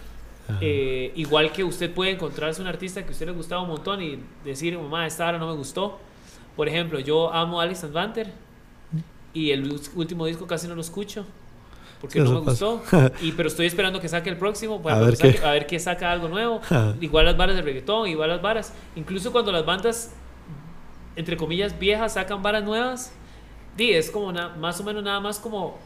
Eh, 0.62 1.12
igual 1.16 1.52
que 1.52 1.62
usted 1.62 1.92
puede 1.92 2.12
encontrarse 2.12 2.62
un 2.62 2.68
artista 2.68 3.02
que 3.02 3.08
a 3.08 3.12
usted 3.12 3.26
le 3.26 3.32
gustaba 3.32 3.60
un 3.60 3.68
montón 3.68 4.00
y 4.00 4.18
decir, 4.46 4.78
mamá, 4.78 5.06
esta 5.06 5.28
hora 5.28 5.36
no 5.38 5.46
me 5.48 5.52
gustó. 5.54 5.98
Por 6.56 6.66
ejemplo, 6.68 6.98
yo 7.00 7.30
amo 7.30 7.60
a 7.60 7.64
Alex 7.64 7.84
and 7.84 7.92
Vanter 7.92 8.32
y 9.34 9.50
el 9.50 9.70
último 9.94 10.24
disco 10.24 10.46
casi 10.46 10.66
no 10.66 10.74
lo 10.74 10.80
escucho 10.80 11.26
porque 12.00 12.20
Sí, 12.20 12.24
no 12.28 12.40
me 12.40 12.46
pasa. 12.46 12.66
gustó. 12.66 13.12
y, 13.22 13.32
pero 13.32 13.48
estoy 13.48 13.66
esperando 13.66 14.00
que 14.00 14.08
saque 14.08 14.30
el 14.30 14.36
próximo 14.36 14.80
para 14.82 14.96
A 14.96 14.98
cuando 15.00 15.16
ver 15.16 15.18
saque- 15.32 15.40
qué. 15.40 15.46
a 15.46 15.50
ver 15.52 15.66
que 15.66 15.78
saca 15.78 16.12
algo 16.12 16.28
nuevo. 16.28 16.60
Igual 17.00 17.24
las 17.26 17.36
varas 17.36 17.56
de 17.56 17.62
reggaetón, 17.62 18.08
igual 18.08 18.28
las 18.30 18.40
varas. 18.42 18.72
Incluso 18.96 19.32
cuando 19.32 19.50
las 19.52 19.64
bandas, 19.66 20.12
entre 21.16 21.36
comillas, 21.36 21.78
viejas 21.78 22.14
sacan 22.14 22.42
varas 22.42 22.64
nuevas, 22.64 23.12
di, 23.76 23.90
es 23.92 24.10
como 24.10 24.32
na- 24.32 24.50
más 24.50 24.80
o 24.80 24.84
menos 24.84 25.02
nada 25.02 25.20
más 25.20 25.38
como. 25.38 25.78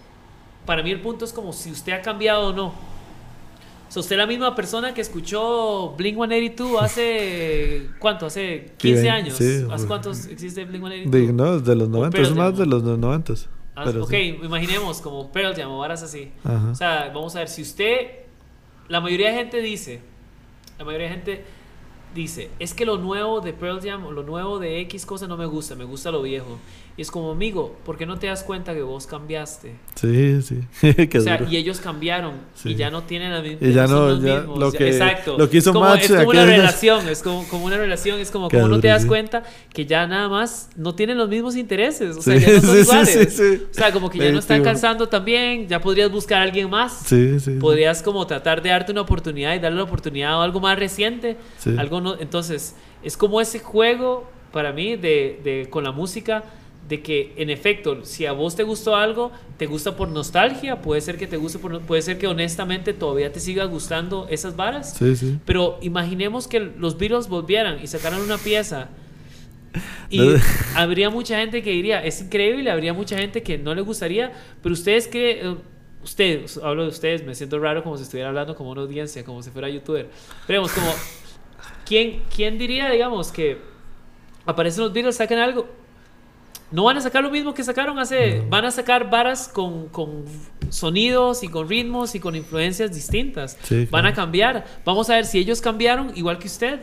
Para 0.66 0.82
mí 0.82 0.90
el 0.90 1.00
punto 1.00 1.24
es 1.24 1.32
como 1.32 1.52
si 1.52 1.70
usted 1.72 1.92
ha 1.92 2.02
cambiado 2.02 2.48
o 2.48 2.52
no. 2.52 2.66
O 2.66 3.94
sea, 3.94 4.00
usted 4.00 4.14
es 4.14 4.18
la 4.18 4.26
misma 4.26 4.54
persona 4.54 4.94
que 4.94 5.00
escuchó 5.02 5.94
Blink 5.98 6.14
182 6.16 6.76
hace. 6.82 7.88
¿Cuánto? 7.98 8.26
Hace 8.26 8.70
15 8.78 9.02
Sí, 9.02 9.08
años. 9.08 9.34
sí, 9.36 9.44
¿Hace 9.44 9.66
pues. 9.66 9.84
cuántos 9.86 10.26
existe 10.26 10.64
Blink 10.64 10.82
182? 10.86 11.10
De, 11.10 11.32
no, 11.32 11.58
de 11.58 11.76
los 11.76 11.88
90, 11.88 12.16
Pearl 12.16 12.30
es 12.30 12.36
más 12.36 12.56
de 12.56 12.66
los 12.66 12.82
90. 12.82 13.34
Ah, 13.74 13.88
ok, 13.88 14.10
sí. 14.10 14.38
imaginemos 14.42 15.00
como 15.00 15.32
Pearl 15.32 15.54
Jam 15.54 15.70
o 15.70 15.78
varas 15.78 16.02
así. 16.02 16.30
Ajá. 16.44 16.70
O 16.70 16.74
sea, 16.74 17.10
vamos 17.14 17.34
a 17.36 17.40
ver, 17.40 17.48
si 17.48 17.62
usted, 17.62 18.08
la 18.88 19.00
mayoría 19.00 19.30
de 19.30 19.34
gente 19.36 19.60
dice, 19.62 20.00
la 20.78 20.84
mayoría 20.84 21.08
de 21.08 21.14
gente 21.14 21.44
dice, 22.14 22.50
es 22.58 22.74
que 22.74 22.84
lo 22.86 22.98
nuevo 22.98 23.40
de 23.40 23.52
Pearl 23.52 23.80
Jam 23.82 24.04
o 24.06 24.12
lo 24.12 24.22
nuevo 24.22 24.58
de 24.58 24.80
X 24.80 25.06
cosa 25.06 25.26
no 25.26 25.36
me 25.36 25.46
gusta, 25.46 25.74
me 25.74 25.84
gusta 25.84 26.10
lo 26.10 26.22
viejo. 26.22 26.58
Y 26.94 27.00
es 27.00 27.10
como, 27.10 27.30
amigo, 27.30 27.74
¿por 27.86 27.96
qué 27.96 28.04
no 28.04 28.18
te 28.18 28.26
das 28.26 28.42
cuenta 28.42 28.74
que 28.74 28.82
vos 28.82 29.06
cambiaste? 29.06 29.72
Sí, 29.94 30.42
sí. 30.42 30.60
O 31.16 31.20
sea, 31.22 31.38
duro. 31.38 31.50
y 31.50 31.56
ellos 31.56 31.80
cambiaron 31.80 32.34
Sí. 32.54 32.72
y 32.72 32.74
ya 32.74 32.90
no 32.90 33.04
tienen 33.04 33.32
la 33.32 33.40
misma. 33.40 33.66
Y 33.66 33.72
ya 33.72 33.86
no, 33.86 34.20
ya 34.20 34.40
mismos, 34.40 34.58
lo 34.58 34.70
que- 34.72 34.88
exacto. 34.88 35.38
lo 35.38 35.48
que 35.48 35.56
hizo 35.56 35.70
es 35.70 35.74
como, 35.74 35.94
es 35.94 36.06
como 36.12 36.28
una 36.28 36.44
relación, 36.44 37.08
es 37.08 37.22
como, 37.22 37.48
como 37.48 37.64
una 37.64 37.78
relación, 37.78 38.20
es 38.20 38.30
como, 38.30 38.50
como 38.50 38.68
no 38.68 38.78
te 38.78 38.88
das 38.88 39.02
sí. 39.02 39.08
cuenta 39.08 39.42
que 39.72 39.86
ya 39.86 40.06
nada 40.06 40.28
más 40.28 40.68
no 40.76 40.94
tienen 40.94 41.16
los 41.16 41.30
mismos 41.30 41.56
intereses, 41.56 42.14
o 42.14 42.20
sea, 42.20 42.38
Sí, 42.38 42.44
ya 42.44 42.52
no 42.52 42.60
son 42.60 42.78
iguales. 42.82 43.40
O 43.70 43.72
sea, 43.74 43.90
como 43.90 44.10
que 44.10 44.18
ya 44.18 44.30
no 44.30 44.38
están 44.40 44.62
calzando 44.62 45.08
también, 45.08 45.68
ya 45.68 45.80
podrías 45.80 46.10
buscar 46.12 46.40
a 46.40 46.42
alguien 46.42 46.68
más 46.68 47.04
Sí, 47.06 47.40
sí. 47.40 47.52
podrías 47.52 48.02
como 48.02 48.26
tratar 48.26 48.60
de 48.60 48.68
darte 48.68 48.92
una 48.92 49.00
oportunidad 49.00 49.54
y 49.54 49.60
darle 49.60 49.78
la 49.78 49.84
oportunidad 49.84 50.32
a 50.38 50.44
algo 50.44 50.60
más 50.60 50.78
reciente. 50.78 51.38
Algo 51.78 52.01
no, 52.02 52.18
entonces, 52.20 52.74
es 53.02 53.16
como 53.16 53.40
ese 53.40 53.58
juego 53.60 54.28
para 54.52 54.72
mí 54.72 54.96
de, 54.96 55.40
de- 55.42 55.68
con 55.70 55.84
la 55.84 55.92
música 55.92 56.44
de 56.88 57.00
que 57.00 57.32
en 57.36 57.48
efecto, 57.48 58.04
si 58.04 58.26
a 58.26 58.32
vos 58.32 58.54
te 58.56 58.64
gustó 58.64 58.96
algo, 58.96 59.30
te 59.56 59.66
gusta 59.66 59.96
por 59.96 60.08
nostalgia, 60.08 60.82
puede 60.82 61.00
ser 61.00 61.16
que 61.16 61.26
te 61.26 61.36
guste 61.36 61.58
por 61.58 61.80
puede 61.82 62.02
ser 62.02 62.18
que 62.18 62.26
honestamente 62.26 62.92
todavía 62.92 63.32
te 63.32 63.40
siga 63.40 63.64
gustando 63.64 64.26
esas 64.28 64.56
varas. 64.56 64.94
Sí, 64.94 65.14
sí. 65.16 65.38
Pero 65.46 65.78
imaginemos 65.80 66.48
que 66.48 66.60
los 66.60 66.98
Beatles 66.98 67.28
volvieran 67.28 67.78
y 67.82 67.86
sacaran 67.86 68.20
una 68.20 68.36
pieza. 68.36 68.88
Y 70.10 70.20
habría 70.74 71.08
mucha 71.08 71.38
gente 71.38 71.62
que 71.62 71.70
diría, 71.70 72.04
es 72.04 72.20
increíble, 72.20 72.70
habría 72.70 72.92
mucha 72.92 73.16
gente 73.16 73.42
que 73.42 73.56
no 73.56 73.74
le 73.74 73.80
gustaría, 73.80 74.30
pero 74.62 74.74
ustedes 74.74 75.08
que 75.08 75.56
ustedes, 76.04 76.58
hablo 76.58 76.82
de 76.82 76.88
ustedes, 76.88 77.24
me 77.24 77.34
siento 77.34 77.58
raro 77.58 77.82
como 77.82 77.96
si 77.96 78.02
estuviera 78.02 78.28
hablando 78.28 78.54
como 78.54 78.70
una 78.72 78.82
audiencia, 78.82 79.24
como 79.24 79.42
si 79.42 79.50
fuera 79.50 79.70
youtuber. 79.70 80.08
Pero 80.46 80.60
digamos, 80.62 80.72
como, 80.72 80.92
¿quién, 81.86 82.22
¿quién 82.34 82.58
diría, 82.58 82.90
digamos, 82.90 83.30
que 83.32 83.58
aparecen 84.46 84.84
los 84.84 84.92
Beatles, 84.92 85.16
sacan 85.16 85.38
algo? 85.38 85.66
No 86.70 86.84
van 86.84 86.96
a 86.96 87.00
sacar 87.02 87.22
lo 87.22 87.30
mismo 87.30 87.52
que 87.52 87.62
sacaron 87.62 87.98
hace. 87.98 88.42
Van 88.48 88.64
a 88.64 88.70
sacar 88.70 89.10
varas 89.10 89.46
con, 89.48 89.88
con 89.88 90.24
sonidos 90.70 91.42
y 91.42 91.48
con 91.48 91.68
ritmos 91.68 92.14
y 92.14 92.20
con 92.20 92.34
influencias 92.34 92.94
distintas. 92.94 93.58
Sí, 93.62 93.86
Van 93.90 94.06
a 94.06 94.14
cambiar. 94.14 94.64
Vamos 94.84 95.10
a 95.10 95.16
ver 95.16 95.26
si 95.26 95.38
ellos 95.38 95.60
cambiaron 95.60 96.12
igual 96.16 96.38
que 96.38 96.46
usted. 96.46 96.80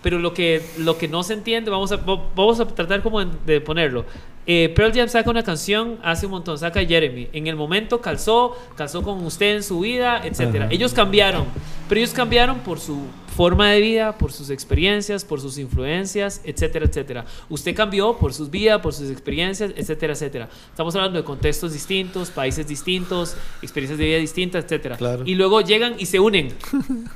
Pero 0.00 0.18
lo 0.18 0.34
que, 0.34 0.62
lo 0.78 0.98
que 0.98 1.06
no 1.08 1.22
se 1.22 1.34
entiende, 1.34 1.70
vamos 1.70 1.92
a, 1.92 1.96
va- 1.96 2.22
vamos 2.34 2.58
a 2.60 2.66
tratar 2.66 3.02
como 3.02 3.24
de 3.24 3.60
ponerlo. 3.60 4.04
Eh, 4.46 4.72
Pearl 4.74 4.92
Jam 4.92 5.08
saca 5.08 5.30
una 5.30 5.44
canción 5.44 6.00
hace 6.02 6.26
un 6.26 6.32
montón, 6.32 6.58
saca 6.58 6.84
Jeremy. 6.84 7.28
En 7.32 7.46
el 7.46 7.54
momento 7.54 8.00
calzó, 8.00 8.56
calzó 8.76 9.02
con 9.02 9.24
usted 9.24 9.54
en 9.56 9.62
su 9.62 9.78
vida, 9.80 10.20
etcétera. 10.24 10.64
Ajá. 10.64 10.74
Ellos 10.74 10.92
cambiaron, 10.92 11.44
pero 11.88 12.00
ellos 12.00 12.12
cambiaron 12.12 12.58
por 12.60 12.80
su 12.80 13.00
forma 13.32 13.70
de 13.70 13.80
vida, 13.80 14.16
por 14.18 14.32
sus 14.32 14.50
experiencias, 14.50 15.24
por 15.24 15.40
sus 15.40 15.58
influencias, 15.58 16.40
etcétera, 16.44 16.86
etcétera. 16.86 17.24
Usted 17.48 17.74
cambió 17.74 18.16
por 18.16 18.32
sus 18.32 18.50
vidas, 18.50 18.80
por 18.80 18.92
sus 18.92 19.10
experiencias, 19.10 19.72
etcétera, 19.76 20.12
etcétera. 20.12 20.48
Estamos 20.70 20.94
hablando 20.94 21.18
de 21.18 21.24
contextos 21.24 21.72
distintos, 21.72 22.30
países 22.30 22.66
distintos, 22.66 23.36
experiencias 23.62 23.98
de 23.98 24.04
vida 24.04 24.18
distintas, 24.18 24.64
etcétera. 24.64 24.96
Claro. 24.96 25.22
Y 25.26 25.34
luego 25.34 25.60
llegan 25.60 25.96
y 25.98 26.06
se 26.06 26.20
unen. 26.20 26.54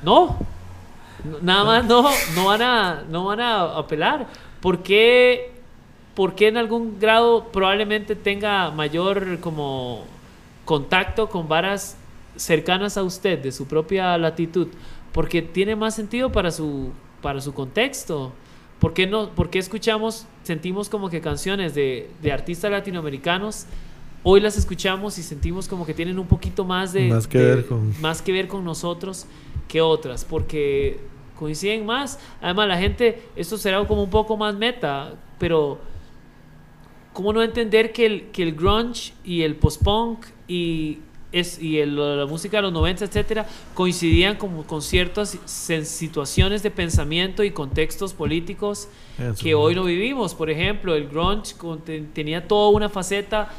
No, 0.00 0.38
Nada 1.42 1.64
más 1.64 1.84
no, 1.84 2.08
no 2.34 2.44
van 2.46 2.62
a, 2.62 3.04
no 3.08 3.24
van 3.24 3.40
a 3.40 3.62
apelar. 3.78 4.26
¿Por 4.60 4.82
qué, 4.82 5.52
por 6.14 6.34
qué 6.34 6.48
en 6.48 6.56
algún 6.56 6.98
grado 7.00 7.48
probablemente 7.52 8.14
tenga 8.14 8.70
mayor 8.70 9.40
como 9.40 10.04
contacto 10.64 11.28
con 11.28 11.48
varas 11.48 11.96
cercanas 12.36 12.96
a 12.96 13.02
usted 13.02 13.40
de 13.40 13.52
su 13.52 13.66
propia 13.66 14.16
latitud? 14.16 14.68
Porque 15.12 15.42
tiene 15.42 15.74
más 15.76 15.94
sentido 15.94 16.30
para 16.32 16.50
su, 16.50 16.90
para 17.22 17.40
su 17.40 17.52
contexto. 17.54 18.32
¿Por 18.78 18.94
qué, 18.94 19.06
no, 19.06 19.30
por 19.30 19.50
qué 19.50 19.58
escuchamos, 19.58 20.26
sentimos 20.44 20.88
como 20.88 21.10
que 21.10 21.20
canciones 21.20 21.74
de, 21.74 22.08
de 22.22 22.30
artistas 22.32 22.70
latinoamericanos, 22.70 23.66
hoy 24.22 24.40
las 24.40 24.56
escuchamos 24.56 25.18
y 25.18 25.22
sentimos 25.24 25.66
como 25.66 25.84
que 25.84 25.94
tienen 25.94 26.18
un 26.18 26.26
poquito 26.28 26.64
más 26.64 26.92
de... 26.92 27.08
Más 27.08 27.26
que 27.26 27.38
de- 27.38 27.54
ver 27.56 27.66
con- 27.66 27.92
más 28.00 28.22
que 28.22 28.30
ver 28.32 28.46
con 28.46 28.64
nosotros 28.64 29.26
que 29.66 29.80
otras, 29.80 30.24
porque 30.24 31.00
coinciden 31.36 31.86
más. 31.86 32.20
Además, 32.40 32.68
la 32.68 32.78
gente, 32.78 33.22
esto 33.34 33.56
será 33.58 33.84
como 33.86 34.02
un 34.04 34.10
poco 34.10 34.36
más 34.36 34.54
meta, 34.54 35.14
pero 35.40 35.78
¿cómo 37.12 37.32
no 37.32 37.42
entender 37.42 37.92
que 37.92 38.06
el, 38.06 38.22
que 38.30 38.42
el 38.44 38.54
grunge 38.54 39.12
y 39.24 39.42
el 39.42 39.56
post-punk 39.56 40.20
y, 40.46 40.98
es, 41.32 41.60
y 41.60 41.78
el- 41.78 41.96
la 42.18 42.26
música 42.26 42.56
de 42.58 42.62
los 42.62 42.72
90, 42.72 43.04
etcétera, 43.04 43.46
coincidían 43.74 44.36
como 44.36 44.64
con 44.64 44.80
ciertas 44.82 45.38
situaciones 45.84 46.62
de 46.62 46.70
pensamiento 46.70 47.44
y 47.44 47.50
contextos 47.50 48.14
políticos 48.14 48.88
Eso. 49.18 49.42
que 49.42 49.54
hoy 49.54 49.74
no 49.74 49.84
vivimos. 49.84 50.34
Por 50.34 50.50
ejemplo, 50.50 50.94
el 50.94 51.08
grunge 51.08 51.54
con- 51.56 51.80
te- 51.80 52.00
tenía 52.00 52.46
toda 52.46 52.70
una 52.70 52.88
faceta 52.88 53.50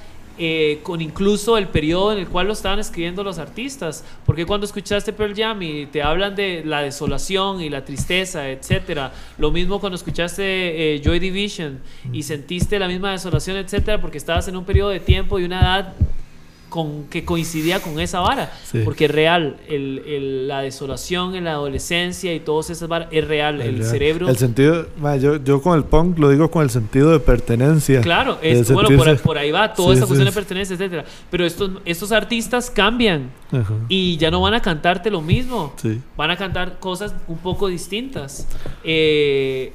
eh, 0.41 0.79
con 0.83 1.01
incluso 1.01 1.57
el 1.57 1.67
periodo 1.67 2.13
en 2.13 2.19
el 2.19 2.27
cual 2.29 2.47
lo 2.47 2.53
estaban 2.53 2.79
escribiendo 2.79 3.25
los 3.25 3.37
artistas. 3.39 4.05
Porque 4.25 4.45
cuando 4.45 4.65
escuchaste 4.65 5.11
Pearl 5.11 5.35
Jam 5.35 5.61
y 5.61 5.85
te 5.87 6.01
hablan 6.01 6.33
de 6.33 6.63
la 6.65 6.81
desolación 6.81 7.59
y 7.61 7.69
la 7.69 7.83
tristeza, 7.83 8.49
etcétera. 8.49 9.11
Lo 9.37 9.51
mismo 9.51 9.81
cuando 9.81 9.97
escuchaste 9.97 10.95
eh, 10.95 11.01
Joy 11.03 11.19
Division 11.19 11.79
y 12.13 12.23
sentiste 12.23 12.79
la 12.79 12.87
misma 12.87 13.11
desolación, 13.11 13.57
etcétera, 13.57 13.99
porque 13.99 14.17
estabas 14.17 14.47
en 14.47 14.55
un 14.55 14.63
periodo 14.63 14.91
de 14.91 15.01
tiempo 15.01 15.39
y 15.39 15.43
una 15.43 15.59
edad 15.59 15.93
con, 16.69 17.05
que 17.05 17.25
coincidía 17.25 17.81
con 17.81 17.99
esa 17.99 18.19
vara. 18.21 18.51
Sí. 18.63 18.81
Porque 18.85 19.05
es 19.05 19.11
real, 19.11 19.57
el, 19.67 20.03
el- 20.05 20.47
la 20.47 20.61
desolación 20.61 21.35
en 21.35 21.43
la 21.45 21.51
adolescencia 21.51 22.33
y 22.33 22.39
todas 22.39 22.69
esas 22.69 22.87
varas, 22.87 23.09
es 23.11 23.27
real. 23.27 23.59
el 23.61 23.79
real. 23.79 23.89
cerebro... 23.89 24.29
El 24.29 24.37
sentido, 24.37 24.87
ma, 24.99 25.17
yo, 25.17 25.43
yo 25.43 25.61
con 25.61 25.77
el 25.77 25.83
punk 25.83 26.17
lo 26.19 26.29
digo 26.29 26.49
con 26.51 26.63
el 26.63 26.69
sentido 26.69 27.11
de 27.11 27.19
pertenencia. 27.19 28.01
Claro, 28.01 28.35
de 28.41 28.51
es, 28.59 28.71
bueno, 28.71 28.89
por, 28.97 29.19
por 29.21 29.37
ahí 29.37 29.51
va, 29.51 29.73
toda 29.73 29.89
Sí, 29.89 29.93
esta 29.95 30.05
sí, 30.05 30.09
cuestión 30.09 30.25
de 30.27 30.31
pertenencia, 30.33 30.73
etcétera. 30.75 31.05
Pero 31.29 31.45
estos, 31.45 31.71
estos 31.85 32.11
artistas 32.11 32.69
cambian 32.69 33.31
Ajá. 33.51 33.73
y 33.89 34.17
ya 34.17 34.29
no 34.31 34.41
van 34.41 34.53
a 34.53 34.61
cantarte 34.61 35.09
lo 35.09 35.21
mismo. 35.21 35.73
Sí. 35.81 35.99
Van 36.15 36.31
a 36.31 36.37
cantar 36.37 36.79
cosas 36.79 37.13
un 37.27 37.37
poco 37.39 37.67
distintas. 37.67 38.47
Eh, 38.83 39.73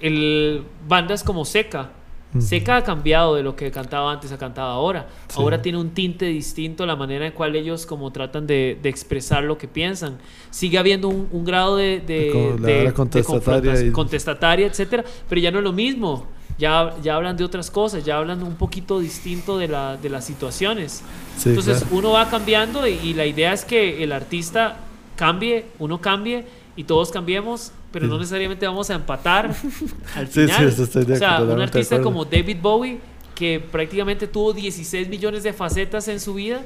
el, 0.00 0.62
bandas 0.88 1.22
como 1.22 1.44
Seca. 1.44 1.90
Ujú. 2.38 2.46
Seca 2.46 2.76
ha 2.78 2.84
cambiado 2.84 3.34
de 3.34 3.42
lo 3.42 3.54
que 3.56 3.70
cantaba 3.70 4.12
antes 4.12 4.32
a 4.32 4.38
cantaba 4.38 4.72
ahora. 4.72 5.08
Sí. 5.28 5.36
Ahora 5.40 5.60
tiene 5.62 5.78
un 5.78 5.90
tinte 5.90 6.26
distinto 6.26 6.86
la 6.86 6.96
manera 6.96 7.26
en 7.26 7.32
cual 7.32 7.54
ellos 7.56 7.86
como 7.86 8.10
tratan 8.12 8.46
de, 8.46 8.78
de 8.82 8.88
expresar 8.88 9.42
lo 9.44 9.58
que 9.58 9.68
piensan. 9.68 10.18
Sigue 10.50 10.78
habiendo 10.78 11.08
un, 11.08 11.28
un 11.32 11.44
grado 11.44 11.76
de, 11.76 12.00
de, 12.00 12.56
de- 12.60 12.92
contestataria 12.92 13.82
y- 13.84 13.90
contestataria, 13.92 14.66
etcétera, 14.66 15.04
pero 15.28 15.40
ya 15.40 15.50
no 15.50 15.58
es 15.58 15.64
lo 15.64 15.72
mismo. 15.72 16.26
Ya, 16.58 16.94
ya 17.02 17.16
hablan 17.16 17.36
de 17.36 17.44
otras 17.44 17.70
cosas, 17.70 18.02
ya 18.02 18.16
hablan 18.16 18.42
un 18.42 18.54
poquito 18.54 18.98
distinto 18.98 19.58
de, 19.58 19.68
la, 19.68 19.98
de 19.98 20.08
las 20.08 20.24
situaciones. 20.24 21.02
Sí, 21.36 21.50
Entonces 21.50 21.80
claro. 21.80 21.96
uno 21.96 22.10
va 22.12 22.30
cambiando 22.30 22.86
y, 22.88 22.92
y 22.94 23.12
la 23.12 23.26
idea 23.26 23.52
es 23.52 23.64
que 23.66 24.02
el 24.02 24.10
artista 24.12 24.78
cambie, 25.16 25.66
uno 25.78 26.00
cambie 26.00 26.46
y 26.76 26.84
todos 26.84 27.10
cambiemos, 27.10 27.72
pero 27.90 28.06
no 28.06 28.18
necesariamente 28.18 28.66
vamos 28.66 28.90
a 28.90 28.94
empatar 28.94 29.46
al 30.14 30.26
Sí, 30.28 30.32
sí, 30.34 30.46
final. 30.46 30.68
eso 30.68 30.84
estoy 30.84 31.04
de 31.06 31.14
o 31.14 31.16
sea, 31.16 31.42
un 31.42 31.60
artista 31.60 32.00
como 32.02 32.24
David 32.24 32.58
Bowie, 32.60 33.00
que 33.34 33.60
prácticamente 33.60 34.26
tuvo 34.26 34.52
16 34.52 35.08
millones 35.08 35.42
de 35.42 35.52
facetas 35.52 36.08
en 36.08 36.20
su 36.20 36.34
vida 36.34 36.62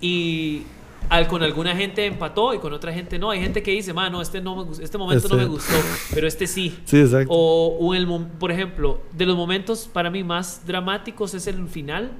y 0.00 0.62
al, 1.08 1.26
con 1.26 1.42
alguna 1.42 1.74
gente 1.74 2.04
empató 2.06 2.54
y 2.54 2.58
con 2.58 2.72
otra 2.72 2.92
gente 2.92 3.18
no. 3.18 3.30
Hay 3.30 3.40
gente 3.40 3.62
que 3.62 3.72
dice, 3.72 3.92
"Ma, 3.92 4.08
no, 4.10 4.22
este, 4.22 4.40
no 4.40 4.64
me, 4.64 4.72
este 4.84 4.96
momento 4.98 5.28
no 5.28 5.34
Este- 5.34 5.44
me 5.46 5.50
gustó, 5.50 5.74
pero 6.14 6.26
este 6.28 6.46
sí. 6.46 6.78
Sí, 6.84 6.98
exacto. 7.00 7.32
O, 7.32 7.76
o 7.80 7.94
el, 7.94 8.06
por 8.38 8.50
ejemplo, 8.52 9.00
de 9.12 9.26
los 9.26 9.36
momentos 9.36 9.88
para 9.92 10.10
mí 10.10 10.22
más 10.22 10.66
dramáticos 10.66 11.34
es 11.34 11.46
el 11.46 11.66
final, 11.68 12.12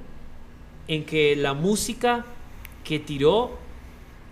en 0.87 1.05
que 1.05 1.35
la 1.35 1.53
música 1.53 2.25
que 2.83 2.99
tiró 2.99 3.57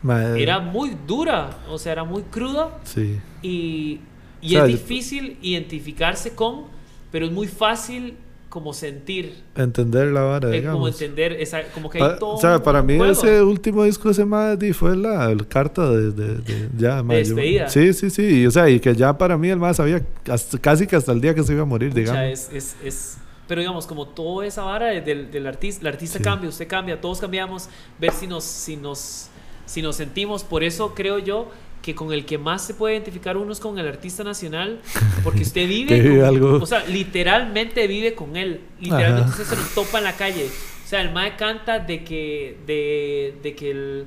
Mae, 0.02 0.42
era 0.42 0.60
muy 0.60 0.96
dura, 1.08 1.50
o 1.70 1.78
sea, 1.78 1.92
era 1.92 2.04
muy 2.04 2.24
cruda 2.24 2.78
Sí. 2.84 3.20
y, 3.42 4.00
y 4.42 4.48
O 4.48 4.50
sea, 4.50 4.66
es 4.66 4.72
yo- 4.72 4.78
difícil 4.78 5.38
identificarse 5.42 6.32
con, 6.36 6.66
pero 7.12 7.26
es 7.26 7.32
muy 7.32 7.48
fácil 7.48 8.16
como 8.48 8.74
sentir, 8.74 9.36
Entender 9.56 10.08
la 10.08 10.22
vara, 10.22 10.50
digamos. 10.50 10.74
como 10.80 10.88
entender, 10.88 11.34
esa, 11.34 11.62
como 11.72 11.88
que 11.90 12.02
hay 12.02 12.18
todo 12.18 12.36
o 12.36 12.40
sea, 12.42 12.64
para 12.64 12.82
mí 12.82 12.98
juego. 12.98 13.12
ese 13.12 13.44
último 13.44 13.84
disco 13.84 14.08
de 14.08 14.14
ese 14.14 14.26
di, 14.58 14.74
fue 14.74 14.96
la, 14.98 15.30
el 15.30 15.46
carta 15.48 15.88
de, 15.92 16.12
de, 16.12 16.36
de- 16.38 16.70
ya, 16.76 17.04
yo- 17.04 17.36
despedida. 17.36 17.70
sí, 17.70 17.94
sí, 17.94 18.10
sí. 18.10 18.24
Y, 18.42 18.48
o 18.48 18.52
sea, 18.52 18.68
y 18.68 18.80
que 18.80 18.96
ya 18.96 19.16
para 19.16 19.38
mí 19.38 19.50
el 19.50 19.60
más 19.60 19.78
sabía 19.78 20.02
hasta- 20.32 20.58
casi 20.58 20.88
que 20.88 20.96
hasta 20.96 21.12
el 21.12 21.22
día 21.22 21.36
que 21.36 21.44
se 21.44 21.54
iba 21.54 21.62
a 21.62 21.66
morir, 21.66 21.92
O 21.92 21.94
sea, 21.94 22.02
digamos. 22.02 22.24
es, 22.24 22.50
es, 22.52 22.76
es- 22.84 23.18
pero 23.48 23.62
digamos, 23.62 23.86
como 23.86 24.08
toda 24.08 24.48
esa 24.48 24.64
vara 24.64 24.88
de- 24.88 25.02
del, 25.02 25.30
del 25.30 25.46
artista, 25.46 25.82
el 25.82 25.88
artista 25.88 26.18
Sí. 26.18 26.24
cambia, 26.24 26.50
usted 26.50 26.68
cambia, 26.68 27.00
todos 27.00 27.20
cambiamos, 27.20 27.70
ver 28.00 28.12
si 28.14 28.26
nos, 28.26 28.44
si 28.46 28.76
nos, 28.78 29.30
si 29.70 29.82
nos 29.82 29.96
sentimos. 29.96 30.44
Por 30.44 30.64
eso 30.64 30.94
creo 30.96 31.20
yo 31.20 31.50
que 31.82 31.96
con 31.96 32.12
el 32.12 32.26
que 32.26 32.38
más 32.38 32.62
se 32.66 32.74
puede 32.74 32.96
identificar 32.96 33.38
uno 33.38 33.54
es 33.54 33.60
con 33.60 33.80
el 33.80 33.88
artista 33.88 34.24
nacional, 34.24 34.80
porque 35.24 35.44
usted 35.44 35.68
vive, 35.68 36.00
vive 36.02 36.18
con- 36.18 36.26
algo. 36.28 36.54
o 36.62 36.66
sea, 36.66 36.84
literalmente 36.86 37.88
vive 37.88 38.14
con 38.16 38.36
él, 38.36 38.62
literalmente 38.82 39.30
usted 39.32 39.46
se 39.46 39.56
lo 39.56 39.62
topa 39.76 40.00
en 40.00 40.04
la 40.04 40.14
calle. 40.14 40.48
O 40.84 40.88
sea, 40.90 41.02
el 41.02 41.12
mae 41.12 41.36
canta 41.36 41.80
de 41.80 42.04
que, 42.04 42.58
de, 42.66 43.36
de 43.44 43.56
que 43.56 43.72
el, 43.72 44.06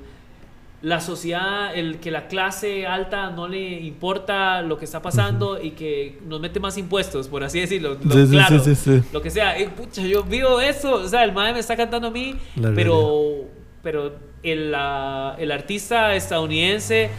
la 0.83 1.01
sociedad, 1.01 1.75
el 1.77 1.99
que 2.01 2.11
la 2.11 2.27
clase 2.27 2.87
alta 2.87 3.31
no 3.31 3.47
le 3.47 3.81
importa 3.83 4.63
lo 4.63 4.77
que 4.77 4.85
está 4.85 5.01
pasando 5.01 5.63
y 5.63 5.71
que 5.71 6.19
nos 6.27 6.41
mete 6.41 6.59
más 6.59 6.77
impuestos, 6.77 7.29
por 7.29 7.45
así 7.45 7.61
decirlo. 7.61 7.97
Lo- 8.03 8.27
Sí, 8.27 8.33
claro, 8.33 8.59
sí, 8.59 8.75
sí, 8.75 9.01
sí. 9.01 9.09
Lo 9.13 9.23
que 9.23 9.31
sea. 9.31 9.57
Eh, 9.59 9.69
pucha, 9.69 10.03
yo 10.03 10.25
vivo 10.25 10.61
eso. 10.61 10.95
O 10.97 11.09
sea, 11.09 11.23
el 11.25 11.33
mae 11.33 11.53
me 11.53 11.61
está 11.61 11.77
cantando 11.77 12.09
a 12.09 12.11
mí, 12.11 12.35
La 12.57 12.73
pero, 12.75 13.45
pero 13.83 14.13
el, 14.43 14.71
la- 14.73 15.37
el 15.39 15.51
artista 15.53 16.15
estadounidense 16.15 17.11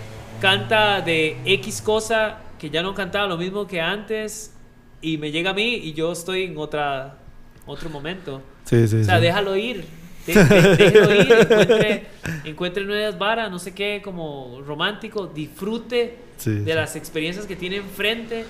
canta 0.42 1.02
de 1.02 1.38
X 1.46 1.82
cosa 1.82 2.40
que 2.60 2.70
ya 2.70 2.82
no 2.82 2.94
cantaba 2.94 3.28
lo 3.28 3.38
mismo 3.38 3.68
que 3.68 3.80
antes 3.82 4.54
y 5.02 5.18
me 5.18 5.32
llega 5.32 5.52
a 5.52 5.54
mí 5.54 5.76
y 5.76 5.94
yo 5.94 6.12
estoy 6.12 6.44
en 6.44 6.58
otra, 6.58 7.18
otro 7.66 7.90
momento. 7.90 8.42
Sí, 8.66 8.88
sí, 8.88 9.02
O 9.02 9.04
sea, 9.04 9.18
sí. 9.18 9.22
déjalo 9.24 9.56
ir. 9.58 9.86
De- 10.26 10.34
de- 10.34 10.76
déjelo 10.78 11.14
ir, 11.16 11.32
encuentre, 11.32 12.06
encuentre 12.46 12.86
nuevas 12.86 13.18
varas, 13.20 13.52
no 13.52 13.60
sé 13.60 13.74
qué, 13.74 14.02
como 14.04 14.62
romántico, 14.66 15.28
disfrute 15.28 16.18
de 16.46 16.76
las 16.76 16.96
experiencias 16.96 17.46
que 17.46 17.56
tiene 17.58 17.78
enfrente 17.78 18.46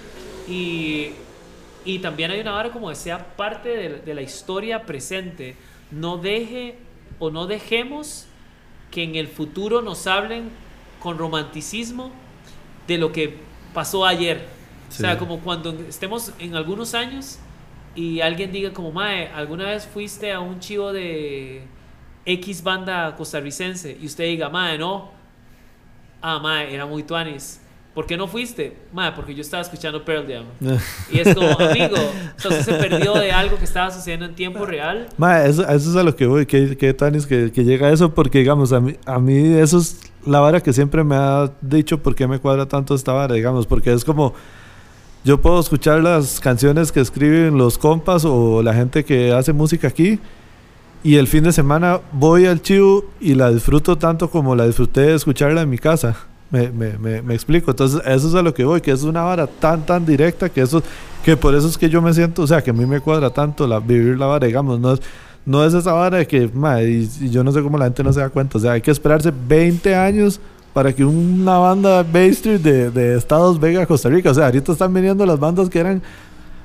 y, 0.47 1.09
y 1.85 1.99
también 1.99 2.31
hay 2.31 2.39
una 2.41 2.51
vara 2.51 2.69
como 2.71 2.89
que 2.89 2.95
sea 2.95 3.35
parte 3.35 3.69
de, 3.69 3.89
de 4.01 4.13
la 4.13 4.21
historia 4.21 4.83
presente. 4.83 5.55
No 5.91 6.17
deje 6.17 6.75
o 7.19 7.29
no 7.31 7.45
dejemos 7.47 8.27
que 8.93 9.01
en 9.03 9.15
el 9.15 9.27
futuro 9.27 9.81
nos 9.81 10.05
hablen 10.05 10.51
con 10.99 11.17
romanticismo 11.17 12.11
de 12.87 12.99
lo 12.99 13.11
que 13.11 13.37
pasó 13.73 14.05
ayer. 14.05 14.45
O 14.87 14.91
sea, 14.91 15.17
como 15.17 15.39
cuando 15.39 15.71
estemos 15.89 16.31
en 16.37 16.55
algunos 16.55 16.93
años 16.93 17.39
y 17.95 18.21
alguien 18.21 18.51
diga 18.51 18.71
como, 18.71 18.91
Mae, 18.91 19.29
¿alguna 19.29 19.65
vez 19.65 19.87
fuiste 19.87 20.31
a 20.31 20.39
un 20.39 20.59
chivo 20.59 20.93
de 20.93 21.63
X 22.23 22.61
banda 22.61 23.15
costarricense? 23.15 23.97
Y 23.99 24.05
usted 24.05 24.25
diga, 24.25 24.49
Mae, 24.49 24.77
no. 24.77 25.09
Ah, 26.21 26.37
Mae, 26.37 26.71
era 26.71 26.85
muy 26.85 27.01
tuanis. 27.01 27.62
¿Por 27.93 28.07
qué 28.07 28.17
no 28.17 28.27
fuiste? 28.27 28.75
Mae, 28.91 29.11
porque 29.11 29.35
yo 29.35 29.41
estaba 29.41 29.61
escuchando 29.61 30.03
Pearl 30.03 30.25
Jam. 30.27 30.45
Y 31.11 31.19
es 31.19 31.35
como, 31.35 31.47
amigo, 31.59 31.95
usted 32.37 32.61
se 32.61 32.73
perdió 32.73 33.13
de 33.13 33.31
algo 33.31 33.57
que 33.57 33.65
estaba 33.65 33.91
sucediendo 33.91 34.25
en 34.25 34.33
tiempo 34.33 34.65
real. 34.65 35.07
Ma, 35.17 35.43
eso, 35.43 35.61
eso 35.61 35.89
es 35.91 35.95
a 35.95 36.01
lo 36.01 36.15
que 36.15 36.25
voy, 36.25 36.47
que, 36.47 36.75
que 36.75 36.93
Tanis 36.93 37.27
que, 37.27 37.51
que 37.51 37.63
llega 37.63 37.87
a 37.87 37.91
eso, 37.91 38.13
porque 38.13 38.39
digamos, 38.39 38.73
a 38.73 38.79
mí, 38.79 38.95
a 39.05 39.19
mí 39.19 39.53
eso 39.57 39.77
es 39.77 39.99
la 40.25 40.39
vara 40.39 40.61
que 40.61 40.73
siempre 40.73 41.03
me 41.03 41.15
ha 41.15 41.51
dicho 41.61 42.01
por 42.01 42.15
qué 42.15 42.27
me 42.27 42.39
cuadra 42.39 42.67
tanto 42.67 42.95
esta 42.95 43.13
vara, 43.13 43.35
digamos, 43.35 43.67
porque 43.67 43.93
es 43.93 44.03
como, 44.03 44.33
yo 45.23 45.39
puedo 45.39 45.59
escuchar 45.59 46.01
las 46.01 46.39
canciones 46.39 46.91
que 46.91 46.99
escriben 46.99 47.57
los 47.57 47.77
compas 47.77 48.25
o 48.25 48.63
la 48.63 48.73
gente 48.73 49.05
que 49.05 49.33
hace 49.33 49.53
música 49.53 49.87
aquí, 49.87 50.19
y 51.03 51.17
el 51.17 51.27
fin 51.27 51.43
de 51.43 51.51
semana 51.51 51.99
voy 52.13 52.47
al 52.47 52.61
chivo 52.61 53.05
y 53.19 53.35
la 53.35 53.51
disfruto 53.51 53.97
tanto 53.97 54.31
como 54.31 54.55
la 54.55 54.65
disfruté 54.65 55.01
de 55.01 55.15
escucharla 55.15 55.61
en 55.61 55.69
mi 55.69 55.77
casa. 55.77 56.15
Me, 56.53 56.69
me, 56.71 56.97
me, 56.99 57.21
me 57.21 57.33
explico. 57.33 57.71
Entonces, 57.71 57.99
eso 58.05 58.27
es 58.29 58.35
a 58.35 58.41
lo 58.43 58.53
que 58.53 58.63
voy, 58.63 58.79
que 58.79 58.91
es 58.91 59.01
una 59.03 59.23
vara 59.23 59.47
tan, 59.47 59.85
tan 59.85 60.05
directa 60.05 60.47
que 60.49 60.61
eso, 60.61 60.81
que 61.25 61.35
por 61.35 61.55
eso 61.55 61.67
es 61.67 61.77
que 61.77 61.89
yo 61.89 61.99
me 62.01 62.13
siento, 62.13 62.43
o 62.43 62.47
sea, 62.47 62.61
que 62.61 62.69
a 62.69 62.73
mí 62.73 62.85
me 62.85 62.99
cuadra 63.01 63.29
tanto 63.31 63.65
la, 63.67 63.79
vivir 63.79 64.17
la 64.19 64.27
vara, 64.27 64.45
digamos, 64.45 64.79
no 64.79 64.93
es, 64.93 65.01
no 65.45 65.65
es 65.65 65.73
esa 65.73 65.93
vara 65.93 66.19
de 66.19 66.27
que, 66.27 66.47
ma, 66.53 66.81
y, 66.83 67.09
y 67.19 67.29
yo 67.31 67.43
no 67.43 67.51
sé 67.51 67.61
cómo 67.63 67.77
la 67.79 67.85
gente 67.85 68.03
no 68.03 68.13
se 68.13 68.19
da 68.19 68.29
cuenta, 68.29 68.59
o 68.59 68.61
sea, 68.61 68.73
hay 68.73 68.81
que 68.81 68.91
esperarse 68.91 69.33
20 69.47 69.95
años 69.95 70.39
para 70.73 70.93
que 70.93 71.03
una 71.03 71.57
banda 71.57 72.03
Bay 72.03 72.29
Street 72.29 72.59
de, 72.61 72.91
de 72.91 73.17
Estados 73.17 73.59
venga 73.59 73.81
a 73.81 73.85
Costa 73.87 74.09
Rica, 74.09 74.29
o 74.29 74.33
sea, 74.35 74.45
ahorita 74.45 74.71
están 74.73 74.93
viniendo 74.93 75.25
las 75.25 75.39
bandas 75.39 75.69
que 75.69 75.79
eran, 75.79 76.01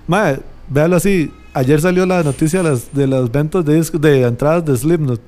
ma, 0.07 0.35
véalo 0.69 0.97
así, 0.97 1.33
ayer 1.55 1.81
salió 1.81 2.05
la 2.05 2.23
noticia 2.23 2.63
de 2.63 2.69
las, 2.71 2.93
de 2.93 3.07
las 3.07 3.33
ventas 3.33 3.65
de, 3.65 3.81
discos- 3.81 4.01
de 4.01 4.23
entradas 4.23 4.65
de 4.67 4.77
Slipknot, 4.77 5.21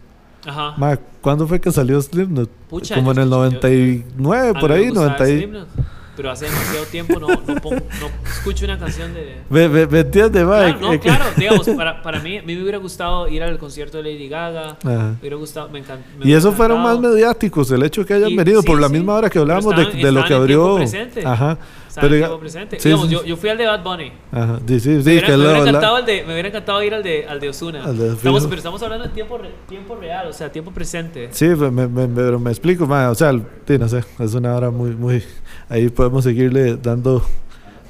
Ajá. 0.47 0.75
¿Cuándo 1.21 1.47
fue 1.47 1.61
que 1.61 1.71
salió 1.73 2.01
Slipknot? 2.01 2.49
Pucha, 2.69 2.95
Como 2.97 3.11
en 3.13 3.17
yo- 3.17 3.23
el 3.23 3.29
yo- 3.31 3.37
99, 3.37 4.39
A 4.39 4.51
Eh, 4.51 4.55
por 4.61 4.73
ahí, 4.73 4.87
gustaba 4.89 5.07
90 5.07 5.29
y... 5.31 5.37
Slipknot, 5.39 5.69
Pero 6.17 6.31
hace 6.33 6.45
demasiado 6.47 6.85
tiempo 6.87 7.19
no, 7.21 7.29
no, 7.29 7.55
pongo- 7.63 7.83
no 8.01 8.31
escucho 8.31 8.65
una 8.67 8.79
canción 8.79 9.15
de... 9.15 9.37
¿Me, 9.49 9.69
me, 9.69 9.87
me 9.87 10.01
entiendes? 10.01 10.45
Claro, 10.45 10.79
no, 10.81 10.93
Eh, 10.93 11.01
claro, 11.01 11.25
digamos, 11.37 11.67
para, 11.71 12.03
para 12.03 12.19
mí, 12.21 12.37
a 12.39 12.43
mí 12.43 12.55
me 12.57 12.63
hubiera 12.63 12.79
gustado 12.79 13.27
ir 13.29 13.43
al 13.43 13.57
concierto 13.59 14.03
de 14.03 14.13
Lady 14.13 14.29
Gaga, 14.29 14.71
Ajá. 14.73 14.77
me 14.85 15.17
hubiera 15.21 15.37
gustado, 15.37 15.69
me 15.71 15.79
encanta. 15.79 16.05
Y 16.23 16.33
eso 16.33 16.53
fueron 16.53 16.83
más 16.83 16.99
mediáticos, 17.01 17.71
el 17.71 17.83
hecho 17.85 18.05
que 18.05 18.15
hayan 18.15 18.31
Y- 18.31 18.37
venido, 18.37 18.61
sí, 18.61 18.67
por 18.67 18.79
la 18.81 18.89
sí. 18.89 18.93
misma 18.95 19.15
hora 19.15 19.31
que 19.31 19.39
hablábamos 19.39 19.75
de, 19.77 19.83
estaban- 19.83 20.03
de 20.03 20.13
lo 20.13 20.25
que 20.25 20.35
abrió. 20.35 20.79
Ajá. 21.25 21.59
Pero, 21.95 22.09
Pero 22.09 22.15
diga- 22.17 22.41
presente. 22.41 22.79
sí, 22.79 22.89
Digamos, 22.89 23.09
sí, 23.09 23.15
yo, 23.15 23.25
yo 23.25 23.37
fui 23.37 23.49
al 23.51 23.59
de 23.59 23.67
Bad 23.67 23.83
Bunny. 23.83 24.13
Ajá. 24.33 24.61
Sí, 24.67 24.81
sí, 24.81 24.81
sí, 24.81 24.89
me 24.91 25.01
hubiera, 25.03 25.27
que 25.27 25.33
me 25.33 25.39
hubiera 25.39 25.53
la- 25.53 25.59
encantado 25.69 25.99
el 25.99 26.07
de, 26.07 26.25
me 26.25 26.33
hubiera 26.33 26.49
encantado 26.49 26.83
ir 26.83 26.95
al 26.95 27.03
de, 27.03 27.27
al 27.27 27.41
de 27.41 27.49
Osuna. 27.49 27.79
Estamos, 27.91 28.45
pero 28.45 28.57
estamos 28.57 28.83
hablando 28.83 29.07
de 29.09 29.13
tiempo, 29.15 29.39
re- 29.39 29.51
tiempo 29.69 29.97
real, 29.97 30.29
o 30.29 30.33
sea, 30.33 30.53
tiempo 30.53 30.71
presente. 30.71 31.29
Sí, 31.33 31.47
me, 31.47 31.71
me, 31.71 31.89
me- 31.89 32.09
pero 32.09 32.39
me 32.39 32.51
explico, 32.51 32.87
ma, 32.87 33.11
o 33.11 33.15
sea, 33.15 33.33
no 33.33 33.89
sé, 33.89 34.05
es 34.19 34.35
una 34.35 34.55
hora 34.55 34.71
muy, 34.71 34.91
muy, 34.97 35.23
ahí 35.69 35.89
podemos 35.89 36.25
seguirle 36.25 36.77
dando, 36.77 37.23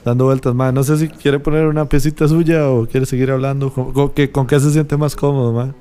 dando 0.04 0.24
vueltas, 0.24 0.54
más. 0.54 0.72
No 0.72 0.82
sé 0.82 0.96
si 0.96 1.08
quiere 1.08 1.38
poner 1.38 1.66
una 1.66 1.88
piecita 1.88 2.26
suya 2.28 2.68
o 2.70 2.86
quiere 2.86 3.04
seguir 3.06 3.30
hablando, 3.30 3.70
con, 3.72 3.92
con, 3.92 4.10
qué- 4.10 4.30
con 4.30 4.46
qué 4.46 4.58
se 4.60 4.70
siente 4.70 4.96
más 4.96 5.14
cómodo, 5.16 5.52
ma, 5.52 5.74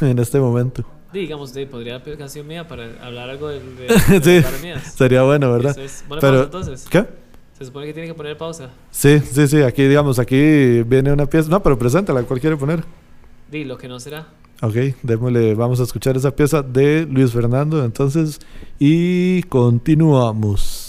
en 0.00 0.18
este 0.18 0.38
momento. 0.38 0.84
Digamos, 1.12 1.50
sí, 1.50 1.64
podría 1.66 2.02
pedir 2.02 2.18
canción 2.18 2.44
mía 2.44 2.66
para 2.66 2.86
hablar 3.00 3.30
algo 3.30 3.46
de, 3.48 3.60
de, 4.18 4.18
de 4.20 4.42
Sí. 4.42 4.90
Sería 4.96 5.22
bueno, 5.22 5.52
¿verdad? 5.52 5.78
Es. 5.78 6.04
Pone 6.08 6.20
Pero- 6.20 6.50
pausa 6.50 6.70
entonces. 6.72 6.86
¿Qué? 6.90 7.06
Se 7.58 7.64
supone 7.64 7.86
que 7.86 7.92
tiene 7.92 8.08
que 8.08 8.14
poner 8.14 8.36
pausa. 8.36 8.70
Sí, 8.90 9.20
sí, 9.20 9.46
sí, 9.46 9.62
aquí, 9.62 9.84
digamos, 9.84 10.18
aquí 10.18 10.82
viene 10.82 11.12
una 11.12 11.26
pieza, 11.26 11.48
no, 11.48 11.62
pero 11.62 11.78
preséntala, 11.78 12.22
¿cuál 12.24 12.40
quiere 12.40 12.56
poner? 12.56 12.84
Di, 13.50 13.64
lo 13.64 13.78
que 13.78 13.86
no 13.86 14.00
será. 14.00 14.26
Ok, 14.60 14.74
démosle, 15.02 15.54
vamos 15.54 15.78
a 15.80 15.84
escuchar 15.84 16.16
esa 16.16 16.34
pieza 16.34 16.62
de 16.62 17.06
Luis 17.06 17.32
Fernando 17.32 17.84
entonces 17.84 18.40
y 18.78 19.42
continuamos. 19.44 20.83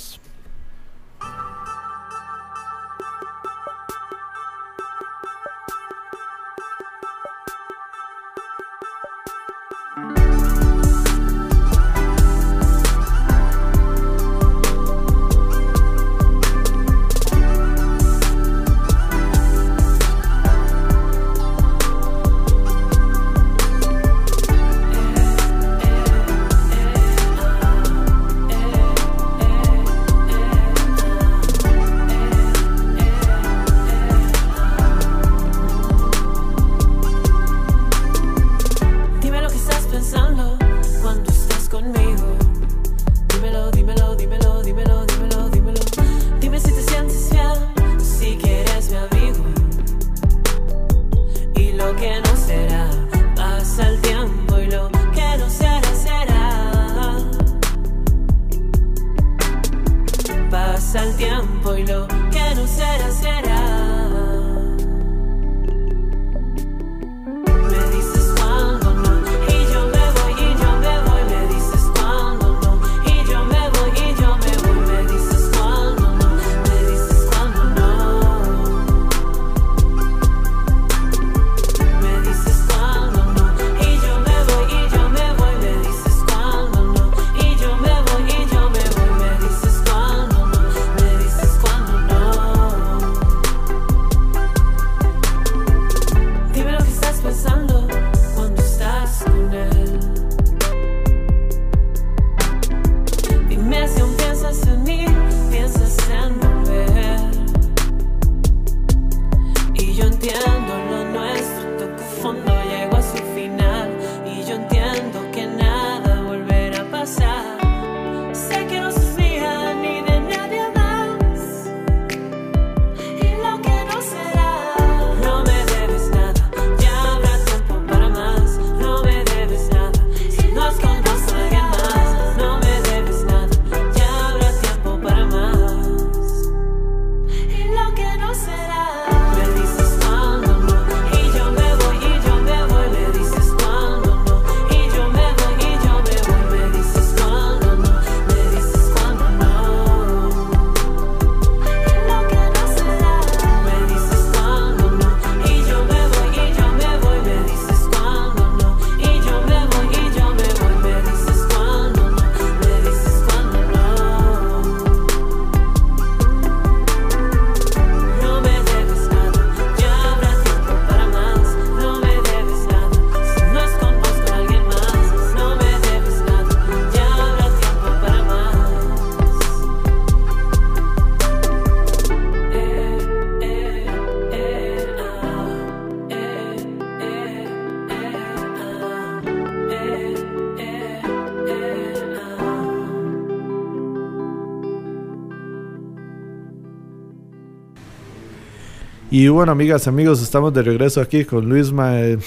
Y 199.17 199.29
bueno, 199.29 199.53
amigas, 199.53 199.87
amigos, 199.87 200.21
estamos 200.21 200.53
de 200.53 200.61
regreso 200.61 200.99
aquí 200.99 201.23
con 201.23 201.47
Luisma. 201.47 202.01
eh, 202.01 202.17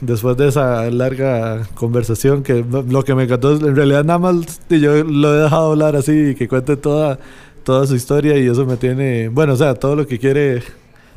después 0.00 0.34
de 0.38 0.48
esa 0.48 0.90
larga 0.90 1.68
conversación, 1.74 2.42
que 2.42 2.64
lo 2.64 3.04
que 3.04 3.14
me 3.14 3.24
encantó 3.24 3.52
es, 3.52 3.60
en 3.60 3.76
realidad 3.76 4.02
nada 4.02 4.18
más 4.18 4.62
yo 4.70 5.04
lo 5.04 5.34
he 5.34 5.42
dejado 5.42 5.72
hablar 5.72 5.94
así 5.94 6.30
y 6.30 6.34
que 6.34 6.48
cuente 6.48 6.78
toda, 6.78 7.18
toda 7.64 7.86
su 7.86 7.96
historia 7.96 8.38
y 8.38 8.46
eso 8.46 8.64
me 8.64 8.78
tiene, 8.78 9.28
bueno, 9.28 9.52
o 9.52 9.56
sea, 9.56 9.74
todo 9.74 9.94
lo 9.94 10.06
que 10.06 10.18
quiere 10.18 10.62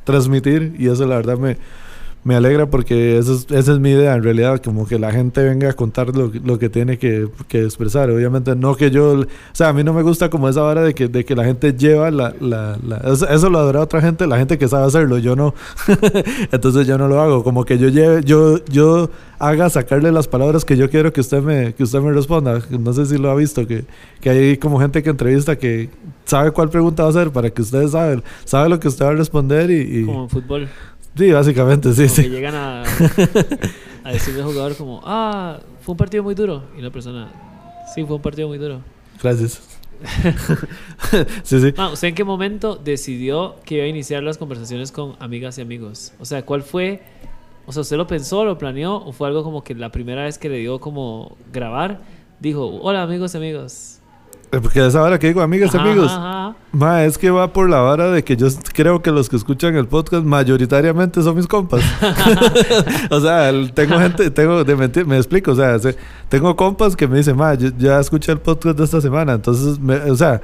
transmitir 0.03 0.75
y 0.77 0.89
eso 0.89 1.07
la 1.07 1.15
verdad 1.15 1.37
me, 1.37 1.55
me 2.25 2.35
alegra 2.35 2.65
porque 2.69 3.17
eso 3.19 3.35
es- 3.35 3.45
esa 3.51 3.71
es 3.71 3.79
mi 3.79 3.91
idea 3.91 4.15
en 4.15 4.23
realidad, 4.23 4.59
como 4.61 4.85
que 4.87 4.97
la 4.99 5.11
gente 5.11 5.41
venga 5.43 5.69
a 5.69 5.73
contar 5.73 6.07
lo, 6.15 6.31
lo 6.43 6.59
que 6.59 6.69
tiene 6.69 6.97
que, 6.97 7.27
expresar. 7.51 8.09
Obviamente 8.09 8.55
no 8.55 8.75
que 8.75 8.89
yo, 8.91 9.21
o 9.21 9.25
sea, 9.53 9.69
a 9.69 9.73
mí 9.73 9.83
no 9.83 9.93
me 9.93 10.01
gusta 10.01 10.29
como 10.29 10.49
esa 10.49 10.61
vara 10.61 10.81
de 10.81 10.93
que, 10.93 11.35
la 11.35 11.45
gente 11.45 11.73
lleva 11.73 12.11
la... 12.11 12.33
eso 13.29 13.49
lo 13.49 13.59
adora 13.59 13.79
otra 13.81 14.01
gente, 14.01 14.27
la 14.27 14.37
gente 14.37 14.57
que 14.57 14.67
sabe 14.67 14.85
hacerlo, 14.87 15.17
yo 15.19 15.35
no. 15.37 15.53
Entonces 16.51 16.87
yo 16.87 16.97
no 16.97 17.07
lo 17.07 17.21
hago, 17.21 17.43
como 17.43 17.63
que 17.63 17.77
yo 17.77 17.89
lleve, 17.89 18.23
yo, 18.23 18.57
yo 18.65 19.09
haga 19.39 19.69
sacarle 19.69 20.11
las 20.11 20.27
palabras 20.27 20.65
que 20.65 20.77
yo 20.77 20.89
quiero 20.89 21.13
que 21.13 21.21
usted 21.21 21.41
me, 21.41 21.73
que 21.73 21.83
usted 21.83 21.99
me 22.01 22.11
responda. 22.11 22.59
No 22.71 22.91
sé 22.93 23.05
si 23.05 23.17
lo 23.17 23.29
ha 23.29 23.35
visto, 23.35 23.65
que, 23.67 23.85
que 24.19 24.29
hay 24.31 24.57
como 24.57 24.79
gente 24.79 25.03
que 25.03 25.09
entrevista 25.11 25.55
que 25.57 25.89
sabe 26.25 26.51
cuál 26.51 26.69
pregunta 26.69 27.03
va 27.03 27.09
a 27.09 27.11
hacer 27.11 27.29
para 27.31 27.49
que 27.51 27.61
ustedes 27.61 27.91
saben, 27.91 28.23
sabe 28.45 28.69
lo 28.69 28.79
que 28.79 28.87
usted 28.87 29.05
va 29.05 29.09
a 29.09 29.13
responder 29.13 29.69
y... 29.69 29.99
y- 29.99 30.05
Como 30.05 30.23
en 30.23 30.29
fútbol. 30.29 30.67
Sí, 31.15 31.31
básicamente, 31.31 31.93
sí, 31.93 32.03
como 32.03 32.15
sí. 32.15 32.23
que 32.23 32.29
llegan 32.29 32.55
a, 32.55 32.83
a 34.03 34.11
decirle 34.11 34.41
al 34.41 34.47
jugador 34.47 34.75
como, 34.75 35.01
ah, 35.03 35.59
fue 35.81 35.93
un 35.93 35.97
partido 35.97 36.23
muy 36.23 36.35
duro. 36.35 36.63
Y 36.77 36.81
la 36.81 36.91
persona, 36.91 37.31
sí, 37.93 38.03
fue 38.03 38.15
un 38.15 38.21
partido 38.21 38.47
muy 38.47 38.57
duro. 38.57 38.81
Gracias. 39.21 39.61
sí, 41.43 41.59
sí. 41.59 41.73
Ah, 41.77 41.89
¿Usted 41.89 42.09
en 42.09 42.15
qué 42.15 42.23
momento 42.23 42.75
decidió 42.75 43.55
que 43.65 43.75
iba 43.75 43.85
a 43.85 43.87
iniciar 43.87 44.23
las 44.23 44.37
conversaciones 44.37 44.91
con 44.91 45.15
amigas 45.19 45.57
y 45.57 45.61
amigos? 45.61 46.13
O 46.19 46.25
sea, 46.25 46.45
¿cuál 46.45 46.61
fue? 46.63 47.01
O 47.65 47.71
sea, 47.71 47.81
¿usted 47.81 47.97
lo 47.97 48.07
pensó, 48.07 48.45
lo 48.45 48.57
planeó 48.57 48.95
o 48.95 49.11
fue 49.11 49.27
algo 49.27 49.43
como 49.43 49.63
que 49.63 49.73
la 49.73 49.91
primera 49.91 50.23
vez 50.23 50.37
que 50.37 50.49
le 50.49 50.57
dio 50.57 50.79
como 50.79 51.37
grabar, 51.51 52.01
dijo, 52.39 52.79
hola 52.81 53.01
amigos 53.01 53.33
y 53.33 53.37
amigos? 53.37 53.99
Eh, 54.51 54.59
Porque 54.61 54.85
esa 54.85 55.01
vara 55.01 55.17
que 55.19 55.27
digo, 55.27 55.41
amigas 55.41 55.73
Ajá, 55.75 55.83
amigos. 55.83 56.11
ajá. 56.11 56.55
Ma, 56.71 57.03
es 57.03 57.17
que 57.17 57.29
va 57.29 57.51
por 57.53 57.69
la 57.69 57.79
vara 57.79 58.11
de 58.11 58.23
que 58.23 58.35
yo 58.35 58.47
creo 58.73 59.01
que 59.01 59.11
los 59.11 59.29
que 59.29 59.35
escuchan 59.37 59.75
el 59.75 59.87
podcast 59.87 60.23
mayoritariamente 60.25 61.21
son 61.21 61.35
mis 61.37 61.47
compas. 61.47 61.81
o 63.09 63.19
sea, 63.19 63.51
tengo 63.73 63.97
gente, 63.99 64.29
tengo, 64.31 64.63
de 64.63 64.75
mentir, 64.75 65.05
me 65.05 65.17
explico, 65.17 65.51
o 65.51 65.55
sea, 65.55 65.79
se- 65.79 65.95
tengo 66.29 66.55
compas 66.55 66.95
que 66.95 67.07
me 67.07 67.17
dicen, 67.17 67.35
ma, 67.37 67.53
yo 67.55 67.69
ya 67.77 67.99
escuché 67.99 68.31
el 68.31 68.39
podcast 68.39 68.77
de 68.77 68.83
esta 68.83 69.01
semana, 69.01 69.33
entonces, 69.33 69.79
me- 69.79 69.95
o 70.11 70.15
sea, 70.15 70.41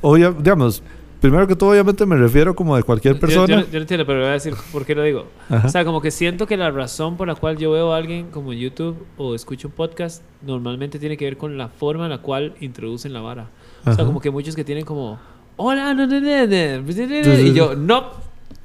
obvia- 0.00 0.34
digamos, 0.36 0.82
primero 1.20 1.46
que 1.46 1.56
todo, 1.56 1.70
obviamente 1.70 2.04
me 2.06 2.16
refiero 2.16 2.54
como 2.54 2.76
de 2.76 2.82
cualquier 2.82 3.14
Yo- 3.14 3.20
persona. 3.20 3.46
Yo, 3.60 3.66
yo 3.66 3.72
no 3.72 3.78
entiendo, 3.78 4.06
pero 4.06 4.20
voy 4.20 4.28
a 4.28 4.32
decir 4.32 4.54
por 4.72 4.84
qué 4.84 4.94
lo 4.94 5.02
digo. 5.02 5.26
Ajá. 5.48 5.66
O 5.66 5.70
sea, 5.70 5.84
como 5.84 6.00
que 6.00 6.10
siento 6.10 6.46
que 6.46 6.56
la 6.56 6.70
razón 6.70 7.16
por 7.16 7.26
la 7.28 7.34
cual 7.34 7.56
yo 7.58 7.70
veo 7.72 7.92
a 7.92 7.96
alguien 7.96 8.30
como 8.30 8.52
en 8.52 8.58
YouTube 8.60 8.96
o 9.16 9.34
escucho 9.34 9.68
un 9.68 9.74
podcast 9.74 10.22
normalmente 10.42 10.98
tiene 10.98 11.16
que 11.16 11.24
ver 11.24 11.36
con 11.36 11.56
la 11.58 11.68
forma 11.68 12.04
en 12.04 12.10
la 12.10 12.18
cual 12.18 12.54
introducen 12.60 13.12
la 13.12 13.20
vara. 13.20 13.48
O 13.80 13.84
sea, 13.84 13.92
Ajá. 13.94 14.04
como 14.04 14.20
que 14.20 14.30
muchos 14.30 14.54
que 14.56 14.64
tienen 14.64 14.84
como, 14.84 15.18
hola, 15.56 15.94
no, 15.94 16.06
no, 16.06 16.20
no, 16.20 16.46
no", 16.46 17.38
y 17.40 17.52
yo, 17.52 17.74
no. 17.74 18.12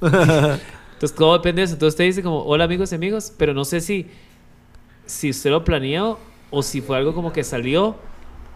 Entonces 0.00 1.14
todo 1.16 1.34
depende 1.34 1.60
de 1.60 1.64
eso. 1.66 1.74
Entonces 1.74 1.94
usted 1.94 2.04
dice 2.04 2.22
como, 2.22 2.42
hola 2.44 2.64
amigos 2.64 2.92
y 2.92 2.94
amigos, 2.94 3.32
pero 3.36 3.52
no 3.54 3.64
sé 3.64 3.80
si, 3.80 4.06
si 5.06 5.30
usted 5.30 5.50
lo 5.50 5.64
planeó 5.64 6.18
o 6.50 6.62
si 6.62 6.80
fue 6.80 6.96
algo 6.96 7.14
como 7.14 7.32
que 7.32 7.42
salió 7.44 7.96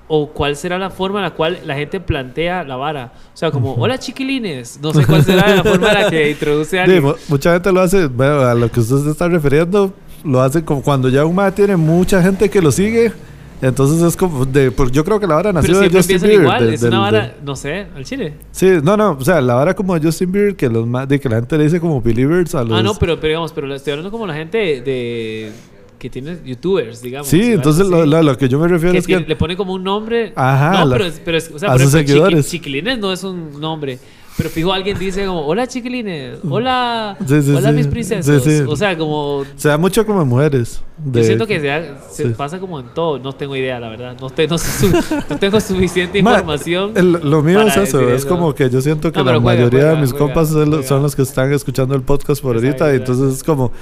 o 0.09 0.29
cuál 0.31 0.57
será 0.57 0.79
la 0.79 0.91
forma 0.91 1.19
en 1.19 1.25
la 1.25 1.31
cual 1.35 1.59
la 1.67 1.75
gente 1.75 2.01
plantea 2.01 2.65
la 2.65 2.77
vara. 2.77 3.13
O 3.35 3.37
sea, 3.37 3.51
como, 3.51 3.75
hola 3.75 3.99
chiquilines. 3.99 4.81
No 4.83 4.93
sé 4.93 5.05
cuál 5.07 5.23
será 5.23 5.57
la 5.57 5.63
forma 5.65 5.89
en 5.93 6.03
la 6.03 6.11
que 6.11 6.31
introduce 6.31 6.81
a 6.81 6.85
Sí, 6.87 6.91
alguien. 6.93 7.05
mu- 7.05 7.15
mucha 7.29 7.53
gente 7.53 7.71
lo 7.73 7.81
hace, 7.81 8.07
bueno, 8.07 8.41
a 8.41 8.55
lo 8.55 8.71
que 8.71 8.81
usted 8.81 8.97
se 9.05 9.11
está 9.11 9.29
refiriendo, 9.29 9.93
lo 10.25 10.41
hace 10.41 10.65
como 10.65 10.83
cuando 10.83 11.09
ya 11.09 11.25
un 11.25 11.35
ma 11.35 11.51
tiene 11.53 11.77
mucha 11.77 12.23
gente 12.23 12.49
que 12.49 12.61
lo 12.63 12.73
sigue. 12.73 13.13
Entonces 13.61 14.01
es 14.03 14.17
como 14.17 14.47
de, 14.47 14.71
pues 14.71 14.93
yo 14.93 15.05
creo 15.05 15.19
que 15.19 15.27
la 15.27 15.35
vara 15.35 15.53
nació 15.53 15.81
de 15.81 15.91
Justin 15.91 16.21
Bieber. 16.21 16.41
igual. 16.43 16.67
de- 16.69 16.75
es 16.75 16.81
del- 16.81 16.91
una 16.93 17.01
vara, 17.01 17.21
de- 17.27 17.33
no 17.45 17.57
sé, 17.57 17.89
al 17.97 18.05
chile. 18.05 18.35
sí, 18.53 18.79
no, 18.85 18.97
no, 18.97 19.17
o 19.19 19.25
sea, 19.25 19.41
la 19.41 19.55
vara 19.55 19.75
como 19.75 19.99
de 19.99 20.07
Justin 20.07 20.31
Bieber 20.31 20.55
que 20.55 20.69
los 20.69 20.87
de 21.09 21.19
que 21.19 21.29
la 21.29 21.37
gente 21.37 21.59
le 21.59 21.65
dice 21.65 21.81
como 21.81 22.01
believers 22.01 22.55
a 22.55 22.63
los 22.63 22.79
Ah, 22.79 22.83
no, 22.85 22.95
pero, 22.95 23.17
pero 23.17 23.29
digamos, 23.31 23.53
pero 23.53 23.75
estoy 23.75 23.91
hablando 23.95 24.13
como 24.13 24.29
la 24.29 24.35
gente 24.35 24.59
de, 24.81 25.51
que 25.99 26.09
tiene 26.11 26.39
youtubers, 26.45 27.03
digamos. 27.03 27.29
Sí, 27.29 27.53
entonces 27.53 27.87
lo, 27.87 28.07
lo- 28.07 28.23
lo 28.23 28.39
que 28.39 28.49
yo 28.49 28.59
me 28.59 28.69
refiero 28.69 28.93
que 28.93 28.99
es 28.99 29.07
que 29.07 29.19
le 29.21 29.37
pone 29.37 29.57
como 29.57 29.73
un 29.75 29.83
nombre. 29.85 30.33
Ajá, 30.37 30.73
No, 30.81 30.85
la- 30.87 30.97
pero, 30.97 31.05
es- 31.07 31.21
pero 31.25 31.37
es- 31.39 31.51
o 31.53 31.59
sea, 31.59 31.71
a 31.73 31.79
sus 31.79 31.93
ejemplo, 31.95 32.01
chiqui- 32.01 32.07
seguidores. 32.07 32.49
chiquilines 32.51 32.99
no 32.99 33.13
es 33.13 33.25
un 33.25 33.61
nombre. 33.61 33.99
Pero 34.37 34.51
fijo, 34.51 34.73
alguien 34.73 34.97
dice 34.97 35.27
como, 35.27 35.45
hola 35.45 35.67
chiquilines, 35.67 36.39
hola, 36.49 37.17
Sí, 37.27 37.43
sí, 37.43 37.51
hola 37.51 37.71
sí. 37.71 37.75
mis 37.75 37.89
princesas. 37.89 38.47
O 38.69 38.77
sea, 38.77 38.97
como... 38.97 39.43
se 39.57 39.67
da 39.69 39.77
mucho 39.77 40.07
como 40.07 40.23
en 40.23 40.29
mujeres. 40.29 40.81
de- 40.97 41.19
Yo 41.23 41.27
siento 41.27 41.45
que 41.45 41.59
se, 41.59 41.73
ha- 41.73 41.99
se 42.09 42.27
pasa 42.29 42.61
como 42.61 42.79
en 42.79 42.87
todo. 42.95 43.19
No 43.19 43.33
tengo 43.33 43.57
idea, 43.57 43.81
la 43.81 43.89
verdad. 43.89 44.17
No, 44.21 44.31
te- 44.31 44.47
no, 44.47 44.57
su- 44.59 44.93
no 45.29 45.39
tengo 45.41 45.61
suficiente 45.61 46.23
Ma, 46.23 46.35
información. 46.35 46.93
el- 46.95 47.11
lo 47.15 47.43
mío 47.43 47.63
es 47.63 47.77
eso, 47.77 47.99
decir 47.99 48.15
es 48.15 48.25
como 48.25 48.55
que 48.55 48.71
yo 48.71 48.81
siento 48.81 49.11
que 49.11 49.19
No, 49.19 49.25
la 49.25 49.31
juega, 49.33 49.45
mayoría 49.45 49.81
juega, 49.81 49.95
de 49.97 50.01
mis 50.03 50.11
juega, 50.13 50.27
compas 50.27 50.51
son, 50.51 50.71
los- 51.03 51.17
que 51.17 51.23
están 51.23 51.53
escuchando 51.53 51.97
el 51.97 52.03
podcast 52.03 52.41
por 52.41 52.55
ahorita, 52.55 52.93
y 52.93 52.97
entonces 52.99 53.35
es 53.39 53.43
como, 53.43 53.73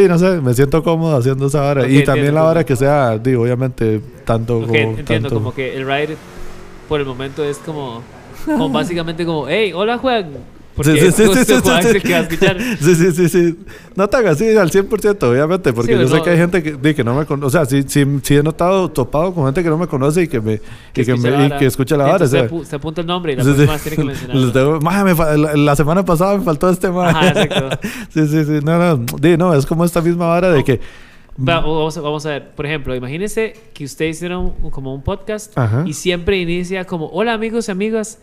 di, 0.00 0.08
no 0.08 0.18
sé, 0.18 0.40
me 0.40 0.54
siento 0.54 0.82
cómodo 0.82 1.16
haciendo 1.16 1.46
esa 1.46 1.60
vara. 1.60 1.82
Ok, 1.82 1.88
y 1.90 2.04
también 2.04 2.34
la 2.34 2.42
vara 2.42 2.60
entiendo. 2.60 2.66
que 2.80 2.84
sea, 2.84 3.18
digo, 3.18 3.42
obviamente, 3.42 4.00
tanto 4.24 4.58
Ok, 4.58 4.66
como... 4.66 4.78
entiendo, 4.78 5.28
tanto- 5.28 5.34
como 5.34 5.54
que 5.54 5.76
el 5.76 5.86
ride 5.86 6.16
por 6.88 7.00
el 7.00 7.06
momento 7.06 7.44
es 7.44 7.58
como, 7.58 8.02
como 8.44 8.68
básicamente 8.70 9.24
como, 9.26 9.48
hey, 9.48 9.72
hola 9.74 9.98
Juan. 9.98 10.30
Porque 10.76 10.92
Sí, 10.92 11.10
sí, 11.12 11.24
justo 11.24 11.34
sí, 11.44 11.44
sí, 11.54 11.60
Juan 11.64 11.82
sí, 11.82 11.88
es 11.88 11.94
el 11.94 12.02
que 12.02 12.12
va 12.12 12.18
a 12.18 12.20
escuchar. 12.20 12.56
Sí, 12.80 12.94
sí, 12.94 13.12
sí, 13.12 13.28
sí. 13.30 13.58
No 13.96 14.08
tan 14.08 14.26
así 14.26 14.54
al 14.56 14.70
100%, 14.70 15.22
obviamente, 15.22 15.72
porque 15.72 15.92
yo 15.98 16.06
sé 16.06 16.16
no. 16.16 16.22
que 16.22 16.30
hay 16.30 16.36
gente 16.36 16.62
que, 16.62 16.94
que 16.94 17.02
no 17.02 17.14
me 17.14 17.24
conoce. 17.24 17.46
O 17.46 17.50
sea, 17.50 17.64
sí, 17.64 17.82
sí, 17.88 18.04
sí 18.22 18.36
he 18.36 18.42
notado, 18.42 18.90
topado 18.90 19.32
con 19.32 19.46
gente 19.46 19.62
que 19.62 19.70
no 19.70 19.78
me 19.78 19.86
conoce 19.86 20.24
y 20.24 20.28
que 20.28 20.40
me 20.40 20.54
y 20.54 20.60
que, 20.92 21.00
escucha 21.00 21.22
me- 21.22 21.30
la 21.30 21.36
y 21.38 21.42
vara. 21.48 21.58
que 21.58 21.64
escucha 21.66 21.96
la 21.96 22.04
vara. 22.04 22.26
Se, 22.28 22.48
se 22.66 22.76
apunta 22.76 23.00
el 23.00 23.06
nombre 23.06 23.32
y 23.32 23.36
la 23.36 23.42
próxima 23.44 23.72
vez 23.72 23.82
tiene 23.82 23.96
que 23.96 24.04
mencionarlo. 24.04 24.42
Les 24.44 24.52
tengo- 24.52 24.80
"Maje, 24.80 25.04
me 25.04 25.14
la, 25.38 25.56
la 25.56 25.76
semana 25.76 26.04
pasada 26.04 26.36
me 26.36 26.44
faltó 26.44 26.68
este 26.68 26.90
más. 26.90 27.14
Ajá, 27.14 27.28
exacto. 27.28 27.78
sí, 28.10 28.26
sí, 28.28 28.44
sí. 28.44 28.58
No, 28.62 28.78
no. 28.96 29.04
Di, 29.18 29.36
no, 29.38 29.54
es 29.54 29.64
como 29.64 29.82
esta 29.84 30.02
misma 30.02 30.26
vara 30.26 30.50
de 30.52 30.62
que. 30.62 30.80
Va, 31.38 31.60
vamos, 31.60 31.96
a, 31.96 32.00
vamos 32.00 32.24
a 32.26 32.30
ver, 32.30 32.50
por 32.50 32.64
ejemplo, 32.66 32.94
imagínese 32.94 33.54
que 33.74 33.84
usted 33.84 34.06
hiciera 34.06 34.38
un- 34.38 34.70
como 34.70 34.94
un 34.94 35.02
podcast 35.02 35.56
Ajá. 35.56 35.84
y 35.86 35.92
siempre 35.94 36.38
inicia 36.38 36.84
como, 36.86 37.08
hola 37.08 37.32
amigos 37.34 37.68
y 37.68 37.72
amigas, 37.72 38.18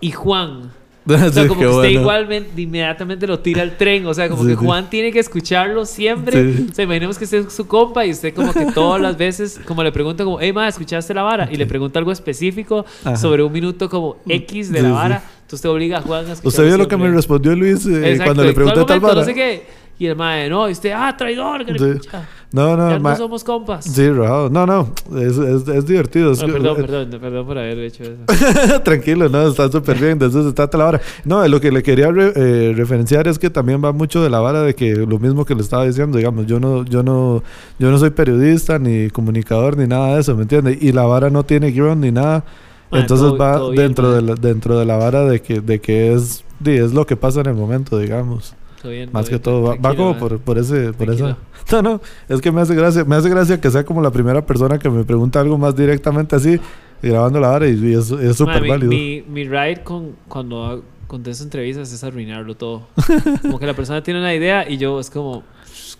y 0.00 0.10
Juan. 0.12 0.72
O 1.06 1.30
sea, 1.30 1.48
como 1.48 1.60
que 1.60 1.66
usted 1.66 1.72
bueno. 1.80 2.00
igualmente 2.00 2.62
inmediatamente 2.62 3.26
lo 3.26 3.40
tira 3.40 3.62
al 3.62 3.76
tren. 3.76 4.06
O 4.06 4.14
sea, 4.14 4.28
como 4.28 4.42
Sí, 4.42 4.50
que 4.50 4.56
sí. 4.56 4.64
Juan 4.64 4.88
tiene 4.88 5.10
que 5.12 5.18
escucharlo 5.18 5.84
siempre. 5.84 6.54
Sí. 6.54 6.66
O 6.70 6.74
sea, 6.74 6.84
imaginemos 6.84 7.18
que 7.18 7.24
usted 7.24 7.46
es 7.46 7.52
su 7.52 7.66
compa 7.66 8.06
y 8.06 8.10
usted 8.10 8.34
como 8.34 8.52
que 8.52 8.66
todas 8.72 9.00
las 9.00 9.16
veces, 9.16 9.60
como 9.66 9.82
le 9.82 9.90
pregunta 9.90 10.24
como, 10.24 10.40
hey, 10.40 10.52
ma, 10.52 10.68
¿escuchaste 10.68 11.12
la 11.12 11.22
vara? 11.22 11.48
Y 11.50 11.56
le 11.56 11.66
pregunta 11.66 11.98
algo 11.98 12.12
específico 12.12 12.84
Ajá. 13.04 13.16
sobre 13.16 13.42
un 13.42 13.52
minuto 13.52 13.88
como 13.88 14.18
X 14.28 14.70
de 14.70 14.82
la 14.82 14.92
vara. 14.92 15.22
Entonces 15.42 15.60
te 15.62 15.68
obliga 15.68 15.98
a 15.98 16.02
Juan 16.02 16.26
a 16.26 16.32
escuchar 16.32 16.48
Usted 16.48 16.64
vio 16.66 16.78
lo 16.78 16.88
que 16.88 16.96
me 16.96 17.10
respondió 17.10 17.54
Luis 17.54 17.84
eh, 17.86 18.18
cuando 18.24 18.44
le 18.44 18.52
pregunté 18.52 18.84
tal 18.84 19.00
vara. 19.00 19.16
No 19.16 19.24
sé 19.24 19.34
qué. 19.34 19.66
Y 19.98 20.06
el 20.06 20.16
mae, 20.16 20.48
no, 20.48 20.68
y 20.68 20.72
usted, 20.72 20.92
ah, 20.96 21.14
traidor, 21.16 21.64
que 21.64 21.72
le 21.72 21.90
escucha. 21.90 22.28
No, 22.52 22.76
no, 22.76 22.90
ya 22.90 22.98
no 22.98 23.16
somos 23.16 23.44
compas. 23.44 23.84
Sí, 23.86 24.10
rajado. 24.10 24.50
No, 24.50 24.66
no, 24.66 24.92
es, 25.18 25.38
es, 25.38 25.66
es 25.68 25.86
divertido. 25.86 26.34
perdón, 26.36 26.76
perdón, 26.76 27.10
perdón 27.20 27.46
por 27.46 27.56
haber 27.58 27.78
hecho 27.78 28.02
eso. 28.04 28.80
Tranquilo, 28.84 29.28
no, 29.30 29.48
está 29.48 29.70
súper 29.72 29.98
bien. 29.98 30.18
De 30.18 30.26
eso 30.26 30.46
se 30.46 30.52
trata 30.52 30.76
la 30.76 30.84
vara. 30.84 31.00
No, 31.24 31.46
lo 31.48 31.60
que 31.60 31.72
le 31.72 31.82
quería 31.82 32.10
re- 32.10 32.32
eh, 32.36 32.74
referenciar 32.76 33.26
es 33.28 33.38
que 33.38 33.48
también 33.48 33.82
va 33.82 33.92
mucho 33.92 34.22
de 34.22 34.28
la 34.28 34.40
vara 34.40 34.62
de 34.62 34.74
que 34.74 34.94
lo 34.94 35.18
mismo 35.18 35.44
que 35.46 35.54
le 35.54 35.62
estaba 35.62 35.86
diciendo, 35.86 36.18
digamos, 36.18 36.46
yo 36.46 36.60
no, 36.60 36.84
yo 36.84 37.02
no, 37.02 37.42
yo 37.78 37.90
no 37.90 37.98
soy 37.98 38.10
periodista 38.10 38.78
ni 38.78 39.08
comunicador 39.08 39.76
ni 39.78 39.86
nada 39.86 40.14
de 40.16 40.20
eso, 40.20 40.36
¿me 40.36 40.42
entiendes? 40.42 40.76
Y 40.82 40.92
la 40.92 41.04
vara 41.04 41.30
no 41.30 41.44
tiene 41.44 41.70
guion 41.70 42.00
ni 42.00 42.12
nada. 42.12 42.44
Entonces 42.90 43.28
todo- 43.28 43.38
va 43.38 43.56
todo 43.56 43.70
bien, 43.70 43.82
dentro 43.86 44.08
mae. 44.08 44.14
de 44.16 44.22
la, 44.22 44.34
dentro 44.34 44.78
de 44.78 44.84
la 44.84 44.96
vara 44.96 45.24
de 45.24 45.40
que, 45.40 45.60
de 45.62 45.80
que 45.80 46.12
es, 46.12 46.44
es 46.66 46.92
lo 46.92 47.06
que 47.06 47.16
pasa 47.16 47.40
en 47.40 47.46
el 47.46 47.54
momento, 47.54 47.98
digamos. 47.98 48.54
Todo 48.82 48.92
bien, 48.92 49.10
Más 49.12 49.26
que 49.26 49.36
bien, 49.36 49.42
todo, 49.42 49.62
va, 49.62 49.76
va 49.76 49.94
como 49.94 50.18
por, 50.18 50.40
por 50.40 50.58
ese, 50.58 50.92
por 50.92 51.06
Tranquilo. 51.06 51.28
esa. 51.28 51.38
No, 51.72 51.82
no, 51.82 52.00
es 52.28 52.40
que 52.40 52.50
me 52.50 52.60
hace 52.60 52.74
gracia, 52.74 53.04
me 53.04 53.14
hace 53.14 53.28
gracia 53.30 53.60
que 53.60 53.70
sea 53.70 53.84
como 53.84 54.02
la 54.02 54.10
primera 54.10 54.44
persona 54.44 54.78
que 54.78 54.90
me 54.90 55.04
pregunta 55.04 55.40
algo 55.40 55.56
más 55.56 55.76
directamente 55.76 56.34
así, 56.34 56.58
grabando 57.00 57.38
la 57.38 57.48
vara 57.48 57.68
y, 57.68 57.74
y 57.74 57.94
es 57.94 58.06
súper 58.36 58.66
válido. 58.66 58.90
Mi, 58.90 59.22
mi 59.28 59.44
ride 59.44 59.82
con, 59.84 60.16
cuando 60.28 60.82
contesto 61.06 61.44
entrevistas 61.44 61.92
es 61.92 62.02
arruinarlo 62.02 62.56
todo. 62.56 62.88
como 63.42 63.58
que 63.58 63.66
la 63.66 63.74
persona 63.74 64.02
tiene 64.02 64.18
una 64.18 64.34
idea 64.34 64.68
y 64.68 64.78
yo 64.78 64.98
es 64.98 65.08
como, 65.10 65.44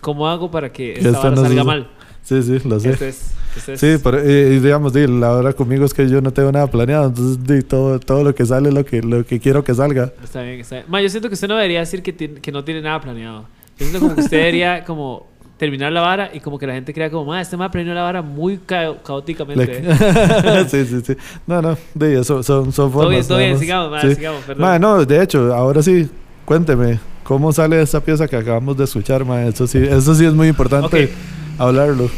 ¿cómo 0.00 0.28
hago 0.28 0.50
para 0.50 0.72
que 0.72 0.94
esta 0.94 1.08
esta 1.10 1.18
vara 1.18 1.36
no 1.36 1.42
salga 1.42 1.64
mal? 1.64 1.88
Sí, 2.22 2.42
sí, 2.42 2.60
lo 2.68 2.78
sé. 2.80 2.90
Esto 2.90 3.04
es, 3.04 3.30
esto 3.56 3.72
es- 3.72 3.80
Sí, 3.80 3.94
pero 4.02 4.18
eh, 4.20 4.54
y 4.56 4.60
digamos, 4.60 4.92
di, 4.92 5.06
la 5.06 5.32
hora 5.32 5.52
conmigo 5.52 5.84
es 5.84 5.92
que 5.92 6.08
yo 6.08 6.20
no 6.20 6.32
tengo 6.32 6.52
nada 6.52 6.66
planeado, 6.68 7.06
entonces 7.08 7.44
di, 7.44 7.62
todo, 7.62 7.98
todo 7.98 8.22
lo 8.24 8.34
que 8.34 8.46
sale 8.46 8.68
es 8.68 8.74
lo 8.74 8.84
que, 8.84 9.02
lo 9.02 9.24
que 9.26 9.40
quiero 9.40 9.64
que 9.64 9.74
salga. 9.74 10.12
Está 10.22 10.42
bien, 10.42 10.60
está 10.60 10.76
bien. 10.76 10.86
Ma, 10.88 11.00
yo 11.02 11.08
siento 11.08 11.28
que 11.28 11.34
usted 11.34 11.48
no 11.48 11.56
debería 11.56 11.80
decir 11.80 12.02
que, 12.02 12.12
tiene- 12.12 12.40
que 12.40 12.52
no 12.52 12.62
tiene 12.64 12.80
nada 12.82 13.00
planeado. 13.00 13.42
Yo 13.78 13.86
siento 13.86 13.98
como 14.00 14.14
que 14.14 14.20
usted 14.22 14.36
debería 14.38 14.84
como 14.86 15.26
terminar 15.58 15.92
la 15.92 16.00
vara 16.00 16.30
y 16.34 16.40
como 16.40 16.58
que 16.58 16.66
la 16.66 16.74
gente 16.74 16.92
crea 16.94 17.08
como, 17.10 17.24
ma, 17.26 17.40
este 17.40 17.56
ma 17.56 17.70
planeó 17.70 17.94
la 17.94 18.02
vara 18.02 18.22
muy 18.22 18.58
ca- 18.58 18.94
caóticamente. 19.04 19.82
Sí, 20.68 20.84
sí, 20.86 21.00
sí. 21.04 21.16
No, 21.46 21.60
no, 21.62 21.76
di, 21.94 22.06
eso, 22.14 22.42
son, 22.42 22.72
son 22.72 22.90
todo 22.90 23.08
bien, 23.08 23.22
formas. 23.22 23.28
todo 23.28 23.38
bien, 23.38 23.58
sigamos, 23.58 23.90
ma, 23.90 24.00
Sí. 24.00 24.14
sigamos, 24.14 24.42
perdón. 24.44 24.62
Ma, 24.62 24.78
no, 24.78 25.04
de 25.04 25.22
hecho, 25.22 25.52
ahora 25.54 25.82
sí, 25.82 26.08
cuénteme, 26.44 26.98
¿cómo 27.24 27.52
sale 27.52 27.80
esa 27.82 28.00
pieza 28.00 28.26
que 28.26 28.36
acabamos 28.36 28.76
de 28.76 28.84
escuchar, 28.84 29.24
ma? 29.24 29.42
Eso 29.44 29.66
sí, 29.66 29.78
eso 29.78 30.14
sí 30.14 30.24
es 30.24 30.32
muy 30.32 30.48
importante 30.48 31.04
Ok. 31.04 31.10
Hablarlo. 31.58 32.10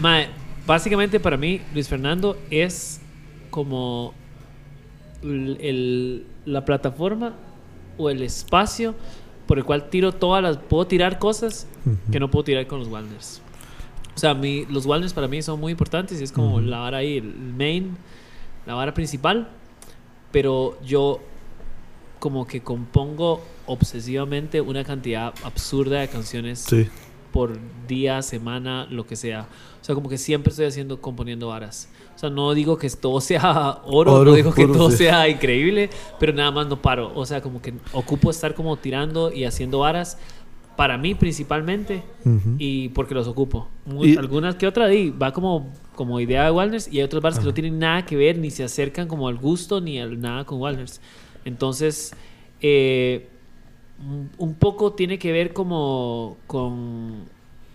Ma, 0.00 0.22
básicamente 0.66 1.18
para 1.20 1.36
mí, 1.36 1.60
Luis 1.74 1.88
Fernando 1.88 2.38
es 2.50 3.00
como 3.50 4.14
el- 5.22 5.58
el- 5.60 6.26
la 6.44 6.64
plataforma 6.64 7.34
o 7.96 8.10
el 8.10 8.22
espacio 8.22 8.94
por 9.46 9.58
el 9.58 9.64
cual 9.64 9.88
tiro 9.90 10.12
todas 10.12 10.42
las... 10.42 10.56
Puedo 10.58 10.86
tirar 10.86 11.18
cosas 11.18 11.66
que 12.12 12.20
no 12.20 12.30
puedo 12.30 12.44
tirar 12.44 12.66
con 12.66 12.80
los 12.80 12.88
Walders. 12.88 13.40
O 14.14 14.18
sea, 14.18 14.34
mi, 14.34 14.66
los 14.66 14.84
Walders 14.84 15.12
para 15.14 15.26
mí 15.28 15.40
son 15.42 15.58
muy 15.60 15.72
importantes 15.72 16.20
y 16.20 16.24
es 16.24 16.32
como 16.32 16.60
la 16.60 16.78
vara 16.80 16.98
ahí, 16.98 17.16
el 17.18 17.32
main, 17.34 17.96
la 18.66 18.74
vara 18.74 18.92
principal. 18.92 19.48
Pero 20.32 20.78
yo 20.84 21.20
como 22.18 22.46
que 22.46 22.60
compongo 22.60 23.42
obsesivamente 23.66 24.60
una 24.60 24.84
cantidad 24.84 25.32
absurda 25.44 26.00
de 26.00 26.08
canciones 26.08 26.58
Sí. 26.60 26.88
Por 27.32 27.58
día, 27.86 28.22
semana, 28.22 28.86
lo 28.90 29.06
que 29.06 29.16
sea. 29.16 29.48
O 29.80 29.84
sea, 29.84 29.94
como 29.94 30.08
que 30.08 30.18
siempre 30.18 30.50
estoy 30.50 30.66
haciendo, 30.66 31.00
componiendo 31.00 31.48
varas. 31.48 31.88
O 32.14 32.18
sea, 32.18 32.30
no 32.30 32.52
digo 32.54 32.76
que 32.78 32.90
todo 32.90 33.20
sea 33.20 33.78
oro, 33.84 34.12
Oro 34.20 34.30
no 34.30 34.36
digo 34.36 34.52
que 34.52 34.66
todo 34.66 34.90
sí. 34.90 34.98
sea 34.98 35.28
increíble, 35.28 35.88
pero 36.18 36.32
nada 36.32 36.50
más 36.50 36.66
no 36.66 36.80
paro. 36.82 37.12
O 37.14 37.24
sea, 37.26 37.40
como 37.40 37.62
que 37.62 37.74
ocupo 37.92 38.30
estar 38.30 38.54
como 38.54 38.76
tirando 38.76 39.32
y 39.32 39.44
haciendo 39.44 39.78
varas 39.80 40.18
para 40.76 40.96
mí 40.96 41.14
principalmente 41.16 42.04
y 42.58 42.90
porque 42.90 43.12
los 43.14 43.26
ocupo. 43.26 43.68
Muy- 43.84 44.12
Y- 44.12 44.16
algunas 44.16 44.54
que 44.54 44.66
otra 44.66 44.86
di, 44.86 45.10
va 45.10 45.32
como, 45.32 45.72
como 45.96 46.20
idea 46.20 46.44
de 46.44 46.50
Walders 46.52 46.86
y 46.92 46.98
hay 46.98 47.02
otras 47.04 47.20
varas 47.22 47.38
que 47.38 47.42
Ajá. 47.42 47.48
no 47.48 47.54
tienen 47.54 47.78
nada 47.80 48.04
que 48.06 48.16
ver, 48.16 48.38
ni 48.38 48.50
se 48.50 48.62
acercan 48.62 49.08
como 49.08 49.26
al 49.28 49.36
gusto 49.38 49.80
ni 49.80 49.98
al 50.00 50.20
nada 50.20 50.44
con 50.44 50.60
Walders. 50.60 51.00
Entonces, 51.44 52.14
eh, 52.60 53.28
un- 54.38 54.54
poco 54.54 54.92
tiene 54.92 55.18
que 55.18 55.32
ver 55.32 55.52
como 55.52 56.36
con 56.46 57.24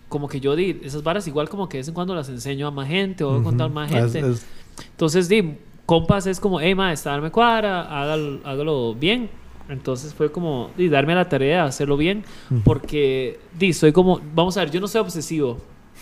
como 0.10 0.28
que 0.28 0.40
yo 0.40 0.56
di 0.56 0.80
esas 0.84 1.02
varas 1.04 1.28
igual 1.28 1.50
como 1.50 1.68
que 1.68 1.78
de 1.78 1.80
vez 1.80 1.88
en 1.88 1.94
cuando 1.96 2.14
las 2.14 2.30
enseño 2.30 2.68
a 2.68 2.72
más 2.72 2.88
gente 2.88 3.24
o 3.24 3.32
voy 3.32 3.40
a 3.42 3.44
contar 3.44 3.70
más 3.72 3.92
Es- 3.92 4.14
gente. 4.14 4.30
es- 4.32 4.46
Entonces, 4.92 5.28
di, 5.28 5.58
compas 5.88 6.26
es 6.28 6.40
como, 6.40 6.60
hey, 6.60 6.76
ma, 6.76 6.94
esta 6.94 7.10
darme 7.12 7.32
cuadra, 7.32 7.82
hágalo, 7.82 8.40
hágalo 8.44 8.94
bien. 8.96 9.30
Entonces 9.70 10.14
fue 10.14 10.32
como, 10.32 10.70
di, 10.78 10.88
darme 10.90 11.16
la 11.16 11.28
tarea 11.30 11.64
de 11.64 11.68
hacerlo 11.70 11.98
bien, 11.98 12.24
porque, 12.64 13.40
di, 13.58 13.74
soy 13.74 13.92
como, 13.92 14.20
vamos 14.36 14.56
a 14.58 14.60
ver, 14.62 14.72
yo 14.72 14.80
no 14.80 14.88
soy 14.88 15.02
obsesivo. 15.02 15.58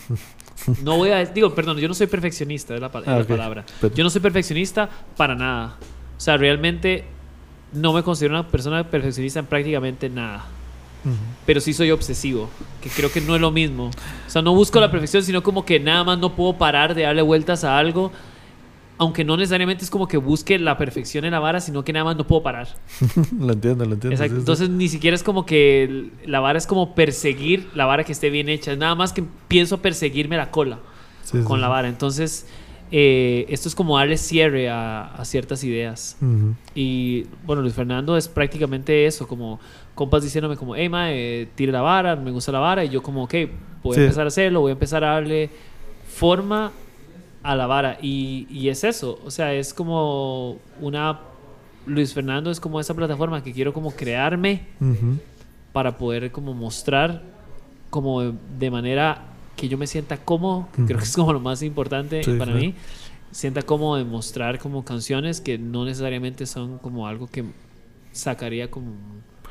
No 0.84 0.98
voy 0.98 1.10
a, 1.10 1.26
digo, 1.26 1.56
perdón, 1.56 1.77
yo 1.80 1.88
no 1.88 1.93
soy 1.95 2.06
perfeccionista, 2.06 2.76
es 2.76 2.81
la, 2.81 2.88
es 2.88 2.93
Ah, 3.07 3.18
la 3.18 3.23
palabra. 3.26 3.65
Yo 3.95 4.03
no 4.03 4.11
soy 4.11 4.22
perfeccionista 4.22 4.88
para 5.18 5.34
nada. 5.34 5.77
O 6.15 6.19
sea, 6.19 6.38
realmente 6.38 7.03
no 7.73 7.93
me 7.93 8.03
considero 8.03 8.34
una 8.34 8.48
persona 8.48 8.84
perfeccionista 8.84 9.39
en 9.39 9.45
prácticamente 9.45 10.10
nada 10.10 10.45
pero 11.45 11.60
sí 11.60 11.73
soy 11.73 11.91
obsesivo, 11.91 12.49
que 12.81 12.89
creo 12.89 13.11
que 13.11 13.22
no 13.22 13.35
es 13.35 13.41
lo 13.41 13.52
mismo. 13.52 13.85
O 13.85 14.30
sea, 14.30 14.41
no 14.41 14.53
busco 14.53 14.80
la 14.80 14.91
perfección, 14.91 15.23
sino 15.23 15.41
como 15.41 15.65
que 15.65 15.80
nada 15.80 16.03
más 16.03 16.19
no 16.19 16.35
puedo 16.35 16.57
parar 16.57 16.93
de 16.93 17.03
darle 17.03 17.22
vueltas 17.22 17.64
a 17.64 17.77
algo, 17.77 18.11
aunque 18.98 19.23
no 19.23 19.35
necesariamente 19.35 19.84
es 19.84 19.89
como 19.89 20.07
que 20.07 20.18
busque 20.18 20.60
la 20.60 20.77
perfección 20.77 21.26
en 21.26 21.31
la 21.31 21.39
vara, 21.39 21.60
sino 21.60 21.84
que 21.84 21.91
nada 21.91 22.06
más 22.06 22.18
no 22.18 22.27
puedo 22.27 22.43
parar. 22.43 22.68
lo 23.39 23.53
entiendo, 23.53 23.85
lo 23.85 23.93
entiendo. 23.93 24.15
Exacto. 24.15 24.38
Entonces 24.38 24.69
ni 24.69 24.88
siquiera 24.89 25.15
es 25.15 25.23
como 25.23 25.45
que 25.45 26.11
la 26.26 26.39
vara 26.39 26.60
es 26.60 26.68
como 26.68 26.93
perseguir 26.93 27.69
la 27.73 27.85
vara 27.85 28.03
que 28.03 28.11
esté 28.11 28.30
bien 28.30 28.48
hecha, 28.48 28.72
es 28.72 28.77
nada 28.77 28.93
más 28.93 29.11
que 29.11 29.23
pienso 29.48 29.80
perseguirme 29.80 30.38
la 30.38 30.52
cola 30.52 30.80
Sí, 31.23 31.38
sí, 31.38 31.43
con 31.43 31.61
la 31.61 31.68
vara. 31.68 31.88
Entonces, 31.88 32.48
eh, 32.91 33.45
esto 33.49 33.69
es 33.69 33.76
como 33.76 33.97
darle 33.97 34.18
cierre 34.18 34.69
a, 34.69 35.05
a 35.13 35.26
ciertas 35.26 35.63
ideas. 35.63 36.18
Y 36.76 37.26
bueno, 37.45 37.61
Luis 37.61 37.73
Fernando 37.73 38.18
es 38.18 38.27
prácticamente 38.27 39.05
eso, 39.05 39.27
como 39.27 39.59
compas 39.95 40.23
diciéndome 40.23 40.57
como, 40.57 40.76
hey, 40.76 40.89
ma, 40.89 41.11
eh, 41.11 41.47
tire 41.55 41.72
la 41.72 41.81
vara, 41.81 42.15
me 42.15 42.31
gusta 42.31 42.51
la 42.51 42.59
vara, 42.59 42.84
y 42.84 42.89
yo 42.89 43.01
como, 43.01 43.23
ok, 43.23 43.34
voy 43.84 43.95
Sí. 43.95 44.01
a 44.01 44.03
empezar 44.03 44.26
a 44.26 44.27
hacerlo, 44.27 44.61
voy 44.61 44.72
a 44.72 44.73
empezar 44.73 45.03
a 45.03 45.11
darle 45.13 45.49
forma 46.07 46.72
a 47.43 47.55
la 47.55 47.65
vara. 47.68 47.97
Y, 48.01 48.45
y 48.49 48.69
es 48.69 48.84
eso, 48.84 49.19
o 49.26 49.31
sea, 49.31 49.53
es 49.53 49.73
como 49.73 50.57
una... 50.80 51.19
Luis 51.88 52.13
Fernando 52.13 52.51
es 52.51 52.59
como 52.59 52.80
esa 52.80 52.93
plataforma 52.93 53.41
que 53.43 53.51
quiero 53.53 53.73
como 53.73 53.89
crearme 53.91 54.68
para 55.73 55.97
poder 55.97 56.31
como 56.31 56.53
mostrar 56.53 57.23
como 57.89 58.22
de 58.22 58.69
manera 58.69 59.31
que 59.62 59.70
yo 59.70 59.78
me 59.78 59.86
sienta 59.86 60.18
cómodo, 60.18 60.68
que 60.76 60.84
creo 60.86 60.98
que 60.98 61.04
es 61.06 61.16
como 61.16 61.32
lo 61.34 61.40
más 61.40 61.62
importante 61.62 62.24
Sí, 62.24 62.32
para 62.34 62.54
sí. 62.54 62.58
mí, 62.58 62.76
sienta 63.32 63.62
cómodo 63.62 63.96
de 63.98 64.04
mostrar 64.04 64.58
como 64.58 64.84
canciones 64.84 65.40
que 65.40 65.60
no 65.60 65.86
necesariamente 65.86 66.48
son 66.48 66.80
como 66.80 67.06
algo 67.08 67.28
que 67.28 67.44
sacaría 68.12 68.72
como 68.72 68.94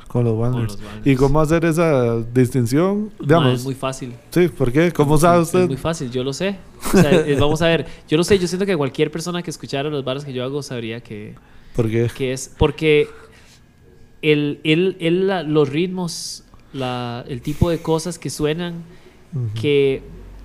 Con 0.09 0.25
los 0.25 0.35
Wanderers. 0.37 0.77
¿Y 1.05 1.15
cómo 1.15 1.41
hacer 1.41 1.65
esa 1.65 2.17
distinción? 2.35 3.11
Digamos, 3.21 3.61
es 3.61 3.65
muy 3.65 3.77
fácil. 3.77 4.13
sí, 4.31 4.49
¿por 4.49 4.73
qué? 4.73 4.91
¿Cómo 4.93 5.15
Es 5.15 5.21
sabe 5.21 5.43
usted? 5.43 5.61
Es 5.61 5.69
muy 5.69 5.77
fácil, 5.77 6.11
yo 6.11 6.25
lo 6.25 6.33
sé. 6.33 6.57
O 6.93 6.97
sea, 6.97 7.25
vamos 7.39 7.63
a 7.63 7.69
ver, 7.69 7.87
yo 8.09 8.17
lo 8.17 8.25
sé, 8.25 8.37
yo 8.37 8.49
siento 8.49 8.67
que 8.67 8.77
cualquier 8.77 9.13
persona 9.13 9.43
que 9.45 9.51
escuchara 9.51 9.89
los 9.89 10.03
bares 10.05 10.25
que 10.25 10.33
yo 10.33 10.43
hago 10.43 10.61
sabría 10.65 11.01
que, 11.01 11.37
¿Por 11.77 11.89
qué? 11.89 12.11
que 12.17 12.33
es 12.33 12.53
porque 12.59 13.09
el, 14.23 14.59
el, 14.65 14.97
el- 14.99 15.27
la- 15.29 15.45
los 15.45 15.69
ritmos, 15.69 16.43
la, 16.73 17.25
el 17.29 17.41
tipo 17.43 17.71
de 17.71 17.79
cosas 17.79 18.19
que 18.19 18.29
suenan, 18.31 18.83
Ujú. 19.35 19.49
que 19.61 20.03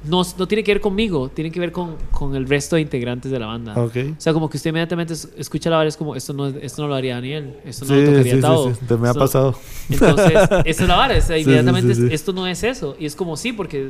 no, 0.08 0.22
no 0.38 0.48
tiene 0.48 0.64
que 0.64 0.72
ver 0.74 0.82
conmigo, 0.82 1.30
tiene 1.30 1.50
que 1.52 1.60
ver 1.60 1.72
con, 1.72 1.96
con 2.12 2.36
el 2.36 2.48
resto 2.48 2.76
de 2.76 2.84
integrantes 2.84 3.32
de 3.32 3.40
la 3.40 3.48
banda. 3.48 3.74
Ok. 3.76 3.96
O 4.18 4.22
sea, 4.22 4.34
como 4.34 4.48
que 4.50 4.58
usted 4.58 4.70
inmediatamente 4.70 5.14
es- 5.14 5.28
escucha 5.36 5.70
la 5.72 5.78
vara, 5.78 5.90
es 5.90 5.98
como, 5.98 6.16
esto 6.16 6.32
no, 6.34 6.46
esto 6.48 6.84
no 6.84 6.88
lo 6.88 6.94
haría 6.96 7.16
Daniel, 7.16 7.56
esto 7.66 7.86
no 7.86 7.96
Sí, 7.96 8.02
lo 8.02 8.06
tocaría 8.12 8.24
sí, 8.24 8.30
sí, 8.30 8.96
me 9.00 9.08
ha 9.08 9.12
esto- 9.12 9.20
pasado. 9.20 9.56
Entonces, 9.90 10.32
esta 10.66 10.84
es 10.84 10.88
la 10.88 10.96
vara, 10.96 11.18
o 11.18 11.22
sea, 11.22 11.38
inmediatamente 11.40 11.92
es- 11.94 12.00
esto 12.00 12.34
no 12.34 12.46
es 12.46 12.64
eso. 12.64 12.96
Y 13.00 13.08
es 13.08 13.16
como, 13.16 13.36
sí, 13.36 13.52
porque, 13.52 13.90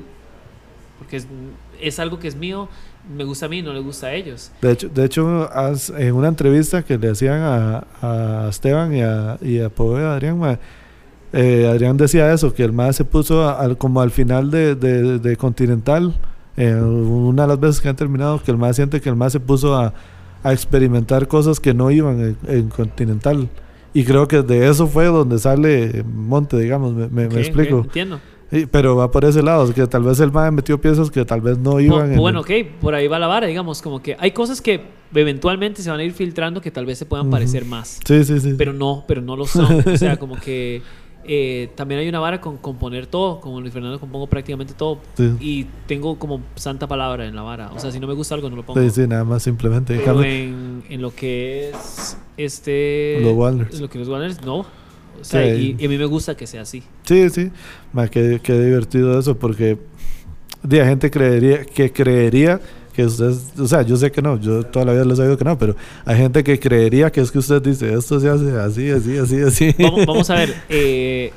porque 0.99 1.17
es, 1.17 1.27
es 1.81 1.99
algo 1.99 2.17
que 2.17 2.29
es 2.29 2.35
mío, 2.37 2.69
me 3.13 3.25
gusta 3.25 3.47
a 3.47 3.49
mí, 3.49 3.61
no 3.61 3.73
le 3.73 3.81
gusta 3.81 4.07
a 4.07 4.13
ellos. 4.13 4.51
De 4.61 4.71
hecho, 4.71 4.87
de 4.87 5.03
hecho 5.05 5.49
en 5.97 6.15
una 6.15 6.29
entrevista 6.29 6.81
que 6.83 6.97
le 6.97 7.09
hacían 7.11 7.41
a, 7.41 7.83
a 8.01 8.47
Esteban 8.49 8.95
y 8.95 9.01
a, 9.01 9.37
y 9.41 9.59
a 9.59 9.67
Poe, 9.69 10.01
Adrián, 10.01 10.39
ma, 10.39 10.57
eh, 11.35 11.67
Adrián 11.69 11.97
decía 11.97 12.31
eso, 12.33 12.53
que 12.53 12.63
el 12.63 12.71
más 12.71 12.95
se 12.95 13.03
puso 13.05 13.47
al- 13.47 13.77
como 13.77 14.01
al 14.01 14.09
final 14.11 14.49
de, 14.49 14.73
de- 14.75 15.19
de 15.19 15.35
Continental, 15.37 16.15
eh, 16.57 16.73
una 16.73 17.43
de 17.43 17.47
las 17.49 17.59
veces 17.59 17.81
que 17.81 17.89
han 17.89 17.95
terminado, 17.97 18.41
que 18.41 18.49
el 18.51 18.57
más 18.57 18.75
siente 18.77 19.01
que 19.01 19.09
el 19.09 19.15
más 19.17 19.33
se 19.33 19.39
puso 19.41 19.75
a, 19.75 19.93
a 20.43 20.53
experimentar 20.53 21.27
cosas 21.27 21.59
que 21.59 21.73
no 21.73 21.91
iban 21.91 22.19
en, 22.21 22.37
en 22.47 22.69
Continental. 22.69 23.49
Y 23.93 24.03
creo 24.03 24.27
que 24.27 24.41
de 24.41 24.67
eso 24.69 24.87
fue 24.87 25.05
donde 25.05 25.37
sale 25.39 26.03
Monte, 26.03 26.57
digamos, 26.57 26.93
me, 26.93 27.07
me, 27.07 27.23
me 27.23 27.25
Ok, 27.27 27.33
explico. 27.37 27.79
entiendo. 27.83 28.19
Sí, 28.51 28.67
pero 28.69 28.95
va 28.95 29.09
por 29.09 29.25
ese 29.25 29.41
lado, 29.41 29.73
que 29.73 29.87
tal 29.87 30.03
vez 30.03 30.19
el 30.19 30.31
mae 30.31 30.51
metió 30.51 30.79
piezas 30.79 31.09
que 31.09 31.25
tal 31.25 31.41
vez 31.41 31.57
no 31.57 31.79
iban 31.79 32.11
en 32.13 32.19
bueno, 32.19 32.45
el- 32.47 32.63
ok, 32.65 32.71
por 32.79 32.93
ahí 32.93 33.07
va 33.07 33.17
la 33.19 33.27
vara, 33.27 33.47
digamos, 33.47 33.81
como 33.81 34.01
que 34.01 34.15
hay 34.19 34.31
cosas 34.31 34.61
que 34.61 34.81
eventualmente 35.13 35.81
se 35.81 35.89
van 35.89 35.99
a 35.99 36.03
ir 36.03 36.13
filtrando 36.13 36.61
que 36.61 36.71
tal 36.71 36.85
vez 36.85 36.97
se 36.99 37.05
puedan 37.05 37.29
parecer 37.29 37.65
más. 37.65 37.99
Sí, 38.05 38.23
sí, 38.23 38.39
sí. 38.39 38.53
pero 38.57 38.71
no, 38.73 39.03
pero 39.07 39.21
no 39.21 39.35
lo 39.35 39.45
son. 39.47 39.83
O 39.85 39.97
sea, 39.97 40.17
como 40.19 40.35
que 40.39 40.81
eh, 41.27 41.69
también 41.75 41.99
hay 42.01 42.09
una 42.09 42.19
vara 42.19 42.41
con 42.41 42.57
componer 42.57 43.07
todo, 43.07 43.39
como 43.41 43.61
Luis 43.61 43.73
Fernando 43.73 43.99
compongo 43.99 44.27
prácticamente 44.27 44.73
todo. 44.73 44.99
Sí. 45.15 45.35
Y 45.39 45.67
tengo 45.87 46.17
como 46.17 46.41
santa 46.55 46.87
palabra 46.87 47.25
en 47.25 47.35
la 47.35 47.41
vara. 47.41 47.71
O 47.73 47.79
sea, 47.79 47.91
si 47.91 47.99
no 47.99 48.07
me 48.07 48.13
gusta 48.13 48.35
algo, 48.35 48.49
no 48.49 48.55
lo 48.55 48.65
pongo. 48.65 48.79
Sí, 48.81 48.89
sí, 48.89 49.07
nada 49.07 49.23
más 49.23 49.43
simplemente. 49.43 49.93
En 49.93 49.99
Pero 49.99 50.13
cambio, 50.13 50.31
en, 50.31 50.83
en 50.89 51.01
lo 51.01 51.13
que 51.13 51.69
es 51.69 52.17
este 52.37 53.19
Los 53.21 53.79
lo 53.79 53.89
que 53.89 53.99
los 53.99 54.07
Walners, 54.07 54.43
no. 54.43 54.57
O 54.59 55.23
sea, 55.23 55.43
Sí. 55.55 55.75
y, 55.77 55.83
y 55.83 55.85
a 55.85 55.89
mí 55.89 55.97
me 55.97 56.05
gusta 56.05 56.35
que 56.35 56.47
sea 56.47 56.61
así. 56.61 56.83
Sí, 57.03 57.29
sí. 57.29 57.51
Qué, 58.11 58.39
qué 58.43 58.59
divertido 58.59 59.17
eso, 59.17 59.37
porque 59.37 59.77
de, 60.63 60.79
la 60.79 60.85
gente 60.85 61.09
creería 61.09 61.65
que 61.65 61.91
creería 61.91 62.59
que 62.95 63.05
usted, 63.05 63.33
o 63.59 63.67
sea, 63.67 63.81
yo 63.81 63.97
sé 63.97 64.11
que 64.11 64.21
no, 64.21 64.39
yo 64.39 64.63
toda 64.63 64.85
la 64.85 64.93
vida 64.93 65.03
les 65.03 65.13
he 65.13 65.17
sabido 65.17 65.37
que 65.37 65.43
no, 65.43 65.57
pero 65.57 65.75
hay 66.05 66.17
gente 66.17 66.43
que 66.43 66.59
creería 66.59 67.11
que 67.11 67.21
es 67.21 67.31
que 67.31 67.39
usted 67.39 67.61
dice 67.61 67.93
esto 67.93 68.19
se 68.19 68.29
hace 68.29 68.57
así, 68.57 68.89
así, 68.89 69.17
así, 69.17 69.41
así. 69.41 69.75
Vamos, 69.77 70.05
vamos 70.05 70.29
a 70.29 70.35
ver. 70.35 70.55
eh, 70.69 71.31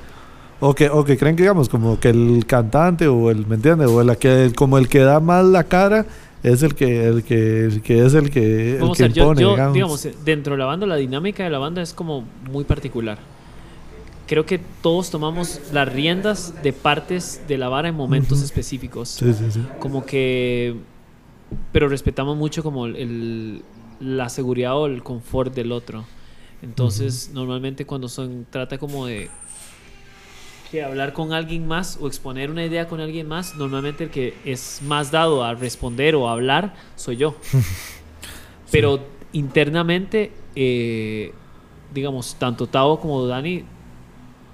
o 0.60 0.74
que 0.74 0.88
o 0.88 1.04
que 1.04 1.16
creen 1.16 1.36
que 1.36 1.42
digamos 1.42 1.68
como 1.68 2.00
que 2.00 2.08
el 2.08 2.44
cantante 2.46 3.06
o 3.06 3.30
el, 3.30 3.46
¿me 3.46 3.56
entiende? 3.56 3.86
O 3.86 4.00
el 4.00 4.16
que 4.16 4.52
como 4.56 4.78
el 4.78 4.88
que 4.88 5.00
da 5.00 5.20
más 5.20 5.44
la 5.44 5.64
cara 5.64 6.06
es 6.42 6.62
el 6.62 6.74
que 6.74 7.06
el 7.06 7.22
que 7.24 7.64
el 7.64 7.82
que 7.82 8.04
es 8.04 8.14
el 8.14 8.30
que 8.30 8.74
el 8.74 8.80
vamos 8.80 8.96
que 8.96 9.04
a 9.04 9.06
ver, 9.06 9.14
yo, 9.14 9.22
impone, 9.22 9.42
yo, 9.42 9.50
digamos. 9.50 9.74
digamos, 9.74 10.08
dentro 10.24 10.52
de 10.54 10.58
la 10.58 10.66
banda, 10.66 10.86
la 10.86 10.96
dinámica 10.96 11.44
de 11.44 11.50
la 11.50 11.58
banda 11.58 11.82
es 11.82 11.92
como 11.92 12.24
muy 12.50 12.64
particular. 12.64 13.18
Creo 14.26 14.44
que 14.44 14.60
todos 14.82 15.10
tomamos 15.10 15.60
las 15.72 15.90
riendas 15.90 16.54
de 16.62 16.74
partes 16.74 17.40
de 17.48 17.56
la 17.56 17.70
vara 17.70 17.88
en 17.88 17.94
momentos 17.94 18.42
específicos. 18.42 19.08
Sí, 19.08 19.32
sí, 19.32 19.50
sí. 19.50 19.62
Como 19.80 20.04
que. 20.04 20.76
Pero 21.72 21.88
respetamos 21.88 22.36
mucho 22.36 22.62
como 22.62 22.86
el, 22.86 23.62
la 24.00 24.28
seguridad 24.28 24.76
o 24.76 24.86
el 24.86 25.02
confort 25.02 25.54
del 25.54 25.72
otro. 25.72 26.04
Entonces, 26.62 27.30
normalmente 27.32 27.86
cuando 27.86 28.08
son, 28.08 28.46
trata 28.50 28.78
como 28.78 29.06
de 29.06 29.30
que 30.70 30.82
hablar 30.82 31.12
con 31.12 31.32
alguien 31.32 31.66
más 31.66 31.98
o 32.00 32.06
exponer 32.06 32.50
una 32.50 32.64
idea 32.64 32.88
con 32.88 33.00
alguien 33.00 33.26
más, 33.26 33.56
normalmente 33.56 34.04
el 34.04 34.10
que 34.10 34.34
es 34.44 34.80
más 34.82 35.10
dado 35.10 35.42
a 35.42 35.54
responder 35.54 36.14
o 36.14 36.28
a 36.28 36.32
hablar 36.32 36.74
soy 36.96 37.16
yo. 37.16 37.36
Pero 38.70 39.00
internamente, 39.32 40.32
eh, 40.54 41.32
digamos, 41.94 42.36
tanto 42.38 42.66
Tavo 42.66 43.00
como 43.00 43.26
Dani, 43.26 43.64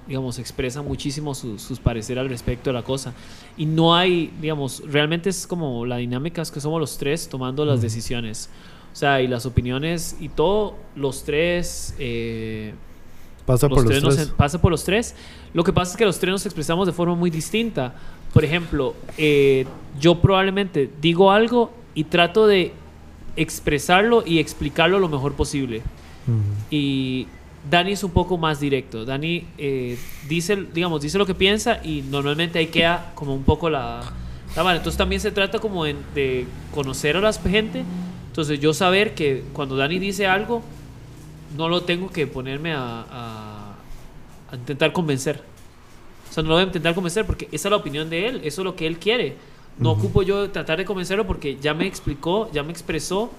digamos, 0.07 0.39
expresan 0.39 0.85
muchísimo 0.87 1.35
su- 1.35 1.59
sus 1.59 1.79
parecer 1.81 2.19
al 2.19 2.29
respecto 2.29 2.71
de 2.71 2.75
la 2.75 2.83
cosa. 2.83 3.15
Y 3.57 3.67
no 3.67 3.95
hay, 3.95 4.33
digamos, 4.41 4.83
realmente 4.87 5.31
es 5.31 5.47
como 5.47 5.87
la 5.87 5.97
dinámica 5.99 6.43
es 6.43 6.51
que 6.51 6.61
somos 6.61 6.81
los 6.81 6.99
tres 6.99 7.29
tomando 7.29 7.65
las 7.65 7.81
decisiones. 7.83 8.49
O 8.93 8.97
sea, 8.97 9.21
y 9.23 9.27
las 9.27 9.45
opiniones 9.47 10.17
y 10.21 10.29
todo, 10.29 10.77
los 10.95 11.25
tres... 11.25 11.95
eh, 11.99 12.75
Pasa 13.47 13.69
los 13.69 13.77
por 13.77 13.85
los 13.85 13.91
tres 13.93 14.03
nos 14.05 14.15
tres. 14.17 14.29
en- 14.29 14.35
pasa 14.35 14.61
por 14.61 14.71
los 14.71 14.85
tres. 14.85 15.15
Lo 15.53 15.65
que 15.65 15.73
pasa 15.73 15.91
es 15.93 15.97
que 15.99 16.05
los 16.05 16.19
tres 16.19 16.31
nos 16.33 16.47
expresamos 16.47 16.87
de 16.87 16.93
forma 16.93 17.15
muy 17.15 17.29
distinta. 17.31 17.95
Por 18.33 18.45
ejemplo, 18.45 18.95
eh, 19.19 19.67
yo 20.01 20.21
probablemente 20.21 20.91
digo 21.03 21.31
algo 21.31 21.71
y 21.95 22.05
trato 22.05 22.47
de 22.47 22.73
expresarlo 23.37 24.23
y 24.25 24.39
explicarlo 24.39 24.99
lo 24.99 25.09
mejor 25.09 25.33
posible. 25.35 25.83
Y 26.71 27.27
Dani 27.71 27.93
es 27.93 28.05
un 28.05 28.11
poco 28.11 28.37
más 28.37 28.61
directo. 28.61 29.05
Dani 29.05 29.47
eh, 29.59 29.99
dice, 30.29 30.57
digamos, 30.75 31.01
dice 31.01 31.19
lo 31.19 31.27
que 31.27 31.35
piensa 31.35 31.81
y 31.83 32.03
normalmente 32.03 32.59
ahí 32.59 32.67
queda 32.67 33.13
como 33.15 33.35
un 33.35 33.43
poco 33.45 33.71
la, 33.71 34.03
la 34.55 34.63
vara. 34.63 34.77
Entonces 34.77 34.99
también 34.99 35.21
se 35.21 35.31
trata 35.33 35.59
como 35.59 35.85
de, 35.85 35.97
de 36.15 36.47
conocer 36.75 37.17
a 37.17 37.21
la 37.21 37.33
gente. 37.33 37.83
Entonces 38.29 38.61
yo 38.61 38.75
saber 38.75 39.15
que 39.15 39.45
cuando 39.53 39.77
Dani 39.77 39.99
dice 39.99 40.27
algo, 40.27 40.63
no 41.57 41.69
lo 41.69 41.83
tengo 41.83 42.11
que 42.11 42.27
ponerme 42.27 42.73
a, 42.73 43.05
a- 43.11 43.75
a 44.51 44.57
intentar 44.57 44.93
convencer. 44.93 45.43
O 46.31 46.33
sea, 46.33 46.43
no 46.43 46.51
lo 46.51 46.55
voy 46.57 46.65
a 46.65 46.67
intentar 46.67 46.95
convencer 46.95 47.25
porque 47.27 47.49
esa 47.53 47.69
es 47.69 47.71
la 47.71 47.77
opinión 47.77 48.11
de 48.11 48.27
él, 48.27 48.41
eso 48.45 48.61
es 48.61 48.65
lo 48.65 48.75
que 48.77 48.87
él 48.87 48.99
quiere. 48.99 49.37
No 49.79 49.93
ocupo 49.93 50.23
yo 50.23 50.51
tratar 50.51 50.79
de 50.79 50.85
convencerlo 50.85 51.27
porque 51.27 51.57
ya 51.61 51.75
me 51.75 51.87
explicó, 51.87 52.51
ya 52.53 52.63
me 52.63 52.71
expresó 52.73 53.31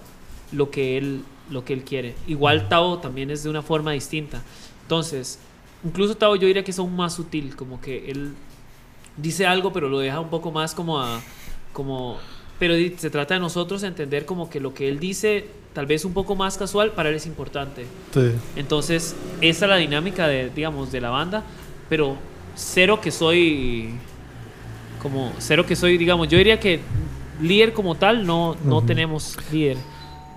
lo 0.51 0.69
que 0.71 0.97
él, 0.97 1.23
lo 1.49 1.63
que 1.63 1.73
él 1.73 1.83
quiere. 1.83 2.15
Igual 2.27 2.69
Tao 2.69 2.97
también 2.99 3.29
es 3.31 3.43
de 3.43 3.49
una 3.49 3.61
forma 3.61 3.91
distinta. 3.91 4.41
Entonces, 4.83 5.39
incluso 5.83 6.15
Tao 6.15 6.35
yo 6.35 6.47
diría 6.47 6.63
que 6.63 6.71
es 6.71 6.79
aún 6.79 6.95
más 6.95 7.15
sutil, 7.15 7.55
como 7.55 7.81
que 7.81 8.09
él 8.11 8.33
dice 9.17 9.45
algo 9.45 9.71
pero 9.71 9.89
lo 9.89 9.99
deja 9.99 10.19
un 10.19 10.29
poco 10.29 10.51
más 10.51 10.73
como 10.73 10.99
a... 10.99 11.21
Como, 11.73 12.17
pero 12.57 12.73
se 12.97 13.09
trata 13.09 13.33
de 13.33 13.41
nosotros 13.41 13.83
entender 13.83 14.25
como 14.25 14.49
que 14.49 14.61
lo 14.61 14.73
que 14.73 14.87
él 14.87 14.97
dice, 14.97 15.45
tal 15.73 15.85
vez 15.85 16.05
un 16.05 16.13
poco 16.13 16.35
más 16.35 16.57
casual, 16.57 16.91
para 16.91 17.09
él 17.09 17.15
es 17.15 17.25
importante. 17.25 17.85
Sí. 18.13 18.31
Entonces, 18.55 19.13
esa 19.41 19.65
es 19.65 19.69
la 19.69 19.75
dinámica 19.75 20.25
de, 20.27 20.49
digamos, 20.49 20.91
de 20.93 21.01
la 21.01 21.09
banda, 21.09 21.43
pero 21.89 22.15
cero 22.55 23.01
que 23.01 23.11
soy 23.11 23.89
como 25.01 25.33
cero 25.37 25.65
que 25.67 25.75
soy, 25.75 25.97
digamos, 25.97 26.29
yo 26.29 26.37
diría 26.37 26.59
que 26.59 26.79
líder 27.41 27.73
como 27.73 27.95
tal 27.95 28.25
no, 28.25 28.55
no 28.63 28.77
Ujú. 28.77 28.87
tenemos 28.87 29.37
líder, 29.51 29.77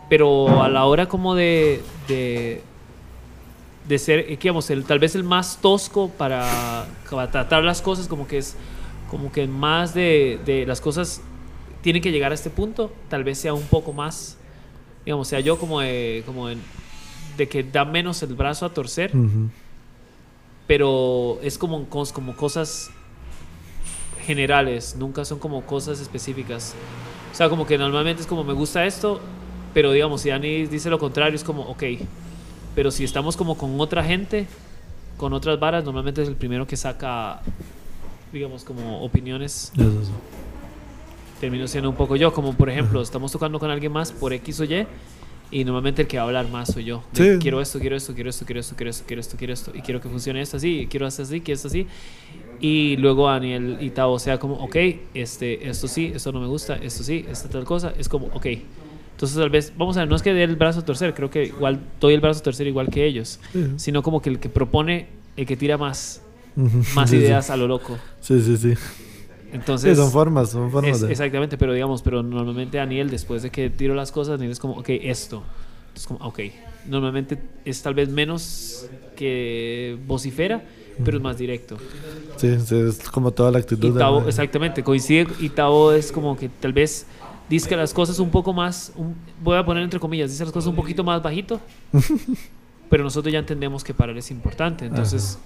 pero 0.09 0.62
a 0.62 0.69
la 0.69 0.85
hora 0.85 1.07
como 1.07 1.35
de 1.35 1.83
de, 2.09 2.62
de 3.87 3.99
ser, 3.99 4.20
eh, 4.20 4.39
digamos, 4.41 4.70
el, 4.70 4.85
tal 4.85 4.99
vez 4.99 5.15
el 5.15 5.25
más 5.25 5.59
tosco 5.61 6.11
para, 6.11 6.87
para 7.11 7.31
tratar 7.31 7.65
las 7.65 7.81
cosas, 7.81 8.09
como 8.09 8.27
que 8.27 8.39
es 8.39 8.57
como 9.11 9.33
que 9.33 9.47
más 9.47 9.95
de, 9.95 10.39
de 10.45 10.67
las 10.67 10.81
cosas 10.81 11.23
tienen 11.81 12.03
que 12.03 12.12
llegar 12.12 12.33
a 12.33 12.35
este 12.35 12.51
punto, 12.51 12.93
tal 13.09 13.25
vez 13.25 13.39
sea 13.39 13.55
un 13.55 13.62
poco 13.62 13.93
más, 13.93 14.37
digamos, 15.05 15.28
sea 15.28 15.41
yo 15.41 15.59
como 15.59 15.81
de, 15.81 16.23
como 16.27 16.49
de, 16.49 16.59
de 17.37 17.49
que 17.49 17.62
da 17.62 17.85
menos 17.85 18.23
el 18.23 18.35
brazo 18.35 18.67
a 18.67 18.75
torcer, 18.75 19.12
pero 20.67 21.39
es 21.43 21.57
como, 21.57 21.89
como 21.89 22.37
cosas 22.37 22.91
generales, 24.27 24.97
nunca 24.99 25.25
son 25.25 25.39
como 25.39 25.62
cosas 25.62 26.01
específicas. 26.01 26.75
O 27.33 27.35
sea, 27.35 27.49
como 27.49 27.67
que 27.67 27.78
normalmente 27.78 28.20
es 28.20 28.28
como 28.28 28.45
me 28.45 28.53
gusta 28.53 28.85
esto, 28.85 29.20
pero 29.75 29.93
digamos, 29.93 30.21
si 30.23 30.31
Dani 30.31 30.67
dice 30.67 30.91
lo 30.91 30.99
contrario, 30.99 31.37
es 31.37 31.45
como, 31.45 31.63
ok. 31.63 31.83
Pero 32.75 32.91
si 32.91 33.05
estamos 33.05 33.37
como 33.37 33.57
con 33.57 33.81
otra 33.81 34.05
gente, 34.05 34.47
con 35.17 35.33
otras 35.33 35.59
varas, 35.59 35.85
normalmente 35.85 36.23
es 36.23 36.29
el 36.29 36.37
primero 36.37 36.67
que 36.67 36.77
saca, 36.77 37.41
digamos, 38.33 38.65
como 38.65 39.03
opiniones. 39.03 39.73
Eso 39.77 40.05
sí. 40.05 40.11
Termino 41.41 41.69
siendo 41.69 41.91
un 41.91 41.97
poco 41.97 42.17
yo, 42.17 42.33
como 42.33 42.53
por 42.55 42.69
ejemplo, 42.69 43.01
estamos 43.01 43.31
tocando 43.31 43.59
con 43.59 43.71
alguien 43.71 43.93
más 43.93 44.13
por 44.13 44.33
X 44.33 44.61
o 44.61 44.65
Y. 44.65 44.87
Y 45.51 45.65
normalmente 45.65 46.03
el 46.03 46.09
que 46.09 46.19
va 46.19 46.25
a 46.25 46.27
hablar 46.27 46.49
más 46.49 46.73
soy 46.73 46.85
yo. 46.85 47.03
De, 47.15 47.35
Sí. 47.35 47.39
Quiero 47.41 47.61
esto, 47.61 47.79
quiero 47.79 47.97
esto, 47.97 48.15
quiero 48.15 48.29
esto, 48.29 48.45
quiero 48.45 48.61
esto, 48.61 48.75
quiero 48.77 48.91
esto, 48.91 49.05
quiero 49.07 49.21
esto, 49.21 49.37
quiero 49.39 49.53
esto. 49.55 49.73
Y 49.75 49.81
quiero 49.81 50.01
que 50.01 50.09
funcione 50.09 50.43
esto 50.43 50.59
así, 50.59 50.81
y 50.81 50.87
quiero 50.89 51.07
hacer 51.07 51.25
así, 51.25 51.41
quiero 51.41 51.57
esto 51.57 51.69
así. 51.69 51.87
Y 52.61 52.97
luego 52.99 53.29
Daniel 53.29 53.79
y 53.81 53.91
Tavo 53.91 54.19
sea 54.19 54.39
como, 54.39 54.55
ok, 54.57 54.77
este, 55.15 55.69
esto 55.69 55.89
sí, 55.89 56.13
esto 56.15 56.33
no 56.33 56.41
me 56.41 56.49
gusta, 56.49 56.77
esto 56.77 57.03
sí, 57.03 57.25
esta 57.31 57.49
tal 57.49 57.65
cosa. 57.65 57.95
Es 57.99 58.09
como, 58.09 58.27
ok. 58.27 58.47
Entonces 59.19 59.37
tal 59.37 59.51
vez, 59.51 59.73
vamos 59.77 59.97
a 59.97 60.01
ver, 60.01 60.09
no 60.09 60.15
es 60.15 60.23
que 60.23 60.33
dé 60.33 60.45
el 60.45 60.55
brazo 60.55 60.79
a 60.79 60.85
torcer, 60.85 61.13
creo 61.13 61.29
que 61.29 61.47
igual 61.47 61.81
doy 62.01 62.15
el 62.15 62.21
brazo 62.21 62.39
a 62.39 62.43
torcer 62.45 62.69
igual 62.69 62.89
que 62.89 63.05
ellos. 63.05 63.41
Sino 63.77 64.01
como 64.05 64.23
que 64.23 64.31
el 64.31 64.39
que 64.39 64.49
propone, 64.49 65.09
el 65.37 65.45
que 65.45 65.57
tira 65.57 65.77
más, 65.77 66.23
más 66.95 67.11
Sí, 67.11 67.17
sí. 67.17 67.23
ideas 67.25 67.51
a 67.51 67.57
lo 67.57 67.67
loco. 67.67 67.99
Sí, 68.21 68.41
sí, 68.41 68.57
sí. 68.57 68.75
Entonces... 69.53 69.97
sí, 69.97 70.01
son 70.03 70.13
formas, 70.13 70.51
son 70.51 70.71
formas 70.71 70.97
Es- 70.97 71.01
de... 71.01 71.11
Exactamente, 71.11 71.59
pero 71.59 71.73
digamos, 71.73 72.03
pero 72.03 72.23
normalmente 72.23 72.77
Daniel, 72.79 73.11
después 73.11 73.43
de 73.43 73.51
que 73.51 73.71
tiro 73.71 73.95
las 73.97 74.13
cosas, 74.13 74.35
Daniel 74.39 74.53
es 74.53 74.61
como, 74.61 74.75
ok, 74.75 74.89
esto. 74.91 75.43
Entonces, 75.89 76.07
como, 76.07 76.25
ok. 76.25 76.39
Normalmente 76.87 77.39
es 77.65 77.83
tal 77.83 77.95
vez 77.95 78.09
menos 78.11 78.89
que 79.17 79.99
vocifera, 80.07 80.63
pero 81.05 81.17
es 81.17 81.23
más 81.25 81.37
directo. 81.39 81.77
Sí, 82.37 82.47
es 82.47 83.01
como 83.11 83.33
toda 83.33 83.51
la 83.51 83.59
actitud. 83.59 83.89
Y 83.89 83.91
de- 83.91 83.99
Tavo, 83.99 84.29
exactamente, 84.29 84.85
coincide. 84.85 85.27
Y 85.41 85.49
Tavo 85.49 85.91
es 85.93 86.13
como 86.13 86.37
que 86.37 86.49
tal 86.49 86.73
vez 86.73 87.07
dice 87.49 87.77
las 87.77 87.93
cosas 87.94 88.18
un 88.18 88.31
poco 88.31 88.52
más, 88.52 88.93
un- 88.97 89.15
voy 89.43 89.57
a 89.57 89.65
poner 89.65 89.83
entre 89.83 89.99
comillas, 90.01 90.31
dice 90.31 90.44
las 90.44 90.52
cosas 90.52 90.68
un 90.68 90.77
poquito 90.77 91.02
más 91.05 91.23
bajito, 91.23 91.60
pero 92.91 93.05
nosotros 93.05 93.33
ya 93.33 93.39
entendemos 93.39 93.85
que 93.85 93.94
para 93.94 94.12
él 94.12 94.18
es 94.18 94.31
importante. 94.31 94.86
Entonces, 94.86 95.39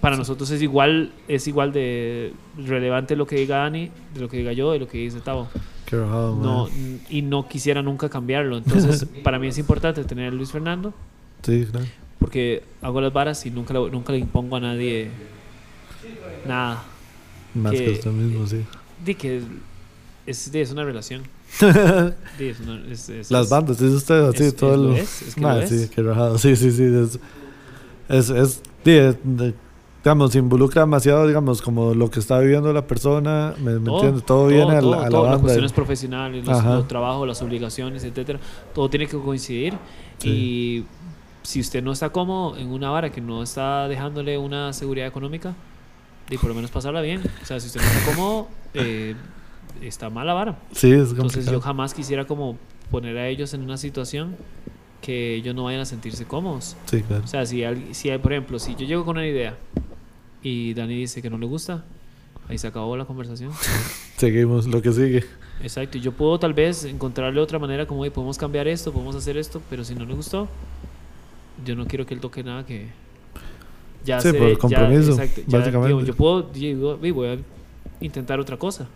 para 0.00 0.16
nosotros 0.16 0.50
es 0.50 0.62
igual, 0.62 1.12
es 1.28 1.46
igual 1.46 1.72
de 1.72 2.32
relevante 2.56 3.16
lo 3.16 3.26
que 3.26 3.36
diga 3.36 3.58
Dani, 3.58 3.90
de 4.14 4.20
lo 4.20 4.28
que 4.28 4.38
diga 4.38 4.52
yo, 4.52 4.72
de 4.72 4.78
lo 4.78 4.88
que 4.88 4.98
dice 4.98 5.20
Tavo. 5.20 5.48
Qué 5.86 5.96
rajado, 5.96 6.36
no, 6.36 6.68
y 7.10 7.22
no 7.22 7.48
quisiera 7.48 7.82
nunca 7.82 8.08
cambiarlo. 8.08 8.56
Entonces, 8.58 9.04
para 9.24 9.38
mí 9.38 9.48
es 9.48 9.58
importante 9.58 10.04
tener 10.04 10.32
a 10.32 10.34
Luis 10.34 10.52
Fernando 10.52 10.94
Sí, 11.42 11.66
claro. 11.70 11.86
porque 12.18 12.62
hago 12.80 13.00
las 13.00 13.12
varas 13.12 13.44
y 13.46 13.50
nunca, 13.50 13.74
nunca 13.74 14.12
le 14.12 14.18
impongo 14.18 14.56
a 14.56 14.60
nadie 14.60 15.10
nada. 16.46 16.82
Más 17.54 17.72
que, 17.72 17.84
Que- 17.84 17.90
usted 17.92 18.10
mismo, 18.12 18.46
sí. 18.46 18.62
Di 19.04 19.14
que 19.14 19.42
es, 20.26 20.54
es 20.54 20.70
una 20.72 20.84
relación. 20.84 21.22
Es 22.38 22.58
es- 22.90 23.08
es- 23.08 23.30
Las 23.30 23.48
bandas, 23.48 23.80
es 23.80 23.92
usted 23.92 24.28
así, 24.28 24.44
es- 24.44 24.56
todo 24.56 24.76
lo 24.76 24.94
es, 24.96 25.22
es 25.22 25.34
que 25.34 25.40
Ma, 25.40 25.56
lo 25.56 25.66
sí, 25.66 25.74
es. 25.74 25.90
qué 25.90 26.02
rajado. 26.02 26.38
Sí, 26.38 26.56
sí, 26.56 26.70
sí. 26.72 26.84
Es, 28.08 28.30
Es, 28.30 28.62
digamos, 30.02 30.34
involucra 30.34 30.82
demasiado, 30.82 31.26
digamos, 31.26 31.60
como 31.60 31.92
lo 31.94 32.10
que 32.10 32.20
está 32.20 32.38
viviendo 32.38 32.72
la 32.72 32.86
persona, 32.86 33.54
¿me, 33.58 33.78
me 33.78 33.90
entiendes? 33.92 34.24
Todo, 34.24 34.46
viene 34.46 34.72
a 34.72 34.74
la, 34.76 34.80
todo, 34.80 34.94
a 34.94 35.02
la 35.02 35.08
todo, 35.10 35.22
las 35.22 35.30
banda. 35.32 35.40
cuestiones 35.42 35.72
profesionales, 35.72 36.46
los, 36.46 36.64
los 36.64 36.88
trabajos, 36.88 37.28
las 37.28 37.42
obligaciones, 37.42 38.02
etcétera, 38.04 38.40
todo 38.74 38.88
tiene 38.88 39.06
que 39.06 39.18
coincidir. 39.18 39.74
Sí. 40.18 40.28
Y 40.30 40.86
si 41.42 41.60
usted 41.60 41.82
no 41.82 41.92
está 41.92 42.08
cómodo 42.10 42.56
en 42.56 42.68
una 42.68 42.90
vara 42.90 43.10
que 43.10 43.20
no 43.20 43.42
está 43.42 43.88
dejándole 43.88 44.38
una 44.38 44.72
seguridad 44.72 45.06
económica, 45.06 45.54
y 46.30 46.38
por 46.38 46.48
lo 46.48 46.54
menos 46.54 46.70
pasarla 46.70 47.00
bien. 47.02 47.20
O 47.42 47.44
sea, 47.46 47.58
si 47.60 47.66
usted 47.66 47.80
no 47.80 47.86
está 47.86 48.14
cómodo, 48.14 48.48
eh, 48.74 49.14
está 49.82 50.10
mal 50.10 50.26
la 50.26 50.34
vara. 50.34 50.58
Sí, 50.72 50.90
es 50.90 51.10
Entonces 51.10 51.46
yo 51.46 51.60
jamás 51.60 51.94
quisiera 51.94 52.26
como 52.26 52.56
poner 52.90 53.16
a 53.18 53.28
ellos 53.28 53.54
en 53.54 53.62
una 53.62 53.76
situación 53.76 54.36
que 55.00 55.34
ellos 55.36 55.54
no 55.54 55.64
vayan 55.64 55.80
a 55.80 55.84
sentirse 55.86 56.24
cómodos. 56.26 56.76
Sí, 56.86 57.00
claro. 57.02 57.24
O 57.24 57.26
sea, 57.26 57.46
si, 57.46 57.62
hay, 57.64 58.18
por 58.18 58.32
ejemplo, 58.32 58.58
si 58.58 58.74
yo 58.74 58.84
llego 58.86 59.04
con 59.04 59.16
una 59.16 59.26
idea 59.26 59.56
y 60.42 60.74
Dani 60.74 60.94
dice 60.94 61.22
que 61.22 61.30
no 61.30 61.38
le 61.38 61.46
gusta, 61.46 61.84
ahí 62.48 62.58
se 62.58 62.66
acabó 62.66 62.96
la 62.96 63.04
conversación. 63.04 63.52
Seguimos 64.16 64.66
lo 64.66 64.82
que 64.82 64.92
sigue. 64.92 65.24
Exacto, 65.62 65.98
y 65.98 66.00
yo 66.00 66.12
puedo 66.12 66.38
tal 66.38 66.52
vez 66.54 66.84
encontrarle 66.84 67.40
otra 67.40 67.58
manera 67.58 67.86
como, 67.86 68.00
"Oye, 68.02 68.10
podemos 68.10 68.36
cambiar 68.38 68.66
esto, 68.68 68.92
podemos 68.92 69.14
hacer 69.16 69.36
esto, 69.36 69.60
pero 69.70 69.84
si 69.84 69.94
no 69.94 70.04
le 70.04 70.14
gustó, 70.14 70.48
yo 71.64 71.74
no 71.76 71.86
quiero 71.86 72.06
que 72.06 72.14
él 72.14 72.20
toque 72.20 72.42
nada 72.42 72.64
que 72.64 72.88
ya 74.04 74.20
Sí, 74.20 74.30
se- 74.30 74.38
por 74.38 74.50
ya- 74.52 74.58
compromiso, 74.58 75.12
exacto, 75.12 75.42
ya, 75.46 75.58
básicamente. 75.58 75.88
digo, 75.94 76.00
yo 76.06 76.16
puedo, 76.16 76.42
digo, 76.42 76.98
"Oye, 77.00 77.12
voy 77.12 77.28
a 77.28 77.38
intentar 78.00 78.40
otra 78.40 78.56
cosa 78.56 78.88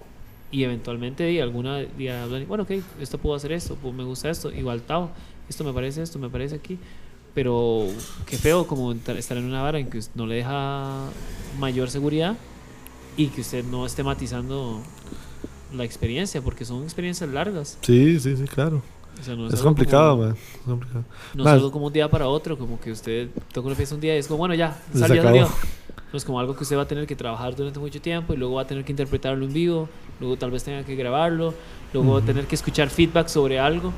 y 0.55 0.63
eventualmente 0.63 1.25
di, 1.27 1.41
alguna 1.41 1.79
día 1.79 2.27
bueno, 2.47 2.63
ok, 2.63 2.71
esto 3.01 3.19
puedo 3.19 3.35
hacer 3.35 3.51
esto, 3.51 3.77
pues, 3.83 3.93
me 3.93 4.05
gusta 4.05 4.31
esto, 4.31 4.53
igual 4.53 4.83
Tao, 4.83 5.11
esto 5.49 5.65
me 5.65 5.73
parece 5.73 6.01
esto, 6.01 6.21
me 6.21 6.29
parece 6.29 6.55
aquí, 6.55 6.79
pero 7.35 7.89
qué 8.25 8.39
feo 8.39 8.65
como 8.65 8.93
estar 8.93 9.37
en 9.37 9.45
una 9.47 9.63
vara 9.63 9.81
en 9.81 9.91
que 9.91 10.01
no 10.15 10.27
le 10.27 10.37
deja 10.37 11.09
mayor 11.59 11.91
seguridad 11.91 12.37
y 13.17 13.27
que 13.29 13.41
usted 13.41 13.65
no 13.65 13.85
esté 13.85 14.05
matizando 14.05 14.81
la 15.75 15.83
experiencia, 15.83 16.41
porque 16.41 16.65
son 16.65 16.85
experiencias 16.85 17.29
largas. 17.31 17.77
Sí, 17.81 18.21
sí, 18.21 18.37
sí, 18.37 18.45
claro. 18.45 18.81
O 19.21 19.25
sea, 19.25 19.35
no 19.35 19.49
Es 19.49 19.55
algo 19.55 19.65
complicado, 19.65 20.11
como- 20.17 20.29
man. 20.29 20.37
Es 20.37 20.65
complicado. 20.67 21.05
no 21.35 21.43
es 21.43 21.45
Más- 21.47 21.55
algo 21.55 21.73
como 21.73 21.87
un 21.87 21.93
día 21.93 22.09
para 22.09 22.29
otro, 22.29 22.57
como 22.57 22.79
que 22.81 22.93
usted 22.93 23.29
toca 23.53 23.67
una 23.67 23.75
fiesta 23.75 23.97
un 23.97 24.01
día 24.01 24.15
y 24.15 24.19
es 24.19 24.29
como, 24.29 24.39
bueno, 24.39 24.55
ya, 24.55 24.81
salió, 24.93 25.21
salió. 25.21 25.49
No 26.13 26.17
es 26.17 26.25
como 26.25 26.39
algo 26.39 26.55
que 26.55 26.63
usted 26.63 26.77
va 26.77 26.83
a 26.83 26.87
tener 26.89 27.09
que 27.09 27.17
trabajar 27.17 27.57
durante 27.57 27.81
mucho 27.81 28.01
tiempo 28.01 28.35
y 28.35 28.37
luego 28.37 28.55
va 28.55 28.63
a 28.63 28.67
tener 28.69 28.85
que 28.85 28.93
interpretarlo 28.93 29.45
en 29.45 29.53
vivo, 29.53 29.89
luego 30.21 30.37
tal 30.37 30.51
vez 30.51 30.63
tenga 30.65 30.83
que 30.85 30.95
grabarlo, 30.97 31.55
luego 31.93 32.15
a 32.15 32.19
Ujú. 32.19 32.27
tener 32.27 32.47
que 32.47 32.55
escuchar 32.55 32.89
feedback 32.91 33.29
sobre 33.29 33.59
algo. 33.59 33.93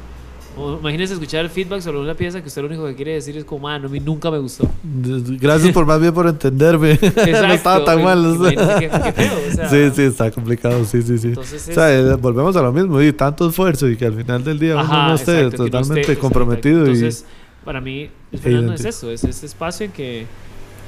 O 0.58 0.78
imagínese 0.78 1.12
escuchar 1.12 1.44
el 1.44 1.50
feedback 1.50 1.82
sobre 1.82 1.98
una 1.98 2.14
pieza 2.14 2.40
que 2.40 2.48
usted 2.48 2.62
lo 2.62 2.68
único 2.68 2.86
que 2.86 2.94
quiere 2.94 3.12
decir 3.12 3.36
es 3.36 3.44
como, 3.44 3.68
ah, 3.68 3.78
no, 3.78 3.88
a 3.88 3.90
mí 3.90 4.00
nunca 4.00 4.30
me 4.30 4.38
gustó. 4.38 4.66
Gracias 4.82 5.70
por 5.72 5.84
más 5.84 6.00
bien 6.00 6.14
por 6.14 6.26
entenderme. 6.26 6.98
no 7.14 7.52
estaba 7.52 7.84
tan 7.84 8.02
mal. 8.02 8.38
qué- 8.48 8.88
qué 8.88 9.12
feo, 9.12 9.32
o 9.50 9.54
sea, 9.54 9.68
sí, 9.68 9.90
sí, 9.94 10.02
está 10.04 10.30
complicado. 10.30 10.82
Sí, 10.86 11.02
sí, 11.02 11.18
sí. 11.18 11.26
Entonces 11.28 11.66
o 11.66 11.70
es- 11.70 11.74
sea, 11.74 11.92
eh, 11.94 12.14
volvemos 12.14 12.56
a 12.56 12.62
lo 12.62 12.72
mismo. 12.72 13.02
Y 13.02 13.12
tanto 13.12 13.50
esfuerzo 13.50 13.86
y 13.86 13.98
que 13.98 14.06
al 14.06 14.14
final 14.14 14.42
del 14.42 14.58
día 14.58 14.72
uno 14.76 14.82
Ajá, 14.84 15.08
no 15.08 15.14
esté 15.16 15.40
exacto, 15.40 15.58
no 15.58 15.64
totalmente 15.66 16.00
esté- 16.00 16.12
exacto. 16.12 16.20
comprometido. 16.22 16.80
Entonces, 16.86 17.26
para 17.62 17.82
mí, 17.82 18.08
el 18.32 18.38
Fernando 18.38 18.72
es 18.72 18.80
idéntico. 18.80 18.88
eso, 18.88 19.10
es 19.10 19.24
este 19.24 19.44
espacio 19.44 19.84
en 19.84 19.92
que, 19.92 20.26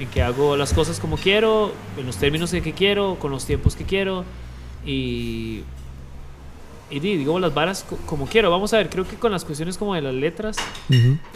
en 0.00 0.08
que 0.08 0.23
hago 0.23 0.57
las 0.57 0.73
cosas 0.73 0.98
como 0.98 1.18
quiero, 1.18 1.73
en 1.98 2.07
los 2.07 2.16
términos 2.16 2.55
en 2.55 2.62
que 2.62 2.73
quiero, 2.73 3.16
con 3.20 3.31
los 3.32 3.44
tiempos 3.44 3.76
que 3.76 3.84
quiero 3.84 4.24
y, 4.86 5.60
y 6.90 7.00
di- 7.00 7.16
digo 7.16 7.39
las 7.39 7.52
varas 7.55 7.84
co- 7.89 7.98
como 8.07 8.26
quiero. 8.26 8.50
Vamos 8.50 8.73
a 8.73 8.78
ver, 8.78 8.89
creo 8.89 9.07
que 9.07 9.16
con 9.16 9.31
las 9.32 9.44
cuestiones 9.44 9.76
como 9.76 9.94
de 9.94 10.02
las 10.02 10.15
letras 10.15 10.57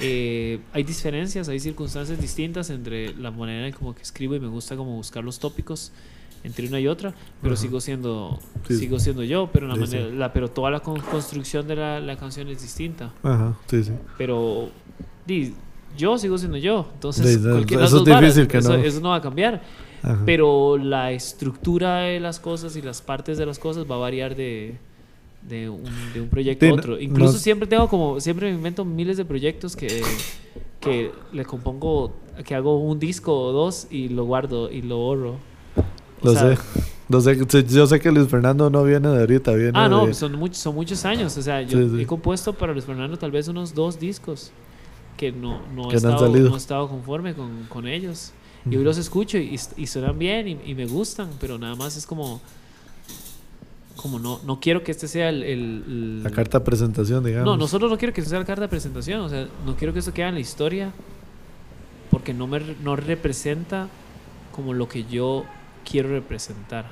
eh, 0.00 0.60
hay 0.72 0.82
diferencias, 0.82 1.48
hay 1.48 1.60
circunstancias 1.60 2.20
distintas 2.20 2.70
entre 2.70 3.14
la 3.14 3.30
manera 3.30 3.66
en 3.66 3.72
como 3.74 3.94
que 3.94 4.02
escribo 4.02 4.34
y 4.34 4.40
me 4.40 4.48
gusta 4.48 4.76
como 4.76 4.92
buscar 4.96 5.22
los 5.24 5.38
tópicos 5.38 5.92
entre 6.44 6.66
una 6.66 6.80
y 6.80 6.88
otra, 6.88 7.14
pero 7.40 7.54
sigo 7.54 7.80
siendo 7.80 8.40
Sí. 8.66 8.76
sigo 8.76 8.98
siendo 8.98 9.22
yo, 9.22 9.48
pero 9.52 9.68
la 9.68 9.74
Sí, 9.74 9.80
manera, 9.80 10.06
sí. 10.10 10.16
la, 10.16 10.32
pero 10.32 10.48
toda 10.50 10.70
la 10.72 10.80
con- 10.80 10.98
construcción 11.00 11.68
de 11.68 11.76
la, 11.76 12.00
la 12.00 12.16
canción 12.16 12.48
es 12.48 12.62
distinta. 12.62 13.12
Ajá, 13.22 13.56
sí, 13.68 13.84
sí. 13.84 13.92
Pero 14.18 14.70
di, 15.24 15.54
yo 15.96 16.18
sigo 16.18 16.38
siendo 16.38 16.56
yo. 16.56 16.88
Entonces, 16.94 17.38
cualquiera 17.38 17.82
de 17.82 17.86
es 17.88 18.04
varas, 18.04 18.36
eso 18.88 19.00
no 19.00 19.10
va 19.10 19.16
a 19.16 19.20
cambiar. 19.22 19.62
Ajá. 20.02 20.22
Pero 20.26 20.78
la 20.78 21.12
estructura 21.12 21.98
de 22.00 22.20
las 22.20 22.40
cosas 22.40 22.76
y 22.76 22.82
las 22.82 23.00
partes 23.02 23.38
de 23.38 23.46
las 23.46 23.58
cosas 23.58 23.84
va 23.90 23.94
a 23.94 23.98
variar 23.98 24.34
de, 24.34 24.76
de, 25.48 25.68
un, 25.68 25.84
de 26.12 26.20
un 26.20 26.28
proyecto 26.28 26.66
a 26.66 26.68
no- 26.70 26.74
otro. 26.74 27.00
Incluso 27.00 27.34
no- 27.34 27.38
siempre 27.38 27.68
tengo 27.68 27.88
como, 27.88 28.20
siempre 28.20 28.50
me 28.50 28.56
invento 28.56 28.84
miles 28.84 29.16
de 29.16 29.24
proyectos 29.24 29.76
que, 29.76 30.02
que 30.80 31.12
le 31.32 31.44
compongo, 31.44 32.12
que 32.44 32.54
hago 32.54 32.78
un 32.78 32.98
disco 32.98 33.32
o 33.38 33.52
dos 33.52 33.86
y 33.90 34.08
lo 34.08 34.24
guardo 34.24 34.70
y 34.70 34.82
lo 34.82 34.96
borro. 34.98 35.30
O 36.20 36.26
Lo 36.26 36.32
sea, 36.32 36.56
sé. 36.56 36.62
Lo 37.08 37.20
sé. 37.20 37.64
Yo 37.68 37.86
sé 37.86 38.00
que 38.00 38.10
Luis 38.10 38.28
Fernando 38.28 38.70
no 38.70 38.82
viene 38.84 39.08
de 39.08 39.20
ahorita, 39.20 39.52
viene 39.54 39.72
Ah, 39.74 39.88
no, 39.88 40.06
de- 40.06 40.14
son, 40.14 40.32
muchos 40.36 40.58
son 40.58 40.74
muchos 40.74 41.04
años. 41.04 41.36
O 41.36 41.42
sea, 41.42 41.62
yo 41.62 41.78
Sí, 41.78 41.90
sí. 41.96 42.02
he 42.02 42.06
compuesto 42.06 42.52
para 42.54 42.72
Luis 42.72 42.84
Fernando 42.84 43.16
tal 43.18 43.30
vez 43.30 43.46
unos 43.48 43.74
dos 43.74 44.00
discos 44.00 44.50
que 45.16 45.30
no, 45.30 45.60
no, 45.76 45.88
Que 45.88 45.96
he, 45.96 46.00
no 46.00 46.08
estado, 46.10 46.28
no 46.28 46.54
he 46.54 46.56
estado 46.56 46.88
conforme 46.88 47.34
con, 47.34 47.66
con 47.68 47.86
ellos. 47.86 48.32
Y 48.70 48.76
hoy 48.76 48.84
los 48.84 48.96
escucho 48.98 49.38
y, 49.38 49.58
y 49.76 49.86
suenan 49.86 50.18
bien 50.18 50.46
y, 50.48 50.58
y 50.66 50.74
me 50.74 50.86
gustan, 50.86 51.28
pero 51.40 51.58
nada 51.58 51.74
más 51.74 51.96
es 51.96 52.06
como. 52.06 52.40
Como 53.96 54.18
no, 54.18 54.40
no 54.44 54.58
quiero 54.58 54.82
que 54.82 54.90
este 54.90 55.06
sea 55.06 55.28
el. 55.28 55.42
el- 55.42 55.84
el- 55.86 56.22
La 56.22 56.30
carta 56.30 56.58
de 56.58 56.64
presentación, 56.64 57.22
digamos. 57.24 57.44
no, 57.46 57.56
no 57.56 57.68
solo 57.68 57.88
no 57.88 57.98
quiero 57.98 58.12
que 58.14 58.22
sea 58.22 58.38
la 58.38 58.44
carta 58.44 58.62
de 58.62 58.68
presentación, 58.68 59.20
o 59.20 59.28
sea, 59.28 59.46
no 59.66 59.76
quiero 59.76 59.92
que 59.92 59.98
eso 60.00 60.12
quede 60.14 60.28
en 60.28 60.34
la 60.34 60.40
historia 60.40 60.92
porque 62.10 62.32
no 62.34 62.46
me 62.46 62.60
no 62.82 62.96
representa 62.96 63.88
como 64.54 64.72
lo 64.74 64.88
que 64.88 65.04
yo 65.04 65.44
quiero 65.88 66.08
representar. 66.08 66.86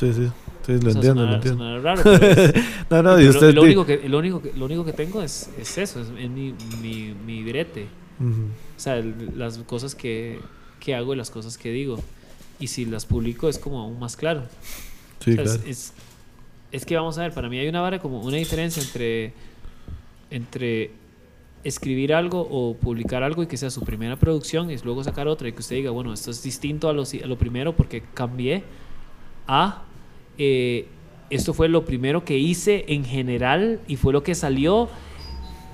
Sí, 0.00 0.12
sí. 0.12 0.30
Sí, 0.66 0.72
lo 0.72 0.78
O 0.78 0.80
sea, 0.80 0.90
entiendo, 0.92 1.22
lo 1.26 1.28
sonará- 1.28 1.34
entiendo. 1.36 1.80
raro, 1.80 2.12
es- 2.12 2.54
No, 2.90 3.02
no, 3.02 3.20
y 3.20 3.28
usted. 3.28 3.54
lo, 3.54 3.60
di- 3.62 3.66
único 3.68 3.86
que, 3.86 4.08
lo, 4.08 4.18
único 4.18 4.42
que, 4.42 4.52
lo 4.54 4.64
único 4.64 4.84
que 4.84 4.92
tengo 4.92 5.22
es, 5.22 5.50
es 5.58 5.78
eso, 5.78 6.00
es, 6.00 6.08
mi, 6.10 6.54
mi, 6.82 7.14
mi 7.26 7.42
brete. 7.44 7.88
Ujú. 8.18 8.30
O 8.76 8.80
sea, 8.80 8.96
el- 8.96 9.32
las 9.36 9.58
cosas 9.58 9.94
que, 9.94 10.40
que 10.86 10.94
hago 10.94 11.12
y 11.12 11.16
las 11.16 11.30
cosas 11.30 11.58
que 11.58 11.70
digo. 11.72 11.98
Y 12.60 12.68
si 12.68 12.84
las 12.86 13.04
publico 13.04 13.48
es 13.48 13.58
como 13.58 13.80
aún 13.80 13.98
más 13.98 14.16
claro. 14.16 14.42
Sí, 15.20 15.32
O 15.32 15.34
sea, 15.34 15.42
es- 15.44 15.50
claro. 15.52 15.68
es, 15.70 15.92
es 16.72 16.86
que 16.86 16.94
vamos 16.96 17.18
a 17.18 17.22
ver, 17.22 17.32
para 17.34 17.48
mí 17.48 17.58
hay 17.58 17.68
una 17.68 17.80
vara 17.80 17.98
como 17.98 18.20
una 18.22 18.36
diferencia 18.36 18.82
entre, 18.82 19.32
entre 20.30 20.90
escribir 21.64 22.14
algo 22.14 22.46
o 22.50 22.74
publicar 22.76 23.22
algo 23.22 23.42
y 23.42 23.46
que 23.46 23.56
sea 23.56 23.70
su 23.70 23.82
primera 23.82 24.16
producción 24.16 24.70
y 24.70 24.76
luego 24.78 25.02
sacar 25.02 25.26
otra 25.28 25.48
y 25.48 25.52
que 25.52 25.58
usted 25.60 25.76
diga, 25.76 25.90
bueno, 25.90 26.12
esto 26.12 26.30
es 26.30 26.42
distinto 26.42 26.88
a 26.88 26.92
lo, 26.92 27.02
a 27.02 27.26
lo 27.26 27.36
primero 27.36 27.74
porque 27.74 28.02
cambié 28.14 28.62
a 29.48 29.82
eh, 30.38 30.86
esto 31.30 31.52
fue 31.54 31.68
lo 31.68 31.84
primero 31.84 32.24
que 32.24 32.38
hice 32.38 32.84
en 32.88 33.04
general 33.04 33.80
y 33.88 33.96
fue 33.96 34.12
lo 34.12 34.22
que 34.22 34.34
salió 34.36 34.88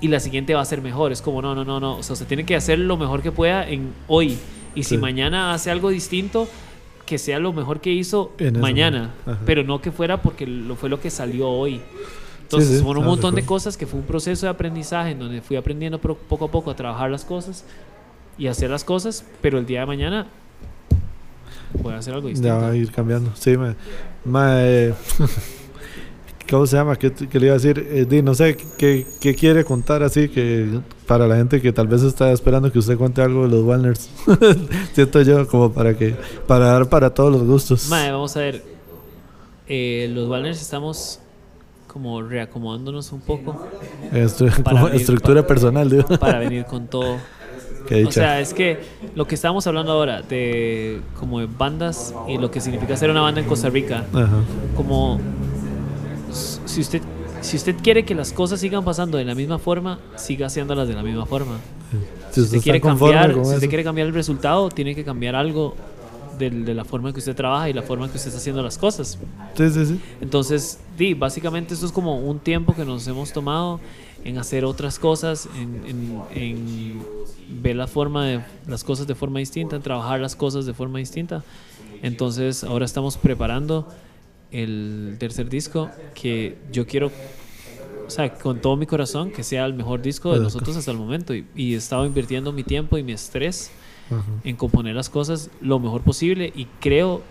y 0.01 0.07
la 0.07 0.19
siguiente 0.19 0.53
va 0.55 0.61
a 0.61 0.65
ser 0.65 0.81
mejor. 0.81 1.11
Es 1.11 1.21
como, 1.21 1.41
no, 1.41 1.53
no, 1.55 1.63
no, 1.63 1.79
no. 1.79 1.97
O 1.97 2.03
sea, 2.03 2.13
usted 2.13 2.27
tiene 2.27 2.43
que 2.45 2.55
hacer 2.55 2.77
lo 2.79 2.97
mejor 2.97 3.21
que 3.21 3.31
pueda 3.31 3.69
en 3.69 3.93
hoy. 4.07 4.37
Y 4.75 4.83
si 4.83 4.95
Sí. 4.95 4.97
mañana 4.97 5.53
hace 5.53 5.69
algo 5.71 5.89
distinto, 5.89 6.47
que 7.05 7.17
sea 7.17 7.37
lo 7.39 7.53
mejor 7.53 7.79
que 7.81 7.91
hizo 7.91 8.31
En 8.37 8.59
mañana. 8.59 9.11
Pero 9.45 9.63
no 9.63 9.81
que 9.81 9.91
fuera 9.91 10.21
porque 10.21 10.47
lo 10.47 10.75
fue 10.75 10.89
lo 10.89 10.99
que 10.99 11.09
salió 11.09 11.49
hoy. 11.49 11.81
Entonces, 12.43 12.77
sí, 12.77 12.83
fueron 12.83 12.97
un 13.03 13.03
de 13.03 13.09
montón 13.09 13.35
de 13.35 13.45
cosas 13.45 13.77
que 13.77 13.85
fue 13.87 13.99
un 13.99 14.05
proceso 14.05 14.45
de 14.45 14.51
aprendizaje 14.51 15.11
en 15.11 15.19
donde 15.19 15.41
fui 15.41 15.57
aprendiendo 15.57 15.99
poco 15.99 16.45
a 16.45 16.51
poco 16.51 16.69
a 16.71 16.75
trabajar 16.75 17.09
las 17.09 17.25
cosas 17.25 17.65
y 18.37 18.47
hacer 18.47 18.69
las 18.69 18.83
cosas, 18.83 19.25
pero 19.41 19.57
el 19.57 19.65
día 19.65 19.81
de 19.81 19.85
mañana 19.87 20.27
voy 21.81 21.93
a 21.93 21.97
hacer 21.97 22.13
algo 22.13 22.27
distinto. 22.27 22.47
Ya 22.47 22.55
va 22.61 22.69
a 22.71 22.75
ir 22.75 22.91
cambiando. 22.91 23.31
Sí, 23.35 23.57
ma. 23.57 23.75
ma, 24.23 24.61
eh, 24.63 24.93
¿Cómo 26.49 26.65
se 26.67 26.75
llama? 26.75 26.95
¿Qué, 26.97 27.11
qué 27.11 27.39
le 27.39 27.47
iba 27.47 27.55
a 27.55 27.57
decir? 27.57 27.87
Eh, 27.91 28.05
di, 28.07 28.21
no 28.21 28.35
sé, 28.35 28.55
¿qué, 28.77 29.07
¿qué 29.19 29.33
quiere 29.33 29.63
contar 29.63 30.03
así 30.03 30.29
que 30.29 30.79
para 31.07 31.27
la 31.27 31.35
gente 31.37 31.61
que 31.61 31.71
tal 31.73 31.87
vez 31.87 32.03
está 32.03 32.31
esperando 32.31 32.71
que 32.71 32.79
usted 32.79 32.97
cuente 32.97 33.21
algo 33.21 33.43
de 33.43 33.49
los 33.49 33.63
Walners? 33.63 34.09
Siento 34.93 35.21
yo 35.21 35.47
como 35.47 35.71
para 35.71 35.95
que 35.97 36.15
para 36.47 36.65
dar 36.65 36.89
para 36.89 37.13
todos 37.13 37.31
los 37.31 37.43
gustos. 37.43 37.87
Mae, 37.89 38.11
vamos 38.11 38.35
a 38.37 38.39
ver. 38.41 38.63
Eh, 39.67 40.09
los 40.13 40.27
Walners 40.29 40.61
estamos 40.61 41.19
como 41.87 42.21
reacomodándonos 42.21 43.11
un 43.11 43.21
poco 43.21 43.67
para 44.63 44.81
como 44.81 44.87
estructura 44.89 45.41
pa- 45.43 45.47
personal, 45.47 45.89
digo. 45.89 46.07
para 46.19 46.39
venir 46.39 46.65
con 46.65 46.87
todo. 46.87 47.17
O 48.07 48.11
sea, 48.13 48.39
es 48.39 48.53
que 48.53 48.79
lo 49.13 49.27
que 49.27 49.35
estamos 49.35 49.67
hablando 49.67 49.91
ahora 49.91 50.21
de 50.21 51.01
como 51.19 51.41
de 51.41 51.47
bandas 51.47 52.15
y 52.29 52.37
lo 52.37 52.49
que 52.49 52.61
significa 52.61 52.95
ser 52.95 53.09
una 53.11 53.19
banda 53.19 53.41
en 53.41 53.45
Costa 53.47 53.69
Rica, 53.69 54.05
Ajá. 54.13 54.37
como 54.75 55.19
si 56.65 56.81
usted 56.81 57.01
si 57.41 57.57
usted 57.57 57.75
quiere 57.83 58.05
que 58.05 58.15
las 58.15 58.31
cosas 58.31 58.61
sigan 58.61 58.85
pasando 58.85 59.17
de 59.17 59.25
la 59.25 59.35
misma 59.35 59.59
forma, 59.59 59.99
siga 60.15 60.47
haciéndolas 60.47 60.87
de 60.87 60.93
la 60.93 61.03
misma 61.03 61.25
forma. 61.25 61.57
Si 62.31 62.39
usted 62.41 62.57
quiere 62.63 62.79
cambiar, 63.11 63.33
si 63.33 63.39
usted 63.55 63.69
quiere 63.69 63.83
cambiar 63.83 64.07
el 64.07 64.13
resultado, 64.13 64.69
tiene 64.69 64.95
que 64.95 65.03
cambiar 65.03 65.35
algo 65.35 65.75
del- 66.39 66.63
de 66.65 66.73
la 66.73 66.85
forma 66.85 67.09
en 67.09 67.13
que 67.13 67.19
usted 67.19 67.35
trabaja 67.35 67.69
y 67.69 67.73
la 67.73 67.81
forma 67.83 68.05
en 68.05 68.11
que 68.11 68.17
usted 68.17 68.29
está 68.29 68.39
haciendo 68.39 68.63
las 68.63 68.77
cosas. 68.77 69.19
Sí, 69.57 69.69
sí, 69.69 69.85
sí. 69.85 69.99
Entonces, 70.21 70.79
di, 70.97 71.13
básicamente 71.13 71.73
esto 71.73 71.85
es 71.85 71.91
como 71.91 72.17
un 72.17 72.39
tiempo 72.39 72.73
que 72.73 72.85
nos 72.85 73.05
hemos 73.07 73.33
tomado 73.33 73.79
en 74.23 74.37
hacer 74.37 74.63
otras 74.63 74.97
cosas, 74.97 75.49
en, 75.59 75.81
en- 75.85 76.21
en 76.33 77.03
ver 77.61 77.75
la 77.75 77.87
forma 77.87 78.25
de 78.25 78.39
las 78.67 78.85
cosas 78.85 79.05
de 79.05 79.15
forma 79.15 79.39
distinta, 79.39 79.75
en 79.75 79.81
trabajar 79.81 80.21
las 80.21 80.35
cosas 80.37 80.65
de 80.65 80.73
forma 80.73 80.99
distinta. 80.99 81.43
Entonces 82.01 82.63
ahora 82.63 82.85
estamos 82.85 83.17
preparando 83.17 83.87
el 84.53 85.15
tercer 85.19 85.49
disco 85.49 85.89
que 86.13 86.55
yo 86.71 86.85
quiero, 86.87 87.11
o 88.07 88.09
sea, 88.09 88.33
con 88.33 88.61
todo 88.61 88.75
mi 88.77 88.85
corazón, 88.85 89.31
que 89.31 89.43
sea 89.43 89.65
el 89.65 89.73
mejor 89.73 90.01
disco 90.01 90.33
de 90.33 90.39
nosotros 90.39 90.77
hasta 90.77 90.91
el 90.91 90.97
momento. 90.97 91.33
Y, 91.33 91.45
y 91.55 91.73
he 91.73 91.77
estado 91.77 92.05
invirtiendo 92.05 92.51
mi 92.53 92.63
tiempo 92.63 92.97
y 92.97 93.03
mi 93.03 93.11
estrés 93.13 93.71
Ajá. 94.11 94.23
en 94.43 94.55
componer 94.55 94.95
las 94.95 95.09
cosas 95.09 95.49
lo 95.61 95.79
mejor 95.79 96.01
posible 96.01 96.51
y 96.55 96.65
creo 96.79 97.21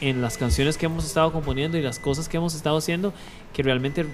en 0.00 0.22
las 0.22 0.38
canciones 0.38 0.78
que 0.78 0.86
hemos 0.86 1.04
estado 1.04 1.32
componiendo 1.32 1.76
y 1.76 1.82
las 1.82 1.98
cosas 1.98 2.28
que 2.28 2.36
hemos 2.36 2.54
estado 2.54 2.76
haciendo 2.76 3.12
que 3.52 3.62
realmente 3.64 4.06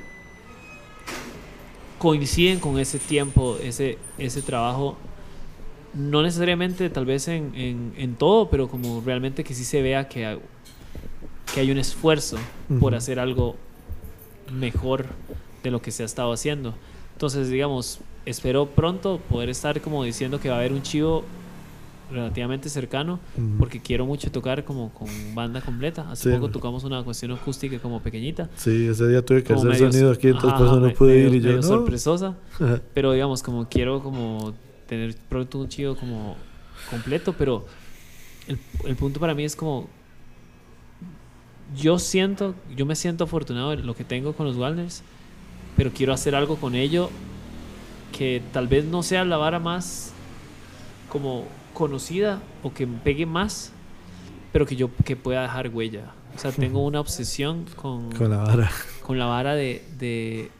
coinciden 1.98 2.58
con 2.60 2.78
ese 2.78 2.98
tiempo, 2.98 3.56
ese, 3.62 3.98
ese 4.18 4.42
trabajo, 4.42 4.96
no 5.94 6.22
necesariamente 6.22 6.90
tal 6.90 7.06
vez 7.06 7.28
en, 7.28 7.52
en- 7.54 7.92
en 7.96 8.14
todo, 8.16 8.50
pero 8.50 8.68
como 8.68 9.00
realmente 9.04 9.44
que 9.44 9.54
sí 9.54 9.64
se 9.64 9.80
vea 9.80 10.08
que 10.08 10.38
que 11.52 11.60
hay 11.60 11.70
un 11.70 11.78
esfuerzo 11.78 12.36
por 12.80 12.92
Ujú. 12.92 12.96
hacer 12.96 13.18
algo 13.18 13.56
mejor 14.52 15.06
de 15.62 15.70
lo 15.70 15.80
que 15.82 15.90
se 15.90 16.02
ha 16.02 16.06
estado 16.06 16.32
haciendo. 16.32 16.74
Entonces, 17.12 17.48
digamos, 17.48 18.00
espero 18.26 18.66
pronto 18.66 19.18
poder 19.30 19.48
estar 19.50 19.80
como 19.80 20.04
diciendo 20.04 20.40
que 20.40 20.48
va 20.48 20.56
a 20.56 20.58
haber 20.58 20.72
un 20.72 20.82
chivo 20.82 21.24
relativamente 22.10 22.68
cercano 22.68 23.18
Ujú. 23.36 23.46
porque 23.58 23.80
quiero 23.80 24.04
mucho 24.04 24.30
tocar 24.30 24.64
como 24.64 24.90
con 24.92 25.08
banda 25.34 25.60
completa. 25.62 26.10
Hace 26.10 26.30
Sí. 26.30 26.36
poco 26.36 26.50
tocamos 26.50 26.84
una 26.84 27.02
cuestión 27.02 27.32
acústica 27.32 27.78
como 27.78 28.00
pequeñita. 28.00 28.50
Sí, 28.56 28.86
ese 28.88 29.08
día 29.08 29.24
tuve 29.24 29.42
que 29.42 29.54
como 29.54 29.70
hacer 29.70 29.90
sonido 29.92 30.12
aquí, 30.12 30.26
entonces 30.28 30.50
ajá, 30.50 30.58
por 30.58 30.66
eso 30.66 30.80
no 30.80 30.86
me- 30.86 30.92
pude 30.94 31.14
medio- 31.14 31.28
ir 31.28 31.34
y 31.36 31.40
yo 31.40 31.46
medio 31.48 31.56
no. 31.62 31.66
sorpresosa, 31.66 32.36
Ajá. 32.60 32.80
pero 32.92 33.12
digamos 33.12 33.42
como 33.42 33.68
quiero 33.68 34.02
como 34.02 34.54
tener 34.86 35.16
pronto 35.30 35.58
un 35.58 35.68
chivo 35.68 35.96
como 35.96 36.36
completo, 36.90 37.32
pero 37.38 37.64
el, 38.48 38.58
el 38.84 38.96
punto 38.96 39.18
para 39.18 39.34
mí 39.34 39.44
es 39.44 39.56
como 39.56 39.88
yo 41.76 41.98
siento, 41.98 42.54
yo 42.76 42.86
me 42.86 42.94
siento 42.96 43.24
afortunado 43.24 43.72
en 43.72 43.86
lo 43.86 43.94
que 43.94 44.04
tengo 44.04 44.34
con 44.34 44.46
los 44.46 44.56
Walners, 44.56 45.02
pero 45.76 45.90
quiero 45.92 46.12
hacer 46.12 46.34
algo 46.34 46.56
con 46.56 46.74
ello 46.74 47.10
que 48.16 48.42
tal 48.52 48.68
vez 48.68 48.84
no 48.84 49.02
sea 49.02 49.24
la 49.24 49.36
vara 49.36 49.58
más 49.58 50.12
como 51.08 51.44
conocida 51.72 52.40
o 52.62 52.72
que 52.72 52.86
me 52.86 52.98
pegue 52.98 53.26
más, 53.26 53.72
pero 54.52 54.66
que 54.66 54.76
yo 54.76 54.90
que 55.04 55.16
pueda 55.16 55.42
dejar 55.42 55.68
huella. 55.68 56.12
O 56.34 56.38
sea, 56.38 56.52
tengo 56.52 56.84
una 56.84 57.00
obsesión 57.00 57.64
con, 57.76 58.12
Con 58.12 58.30
la 58.30 58.38
vara. 58.38 58.70
con 59.02 59.18
la 59.18 59.26
vara 59.26 59.54
de, 59.54 59.84
de, 59.98 60.50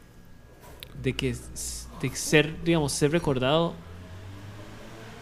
de 1.01 1.13
que 1.13 1.35
de 2.01 2.09
ser, 2.15 2.61
digamos, 2.63 2.91
ser 2.91 3.11
recordado 3.11 3.73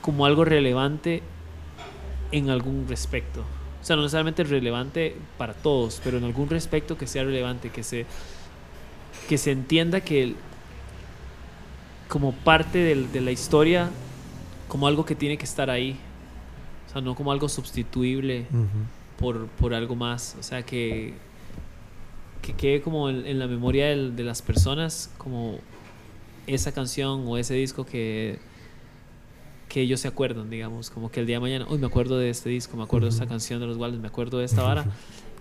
como 0.02 0.26
algo 0.26 0.44
relevante 0.44 1.22
en 2.32 2.50
algún 2.50 2.88
respecto. 2.90 3.44
O 3.84 3.86
sea, 3.86 3.96
no 3.98 4.02
necesariamente 4.04 4.44
relevante 4.46 5.16
para 5.38 5.54
todos, 5.54 6.00
pero 6.04 6.18
en 6.18 6.24
algún 6.24 6.50
respecto 6.50 6.98
que 6.98 7.06
sea 7.06 7.24
relevante, 7.26 7.70
que 7.70 7.84
se, 7.84 8.06
que 9.28 9.38
se 9.38 9.52
entienda 9.52 10.00
que 10.02 10.24
el- 10.24 10.36
como 12.08 12.32
parte 12.32 12.78
del- 12.80 13.12
de 13.12 13.22
la 13.22 13.32
historia, 13.32 13.90
como 14.70 14.88
algo 14.88 15.06
que 15.06 15.16
tiene 15.16 15.38
que 15.38 15.46
estar 15.46 15.70
ahí. 15.70 15.98
O 16.90 16.94
sea, 16.94 17.02
no 17.02 17.14
como 17.16 17.32
algo 17.32 17.50
sustituible 17.50 18.46
por, 19.20 19.48
por 19.48 19.74
algo 19.74 19.96
más. 19.96 20.36
O 20.40 20.44
sea, 20.44 20.64
que, 20.64 21.14
que 22.42 22.54
quede 22.54 22.82
como 22.82 23.10
en, 23.10 23.26
en 23.26 23.38
la 23.40 23.48
memoria 23.48 23.88
del- 23.90 24.16
de 24.16 24.24
las 24.24 24.42
personas, 24.42 25.12
como 25.18 25.60
esa 26.48 26.72
canción 26.72 27.24
o 27.28 27.38
ese 27.38 27.54
disco 27.56 27.86
que, 27.86 28.38
que 29.74 29.82
ellos 29.82 30.00
se 30.02 30.08
acuerdan, 30.08 30.52
digamos. 30.52 30.92
Como 30.92 31.10
que 31.10 31.20
el 31.20 31.26
día 31.26 31.38
de 31.38 31.40
mañana, 31.40 31.66
uy, 31.68 31.80
me 31.80 31.88
acuerdo 31.88 32.20
de 32.20 32.30
este 32.30 32.48
disco, 32.50 32.78
me 32.78 32.84
acuerdo 32.84 33.08
de 33.08 33.12
esta 33.14 33.26
canción 33.26 33.60
de 33.60 33.66
los 33.66 33.78
Waldes, 33.78 34.00
me 34.00 34.08
acuerdo 34.08 34.38
de 34.38 34.46
esta 34.46 34.62
vara. 34.62 34.86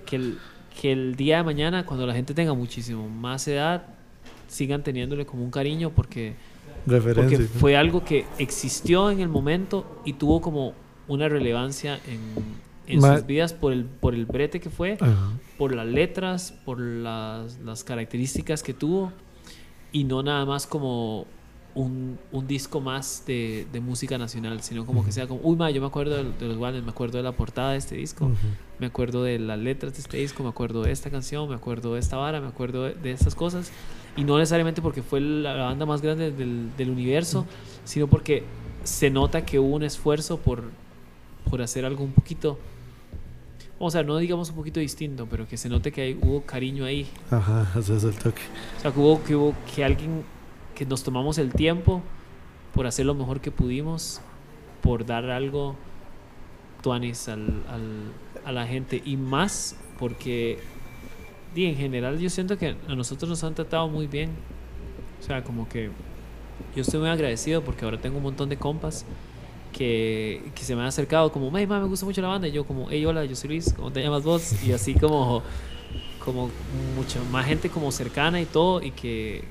Que 0.07 0.17
el, 0.17 0.39
que 0.81 0.91
el 0.91 1.17
día 1.17 1.36
de 1.36 1.43
mañana, 1.43 1.85
cuando 1.85 2.07
la 2.07 2.15
gente 2.15 2.33
tenga 2.33 2.55
muchísimo 2.55 3.07
más 3.11 3.47
edad, 3.47 3.85
sigan 4.49 4.83
teniéndole 4.83 5.27
como 5.27 5.44
un 5.44 5.51
cariño 5.51 5.91
porque 5.91 6.35
Referencia. 6.86 7.36
porque 7.39 7.59
fue 7.59 7.77
algo 7.77 8.05
que 8.07 8.25
existió 8.39 9.11
en 9.11 9.20
el 9.20 9.28
momento 9.28 10.01
y 10.07 10.15
tuvo 10.15 10.41
como 10.41 10.73
una 11.09 11.28
relevancia 11.28 12.01
en, 12.09 12.20
en 12.86 13.01
Ma- 13.01 13.19
sus 13.19 13.27
vidas 13.27 13.52
por 13.52 13.75
el, 13.75 13.85
por 13.85 14.15
el 14.15 14.25
brete 14.25 14.61
que 14.61 14.70
fue, 14.70 14.97
Ajá. 14.99 15.31
por 15.59 15.75
las 15.75 15.86
letras, 15.86 16.55
por 16.65 16.81
las, 16.81 17.59
las 17.59 17.85
características 17.85 18.62
que 18.62 18.73
tuvo 18.73 19.12
y 19.93 20.05
no 20.05 20.23
nada 20.23 20.47
más 20.47 20.67
como 20.67 21.27
un, 21.75 22.18
un 22.33 22.47
disco 22.47 22.81
más 22.81 23.25
de, 23.26 23.67
de 23.73 23.81
música 23.81 24.18
nacional, 24.18 24.62
sino 24.62 24.84
como 24.84 25.01
que 25.01 25.07
Ujú. 25.09 25.12
sea 25.15 25.26
como, 25.26 25.41
uy, 25.42 25.57
ma, 25.57 25.70
yo 25.70 25.81
me 25.81 25.86
acuerdo 25.86 26.17
de, 26.17 26.25
de 26.33 26.47
los 26.49 26.57
Walners, 26.59 26.84
me 26.84 26.91
acuerdo 26.91 27.17
de 27.18 27.25
la 27.25 27.33
portada 27.33 27.73
de 27.73 27.78
este 27.78 27.94
disco, 27.97 28.26
Ujú. 28.26 28.34
me 28.78 28.86
acuerdo 28.86 29.23
de 29.23 29.39
las 29.39 29.59
letras 29.59 29.94
de 29.94 30.01
este 30.01 30.18
disco, 30.18 30.42
me 30.42 30.51
acuerdo 30.51 30.83
de 30.83 30.92
esta 30.92 31.10
canción, 31.10 31.49
me 31.49 31.55
acuerdo 31.55 31.94
de 31.94 32.01
esta 32.01 32.17
vara, 32.17 32.41
me 32.41 32.49
acuerdo 32.49 32.84
de, 32.84 32.94
de 32.94 33.12
estas 33.12 33.34
cosas. 33.34 33.70
Y 34.17 34.25
no 34.25 34.36
necesariamente 34.36 34.83
porque 34.83 35.02
fue 35.02 35.20
la, 35.23 35.55
la 35.55 35.65
banda 35.65 35.86
más 35.86 36.02
grande 36.02 36.31
del, 36.31 36.70
del 36.76 36.91
universo, 36.91 37.47
sino 37.84 38.07
porque 38.07 38.42
se 38.84 39.09
nota 39.09 39.47
que 39.47 39.59
hubo 39.59 39.75
un 39.76 39.83
esfuerzo 39.84 40.36
por, 40.39 40.65
por 41.49 41.62
hacer 41.62 41.86
algo 41.86 42.05
un 42.05 42.12
poquito, 42.12 42.59
o 43.78 43.91
sea, 43.91 44.02
no 44.02 44.18
digamos 44.18 44.51
un 44.51 44.57
poquito 44.57 44.78
distinto, 44.81 45.26
pero 45.31 45.49
que 45.49 45.57
se 45.57 45.68
note 45.70 45.91
que 45.91 46.02
hay, 46.02 46.18
hubo 46.20 46.42
cariño 46.42 46.84
ahí. 46.84 47.09
Ajá, 47.31 47.67
ese 47.78 47.97
es 47.97 48.05
el 48.05 48.15
toque. 48.15 48.42
O 48.76 48.81
sea, 48.83 48.92
que 48.92 49.01
hubo, 49.01 49.25
que 49.25 49.34
hubo 49.34 49.55
que 49.75 49.83
alguien, 49.84 50.23
que 50.75 50.86
nos 50.86 51.02
tomamos 51.02 51.39
el 51.39 51.52
tiempo 51.52 52.02
por 52.75 52.86
hacer 52.86 53.07
lo 53.07 53.15
mejor 53.15 53.41
que 53.41 53.51
pudimos, 53.51 54.20
por 54.83 55.05
dar 55.07 55.31
algo 55.31 55.76
tuanis 56.83 57.28
al, 57.28 57.41
al- 57.68 58.12
a 58.44 58.52
la 58.52 58.67
gente 58.67 59.01
y 59.05 59.17
más 59.17 59.76
porque 59.99 60.59
di, 61.55 61.67
en 61.67 61.76
general 61.76 62.18
yo 62.18 62.28
siento 62.31 62.59
que 62.59 62.75
a 62.89 62.94
nosotros 62.94 63.28
nos 63.28 63.44
han 63.44 63.55
tratado 63.55 63.89
muy 63.89 64.07
bien. 64.07 64.31
O 65.20 65.25
sea, 65.25 65.44
como 65.44 65.68
que 65.68 65.91
yo 66.75 66.83
estoy 66.83 67.01
muy 67.01 67.09
agradecido 67.09 67.62
porque 67.62 67.84
ahora 67.84 68.01
tengo 68.01 68.17
un 68.17 68.25
montón 68.25 68.49
de 68.49 68.57
compas 68.57 69.05
que, 69.73 70.42
que 70.55 70.65
se 70.65 70.75
me 70.75 70.83
han 70.83 70.89
acercado 70.89 71.31
como, 71.33 71.57
hey, 71.57 71.67
ma, 71.67 71.81
me 71.81 71.86
gusta 71.86 72.05
mucho 72.07 72.20
la 72.20 72.28
banda. 72.28 72.49
Y 72.49 72.52
yo 72.52 72.65
como, 72.67 72.89
hey, 72.91 73.05
hola, 73.07 73.25
yo 73.25 73.36
soy 73.36 73.51
Luis, 73.51 73.73
¿cómo 73.75 73.92
te 73.92 74.02
llamas 74.02 74.25
vos? 74.25 74.65
Y 74.65 74.73
así 74.73 74.94
como, 74.94 75.42
como 76.25 76.51
mucha 76.97 77.20
más 77.31 77.47
gente 77.47 77.68
como 77.70 77.92
cercana 77.92 78.41
y 78.41 78.47
todo 78.47 78.83
y 78.83 78.91
que 78.91 79.44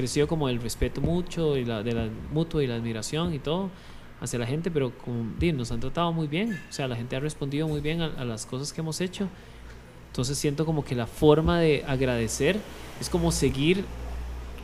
creció 0.00 0.26
como 0.26 0.48
el 0.48 0.60
respeto 0.60 1.02
mucho 1.02 1.58
y 1.58 1.64
la, 1.66 1.82
de 1.82 1.92
la 1.92 2.08
mutuo 2.32 2.62
y 2.62 2.66
la 2.66 2.76
admiración 2.76 3.34
y 3.34 3.38
todo 3.38 3.68
hacia 4.20 4.38
la 4.38 4.46
gente, 4.46 4.70
pero 4.70 4.92
como 4.96 5.32
di, 5.38 5.52
nos 5.52 5.70
han 5.72 5.80
tratado 5.80 6.10
muy 6.12 6.26
bien. 6.26 6.58
O 6.68 6.72
sea, 6.72 6.88
la 6.88 6.96
gente 6.96 7.16
ha 7.16 7.20
respondido 7.20 7.68
muy 7.68 7.80
bien 7.80 8.00
a, 8.00 8.06
a 8.06 8.24
las 8.24 8.46
cosas 8.46 8.72
que 8.72 8.80
hemos 8.80 9.00
hecho. 9.02 9.28
Entonces 10.08 10.38
siento 10.38 10.64
como 10.64 10.84
que 10.84 10.94
la 10.94 11.06
forma 11.06 11.60
de 11.60 11.84
agradecer 11.86 12.58
es 12.98 13.10
como 13.10 13.30
seguir 13.30 13.84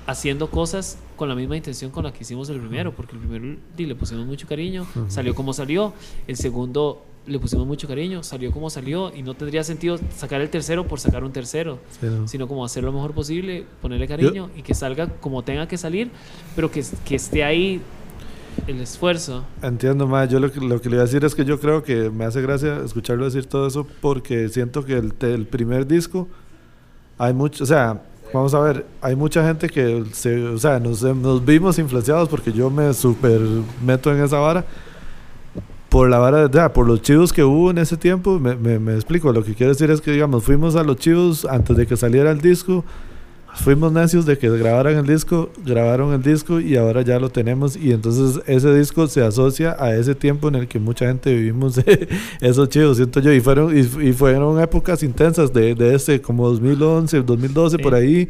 haciendo 0.07 0.49
cosas 0.51 0.99
con 1.17 1.29
la 1.29 1.35
misma 1.35 1.57
intención 1.57 1.91
con 1.91 2.05
la 2.05 2.13
que 2.13 2.23
hicimos 2.23 2.49
el 2.49 2.61
primero, 2.61 2.95
porque 2.95 3.13
el 3.13 3.19
primero 3.19 3.59
le 3.77 3.95
pusimos 3.95 4.27
mucho 4.27 4.47
cariño, 4.47 4.87
salió 5.09 5.35
como 5.35 5.53
salió, 5.53 5.93
el 6.27 6.37
segundo 6.37 7.05
le 7.27 7.39
pusimos 7.39 7.67
mucho 7.67 7.89
cariño, 7.89 8.23
salió 8.23 8.53
como 8.53 8.71
salió 8.71 9.15
y 9.15 9.23
no 9.23 9.35
tendría 9.35 9.65
sentido 9.65 9.99
sacar 10.17 10.41
el 10.41 10.49
tercero 10.49 10.87
por 10.87 11.01
sacar 11.01 11.25
un 11.25 11.33
tercero, 11.33 11.79
Sí, 12.01 12.07
no. 12.07 12.29
sino 12.29 12.47
como 12.49 12.65
hacer 12.65 12.85
lo 12.85 12.93
mejor 12.93 13.13
posible, 13.13 13.67
ponerle 13.83 14.07
cariño 14.07 14.51
y 14.57 14.63
que 14.63 14.75
salga 14.75 15.09
como 15.21 15.43
tenga 15.43 15.67
que 15.67 15.77
salir, 15.77 16.11
pero 16.55 16.71
que, 16.71 16.85
que 17.05 17.17
esté 17.17 17.43
ahí 17.45 17.81
el 18.67 18.81
esfuerzo. 18.81 19.45
Entiendo, 19.63 20.07
más. 20.07 20.29
Yo 20.29 20.41
lo 20.41 20.51
que, 20.51 20.61
lo 20.61 20.81
que 20.81 20.89
le 20.89 20.97
iba 20.97 21.03
a 21.03 21.07
decir 21.07 21.25
es 21.25 21.35
que 21.35 21.45
yo 21.45 21.61
creo 21.61 21.83
que 21.83 22.11
me 22.11 22.25
hace 22.25 22.41
gracia 22.41 22.81
escucharlo 22.85 23.25
decir 23.25 23.47
todo 23.47 23.67
eso 23.67 23.87
porque 24.01 24.49
siento 24.49 24.85
que 24.85 24.95
el, 24.95 25.13
el 25.21 25.47
primer 25.47 25.87
disco 25.87 26.29
hay 27.19 27.35
mucho, 27.35 27.65
o 27.65 27.67
sea, 27.67 28.03
vamos 28.33 28.55
a 28.55 28.61
ver, 28.61 28.87
hay 29.01 29.17
mucha 29.17 29.47
gente 29.47 29.69
que 29.69 30.05
se, 30.13 30.43
o 30.43 30.59
sea, 30.59 30.79
nos, 30.81 31.03
nos 31.03 31.45
vimos 31.45 31.79
influenciados 31.79 32.29
porque 32.29 32.53
yo 32.53 32.71
me 32.71 32.93
super 32.95 33.41
meto 33.85 34.15
en 34.15 34.23
esa 34.23 34.39
vara 34.39 34.65
por 35.97 36.11
la 36.11 36.19
vara, 36.19 36.47
sea, 36.53 36.75
por 36.75 36.87
los 36.87 37.01
chivos 37.01 37.33
que 37.33 37.43
hubo 37.43 37.71
en 37.71 37.79
ese 37.79 37.97
tiempo, 37.97 38.39
me, 38.39 38.55
me, 38.55 38.79
me 38.79 38.93
explico, 38.95 39.33
lo 39.33 39.43
que 39.43 39.55
quiero 39.55 39.73
decir 39.73 39.91
es 39.91 40.03
que 40.03 40.11
digamos, 40.11 40.45
fuimos 40.45 40.77
a 40.77 40.83
los 40.85 40.97
chivos 40.99 41.47
antes 41.47 41.75
de 41.75 41.87
que 41.87 41.97
saliera 41.97 42.31
el 42.31 42.43
disco, 42.43 42.85
fuimos 43.55 43.93
necios 43.93 44.27
de 44.27 44.37
que 44.37 44.51
grabaran 44.51 44.99
el 44.99 45.07
disco, 45.07 45.49
grabaron 45.65 46.13
el 46.13 46.23
disco 46.23 46.61
y 46.61 46.77
ahora 46.77 47.01
ya 47.01 47.19
lo 47.19 47.31
tenemos 47.31 47.77
y 47.79 47.93
entonces 47.93 48.43
ese 48.47 48.75
disco 48.75 49.07
se 49.07 49.25
asocia 49.25 49.75
a 49.79 49.97
ese 49.97 50.15
tiempo 50.15 50.49
en 50.49 50.57
el 50.57 50.69
que 50.69 50.79
mucha 50.79 51.07
gente 51.07 51.35
vivimos 51.35 51.81
esos 52.43 52.69
chivos, 52.69 52.99
siento 52.99 53.21
yo, 53.21 53.33
y 53.33 53.41
fueron, 53.41 53.75
y, 53.75 53.81
y 53.81 54.13
fueron 54.13 54.61
épocas 54.61 55.03
intensas 55.03 55.51
de, 55.51 55.75
de 55.75 55.95
este, 55.95 56.21
como 56.21 56.47
2011, 56.51 57.23
2012, 57.23 57.77
Sí. 57.79 57.83
por 57.83 57.95
ahí. 57.95 58.29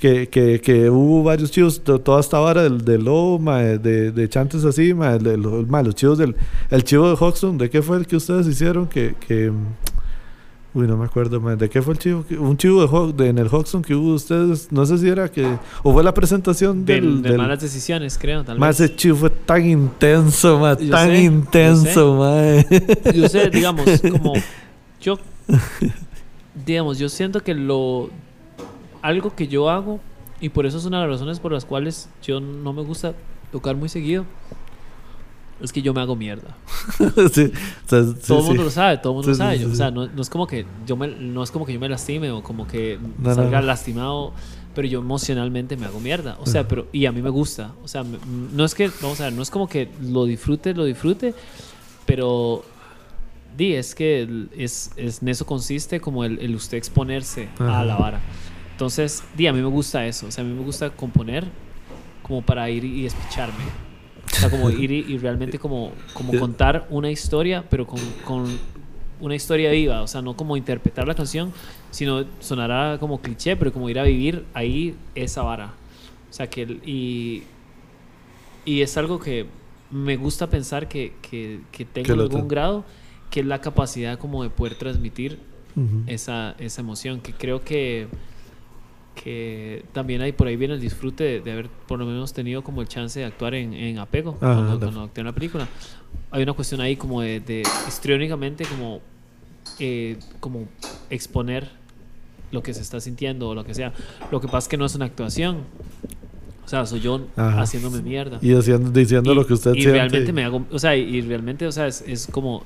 Que, 0.00 0.28
que, 0.28 0.60
que 0.60 0.88
hubo 0.90 1.24
varios 1.24 1.50
chivos, 1.50 1.82
to- 1.82 1.98
toda 2.00 2.20
esta 2.20 2.38
vara 2.38 2.62
del, 2.62 2.84
del 2.84 3.04
lobo, 3.04 3.38
mae, 3.40 3.78
de, 3.78 4.12
de 4.12 4.28
chantes 4.28 4.64
así, 4.64 4.94
mae, 4.94 5.18
de 5.18 5.36
mae, 5.36 5.82
los 5.84 5.94
chivos 5.96 6.18
del... 6.18 6.36
El 6.70 6.84
chivo 6.84 7.08
de 7.08 7.16
Hoxton, 7.18 7.58
¿de 7.58 7.68
qué 7.68 7.82
fue 7.82 7.96
el 7.98 8.06
que 8.06 8.14
ustedes 8.16 8.46
hicieron? 8.46 8.86
Que, 8.86 9.14
que, 9.26 9.50
Uy, 10.74 10.86
no 10.86 10.96
me 10.98 11.06
acuerdo, 11.06 11.40
mae. 11.40 11.56
¿De 11.56 11.68
qué 11.68 11.80
fue 11.82 11.94
el 11.94 11.98
chivo? 11.98 12.24
Un 12.38 12.56
chivo 12.58 12.82
de, 12.82 12.88
Ho- 12.90 13.10
de- 13.12 13.28
en 13.28 13.38
el 13.38 13.48
Hoxton 13.48 13.82
que 13.82 13.94
hubo 13.94 14.12
ustedes. 14.14 14.70
No 14.70 14.84
sé 14.86 14.98
si 14.98 15.08
era 15.08 15.28
que. 15.28 15.56
O 15.82 15.92
fue 15.94 16.04
la 16.04 16.12
presentación 16.14 16.84
Del- 16.84 17.22
del. 17.22 17.32
de 17.32 17.38
malas 17.38 17.60
decisiones, 17.60 18.18
creo, 18.18 18.44
tal 18.44 18.58
Mae, 18.58 18.68
vez. 18.68 18.80
ese 18.80 18.94
chivo 18.94 19.16
fue 19.16 19.30
tan 19.30 19.66
intenso, 19.66 20.58
mae. 20.60 20.76
Yo 20.84 20.90
Tan 20.90 21.08
sé, 21.08 21.22
intenso, 21.22 22.14
mae. 22.16 22.66
Yo 23.14 23.28
sé, 23.28 23.48
digamos, 23.50 23.86
como 24.12 24.34
yo, 25.00 25.18
digamos, 26.66 26.98
yo 26.98 27.08
siento 27.08 27.42
que 27.42 27.54
lo, 27.54 28.10
algo 29.08 29.34
que 29.34 29.48
yo 29.48 29.70
hago, 29.70 30.00
y 30.40 30.50
por 30.50 30.66
eso 30.66 30.78
es 30.78 30.84
una 30.84 31.00
de 31.00 31.08
las 31.08 31.18
razones 31.18 31.40
por 31.40 31.52
las 31.52 31.64
cuales 31.64 32.08
yo 32.22 32.40
no 32.40 32.72
me 32.72 32.82
gusta 32.82 33.14
tocar 33.50 33.74
muy 33.76 33.88
seguido, 33.88 34.24
es 35.60 35.72
que 35.72 35.82
yo 35.82 35.92
me 35.92 36.00
hago 36.00 36.14
mierda. 36.14 36.56
sí, 37.32 37.50
o 37.50 37.88
sea, 37.88 38.04
sí, 38.04 38.14
todo 38.28 38.38
el 38.38 38.42
sí. 38.44 38.48
mundo 38.48 38.62
lo 38.64 38.70
sabe, 38.70 38.98
todo 38.98 39.12
el 39.12 39.16
mundo 39.16 39.28
lo 39.30 39.34
sabe. 39.34 39.58
yo- 39.58 39.68
o 39.70 39.74
sea, 39.74 39.90
no, 39.90 40.06
no 40.06 40.22
es 40.22 40.30
como 40.30 40.46
que 40.46 40.64
yo 40.86 40.96
me, 40.96 41.08
no 41.08 41.42
es 41.42 41.50
como 41.50 41.66
que 41.66 41.72
yo 41.72 41.80
me 41.80 41.88
lastime 41.88 42.30
o 42.30 42.42
como 42.42 42.66
que 42.68 42.98
No, 43.18 43.34
salga 43.34 43.60
no. 43.60 43.66
lastimado, 43.66 44.32
pero 44.74 44.86
yo 44.86 45.00
emocionalmente 45.00 45.76
me 45.76 45.86
hago 45.86 45.98
mierda. 45.98 46.36
O 46.40 46.46
sea, 46.46 46.68
pero 46.68 46.86
y 46.92 47.06
a 47.06 47.12
mí 47.12 47.22
me 47.22 47.30
gusta. 47.30 47.72
O 47.82 47.88
sea, 47.88 48.04
no 48.04 48.64
es 48.64 48.74
que, 48.76 48.88
vamos 49.02 49.20
a 49.20 49.24
ver, 49.24 49.32
no 49.32 49.42
es 49.42 49.50
como 49.50 49.68
que 49.68 49.88
lo 50.00 50.24
disfrute, 50.26 50.74
lo 50.74 50.84
disfrute, 50.84 51.34
pero 52.06 52.64
di, 53.56 53.74
es 53.74 53.96
que 53.96 54.46
es, 54.56 54.92
es 54.96 55.20
en 55.22 55.28
eso 55.28 55.44
consiste 55.44 56.00
como 56.00 56.22
el, 56.24 56.38
el 56.38 56.54
usted 56.54 56.76
exponerse 56.78 57.48
Ajá. 57.58 57.80
a 57.80 57.84
la 57.84 57.96
vara. 57.96 58.20
Entonces, 58.78 59.24
di, 59.36 59.48
a 59.48 59.52
mí 59.52 59.60
me 59.60 59.66
gusta 59.66 60.06
eso. 60.06 60.28
O 60.28 60.30
sea, 60.30 60.44
a 60.44 60.46
mí 60.46 60.54
me 60.54 60.62
gusta 60.62 60.88
componer 60.90 61.44
como 62.22 62.42
para 62.42 62.70
ir 62.70 62.84
y 62.84 63.02
despicharme. 63.02 63.64
O 64.24 64.36
sea, 64.36 64.48
como 64.50 64.70
ir 64.70 64.92
y, 64.92 65.00
y 65.00 65.18
realmente 65.18 65.58
como, 65.58 65.90
como 66.14 66.38
contar 66.38 66.86
una 66.88 67.10
historia, 67.10 67.64
pero 67.68 67.88
con, 67.88 67.98
con 68.24 68.56
una 69.20 69.34
historia 69.34 69.72
viva. 69.72 70.02
O 70.02 70.06
sea, 70.06 70.22
no 70.22 70.36
como 70.36 70.56
interpretar 70.56 71.08
la 71.08 71.16
canción, 71.16 71.52
sino 71.90 72.24
sonará 72.38 72.98
como 73.00 73.20
cliché, 73.20 73.56
pero 73.56 73.72
como 73.72 73.90
ir 73.90 73.98
a 73.98 74.04
vivir 74.04 74.44
ahí 74.54 74.94
esa 75.16 75.42
vara. 75.42 75.72
O 76.30 76.32
sea, 76.32 76.48
que... 76.48 76.62
Y, 76.86 77.42
y 78.64 78.82
es 78.82 78.96
algo 78.96 79.18
que 79.18 79.46
me 79.90 80.16
gusta 80.16 80.50
pensar 80.50 80.86
que, 80.86 81.14
que, 81.20 81.62
que 81.72 81.84
tengo 81.84 82.12
en 82.12 82.20
algún 82.20 82.46
grado, 82.46 82.84
que 83.28 83.40
es 83.40 83.46
la 83.46 83.60
capacidad 83.60 84.20
como 84.20 84.44
de 84.44 84.50
poder 84.50 84.76
transmitir 84.76 85.40
Ujú. 85.74 86.04
esa, 86.06 86.54
esa 86.60 86.80
emoción, 86.80 87.20
que 87.20 87.32
creo 87.32 87.64
que, 87.64 88.06
que 89.22 89.84
también 89.92 90.20
hay 90.22 90.32
por 90.32 90.46
ahí 90.46 90.56
viene 90.56 90.74
el 90.74 90.80
disfrute 90.80 91.24
de, 91.24 91.40
de 91.40 91.52
haber 91.52 91.68
por 91.68 91.98
lo 91.98 92.06
menos 92.06 92.32
tenido 92.32 92.62
como 92.62 92.80
el 92.82 92.88
chance 92.88 93.18
de 93.20 93.26
actuar 93.26 93.54
en, 93.54 93.74
en 93.74 93.98
apego 93.98 94.36
Ajá, 94.40 94.54
cuando, 94.54 94.78
cuando 94.78 95.02
actué 95.02 95.20
en 95.20 95.26
la 95.26 95.32
película. 95.32 95.68
Hay 96.30 96.42
una 96.42 96.52
cuestión 96.52 96.80
ahí 96.80 96.96
como 96.96 97.20
de, 97.22 97.40
de 97.40 97.62
histriónicamente 97.86 98.64
como, 98.64 99.00
eh, 99.78 100.16
como 100.40 100.66
exponer 101.10 101.68
lo 102.52 102.62
que 102.62 102.72
se 102.74 102.80
está 102.82 103.00
sintiendo 103.00 103.48
o 103.48 103.54
lo 103.54 103.64
que 103.64 103.74
sea. 103.74 103.92
Lo 104.30 104.40
que 104.40 104.46
pasa 104.46 104.58
es 104.58 104.68
que 104.68 104.76
no 104.76 104.84
es 104.86 104.94
una 104.94 105.04
actuación. 105.06 105.58
O 106.64 106.68
sea, 106.68 106.84
soy 106.84 107.00
yo 107.00 107.26
Ajá. 107.36 107.62
haciéndome 107.62 108.02
mierda. 108.02 108.38
Y 108.42 108.52
haciendo, 108.54 108.90
diciendo 108.90 109.32
Y- 109.32 109.34
lo 109.34 109.46
que 109.46 109.54
usted 109.54 109.70
y 109.72 109.80
siente. 109.80 109.92
realmente 109.92 110.32
me 110.34 110.44
hago, 110.44 110.66
o 110.70 110.78
sea, 110.78 110.94
y 110.96 111.20
realmente, 111.22 111.66
o 111.66 111.72
sea, 111.72 111.86
es, 111.86 112.04
es 112.06 112.26
como, 112.26 112.62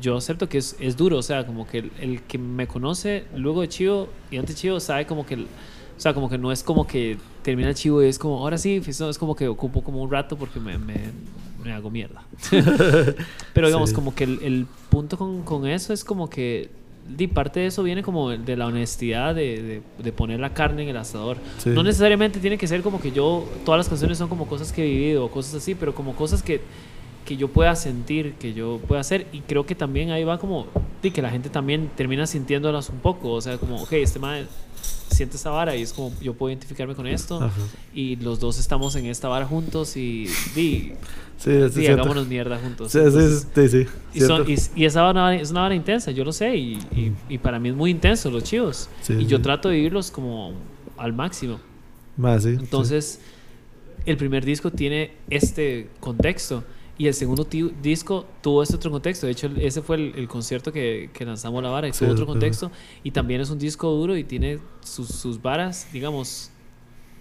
yo 0.00 0.16
acepto 0.16 0.48
que 0.48 0.58
es, 0.58 0.74
es 0.80 0.96
duro, 0.96 1.16
o 1.18 1.22
sea, 1.22 1.46
como 1.46 1.64
que 1.66 1.78
el, 1.78 1.90
el 2.00 2.22
que 2.22 2.38
me 2.38 2.66
conoce 2.66 3.24
luego 3.36 3.60
de 3.60 3.68
Chivo 3.68 4.08
y 4.32 4.36
antes 4.38 4.56
de 4.56 4.60
Chivo 4.62 4.80
sabe 4.80 5.06
como 5.06 5.24
que, 5.24 5.34
el- 5.34 5.46
o 5.96 6.00
sea, 6.00 6.12
como 6.14 6.28
que 6.28 6.36
no 6.38 6.52
es 6.52 6.62
como 6.62 6.86
que 6.86 7.16
termina 7.42 7.68
el 7.70 7.74
Chivo 7.74 8.02
y 8.02 8.06
es 8.06 8.18
como, 8.18 8.38
ahora 8.38 8.58
sí, 8.58 8.82
no, 9.00 9.08
es 9.10 9.18
como 9.18 9.34
que 9.34 9.48
ocupo 9.48 9.82
como 9.82 10.02
un 10.02 10.10
rato 10.10 10.36
porque 10.36 10.60
me, 10.60 10.76
me, 10.78 10.96
me 11.64 11.72
hago 11.72 11.90
mierda. 11.90 12.22
Pero 13.52 13.66
digamos, 13.68 13.90
Sí. 13.90 13.94
como 13.94 14.14
que 14.14 14.24
el, 14.24 14.38
el 14.42 14.66
punto 14.90 15.16
con, 15.16 15.42
con 15.42 15.66
eso 15.66 15.92
es 15.92 16.04
como 16.04 16.28
que, 16.28 16.70
di, 17.08 17.26
parte 17.28 17.60
de 17.60 17.66
eso 17.66 17.82
viene 17.82 18.02
como 18.02 18.30
de 18.30 18.56
la 18.56 18.66
honestidad 18.66 19.34
de, 19.34 19.62
de, 19.62 19.82
de 20.02 20.12
poner 20.12 20.40
la 20.40 20.52
carne 20.52 20.82
en 20.82 20.88
el 20.90 20.96
asador. 20.96 21.38
Sí. 21.58 21.70
No 21.70 21.82
necesariamente 21.82 22.40
tiene 22.40 22.58
que 22.58 22.66
ser 22.66 22.82
como 22.82 23.00
que 23.00 23.12
yo, 23.12 23.48
todas 23.64 23.78
las 23.78 23.88
canciones 23.88 24.18
son 24.18 24.28
como 24.28 24.46
cosas 24.46 24.72
que 24.72 24.82
he 24.84 24.88
vivido 24.88 25.24
o 25.24 25.30
cosas 25.30 25.54
así, 25.54 25.74
pero 25.74 25.94
como 25.94 26.14
cosas 26.14 26.42
que, 26.42 26.60
que 27.26 27.36
yo 27.36 27.48
pueda 27.48 27.76
sentir, 27.76 28.34
que 28.34 28.54
yo 28.54 28.80
pueda 28.88 29.02
hacer. 29.02 29.26
Y 29.32 29.40
creo 29.40 29.66
que 29.66 29.74
también 29.74 30.10
ahí 30.10 30.24
va 30.24 30.38
como, 30.38 30.66
di, 31.02 31.10
que 31.10 31.20
la 31.20 31.30
gente 31.30 31.50
también 31.50 31.90
termina 31.94 32.26
sintiéndolas 32.26 32.88
un 32.88 33.00
poco. 33.00 33.32
O 33.32 33.40
sea, 33.42 33.58
como, 33.58 33.82
ok, 33.82 33.92
este 33.94 34.18
man 34.18 34.46
siente 35.10 35.36
esta 35.36 35.50
vara 35.50 35.74
y 35.76 35.82
es 35.82 35.92
como, 35.92 36.12
yo 36.22 36.34
puedo 36.34 36.50
identificarme 36.50 36.94
con 36.94 37.06
esto. 37.06 37.42
Ajá. 37.42 37.52
Y 37.94 38.16
los 38.16 38.40
dos 38.40 38.58
estamos 38.58 38.94
en 38.96 39.06
esta 39.06 39.28
vara 39.28 39.44
juntos 39.44 39.96
y, 39.96 40.26
di, 40.54 40.92
Sí, 41.38 41.50
sí, 41.68 41.70
siento- 41.80 42.02
hagámonos 42.02 42.26
mierda 42.28 42.58
juntos. 42.58 42.92
Sí, 42.92 42.98
sí, 42.98 43.04
Entonces, 43.04 43.46
sí, 43.54 43.68
sí, 43.68 43.86
y, 44.14 44.20
son- 44.20 44.50
y, 44.50 44.56
y 44.74 44.84
esa 44.86 45.02
vara 45.02 45.34
es 45.34 45.50
una 45.50 45.60
vara 45.62 45.74
intensa, 45.74 46.10
yo 46.10 46.24
lo 46.24 46.32
sé, 46.32 46.56
y, 46.56 46.74
y, 46.94 47.12
y 47.28 47.38
para 47.38 47.58
mí 47.58 47.68
es 47.68 47.74
muy 47.74 47.90
intenso 47.90 48.30
los 48.30 48.42
chivos. 48.44 48.88
Sí, 49.02 49.12
y 49.20 49.26
yo 49.26 49.36
sí. 49.36 49.42
trato 49.42 49.68
de 49.68 49.76
vivirlos 49.76 50.10
como 50.10 50.52
al 50.96 51.12
máximo. 51.12 51.58
Más, 52.16 52.42
sí, 52.44 52.54
sí. 52.54 52.58
Entonces, 52.60 53.20
el 54.06 54.16
primer 54.16 54.44
disco 54.46 54.70
tiene 54.70 55.10
este 55.28 55.90
contexto 56.00 56.62
y 56.98 57.06
el 57.08 57.14
segundo 57.14 57.46
disco 57.82 58.24
tuvo 58.42 58.62
este 58.62 58.76
otro 58.76 58.90
contexto. 58.90 59.26
De 59.26 59.32
hecho, 59.32 59.50
ese 59.58 59.82
fue 59.82 59.96
el, 59.96 60.14
el 60.16 60.28
concierto 60.28 60.72
que, 60.72 61.10
que 61.12 61.24
lanzamos 61.26 61.62
la 61.62 61.68
vara 61.68 61.88
y 61.88 61.92
Sí, 61.92 62.00
tuvo 62.00 62.12
otro 62.12 62.24
sí. 62.24 62.30
contexto. 62.32 62.70
Y 63.04 63.10
también 63.10 63.40
es 63.42 63.50
un 63.50 63.58
disco 63.58 63.90
duro 63.90 64.16
y 64.16 64.24
tiene 64.24 64.58
sus, 64.82 65.08
sus 65.08 65.40
varas, 65.42 65.88
digamos. 65.92 66.50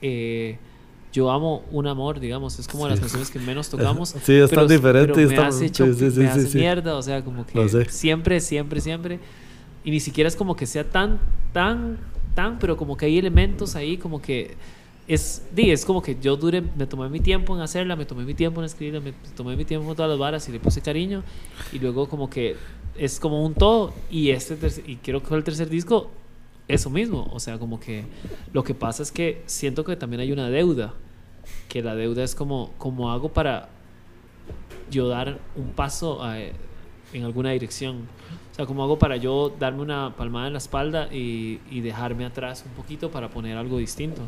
eh, 0.01 0.57
yo 1.11 1.31
amo 1.31 1.63
un 1.71 1.87
amor, 1.87 2.19
digamos, 2.19 2.59
es 2.59 2.67
como 2.67 2.83
de 2.85 2.89
las 2.91 2.99
Sí. 2.99 3.03
canciones 3.03 3.29
que 3.31 3.39
menos 3.39 3.69
tocamos. 3.71 4.09
Sí, 4.21 4.33
es 4.33 4.51
tan 4.51 4.67
diferente 4.67 5.13
pero 5.13 5.29
me 5.29 5.37
hace, 5.37 5.65
hecho- 5.67 5.85
sí, 5.85 5.93
sí, 5.93 6.11
sí, 6.11 6.19
me 6.19 6.25
sí, 6.25 6.31
hace 6.39 6.47
sí. 6.47 6.57
mierda, 6.57 6.95
o 6.95 7.01
sea, 7.01 7.23
como 7.23 7.45
que 7.45 7.85
siempre, 7.89 8.39
siempre, 8.41 8.81
siempre. 8.81 9.19
Y 9.85 9.91
ni 9.91 9.99
siquiera 10.01 10.27
es 10.27 10.35
como 10.35 10.55
que 10.57 10.65
sea 10.65 10.83
tan, 10.89 11.19
tan, 11.53 11.97
tan, 12.33 12.59
pero 12.59 12.75
como 12.75 12.97
que 12.97 13.05
hay 13.05 13.17
elementos 13.17 13.75
ahí, 13.77 13.95
como 13.97 14.21
que 14.21 14.55
es, 15.07 15.43
di, 15.53 15.69
es 15.71 15.85
como 15.85 16.01
que 16.01 16.17
yo 16.19 16.35
dure, 16.35 16.61
me 16.61 16.87
tomé 16.87 17.07
mi 17.09 17.19
tiempo 17.19 17.55
en 17.55 17.61
hacerla, 17.61 17.95
me 17.95 18.05
tomé 18.05 18.23
mi 18.25 18.33
tiempo 18.33 18.61
en 18.61 18.65
escribirla, 18.65 18.99
me 19.01 19.13
tomé 19.35 19.55
mi 19.55 19.65
tiempo 19.65 19.89
en 19.89 19.95
todas 19.95 20.09
las 20.09 20.17
varas 20.19 20.47
y 20.49 20.51
le 20.51 20.59
puse 20.59 20.81
cariño. 20.81 21.23
Y 21.71 21.79
luego 21.79 22.07
como 22.09 22.29
que 22.29 22.55
es 22.97 23.19
como 23.19 23.45
un 23.45 23.53
todo. 23.53 23.93
Y 24.09 24.29
este 24.31 24.57
y 24.87 24.95
quiero 24.97 25.21
que 25.21 25.33
el 25.35 25.43
tercer 25.43 25.69
disco, 25.69 26.09
eso 26.67 26.89
mismo. 26.89 27.29
O 27.31 27.39
sea, 27.39 27.59
como 27.59 27.79
que 27.79 28.05
lo 28.53 28.63
que 28.63 28.73
pasa 28.73 29.03
es 29.03 29.11
que 29.11 29.43
siento 29.45 29.83
que 29.83 29.95
también 29.95 30.21
hay 30.21 30.31
una 30.31 30.49
deuda. 30.49 30.93
Que 31.69 31.83
la 31.83 31.93
deuda 31.95 32.23
es 32.23 32.33
como, 32.33 32.71
como 32.79 33.11
hago 33.11 33.29
para 33.29 33.69
yo 34.89 35.07
dar 35.07 35.39
un 35.55 35.69
paso 35.73 36.23
a- 36.23 36.39
en 36.39 37.23
alguna 37.23 37.51
dirección. 37.51 38.07
O 38.51 38.55
sea, 38.55 38.65
como 38.65 38.83
hago 38.83 38.97
para 38.97 39.17
yo 39.17 39.53
darme 39.59 39.81
una 39.81 40.15
palmada 40.15 40.47
en 40.47 40.53
la 40.53 40.59
espalda 40.59 41.13
y, 41.13 41.59
y 41.69 41.81
dejarme 41.81 42.25
atrás 42.25 42.63
un 42.65 42.71
poquito 42.73 43.11
para 43.11 43.29
poner 43.29 43.57
algo 43.57 43.77
distinto. 43.77 44.21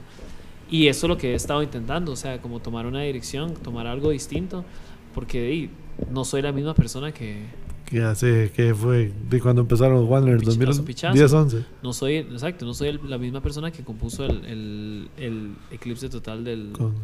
Y 0.69 0.87
eso 0.87 1.05
es 1.05 1.09
lo 1.09 1.17
que 1.17 1.31
he 1.31 1.35
estado 1.35 1.63
intentando, 1.63 2.11
o 2.11 2.15
sea, 2.15 2.41
como 2.41 2.59
tomar 2.59 2.85
una 2.85 3.01
dirección, 3.01 3.53
tomar 3.53 3.87
algo 3.87 4.09
distinto, 4.09 4.65
porque 5.13 5.69
no 6.11 6.25
soy 6.25 6.41
la 6.41 6.51
misma 6.51 6.73
persona 6.73 7.11
que... 7.11 7.45
Que 7.85 8.01
hace, 8.03 8.51
que 8.53 8.75
fue 8.75 9.13
de 9.29 9.39
cuando 9.39 9.61
empezaron 9.61 9.95
los 10.01 10.09
Warner, 10.09 10.37
Pichazo, 10.39 10.57
2010, 10.57 10.85
pichazo. 10.85 11.37
11. 11.39 11.65
No 11.81 11.93
soy, 11.93 12.15
exacto, 12.17 12.65
no 12.65 12.73
soy 12.73 12.89
el- 12.89 12.99
la 13.09 13.17
misma 13.17 13.39
persona 13.41 13.71
que 13.71 13.81
compuso 13.83 14.25
el, 14.25 14.43
el, 14.45 15.09
el 15.17 15.55
eclipse 15.71 16.09
total 16.09 16.43
del... 16.43 16.73
Con- 16.73 16.95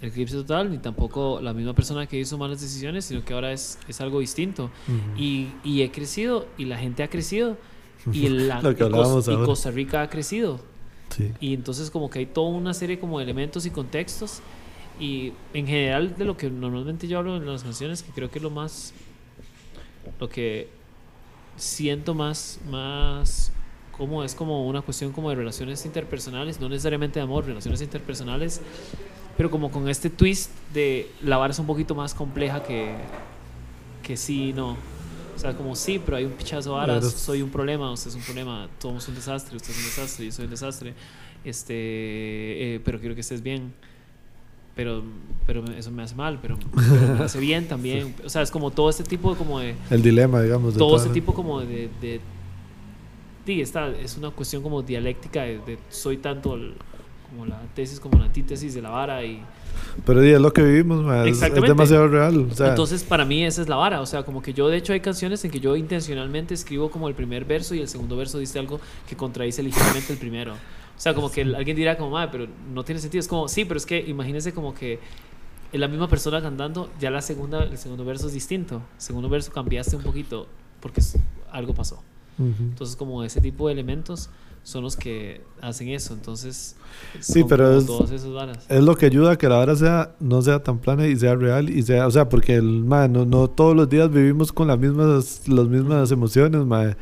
El 0.00 0.08
eclipse 0.08 0.34
total, 0.36 0.70
ni 0.70 0.78
tampoco 0.78 1.40
la 1.40 1.52
misma 1.52 1.74
persona 1.74 2.06
que 2.06 2.18
hizo 2.18 2.36
malas 2.38 2.60
decisiones, 2.60 3.04
sino 3.04 3.24
que 3.24 3.34
ahora 3.34 3.52
es, 3.52 3.78
es 3.88 4.00
algo 4.00 4.18
distinto. 4.20 4.70
Y, 5.16 5.48
y 5.64 5.82
he 5.82 5.90
crecido, 5.92 6.46
y 6.58 6.64
la 6.66 6.76
gente 6.78 7.02
ha 7.04 7.08
crecido, 7.08 7.56
y, 8.12 8.28
la, 8.28 8.60
y. 9.32 9.36
Costa 9.46 9.70
Rica 9.72 10.02
ha 10.02 10.08
crecido. 10.10 10.60
Sí. 11.14 11.32
Y 11.40 11.54
entonces 11.54 11.90
como 11.90 12.10
que 12.10 12.20
hay 12.20 12.26
toda 12.26 12.48
una 12.48 12.74
serie 12.74 12.98
como 12.98 13.18
de 13.18 13.24
elementos 13.24 13.66
y 13.66 13.70
contextos. 13.70 14.40
Y 15.00 15.32
en 15.54 15.66
general 15.66 16.16
de 16.16 16.24
lo 16.24 16.36
que 16.36 16.50
normalmente 16.50 17.08
yo 17.08 17.18
hablo 17.18 17.36
en 17.36 17.46
las 17.46 17.62
canciones, 17.62 18.02
que 18.02 18.12
creo 18.12 18.30
que 18.30 18.38
es 18.38 18.42
lo 18.42 18.50
más... 18.50 18.92
Lo 20.18 20.28
que 20.28 20.68
siento 21.56 22.14
más, 22.14 22.60
más 22.68 23.52
como 23.92 24.24
es 24.24 24.34
como 24.34 24.66
una 24.66 24.82
cuestión 24.82 25.12
como 25.12 25.30
de 25.30 25.36
relaciones 25.36 25.84
interpersonales, 25.84 26.60
no 26.60 26.68
necesariamente 26.68 27.20
de 27.20 27.24
amor, 27.24 27.44
relaciones 27.44 27.82
interpersonales, 27.82 28.60
pero 29.36 29.50
como 29.50 29.70
con 29.70 29.88
este 29.88 30.10
twist 30.10 30.50
de 30.72 31.10
la 31.22 31.36
vara 31.36 31.52
es 31.52 31.58
un 31.58 31.66
poquito 31.66 31.94
más 31.94 32.14
compleja 32.14 32.62
que, 32.62 32.94
que 34.02 34.16
sí, 34.16 34.52
no. 34.52 34.76
O 35.34 35.38
sea, 35.38 35.56
como 35.56 35.74
sí, 35.74 35.98
pero 35.98 36.16
hay 36.18 36.24
un 36.24 36.32
pichazo 36.32 36.70
de 36.70 36.76
varas, 36.76 37.00
Claro. 37.00 37.16
soy 37.16 37.42
un 37.42 37.50
problema, 37.50 37.90
usted 37.92 38.10
es 38.10 38.16
un 38.16 38.22
problema, 38.22 38.68
somos 38.78 39.06
un 39.08 39.14
desastre, 39.14 39.56
usted 39.56 39.70
es 39.70 39.78
un 39.78 39.84
desastre, 39.84 40.24
yo 40.26 40.32
soy 40.32 40.44
un 40.44 40.50
desastre, 40.50 40.94
este, 41.44 41.74
eh, 42.76 42.80
pero 42.84 43.00
quiero 43.00 43.14
que 43.14 43.20
estés 43.22 43.42
bien. 43.42 43.72
Pero, 44.74 45.02
pero 45.46 45.62
eso 45.76 45.90
me 45.90 46.02
hace 46.02 46.14
mal, 46.14 46.38
pero, 46.40 46.56
pero 46.74 47.14
me 47.14 47.24
hace 47.24 47.38
bien 47.38 47.68
también. 47.68 48.14
O 48.24 48.28
sea, 48.30 48.40
es 48.42 48.50
como 48.50 48.70
todo 48.70 48.88
este 48.88 49.04
tipo 49.04 49.34
como 49.34 49.58
de 49.60 49.74
El 49.90 50.02
dilema, 50.02 50.40
digamos. 50.40 50.72
de 50.74 50.78
todo 50.78 50.96
la- 51.04 51.12
tipo 51.12 51.34
como 51.34 51.60
de, 51.60 51.90
de 52.00 52.20
sí, 53.44 53.60
esta 53.60 53.88
es 53.90 54.16
una 54.16 54.30
cuestión 54.30 54.62
como 54.62 54.82
dialéctica 54.82 55.42
de, 55.42 55.58
de 55.58 55.78
soy 55.90 56.16
tanto 56.18 56.54
el- 56.54 56.74
como 57.28 57.44
la 57.46 57.60
tesis, 57.74 58.00
como 58.00 58.18
la 58.18 58.24
antítesis 58.26 58.72
de 58.74 58.80
la 58.82 58.90
vara 58.90 59.22
y 59.24 59.42
Pero 60.04 60.22
es 60.22 60.40
lo 60.40 60.52
que 60.52 60.62
vivimos, 60.62 61.02
ma, 61.02 61.24
es- 61.26 61.42
es, 61.42 61.54
demasiado 61.54 62.08
real. 62.08 62.48
O 62.50 62.54
sea, 62.54 62.68
entonces 62.70 63.04
para 63.04 63.24
mí 63.24 63.44
esa 63.44 63.62
es 63.62 63.68
la 63.68 63.76
vara, 63.76 64.00
o 64.00 64.06
sea, 64.06 64.22
como 64.24 64.42
que 64.42 64.52
yo 64.54 64.68
de 64.68 64.76
hecho 64.76 64.92
hay 64.92 65.00
canciones 65.00 65.44
en 65.44 65.50
que 65.50 65.60
yo 65.60 65.76
intencionalmente 65.76 66.54
escribo 66.54 66.90
como 66.90 67.08
el 67.08 67.14
primer 67.14 67.44
verso 67.44 67.74
y 67.74 67.80
el 67.80 67.88
segundo 67.88 68.16
verso 68.16 68.38
dice 68.38 68.58
algo 68.58 68.80
que 69.08 69.16
contradice 69.16 69.62
ligeramente 69.62 70.12
el 70.12 70.18
primero. 70.18 70.54
O 70.54 71.00
sea, 71.02 71.14
como 71.14 71.30
que 71.30 71.42
alguien 71.42 71.76
dirá 71.76 71.96
como, 71.96 72.10
madre, 72.10 72.28
pero 72.30 72.46
no 72.72 72.84
tiene 72.84 73.00
sentido. 73.00 73.20
Es 73.20 73.28
como, 73.28 73.48
sí, 73.48 73.64
pero 73.64 73.78
es 73.78 73.86
que 73.86 73.98
imagínese 74.00 74.52
como 74.52 74.72
que 74.74 75.00
es 75.72 75.80
la 75.80 75.88
misma 75.88 76.08
persona 76.08 76.40
cantando, 76.42 76.90
ya 77.00 77.10
la 77.10 77.22
segunda, 77.22 77.64
el 77.64 77.78
segundo 77.78 78.04
verso 78.04 78.28
es 78.28 78.34
distinto. 78.34 78.76
El 78.96 79.00
segundo 79.02 79.28
verso 79.28 79.50
cambiaste 79.52 79.96
un 79.96 80.02
poquito 80.02 80.46
porque 80.80 81.00
algo 81.50 81.74
pasó. 81.74 81.96
ujú. 82.38 82.54
Entonces, 82.62 82.94
como 82.96 83.24
ese 83.24 83.40
tipo 83.40 83.66
de 83.66 83.72
elementos 83.72 84.30
son 84.62 84.82
los 84.84 84.96
que 84.96 85.40
hacen 85.60 85.88
eso. 85.88 86.14
Entonces, 86.14 86.76
Sí, 87.20 87.42
pero 87.48 87.76
es- 87.76 87.86
todas 87.86 88.10
esas 88.10 88.32
varas. 88.32 88.64
Es 88.68 88.82
lo 88.82 88.94
que 88.96 89.06
ayuda 89.06 89.32
a 89.32 89.38
que 89.38 89.48
la 89.48 89.56
vara 89.56 89.74
sea, 89.76 90.14
no 90.20 90.40
sea 90.42 90.62
tan 90.62 90.78
plana 90.78 91.06
y 91.06 91.16
sea 91.16 91.34
real 91.34 91.68
y 91.70 91.82
sea, 91.82 92.06
o 92.06 92.10
sea, 92.10 92.28
porque 92.28 92.54
el 92.54 92.84
ma, 92.84 93.08
no, 93.08 93.24
no 93.24 93.48
todos 93.48 93.74
los 93.74 93.88
días 93.88 94.10
vivimos 94.10 94.52
con 94.52 94.68
las 94.68 94.78
mismas, 94.78 95.48
las 95.48 95.66
mismas 95.68 96.10
emociones, 96.12 96.64
ma, 96.64 96.96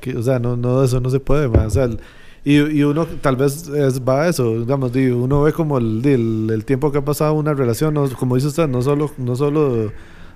que, 0.00 0.16
o 0.16 0.22
sea, 0.22 0.38
no, 0.38 0.56
no, 0.56 0.82
eso 0.84 1.00
no 1.00 1.10
se 1.10 1.20
puede, 1.20 1.48
ma, 1.48 1.66
o 1.66 1.70
sea, 1.70 1.84
el- 1.84 1.98
y, 2.44 2.56
y 2.56 2.82
uno 2.84 3.04
tal 3.20 3.36
vez 3.36 3.68
es, 3.68 4.00
va 4.00 4.22
a 4.22 4.28
eso, 4.28 4.60
digamos, 4.60 4.92
di, 4.92 5.06
uno 5.08 5.42
ve 5.42 5.52
como 5.52 5.78
el, 5.78 6.02
el 6.50 6.64
tiempo 6.64 6.90
que 6.92 6.98
ha 6.98 7.04
pasado 7.04 7.32
una 7.34 7.52
relación, 7.54 7.94
no- 7.94 8.08
como 8.10 8.34
dice 8.36 8.48
usted, 8.48 8.68
no 8.68 8.80
solo, 8.82 9.10
no 9.18 9.34
solo 9.36 9.92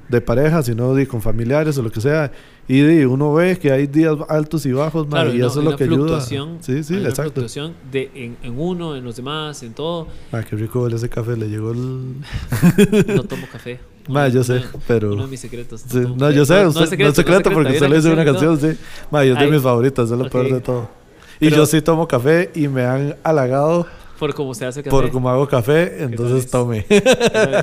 de 0.09 0.21
pareja, 0.21 0.63
sino 0.63 0.95
di, 0.95 1.07
con 1.07 1.23
familiares 1.23 1.79
o 1.79 1.83
lo 1.83 1.91
que 1.91 2.01
sea, 2.01 2.31
y 2.69 2.83
di, 2.83 3.05
uno 3.05 3.33
ve 3.33 3.59
que 3.59 3.73
hay 3.73 3.87
días 3.87 4.17
altos 4.29 4.67
y 4.67 4.73
bajos, 4.73 5.07
ma, 5.07 5.23
Claro, 5.23 5.35
y 5.35 5.39
no, 5.39 5.47
eso 5.47 5.61
es 5.61 5.65
lo 5.65 5.77
que 5.77 5.85
ayuda. 5.85 6.21
Sí, 6.21 6.37
sí, 6.61 6.95
hay 6.95 7.01
una 7.01 7.09
exacto. 7.09 7.33
fluctuación 7.33 7.75
de, 7.91 8.11
en, 8.15 8.37
en 8.43 8.59
uno, 8.59 8.97
en 8.97 9.05
los 9.05 9.17
demás, 9.17 9.63
en 9.63 9.73
todo. 9.73 10.09
Ah, 10.31 10.43
qué 10.49 10.57
rico 10.57 10.87
ese 10.87 11.09
café, 11.09 11.37
le 11.37 11.49
llegó 11.49 11.73
el... 11.73 12.17
No 13.15 13.25
tomo 13.25 13.47
café. 13.51 13.81
Ma, 14.09 14.29
yo 14.29 14.43
sé, 14.43 14.63
pero... 14.87 15.13
Uno 15.13 15.25
de 15.25 15.31
mis 15.31 15.41
secretos. 15.41 15.83
Sí, 15.87 15.99
no, 16.17 16.31
yo 16.31 16.45
sé, 16.45 16.63
no, 16.63 16.69
es 16.71 16.75
secreto, 16.75 17.03
no 17.05 17.09
es 17.11 17.17
secreto 17.17 17.51
porque 17.51 17.73
usted 17.73 17.89
le 17.89 17.99
hizo 17.99 18.13
una 18.13 18.25
canción, 18.25 18.61
sí. 18.61 18.77
Ma, 19.11 19.25
yo 19.25 19.35
es 19.35 19.41
de 19.41 19.47
mis 19.47 19.63
favoritas, 19.63 20.11
es 20.11 20.19
lo 20.19 20.29
peor 20.29 20.47
ok. 20.47 20.53
de 20.53 20.61
todo. 20.61 20.89
Y 21.41 21.47
Pero- 21.47 21.57
yo 21.57 21.67
sí 21.67 21.81
tomo 21.83 22.07
café 22.07 22.51
y 22.55 22.69
me 22.69 22.85
han 22.85 23.17
halagado 23.25 23.87
Por 24.23 24.35
cómo 24.37 24.55
se 24.55 24.65
hace 24.65 24.85
café. 24.85 24.91
por 24.91 25.11
cómo 25.11 25.29
hago 25.31 25.49
café, 25.49 26.05
entonces 26.05 26.49
tome. 26.49 26.87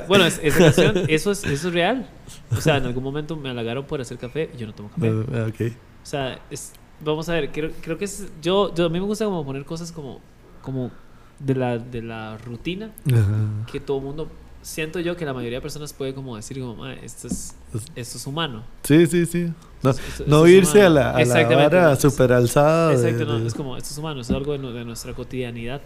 bueno, 0.08 0.26
es- 0.26 0.38
esa 0.42 0.58
canción, 0.58 1.04
eso 1.08 1.30
es, 1.30 1.42
eso 1.44 1.68
es 1.68 1.72
real. 1.74 2.06
O 2.54 2.60
sea, 2.60 2.76
en 2.76 2.84
algún 2.84 3.02
momento 3.02 3.34
me 3.34 3.48
halagaron 3.48 3.86
por 3.86 3.98
hacer 4.02 4.18
café 4.18 4.50
y 4.54 4.58
yo 4.58 4.66
no 4.66 4.74
tomo 4.74 4.90
café. 4.90 5.10
Ah, 5.32 5.46
ok. 5.48 5.72
O 5.72 6.06
sea, 6.06 6.38
es- 6.50 6.72
vamos 7.02 7.30
a 7.30 7.32
ver, 7.32 7.50
creo, 7.50 7.70
creo 7.80 7.96
que 7.96 8.04
es, 8.04 8.26
yo, 8.42 8.74
yo, 8.74 8.84
a 8.84 8.88
mí 8.90 9.00
me 9.00 9.06
gusta 9.06 9.24
como 9.24 9.42
poner 9.42 9.64
cosas 9.64 9.90
como, 9.90 10.20
como 10.60 10.90
de, 11.38 11.54
la, 11.54 11.78
de 11.78 12.02
la 12.02 12.36
rutina 12.36 12.90
Ajá. 13.10 13.66
que 13.72 13.80
todo 13.80 13.98
mundo, 14.00 14.28
siento 14.60 15.00
yo 15.00 15.16
que 15.16 15.24
la 15.24 15.32
mayoría 15.32 15.56
de 15.56 15.62
personas 15.62 15.94
puede 15.94 16.12
como 16.12 16.36
decir 16.36 16.60
como, 16.60 16.74
"Ma, 16.76 16.92
esto 16.92 17.26
es, 17.28 17.54
esto 17.96 18.18
es 18.18 18.26
humano. 18.26 18.64
Sí, 18.82 19.06
sí, 19.06 19.24
sí. 19.24 19.50
No, 19.82 19.90
Esto- 19.92 20.02
esto- 20.06 20.24
no 20.26 20.44
esto 20.44 20.48
irse 20.48 20.82
a 20.82 20.90
humano". 20.90 20.94
la, 20.94 21.10
a 21.12 21.24
la 21.24 21.56
vara 21.56 21.96
super 21.96 22.32
alzada. 22.34 22.88
de- 22.90 22.94
Exacto, 22.96 23.24
no, 23.24 23.38
de- 23.40 23.46
es 23.46 23.54
como, 23.54 23.78
esto 23.78 23.88
es 23.92 23.96
humano, 23.96 24.20
es 24.20 24.30
algo 24.30 24.58
de, 24.58 24.72
de 24.74 24.84
nuestra 24.84 25.14
cotidianidad. 25.14 25.80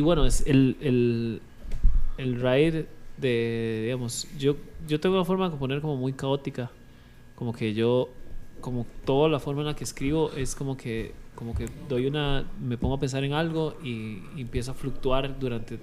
Y 0.00 0.02
bueno, 0.02 0.24
es 0.24 0.46
el, 0.46 0.78
el, 0.80 1.42
el 2.16 2.36
ride 2.36 2.86
de, 3.18 3.82
digamos, 3.84 4.26
yo, 4.38 4.56
yo 4.88 4.98
tengo 4.98 5.14
una 5.16 5.26
forma 5.26 5.44
de 5.44 5.50
componer 5.50 5.82
como 5.82 5.98
muy 5.98 6.14
caótica, 6.14 6.70
como 7.34 7.52
que 7.52 7.74
yo, 7.74 8.08
como 8.62 8.86
toda 9.04 9.28
la 9.28 9.38
forma 9.40 9.60
en 9.60 9.66
la 9.66 9.76
que 9.76 9.84
escribo 9.84 10.32
es 10.34 10.54
como 10.54 10.78
que, 10.78 11.12
como 11.34 11.54
que 11.54 11.66
doy 11.86 12.06
una, 12.06 12.46
me 12.62 12.78
pongo 12.78 12.94
a 12.94 12.98
pensar 12.98 13.24
en 13.24 13.34
algo 13.34 13.76
y, 13.84 14.22
y 14.34 14.40
empiezo 14.40 14.70
a 14.70 14.74
fluctuar 14.74 15.38
durante 15.38 15.78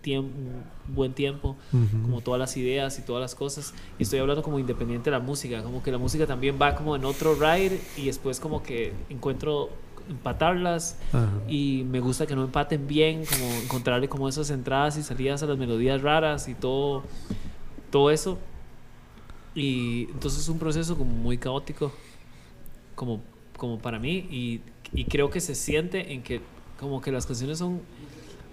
tiempo, 0.00 0.36
un 0.36 0.64
buen 0.92 1.12
tiempo 1.12 1.56
Ujú. 1.72 2.02
como 2.02 2.20
todas 2.22 2.40
las 2.40 2.56
ideas 2.56 2.98
y 2.98 3.02
todas 3.02 3.20
las 3.20 3.36
cosas. 3.36 3.72
Y 4.00 4.02
estoy 4.02 4.18
hablando 4.18 4.42
como 4.42 4.58
independiente 4.58 5.10
de 5.10 5.16
la 5.16 5.22
música, 5.22 5.62
como 5.62 5.80
que 5.80 5.92
la 5.92 5.98
música 5.98 6.26
también 6.26 6.58
va 6.60 6.74
como 6.74 6.96
en 6.96 7.04
otro 7.04 7.36
ride 7.36 7.80
y 7.96 8.06
después 8.06 8.40
como 8.40 8.64
que 8.64 8.94
encuentro 9.10 9.70
empatarlas 10.10 10.96
Ajá. 11.12 11.28
y 11.48 11.84
me 11.88 12.00
gusta 12.00 12.26
que 12.26 12.34
no 12.36 12.44
empaten 12.44 12.86
bien, 12.86 13.24
como 13.24 13.46
encontrarle 13.62 14.08
como 14.08 14.28
esas 14.28 14.50
entradas 14.50 14.98
y 14.98 15.02
salidas 15.02 15.42
a 15.42 15.46
las 15.46 15.56
melodías 15.56 16.02
raras 16.02 16.48
y 16.48 16.54
todo, 16.54 17.04
todo 17.90 18.10
eso. 18.10 18.38
Y 19.54 20.04
entonces 20.10 20.40
es 20.40 20.48
un 20.48 20.58
proceso 20.58 20.96
como 20.96 21.12
muy 21.12 21.38
caótico, 21.38 21.92
como, 22.94 23.20
como 23.56 23.78
para 23.78 23.98
mí, 23.98 24.26
y, 24.30 24.60
y 24.92 25.04
creo 25.06 25.30
que 25.30 25.40
se 25.40 25.54
siente 25.54 26.12
en 26.12 26.22
que 26.22 26.40
como 26.78 27.00
que 27.00 27.10
las 27.12 27.26
canciones 27.26 27.58
son 27.58 27.80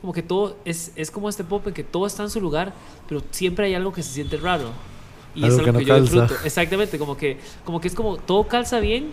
como 0.01 0.13
que 0.13 0.21
todo 0.21 0.57
es, 0.63 0.91
es 0.95 1.09
como 1.09 1.27
este 1.27 1.43
pop 1.43 1.65
en 1.67 1.73
que 1.73 1.83
todo 1.83 2.05
está 2.05 2.21
en 2.23 2.29
su 2.29 2.39
lugar, 2.39 2.73
pero 3.07 3.23
siempre 3.31 3.65
hay 3.65 3.73
algo 3.73 3.91
que 3.91 4.03
se 4.03 4.11
siente 4.13 4.37
raro. 4.37 4.69
Y 5.33 5.43
Algo 5.43 5.55
es 5.55 5.59
algo 5.59 5.65
que 5.65 5.85
que, 5.85 5.91
no 5.91 5.97
yo 5.99 6.05
calza. 6.05 6.21
disfruto. 6.21 6.45
Exactamente, 6.45 6.99
como 6.99 7.17
que, 7.17 7.37
como 7.65 7.79
que 7.81 7.87
es 7.87 7.95
como 7.95 8.17
todo 8.17 8.47
calza 8.47 8.79
bien, 8.79 9.11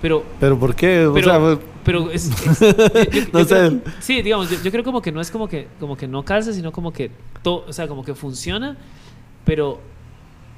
pero 0.00 0.24
Pero 0.40 0.58
¿por 0.58 0.74
qué? 0.74 1.06
O 1.06 1.14
pero, 1.14 1.30
sea, 1.30 1.38
pues, 1.40 1.58
pero 1.84 2.10
es, 2.10 2.26
es- 2.30 2.60
No 3.32 3.40
yo 3.40 3.44
sé. 3.44 3.54
creo- 3.54 3.80
sí 4.00 4.22
digamos 4.22 4.50
yo, 4.50 4.58
yo 4.62 4.70
creo 4.70 4.84
como 4.84 5.00
que 5.02 5.10
no 5.12 5.20
es 5.20 5.30
como 5.30 5.48
que 5.48 5.68
como 5.80 5.96
que 5.96 6.06
no 6.06 6.24
calza 6.24 6.52
sino 6.52 6.70
como 6.72 6.92
que 6.92 7.10
todo 7.42 7.64
o 7.68 7.72
sea 7.72 7.88
como 7.88 8.04
que 8.04 8.14
funciona 8.14 8.76
pero 9.44 9.80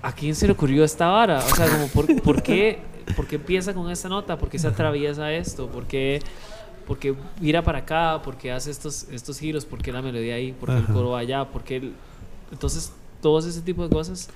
a 0.02 0.12
quién 0.12 0.35
se 0.35 0.47
le 0.47 0.52
ocurrió 0.52 0.83
esta 0.85 1.09
vara 1.09 1.39
o 1.39 1.55
sea 1.55 1.69
como 1.69 1.86
por, 1.89 2.23
por 2.23 2.43
qué 2.43 2.78
por 3.17 3.27
qué 3.27 3.36
empieza 3.36 3.75
con 3.75 3.91
esta 3.91 4.09
nota 4.09 4.36
por 4.39 4.49
qué 4.49 4.59
se 4.59 4.67
atraviesa 4.69 5.33
esto 5.33 5.69
por 5.69 5.86
qué 5.86 6.20
por 6.86 6.99
qué 6.99 7.15
mira 7.41 7.62
para 7.62 7.78
acá 7.78 8.20
por 8.25 8.36
qué 8.36 8.51
hace 8.52 8.70
estos 8.70 9.05
estos 9.10 9.39
giros 9.39 9.65
por 9.65 9.81
qué 9.81 9.93
la 9.93 10.02
melodía 10.02 10.35
ahí 10.35 10.52
por 10.52 10.69
qué 10.70 10.77
el 10.77 10.85
Ajá. 10.85 10.93
coro 10.93 11.10
va 11.10 11.20
allá 11.20 11.44
por 11.44 11.62
qué 11.62 11.77
el- 11.77 11.93
entonces 12.51 12.93
todos 13.23 13.44
ese 13.47 13.60
tipo 13.60 13.85
de 13.85 13.91
cosas 13.94 14.28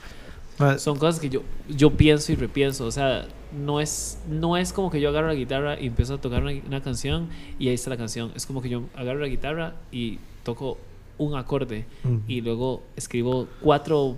son 0.79 0.97
cosas 0.99 1.19
que 1.19 1.29
yo, 1.29 1.43
yo 1.69 1.91
pienso 1.91 2.31
y 2.31 2.37
repienso. 2.37 2.87
O 2.87 2.91
sea, 2.93 3.27
no 3.57 3.81
es, 3.81 4.19
no 4.29 4.57
es 4.57 4.73
como 4.73 4.91
que 4.91 5.01
yo 5.01 5.09
agarro 5.11 5.29
la 5.29 5.35
guitarra 5.35 5.81
y 5.81 5.87
empiezo 5.87 6.15
a 6.15 6.21
tocar 6.21 6.43
una, 6.43 6.53
una 6.67 6.83
canción 6.83 7.29
y 7.59 7.69
ahí 7.69 7.75
está 7.75 7.91
la 7.91 7.97
canción. 7.97 8.33
Es 8.35 8.47
como 8.47 8.63
que 8.63 8.69
yo 8.69 8.85
agarro 8.97 9.21
la 9.21 9.29
guitarra 9.29 9.75
y 9.93 10.19
toco 10.43 10.79
un 11.19 11.37
acorde 11.37 11.85
y 12.27 12.41
luego 12.41 12.83
escribo 12.97 13.47
cuatro 13.61 14.17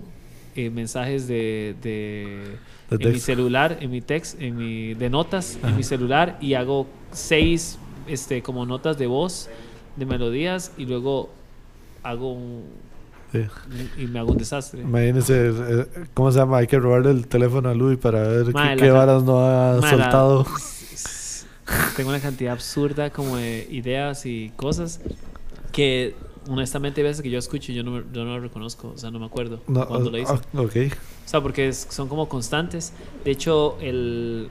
eh, 0.55 0.69
mensajes 0.69 1.27
de, 1.27 1.75
en 2.89 3.11
mi 3.11 3.19
celular, 3.19 3.77
en 3.81 3.91
mi 3.91 4.01
text, 4.01 4.41
en 4.41 4.57
mi, 4.57 4.93
de 4.93 5.09
notas 5.09 5.59
en 5.63 5.75
mi 5.75 5.83
celular 5.83 6.37
y 6.41 6.55
hago 6.55 6.87
seis 7.11 7.77
este, 8.07 8.41
como 8.41 8.65
notas 8.65 8.97
de 8.97 9.07
voz, 9.07 9.49
de 9.95 10.05
melodías 10.05 10.71
y 10.77 10.85
luego 10.85 11.29
hago 12.03 12.33
un, 12.33 12.63
sí. 13.31 13.45
y 13.97 14.07
me 14.07 14.19
hago 14.19 14.31
un 14.31 14.37
desastre. 14.37 14.81
Imagínese, 14.81 15.49
eh, 15.49 15.85
¿cómo 16.13 16.31
se 16.31 16.39
llama? 16.39 16.57
Hay 16.59 16.67
que 16.67 16.79
robarle 16.79 17.11
el 17.11 17.27
teléfono 17.27 17.69
a 17.69 17.73
Luis 17.73 17.97
para 17.97 18.21
ver 18.27 18.45
qué, 18.53 18.75
qué 18.77 18.91
varas 18.91 19.23
no 19.23 19.39
ha 19.39 19.77
Ma, 19.79 19.81
la- 19.81 19.89
soltado. 19.89 20.45
Tengo 21.95 22.09
una 22.09 22.19
cantidad 22.19 22.53
absurda 22.53 23.09
como 23.09 23.37
de 23.37 23.67
ideas 23.71 24.25
y 24.25 24.51
cosas 24.55 25.01
que 25.71 26.15
honestamente 26.47 27.01
hay 27.01 27.07
veces 27.07 27.21
que 27.21 27.29
yo 27.29 27.37
escucho 27.39 27.71
y 27.71 27.75
yo 27.75 27.83
no, 27.83 27.99
yo 28.13 28.23
no 28.23 28.35
lo 28.35 28.39
reconozco, 28.39 28.93
o 28.95 28.97
sea, 28.97 29.11
no 29.11 29.19
me 29.19 29.25
acuerdo 29.25 29.59
No, 29.67 29.85
cuando 29.85 30.09
lo 30.09 30.17
hice. 30.17 30.31
ah. 30.33 30.39
O 30.55 30.69
sea, 31.29 31.41
porque 31.41 31.67
es- 31.67 31.87
son 31.89 32.07
como 32.07 32.29
constantes. 32.29 32.93
De 33.25 33.31
hecho, 33.31 33.77
el, 33.81 34.47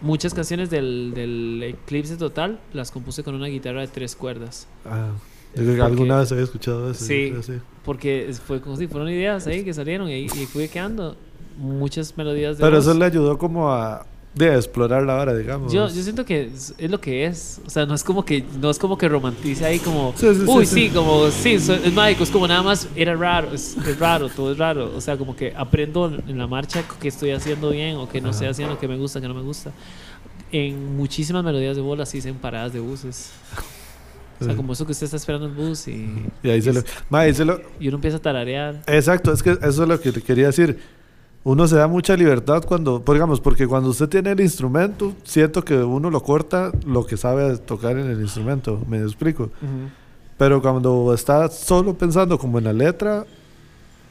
muchas 0.00 0.34
canciones 0.34 0.70
del, 0.70 1.12
del 1.14 1.60
Eclipse 1.64 2.16
Total 2.16 2.60
las 2.72 2.92
compuse 2.92 3.24
con 3.24 3.34
una 3.34 3.46
guitarra 3.46 3.80
de 3.80 3.88
tres 3.88 4.14
cuerdas. 4.14 4.68
Ah, 4.84 5.08
yo 5.56 5.62
creo 5.62 5.74
que 5.74 5.78
Porque- 5.78 5.82
alguna 5.92 6.18
vez 6.18 6.32
había 6.32 6.44
escuchado 6.44 6.90
eso. 6.90 7.04
Sí. 7.04 7.32
creo, 7.42 7.60
Porque 7.84 8.32
fue 8.46 8.60
como 8.60 8.76
si 8.76 8.86
fueron 8.86 9.08
ideas 9.08 9.46
ahí 9.46 9.64
que 9.64 9.72
salieron 9.74 10.08
y, 10.08 10.24
y 10.24 10.28
fui 10.28 10.68
quedando 10.68 11.16
muchas 11.58 12.16
melodías 12.16 12.58
de 12.58 12.64
Pero 12.64 12.76
voz. 12.76 12.86
eso 12.86 12.98
le 12.98 13.04
ayudó 13.06 13.38
como 13.38 13.72
a, 13.72 14.04
de, 14.34 14.54
explorar 14.54 15.02
la 15.04 15.14
vara, 15.14 15.34
digamos. 15.34 15.72
Yo, 15.72 15.88
yo 15.88 16.02
siento 16.02 16.26
que 16.26 16.42
es, 16.54 16.74
es 16.76 16.90
lo 16.90 17.00
que 17.00 17.24
es. 17.24 17.58
O 17.66 17.70
sea, 17.70 17.86
no 17.86 17.94
es 17.94 18.04
como 18.04 18.22
que 18.22 18.44
no 18.60 18.68
es 18.68 18.78
como 18.78 18.98
que 18.98 19.08
romantice 19.08 19.64
ahí 19.64 19.78
como. 19.78 20.12
Sí, 20.14 20.26
sí, 20.34 20.42
Uy, 20.46 20.66
sí. 20.66 20.74
sí, 20.74 20.90
como. 20.90 21.30
Sí, 21.30 21.58
so- 21.58 21.72
es 21.72 21.92
mágico. 21.94 22.22
Es 22.24 22.30
como 22.30 22.46
nada 22.46 22.62
más. 22.62 22.86
Era 22.94 23.14
raro. 23.16 23.54
Es, 23.54 23.74
es 23.78 23.98
raro. 23.98 24.28
Todo 24.28 24.52
es 24.52 24.58
raro. 24.58 24.92
O 24.94 25.00
sea, 25.00 25.16
como 25.16 25.34
que 25.34 25.54
aprendo 25.56 26.12
en 26.28 26.36
la 26.36 26.46
marcha 26.46 26.84
que 27.00 27.08
estoy 27.08 27.30
haciendo 27.30 27.70
bien 27.70 27.96
o 27.96 28.06
que 28.06 28.20
no 28.20 28.28
estoy 28.30 28.48
haciendo, 28.48 28.78
que 28.78 28.86
me 28.88 28.98
gusta, 28.98 29.22
que 29.22 29.28
no 29.28 29.32
me 29.34 29.40
gusta. 29.42 29.72
En 30.52 30.96
muchísimas 30.98 31.42
melodías 31.42 31.74
de 31.74 31.80
bolas 31.82 32.10
sí 32.10 32.20
en 32.22 32.34
paradas 32.34 32.74
de 32.74 32.80
buses. 32.80 33.30
O 34.40 34.44
sea, 34.44 34.52
Sí. 34.52 34.56
como 34.56 34.72
eso 34.74 34.84
que 34.86 34.92
usted 34.92 35.04
está 35.04 35.16
esperando 35.16 35.46
el 35.46 35.52
bus 35.52 35.88
y, 35.88 36.26
Y 36.42 36.50
ahí 36.50 36.60
se 36.62 36.72
lo... 36.72 36.82
Ma, 37.08 37.20
ahí 37.20 37.34
se 37.34 37.44
lo... 37.44 37.60
y 37.80 37.88
uno 37.88 37.96
empieza 37.96 38.18
a 38.18 38.20
tararear. 38.22 38.82
Exacto, 38.86 39.32
es 39.32 39.42
que 39.42 39.50
eso 39.52 39.82
es 39.82 39.88
lo 39.88 40.00
que 40.00 40.12
te 40.12 40.20
quería 40.22 40.46
decir. 40.46 40.78
Uno 41.44 41.68
se 41.68 41.76
da 41.76 41.86
mucha 41.86 42.16
libertad 42.16 42.64
cuando, 42.64 43.02
digamos, 43.06 43.40
porque 43.40 43.66
cuando 43.68 43.90
usted 43.90 44.08
tiene 44.08 44.32
el 44.32 44.40
instrumento, 44.40 45.14
siento 45.24 45.64
que 45.64 45.76
uno 45.76 46.10
lo 46.10 46.20
corta 46.22 46.72
lo 46.84 47.06
que 47.06 47.16
sabe 47.16 47.56
tocar 47.58 47.96
en 47.98 48.10
el 48.10 48.20
instrumento, 48.20 48.82
me 48.88 48.98
explico. 49.00 49.50
Pero 50.36 50.60
cuando 50.60 51.14
está 51.14 51.48
solo 51.48 51.94
pensando 51.94 52.36
como 52.36 52.58
en 52.58 52.64
la 52.64 52.72
letra, 52.72 53.24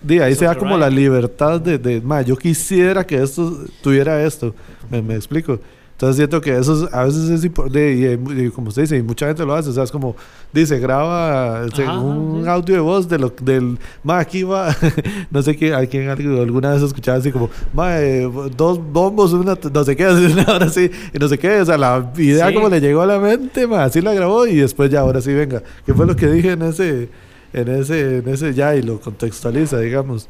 di, 0.01 0.19
ahí 0.19 0.31
Es 0.31 0.39
se 0.39 0.45
da 0.45 0.55
como 0.55 0.71
ride. 0.75 0.79
la 0.79 0.89
libertad 0.89 1.59
de, 1.61 1.77
de 1.77 1.99
"Ma, 2.01 2.21
yo 2.21 2.35
quisiera 2.37 3.05
que 3.05 3.21
esto 3.21 3.65
tuviera 3.83 4.23
esto, 4.23 4.55
me, 4.89 5.01
me 5.01 5.15
explico. 5.15 5.59
Entonces 5.95 6.17
siento 6.17 6.41
que 6.41 6.57
eso 6.57 6.85
es- 6.87 6.93
a 6.93 7.05
veces 7.05 7.29
es 7.29 7.45
importante, 7.45 8.19
y, 8.37 8.49
como 8.49 8.67
usted 8.67 8.81
dice, 8.81 8.97
y 8.97 9.01
mucha 9.01 9.27
gente 9.27 9.45
lo 9.45 9.53
hace, 9.53 9.69
o 9.69 9.71
sea, 9.71 9.85
es 9.85 9.91
como, 9.91 10.13
dice, 10.51 10.77
graba 10.77 11.63
este, 11.65 11.83
Ajá, 11.83 11.99
un 11.99 12.43
sí. 12.43 12.49
audio 12.49 12.75
de 12.75 12.81
voz 12.81 13.07
de 13.07 13.17
lo, 13.17 13.33
del, 13.41 13.77
ma, 14.03 14.19
aquí 14.19 14.43
va, 14.43 14.75
no 15.31 15.41
sé 15.41 15.55
qué, 15.55 15.73
a 15.73 15.77
algo- 15.77 16.41
alguna 16.41 16.71
vez 16.73 16.81
escuchaba 16.83 17.19
así 17.19 17.31
como, 17.31 17.49
ma, 17.73 17.97
eh, 18.01 18.29
dos 18.57 18.77
bombos, 18.91 19.31
una, 19.31 19.57
no 19.73 19.83
sé 19.85 19.95
qué, 19.95 20.03
así, 20.05 20.25
una 20.25 20.43
hora 20.53 20.65
así, 20.65 20.91
y 21.13 21.17
no 21.17 21.29
sé 21.29 21.37
qué, 21.37 21.61
o 21.61 21.65
sea, 21.65 21.77
la 21.77 22.11
idea 22.17 22.49
Sí. 22.49 22.53
como 22.55 22.67
le 22.67 22.81
llegó 22.81 23.01
a 23.01 23.05
la 23.05 23.17
mente, 23.19 23.65
ma, 23.65 23.85
así 23.85 24.01
la 24.01 24.13
grabó, 24.13 24.45
y 24.47 24.55
después 24.57 24.91
ya, 24.91 24.99
ahora 24.99 25.21
sí, 25.21 25.33
venga, 25.33 25.63
¿qué 25.85 25.93
fue 25.93 26.05
lo 26.05 26.17
que 26.17 26.27
dije 26.27 26.51
en 26.51 26.61
ese, 26.63 27.07
en 27.53 27.69
ese, 27.69 28.17
en 28.17 28.27
ese 28.27 28.53
ya, 28.53 28.75
y 28.75 28.81
lo 28.81 28.99
contextualiza, 28.99 29.79
digamos. 29.79 30.27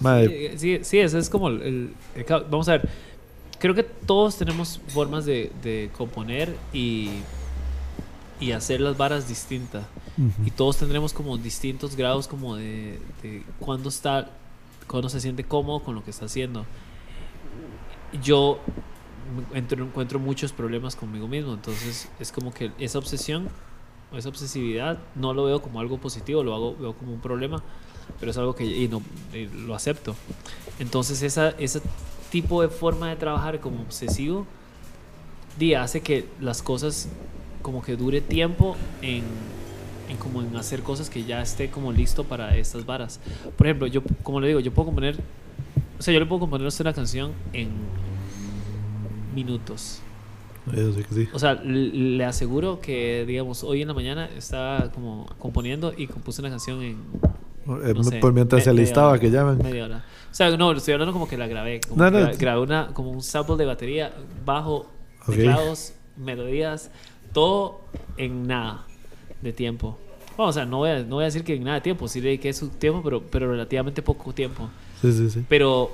Ma, 0.00 0.20
Sí, 0.20 0.48
sí, 0.56 0.78
sí, 0.82 0.98
ese 0.98 1.18
es 1.18 1.30
como 1.30 1.48
el, 1.48 1.62
el- 1.62 1.90
el 2.16 2.24
ca- 2.26 2.40
Vamos 2.50 2.68
a 2.68 2.72
ver. 2.72 2.88
Creo 3.62 3.76
que 3.76 3.84
todos 3.84 4.38
tenemos 4.38 4.80
formas 4.88 5.24
de, 5.24 5.52
de 5.62 5.88
componer 5.96 6.56
y, 6.72 7.10
y 8.40 8.50
hacer 8.50 8.80
las 8.80 8.96
varas 8.96 9.28
distintas. 9.28 9.84
Y 10.44 10.50
todos 10.50 10.78
tendremos 10.78 11.12
como 11.12 11.38
distintos 11.38 11.94
grados 11.94 12.26
como 12.26 12.56
de, 12.56 12.98
de 13.22 13.44
cuándo 13.60 13.88
está, 13.88 14.32
cuándo 14.88 15.08
se 15.08 15.20
siente 15.20 15.44
cómodo 15.44 15.78
con 15.78 15.94
lo 15.94 16.02
que 16.02 16.10
está 16.10 16.24
haciendo. 16.24 16.66
Yo 18.20 18.58
encuentro, 19.38 19.84
encuentro 19.84 20.18
muchos 20.18 20.50
problemas 20.50 20.96
conmigo 20.96 21.28
mismo, 21.28 21.54
entonces 21.54 22.08
es 22.18 22.32
como 22.32 22.52
que 22.52 22.72
esa 22.80 22.98
obsesión, 22.98 23.48
o 24.12 24.16
esa 24.16 24.28
obsesividad, 24.28 24.98
no 25.14 25.34
lo 25.34 25.44
veo 25.44 25.62
como 25.62 25.78
algo 25.78 25.98
positivo, 25.98 26.42
lo 26.42 26.52
hago, 26.52 26.76
veo 26.76 26.94
como 26.94 27.12
un 27.12 27.20
problema, 27.20 27.62
pero 28.18 28.32
es 28.32 28.36
algo 28.38 28.56
que 28.56 28.64
y 28.64 28.88
no, 28.88 29.02
y 29.32 29.46
lo 29.46 29.76
acepto. 29.76 30.16
Entonces 30.80 31.22
esa, 31.22 31.50
ese 31.50 31.80
tipo 32.32 32.62
de 32.62 32.68
forma 32.68 33.10
de 33.10 33.16
trabajar 33.16 33.60
como 33.60 33.82
obsesivo, 33.82 34.46
di, 35.58 35.74
hace 35.74 36.00
que 36.00 36.26
las 36.40 36.62
cosas 36.62 37.08
como 37.60 37.82
que 37.82 37.94
dure 37.94 38.22
tiempo 38.22 38.74
en, 39.02 39.22
en 40.08 40.16
como 40.16 40.40
en 40.40 40.56
hacer 40.56 40.82
cosas 40.82 41.10
que 41.10 41.24
ya 41.24 41.42
esté 41.42 41.70
como 41.70 41.92
listo 41.92 42.24
para 42.24 42.56
estas 42.56 42.86
varas. 42.86 43.20
Por 43.56 43.66
ejemplo, 43.66 43.86
yo 43.86 44.02
como 44.22 44.40
le 44.40 44.48
digo, 44.48 44.60
yo 44.60 44.72
puedo 44.72 44.86
componer, 44.86 45.16
o 45.98 46.02
sea, 46.02 46.12
yo 46.12 46.18
le 46.18 46.26
puedo 46.26 46.40
componer 46.40 46.64
a 46.64 46.68
usted 46.68 46.84
una 46.86 46.94
canción 46.94 47.32
en 47.52 47.68
minutos. 49.34 50.00
O 51.34 51.38
sea, 51.38 51.54
le 51.54 52.24
aseguro 52.24 52.80
que, 52.80 53.24
digamos, 53.26 53.62
hoy 53.62 53.82
en 53.82 53.88
la 53.88 53.94
mañana 53.94 54.28
estaba 54.36 54.90
como 54.92 55.26
componiendo 55.38 55.92
y 55.96 56.06
compuse 56.06 56.40
una 56.40 56.50
canción 56.50 56.82
en 56.82 56.96
Eh, 57.84 57.92
no 57.94 58.02
sé, 58.02 58.18
por 58.18 58.32
mientras 58.32 58.64
se 58.64 58.70
alistaba, 58.70 59.18
que 59.18 59.30
llaman. 59.30 59.58
Media 59.58 59.84
hora. 59.84 60.04
O 60.32 60.34
sea, 60.34 60.56
no, 60.56 60.72
estoy 60.72 60.94
hablando 60.94 61.12
como 61.12 61.28
que 61.28 61.36
la 61.36 61.46
grabé. 61.46 61.80
Como 61.86 62.02
No, 62.02 62.10
no. 62.10 62.18
gra- 62.18 62.36
grabé 62.38 62.60
una, 62.62 62.88
como 62.94 63.10
un 63.10 63.22
sample 63.22 63.56
de 63.56 63.66
batería, 63.66 64.12
bajo, 64.44 64.90
Ok. 65.26 65.34
teclados, 65.36 65.92
melodías, 66.16 66.90
todo 67.34 67.82
en 68.16 68.46
nada 68.46 68.84
de 69.42 69.52
tiempo. 69.52 69.98
Bueno, 70.36 70.48
o 70.48 70.52
sea, 70.52 70.64
no 70.64 70.78
voy, 70.78 70.88
a, 70.90 71.00
no 71.00 71.16
voy 71.16 71.24
a 71.24 71.26
decir 71.26 71.44
que 71.44 71.54
en 71.54 71.64
nada 71.64 71.74
de 71.76 71.80
tiempo, 71.82 72.08
sí 72.08 72.20
dediqué 72.22 72.50
su 72.54 72.70
tiempo, 72.70 73.02
pero, 73.04 73.22
pero 73.22 73.50
relativamente 73.50 74.00
poco 74.00 74.32
tiempo. 74.32 74.70
Sí, 75.02 75.12
sí, 75.12 75.28
sí. 75.28 75.44
Pero, 75.50 75.90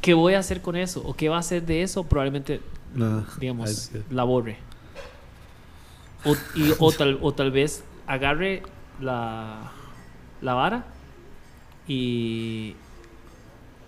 ¿qué 0.00 0.14
voy 0.14 0.32
a 0.34 0.38
hacer 0.38 0.62
con 0.62 0.74
eso? 0.76 1.02
¿O 1.04 1.12
qué 1.14 1.28
va 1.28 1.36
a 1.36 1.40
hacer 1.40 1.66
de 1.66 1.82
eso? 1.82 2.04
Probablemente, 2.04 2.60
No, 2.94 3.26
digamos, 3.38 3.90
la 4.10 4.24
borre. 4.24 4.56
O, 6.24 6.34
y- 6.54 6.72
o, 6.78 6.90
tal, 6.92 7.18
o 7.20 7.32
tal 7.34 7.50
vez 7.50 7.84
agarre 8.06 8.62
la, 9.00 9.70
la 10.40 10.54
vara 10.54 10.86
y 11.86 12.74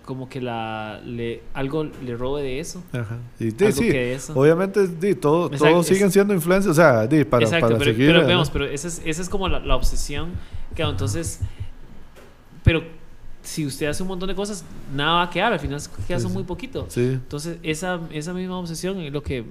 como 0.07 0.31
que 0.31 0.41
la 0.41 1.03
le 1.05 1.43
algo 1.53 1.85
le 1.85 2.17
robe 2.17 2.43
de 2.43 2.61
eso. 2.61 2.83
Ajá. 2.93 3.19
Y, 3.39 3.51
sí, 3.51 3.57
Algo 3.61 3.77
sí, 3.77 3.91
que 3.91 4.15
eso. 4.15 4.33
obviamente 4.35 4.87
sí, 4.87 5.15
todo, 5.15 5.49
Exacto, 5.49 5.67
todos 5.67 5.87
siguen 5.87 6.07
es- 6.07 6.13
siendo 6.15 6.33
influencias, 6.33 6.73
o 6.73 6.75
sea, 6.75 7.07
sí, 7.11 7.25
para, 7.25 7.45
Exacto, 7.45 7.67
para 7.67 7.79
pero, 7.79 7.91
seguir. 7.93 8.07
pero 8.07 8.19
¿verdad? 8.21 8.29
vemos, 8.29 8.49
pero 8.51 8.65
esa 8.65 8.89
es, 8.89 9.03
esa 9.05 9.21
es 9.21 9.29
como 9.29 9.49
la, 9.51 9.59
la 9.61 9.77
obsesión 9.77 10.31
que 10.75 10.83
entonces, 10.83 11.41
pero 12.65 12.83
si 13.43 13.65
usted 13.67 13.87
hace 13.87 14.03
un 14.03 14.09
montón 14.09 14.29
de 14.29 14.35
cosas, 14.35 14.65
nada 14.95 15.13
va 15.19 15.23
a 15.25 15.31
quedar, 15.31 15.53
al 15.53 15.61
final 15.61 15.81
queda 16.09 16.19
son 16.19 16.33
muy 16.33 16.43
poquito. 16.43 16.89
Entonces, 16.97 17.59
esa, 17.63 18.01
esa 18.11 18.33
misma 18.33 18.59
obsesión 18.59 18.99
es 19.01 19.13
lo 19.13 19.23
que, 19.23 19.45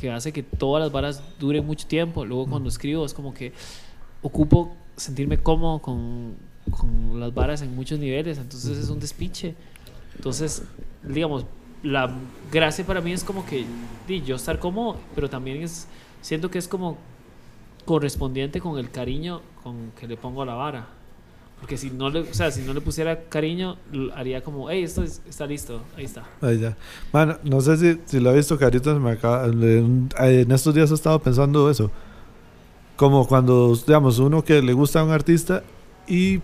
que 0.00 0.10
hace 0.10 0.32
que 0.32 0.42
todas 0.42 0.82
las 0.82 0.90
varas 0.92 1.22
duren 1.38 1.64
mucho 1.66 1.86
tiempo. 1.86 2.24
Luego, 2.24 2.46
cuando 2.46 2.68
escribo, 2.70 3.04
es 3.04 3.12
como 3.12 3.34
que 3.34 3.52
ocupo 4.22 4.74
sentirme 4.96 5.36
cómodo 5.38 5.78
con, 5.80 6.36
con 6.70 7.20
las 7.20 7.32
varas 7.34 7.62
en 7.62 7.74
muchos 7.74 7.98
niveles. 7.98 8.38
Entonces, 8.38 8.76
es 8.78 8.88
un 8.90 9.00
despiche. 9.00 9.54
Entonces, 10.16 10.62
digamos, 11.02 11.44
la 11.82 12.10
gracia 12.50 12.84
para 12.84 13.00
mí 13.00 13.12
es 13.12 13.22
como 13.24 13.44
que 13.46 13.64
di, 14.08 14.22
yo 14.22 14.36
estar 14.36 14.58
cómodo, 14.58 14.96
pero 15.14 15.28
también 15.30 15.62
es, 15.62 15.86
siento 16.22 16.50
que 16.50 16.58
es 16.58 16.68
como 16.68 16.96
correspondiente 17.84 18.60
con 18.60 18.78
el 18.78 18.90
cariño 18.90 19.40
con 19.62 19.92
que 19.98 20.06
le 20.08 20.16
pongo 20.16 20.42
a 20.42 20.46
la 20.46 20.54
vara. 20.54 20.86
Porque 21.60 21.78
si 21.78 21.90
no 21.90 22.10
le, 22.10 22.20
o 22.20 22.34
sea, 22.34 22.50
si 22.50 22.60
no 22.62 22.74
le 22.74 22.80
pusiera 22.82 23.18
cariño, 23.30 23.76
haría 24.14 24.42
como, 24.42 24.68
hey, 24.68 24.82
esto 24.82 25.02
es- 25.02 25.22
está 25.26 25.46
listo, 25.46 25.80
ahí 25.96 26.04
está. 26.04 26.24
ahí 26.42 26.58
ya. 26.58 26.76
Mano, 27.12 27.38
no 27.44 27.60
sé 27.62 27.76
si, 27.78 28.00
si 28.04 28.20
lo 28.20 28.30
ha 28.30 28.32
visto, 28.34 28.58
se 28.58 28.94
me 29.00 29.10
acaba, 29.12 29.46
en, 29.46 30.08
en 30.18 30.52
estos 30.52 30.74
días 30.74 30.90
he 30.90 30.94
estado 30.94 31.18
pensando 31.18 31.70
eso. 31.70 31.90
Como 32.96 33.26
cuando, 33.26 33.74
digamos, 33.74 34.18
uno 34.18 34.44
que 34.44 34.60
le 34.60 34.72
gusta 34.74 35.00
a 35.00 35.04
un 35.04 35.10
artista 35.12 35.62
y 36.06 36.40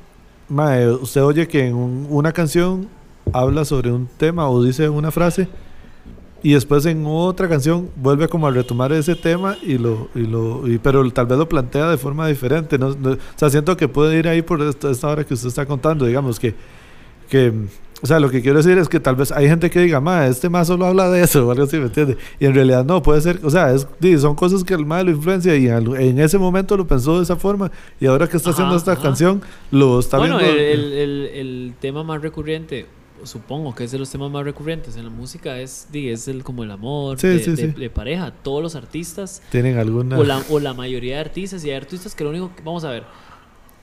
mae, 0.53 0.89
usted 0.91 1.23
oye 1.23 1.49
que 1.49 1.67
en 1.69 1.75
un- 1.75 2.07
una 2.11 2.33
canción 2.33 2.87
habla 3.33 3.65
sobre 3.65 3.91
un 3.91 4.07
tema 4.19 4.49
o 4.49 4.63
dice 4.63 4.89
una 4.89 5.11
frase 5.11 5.49
y 6.43 6.53
después 6.55 6.85
en 6.87 7.05
otra 7.07 7.49
canción 7.49 7.89
vuelve 7.97 8.29
como 8.29 8.47
a 8.47 8.51
retomar 8.51 8.93
ese 8.93 9.15
tema 9.15 9.57
y 9.63 9.79
lo 9.79 10.09
y 10.15 10.21
lo 10.27 10.67
y- 10.69 10.79
pero 10.79 11.09
tal 11.11 11.27
vez 11.27 11.39
lo 11.39 11.49
plantea 11.49 11.89
de 11.89 11.97
forma 11.97 12.27
diferente 12.27 12.79
no, 12.79 12.95
No- 12.95 13.13
o 13.13 13.17
sea 13.37 13.49
siento 13.49 13.77
que 13.77 13.89
puede 13.89 14.19
ir 14.19 14.29
ahí 14.29 14.43
por 14.43 14.61
esta, 14.61 14.91
esta 14.91 15.09
hora 15.09 15.25
que 15.25 15.35
usted 15.35 15.49
está 15.49 15.65
contando 15.67 16.05
digamos 16.05 16.39
que 16.41 16.55
que 17.31 17.53
o 18.03 18.07
sea 18.07 18.19
lo 18.21 18.29
que 18.31 18.43
quiero 18.43 18.59
decir 18.59 18.77
es 18.79 18.89
que 18.89 19.01
tal 19.01 19.17
vez 19.17 19.31
hay 19.33 19.47
gente 19.49 19.71
que 19.71 19.81
diga 19.81 20.01
ma 20.01 20.27
este 20.27 20.49
más 20.49 20.67
solo 20.67 20.87
habla 20.87 21.09
de 21.09 21.23
eso 21.23 21.47
o 21.49 21.51
algo 21.53 21.65
así 21.65 21.77
me 21.79 21.85
entiende 21.87 22.17
y 22.41 22.47
en 22.47 22.55
realidad 22.55 22.85
no 22.85 23.01
puede 23.03 23.21
ser 23.21 23.41
o 23.45 23.51
sea 23.51 23.73
es, 23.73 23.87
son 24.21 24.35
cosas 24.35 24.65
que 24.65 24.75
el 24.75 24.85
mal 24.85 25.07
lo 25.07 25.13
influencia 25.13 25.57
y 25.57 25.69
en 25.69 26.19
ese 26.19 26.39
momento 26.39 26.77
lo 26.77 26.87
pensó 26.87 27.17
de 27.19 27.23
esa 27.23 27.37
forma 27.37 27.71
y 28.01 28.07
ahora 28.07 28.29
que 28.29 28.37
está 28.37 28.51
Ajá, 28.51 28.57
haciendo 28.59 28.77
esta 28.77 28.93
ajá. 28.93 29.03
canción 29.03 29.41
lo 29.71 29.99
está 30.01 30.19
bueno, 30.19 30.39
viendo 30.39 30.55
el, 30.57 30.61
el, 30.61 30.93
el- 30.93 31.27
el 31.33 31.75
tema 31.81 32.03
más 32.05 32.21
recurrente, 32.21 32.87
supongo 33.25 33.73
que 33.75 33.85
es 33.85 33.93
de 33.93 33.99
los 34.01 34.11
temas 34.11 34.31
más 34.33 34.45
recurrentes 34.45 34.97
en 34.97 35.05
la 35.05 35.11
música, 35.11 35.61
es, 35.61 35.87
es 35.93 36.27
el, 36.27 36.43
como 36.43 36.65
el 36.65 36.71
amor 36.73 37.21
Sí, 37.21 37.29
de, 37.29 37.39
sí, 37.39 37.51
de- 37.53 37.57
sí. 37.57 37.67
de 37.69 37.89
pareja. 37.91 38.33
Todos 38.43 38.61
los 38.63 38.75
artistas, 38.75 39.43
tienen 39.51 39.79
alguna 39.79 40.19
o 40.19 40.25
la, 40.25 40.43
o 40.51 40.59
la 40.59 40.75
mayoría 40.75 41.15
de 41.15 41.21
artistas, 41.21 41.65
y 41.65 41.71
hay 41.71 41.77
artistas 41.77 42.17
que 42.17 42.25
lo 42.25 42.31
único 42.31 42.51
que, 42.57 42.63
vamos 42.65 42.83
a 42.85 42.91
ver, 42.91 43.05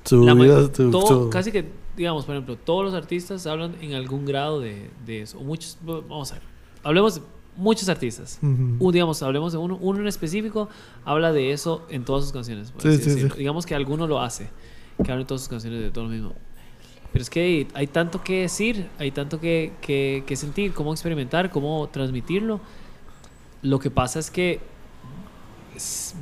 su 0.04 0.24
ma- 0.26 0.34
vida 0.34 0.70
su- 0.74 0.92
todo- 0.92 1.08
su- 1.08 1.30
casi 1.30 1.52
que, 1.54 1.66
digamos, 2.00 2.24
por 2.24 2.34
ejemplo, 2.34 2.56
todos 2.56 2.86
los 2.86 2.94
artistas 2.94 3.46
hablan 3.46 3.76
en 3.82 3.94
algún 3.94 4.26
grado 4.26 4.62
de, 4.62 4.90
de 5.06 5.22
eso. 5.22 5.38
Muchos, 5.42 5.78
vamos 5.84 6.32
a 6.32 6.36
ver, 6.36 6.44
hablemos 6.82 7.16
de 7.16 7.22
muchos 7.58 7.90
artistas. 7.90 8.40
Un, 8.42 8.80
digamos, 8.94 9.22
hablemos 9.22 9.52
de 9.52 9.58
uno, 9.58 9.78
uno 9.82 10.00
en 10.00 10.08
específico, 10.08 10.70
habla 11.04 11.34
de 11.34 11.52
eso 11.52 11.86
en 11.90 12.06
todas 12.06 12.24
sus 12.24 12.32
canciones. 12.32 12.74
Sí, 12.78 12.98
sí, 13.00 13.20
sí. 13.20 13.28
Digamos 13.38 13.66
que 13.66 13.76
alguno 13.76 14.08
lo 14.08 14.22
hace, 14.22 14.50
que 15.04 15.12
habla 15.12 15.24
en 15.24 15.28
todas 15.28 15.42
sus 15.42 15.50
canciones 15.50 15.82
de 15.82 15.92
todo 15.92 16.06
lo 16.06 16.10
mismo. 16.10 16.34
Pero 17.12 17.22
es 17.22 17.30
que 17.30 17.68
hay 17.74 17.88
tanto 17.88 18.24
que 18.24 18.44
decir, 18.44 18.88
hay 18.98 19.12
tanto 19.12 19.42
que, 19.42 19.74
que, 19.82 20.24
que 20.26 20.38
sentir, 20.38 20.74
cómo 20.74 20.94
experimentar, 20.94 21.52
cómo 21.52 21.90
transmitirlo. 21.90 22.62
Lo 23.62 23.80
que 23.80 23.92
pasa 23.92 24.20
es 24.20 24.32
que 24.32 24.62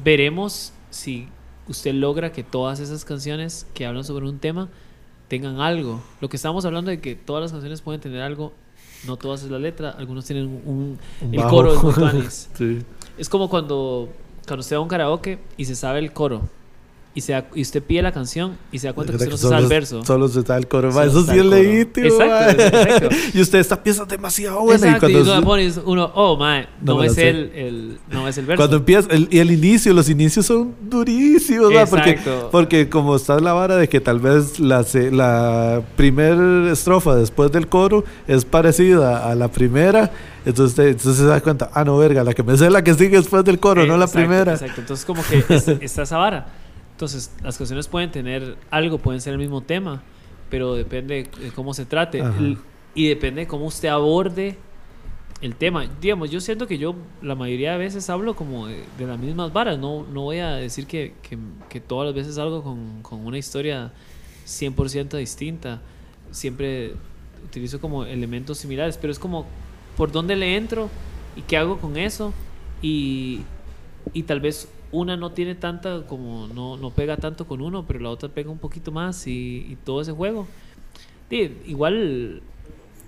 veremos 0.03 0.73
si 0.89 1.27
usted 1.67 1.93
logra 1.93 2.31
que 2.31 2.43
todas 2.43 2.79
esas 2.79 3.05
canciones 3.05 3.67
que 3.75 3.85
hablan 3.85 4.03
sobre 4.03 4.27
un 4.27 4.39
tema 4.39 4.69
tengan 5.27 5.59
algo. 5.59 6.01
Lo 6.21 6.29
que 6.29 6.37
estamos 6.37 6.65
hablando 6.65 6.91
de 6.91 6.99
que 6.99 7.15
todas 7.15 7.41
las 7.41 7.51
canciones 7.51 7.81
pueden 7.81 8.01
tener 8.01 8.21
algo, 8.21 8.53
no 9.05 9.17
todas 9.17 9.43
es 9.43 9.51
la 9.51 9.59
letra, 9.59 9.91
algunos 9.91 10.25
tienen 10.25 10.61
un, 10.65 10.97
Un 11.21 11.33
el 11.33 11.43
coro 11.43 11.73
de 11.73 11.79
Montanis. 11.79 12.49
sí. 12.55 12.79
Es 13.17 13.29
como 13.29 13.49
cuando, 13.49 14.09
cuando 14.45 14.61
usted 14.61 14.75
va 14.75 14.79
a 14.79 14.83
un 14.83 14.87
karaoke 14.87 15.39
y 15.57 15.65
se 15.65 15.75
sabe 15.75 15.99
el 15.99 16.13
coro. 16.13 16.49
Y, 17.17 17.21
se 17.21 17.31
da- 17.31 17.47
y 17.55 17.63
usted 17.63 17.81
pide 17.81 18.03
la 18.03 18.11
canción 18.11 18.57
y 18.71 18.77
se 18.77 18.85
da 18.85 18.93
cuenta 18.93 19.11
que 19.13 19.15
usted 19.17 19.31
no 19.31 19.37
se 19.37 19.47
sabe 19.49 19.63
el 19.63 19.67
verso. 19.69 20.05
Solo 20.05 20.27
se 20.27 20.43
sabe 20.43 20.59
el 20.59 20.67
coro. 20.67 20.91
Solo 20.91 21.03
Eso 21.09 21.23
sí 21.25 21.39
es 21.39 21.45
legítimo. 21.47 22.05
Exacto, 22.21 22.61
exacto. 22.61 23.09
y 23.33 23.41
usted, 23.41 23.57
esta 23.57 23.81
pieza 23.81 24.03
es 24.03 24.09
demasiado 24.09 24.61
buena. 24.61 24.85
Exacto, 24.85 25.09
y 25.09 25.11
y 25.11 25.13
cuando, 25.15 25.33
uno 25.33 25.43
pones 25.43 25.79
uno, 25.83 26.11
oh, 26.13 26.37
mae, 26.37 26.67
No 26.79 26.93
no, 26.97 27.03
es 27.03 27.17
el, 27.17 27.51
el- 27.55 27.97
no 28.11 28.27
es 28.27 28.37
el 28.37 28.45
verso. 28.45 28.59
cuando 28.59 28.77
empieza, 28.77 29.07
el, 29.09 29.27
y 29.31 29.39
el 29.39 29.49
inicio, 29.49 29.93
los 29.95 30.09
inicios 30.11 30.45
son 30.45 30.75
durísimos. 30.87 31.73
ma, 31.73 31.87
Porque, 31.87 32.19
porque 32.51 32.87
como 32.89 33.15
está 33.15 33.39
la 33.39 33.53
vara 33.53 33.77
de 33.77 33.89
que 33.89 33.99
tal 33.99 34.19
vez 34.19 34.59
la, 34.59 34.83
se- 34.83 35.09
la 35.09 35.81
primera 35.95 36.71
estrofa 36.71 37.15
después 37.15 37.51
del 37.51 37.67
coro 37.67 38.03
es 38.27 38.45
parecida 38.45 39.27
a 39.27 39.33
la 39.33 39.47
primera. 39.47 40.11
Entonces, 40.45 40.77
entonces 40.91 41.17
se 41.17 41.25
da 41.25 41.41
cuenta, 41.41 41.71
ah, 41.73 41.83
no, 41.83 41.97
verga, 41.97 42.23
la 42.23 42.35
que 42.35 42.43
me 42.43 42.55
sé 42.57 42.67
es 42.67 42.71
la 42.71 42.83
que 42.83 42.93
sigue 42.93 43.17
después 43.17 43.43
del 43.43 43.59
coro, 43.59 43.81
Eh, 43.83 43.87
no 43.87 43.97
la 43.97 44.05
exacto, 44.05 44.19
primera. 44.19 44.53
Exacto, 44.53 44.81
entonces 44.81 45.03
como 45.03 45.23
que 45.23 45.43
es- 45.49 45.67
está 45.81 46.03
esa 46.03 46.17
vara. 46.17 46.45
Entonces, 46.97 47.31
las 47.43 47.59
canciones 47.59 47.87
pueden 47.87 48.09
tener 48.09 48.55
algo, 48.71 48.97
pueden 48.97 49.21
ser 49.21 49.33
el 49.33 49.39
mismo 49.39 49.61
tema, 49.61 50.01
pero 50.49 50.73
depende 50.73 51.29
de 51.39 51.51
cómo 51.51 51.75
se 51.75 51.85
trate. 51.85 52.21
El- 52.39 52.57
y 52.95 53.07
depende 53.07 53.41
de 53.41 53.47
cómo 53.47 53.65
usted 53.67 53.89
aborde 53.89 54.57
el 55.41 55.53
tema. 55.53 55.85
Digamos, 56.01 56.31
yo 56.31 56.41
siento 56.41 56.65
que 56.65 56.79
yo 56.79 56.95
la 57.21 57.35
mayoría 57.35 57.73
de 57.73 57.77
veces 57.77 58.09
hablo 58.09 58.35
como 58.35 58.65
de, 58.65 58.83
de 58.97 59.05
las 59.05 59.19
mismas 59.19 59.53
varas. 59.53 59.77
No, 59.77 60.07
no 60.11 60.21
voy 60.23 60.39
a 60.39 60.53
decir 60.55 60.87
que, 60.87 61.13
que, 61.21 61.37
que 61.69 61.79
todas 61.79 62.07
las 62.07 62.15
veces 62.15 62.33
salgo 62.33 62.63
con, 62.63 63.03
con 63.03 63.23
una 63.27 63.37
historia 63.37 63.91
100% 64.47 65.15
distinta. 65.17 65.79
Siempre 66.31 66.93
utilizo 67.45 67.79
como 67.79 68.05
elementos 68.05 68.57
similares, 68.57 68.97
pero 68.97 69.11
es 69.11 69.19
como 69.19 69.45
por 69.95 70.11
dónde 70.11 70.35
le 70.35 70.55
entro 70.57 70.89
y 71.35 71.43
qué 71.43 71.57
hago 71.57 71.77
con 71.77 71.95
eso. 71.97 72.33
Y, 72.81 73.41
y 74.13 74.23
tal 74.23 74.39
vez 74.39 74.67
una 74.91 75.17
no 75.17 75.31
tiene 75.31 75.55
tanta, 75.55 76.05
como 76.07 76.47
no, 76.47 76.77
no 76.77 76.91
pega 76.91 77.17
tanto 77.17 77.45
con 77.47 77.61
uno, 77.61 77.85
pero 77.85 77.99
la 77.99 78.09
otra 78.09 78.29
pega 78.29 78.49
un 78.49 78.57
poquito 78.59 78.91
más 78.91 79.27
y, 79.27 79.65
y 79.69 79.77
todo 79.83 80.01
ese 80.01 80.11
juego. 80.13 80.47
Igual 81.29 82.41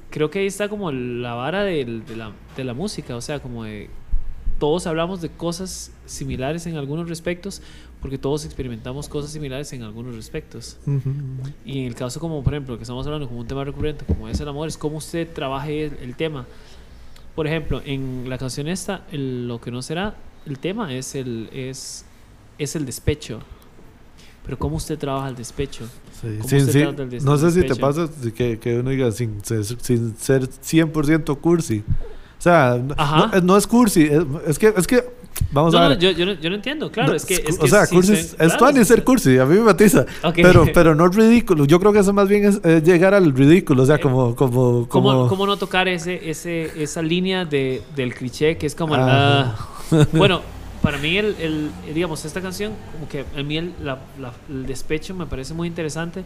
creo 0.09 0.30
que 0.30 0.40
ahí 0.40 0.48
está 0.48 0.67
como 0.69 0.91
la 0.91 1.33
vara 1.35 1.64
del- 1.64 2.06
de, 2.06 2.16
la, 2.16 2.32
de 2.58 2.64
la 2.64 2.74
música, 2.74 3.16
o 3.16 3.22
sea, 3.22 3.40
como 3.40 3.64
de 3.64 3.90
todos 4.59 4.88
hablamos 4.88 5.22
de 5.22 5.30
cosas 5.30 5.93
similares 6.06 6.66
en 6.66 6.75
algunos 6.75 7.08
respectos, 7.08 7.61
porque 8.01 8.17
todos 8.17 8.43
experimentamos 8.43 9.08
cosas 9.08 9.32
similares 9.32 9.72
en 9.72 9.83
algunos 9.83 10.16
respectos. 10.16 10.77
Y 11.66 11.80
en 11.80 11.85
el 11.85 11.95
caso 11.95 12.19
como, 12.19 12.43
por 12.43 12.53
ejemplo, 12.53 12.75
que 12.77 12.83
estamos 12.83 13.06
hablando 13.06 13.27
como 13.27 13.40
un 13.40 13.48
tema 13.48 13.64
recurrente, 13.64 14.03
como 14.06 14.27
es 14.27 14.40
el 14.41 14.48
amor, 14.49 14.67
es 14.67 14.77
cómo 14.77 14.98
usted 14.98 15.30
trabaje 15.32 15.85
el, 15.85 15.93
el 16.01 16.16
tema. 16.16 16.45
Por 17.35 17.48
ejemplo, 17.48 17.82
en 17.85 18.25
la 18.27 18.38
canción 18.38 18.67
esta, 18.67 19.06
el- 19.14 19.48
lo 19.48 19.61
que 19.61 19.72
no 19.72 19.82
será, 19.82 20.16
el 20.45 20.59
tema 20.59 20.93
es 20.93 21.16
el, 21.16 21.50
es, 21.53 22.06
es 22.58 22.76
el 22.76 22.85
despecho. 22.85 23.40
Pero 24.45 24.58
cómo 24.58 24.77
usted 24.77 24.98
trabaja 24.98 25.30
el 25.30 25.35
despecho. 25.35 25.85
Sí, 26.22 26.27
¿Cómo 26.38 26.50
sin- 26.50 26.59
el 27.00 27.09
des- 27.09 27.24
no 27.24 27.38
sé 27.38 27.51
si 27.51 27.61
te 27.64 27.76
pasa 27.76 28.09
que, 28.35 28.58
que 28.59 28.80
uno 28.80 28.90
diga 28.90 29.11
sin, 29.11 29.43
ser- 29.43 29.64
sin 29.64 30.18
ser 30.18 30.50
100% 30.50 31.38
cursi. 31.40 31.84
O 32.38 32.42
sea, 32.42 32.82
no, 32.82 32.95
no- 33.27 33.42
no 33.42 33.58
es 33.58 33.68
cursi, 33.68 34.03
es, 34.06 34.24
es 34.48 34.58
que, 34.58 34.74
es 34.76 34.88
que, 34.88 35.03
vamos 35.51 35.74
No, 35.74 35.80
a 35.80 35.84
no, 35.84 35.90
ver. 35.90 36.00
yo, 36.00 36.11
yo, 36.11 36.26
no, 36.26 36.34
yo 36.34 36.50
no 36.50 36.56
entiendo, 36.56 36.90
claro, 36.90 37.09
No, 37.09 37.16
es 37.16 37.26
que... 37.26 37.34
es 37.35 37.59
o 37.59 37.68
sea, 37.68 37.85
sí 37.85 37.93
cursi 37.95 38.16
se- 38.16 38.22
es, 38.22 38.35
claro, 38.35 38.58
tuani 38.58 38.85
ser 38.85 39.00
se- 39.00 39.03
cursi, 39.03 39.38
a 39.38 39.45
mí 39.45 39.56
me 39.56 39.61
matiza. 39.61 40.06
Pero, 40.35 40.66
pero 40.74 40.95
no 40.95 41.08
ridículo. 41.09 41.66
Yo 41.66 41.80
creo 41.82 41.92
que 41.93 42.00
eso 42.00 42.14
más 42.14 42.27
bien 42.30 42.45
es, 42.45 42.84
llegar 42.84 43.14
al 43.14 43.34
ridículo. 43.35 43.84
O 43.84 43.85
sea, 43.85 44.00
como. 44.00 44.35
como, 44.35 44.88
como 44.88 44.88
¿Cómo, 44.88 45.27
cómo 45.27 45.45
no 45.48 45.58
tocar 45.58 45.88
ese, 45.90 46.30
ese, 46.30 46.82
esa 46.82 47.01
línea 47.01 47.43
de, 47.45 47.84
del 47.95 48.14
cliché 48.16 48.58
que 48.58 48.66
es 48.68 48.74
como 48.74 48.95
Ajá. 48.95 49.58
Bueno, 50.14 50.42
para 50.82 50.98
mí, 50.98 51.18
el, 51.18 51.35
el- 51.40 51.72
digamos, 51.93 52.24
esta 52.26 52.42
canción, 52.42 52.74
como 52.93 53.08
que 53.09 53.26
a 53.38 53.43
mí 53.43 53.58
el, 53.58 53.74
la- 53.84 54.00
la- 54.19 54.34
el 54.50 54.66
despecho 54.66 55.14
me 55.16 55.26
parece 55.26 55.53
muy 55.53 55.68
interesante 55.68 56.24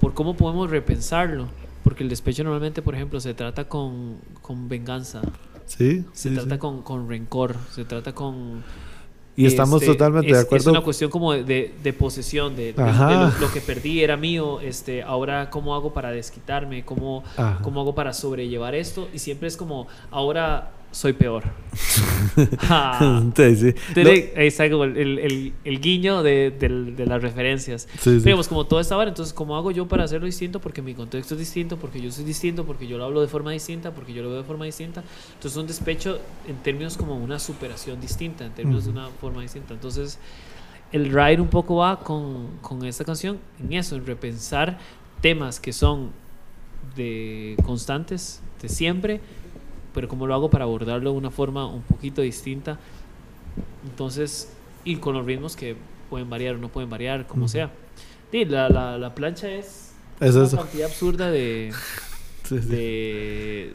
por 0.00 0.14
cómo 0.14 0.36
podemos 0.36 0.70
repensarlo. 0.70 1.46
Porque 1.84 2.02
el 2.02 2.10
despecho 2.10 2.44
normalmente, 2.44 2.82
por 2.82 2.94
ejemplo, 2.94 3.18
se 3.20 3.32
trata 3.34 3.64
con, 3.68 4.16
con 4.42 4.68
venganza, 4.68 5.22
Sí, 5.64 6.04
se 6.12 6.28
sí, 6.30 6.34
trata 6.34 6.56
sí. 6.56 6.58
Con, 6.58 6.82
con 6.82 7.08
rencor, 7.08 7.56
se 7.74 7.84
trata 7.84 8.14
con... 8.14 8.62
Y 9.36 9.46
estamos 9.46 9.80
este, 9.80 9.94
totalmente 9.94 10.26
es, 10.30 10.32
de 10.36 10.40
Es 10.40 10.44
acuerdo. 10.46 10.70
una 10.72 10.80
cuestión 10.82 11.10
como 11.10 11.32
de, 11.32 11.44
de- 11.44 11.74
de 11.82 11.92
posesión, 11.92 12.56
de, 12.56 12.72
de- 12.72 12.82
lo, 12.82 13.38
lo 13.40 13.52
que 13.52 13.60
perdí 13.60 14.02
era 14.02 14.16
mío, 14.16 14.60
este, 14.60 15.02
ahora 15.02 15.48
cómo 15.48 15.74
hago 15.76 15.94
para 15.94 16.10
desquitarme, 16.10 16.84
cómo, 16.84 17.22
Ajá. 17.36 17.60
cómo 17.62 17.80
hago 17.80 17.94
para 17.94 18.12
sobrellevar 18.12 18.74
esto, 18.74 19.08
y 19.14 19.20
siempre 19.20 19.46
es 19.48 19.56
como, 19.56 19.86
ahora 20.10 20.72
soy 20.90 21.12
peor. 21.12 21.44
Ah, 22.70 23.22
Sí, 23.36 23.56
sí. 23.56 23.74
tiene- 23.94 24.32
ahí 24.36 24.46
está 24.46 24.70
como 24.70 24.84
el, 24.84 24.96
el- 24.96 25.52
el- 25.64 25.80
guiño 25.80 26.22
de, 26.22 26.50
del- 26.50 26.94
de 26.96 27.06
las 27.06 27.20
referencias. 27.22 27.88
Sí, 28.00 28.18
sí. 28.18 28.24
Digamos, 28.24 28.46
como 28.48 28.64
toda 28.66 28.80
esta 28.82 28.96
vara, 28.96 29.08
entonces, 29.10 29.32
¿cómo 29.34 29.56
hago 29.56 29.70
yo 29.70 29.86
para 29.88 30.04
hacerlo 30.04 30.26
distinto? 30.26 30.60
Porque 30.60 30.82
mi 30.82 30.94
contexto 30.94 31.34
es 31.34 31.40
distinto, 31.40 31.76
porque 31.78 32.00
yo 32.00 32.10
soy 32.12 32.24
distinto, 32.24 32.64
porque 32.64 32.86
yo 32.86 32.96
lo 32.98 33.04
hablo 33.04 33.20
de 33.20 33.28
forma 33.28 33.50
distinta, 33.52 33.92
porque 33.92 34.12
yo 34.12 34.22
lo 34.22 34.28
veo 34.30 34.38
de 34.38 34.44
forma 34.44 34.64
distinta. 34.66 35.02
Entonces, 35.34 35.56
un 35.58 35.66
despecho 35.66 36.18
en 36.46 36.56
términos 36.56 36.96
como 36.96 37.16
una 37.16 37.38
superación 37.38 38.00
distinta, 38.00 38.44
en 38.46 38.52
términos 38.52 38.84
de 38.84 38.90
una 38.92 39.08
forma 39.20 39.42
distinta. 39.42 39.74
Entonces, 39.74 40.18
el 40.92 41.06
ride 41.12 41.40
un 41.40 41.48
poco 41.48 41.76
va 41.76 41.98
con, 42.00 42.58
con 42.60 42.84
esta 42.84 43.04
canción 43.04 43.38
en 43.60 43.72
eso, 43.74 43.96
en 43.96 44.06
repensar 44.06 44.78
temas 45.20 45.58
que 45.60 45.72
son 45.72 46.10
de 46.96 47.56
constantes, 47.64 48.40
de 48.62 48.68
siempre, 48.68 49.20
pero 49.98 50.06
cómo 50.06 50.28
lo 50.28 50.34
hago 50.34 50.48
para 50.48 50.62
abordarlo 50.62 51.10
de 51.10 51.16
una 51.18 51.32
forma 51.32 51.66
un 51.66 51.82
poquito 51.82 52.22
distinta. 52.22 52.78
Entonces, 53.90 54.48
y 54.84 54.94
con 54.96 55.14
los 55.14 55.26
ritmos 55.26 55.56
que 55.56 55.74
pueden 56.08 56.30
variar 56.30 56.54
o 56.54 56.58
no 56.58 56.68
pueden 56.68 56.88
variar, 56.88 57.26
como 57.26 57.46
Ujú. 57.46 57.48
sea. 57.52 57.72
Sí, 58.30 58.44
la, 58.44 58.68
la, 58.68 58.96
la 58.96 59.12
plancha 59.12 59.50
es 59.50 59.90
Es 60.20 60.36
una 60.36 60.44
eso. 60.44 60.56
cantidad 60.58 60.86
absurda 60.86 61.32
de, 61.32 61.72
Sí, 62.44 62.60
sí. 62.62 62.68
de, 62.68 63.74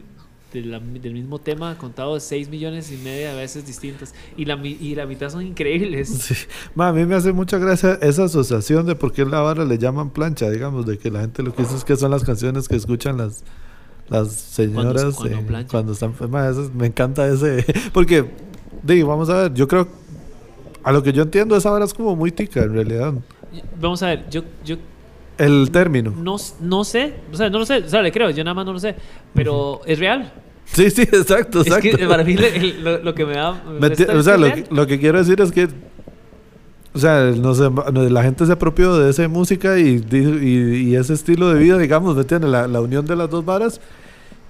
de 0.54 0.60
la- 0.62 0.78
del 0.78 1.12
mismo 1.12 1.38
tema 1.40 1.76
contado 1.76 2.14
de 2.14 2.20
6 2.20 2.48
millones 2.48 2.90
y 2.90 2.96
media 2.96 3.34
de 3.34 3.36
veces 3.36 3.66
distintas. 3.66 4.14
Y 4.38 4.46
la, 4.46 4.54
y 4.64 4.94
la 4.94 5.04
mitad 5.04 5.28
son 5.28 5.46
increíbles. 5.46 6.08
Sí. 6.24 6.34
Ma, 6.74 6.88
a 6.88 6.92
mí 6.94 7.04
me 7.04 7.16
hace 7.16 7.34
mucha 7.34 7.58
gracia 7.58 7.98
esa 8.00 8.24
asociación 8.24 8.86
de 8.86 8.94
por 8.94 9.12
qué 9.12 9.26
la 9.26 9.40
vara 9.42 9.66
le 9.66 9.76
llaman 9.76 10.08
plancha, 10.08 10.48
digamos, 10.48 10.86
de 10.86 10.96
que 10.96 11.10
la 11.10 11.20
gente 11.20 11.42
lo 11.42 11.54
que 11.54 11.64
dice 11.64 11.76
es 11.76 11.84
que 11.84 11.96
son 11.96 12.10
las 12.12 12.24
canciones 12.24 12.66
que 12.66 12.76
escuchan 12.76 13.18
las 13.18 13.44
las 14.08 14.32
señoras 14.32 15.14
cuando 15.14 15.38
eh, 15.38 15.44
planchan. 15.46 15.68
cuando 15.70 15.92
están 15.92 16.14
ma, 16.30 16.48
eso 16.48 16.64
es- 16.64 16.74
me 16.74 16.86
encanta 16.86 17.26
ese 17.26 17.64
porque 17.92 18.24
digo, 18.82 19.08
vamos 19.08 19.28
a 19.30 19.42
ver, 19.44 19.54
yo 19.54 19.66
creo 19.68 19.88
a 20.82 20.92
lo 20.92 21.02
que 21.02 21.12
yo 21.12 21.22
entiendo 21.22 21.56
esa 21.56 21.70
vara 21.70 21.84
es 21.86 21.94
como 21.94 22.14
muy 22.14 22.30
tica 22.30 22.60
en 22.62 22.74
realidad. 22.74 23.14
Vamos 23.80 24.02
a 24.02 24.08
ver, 24.08 24.28
yo, 24.30 24.42
yo 24.64 24.76
El 25.38 25.70
término. 25.70 26.10
no, 26.16 26.36
no 26.60 26.84
sé, 26.84 27.14
o 27.32 27.36
sea, 27.36 27.48
no 27.48 27.58
lo 27.60 27.66
sé, 27.66 27.78
o 27.78 27.88
sea, 27.88 28.02
le 28.02 28.12
creo, 28.12 28.28
yo 28.30 28.44
nada 28.44 28.54
más 28.54 28.66
no 28.66 28.72
lo 28.74 28.78
sé, 28.80 28.94
pero 29.32 29.80
es 29.86 29.98
real. 29.98 30.32
Sí, 30.66 30.90
sí, 30.90 31.02
exacto, 31.12 31.60
Es 31.62 31.68
exacto. 31.68 31.96
que 31.96 32.06
para 32.06 32.24
mí 32.24 32.34
le- 32.34 32.56
el- 32.56 32.84
lo, 32.84 32.98
lo 32.98 33.14
que 33.14 33.24
me 33.24 33.34
da... 33.34 33.52
me 33.80 33.86
o 33.88 34.22
sea, 34.22 34.36
lo, 34.36 34.48
lo 34.70 34.86
que 34.86 34.98
quiero 35.00 35.18
decir 35.18 35.40
es 35.40 35.50
que 35.52 35.68
o 36.94 36.98
sea, 36.98 37.32
no 37.32 37.54
sé, 37.54 37.68
no, 37.70 38.08
la 38.08 38.22
gente 38.22 38.46
se 38.46 38.52
apropió 38.52 38.96
de 38.96 39.10
esa 39.10 39.26
música 39.28 39.78
y, 39.78 40.04
y, 40.10 40.90
y 40.90 40.96
ese 40.96 41.14
estilo 41.14 41.52
de 41.52 41.58
vida, 41.58 41.76
digamos, 41.76 42.14
¿me 42.14 42.22
entiendes? 42.22 42.50
La, 42.50 42.68
la 42.68 42.80
unión 42.80 43.04
de 43.04 43.16
las 43.16 43.28
dos 43.28 43.44
varas 43.44 43.80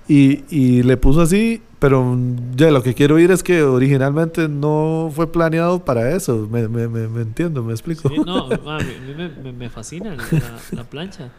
y, 0.06 0.44
y 0.50 0.82
le 0.82 0.98
puso 0.98 1.22
así, 1.22 1.62
pero 1.78 2.04
mm, 2.04 2.56
ya 2.56 2.70
lo 2.70 2.82
que 2.82 2.92
quiero 2.92 3.14
oír 3.14 3.30
es 3.30 3.42
que 3.42 3.62
originalmente 3.62 4.48
no 4.48 5.10
fue 5.14 5.32
planeado 5.32 5.82
para 5.82 6.14
eso, 6.14 6.46
me, 6.50 6.68
me, 6.68 6.86
me, 6.88 7.08
me 7.08 7.22
entiendo, 7.22 7.62
me 7.62 7.72
explico. 7.72 8.10
Sí, 8.10 8.16
no, 8.24 8.48
a 8.48 8.78
mí 8.78 9.52
me 9.56 9.70
fascina 9.70 10.14
la, 10.14 10.58
la 10.72 10.84
plancha. 10.84 11.30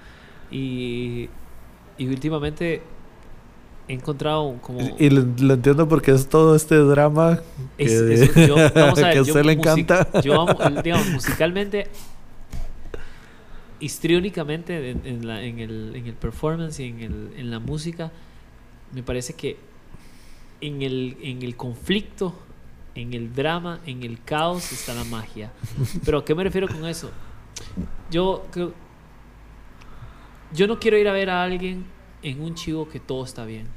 Y, 0.49 1.29
y 1.97 2.07
últimamente 2.07 2.81
he 3.87 3.93
encontrado 3.93 4.57
como... 4.61 4.79
Y, 4.99 5.09
lo, 5.09 5.25
lo 5.39 5.53
entiendo 5.53 5.87
porque 5.87 6.11
es 6.11 6.27
todo 6.27 6.55
este 6.55 6.75
drama 6.75 7.39
que, 7.77 7.83
Es- 7.85 8.35
yo- 8.47 8.55
vamos 8.73 8.75
a 8.99 9.07
ver, 9.07 9.13
que 9.13 9.19
a 9.19 9.21
yo 9.21 9.33
usted 9.33 9.45
le 9.45 9.53
encanta. 9.53 10.21
Yo 10.21 10.41
amo, 10.41 10.57
digamos, 10.83 11.07
musicalmente, 11.11 11.87
histriónicamente, 13.79 14.91
en, 14.91 15.01
en 15.05 15.27
la- 15.27 15.43
en 15.43 15.59
el, 15.59 15.95
en 15.95 16.07
el 16.07 16.13
performance 16.13 16.79
y 16.79 16.85
en, 16.89 16.99
el, 17.01 17.29
en 17.37 17.51
la 17.51 17.59
música, 17.59 18.11
me 18.93 19.03
parece 19.03 19.33
que 19.33 19.57
en 20.61 20.81
el, 20.81 21.17
en 21.21 21.43
el 21.43 21.55
conflicto, 21.55 22.33
en 22.95 23.13
el 23.13 23.33
drama, 23.35 23.79
en 23.85 24.03
el 24.03 24.21
caos 24.23 24.71
está 24.71 24.93
la 24.93 25.03
magia. 25.03 25.51
Pero 26.05 26.19
¿a 26.19 26.25
qué 26.25 26.33
me 26.33 26.43
refiero 26.43 26.67
con 26.67 26.85
eso? 26.85 27.11
Yo 28.09 28.45
creo... 28.51 28.73
Yo 30.53 30.67
no 30.67 30.79
quiero 30.79 30.97
ir 30.97 31.07
a 31.07 31.11
ver 31.11 31.29
a 31.29 31.43
alguien 31.43 31.83
en 32.25 32.41
un 32.41 32.55
chivo 32.55 32.87
que 32.89 32.99
todo 32.99 33.23
está 33.23 33.45
bien. 33.45 33.67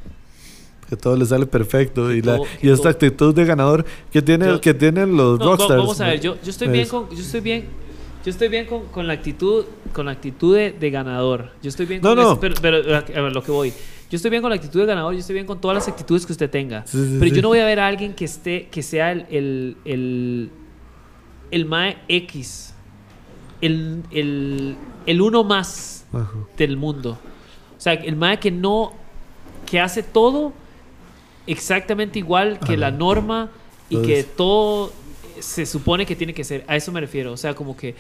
Que 0.89 0.97
todo 0.97 1.17
le 1.17 1.27
sale 1.27 1.45
perfecto 1.47 2.13
y, 2.13 2.23
la, 2.23 2.37
todo- 2.37 2.47
y 2.57 2.61
que 2.63 2.71
esta 2.73 2.83
todo- 2.85 2.89
actitud 2.93 3.35
de 3.35 3.45
ganador 3.45 3.85
que, 4.11 4.23
tiene, 4.23 4.47
Yo- 4.47 4.61
que 4.61 4.73
tienen 4.75 5.17
los 5.17 5.39
No, 5.39 5.45
rockstars. 5.45 5.79
vamos 5.81 6.01
a 6.01 6.07
ver, 6.07 6.21
yo, 6.21 6.37
yo 6.43 6.51
estoy 6.51 6.69
bien 6.69 6.89
con, 6.89 7.11
yo 7.11 7.21
estoy 7.21 7.41
bien, 7.41 7.67
yo 8.25 8.31
estoy 8.31 8.49
bien 8.49 8.65
con, 8.67 8.87
con 8.87 9.07
la 9.07 9.13
actitud, 9.13 9.65
con 9.93 10.07
la 10.07 10.13
actitud 10.13 10.55
de, 10.57 10.73
de 10.73 10.91
ganador. 10.91 11.51
Yo 11.63 11.69
estoy 11.69 11.85
bien 11.87 12.01
No, 12.03 12.11
con 12.11 12.17
no. 12.17 12.23
eso, 12.23 12.41
pero, 12.41 12.55
pero 12.63 12.83
ver, 12.83 13.33
lo 13.35 13.43
que 13.43 13.51
voy. 13.51 13.71
Yo 14.11 14.17
estoy 14.17 14.31
bien 14.31 14.41
con 14.41 14.49
la 14.49 14.57
actitud 14.57 14.81
de 14.81 14.87
ganador, 14.87 15.13
yo 15.13 15.21
estoy 15.21 15.35
bien 15.35 15.45
con 15.47 15.61
todas 15.61 15.75
las 15.75 15.87
actitudes 15.89 16.25
que 16.25 16.33
usted 16.33 16.49
tenga. 16.49 16.87
Sí, 16.87 16.97
sí, 16.97 17.17
pero 17.19 17.29
sí. 17.31 17.37
yo 17.37 17.43
no 17.43 17.49
voy 17.49 17.59
a 17.59 17.67
ver 17.67 17.79
a 17.81 17.87
alguien 17.87 18.15
que 18.15 18.25
esté, 18.25 18.69
que 18.71 18.83
sea 18.83 19.13
el, 19.13 19.27
el, 19.31 19.77
el, 19.85 20.51
el 21.51 21.65
mae 21.67 21.99
X, 22.09 22.73
el, 23.61 24.03
el, 24.11 24.75
el 25.05 25.21
uno 25.21 25.45
más 25.45 26.07
Ajá. 26.15 26.33
del 26.57 26.79
mundo. 26.79 27.19
O 27.79 27.81
sea, 27.81 27.93
el 27.93 28.17
mae 28.17 28.39
que 28.41 28.51
no, 28.51 28.93
que 29.67 29.81
hace 29.81 30.03
todo 30.03 30.53
exactamente 31.47 32.19
igual 32.19 32.59
que 32.59 32.73
Ajá. 32.73 32.77
la 32.77 32.91
norma 32.91 33.51
y 33.89 34.03
que 34.03 34.25
todo 34.25 34.93
se 35.41 35.65
supone 35.65 36.05
que 36.05 36.17
tiene 36.17 36.35
que 36.35 36.45
ser. 36.45 36.65
A 36.67 36.77
eso 36.77 36.93
me 36.93 37.01
refiero. 37.01 37.33
O 37.33 37.37
sea, 37.37 37.55
como 37.55 37.77
que 37.77 37.95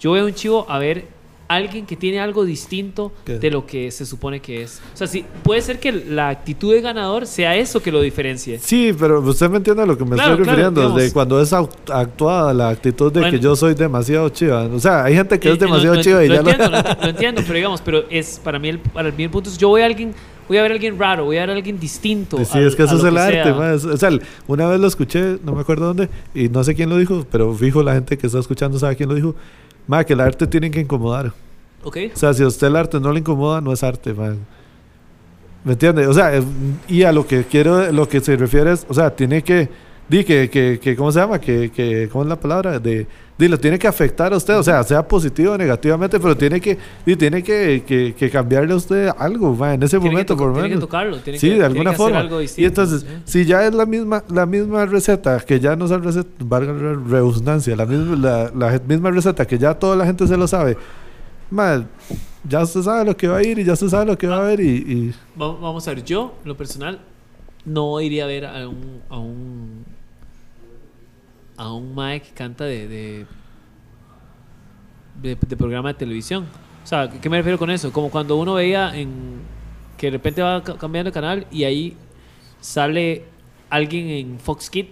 yo 0.00 0.12
veo 0.12 0.26
un 0.26 0.34
chivo 0.34 0.66
a 0.68 0.78
ver 0.78 1.06
alguien 1.56 1.84
que 1.84 1.96
tiene 1.96 2.20
algo 2.20 2.44
distinto 2.44 3.12
¿Qué? 3.24 3.38
de 3.38 3.50
lo 3.50 3.66
que 3.66 3.90
se 3.90 4.06
supone 4.06 4.40
que 4.40 4.62
es. 4.62 4.80
O 4.94 4.96
sea, 4.96 5.06
sí, 5.06 5.24
puede 5.42 5.60
ser 5.62 5.80
que 5.80 5.90
la 5.90 6.28
actitud 6.28 6.72
de 6.72 6.80
ganador 6.80 7.26
sea 7.26 7.56
eso 7.56 7.82
que 7.82 7.90
lo 7.90 8.00
diferencie. 8.00 8.58
Sí, 8.60 8.94
pero 8.98 9.20
usted 9.20 9.50
me 9.50 9.56
entiende 9.56 9.82
a 9.82 9.86
lo 9.86 9.98
que 9.98 10.04
me 10.04 10.14
Claro, 10.14 10.30
estoy 10.32 10.44
claro, 10.44 10.56
refiriendo, 10.56 10.80
digamos. 10.82 11.02
de 11.02 11.12
cuando 11.12 11.40
es 11.40 11.52
actuada 11.52 12.54
la 12.54 12.68
actitud 12.68 13.12
de 13.12 13.20
Bueno. 13.20 13.36
que 13.36 13.42
yo 13.42 13.56
soy 13.56 13.74
demasiado 13.74 14.28
chiva. 14.28 14.62
O 14.66 14.78
sea, 14.78 15.04
hay 15.04 15.14
gente 15.16 15.38
que 15.40 15.48
Eh, 15.48 15.52
es 15.54 15.58
demasiado 15.58 15.96
lo, 15.96 16.02
chiva 16.02 16.24
y 16.24 16.28
lo 16.28 16.34
ya 16.34 16.40
entiendo, 16.40 16.70
lo... 16.70 16.82
lo, 17.02 17.08
entiendo, 17.08 17.42
pero 17.42 17.54
digamos, 17.54 17.80
pero 17.82 18.04
es 18.10 18.40
para 18.42 18.58
mí 18.58 18.68
el, 18.68 18.78
para 18.78 19.10
mí 19.10 19.24
el 19.24 19.30
punto 19.30 19.50
es 19.50 19.58
yo 19.58 19.68
voy 19.68 19.82
a 19.82 19.86
alguien 19.86 20.14
voy 20.46 20.56
a 20.58 20.62
ver 20.62 20.72
a 20.72 20.74
alguien 20.74 20.98
raro, 20.98 21.24
voy 21.26 21.36
a 21.36 21.40
ver 21.42 21.50
a 21.50 21.52
alguien 21.54 21.78
distinto. 21.78 22.36
Sí, 22.44 22.58
es 22.58 22.74
que 22.74 22.82
eso 22.82 22.96
es 22.96 23.04
el 23.04 23.16
arte, 23.16 23.50
es- 23.74 23.84
O 23.84 23.96
sea, 23.96 24.10
una 24.48 24.66
vez 24.66 24.80
lo 24.80 24.88
escuché, 24.88 25.38
no 25.44 25.52
me 25.54 25.60
acuerdo 25.60 25.86
dónde, 25.86 26.08
y 26.34 26.48
no 26.48 26.64
sé 26.64 26.74
quién 26.74 26.88
lo 26.90 26.96
dijo, 26.98 27.24
pero 27.30 27.54
fijo 27.54 27.82
la 27.84 27.94
gente 27.94 28.18
que 28.18 28.26
está 28.26 28.40
escuchando 28.40 28.76
sabe 28.78 28.96
quién 28.96 29.08
lo 29.08 29.14
dijo. 29.14 29.34
Que 30.06 30.12
el 30.12 30.20
arte 30.20 30.46
tiene 30.46 30.70
que 30.70 30.80
incomodar. 30.80 31.32
O 31.84 32.16
sea, 32.16 32.32
si 32.34 32.42
a 32.42 32.46
usted 32.46 32.66
el 32.66 32.76
arte 32.76 33.00
no 33.00 33.12
le 33.12 33.20
incomoda, 33.20 33.60
no 33.60 33.72
es 33.72 33.82
arte. 33.82 34.14
¿Me 35.64 35.72
entiende? 35.72 36.06
O 36.06 36.14
sea, 36.14 36.32
y 36.88 37.02
a 37.02 37.12
lo 37.12 37.26
que 37.26 37.44
quiero, 37.44 37.90
lo 37.92 38.08
que 38.08 38.20
se 38.20 38.36
refiere 38.36 38.72
es, 38.72 38.86
o 38.88 38.94
sea, 38.94 39.14
tiene 39.14 39.42
que, 39.42 39.68
di 40.10 40.24
que, 40.24 40.50
que, 40.50 40.78
que 40.82 40.96
¿cómo 40.96 41.12
se 41.12 41.20
llama? 41.20 41.40
Que, 41.40 41.70
que, 41.70 42.08
¿cómo 42.10 42.24
es 42.24 42.28
la 42.28 42.38
palabra? 42.38 42.78
De, 42.80 43.06
di, 43.38 43.48
lo 43.48 43.58
tiene 43.58 43.78
que 43.78 43.86
afectar 43.86 44.32
a 44.32 44.36
usted, 44.36 44.58
o 44.58 44.62
sea, 44.62 44.82
sea 44.82 45.06
positivo 45.06 45.52
o 45.52 45.56
negativamente, 45.58 46.18
pero 46.18 46.36
tiene 46.36 46.60
que, 46.60 46.76
di, 47.06 47.14
tiene 47.16 47.42
que, 47.42 47.84
que, 47.86 48.12
que 48.18 48.28
cambiarle 48.28 48.72
a 48.72 48.76
usted 48.76 49.08
algo, 49.16 49.54
ma, 49.54 49.72
en 49.74 49.82
ese 49.84 49.98
Tiene 49.98 50.10
momento, 50.10 50.36
por 50.36 50.48
lo 50.48 50.52
tiene 50.54 50.68
que 50.68 50.74
menos. 50.74 50.88
tocarlo, 50.88 51.16
tiene 51.20 51.38
sí, 51.38 51.46
que- 51.46 51.52
de 51.52 51.58
tiene 51.60 51.66
alguna 51.66 51.90
que 51.90 51.94
hacer 51.94 52.04
forma. 52.04 52.18
algo 52.20 52.38
y 52.40 52.42
distinto, 52.42 52.68
entonces, 52.68 53.06
si 53.24 53.44
ya 53.44 53.64
es 53.66 53.72
la 53.72 53.86
misma, 53.86 54.24
la 54.28 54.44
misma 54.46 54.84
receta, 54.84 55.38
que 55.40 55.60
ya 55.60 55.76
no 55.76 55.84
es 55.84 55.90
la 55.92 55.98
receta, 55.98 56.28
valga 56.40 56.72
la 56.72 56.92
redundancia, 57.08 57.76
la 57.76 57.86
misma, 57.86 58.16
la, 58.16 58.50
la 58.72 58.80
misma 58.86 59.10
receta 59.12 59.46
que 59.46 59.56
ya 59.58 59.74
toda 59.74 59.94
la 59.96 60.04
gente 60.06 60.26
se 60.26 60.36
lo 60.36 60.46
sabe, 60.48 60.76
ma, 61.50 61.86
ya 62.48 62.62
usted 62.62 62.82
sabe 62.82 63.04
lo 63.04 63.16
que 63.16 63.28
va 63.28 63.36
a 63.38 63.42
ir 63.44 63.58
y 63.58 63.64
ya 63.64 63.74
usted 63.74 63.88
sabe 63.88 64.06
lo 64.06 64.18
que 64.18 64.26
va 64.26 64.38
a 64.38 64.42
ver 64.42 64.60
y, 64.60 64.68
y- 64.68 65.14
Va- 65.40 65.54
Vamos 65.54 65.86
a 65.86 65.94
ver, 65.94 66.02
yo, 66.04 66.34
lo 66.44 66.56
personal, 66.56 66.98
no 67.64 68.00
iría 68.00 68.24
a 68.24 68.26
ver 68.26 68.46
a 68.46 68.66
un. 68.68 69.00
a 69.08 69.18
un. 69.18 69.84
A 71.62 71.72
un 71.72 71.94
mae 71.94 72.20
que 72.22 72.30
canta 72.30 72.64
de. 72.64 72.88
de, 72.88 73.26
de- 75.22 75.36
de 75.36 75.56
programa 75.56 75.88
de 75.92 75.94
televisión. 75.98 76.46
O 76.82 76.86
sea, 76.86 77.10
¿qué 77.10 77.28
me 77.28 77.36
refiero 77.36 77.58
con 77.58 77.70
eso? 77.70 77.92
Como 77.92 78.10
cuando 78.10 78.36
uno 78.36 78.54
veía 78.54 78.96
en. 78.96 79.40
que 79.98 80.06
de 80.06 80.12
repente 80.12 80.42
va 80.42 80.62
ca- 80.62 80.76
cambiando 80.78 81.10
de 81.10 81.14
canal 81.14 81.46
y 81.50 81.64
ahí 81.64 81.96
sale 82.60 83.24
alguien 83.68 84.08
en 84.08 84.38
Fox 84.40 84.70
Kids 84.70 84.88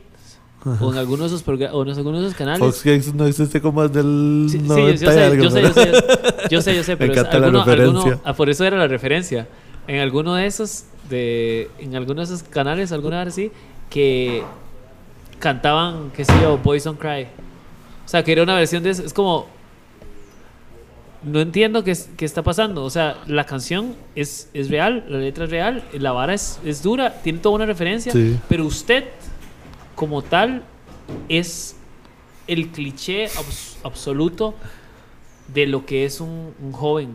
o 0.81 0.93
en 0.93 0.99
algunos 0.99 1.31
de 1.31 1.37
esos, 1.37 1.49
o 1.49 1.83
en 1.83 1.89
algunos 1.91 2.21
de 2.21 2.27
esos 2.27 2.37
canales. 2.37 2.59
Fox 2.61 2.83
Kids 2.83 3.15
no 3.15 3.27
existe 3.27 3.61
como 3.63 3.83
es 3.85 3.93
del 3.93 4.47
Sí, 4.51 4.59
sí, 4.59 4.65
90 4.69 5.05
yo, 5.05 5.11
y 5.11 5.15
sé, 5.15 5.25
algo, 5.25 5.43
yo 5.45 5.51
sé, 5.51 5.63
yo 5.63 5.73
sé, 5.73 5.93
yo 6.51 6.63
sé, 6.63 6.77
yo 6.77 6.83
sé, 6.85 6.93
Me 6.93 6.97
pero 6.99 7.13
es 7.13 7.19
encanta 7.19 7.39
la 7.39 7.47
alguno- 7.47 7.63
alguno- 7.63 8.03
referencia. 8.03 8.21
ah, 8.25 8.35
por 8.35 8.51
eso 8.51 8.65
era 8.65 8.77
la 8.77 8.87
referencia. 8.89 9.49
En 9.87 10.01
alguno 10.01 10.35
de 10.35 10.45
esos, 10.47 10.85
de, 11.09 11.71
en 11.79 11.97
alguno 11.97 12.17
de 12.21 12.25
esos 12.25 12.43
canales, 12.43 12.93
alguna 12.93 13.21
vez 13.25 13.29
así, 13.33 13.51
que 13.89 14.43
cantaban, 15.39 16.11
qué 16.15 16.25
sé 16.25 16.33
yo, 16.43 16.59
Boys 16.59 16.85
Don't 16.85 16.99
Cry. 17.01 17.25
O 18.05 18.09
sea, 18.09 18.23
que 18.25 18.33
era 18.33 18.43
una 18.43 18.55
versión 18.55 18.83
de 18.83 18.91
eso. 18.91 19.05
Es 19.05 19.13
como, 19.13 19.47
no 21.23 21.41
entiendo 21.41 21.83
qué, 21.85 21.97
qué 22.17 22.25
está 22.25 22.43
pasando. 22.43 22.85
O 22.85 22.91
sea, 22.91 23.19
la 23.27 23.45
canción 23.45 23.95
es, 24.15 24.49
es 24.55 24.71
real, 24.71 25.05
la 25.09 25.19
letra 25.19 25.45
es 25.45 25.51
real, 25.51 25.85
la 25.93 26.13
vara 26.13 26.35
es, 26.35 26.61
es 26.65 26.83
dura, 26.83 27.21
tiene 27.23 27.41
toda 27.41 27.57
una 27.57 27.67
referencia, 27.67 28.13
Sí. 28.13 28.39
pero 28.49 28.65
usted, 28.67 29.05
como 29.95 30.23
tal, 30.23 30.63
es 31.29 31.77
el 32.47 32.69
cliché 32.71 33.27
abs- 33.27 33.77
absoluto 33.83 34.55
de 35.53 35.67
lo 35.67 35.85
que 35.87 36.05
es 36.05 36.21
un, 36.21 36.55
un 36.63 36.73
joven 36.73 37.09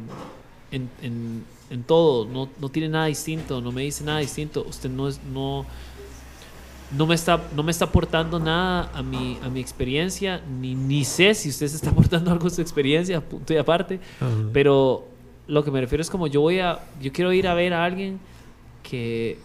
en, 0.72 0.90
en- 1.02 1.43
en 1.69 1.84
todo. 1.84 2.26
No, 2.26 2.50
no 2.60 2.69
tiene 2.69 2.90
nada 2.90 3.06
distinto, 3.06 3.61
no 3.61 3.72
me 3.72 3.84
dice 3.84 4.03
nada 4.03 4.19
distinto. 4.19 4.64
Usted 4.68 4.90
no 4.90 5.08
es, 5.08 5.19
no, 5.34 5.66
no 6.97 7.05
me 7.07 7.15
está, 7.15 7.41
no 7.55 7.63
me 7.63 7.72
está 7.72 7.85
aportando 7.85 8.39
nada 8.39 8.91
a 8.93 9.01
mi, 9.01 9.38
a 9.43 9.49
mi 9.49 9.59
experiencia, 9.59 10.41
ni, 10.59 10.75
ni 10.75 11.03
sé 11.05 11.33
si 11.33 11.49
usted 11.49 11.67
se 11.67 11.75
está 11.77 11.89
aportando 11.89 12.31
algo 12.33 12.47
a 12.47 12.49
su 12.49 12.61
experiencia, 12.61 13.22
punto 13.22 13.53
y 13.53 13.57
aparte. 13.57 13.99
Pero 14.51 15.05
lo 15.47 15.63
que 15.63 15.72
me 15.72 15.81
refiero 15.81 16.01
es 16.01 16.09
como 16.09 16.27
yo 16.27 16.41
voy 16.41 16.59
a, 16.59 16.80
yo 17.01 17.11
quiero 17.11 17.33
ir 17.33 17.47
a 17.47 17.53
ver 17.53 17.73
a 17.73 17.83
alguien 17.83 18.19
que, 18.83 19.38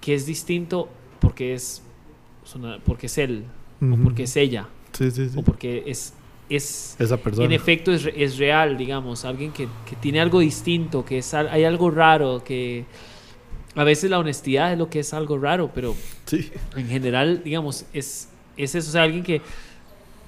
que 0.00 0.14
es 0.14 0.26
distinto 0.26 0.88
porque 1.20 1.54
es, 1.54 1.82
porque 2.84 3.06
es 3.06 3.18
él, 3.18 3.44
o 3.80 3.96
porque 4.02 4.24
es 4.24 4.36
ella, 4.36 4.68
Sí, 4.92 5.10
sí, 5.10 5.28
sí. 5.28 5.38
o 5.38 5.42
porque 5.42 5.84
es, 5.86 6.14
es 6.48 6.96
Esa 6.98 7.16
persona. 7.16 7.46
en 7.46 7.52
efecto 7.52 7.92
es, 7.92 8.08
es 8.14 8.38
real, 8.38 8.76
digamos, 8.76 9.24
alguien 9.24 9.52
que, 9.52 9.68
que 9.88 9.96
tiene 9.96 10.20
algo 10.20 10.40
distinto, 10.40 11.04
que 11.04 11.18
es, 11.18 11.32
hay 11.34 11.64
algo 11.64 11.90
raro, 11.90 12.42
que 12.44 12.84
a 13.74 13.84
veces 13.84 14.10
la 14.10 14.18
honestidad 14.18 14.72
es 14.72 14.78
lo 14.78 14.88
que 14.90 15.00
es 15.00 15.14
algo 15.14 15.38
raro, 15.38 15.70
pero 15.74 15.94
Sí. 16.26 16.50
en 16.76 16.88
general, 16.88 17.42
digamos, 17.44 17.84
es, 17.92 18.28
es 18.56 18.74
eso, 18.74 18.88
o 18.88 18.92
sea, 18.92 19.02
alguien 19.04 19.22
que, 19.22 19.40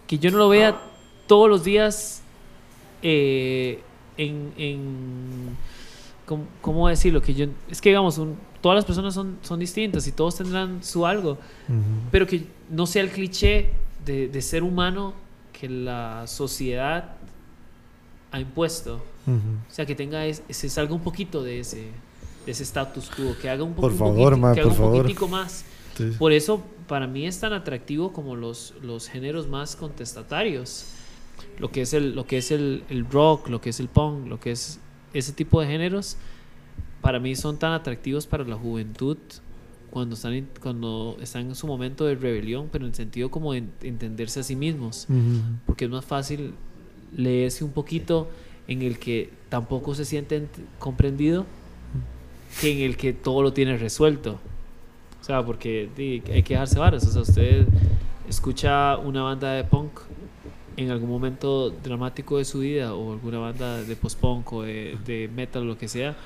que 0.06 0.18
yo 0.18 0.30
no 0.30 0.38
lo 0.38 0.48
vea 0.48 0.80
todos 1.26 1.48
los 1.48 1.64
días 1.64 2.22
eh, 3.02 3.80
en, 4.16 4.52
en 4.56 5.56
¿cómo, 6.26 6.44
cómo 6.60 6.88
decirlo? 6.88 7.20
Que 7.20 7.34
yo, 7.34 7.46
es 7.70 7.80
que, 7.80 7.90
digamos, 7.90 8.18
un- 8.18 8.36
todas 8.60 8.76
las 8.76 8.84
personas 8.84 9.12
son, 9.12 9.38
son 9.42 9.60
distintas 9.60 10.06
y 10.06 10.12
todos 10.12 10.36
tendrán 10.36 10.82
su 10.82 11.04
algo, 11.06 11.36
pero 12.10 12.26
que 12.26 12.46
no 12.70 12.86
sea 12.86 13.02
el 13.02 13.10
cliché 13.10 13.68
de, 14.06 14.28
de 14.28 14.42
ser 14.42 14.62
humano 14.62 15.12
que 15.52 15.68
la 15.68 16.26
sociedad 16.26 17.16
ha 18.32 18.40
impuesto. 18.40 19.02
O 19.26 19.72
sea, 19.72 19.84
que 19.86 19.94
tenga, 19.94 20.24
es, 20.26 20.42
se 20.50 20.68
salga 20.68 20.94
un 20.94 21.00
poquito 21.02 21.42
de 21.42 21.60
ese 21.60 21.88
ese 22.46 22.62
status 22.64 23.10
quo, 23.10 23.34
que 23.40 23.48
haga 23.48 23.62
un, 23.64 23.74
po- 23.74 23.82
Por 23.82 23.92
un 23.92 23.98
favor, 23.98 24.32
poquiti- 24.34 24.40
ma, 24.40 24.54
que 24.54 24.60
haga 24.60 24.68
por 24.70 24.72
un 24.78 24.84
favor. 24.84 25.02
poquitico 25.02 25.28
más. 25.28 25.64
Sí. 25.96 26.10
Por 26.18 26.32
eso, 26.32 26.62
para 26.88 27.06
mí 27.06 27.26
es 27.26 27.38
tan 27.40 27.52
atractivo 27.52 28.12
como 28.12 28.36
los, 28.36 28.74
los 28.82 29.08
géneros 29.08 29.48
más 29.48 29.76
contestatarios. 29.76 30.86
Lo 31.58 31.70
que 31.70 31.82
es, 31.82 31.94
el, 31.94 32.14
lo 32.16 32.26
que 32.26 32.38
es 32.38 32.50
el, 32.50 32.82
el 32.88 33.08
rock, 33.08 33.48
lo 33.48 33.60
que 33.60 33.70
es 33.70 33.80
el 33.80 33.88
punk, 33.88 34.26
lo 34.26 34.40
que 34.40 34.50
es 34.52 34.80
ese 35.12 35.32
tipo 35.32 35.60
de 35.60 35.66
géneros, 35.68 36.16
para 37.00 37.20
mí 37.20 37.36
son 37.36 37.58
tan 37.58 37.72
atractivos 37.72 38.26
para 38.26 38.44
la 38.44 38.56
juventud 38.56 39.16
cuando 39.90 40.16
están, 40.16 40.48
cuando 40.60 41.16
están 41.20 41.46
en 41.48 41.54
su 41.54 41.66
momento 41.68 42.04
de 42.06 42.16
rebelión, 42.16 42.68
pero 42.72 42.84
en 42.84 42.90
el 42.90 42.94
sentido 42.96 43.30
como 43.30 43.52
de 43.52 43.64
entenderse 43.82 44.40
a 44.40 44.42
sí 44.42 44.56
mismos. 44.56 45.06
Ujú. 45.08 45.42
Porque 45.66 45.84
es 45.84 45.90
más 45.90 46.04
fácil 46.04 46.54
leerse 47.16 47.62
un 47.64 47.70
poquito 47.70 48.28
en 48.66 48.82
el 48.82 48.98
que 48.98 49.30
tampoco 49.48 49.94
se 49.94 50.04
siente 50.04 50.42
ent- 50.42 50.64
comprendido 50.80 51.46
que 52.60 52.72
en 52.72 52.80
el 52.80 52.96
que 52.96 53.12
todo 53.12 53.42
lo 53.42 53.52
tiene 53.52 53.76
resuelto. 53.76 54.38
O 55.20 55.24
sea, 55.24 55.42
porque 55.44 55.88
di, 55.96 56.22
hay 56.32 56.42
que 56.42 56.54
dejarse 56.54 56.78
varas. 56.78 57.06
O 57.06 57.10
sea, 57.10 57.22
usted 57.22 57.66
escucha 58.28 58.96
una 58.98 59.22
banda 59.22 59.52
de 59.52 59.64
punk 59.64 60.00
en 60.76 60.90
algún 60.90 61.08
momento 61.08 61.70
dramático 61.70 62.38
de 62.38 62.44
su 62.44 62.60
vida 62.60 62.94
o 62.94 63.12
alguna 63.12 63.38
banda 63.38 63.82
de 63.82 63.96
post-punk 63.96 64.52
o 64.52 64.62
de, 64.62 64.98
de 65.06 65.28
metal 65.34 65.62
o 65.62 65.66
lo 65.66 65.78
que 65.78 65.88
sea 65.88 66.16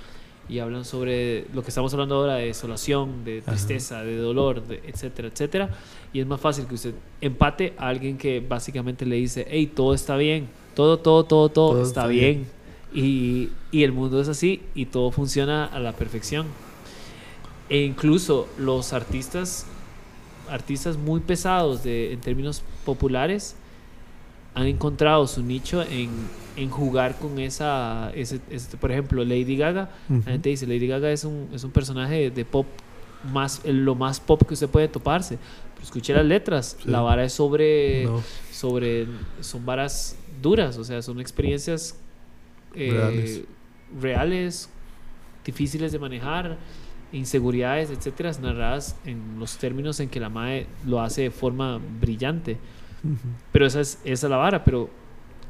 y 0.49 0.61
hablan 0.61 0.85
sobre 0.85 1.45
lo 1.53 1.63
que 1.63 1.69
estamos 1.69 1.93
hablando 1.93 2.15
ahora 2.15 2.37
de 2.37 2.47
desolación, 2.47 3.25
de 3.25 3.41
Ajá. 3.41 3.53
tristeza, 3.53 4.03
de 4.03 4.17
dolor, 4.17 4.67
de 4.67 4.81
etcétera, 4.87 5.29
etcétera. 5.29 5.71
Y 6.13 6.21
es 6.21 6.27
más 6.27 6.41
fácil 6.41 6.67
que 6.67 6.75
usted 6.75 6.95
empate 7.21 7.75
a 7.77 7.89
alguien 7.89 8.17
que 8.17 8.41
básicamente 8.41 9.05
le 9.05 9.17
dice, 9.17 9.47
hey, 9.51 9.71
todo 9.75 9.93
está 9.93 10.17
bien, 10.17 10.49
todo, 10.75 10.99
todo, 10.99 11.25
todo, 11.25 11.49
todo, 11.51 11.71
Todo 11.73 11.83
está, 11.83 12.01
está 12.03 12.07
bien. 12.07 12.47
Y, 12.95 13.51
y 13.71 13.83
el 13.85 13.93
mundo 13.93 14.21
es 14.21 14.29
así 14.29 14.63
y 14.75 14.87
todo 14.87 15.11
funciona 15.11 15.67
a 15.67 15.79
la 15.79 15.93
perfección. 15.93 16.47
E 17.69 17.83
incluso 17.83 18.49
los 18.59 18.93
artistas, 18.95 19.67
artistas 20.49 20.97
muy 20.97 21.21
pesados 21.21 21.83
de, 21.85 22.13
en 22.13 22.21
términos 22.21 22.63
populares, 22.87 23.57
han 24.55 24.67
encontrado 24.67 25.27
su 25.27 25.43
nicho 25.43 25.83
en, 25.83 26.09
en 26.57 26.71
jugar 26.71 27.19
con 27.19 27.39
esa, 27.39 28.11
ese, 28.15 28.41
ese- 28.51 28.77
por 28.79 28.91
ejemplo, 28.91 29.23
Lady 29.25 29.57
Gaga. 29.57 29.91
Ujú. 30.09 30.23
La 30.25 30.33
gente 30.33 30.49
dice, 30.49 30.67
Lady 30.67 30.87
Gaga 30.87 31.11
es 31.13 31.25
un, 31.25 31.49
es 31.53 31.63
un 31.65 31.71
personaje 31.71 32.31
de 32.31 32.45
pop 32.47 32.67
más, 33.33 33.61
lo 33.67 33.95
más 33.95 34.19
pop 34.19 34.43
que 34.49 34.55
usted 34.55 34.69
puede 34.69 34.89
toparse. 34.89 35.39
Pero 35.75 35.85
escuche 35.85 36.15
las 36.15 36.25
letras, 36.25 36.77
Sí. 36.83 36.89
la 36.91 37.03
vara 37.03 37.23
es 37.25 37.35
sobre, 37.35 38.05
No. 38.07 38.23
sobre, 38.51 39.07
son 39.43 39.67
varas 39.67 40.17
duras, 40.43 40.79
o 40.79 40.85
sea, 40.85 41.03
son 41.03 41.21
experiencias 41.21 41.95
eh, 42.75 42.91
Reales. 42.93 43.43
reales, 44.01 44.71
difíciles 45.45 45.93
de 45.93 45.99
manejar, 45.99 46.59
inseguridades, 47.13 47.91
etcétera, 47.91 48.33
narradas 48.41 48.97
en 49.05 49.39
los 49.39 49.57
términos 49.57 50.01
en 50.01 50.09
que 50.09 50.21
la 50.21 50.29
MAE 50.29 50.67
lo 50.87 51.01
hace 51.01 51.23
de 51.23 51.31
forma 51.31 51.81
brillante. 52.01 52.59
Pero 53.53 53.67
esa 53.67 53.81
es, 53.81 54.01
esa 54.05 54.27
es 54.27 54.31
la 54.31 54.37
vara, 54.37 54.65
pero 54.65 54.91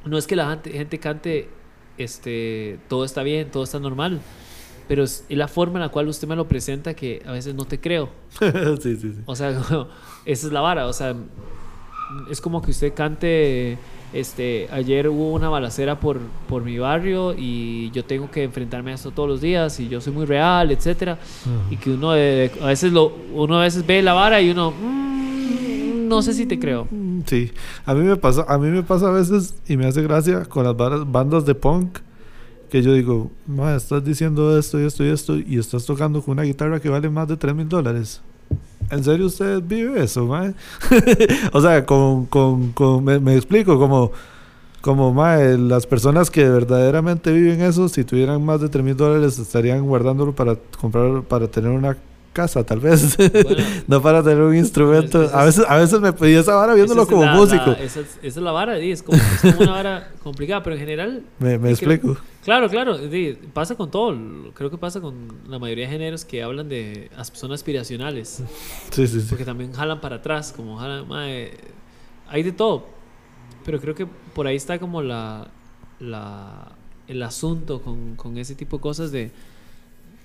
no 0.05 0.19
es 0.19 0.27
que 0.27 0.37
la 0.37 0.51
gente, 0.51 0.71
gente 0.71 0.99
cante 0.99 1.49
este 1.97 2.79
todo 2.89 3.05
está 3.05 3.23
bien, 3.23 3.51
todo 3.51 3.65
está 3.65 3.81
normal, 3.81 4.21
pero 4.87 5.03
es 5.03 5.25
la 5.29 5.49
forma 5.49 5.79
en 5.79 5.83
la 5.83 5.89
cual 5.89 6.09
usted 6.09 6.29
me 6.29 6.37
lo 6.37 6.47
presenta 6.47 6.95
que 6.95 7.23
a 7.27 7.33
veces 7.33 7.55
no 7.55 7.65
te 7.65 7.81
creo. 7.81 8.11
sí, 8.81 8.97
sí, 8.97 9.13
sí. 9.13 9.21
O 9.27 9.35
sea, 9.35 9.51
esa 10.25 10.47
es 10.47 10.53
la 10.53 10.61
vara, 10.61 10.87
o 10.87 10.93
sea, 10.93 11.17
es 12.31 12.41
como 12.41 12.63
que 12.63 12.71
usted 12.71 12.95
cante 12.95 13.79
este 14.13 14.69
ayer 14.73 15.09
hubo 15.09 15.33
una 15.33 15.49
balacera 15.49 16.01
por, 16.01 16.19
por 16.49 16.63
mi 16.65 16.79
barrio 16.79 17.35
y 17.37 17.91
yo 17.91 18.05
tengo 18.05 18.31
que 18.31 18.43
enfrentarme 18.45 18.93
a 18.93 18.95
esto 18.95 19.11
todos 19.11 19.29
los 19.29 19.41
días 19.41 19.79
y 19.81 19.89
yo 19.89 20.01
soy 20.01 20.13
muy 20.13 20.25
real, 20.27 20.71
etcétera, 20.71 21.19
y 21.71 21.77
que 21.77 21.91
uno 21.91 22.17
eh, 22.17 22.51
a 22.63 22.67
veces 22.67 22.93
lo 22.93 23.13
uno 23.35 23.59
a 23.59 23.63
veces 23.63 23.87
ve 23.87 24.01
la 24.03 24.15
vara 24.15 24.41
y 24.41 24.51
uno 24.51 24.71
"Mm, 24.71 26.09
no 26.09 26.23
sé 26.23 26.33
si 26.33 26.47
te 26.47 26.59
creo. 26.59 26.89
Sí, 27.27 27.53
a 27.85 27.95
mí 27.95 28.01
me 28.05 28.17
pasa, 28.17 28.45
a 28.49 28.57
mí 28.59 28.69
me 28.69 28.83
pasa 28.83 29.09
a 29.09 29.13
veces 29.13 29.55
y 29.69 29.77
me 29.77 29.87
hace 29.87 30.03
gracia 30.03 30.45
con 30.47 30.65
las 30.65 30.75
varas- 30.77 31.11
bandas 31.11 31.45
de 31.45 31.55
punk 31.55 31.99
que 32.71 32.83
yo 32.83 32.93
digo, 32.95 33.31
estás 33.77 34.05
diciendo 34.05 34.59
esto 34.59 34.81
y 34.81 34.85
esto 34.87 35.05
y 35.05 35.09
esto 35.09 35.37
y 35.39 35.59
estás 35.59 35.85
tocando 35.87 36.21
con 36.23 36.33
una 36.33 36.43
guitarra 36.43 36.81
que 36.81 36.89
vale 36.91 37.09
más 37.11 37.27
de 37.29 37.37
3 37.37 37.55
mil 37.55 37.69
dólares. 37.69 38.21
¿En 38.91 39.05
serio 39.05 39.27
usted 39.27 39.63
vive 39.63 40.03
eso, 40.03 40.27
ma? 40.27 40.53
o 41.53 41.61
sea, 41.61 41.85
con, 41.85 42.27
con, 42.27 43.05
me, 43.05 43.35
explico, 43.37 43.79
como, 43.79 44.13
como 44.81 45.13
ma, 45.13 45.37
las 45.37 45.87
personas 45.87 46.31
que 46.31 46.49
verdaderamente 46.49 47.31
viven 47.33 47.61
eso, 47.61 47.89
si 47.89 48.05
tuvieran 48.05 48.43
más 48.45 48.61
de 48.61 48.69
3 48.69 48.85
mil 48.85 48.97
dólares, 48.97 49.39
estarían 49.39 49.87
guardándolo 49.87 50.35
para 50.35 50.57
comprar, 50.81 51.23
para 51.23 51.49
tener 51.49 51.71
una 51.71 51.99
casa, 52.43 52.65
tal 52.65 52.81
vez. 52.81 53.17
Bueno, 53.17 53.65
no 53.89 54.01
para 54.03 54.23
tener 54.23 54.41
un 54.43 54.55
instrumento. 54.57 55.23
Esa 55.25 55.39
a 55.39 55.49
es- 55.49 55.57
veces, 55.57 55.71
a 55.71 55.77
veces 55.77 56.01
me 56.01 56.13
pedí 56.13 56.35
esa 56.35 56.55
vara 56.55 56.75
viéndolo 56.75 57.03
esa 57.03 57.11
es 57.11 57.15
como 57.15 57.25
la- 57.25 57.35
músico. 57.35 57.67
la- 57.67 57.83
esa, 57.83 58.01
es, 58.01 58.07
esa 58.19 58.19
es 58.23 58.37
la 58.37 58.53
vara, 58.53 58.79
es 58.79 59.03
como, 59.03 59.19
es 59.19 59.41
como 59.43 59.59
una 59.63 59.73
vara 59.73 60.13
complicada, 60.23 60.63
pero 60.63 60.75
en 60.77 60.81
general 60.81 61.23
me 61.39 61.59
me 61.59 61.71
explico. 61.71 62.17
Claro, 62.45 62.69
claro, 62.69 62.97
di, 62.97 63.33
pasa 63.53 63.75
con 63.75 63.91
todo. 63.91 64.17
Creo 64.55 64.71
que 64.71 64.79
pasa 64.79 65.01
con 65.01 65.15
la 65.49 65.59
mayoría 65.59 65.87
de 65.87 65.93
géneros 65.93 66.25
que 66.25 66.43
hablan 66.43 66.69
de 66.69 67.11
son 67.35 67.53
aspiracionales, 67.53 68.43
Sí, 68.91 69.07
sí, 69.07 69.21
sí. 69.21 69.27
porque 69.29 69.45
también 69.45 69.73
jalan 69.73 70.01
para 70.01 70.17
atrás, 70.17 70.53
como 70.57 70.77
jalan, 70.79 71.07
mae, 71.09 71.53
hay 72.29 72.43
de 72.43 72.53
todo. 72.53 72.87
Pero 73.65 73.81
creo 73.81 73.95
que 73.95 74.07
por 74.35 74.47
ahí 74.47 74.57
está 74.57 74.79
como 74.79 75.03
la, 75.03 75.49
la 76.01 76.73
el 77.07 77.23
asunto 77.23 77.81
con, 77.83 78.17
con 78.17 78.37
ese 78.39 78.55
tipo 78.55 78.77
de 78.77 78.81
cosas 78.83 79.11
de 79.13 79.31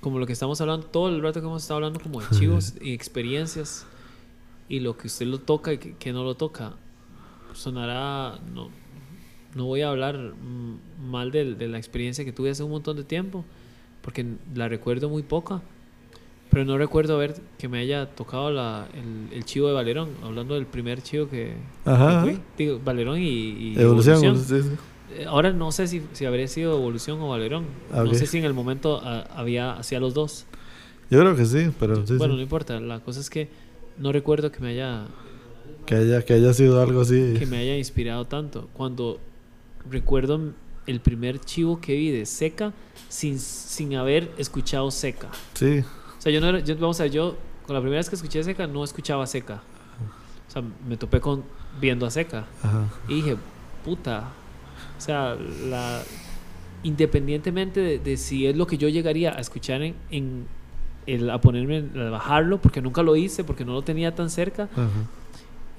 como 0.03 0.19
lo 0.19 0.27
que 0.27 0.33
estamos 0.33 0.59
hablando, 0.59 0.85
todo 0.85 1.07
el 1.07 1.21
rato 1.21 1.39
que 1.39 1.47
hemos 1.47 1.61
estado 1.63 1.77
hablando 1.77 1.99
como 2.01 2.19
de 2.19 2.27
chivos 2.37 2.73
y 2.81 2.93
experiencias 2.93 3.85
y 4.67 4.81
lo 4.81 4.97
que 4.97 5.07
usted 5.07 5.25
lo 5.25 5.39
toca 5.39 5.71
y 5.71 5.77
que, 5.77 5.95
que 5.95 6.11
no 6.11 6.23
lo 6.25 6.35
toca. 6.35 6.73
Sonará, 7.53 8.39
no, 8.53 8.69
no 9.55 9.65
voy 9.65 9.81
a 9.81 9.89
hablar 9.89 10.33
mal 10.99 11.31
de, 11.31 11.55
de 11.55 11.67
la 11.69 11.77
experiencia 11.77 12.25
que 12.25 12.33
tuve 12.33 12.49
hace 12.49 12.63
un 12.63 12.71
montón 12.71 12.97
de 12.97 13.05
tiempo, 13.05 13.45
porque 14.01 14.25
la 14.53 14.67
recuerdo 14.67 15.07
muy 15.07 15.23
poca, 15.23 15.61
pero 16.49 16.65
no 16.65 16.77
recuerdo 16.77 17.15
haber 17.15 17.35
que 17.57 17.69
me 17.69 17.79
haya 17.79 18.07
tocado 18.07 18.51
la, 18.51 18.87
el, 18.93 19.33
el 19.37 19.45
chivo 19.45 19.67
de 19.67 19.73
Valerón, 19.73 20.09
hablando 20.21 20.55
del 20.55 20.65
primer 20.65 21.01
chivo 21.01 21.29
que, 21.29 21.55
Ajá. 21.85 22.25
que 22.25 22.31
fui. 22.31 22.41
Digo, 22.57 22.81
Valerón 22.83 23.19
y, 23.19 23.23
y 23.23 23.79
Evolución. 23.79 24.17
Evolución. 24.23 24.63
sí, 24.63 24.69
sí. 24.69 24.75
Ahora 25.27 25.51
no 25.51 25.71
sé 25.71 25.87
si, 25.87 26.01
si 26.13 26.25
habría 26.25 26.47
sido 26.47 26.77
Evolución 26.77 27.19
o 27.21 27.29
Valerón. 27.29 27.65
No 27.91 28.13
sé 28.13 28.25
si 28.25 28.37
en 28.37 28.45
el 28.45 28.53
momento 28.53 29.01
ah, 29.03 29.25
había 29.35 29.73
hacía 29.73 29.99
los 29.99 30.13
dos. 30.13 30.45
Yo 31.09 31.19
creo 31.19 31.35
que 31.35 31.45
sí, 31.45 31.69
pero 31.79 32.07
sí, 32.07 32.15
bueno, 32.17 32.33
sí. 32.33 32.37
no 32.37 32.41
importa. 32.41 32.79
La 32.79 32.99
cosa 32.99 33.19
es 33.19 33.29
que 33.29 33.49
no 33.97 34.11
recuerdo 34.11 34.51
que 34.51 34.59
me 34.59 34.69
haya 34.69 35.05
Que, 35.85 35.95
haya, 35.95 36.21
que 36.23 36.33
haya 36.33 36.53
sido 36.53 36.81
algo 36.81 37.01
así. 37.01 37.35
que 37.37 37.45
me 37.45 37.57
haya 37.57 37.77
inspirado 37.77 38.25
tanto. 38.25 38.69
Cuando 38.73 39.19
recuerdo 39.89 40.39
el 40.87 40.99
primer 41.01 41.39
chivo 41.39 41.79
que 41.79 41.95
vi 41.95 42.11
de 42.11 42.25
Seca 42.25 42.73
sin, 43.09 43.39
sin 43.39 43.95
haber 43.95 44.31
escuchado 44.37 44.89
Seca. 44.91 45.29
Sí. 45.53 45.83
O 46.17 46.21
sea, 46.21 46.31
yo 46.31 46.41
no 46.41 46.47
era, 46.47 46.59
yo, 46.59 46.75
vamos 46.77 46.99
a 46.99 47.03
ver, 47.03 47.11
yo 47.11 47.37
con 47.67 47.75
la 47.75 47.81
primera 47.81 47.99
vez 47.99 48.09
que 48.09 48.15
escuché 48.15 48.43
Seca 48.43 48.67
no 48.67 48.83
escuchaba 48.83 49.27
Seca. 49.27 49.61
O 50.47 50.51
sea, 50.51 50.63
me 50.87 50.97
topé 50.97 51.19
con 51.19 51.43
viendo 51.79 52.05
a 52.05 52.11
Seca. 52.11 52.45
Ajá. 52.61 52.87
Y 53.07 53.15
dije, 53.15 53.37
puta. 53.83 54.31
O 55.03 55.05
sea, 55.05 55.35
la, 55.69 56.01
independientemente 56.83 57.79
de, 57.81 57.99
de 57.99 58.15
si 58.17 58.47
es 58.47 58.55
lo 58.55 58.67
que 58.67 58.77
yo 58.77 58.87
llegaría 58.89 59.35
a 59.35 59.39
escuchar 59.41 59.81
en, 59.81 59.95
en 60.11 60.45
el, 61.07 61.29
a 61.29 61.39
ponerme, 61.41 61.83
a 61.99 62.09
bajarlo, 62.09 62.57
porque 62.59 62.81
nunca 62.81 63.03
lo 63.03 63.15
hice, 63.17 63.43
porque 63.43 63.65
no 63.65 63.73
lo 63.73 63.81
tenía 63.81 64.15
tan 64.15 64.29
cerca, 64.29 64.69
Ajá. 64.73 64.89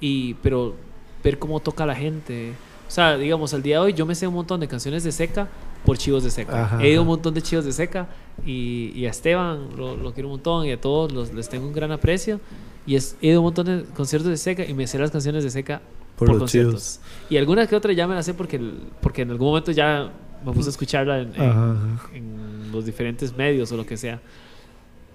y, 0.00 0.34
pero 0.34 0.74
ver 1.22 1.38
cómo 1.38 1.60
toca 1.60 1.86
la 1.86 1.94
gente. 1.94 2.52
O 2.86 2.90
sea, 2.90 3.16
digamos, 3.16 3.54
al 3.54 3.62
día 3.62 3.76
de 3.76 3.86
hoy 3.86 3.92
yo 3.94 4.04
me 4.06 4.14
sé 4.14 4.26
un 4.26 4.34
montón 4.34 4.60
de 4.60 4.68
canciones 4.68 5.04
de 5.04 5.12
Seca 5.12 5.48
por 5.86 5.96
chivos 5.96 6.22
de 6.22 6.30
Seca. 6.30 6.64
Ajá, 6.64 6.82
He 6.82 6.90
ido 6.90 6.98
a 6.98 7.02
un 7.02 7.08
montón 7.08 7.32
de 7.34 7.40
chivos 7.42 7.64
de 7.64 7.72
Seca 7.72 8.08
y, 8.44 8.92
y 8.94 9.06
a 9.06 9.10
Esteban 9.10 9.68
lo, 9.76 9.96
lo 9.96 10.12
quiero 10.12 10.28
un 10.28 10.34
montón 10.34 10.66
y 10.66 10.72
a 10.72 10.80
todos 10.80 11.12
los, 11.12 11.32
les 11.32 11.48
tengo 11.48 11.66
un 11.66 11.72
gran 11.72 11.92
aprecio. 11.92 12.40
Y 12.86 12.96
es- 12.96 13.16
he 13.22 13.28
ido 13.28 13.38
a 13.38 13.40
un 13.40 13.44
montón 13.46 13.64
de 13.66 13.84
conciertos 13.94 14.28
de 14.30 14.36
Seca 14.36 14.64
y 14.66 14.74
me 14.74 14.86
sé 14.86 14.98
las 14.98 15.10
canciones 15.10 15.42
de 15.44 15.48
Seca 15.50 15.80
Por 16.16 16.28
por, 16.28 16.28
los 16.30 16.38
conciertos. 16.38 17.00
Y 17.28 17.36
alguna 17.36 17.66
que 17.66 17.74
otra 17.76 17.92
ya 17.92 18.06
me 18.06 18.14
la 18.14 18.22
sé 18.22 18.34
porque, 18.34 18.60
porque 19.00 19.22
en 19.22 19.30
algún 19.30 19.48
momento 19.48 19.72
ya 19.72 20.10
me 20.44 20.52
puse 20.52 20.68
a 20.68 20.70
escucharla 20.70 21.20
en, 21.20 21.34
en- 21.34 21.98
en 22.14 22.72
los 22.72 22.84
diferentes 22.84 23.36
medios 23.36 23.72
o 23.72 23.76
lo 23.76 23.84
que 23.86 23.96
sea. 23.96 24.20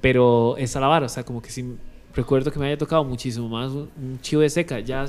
Pero 0.02 0.56
la 0.58 0.88
vara, 0.88 1.06
o 1.06 1.10
sea, 1.10 1.24
como 1.24 1.42
que 1.42 1.50
sí 1.50 1.66
recuerdo 2.16 2.52
que 2.52 2.60
me 2.60 2.68
haya 2.68 2.78
tocado 2.78 3.04
muchísimo 3.04 3.48
más 3.50 3.72
un, 3.72 3.90
un 4.02 4.20
chivo 4.22 4.42
de 4.42 4.50
seca. 4.50 4.80
Ya 4.80 5.06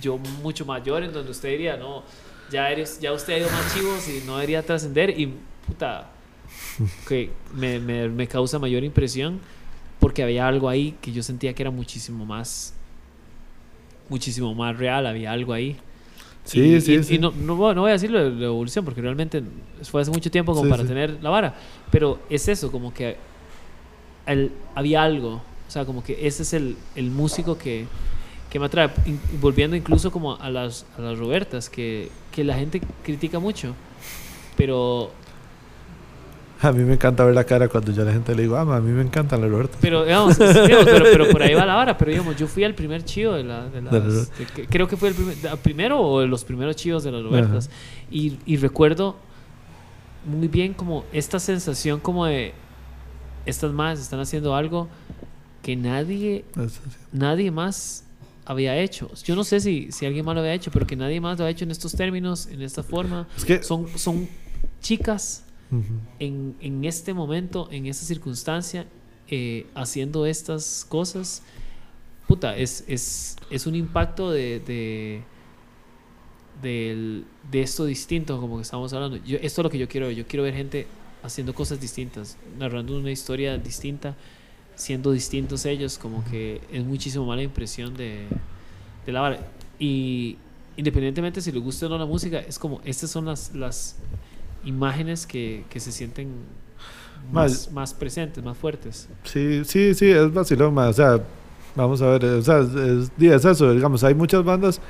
yo 0.00 0.18
mucho 0.42 0.64
mayor, 0.64 1.02
en 1.02 1.12
donde 1.12 1.30
usted 1.30 1.50
diría, 1.50 1.76
no, 1.76 2.02
ya, 2.50 2.70
eres, 2.70 3.00
ya 3.00 3.12
usted 3.12 3.34
ha 3.34 3.38
ido 3.38 3.50
más 3.50 3.74
chivos 3.74 4.08
y 4.08 4.24
no 4.26 4.34
debería 4.36 4.62
trascender. 4.64 5.10
Y 5.18 5.32
puta, 5.66 6.10
que 7.08 7.30
me, 7.54 7.78
me, 7.80 8.08
me 8.08 8.26
causa 8.26 8.58
mayor 8.58 8.84
impresión 8.84 9.40
porque 9.98 10.22
había 10.22 10.46
algo 10.46 10.68
ahí 10.68 10.96
que 11.00 11.12
yo 11.12 11.22
sentía 11.22 11.52
que 11.54 11.62
era 11.62 11.70
muchísimo 11.70 12.24
más 12.24 12.74
muchísimo 14.08 14.54
más 14.54 14.76
real, 14.76 15.06
había 15.06 15.32
algo 15.32 15.52
ahí. 15.52 15.76
Sí, 16.44 16.60
y, 16.60 16.80
sí, 16.80 16.94
y- 16.94 17.02
sí. 17.02 17.14
y 17.16 17.18
no, 17.18 17.32
no, 17.32 17.56
voy- 17.56 17.74
no 17.74 17.80
voy 17.82 17.90
a 17.90 17.94
decirlo 17.94 18.22
de 18.22 18.30
la 18.30 18.46
evolución 18.46 18.84
porque 18.84 19.00
realmente 19.00 19.42
fue 19.82 20.00
hace 20.02 20.10
mucho 20.12 20.30
tiempo 20.30 20.52
como 20.52 20.64
Sí, 20.64 20.70
para 20.70 20.82
sí. 20.82 20.88
tener 20.88 21.18
la 21.22 21.30
vara. 21.30 21.54
Pero 21.90 22.20
es 22.30 22.46
eso, 22.48 22.70
como 22.70 22.94
que 22.94 23.16
el- 24.26 24.52
había 24.74 25.02
algo. 25.02 25.42
O 25.66 25.70
sea, 25.70 25.84
como 25.84 26.04
que 26.04 26.26
ese 26.26 26.42
es 26.44 26.52
el, 26.52 26.76
el 26.94 27.10
músico 27.10 27.58
que, 27.58 27.86
que 28.48 28.60
me 28.60 28.66
atrae. 28.66 28.90
In- 29.06 29.20
volviendo 29.40 29.74
incluso 29.76 30.12
como 30.12 30.36
a 30.36 30.48
las, 30.48 30.86
a 30.96 31.00
las 31.00 31.18
Robertas, 31.18 31.68
que, 31.68 32.10
que 32.30 32.44
la 32.44 32.54
gente 32.54 32.80
critica 33.02 33.40
mucho. 33.40 33.74
Pero, 34.56 35.10
A 36.62 36.72
mí 36.72 36.82
me 36.84 36.94
encanta 36.94 37.22
ver 37.24 37.34
la 37.34 37.44
cara 37.44 37.68
cuando 37.68 37.92
yo 37.92 38.00
a 38.02 38.04
la 38.06 38.12
gente 38.12 38.34
le 38.34 38.42
digo, 38.42 38.56
ah, 38.56 38.64
ma, 38.64 38.76
a 38.76 38.80
mí 38.80 38.90
me 38.90 39.02
encantan 39.02 39.40
las 39.42 39.50
Robertas. 39.50 39.76
pero, 39.80 40.04
digamos, 40.04 40.38
digamos, 40.38 40.84
pero, 40.86 41.04
pero 41.12 41.28
por 41.28 41.42
ahí 41.42 41.54
va 41.54 41.66
la 41.66 41.74
vara. 41.74 41.98
Pero 41.98 42.10
digamos, 42.12 42.34
yo 42.36 42.46
fui 42.46 42.64
al 42.64 42.74
primer 42.74 43.04
chivo 43.04 43.34
de, 43.34 43.44
la, 43.44 43.68
de 43.68 43.82
las. 43.82 43.92
De 43.92 44.00
la- 44.00 44.06
de 44.56 44.66
creo 44.66 44.88
que 44.88 44.96
fue 44.96 45.10
el 45.10 45.14
primer, 45.14 45.36
primero 45.62 46.00
o 46.00 46.20
de 46.20 46.26
los 46.26 46.44
primeros 46.44 46.74
chivos 46.76 47.04
de 47.04 47.12
las 47.12 47.22
Robertas. 47.22 47.68
Y, 48.10 48.38
y 48.46 48.56
recuerdo 48.56 49.16
muy 50.24 50.48
bien 50.48 50.72
como 50.74 51.04
esta 51.12 51.38
sensación 51.38 52.00
como 52.00 52.24
de 52.26 52.52
estas 53.44 53.72
más 53.72 54.00
están 54.00 54.18
haciendo 54.20 54.54
algo 54.56 54.88
que 55.62 55.76
nadie 55.76 56.44
nadie 57.12 57.50
más 57.50 58.04
había 58.44 58.76
hecho. 58.78 59.10
Yo 59.24 59.36
no 59.36 59.44
sé 59.44 59.60
si, 59.60 59.92
si 59.92 60.06
alguien 60.06 60.24
más 60.24 60.34
lo 60.34 60.40
había 60.40 60.54
hecho, 60.54 60.70
pero 60.70 60.86
que 60.86 60.96
nadie 60.96 61.20
más 61.20 61.38
lo 61.38 61.44
ha 61.44 61.50
hecho 61.50 61.64
en 61.64 61.70
estos 61.70 61.92
términos, 61.94 62.46
en 62.46 62.62
esta 62.62 62.82
forma. 62.82 63.26
Es 63.36 63.44
que... 63.44 63.62
Son, 63.62 63.86
son 63.96 64.28
chicas 64.80 65.42
En, 66.18 66.54
en 66.60 66.84
este 66.84 67.12
momento, 67.14 67.68
en 67.70 67.86
esta 67.86 68.04
circunstancia, 68.06 68.86
eh, 69.28 69.66
haciendo 69.74 70.26
estas 70.26 70.86
cosas. 70.88 71.42
Puta, 72.28 72.56
es, 72.56 72.84
es, 72.88 73.36
es 73.50 73.66
un 73.66 73.74
impacto 73.74 74.30
de, 74.30 74.60
de, 74.60 75.22
del- 76.62 77.24
de 77.50 77.62
esto 77.62 77.84
distinto, 77.84 78.40
como 78.40 78.56
que 78.56 78.62
estamos 78.62 78.92
hablando. 78.92 79.16
Yo, 79.18 79.36
esto 79.40 79.60
es 79.60 79.64
lo 79.64 79.70
que 79.70 79.78
yo 79.78 79.88
quiero. 79.88 80.10
Yo 80.10 80.26
quiero 80.26 80.42
ver 80.42 80.54
gente 80.54 80.86
haciendo 81.22 81.54
cosas 81.54 81.80
distintas, 81.80 82.36
narrando 82.58 82.96
una 82.96 83.10
historia 83.10 83.58
distinta, 83.58 84.16
siendo 84.74 85.12
distintos 85.12 85.64
ellos, 85.66 85.98
como 85.98 86.24
que 86.24 86.60
es 86.72 86.84
muchísimo 86.84 87.26
más 87.26 87.36
la 87.36 87.42
impresión 87.42 87.96
de, 87.96 88.26
de 89.04 89.12
la 89.12 89.20
vara. 89.20 89.52
Y 89.78 90.36
independientemente 90.76 91.40
si 91.40 91.50
les 91.52 91.62
gusta 91.62 91.86
o 91.86 91.88
no 91.88 91.98
la 91.98 92.06
música, 92.06 92.38
es 92.38 92.58
como, 92.58 92.80
estas 92.84 93.10
son 93.10 93.24
las, 93.26 93.54
las 93.54 93.96
imágenes 94.64 95.26
que, 95.26 95.64
que 95.70 95.80
se 95.80 95.92
sienten 95.92 96.28
más, 97.32 97.50
Más- 97.50 97.72
más 97.72 97.94
presentes, 97.94 98.42
más 98.44 98.56
fuertes. 98.56 99.08
Sí, 99.24 99.64
sí, 99.64 99.94
sí, 99.94 100.10
es 100.10 100.32
vacilón, 100.32 100.74
ma, 100.74 100.88
O 100.88 100.92
sea, 100.92 101.20
vamos 101.74 102.00
a 102.02 102.06
ver, 102.10 102.24
o 102.24 102.42
sea, 102.42 102.60
es, 102.60 103.10
es- 103.18 103.44
eso, 103.44 103.72
digamos, 103.72 104.02
hay 104.04 104.14
muchas 104.14 104.44
bandas 104.44 104.80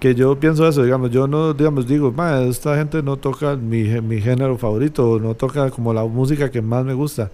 que 0.00 0.14
yo 0.14 0.38
pienso 0.38 0.66
eso, 0.68 0.82
digamos, 0.82 1.10
yo 1.10 1.26
no, 1.26 1.54
digamos, 1.54 1.86
digo, 1.86 2.12
ma, 2.12 2.42
esta 2.42 2.76
gente 2.76 3.02
no 3.02 3.16
toca 3.16 3.56
mi, 3.56 3.84
mi 4.02 4.20
género 4.20 4.58
favorito, 4.58 5.18
no 5.18 5.34
toca 5.34 5.70
como 5.70 5.94
la 5.94 6.04
música 6.04 6.50
que 6.50 6.60
más 6.60 6.84
me 6.84 6.92
gusta, 6.92 7.30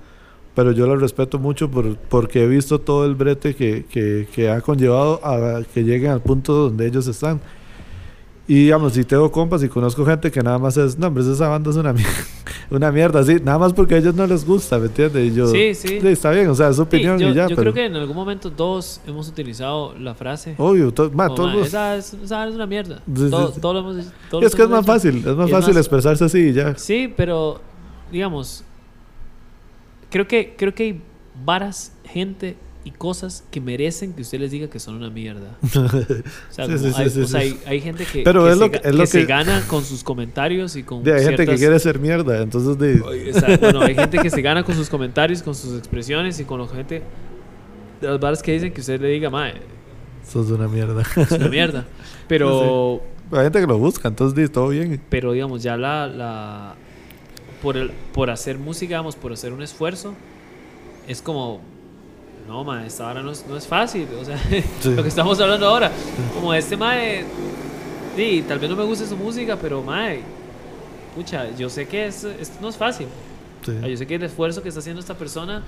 pero 0.54 0.70
yo 0.72 0.86
la 0.86 0.94
respeto 0.96 1.38
mucho 1.38 1.68
por, 1.70 1.96
porque 1.96 2.44
he 2.44 2.46
visto 2.46 2.78
todo 2.80 3.06
el 3.06 3.14
brete 3.16 3.54
que, 3.56 3.86
que, 3.86 4.28
que 4.32 4.50
ha 4.50 4.60
conllevado 4.60 5.20
a 5.24 5.62
que 5.74 5.82
lleguen 5.82 6.10
al 6.12 6.20
punto 6.22 6.52
donde 6.54 6.86
ellos 6.86 7.06
están. 7.08 7.40
Y 8.50 8.64
digamos, 8.64 8.94
si 8.94 9.04
tengo 9.04 9.30
compas 9.30 9.62
y 9.62 9.68
conozco 9.68 10.04
gente 10.04 10.28
que 10.28 10.42
nada 10.42 10.58
más 10.58 10.76
es, 10.76 10.98
no, 10.98 11.06
hombre, 11.06 11.22
esa 11.22 11.46
banda 11.46 11.70
es 11.70 11.76
una, 11.76 11.92
mier- 11.94 12.26
una 12.70 12.90
mierda, 12.90 13.22
sí, 13.22 13.36
nada 13.44 13.58
más 13.60 13.72
porque 13.72 13.94
a 13.94 13.98
ellos 13.98 14.12
no 14.16 14.26
les 14.26 14.44
gusta, 14.44 14.76
¿me 14.80 14.86
entiendes? 14.86 15.30
Y 15.32 15.36
yo, 15.36 15.46
Sí, 15.46 15.72
sí. 15.72 16.00
está 16.02 16.32
bien, 16.32 16.48
o 16.48 16.54
sea, 16.56 16.70
es 16.70 16.74
su 16.74 16.82
Sí, 16.82 16.86
opinión 16.88 17.16
yo 17.20 17.28
y 17.28 17.34
ya, 17.34 17.42
yo 17.46 17.54
pero 17.54 17.72
creo 17.72 17.74
que 17.74 17.84
en 17.86 17.94
algún 17.94 18.16
momento 18.16 18.50
todos 18.50 19.00
hemos 19.06 19.28
utilizado 19.28 19.94
la 19.96 20.16
frase. 20.16 20.56
obvio, 20.58 20.92
to- 20.92 21.12
ma, 21.14 21.28
todos 21.28 21.50
"Ma, 21.50 21.56
los- 21.58 21.68
esa, 21.68 21.96
es, 21.96 22.12
esa 22.14 22.48
es 22.48 22.54
una 22.56 22.66
mierda. 22.66 22.96
Sí, 23.06 23.22
sí, 23.26 23.30
Todo- 23.30 23.52
sí. 23.52 23.60
todo 23.60 23.72
lo 23.74 23.78
hemos- 23.80 23.96
es 24.42 24.54
que 24.56 24.62
es 24.64 24.68
más 24.68 24.80
hecho. 24.82 24.92
fácil, 24.94 25.16
es 25.18 25.36
más 25.36 25.46
Es 25.46 25.52
fácil 25.52 25.74
más- 25.74 25.76
expresarse 25.76 26.24
así 26.24 26.38
y 26.48 26.52
ya. 26.52 26.76
Sí, 26.76 27.12
pero 27.16 27.60
digamos, 28.10 28.64
creo 30.10 30.26
que 30.26 30.54
creo 30.58 30.74
que 30.74 30.82
hay 30.82 31.00
varas, 31.44 31.92
gente 32.04 32.56
y 32.84 32.92
cosas 32.92 33.44
que 33.50 33.60
merecen 33.60 34.14
que 34.14 34.22
usted 34.22 34.40
les 34.40 34.50
diga 34.50 34.68
que 34.70 34.78
son 34.80 34.94
una 34.94 35.10
mierda. 35.10 35.56
O 35.62 36.52
sea, 36.52 36.66
Sí, 36.66 36.78
sí, 36.78 36.92
hay, 36.96 37.10
sí, 37.10 37.20
o 37.20 37.26
sea, 37.26 37.40
sí. 37.42 37.46
hay, 37.46 37.60
hay 37.66 37.80
gente 37.80 38.04
que, 38.06 38.22
Pero 38.22 38.44
que 38.44 38.50
es 38.52 38.58
se, 38.58 38.64
lo 38.64 38.70
que- 38.70 38.80
es 38.88 38.94
lo 38.94 39.06
se 39.06 39.18
que- 39.20 39.26
gana 39.26 39.62
con 39.68 39.84
sus 39.84 40.02
comentarios 40.02 40.76
y 40.76 40.82
con 40.82 41.02
De, 41.04 41.12
hay 41.14 41.18
gente 41.24 41.36
que 41.36 41.56
ciertas- 41.56 41.58
quiere 41.60 41.78
ser 41.78 41.98
mierda, 41.98 42.42
entonces 42.42 42.78
de... 42.78 43.00
o 43.30 43.38
sea, 43.38 43.56
bueno, 43.58 43.82
hay 43.82 43.94
gente 43.94 44.18
que 44.18 44.30
se 44.30 44.40
gana 44.42 44.62
con 44.64 44.74
sus 44.74 44.88
comentarios, 44.88 45.42
con 45.42 45.54
sus 45.54 45.78
expresiones 45.78 46.40
y 46.40 46.44
con 46.44 46.60
la 46.60 46.68
gente 46.68 47.02
de 48.00 48.08
las 48.08 48.18
barras 48.18 48.42
que 48.42 48.52
dicen 48.52 48.72
que 48.72 48.80
usted 48.80 49.00
le 49.00 49.08
diga, 49.08 49.28
mae, 49.30 49.54
Sos 50.26 50.50
una 50.50 50.68
mierda. 50.68 51.02
es 51.16 51.30
una 51.32 51.48
mierda. 51.48 51.86
Pero, 52.28 53.02
Hay 53.32 53.42
gente 53.44 53.60
que 53.60 53.66
lo 53.66 53.78
busca, 53.78 54.08
entonces 54.08 54.50
todo 54.52 54.68
bien. 54.68 55.00
pero 55.10 55.32
digamos, 55.32 55.62
ya 55.62 55.76
la, 55.76 56.06
la 56.06 56.74
por, 57.62 57.76
el, 57.76 57.90
por 58.14 58.30
hacer 58.30 58.58
música, 58.58 58.88
digamos, 58.90 59.16
por 59.16 59.32
hacer 59.32 59.52
un 59.52 59.60
esfuerzo, 59.62 60.14
es 61.08 61.20
como, 61.22 61.60
no, 62.50 62.64
mae, 62.64 62.86
esta 62.88 63.04
vara 63.04 63.22
no 63.22 63.30
es, 63.30 63.46
no 63.48 63.56
es 63.56 63.66
fácil. 63.66 64.06
O 64.20 64.24
sea, 64.24 64.36
Sí. 64.80 64.94
lo 64.94 65.02
que 65.02 65.08
estamos 65.08 65.40
hablando 65.40 65.66
ahora, 65.66 65.90
como 66.34 66.52
este 66.52 66.76
mae, 66.76 67.24
sí, 68.16 68.44
tal 68.46 68.58
vez 68.58 68.68
no 68.68 68.76
me 68.76 68.84
guste 68.84 69.06
su 69.06 69.16
música, 69.16 69.56
pero 69.56 69.82
mae, 69.82 70.20
pucha, 71.14 71.54
yo 71.56 71.68
sé 71.70 71.86
que 71.86 72.06
es, 72.06 72.24
esto 72.24 72.58
no 72.60 72.68
es 72.68 72.76
fácil. 72.76 73.06
Sí. 73.64 73.72
Yo 73.88 73.96
sé 73.96 74.06
que 74.06 74.16
el 74.16 74.22
esfuerzo 74.24 74.62
que 74.62 74.68
está 74.68 74.80
haciendo 74.80 75.00
esta 75.00 75.14
persona 75.16 75.62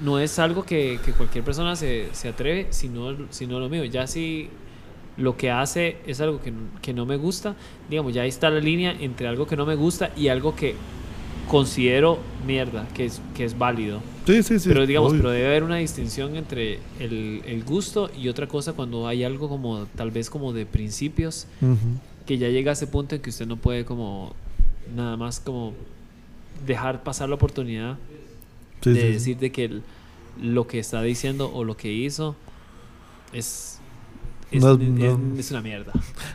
no 0.00 0.18
es 0.20 0.38
algo 0.38 0.62
que, 0.64 0.98
que 1.04 1.12
cualquier 1.12 1.42
persona 1.44 1.74
se, 1.74 2.08
se 2.12 2.28
atreve, 2.28 2.68
sino, 2.70 3.16
sino 3.30 3.58
lo 3.58 3.68
mío. 3.68 3.84
Ya 3.84 4.06
si 4.06 4.48
lo 5.16 5.36
que 5.36 5.50
hace 5.50 5.96
es 6.06 6.20
algo 6.20 6.40
que, 6.40 6.52
que 6.80 6.92
no 6.94 7.06
me 7.06 7.16
gusta, 7.16 7.54
digamos, 7.88 8.14
ya 8.14 8.22
ahí 8.22 8.28
está 8.28 8.50
la 8.50 8.60
línea 8.60 8.92
entre 9.00 9.26
algo 9.26 9.46
que 9.46 9.56
no 9.56 9.66
me 9.66 9.74
gusta 9.74 10.10
y 10.16 10.28
algo 10.28 10.54
que 10.54 10.74
considero 11.50 12.18
mierda, 12.46 12.86
que 12.94 13.06
es, 13.06 13.20
que 13.34 13.44
es 13.44 13.58
válido. 13.58 14.00
Sí, 14.26 14.42
sí, 14.44 14.58
sí. 14.60 14.68
pero 14.68 14.86
digamos, 14.86 15.10
obvio. 15.12 15.22
pero 15.22 15.30
debe 15.32 15.46
haber 15.48 15.64
una 15.64 15.76
distinción 15.76 16.36
entre 16.36 16.78
el, 17.00 17.42
el 17.44 17.64
gusto 17.64 18.08
y 18.16 18.28
otra 18.28 18.46
cosa 18.46 18.72
cuando 18.74 19.08
hay 19.08 19.24
algo 19.24 19.48
como 19.48 19.86
tal 19.96 20.10
vez 20.12 20.30
como 20.30 20.52
de 20.52 20.64
principios 20.66 21.46
Ujú. 21.60 21.76
que 22.26 22.38
ya 22.38 22.48
llega 22.48 22.70
a 22.70 22.74
ese 22.74 22.86
punto 22.86 23.16
en 23.16 23.22
que 23.22 23.30
usted 23.30 23.46
no 23.46 23.56
puede 23.56 23.84
como 23.84 24.34
nada 24.94 25.16
más 25.16 25.40
como 25.40 25.72
dejar 26.66 27.02
pasar 27.02 27.28
la 27.28 27.34
oportunidad 27.34 27.96
Sí, 28.82 28.90
de 28.92 29.00
sí, 29.00 29.06
decir 29.08 29.36
de 29.38 29.50
que 29.52 29.64
el- 29.64 29.82
lo 30.40 30.66
que 30.68 30.78
está 30.78 31.02
diciendo 31.02 31.50
o 31.52 31.64
lo 31.64 31.76
que 31.76 31.92
hizo 31.92 32.36
es 33.32 33.78
es, 34.52 34.62
No- 34.64 34.76
no- 34.76 35.38
es 35.38 35.50
una 35.52 35.60
mierda. 35.60 35.92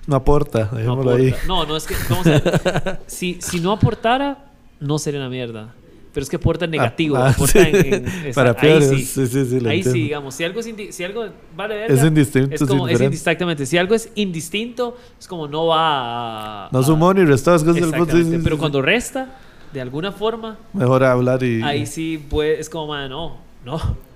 No 0.08 0.16
aporta, 0.16 0.70
No, 0.72 0.78
dejémoslo 0.78 1.12
ahí. 1.16 1.28
aporta. 1.30 1.48
no, 1.48 1.66
no 1.66 1.76
es 1.78 1.86
que 1.86 1.96
vamos 2.10 2.28
a 2.28 2.30
ver, 2.32 3.00
si, 3.08 3.38
si 3.42 3.60
no 3.60 3.72
aportara 3.74 4.45
no 4.80 5.00
sería 5.00 5.20
una 5.20 5.30
mierda. 5.30 5.74
Pero 6.16 6.24
es 6.24 6.30
que 6.30 6.38
aporta 6.38 6.64
en 6.64 6.72
negativo, 6.72 7.18
ah, 7.18 7.32
aporta 7.32 7.62
sí. 7.66 7.70
en, 7.74 8.08
en- 8.08 8.34
Para 8.34 8.52
ahí 8.52 8.56
peor, 8.62 8.84
sí. 8.84 9.04
sí, 9.04 9.28
sí, 9.28 9.68
ahí 9.68 9.84
sí, 9.84 10.04
digamos, 10.04 10.34
si 10.34 10.46
algo 10.46 10.62
es, 10.62 10.96
si 10.96 11.04
algo 11.04 11.26
vale 11.58 11.76
verga, 11.76 11.94
Es 11.94 12.04
indistinto, 12.06 12.56
es 12.56 12.64
como, 12.64 12.88
es 12.88 13.02
exactamente, 13.02 13.66
si 13.66 13.78
algo 13.78 13.94
es 13.96 14.10
indistinto, 14.16 14.96
es 15.20 15.28
como 15.28 15.50
no 15.50 15.68
va 15.68 16.68
a... 16.68 16.70
No 16.72 16.82
sumó 16.84 17.14
ni 17.14 17.26
restó, 17.26 17.54
es 17.54 17.64
que 17.66 17.72
es 17.72 18.42
pero 18.42 18.58
cuando 18.58 18.82
resta, 18.82 19.28
de 19.74 19.82
alguna 19.82 20.14
forma, 20.14 20.58
Mejor 20.72 21.04
hablar 21.04 21.44
y... 21.44 21.62
ahí 21.62 21.86
sí 21.86 22.18
puede, 22.30 22.62
es 22.62 22.70
como, 22.70 22.88
man, 22.88 23.10
no, 23.10 23.36
no. 23.66 23.82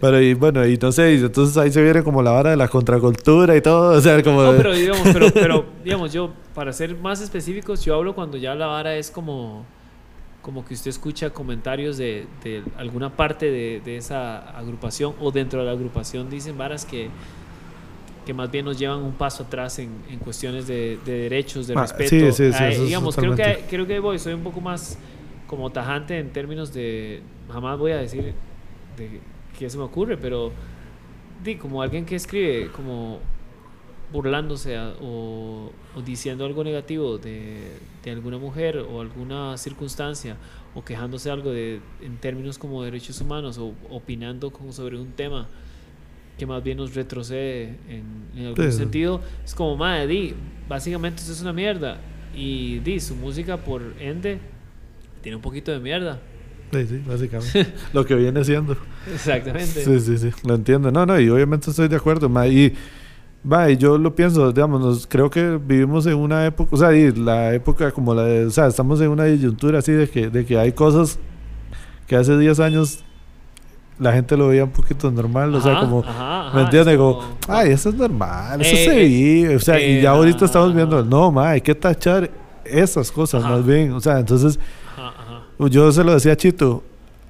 Pero 0.00 0.20
y 0.20 0.34
bueno, 0.34 0.64
y 0.66 0.76
no 0.76 0.92
sé, 0.92 1.14
entonces 1.14 1.56
ahí 1.56 1.72
se 1.72 1.82
viene 1.82 2.02
como 2.02 2.22
la 2.22 2.30
vara 2.32 2.50
de 2.50 2.56
la 2.56 2.68
contracultura 2.68 3.56
y 3.56 3.60
todo, 3.60 3.96
o 3.96 4.00
sea, 4.00 4.22
como... 4.22 4.42
No, 4.42 4.52
pero 4.56 4.74
digamos, 4.74 5.08
pero, 5.12 5.32
pero, 5.32 5.64
digamos, 5.82 6.12
yo, 6.12 6.30
para 6.54 6.72
ser 6.72 6.96
más 6.96 7.20
específicos, 7.20 7.84
yo 7.84 7.94
hablo 7.94 8.14
cuando 8.14 8.36
ya 8.36 8.54
la 8.54 8.66
vara 8.66 8.96
es 8.96 9.10
como, 9.10 9.64
como 10.44 10.62
que 10.62 10.74
usted 10.74 10.90
escucha 10.90 11.30
comentarios 11.30 11.96
de, 11.96 12.26
de 12.42 12.62
alguna 12.76 13.08
parte 13.08 13.50
de, 13.50 13.80
de 13.82 13.96
esa 13.96 14.50
agrupación 14.58 15.14
o 15.18 15.30
dentro 15.30 15.60
de 15.60 15.64
la 15.64 15.72
agrupación 15.72 16.28
dicen 16.28 16.58
varas 16.58 16.84
que, 16.84 17.08
que 18.26 18.34
más 18.34 18.50
bien 18.50 18.66
nos 18.66 18.78
llevan 18.78 18.98
un 19.02 19.12
paso 19.12 19.44
atrás 19.44 19.78
en, 19.78 19.88
en 20.10 20.18
cuestiones 20.18 20.66
de, 20.66 20.98
de 21.02 21.12
derechos, 21.12 21.66
de 21.66 21.72
Ah, 21.74 21.80
respeto. 21.80 22.30
sí, 22.30 22.30
sí, 22.32 22.52
sí, 22.52 22.84
digamos, 22.84 23.16
creo 23.16 23.34
que, 23.34 23.64
creo 23.70 23.86
que 23.86 23.98
voy, 24.00 24.18
soy 24.18 24.34
un 24.34 24.42
poco 24.42 24.60
más 24.60 24.98
como 25.46 25.70
tajante 25.70 26.18
en 26.18 26.30
términos 26.30 26.74
de, 26.74 27.22
jamás 27.50 27.78
voy 27.78 27.92
a 27.92 27.96
decir 27.96 28.34
de 28.98 29.20
qué 29.58 29.70
se 29.70 29.78
me 29.78 29.84
ocurre, 29.84 30.18
pero 30.18 30.52
di, 31.42 31.56
como 31.56 31.80
alguien 31.80 32.04
que 32.04 32.16
escribe 32.16 32.68
como 32.70 33.18
burlándose 34.14 34.76
a- 34.76 34.94
o, 35.02 35.72
o 35.96 36.00
diciendo 36.02 36.46
algo 36.46 36.62
negativo 36.64 37.18
de, 37.18 37.58
de 38.04 38.10
alguna 38.12 38.38
mujer 38.38 38.78
o 38.78 39.00
alguna 39.00 39.58
circunstancia 39.58 40.36
o 40.74 40.84
quejándose 40.84 41.30
algo 41.30 41.50
de 41.50 41.80
en 42.00 42.16
términos 42.18 42.56
como 42.56 42.82
derechos 42.84 43.20
humanos 43.20 43.58
o 43.58 43.74
opinando 43.90 44.50
como 44.50 44.72
sobre 44.72 44.96
un 44.98 45.08
tema 45.12 45.48
que 46.38 46.46
más 46.46 46.62
bien 46.64 46.78
nos 46.78 46.94
retrocede 46.94 47.76
en, 47.88 48.04
en 48.36 48.46
algún 48.46 48.70
Sí. 48.72 48.78
sentido 48.78 49.20
es 49.44 49.52
como 49.54 49.76
madre 49.76 50.06
di 50.06 50.34
básicamente 50.68 51.20
eso 51.22 51.32
es 51.32 51.42
una 51.42 51.52
mierda 51.52 51.98
y 52.36 52.78
di 52.80 53.00
su 53.00 53.14
música 53.16 53.56
por 53.58 53.82
ende 54.00 54.38
tiene 55.22 55.36
un 55.36 55.42
poquito 55.42 55.72
de 55.72 55.80
mierda 55.80 56.20
Sí, 56.72 56.86
sí, 56.88 57.02
básicamente. 57.06 57.66
lo 57.92 58.04
que 58.04 58.16
viene 58.16 58.42
siendo. 58.44 58.76
exactamente 59.12 59.84
Sí, 59.84 60.00
sí, 60.00 60.18
sí, 60.18 60.30
lo 60.44 60.56
entiendo. 60.56 60.90
No, 60.90 61.06
no, 61.06 61.20
y 61.20 61.28
obviamente 61.30 61.70
estoy 61.70 61.86
de 61.86 61.94
acuerdo, 61.94 62.28
ma, 62.28 62.48
y, 62.48 62.74
va, 63.50 63.70
y 63.70 63.76
yo 63.76 63.98
lo 63.98 64.14
pienso, 64.14 64.52
digamos, 64.52 64.80
nos- 64.80 65.06
creo 65.06 65.28
que 65.30 65.58
vivimos 65.64 66.06
en 66.06 66.16
una 66.16 66.46
época, 66.46 66.70
o 66.72 66.76
sea, 66.78 66.94
y 66.94 67.12
la 67.12 67.52
época 67.54 67.90
como 67.92 68.14
la 68.14 68.24
de, 68.24 68.46
o 68.46 68.50
sea, 68.50 68.66
estamos 68.66 69.00
en 69.00 69.10
una 69.10 69.24
disyuntura 69.24 69.78
así 69.80 69.92
de 69.92 70.08
que, 70.08 70.30
de 70.30 70.44
que 70.46 70.58
hay 70.58 70.72
cosas 70.72 71.18
que 72.06 72.16
hace 72.16 72.36
10 72.38 72.58
años 72.60 73.04
la 73.98 74.12
gente 74.12 74.36
lo 74.36 74.48
veía 74.48 74.64
un 74.64 74.70
poquito 74.70 75.10
normal, 75.10 75.54
o 75.54 75.60
sea, 75.60 75.72
Ajá, 75.72 75.80
como, 75.82 76.00
ajá, 76.00 76.48
ajá, 76.48 76.56
¿me 76.56 76.62
entiendes? 76.64 76.94
es 76.94 76.98
Como, 76.98 77.22
ay, 77.48 77.70
eso 77.70 77.88
es 77.90 77.94
normal, 77.94 78.60
eso 78.60 78.74
Eh, 78.76 78.84
se 78.84 79.02
eh, 79.02 79.06
vive, 79.08 79.56
o 79.56 79.60
sea, 79.60 79.78
y 79.80 79.98
eh, 79.98 80.02
ya 80.02 80.10
ahorita 80.10 80.44
estamos 80.46 80.68
ajá, 80.70 80.76
viendo, 80.76 80.98
ajá. 80.98 81.06
no, 81.08 81.30
ma, 81.30 81.50
hay 81.50 81.60
que 81.60 81.74
tachar 81.74 82.30
esas 82.64 83.12
cosas 83.12 83.44
Ajá. 83.44 83.52
más 83.56 83.66
bien, 83.66 83.92
o 83.92 84.00
sea, 84.00 84.18
entonces... 84.18 84.58
ajá, 84.96 85.08
ajá. 85.08 85.68
Yo 85.70 85.92
se 85.92 86.02
lo 86.02 86.12
decía 86.14 86.32
a 86.32 86.36
Chito, 86.36 86.82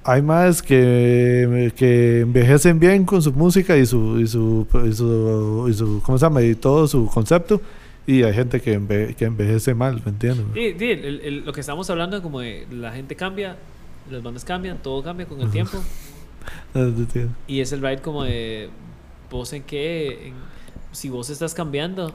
hay 0.07 0.21
más 0.21 0.61
que, 0.61 1.73
que 1.75 2.21
envejecen 2.21 2.79
bien 2.79 3.05
con 3.05 3.21
su 3.21 3.33
música 3.33 3.75
y 3.75 3.85
su, 3.85 4.19
y 4.19 4.27
su, 4.27 4.67
y 4.87 4.93
su, 4.93 5.67
y 5.69 5.73
su- 5.73 6.01
¿cómo 6.03 6.17
se 6.17 6.25
llama? 6.25 6.41
Y 6.43 6.55
todo 6.55 6.87
su 6.87 7.07
concepto. 7.07 7.59
Y 8.07 8.21
hay 8.21 8.33
gente 8.33 8.61
que, 8.61 8.79
enve- 8.79 9.15
que 9.15 9.25
envejece 9.25 9.73
mal, 9.73 9.99
¿me 10.05 10.11
entiendes? 10.11 10.45
Sí, 10.53 10.75
sí, 10.77 10.91
el- 10.91 11.21
el- 11.21 11.45
lo 11.45 11.51
que 11.53 11.61
estamos 11.61 11.89
hablando 11.89 12.21
como 12.21 12.39
de 12.39 12.67
la 12.71 12.91
gente 12.91 13.15
cambia, 13.15 13.57
las 14.11 14.21
bandas 14.21 14.45
cambian, 14.45 14.77
todo 14.77 15.01
cambia 15.01 15.25
con 15.25 15.41
el 15.41 15.49
tiempo 15.49 15.83
y 17.47 17.59
es 17.61 17.71
el 17.71 17.81
ride 17.81 18.01
como 18.01 18.23
de 18.23 18.69
vos 19.31 19.51
en 19.53 19.63
qué, 19.63 20.27
en- 20.27 20.33
si 20.91 21.09
vos 21.09 21.29
estás 21.31 21.55
cambiando 21.55 22.13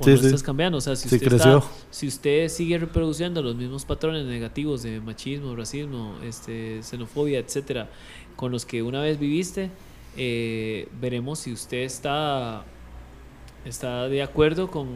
o 0.00 0.04
Sí, 0.04 0.10
no 0.12 0.16
sí. 0.16 0.26
estás 0.26 0.42
cambiando, 0.42 0.78
o 0.78 0.80
sea, 0.80 0.96
si 0.96 1.08
Sí, 1.08 1.16
usted, 1.16 1.32
está- 1.34 1.62
si 1.90 2.06
usted 2.08 2.48
sigue 2.48 2.78
reproduciendo 2.78 3.42
los 3.42 3.54
mismos 3.56 3.84
patrones 3.84 4.24
negativos 4.26 4.82
de 4.82 5.00
machismo, 5.00 5.54
racismo, 5.54 6.14
este, 6.24 6.82
xenofobia, 6.82 7.38
etcétera, 7.38 7.90
con 8.36 8.52
los 8.52 8.64
que 8.64 8.82
una 8.82 9.00
vez 9.02 9.18
viviste, 9.18 9.70
eh, 10.16 10.88
veremos 11.00 11.38
si 11.40 11.52
usted 11.52 11.78
está 11.82 12.64
está 13.64 14.08
de 14.08 14.22
acuerdo 14.22 14.68
con, 14.70 14.88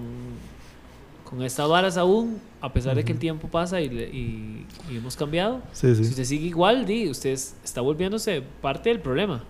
con 1.25 1.43
estas 1.43 1.69
varas 1.69 1.97
aún, 1.97 2.39
a 2.61 2.73
pesar 2.73 2.97
de 2.97 3.05
que 3.05 3.13
el 3.13 3.19
tiempo 3.19 3.49
pasa 3.49 3.81
y, 3.81 3.89
le- 3.89 4.09
y- 4.09 4.67
y 4.91 4.97
hemos 4.97 5.15
cambiado. 5.17 5.61
Sí, 5.73 5.95
Si 5.95 6.03
usted 6.03 6.25
sigue 6.25 6.47
igual, 6.49 6.85
di, 6.87 7.09
usted 7.09 7.31
es- 7.31 7.55
está 7.65 7.81
volviéndose 7.81 8.43
parte 8.61 8.89
del 8.89 9.01
problema. 9.01 9.45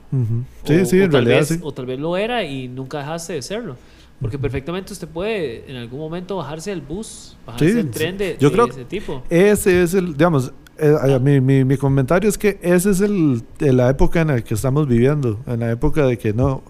Sí, 0.65 0.85
sí, 0.87 1.01
o 1.01 1.05
en 1.05 1.13
realidad 1.13 1.39
vez- 1.39 1.49
sí. 1.49 1.59
O 1.63 1.73
tal 1.73 1.87
vez 1.87 1.99
lo 1.99 2.17
era 2.17 2.45
y 2.45 2.69
nunca 2.69 2.99
dejaste 2.99 3.35
de 3.35 3.43
serlo. 3.43 3.77
Porque 4.21 4.39
perfectamente 4.39 4.93
usted 4.93 5.09
puede 5.09 5.71
en 5.71 5.77
algún 5.77 6.01
momento 6.01 6.37
bajarse 6.37 6.71
del 6.71 6.81
bus, 6.81 7.37
bajarse 7.45 7.69
Sí, 7.69 7.75
del 7.75 7.91
tren 7.91 8.17
de, 8.17 8.37
Yo 8.41 8.49
de 8.49 8.55
creo 8.55 8.67
ese 8.69 8.85
tipo. 8.87 9.23
Ese 9.29 9.83
es 9.83 9.93
el, 9.95 10.13
digamos, 10.15 10.53
eh, 10.79 11.19
mi, 11.21 11.41
mi, 11.41 11.65
mi 11.65 11.77
comentario 11.77 12.29
es 12.29 12.39
que 12.39 12.59
ese 12.63 12.91
es 12.91 13.01
el, 13.01 13.43
la 13.59 13.91
época 13.91 14.23
en 14.23 14.29
la 14.29 14.41
que 14.43 14.55
estamos 14.55 14.87
viviendo, 14.89 15.41
en 15.47 15.61
la 15.61 15.71
época 15.71 16.07
de 16.07 16.17
que 16.19 16.33
no, 16.33 16.63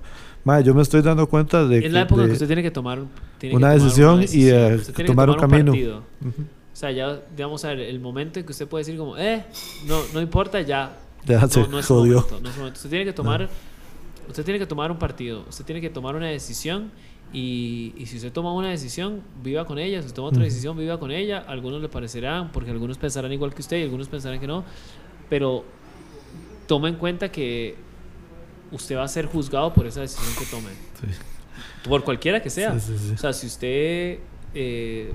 ma, 0.44 0.60
yo 0.60 0.74
me 0.74 0.82
estoy 0.82 1.02
dando 1.02 1.28
cuenta 1.28 1.64
de 1.66 1.78
Es 1.86 1.92
la 1.92 2.00
que 2.00 2.04
época 2.04 2.22
en 2.22 2.28
que 2.28 2.32
usted 2.34 2.46
tiene 2.46 2.62
que 2.62 2.70
tomar, 2.72 2.98
tiene 3.38 3.52
que 3.52 3.56
una 3.56 3.74
tomar 3.74 3.80
decisión 3.80 4.22
y, 4.22 4.48
eh, 4.48 4.80
que 4.94 5.04
tomar 5.04 5.30
un 5.30 5.36
camino. 5.36 5.72
O 5.72 6.78
sea, 6.78 6.90
ya, 6.90 7.20
digamos, 7.34 7.64
a 7.64 7.68
ver, 7.68 7.80
el 7.80 8.00
momento 8.00 8.38
en 8.38 8.44
que 8.44 8.52
usted 8.52 8.68
puede 8.68 8.82
decir 8.84 8.98
como, 8.98 9.16
eh, 9.16 9.44
no, 9.86 10.00
no 10.12 10.20
importa, 10.20 10.60
ya. 10.60 10.94
Ya 11.24 11.40
no, 11.40 11.48
se 11.48 11.66
no 11.68 11.78
es 11.78 11.86
jodió. 11.86 12.16
momento, 12.16 12.40
no 12.40 12.48
es 12.48 12.54
su 12.54 12.60
momento. 12.60 12.76
Usted 12.76 12.90
tiene 12.90 13.04
que 13.06 13.12
tomar, 13.12 13.48
usted 14.28 14.44
tiene 14.44 14.58
que 14.58 14.66
tomar 14.66 14.90
un 14.90 14.98
partido, 14.98 15.44
usted 15.48 15.64
tiene 15.64 15.80
que 15.80 15.90
tomar 15.90 16.14
una 16.16 16.26
decisión 16.26 16.90
y, 17.32 17.92
y 17.96 18.06
si 18.06 18.16
usted 18.16 18.32
toma 18.32 18.52
una 18.54 18.70
decisión, 18.70 19.22
viva 19.42 19.64
con 19.66 19.78
ella, 19.78 20.00
si 20.00 20.06
usted 20.06 20.16
toma 20.16 20.28
otra 20.28 20.42
decisión, 20.44 20.76
viva 20.78 20.98
con 20.98 21.10
ella. 21.10 21.44
Algunos 21.46 21.82
le 21.82 21.88
parecerán, 21.88 22.50
porque 22.52 22.70
algunos 22.70 22.96
pensarán 22.98 23.32
igual 23.32 23.52
que 23.54 23.62
usted 23.62 23.78
y 23.78 23.82
algunos 23.82 24.08
pensarán 24.08 24.40
que 24.40 24.46
no, 24.46 24.64
pero 25.28 25.64
tome 26.66 26.88
en 26.88 26.94
cuenta 26.96 27.30
que 27.30 27.74
usted 28.72 28.96
va 28.96 29.04
a 29.04 29.08
ser 29.08 29.26
juzgado 29.26 29.72
por 29.74 29.86
esa 29.86 30.00
decisión 30.00 30.34
que 30.38 30.46
tome, 30.50 30.70
Sí. 31.00 31.18
por 31.88 32.02
cualquiera 32.04 32.42
que 32.42 32.50
sea. 32.50 32.78
Sí, 32.80 32.96
sí. 32.98 33.12
O 33.14 33.18
sea, 33.18 33.32
si 33.32 33.46
usted, 33.46 34.18
eh, 34.54 35.12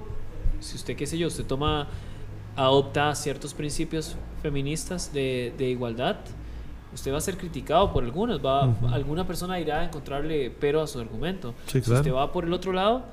si 0.59 0.75
usted, 0.75 0.95
qué 0.95 1.05
sé 1.07 1.17
yo, 1.17 1.27
usted 1.27 1.45
toma, 1.45 1.87
adopta 2.55 3.13
ciertos 3.15 3.53
principios 3.53 4.15
feministas 4.41 5.11
de, 5.13 5.53
de 5.57 5.69
igualdad 5.69 6.17
usted 6.93 7.11
va 7.13 7.17
a 7.17 7.21
ser 7.21 7.37
criticado 7.37 7.91
por 7.93 8.03
algunos, 8.03 8.43
va, 8.45 8.67
Ujú. 8.67 8.87
alguna 8.87 9.25
persona 9.25 9.59
irá 9.59 9.81
a 9.81 9.85
encontrarle 9.85 10.51
pero 10.59 10.81
a 10.81 10.87
su 10.87 10.99
argumento. 10.99 11.53
Sí, 11.67 11.79
Si 11.79 11.81
claro. 11.81 11.99
usted 12.01 12.13
va 12.13 12.31
por 12.31 12.45
el 12.45 12.53
otro 12.53 12.73
lado, 12.73 13.03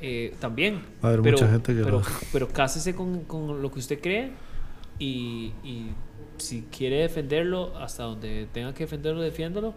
eh, 0.00 0.34
también. 0.40 0.82
Va 1.04 1.08
a 1.08 1.12
haber 1.12 1.22
pero, 1.22 1.36
mucha 1.38 1.50
gente 1.50 1.74
que 1.74 1.82
pero, 1.82 1.98
lo- 2.00 2.06
pero 2.32 2.48
cásese 2.48 2.94
con, 2.94 3.24
con 3.24 3.60
lo 3.62 3.70
que 3.72 3.78
usted 3.78 4.00
cree 4.00 4.32
y, 4.98 5.52
y 5.64 5.90
si 6.38 6.62
quiere 6.70 6.96
defenderlo 7.02 7.76
hasta 7.78 8.04
donde 8.04 8.46
tenga 8.52 8.72
que 8.74 8.84
defenderlo, 8.84 9.20
defiéndalo, 9.22 9.74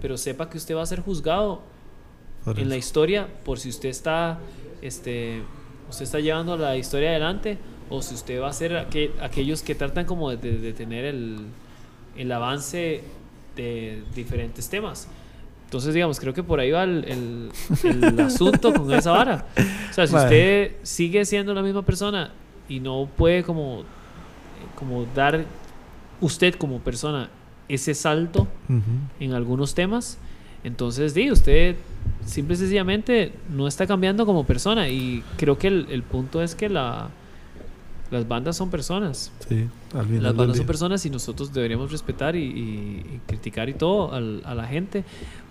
pero 0.00 0.16
sepa 0.16 0.48
que 0.50 0.58
usted 0.58 0.74
va 0.76 0.82
a 0.82 0.86
ser 0.86 1.00
juzgado 1.00 1.62
Por 2.44 2.58
en 2.58 2.68
la 2.68 2.76
eso. 2.76 2.86
historia 2.86 3.28
por 3.44 3.58
si 3.58 3.68
usted 3.70 3.88
está 3.88 4.38
este 4.80 5.42
usted 5.90 6.04
está 6.04 6.20
llevando 6.20 6.56
la 6.56 6.76
historia 6.76 7.10
adelante 7.10 7.58
o 7.90 8.00
si 8.02 8.14
usted 8.14 8.40
va 8.40 8.48
a 8.48 8.52
ser 8.52 8.72
aqu- 8.72 9.10
aquellos 9.20 9.62
que 9.62 9.74
tratan 9.74 10.04
como 10.06 10.30
de, 10.30 10.36
de- 10.36 10.58
de 10.58 10.72
tener 10.72 11.04
el, 11.06 11.38
el 12.18 12.30
avance 12.32 13.02
de 13.56 14.02
diferentes 14.14 14.68
temas 14.68 15.08
entonces 15.64 15.94
digamos 15.94 16.18
creo 16.20 16.32
que 16.34 16.42
por 16.42 16.60
ahí 16.60 16.70
va 16.70 16.84
el, 16.84 17.04
el- 17.04 17.50
el 17.84 18.20
asunto 18.26 18.72
con 18.72 18.92
esa 18.92 19.10
vara 19.12 19.46
o 19.90 19.92
sea 19.94 20.06
si 20.06 20.14
usted 20.14 20.72
sigue 20.82 21.24
siendo 21.24 21.54
la 21.54 21.62
misma 21.62 21.82
persona 21.82 22.30
y 22.68 22.80
no 22.80 23.08
puede 23.16 23.42
como 23.42 23.84
como 24.74 25.06
dar 25.14 25.44
usted 26.20 26.54
como 26.54 26.78
persona 26.80 27.30
ese 27.68 27.94
salto 27.94 28.48
Ujú. 28.68 28.80
en 29.20 29.32
algunos 29.34 29.74
temas. 29.74 30.18
Entonces, 30.64 31.14
di, 31.14 31.30
usted 31.30 31.76
simple 32.24 32.54
y 32.54 32.56
sencillamente 32.58 33.32
no 33.50 33.68
está 33.68 33.86
cambiando 33.86 34.24
como 34.26 34.44
persona. 34.44 34.88
Y 34.88 35.22
creo 35.36 35.58
que 35.58 35.68
el, 35.68 35.86
el 35.90 36.02
punto 36.02 36.42
es 36.42 36.54
que 36.54 36.68
la, 36.68 37.08
las 38.10 38.26
bandas 38.26 38.56
son 38.56 38.70
personas. 38.70 39.30
Sí, 39.48 39.66
al 39.94 40.06
final 40.06 40.22
Las 40.22 40.36
bandas 40.36 40.56
son 40.56 40.66
personas 40.66 41.04
y 41.06 41.10
nosotros 41.10 41.52
deberíamos 41.52 41.90
respetar 41.92 42.36
y, 42.36 42.42
y- 42.44 43.04
y 43.16 43.20
criticar 43.26 43.68
y 43.68 43.74
todo 43.74 44.12
al- 44.12 44.42
a 44.44 44.54
la 44.54 44.66
gente. 44.66 45.04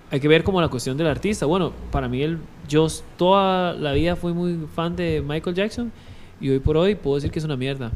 Hay 0.09 0.19
que 0.19 0.27
ver 0.27 0.43
como 0.43 0.61
la 0.61 0.69
cuestión 0.69 0.95
del 0.97 1.07
artista. 1.07 1.45
Bueno, 1.45 1.71
para 1.91 2.07
mí, 2.07 2.21
el, 2.21 2.37
yo 2.67 2.87
toda 3.17 3.73
la 3.73 3.91
vida 3.93 4.15
fui 4.15 4.33
muy 4.33 4.57
fan 4.75 4.95
de 4.95 5.21
Michael 5.27 5.55
Jackson 5.55 5.91
y 6.39 6.49
hoy 6.49 6.59
por 6.59 6.77
hoy 6.77 6.95
puedo 6.95 7.15
decir 7.15 7.29
que 7.31 7.39
es 7.39 7.45
una 7.45 7.57
mierda. 7.57 7.91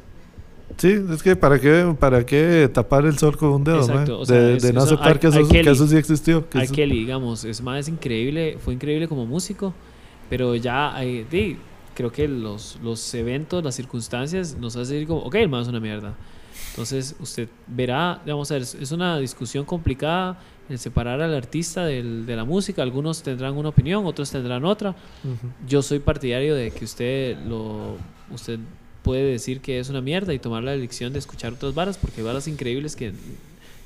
Sí, 0.77 0.95
es 1.11 1.22
que 1.22 1.35
para 1.35 1.59
qué, 1.59 1.93
para 1.99 2.25
qué 2.25 2.69
tapar 2.73 3.06
el 3.06 3.17
sol 3.17 3.35
con 3.38 3.49
un 3.49 3.64
dedo, 3.64 3.80
Exacto, 3.81 4.19
o 4.22 4.25
sea, 4.25 4.38
de, 4.38 4.56
es- 4.57 4.64
de 4.64 4.73
no 4.73 4.81
aceptar 4.83 5.19
que, 5.19 5.27
eso, 5.27 5.40
R. 5.40 5.48
que 5.48 5.53
Kelly. 5.59 5.69
eso 5.69 5.88
sí 5.88 5.98
existió. 5.98 6.48
que 6.49 6.61
eso- 6.61 6.73
Kelly, 6.73 6.99
digamos, 6.99 7.43
es 7.45 7.61
más 7.61 7.88
increíble, 7.88 8.57
fue 8.64 8.73
increíble 8.73 9.07
como 9.07 9.25
músico, 9.25 9.73
pero 10.30 10.56
ya 10.56 10.98
di, 11.30 11.57
creo 12.01 12.11
que 12.11 12.27
los, 12.27 12.77
los 12.83 13.13
eventos, 13.13 13.63
las 13.63 13.75
circunstancias 13.75 14.55
nos 14.59 14.75
hacen 14.75 14.95
decir 14.95 15.07
como, 15.07 15.21
ok, 15.21 15.35
el 15.35 15.49
man 15.49 15.61
es 15.61 15.67
una 15.67 15.80
mierda. 15.80 16.13
Entonces 16.71 17.15
usted 17.19 17.47
verá, 17.67 18.21
vamos 18.25 18.49
a 18.51 18.55
ver, 18.55 18.63
es- 18.63 18.91
una 18.91 19.17
discusión 19.19 19.65
complicada 19.65 20.39
el 20.69 20.80
separar 20.80 21.21
al 21.21 21.33
artista 21.33 21.85
del- 21.85 22.25
de 22.25 22.35
la 22.35 22.45
música. 22.45 22.81
Algunos 22.81 23.23
tendrán 23.23 23.57
una 23.57 23.69
opinión, 23.69 24.05
otros 24.05 24.30
tendrán 24.31 24.63
otra. 24.65 24.95
Yo 25.67 25.81
soy 25.81 25.99
partidario 25.99 26.55
de 26.55 26.71
que 26.71 26.85
usted 26.85 27.38
lo 27.45 27.97
usted 28.31 28.59
puede 29.03 29.23
decir 29.23 29.59
que 29.61 29.80
es 29.80 29.89
una 29.89 29.99
mierda 29.99 30.33
y 30.33 30.39
tomar 30.39 30.63
la 30.63 30.73
elección 30.73 31.11
de 31.11 31.19
escuchar 31.19 31.53
otras 31.53 31.73
varas, 31.73 31.97
porque 31.97 32.21
hay 32.21 32.27
varas 32.27 32.47
increíbles 32.47 32.95
que, 32.95 33.11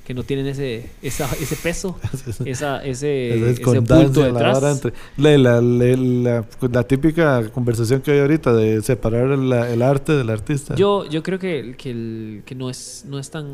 que 0.06 0.14
no 0.14 0.24
tienen 0.24 0.46
ese, 0.46 0.92
esa- 1.02 1.30
ese 1.42 1.56
peso, 1.56 2.00
esa, 2.46 2.84
ese, 2.86 3.50
ese 3.50 3.64
la 3.64 3.82
detrás. 3.82 4.62
vara 4.62 4.72
entre- 4.72 4.94
la, 5.18 5.38
la, 5.38 5.62
la, 5.62 5.98
la- 5.98 6.46
la 6.72 6.84
típica 6.84 7.50
conversación 7.50 8.02
que 8.02 8.12
hay 8.12 8.20
ahorita 8.20 8.54
de 8.54 8.82
separar 8.84 9.32
el, 9.32 9.52
el 9.52 9.82
arte 9.82 10.14
del 10.14 10.30
artista. 10.30 10.76
Yo, 10.76 11.10
yo 11.10 11.24
creo 11.24 11.40
que, 11.40 11.76
que, 11.76 11.90
el- 11.90 12.44
que 12.46 12.54
no, 12.54 12.70
es, 12.70 13.04
no 13.10 13.18
es 13.18 13.32
tan... 13.32 13.48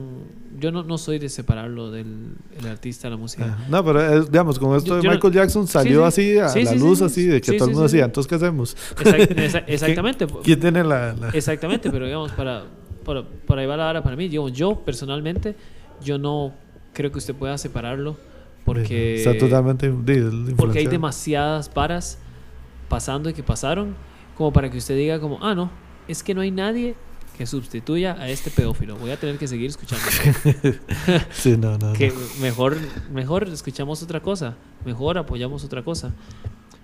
Yo 0.59 0.71
no, 0.73 0.83
no 0.83 0.97
soy 0.97 1.19
de 1.19 1.29
separarlo 1.29 1.89
del 1.89 2.33
el 2.59 2.67
artista 2.67 3.07
de 3.07 3.11
la 3.11 3.17
música. 3.17 3.57
Ah, 3.57 3.65
No, 3.69 3.83
pero 3.85 4.01
es- 4.19 4.29
digamos, 4.29 4.59
con 4.59 4.75
esto 4.75 4.89
Yo- 4.89 4.95
de 4.97 5.01
yo 5.03 5.09
no- 5.09 5.15
Michael 5.15 5.33
Jackson 5.33 5.67
salió 5.67 6.01
sí. 6.11 6.37
así 6.37 6.37
a 6.37 6.49
Sí, 6.49 6.63
la 6.65 6.75
luz, 6.75 6.99
sí. 6.99 7.05
así, 7.05 7.25
de 7.27 7.39
que 7.39 7.53
todo 7.53 7.69
el 7.69 7.71
mundo 7.75 7.83
decía, 7.87 8.03
entonces, 8.03 8.27
¿qué 8.29 8.35
hacemos? 8.35 8.75
Exact- 8.97 9.35
exa- 9.37 9.63
exactamente. 9.67 10.27
¿Quién 10.43 10.59
tiene 10.59 10.83
la...? 10.83 11.13
la- 11.13 11.29
Exactamente, 11.29 11.89
pero 11.89 12.03
digamos, 12.05 12.31
para, 12.33 12.65
para, 13.05 13.23
por 13.23 13.57
ahí 13.57 13.65
va 13.65 13.77
la 13.77 13.85
vara 13.85 14.03
para 14.03 14.17
mí. 14.17 14.27
Digamos, 14.27 14.51
yo 14.51 14.75
personalmente, 14.83 15.55
yo 16.03 16.17
no 16.17 16.53
creo 16.93 17.11
que 17.11 17.17
usted 17.19 17.33
pueda 17.35 17.57
separarlo 17.57 18.17
porque... 18.65 19.15
Está 19.15 19.37
totalmente 19.37 19.89
di- 19.91 20.53
Porque 20.55 20.79
hay 20.79 20.87
demasiadas 20.87 21.73
varas 21.73 22.17
pasando 22.89 23.29
y 23.29 23.33
que 23.33 23.43
pasaron 23.43 23.95
como 24.37 24.51
para 24.53 24.69
que 24.69 24.77
usted 24.77 24.95
diga 24.95 25.19
como, 25.19 25.39
ah, 25.43 25.55
no, 25.55 25.71
es 26.07 26.23
que 26.23 26.33
no 26.33 26.41
hay 26.41 26.51
nadie 26.51 26.95
que 27.37 27.45
sustituya 27.45 28.13
a 28.19 28.29
este 28.29 28.51
pedófilo. 28.51 28.95
Voy 28.97 29.11
a 29.11 29.17
tener 29.17 29.37
que 29.37 29.47
seguir 29.47 29.69
escuchando. 29.69 30.03
Sí, 31.31 31.55
no, 31.57 31.77
no. 31.77 31.93
que 31.93 32.09
no. 32.09 32.15
mejor, 32.41 32.77
mejor 33.11 33.47
escuchamos 33.47 34.03
otra 34.03 34.19
cosa, 34.19 34.55
mejor 34.85 35.17
apoyamos 35.17 35.63
otra 35.63 35.83
cosa. 35.83 36.13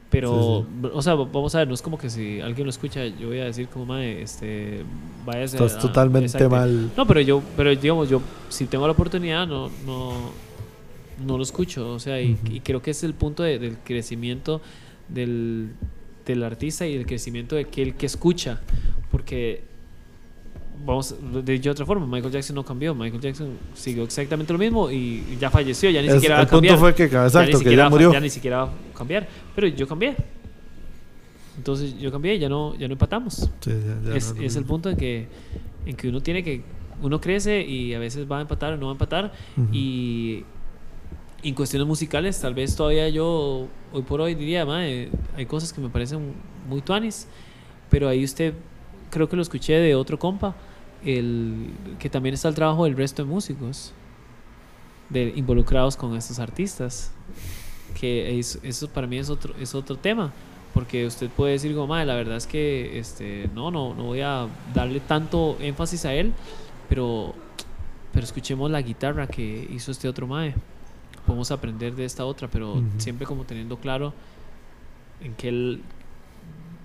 Pero, 0.10 0.66
o 0.94 1.02
sea, 1.02 1.16
vamos 1.16 1.54
a 1.54 1.60
ver, 1.60 1.68
no 1.68 1.74
es 1.74 1.82
como 1.82 1.98
que 1.98 2.10
si 2.10 2.40
alguien 2.40 2.66
lo 2.66 2.70
escucha, 2.70 3.06
yo 3.06 3.28
voy 3.28 3.40
a 3.40 3.46
decir 3.46 3.68
como, 3.68 3.86
mae, 3.86 4.22
este, 4.22 4.84
vaya 5.26 5.44
Estás 5.44 5.80
totalmente 5.80 6.48
mal. 6.48 6.92
No, 6.96 7.06
pero 7.06 7.20
yo, 7.20 7.42
pero 7.58 7.76
digamos, 7.76 8.10
yo, 8.10 8.22
si 8.48 8.68
tengo 8.68 8.86
la 8.86 8.94
oportunidad, 8.94 9.46
no, 9.46 9.70
no, 9.86 10.32
no 11.26 11.38
lo 11.38 11.44
escucho. 11.44 11.92
O 11.92 12.00
sea, 12.00 12.22
y, 12.22 12.36
creo 12.64 12.82
que 12.82 12.92
es 12.92 13.04
el 13.04 13.14
punto 13.14 13.44
de- 13.44 13.60
del 13.60 13.78
crecimiento 13.80 14.62
del, 15.10 15.72
del 16.26 16.44
artista 16.44 16.88
y 16.88 16.96
el 16.96 17.06
crecimiento 17.06 17.56
de 17.56 17.64
aquel 17.64 17.96
que 17.96 18.06
escucha. 18.06 18.62
Porque, 19.12 19.64
vamos, 20.86 21.16
de 21.44 21.70
otra 21.70 21.86
forma, 21.86 22.06
Michael 22.06 22.32
Jackson 22.34 22.56
no 22.56 22.64
cambió. 22.64 22.94
Michael 22.96 23.22
Jackson 23.22 23.50
siguió 23.74 24.04
exactamente 24.04 24.54
lo 24.54 24.60
mismo 24.60 24.90
y 24.92 25.38
ya 25.40 25.50
falleció, 25.50 25.90
ya 25.90 26.02
ni 26.02 26.08
Es- 26.08 26.14
siquiera 26.16 26.36
va 26.36 26.40
a 26.40 26.44
el 26.44 26.48
punto 26.50 26.68
cambiar. 26.68 26.80
fue 26.80 26.96
que, 26.96 27.10
Ya 27.10 27.26
exacto, 27.26 27.52
que 27.52 27.58
siquiera 27.58 27.84
ya 27.84 27.90
murió. 27.90 28.14
Ya 28.14 28.20
ni 28.20 28.30
siquiera 28.30 28.58
va 28.58 28.64
a 28.66 28.98
cambiar. 28.98 29.28
Pero 29.56 29.68
yo 29.68 29.88
cambié. 29.88 30.16
Entonces 31.58 31.98
yo 31.98 32.12
cambié 32.12 32.38
ya 32.38 32.50
no, 32.50 32.76
ya 32.76 32.88
no 32.88 32.94
empatamos 32.94 33.50
Sí, 33.62 33.72
ya- 33.72 34.10
ya 34.12 34.16
es, 34.16 34.36
no- 34.36 34.42
es 34.44 34.56
el 34.56 34.66
punto 34.66 34.90
en 34.92 34.98
que, 34.98 35.28
en 35.88 35.96
que 35.96 36.08
uno 36.10 36.22
tiene 36.22 36.44
que, 36.44 36.62
uno 37.02 37.20
crece 37.20 37.62
y 37.66 37.94
a 37.96 38.00
veces 38.00 38.30
va 38.32 38.38
a 38.38 38.42
empatar 38.42 38.74
o 38.74 38.78
no 38.78 38.86
va 38.88 38.92
a 38.92 38.94
empatar 38.94 39.34
Ujú. 39.58 39.68
y 39.74 40.44
en 41.44 41.54
cuestiones 41.56 41.88
musicales 41.88 42.40
tal 42.40 42.54
vez 42.54 42.76
todavía 42.76 43.10
yo 43.10 43.68
hoy 43.92 44.02
por 44.04 44.22
hoy 44.22 44.36
diría, 44.36 44.66
"Mae, 44.66 45.10
hay 45.36 45.46
cosas 45.48 45.74
que 45.74 45.82
me 45.82 45.90
parecen 45.90 46.34
muy 46.70 46.82
tuanis, 46.82 47.28
pero 47.90 48.08
ahí 48.08 48.24
usted, 48.24 48.54
creo 49.10 49.28
que 49.30 49.36
lo 49.36 49.42
escuché 49.42 49.74
de 49.74 49.96
otro 49.96 50.20
compa, 50.20 50.56
el, 51.08 51.72
que 52.00 52.10
también 52.10 52.34
está 52.36 52.48
el 52.50 52.56
trabajo 52.56 52.86
del 52.86 52.96
resto 52.98 53.24
de 53.24 53.30
músicos 53.30 53.94
de, 55.10 55.34
involucrados 55.36 55.96
con 55.96 56.16
estos 56.16 56.40
artistas, 56.40 57.12
que 58.00 58.38
es- 58.40 58.60
eso 58.64 58.90
para 58.90 59.08
mí 59.08 59.18
es 59.18 59.30
otro, 59.30 59.54
es 59.60 59.74
otro 59.76 59.96
tema. 59.98 60.32
Porque 60.74 61.06
usted 61.08 61.30
puede 61.30 61.54
decir 61.54 61.74
como, 61.74 61.88
"Mae, 61.88 62.06
la 62.06 62.14
verdad 62.14 62.36
es 62.38 62.46
que 62.46 63.00
este, 63.00 63.50
no, 63.56 63.72
no, 63.72 63.96
no 63.96 64.04
voy 64.04 64.22
a 64.22 64.48
darle 64.74 65.00
tanto 65.00 65.58
énfasis 65.60 66.06
a 66.06 66.14
él, 66.14 66.34
pero, 66.90 67.34
pero 68.14 68.24
escuchemos 68.26 68.70
la 68.70 68.82
guitarra 68.82 69.26
que 69.28 69.68
hizo 69.72 69.92
este 69.92 70.08
otro 70.08 70.28
Mae. 70.28 70.54
Podemos 71.26 71.50
aprender 71.52 71.96
de 71.96 72.06
esta 72.06 72.26
otra, 72.26 72.48
pero 72.48 72.74
Ujú. 72.74 72.84
siempre 72.98 73.26
como 73.26 73.44
teniendo 73.44 73.78
claro 73.78 74.14
en 75.22 75.34
qué, 75.34 75.80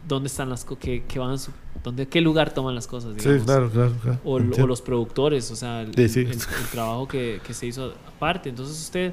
dónde 0.07 0.27
están 0.29 0.49
las 0.51 0.65
cosas, 0.65 0.83
qué, 0.85 1.05
qué 1.07 1.19
van, 1.19 1.39
su- 1.39 1.53
dónde, 1.85 2.07
qué 2.09 2.21
lugar 2.21 2.53
toman 2.53 2.75
las 2.75 2.87
cosas, 2.87 3.15
digamos. 3.17 3.41
Sí, 3.41 3.47
claro, 3.47 3.71
claro. 3.71 3.93
claro. 4.03 4.19
O, 4.25 4.35
o 4.35 4.67
los 4.67 4.83
productores, 4.83 5.51
o 5.51 5.57
sea, 5.57 5.83
el, 5.83 5.95
Sí, 5.95 6.09
sí. 6.09 6.21
el- 6.21 6.31
el 6.33 6.69
trabajo 6.71 7.07
que, 7.09 7.41
que 7.47 7.55
se 7.55 7.67
hizo 7.67 7.95
aparte. 8.09 8.49
Entonces 8.49 8.79
usted 8.81 9.13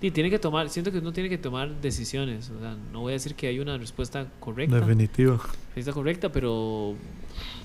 y 0.00 0.10
tiene 0.10 0.28
que 0.28 0.38
tomar, 0.38 0.68
siento 0.68 0.92
que 0.92 0.98
uno 0.98 1.12
tiene 1.12 1.28
que 1.28 1.38
tomar 1.38 1.70
decisiones. 1.80 2.50
O 2.50 2.60
sea, 2.60 2.76
no 2.92 3.00
voy 3.00 3.12
a 3.12 3.14
decir 3.14 3.34
que 3.34 3.46
hay 3.48 3.58
una 3.58 3.78
respuesta 3.78 4.26
correcta, 4.40 4.76
Definitivo. 4.78 5.40
respuesta 5.74 5.92
correcta, 5.92 6.30
pero, 6.30 6.94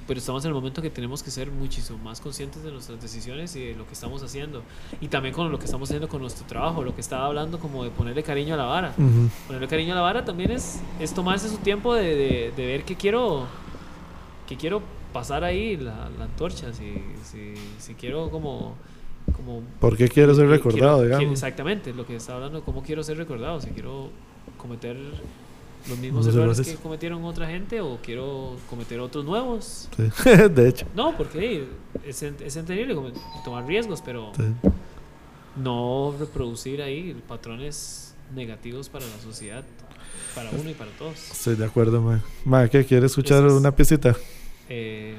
pero 0.07 0.19
estamos 0.19 0.43
en 0.43 0.49
el 0.49 0.53
momento 0.55 0.81
que 0.81 0.89
tenemos 0.89 1.23
que 1.23 1.31
ser 1.31 1.49
muchísimo 1.51 1.97
más 1.99 2.19
conscientes 2.19 2.63
de 2.63 2.71
nuestras 2.71 3.01
decisiones 3.01 3.55
y 3.55 3.65
de 3.67 3.75
lo 3.75 3.85
que 3.87 3.93
estamos 3.93 4.21
haciendo. 4.23 4.63
Y 4.99 5.07
también 5.07 5.33
con 5.33 5.51
lo 5.51 5.59
que 5.59 5.65
estamos 5.65 5.87
haciendo 5.89 6.07
con 6.09 6.21
nuestro 6.21 6.45
trabajo, 6.47 6.83
lo 6.83 6.93
que 6.95 7.01
estaba 7.01 7.25
hablando 7.27 7.59
como 7.59 7.83
de 7.83 7.89
ponerle 7.91 8.23
cariño 8.23 8.55
a 8.55 8.57
la 8.57 8.65
vara. 8.65 8.93
Ujú. 8.97 9.29
Ponerle 9.47 9.67
cariño 9.67 9.93
a 9.93 9.95
la 9.95 10.01
vara 10.01 10.25
también 10.25 10.51
es, 10.51 10.79
es 10.99 11.13
tomarse 11.13 11.47
su 11.49 11.57
tiempo 11.57 11.93
de, 11.93 12.15
de, 12.15 12.53
de 12.55 12.65
ver 12.65 12.83
que 12.83 12.95
quiero 12.95 13.45
que 14.47 14.57
quiero 14.57 14.81
pasar 15.13 15.43
ahí 15.43 15.77
la, 15.77 16.09
la 16.17 16.25
antorcha, 16.25 16.73
si, 16.73 16.93
si, 17.23 17.53
si 17.79 17.93
quiero 17.95 18.29
como, 18.29 18.75
como 19.35 19.61
¿Por 19.79 19.95
qué 19.95 20.07
quiero 20.09 20.33
ser 20.35 20.47
recordado, 20.49 20.99
quiero- 21.01 21.17
digamos? 21.19 21.31
exactamente, 21.33 21.93
lo 21.93 22.05
que 22.05 22.15
estaba 22.17 22.37
hablando, 22.39 22.61
cómo 22.63 22.81
quiero 22.83 23.01
ser 23.03 23.17
recordado, 23.17 23.61
si 23.61 23.69
quiero 23.69 24.09
cometer 24.57 24.97
los 25.89 25.97
mismos 25.97 26.25
Los 26.25 26.35
errores 26.35 26.57
errores. 26.59 26.75
que 26.77 26.81
cometieron 26.83 27.23
otra 27.25 27.47
gente 27.47 27.81
o 27.81 27.97
quiero 28.03 28.57
cometer 28.69 28.99
otros 28.99 29.25
nuevos. 29.25 29.89
Sí. 29.95 30.03
de 30.53 30.69
hecho. 30.69 30.85
No, 30.95 31.15
porque 31.17 31.67
es, 32.05 32.21
es 32.23 32.55
entendible 32.55 32.95
tomar 33.43 33.65
riesgos, 33.65 34.01
pero 34.01 34.31
Sí. 34.35 34.43
no 35.55 36.15
reproducir 36.19 36.81
ahí 36.81 37.19
patrones 37.27 38.15
negativos 38.33 38.87
para 38.89 39.05
la 39.05 39.19
sociedad, 39.19 39.63
para 40.35 40.49
uno 40.51 40.69
y 40.69 40.73
para 40.73 40.91
todos. 40.91 41.31
Estoy 41.31 41.55
de 41.55 41.65
acuerdo, 41.65 42.01
ma. 42.01 42.21
Ma, 42.45 42.67
¿qué? 42.69 42.85
¿Quieres 42.85 43.11
escuchar 43.11 43.45
es- 43.45 43.51
una 43.53 43.75
piecita? 43.75 44.15
Eh, 44.69 45.15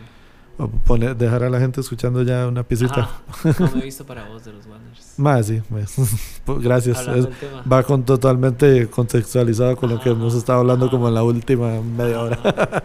O 0.59 0.69
poner, 0.69 1.17
dejar 1.17 1.43
a 1.45 1.51
la 1.51 1.59
gente 1.59 1.81
escuchando 1.81 2.23
ya 2.23 2.47
una 2.47 2.63
piecita. 2.63 3.01
Ajá. 3.01 3.55
No 3.59 3.71
me 3.75 3.81
he 3.81 3.85
visto 3.85 4.05
para 4.05 4.29
vos 4.29 4.45
de 4.45 4.53
los 4.53 4.67
Wanderers. 4.67 5.15
Más, 5.19 5.47
sí. 5.49 5.63
pues, 6.45 6.59
Gracias. 6.63 7.07
Es- 7.09 7.27
va 7.71 7.83
con 7.83 8.05
totalmente 8.05 8.89
contextualizado 8.89 9.77
con 9.77 9.91
lo 9.91 9.99
que 10.01 10.11
Ah, 10.11 10.13
hemos 10.13 10.35
estado 10.35 10.61
hablando 10.61 10.91
como 10.91 11.09
en 11.09 11.15
la 11.15 11.23
última 11.23 11.81
media 11.81 12.21
hora. 12.21 12.39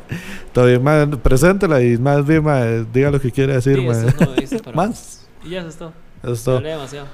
Ah, 0.55 0.63
bien, 0.63 0.83
ma, 0.83 1.05
preséntela 1.21 1.83
y 1.83 1.97
más 1.99 2.25
bien, 2.25 2.43
ma, 2.43 2.61
diga 2.91 3.11
lo 3.11 3.21
que 3.21 3.31
quiere 3.31 3.53
decir, 3.53 3.77
sí, 3.77 3.85
eso 3.85 4.07
no 4.19 4.31
me 4.31 4.37
he 4.37 4.39
visto 4.41 4.57
para 4.63 4.75
Más. 4.75 4.89
vos. 4.89 5.27
Y 5.45 5.49
ya 5.51 5.59
eso 5.59 5.69
es 5.69 5.75
todo. 5.77 5.93
Eso 6.23 6.33
es 6.33 6.43
todo. 6.43 6.61
Demasiado. 6.61 7.07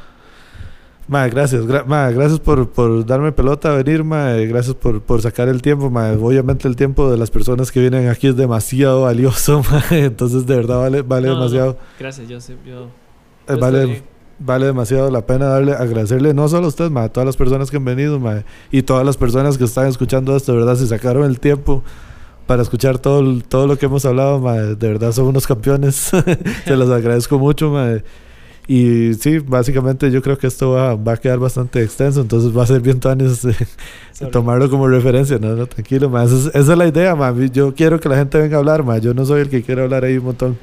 Ma, 1.07 1.27
gracias, 1.27 1.63
gra- 1.67 1.83
ma, 1.85 2.09
gracias 2.11 2.39
por, 2.39 2.69
por 2.69 3.05
darme 3.05 3.33
pelota 3.33 3.73
a 3.73 3.75
venir, 3.75 4.03
ma, 4.05 4.37
eh, 4.37 4.47
gracias 4.47 4.73
por, 4.75 5.01
por 5.01 5.21
sacar 5.21 5.49
el 5.49 5.61
tiempo, 5.61 5.89
ma. 5.89 6.11
obviamente 6.13 6.65
el 6.67 6.77
tiempo 6.77 7.11
de 7.11 7.17
las 7.17 7.29
personas 7.29 7.71
que 7.73 7.81
vienen 7.81 8.07
aquí 8.07 8.27
es 8.27 8.37
demasiado 8.37 9.01
valioso, 9.01 9.61
ma, 9.71 9.83
entonces 9.91 10.45
de 10.45 10.55
verdad 10.55 10.79
vale, 10.79 11.01
vale 11.01 11.27
No, 11.27 11.33
no, 11.35 11.39
demasiado, 11.41 11.77
Gracias, 11.99 12.27
yo. 12.29 12.37
Yo, 12.65 12.83
eh, 12.85 12.87
yo 13.49 13.57
vale, 13.57 14.03
vale 14.39 14.65
demasiado 14.67 15.11
la 15.11 15.25
pena 15.25 15.47
darle, 15.47 15.73
agradecerle 15.73 16.33
no 16.33 16.47
solo 16.47 16.65
a 16.65 16.69
usted, 16.69 16.89
ma, 16.89 17.03
a 17.03 17.09
todas 17.09 17.25
las 17.27 17.35
personas 17.35 17.69
que 17.69 17.75
han 17.77 17.85
venido, 17.85 18.17
ma, 18.19 18.43
y 18.71 18.83
todas 18.83 19.05
las 19.05 19.17
personas 19.17 19.57
que 19.57 19.65
están 19.65 19.87
escuchando 19.87 20.33
esto, 20.37 20.53
de 20.53 20.59
verdad, 20.59 20.77
si 20.77 20.87
sacaron 20.87 21.25
el 21.25 21.41
tiempo 21.41 21.83
para 22.47 22.61
escuchar 22.61 22.97
todo, 22.97 23.41
todo 23.41 23.67
lo 23.67 23.77
que 23.77 23.87
hemos 23.87 24.05
hablado, 24.05 24.39
ma, 24.39 24.53
de 24.53 24.75
verdad 24.87 25.11
son 25.11 25.25
unos 25.27 25.45
campeones, 25.47 25.95
se 26.65 26.75
los 26.77 26.89
agradezco 26.89 27.37
mucho, 27.39 27.69
ma. 27.71 27.97
Y 28.67 29.13
sí, 29.15 29.39
básicamente 29.39 30.09
yo 30.09 30.21
creo 30.21 30.37
que 30.37 30.47
esto 30.47 30.71
va, 30.71 30.95
va 30.95 31.13
a 31.13 31.17
quedar 31.17 31.37
bastante 31.37 31.83
extenso, 31.83 32.21
entonces 32.21 32.55
va 32.55 32.63
a 32.63 32.67
ser 32.67 32.79
bien 32.79 32.99
tuanis, 32.99 33.43
eh, 33.45 33.55
tomarlo 34.31 34.69
como 34.69 34.87
referencia, 34.87 35.37
no, 35.37 35.53
no, 35.55 35.67
tranquilo. 35.67 36.07
Esa, 36.21 36.35
es, 36.35 36.45
esa 36.47 36.71
es 36.71 36.77
la 36.77 36.87
idea, 36.87 37.15
ma. 37.15 37.33
Yo 37.51 37.75
quiero 37.75 37.99
que 37.99 38.07
la 38.07 38.15
gente 38.15 38.37
venga 38.37 38.55
a 38.55 38.59
hablar, 38.59 38.83
ma. 38.83 38.97
Yo 38.99 39.13
no 39.13 39.25
soy 39.25 39.41
el 39.41 39.49
que 39.49 39.63
quiere 39.63 39.83
hablar 39.83 40.05
ahí 40.05 40.17
un 40.17 40.25
montón. 40.25 40.57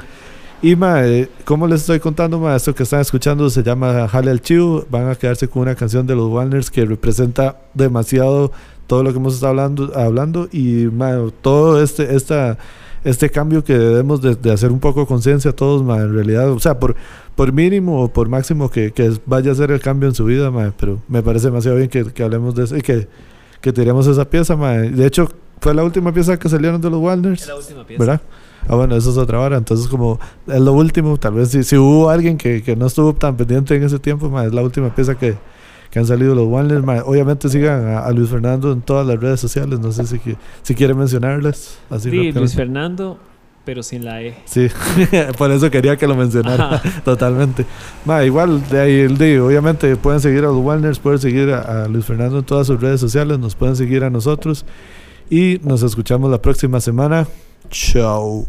Y, 0.63 0.77
ma, 0.77 1.07
eh, 1.07 1.29
como 1.45 1.67
les 1.67 1.83
estoy 1.83 2.01
contando, 2.01 2.39
ma, 2.39 2.57
esto 2.57 2.75
que 2.75 2.85
están 2.85 3.01
escuchando 3.01 3.49
se 3.51 3.63
llama 3.63 4.09
Jale 4.09 4.31
al 4.31 4.41
Chivo. 4.41 4.87
Van 4.91 5.09
a 5.09 5.15
quedarse 5.15 5.49
con 5.49 5.63
una 5.63 5.75
canción 5.75 6.07
de 6.07 6.15
los 6.15 6.31
Warners 6.31 6.71
que 6.71 6.87
representa 6.87 7.57
demasiado 7.75 8.51
todo 8.87 9.03
lo 9.03 9.13
que 9.13 9.19
hemos 9.19 9.35
estado 9.35 9.51
hablando, 9.51 9.93
hablando 9.95 10.49
y, 10.53 10.89
ma, 10.93 11.17
todo 11.43 11.83
este, 11.83 12.15
esta, 12.17 12.57
este 13.05 13.31
cambio 13.31 13.65
que 13.65 13.79
debemos 13.79 14.21
de, 14.21 14.35
de 14.35 14.53
hacer 14.53 14.71
un 14.71 14.81
poco 14.81 15.07
conciencia 15.07 15.53
todos, 15.53 15.83
ma, 15.83 15.99
en 15.99 16.15
realidad, 16.15 16.51
o 16.51 16.61
sea, 16.61 16.79
por, 16.79 16.97
por 17.35 17.53
mínimo 17.53 18.03
o 18.03 18.09
por 18.13 18.29
máximo 18.29 18.71
que, 18.71 18.93
que 18.93 19.13
vaya 19.27 19.53
a 19.53 19.55
ser 19.55 19.71
el 19.71 19.81
cambio 19.81 20.09
en 20.09 20.15
su 20.15 20.25
vida, 20.25 20.51
ma, 20.51 20.73
pero 20.79 21.01
me 21.09 21.23
parece 21.23 21.47
demasiado 21.47 21.77
bien 21.77 21.89
que, 21.89 22.05
que 22.13 22.23
hablemos 22.23 22.55
de 22.55 22.65
eso 22.65 22.77
y 22.77 22.83
que, 22.83 23.09
que 23.61 23.73
tiremos 23.73 24.07
esa 24.07 24.29
pieza, 24.29 24.57
ma. 24.57 24.73
De 24.73 25.07
hecho, 25.07 25.29
fue 25.61 25.75
la 25.75 25.85
última 25.85 26.13
pieza 26.13 26.39
que 26.39 26.49
salieron 26.49 26.81
de 26.81 26.91
los 26.91 27.01
Es 27.01 27.07
Wilders, 27.07 27.47
la 27.47 27.57
última 27.57 27.87
pieza. 27.87 28.01
¿verdad? 28.05 28.21
Ah, 28.69 28.75
bueno, 28.77 28.97
eso 28.97 29.11
es 29.11 29.17
otra 29.17 29.41
hora. 29.41 29.57
Entonces, 29.57 29.87
como 29.89 30.21
es 30.47 30.61
lo 30.61 30.73
último, 30.73 31.17
tal 31.17 31.35
vez 31.35 31.51
si, 31.51 31.63
si 31.63 31.77
hubo 31.77 32.11
alguien 32.11 32.37
que, 32.37 32.63
que 32.63 32.77
no 32.77 32.87
estuvo 32.87 33.15
tan 33.15 33.37
pendiente 33.37 33.75
en 33.75 33.83
ese 33.83 33.99
tiempo, 33.99 34.29
ma, 34.29 34.45
es 34.45 34.53
la 34.53 34.63
última 34.63 34.95
pieza 34.95 35.17
que, 35.17 35.37
que 35.91 35.99
han 35.99 36.07
salido 36.07 36.35
los 36.35 36.49
ma. 36.85 37.03
Obviamente 37.05 37.49
sigan 37.49 37.87
a, 37.89 38.01
a 38.01 38.13
Luis 38.13 38.31
Fernando 38.31 38.73
en 38.73 38.81
todas 38.81 39.07
las 39.07 39.19
redes 39.19 39.41
sociales. 39.41 39.81
No 39.81 39.93
sé 39.93 40.07
si, 40.07 40.21
si 40.63 40.75
quiere 40.75 40.95
mencionarles. 40.95 41.79
Así 41.91 42.11
Sí, 42.11 42.33
Luis. 42.33 42.55
Fernando, 42.55 43.19
pero 43.65 43.83
sin 43.83 44.05
la 44.05 44.23
E. 44.23 44.37
Sí, 44.45 44.69
por 45.39 45.51
eso 45.51 45.71
quería 45.71 45.97
que 45.97 46.07
lo 46.07 46.15
mencionara 46.15 46.77
Ajá. 46.77 47.01
totalmente. 47.05 47.67
Ma, 48.05 48.25
igual, 48.25 48.63
de 48.69 48.81
ahí 48.81 49.01
el 49.01 49.19
de, 49.19 49.41
obviamente 49.41 49.97
pueden 49.97 50.21
seguir 50.21 50.41
a 50.41 50.49
los 50.49 50.57
Warners, 50.57 50.99
pueden 50.99 51.19
seguir 51.19 51.51
a, 51.51 51.85
a 51.85 51.89
Luis 51.89 52.05
Fernando 52.05 52.39
en 52.39 52.45
todas 52.45 52.67
sus 52.69 52.81
redes 52.81 53.01
sociales, 53.01 53.39
nos 53.39 53.55
pueden 53.55 53.77
seguir 53.77 54.05
a 54.05 54.11
nosotros 54.11 54.65
y 55.29 55.61
nos 55.63 55.83
escuchamos 55.83 56.31
la 56.31 56.41
próxima 56.41 56.81
semana. 56.81 57.27
Chao. 57.69 58.47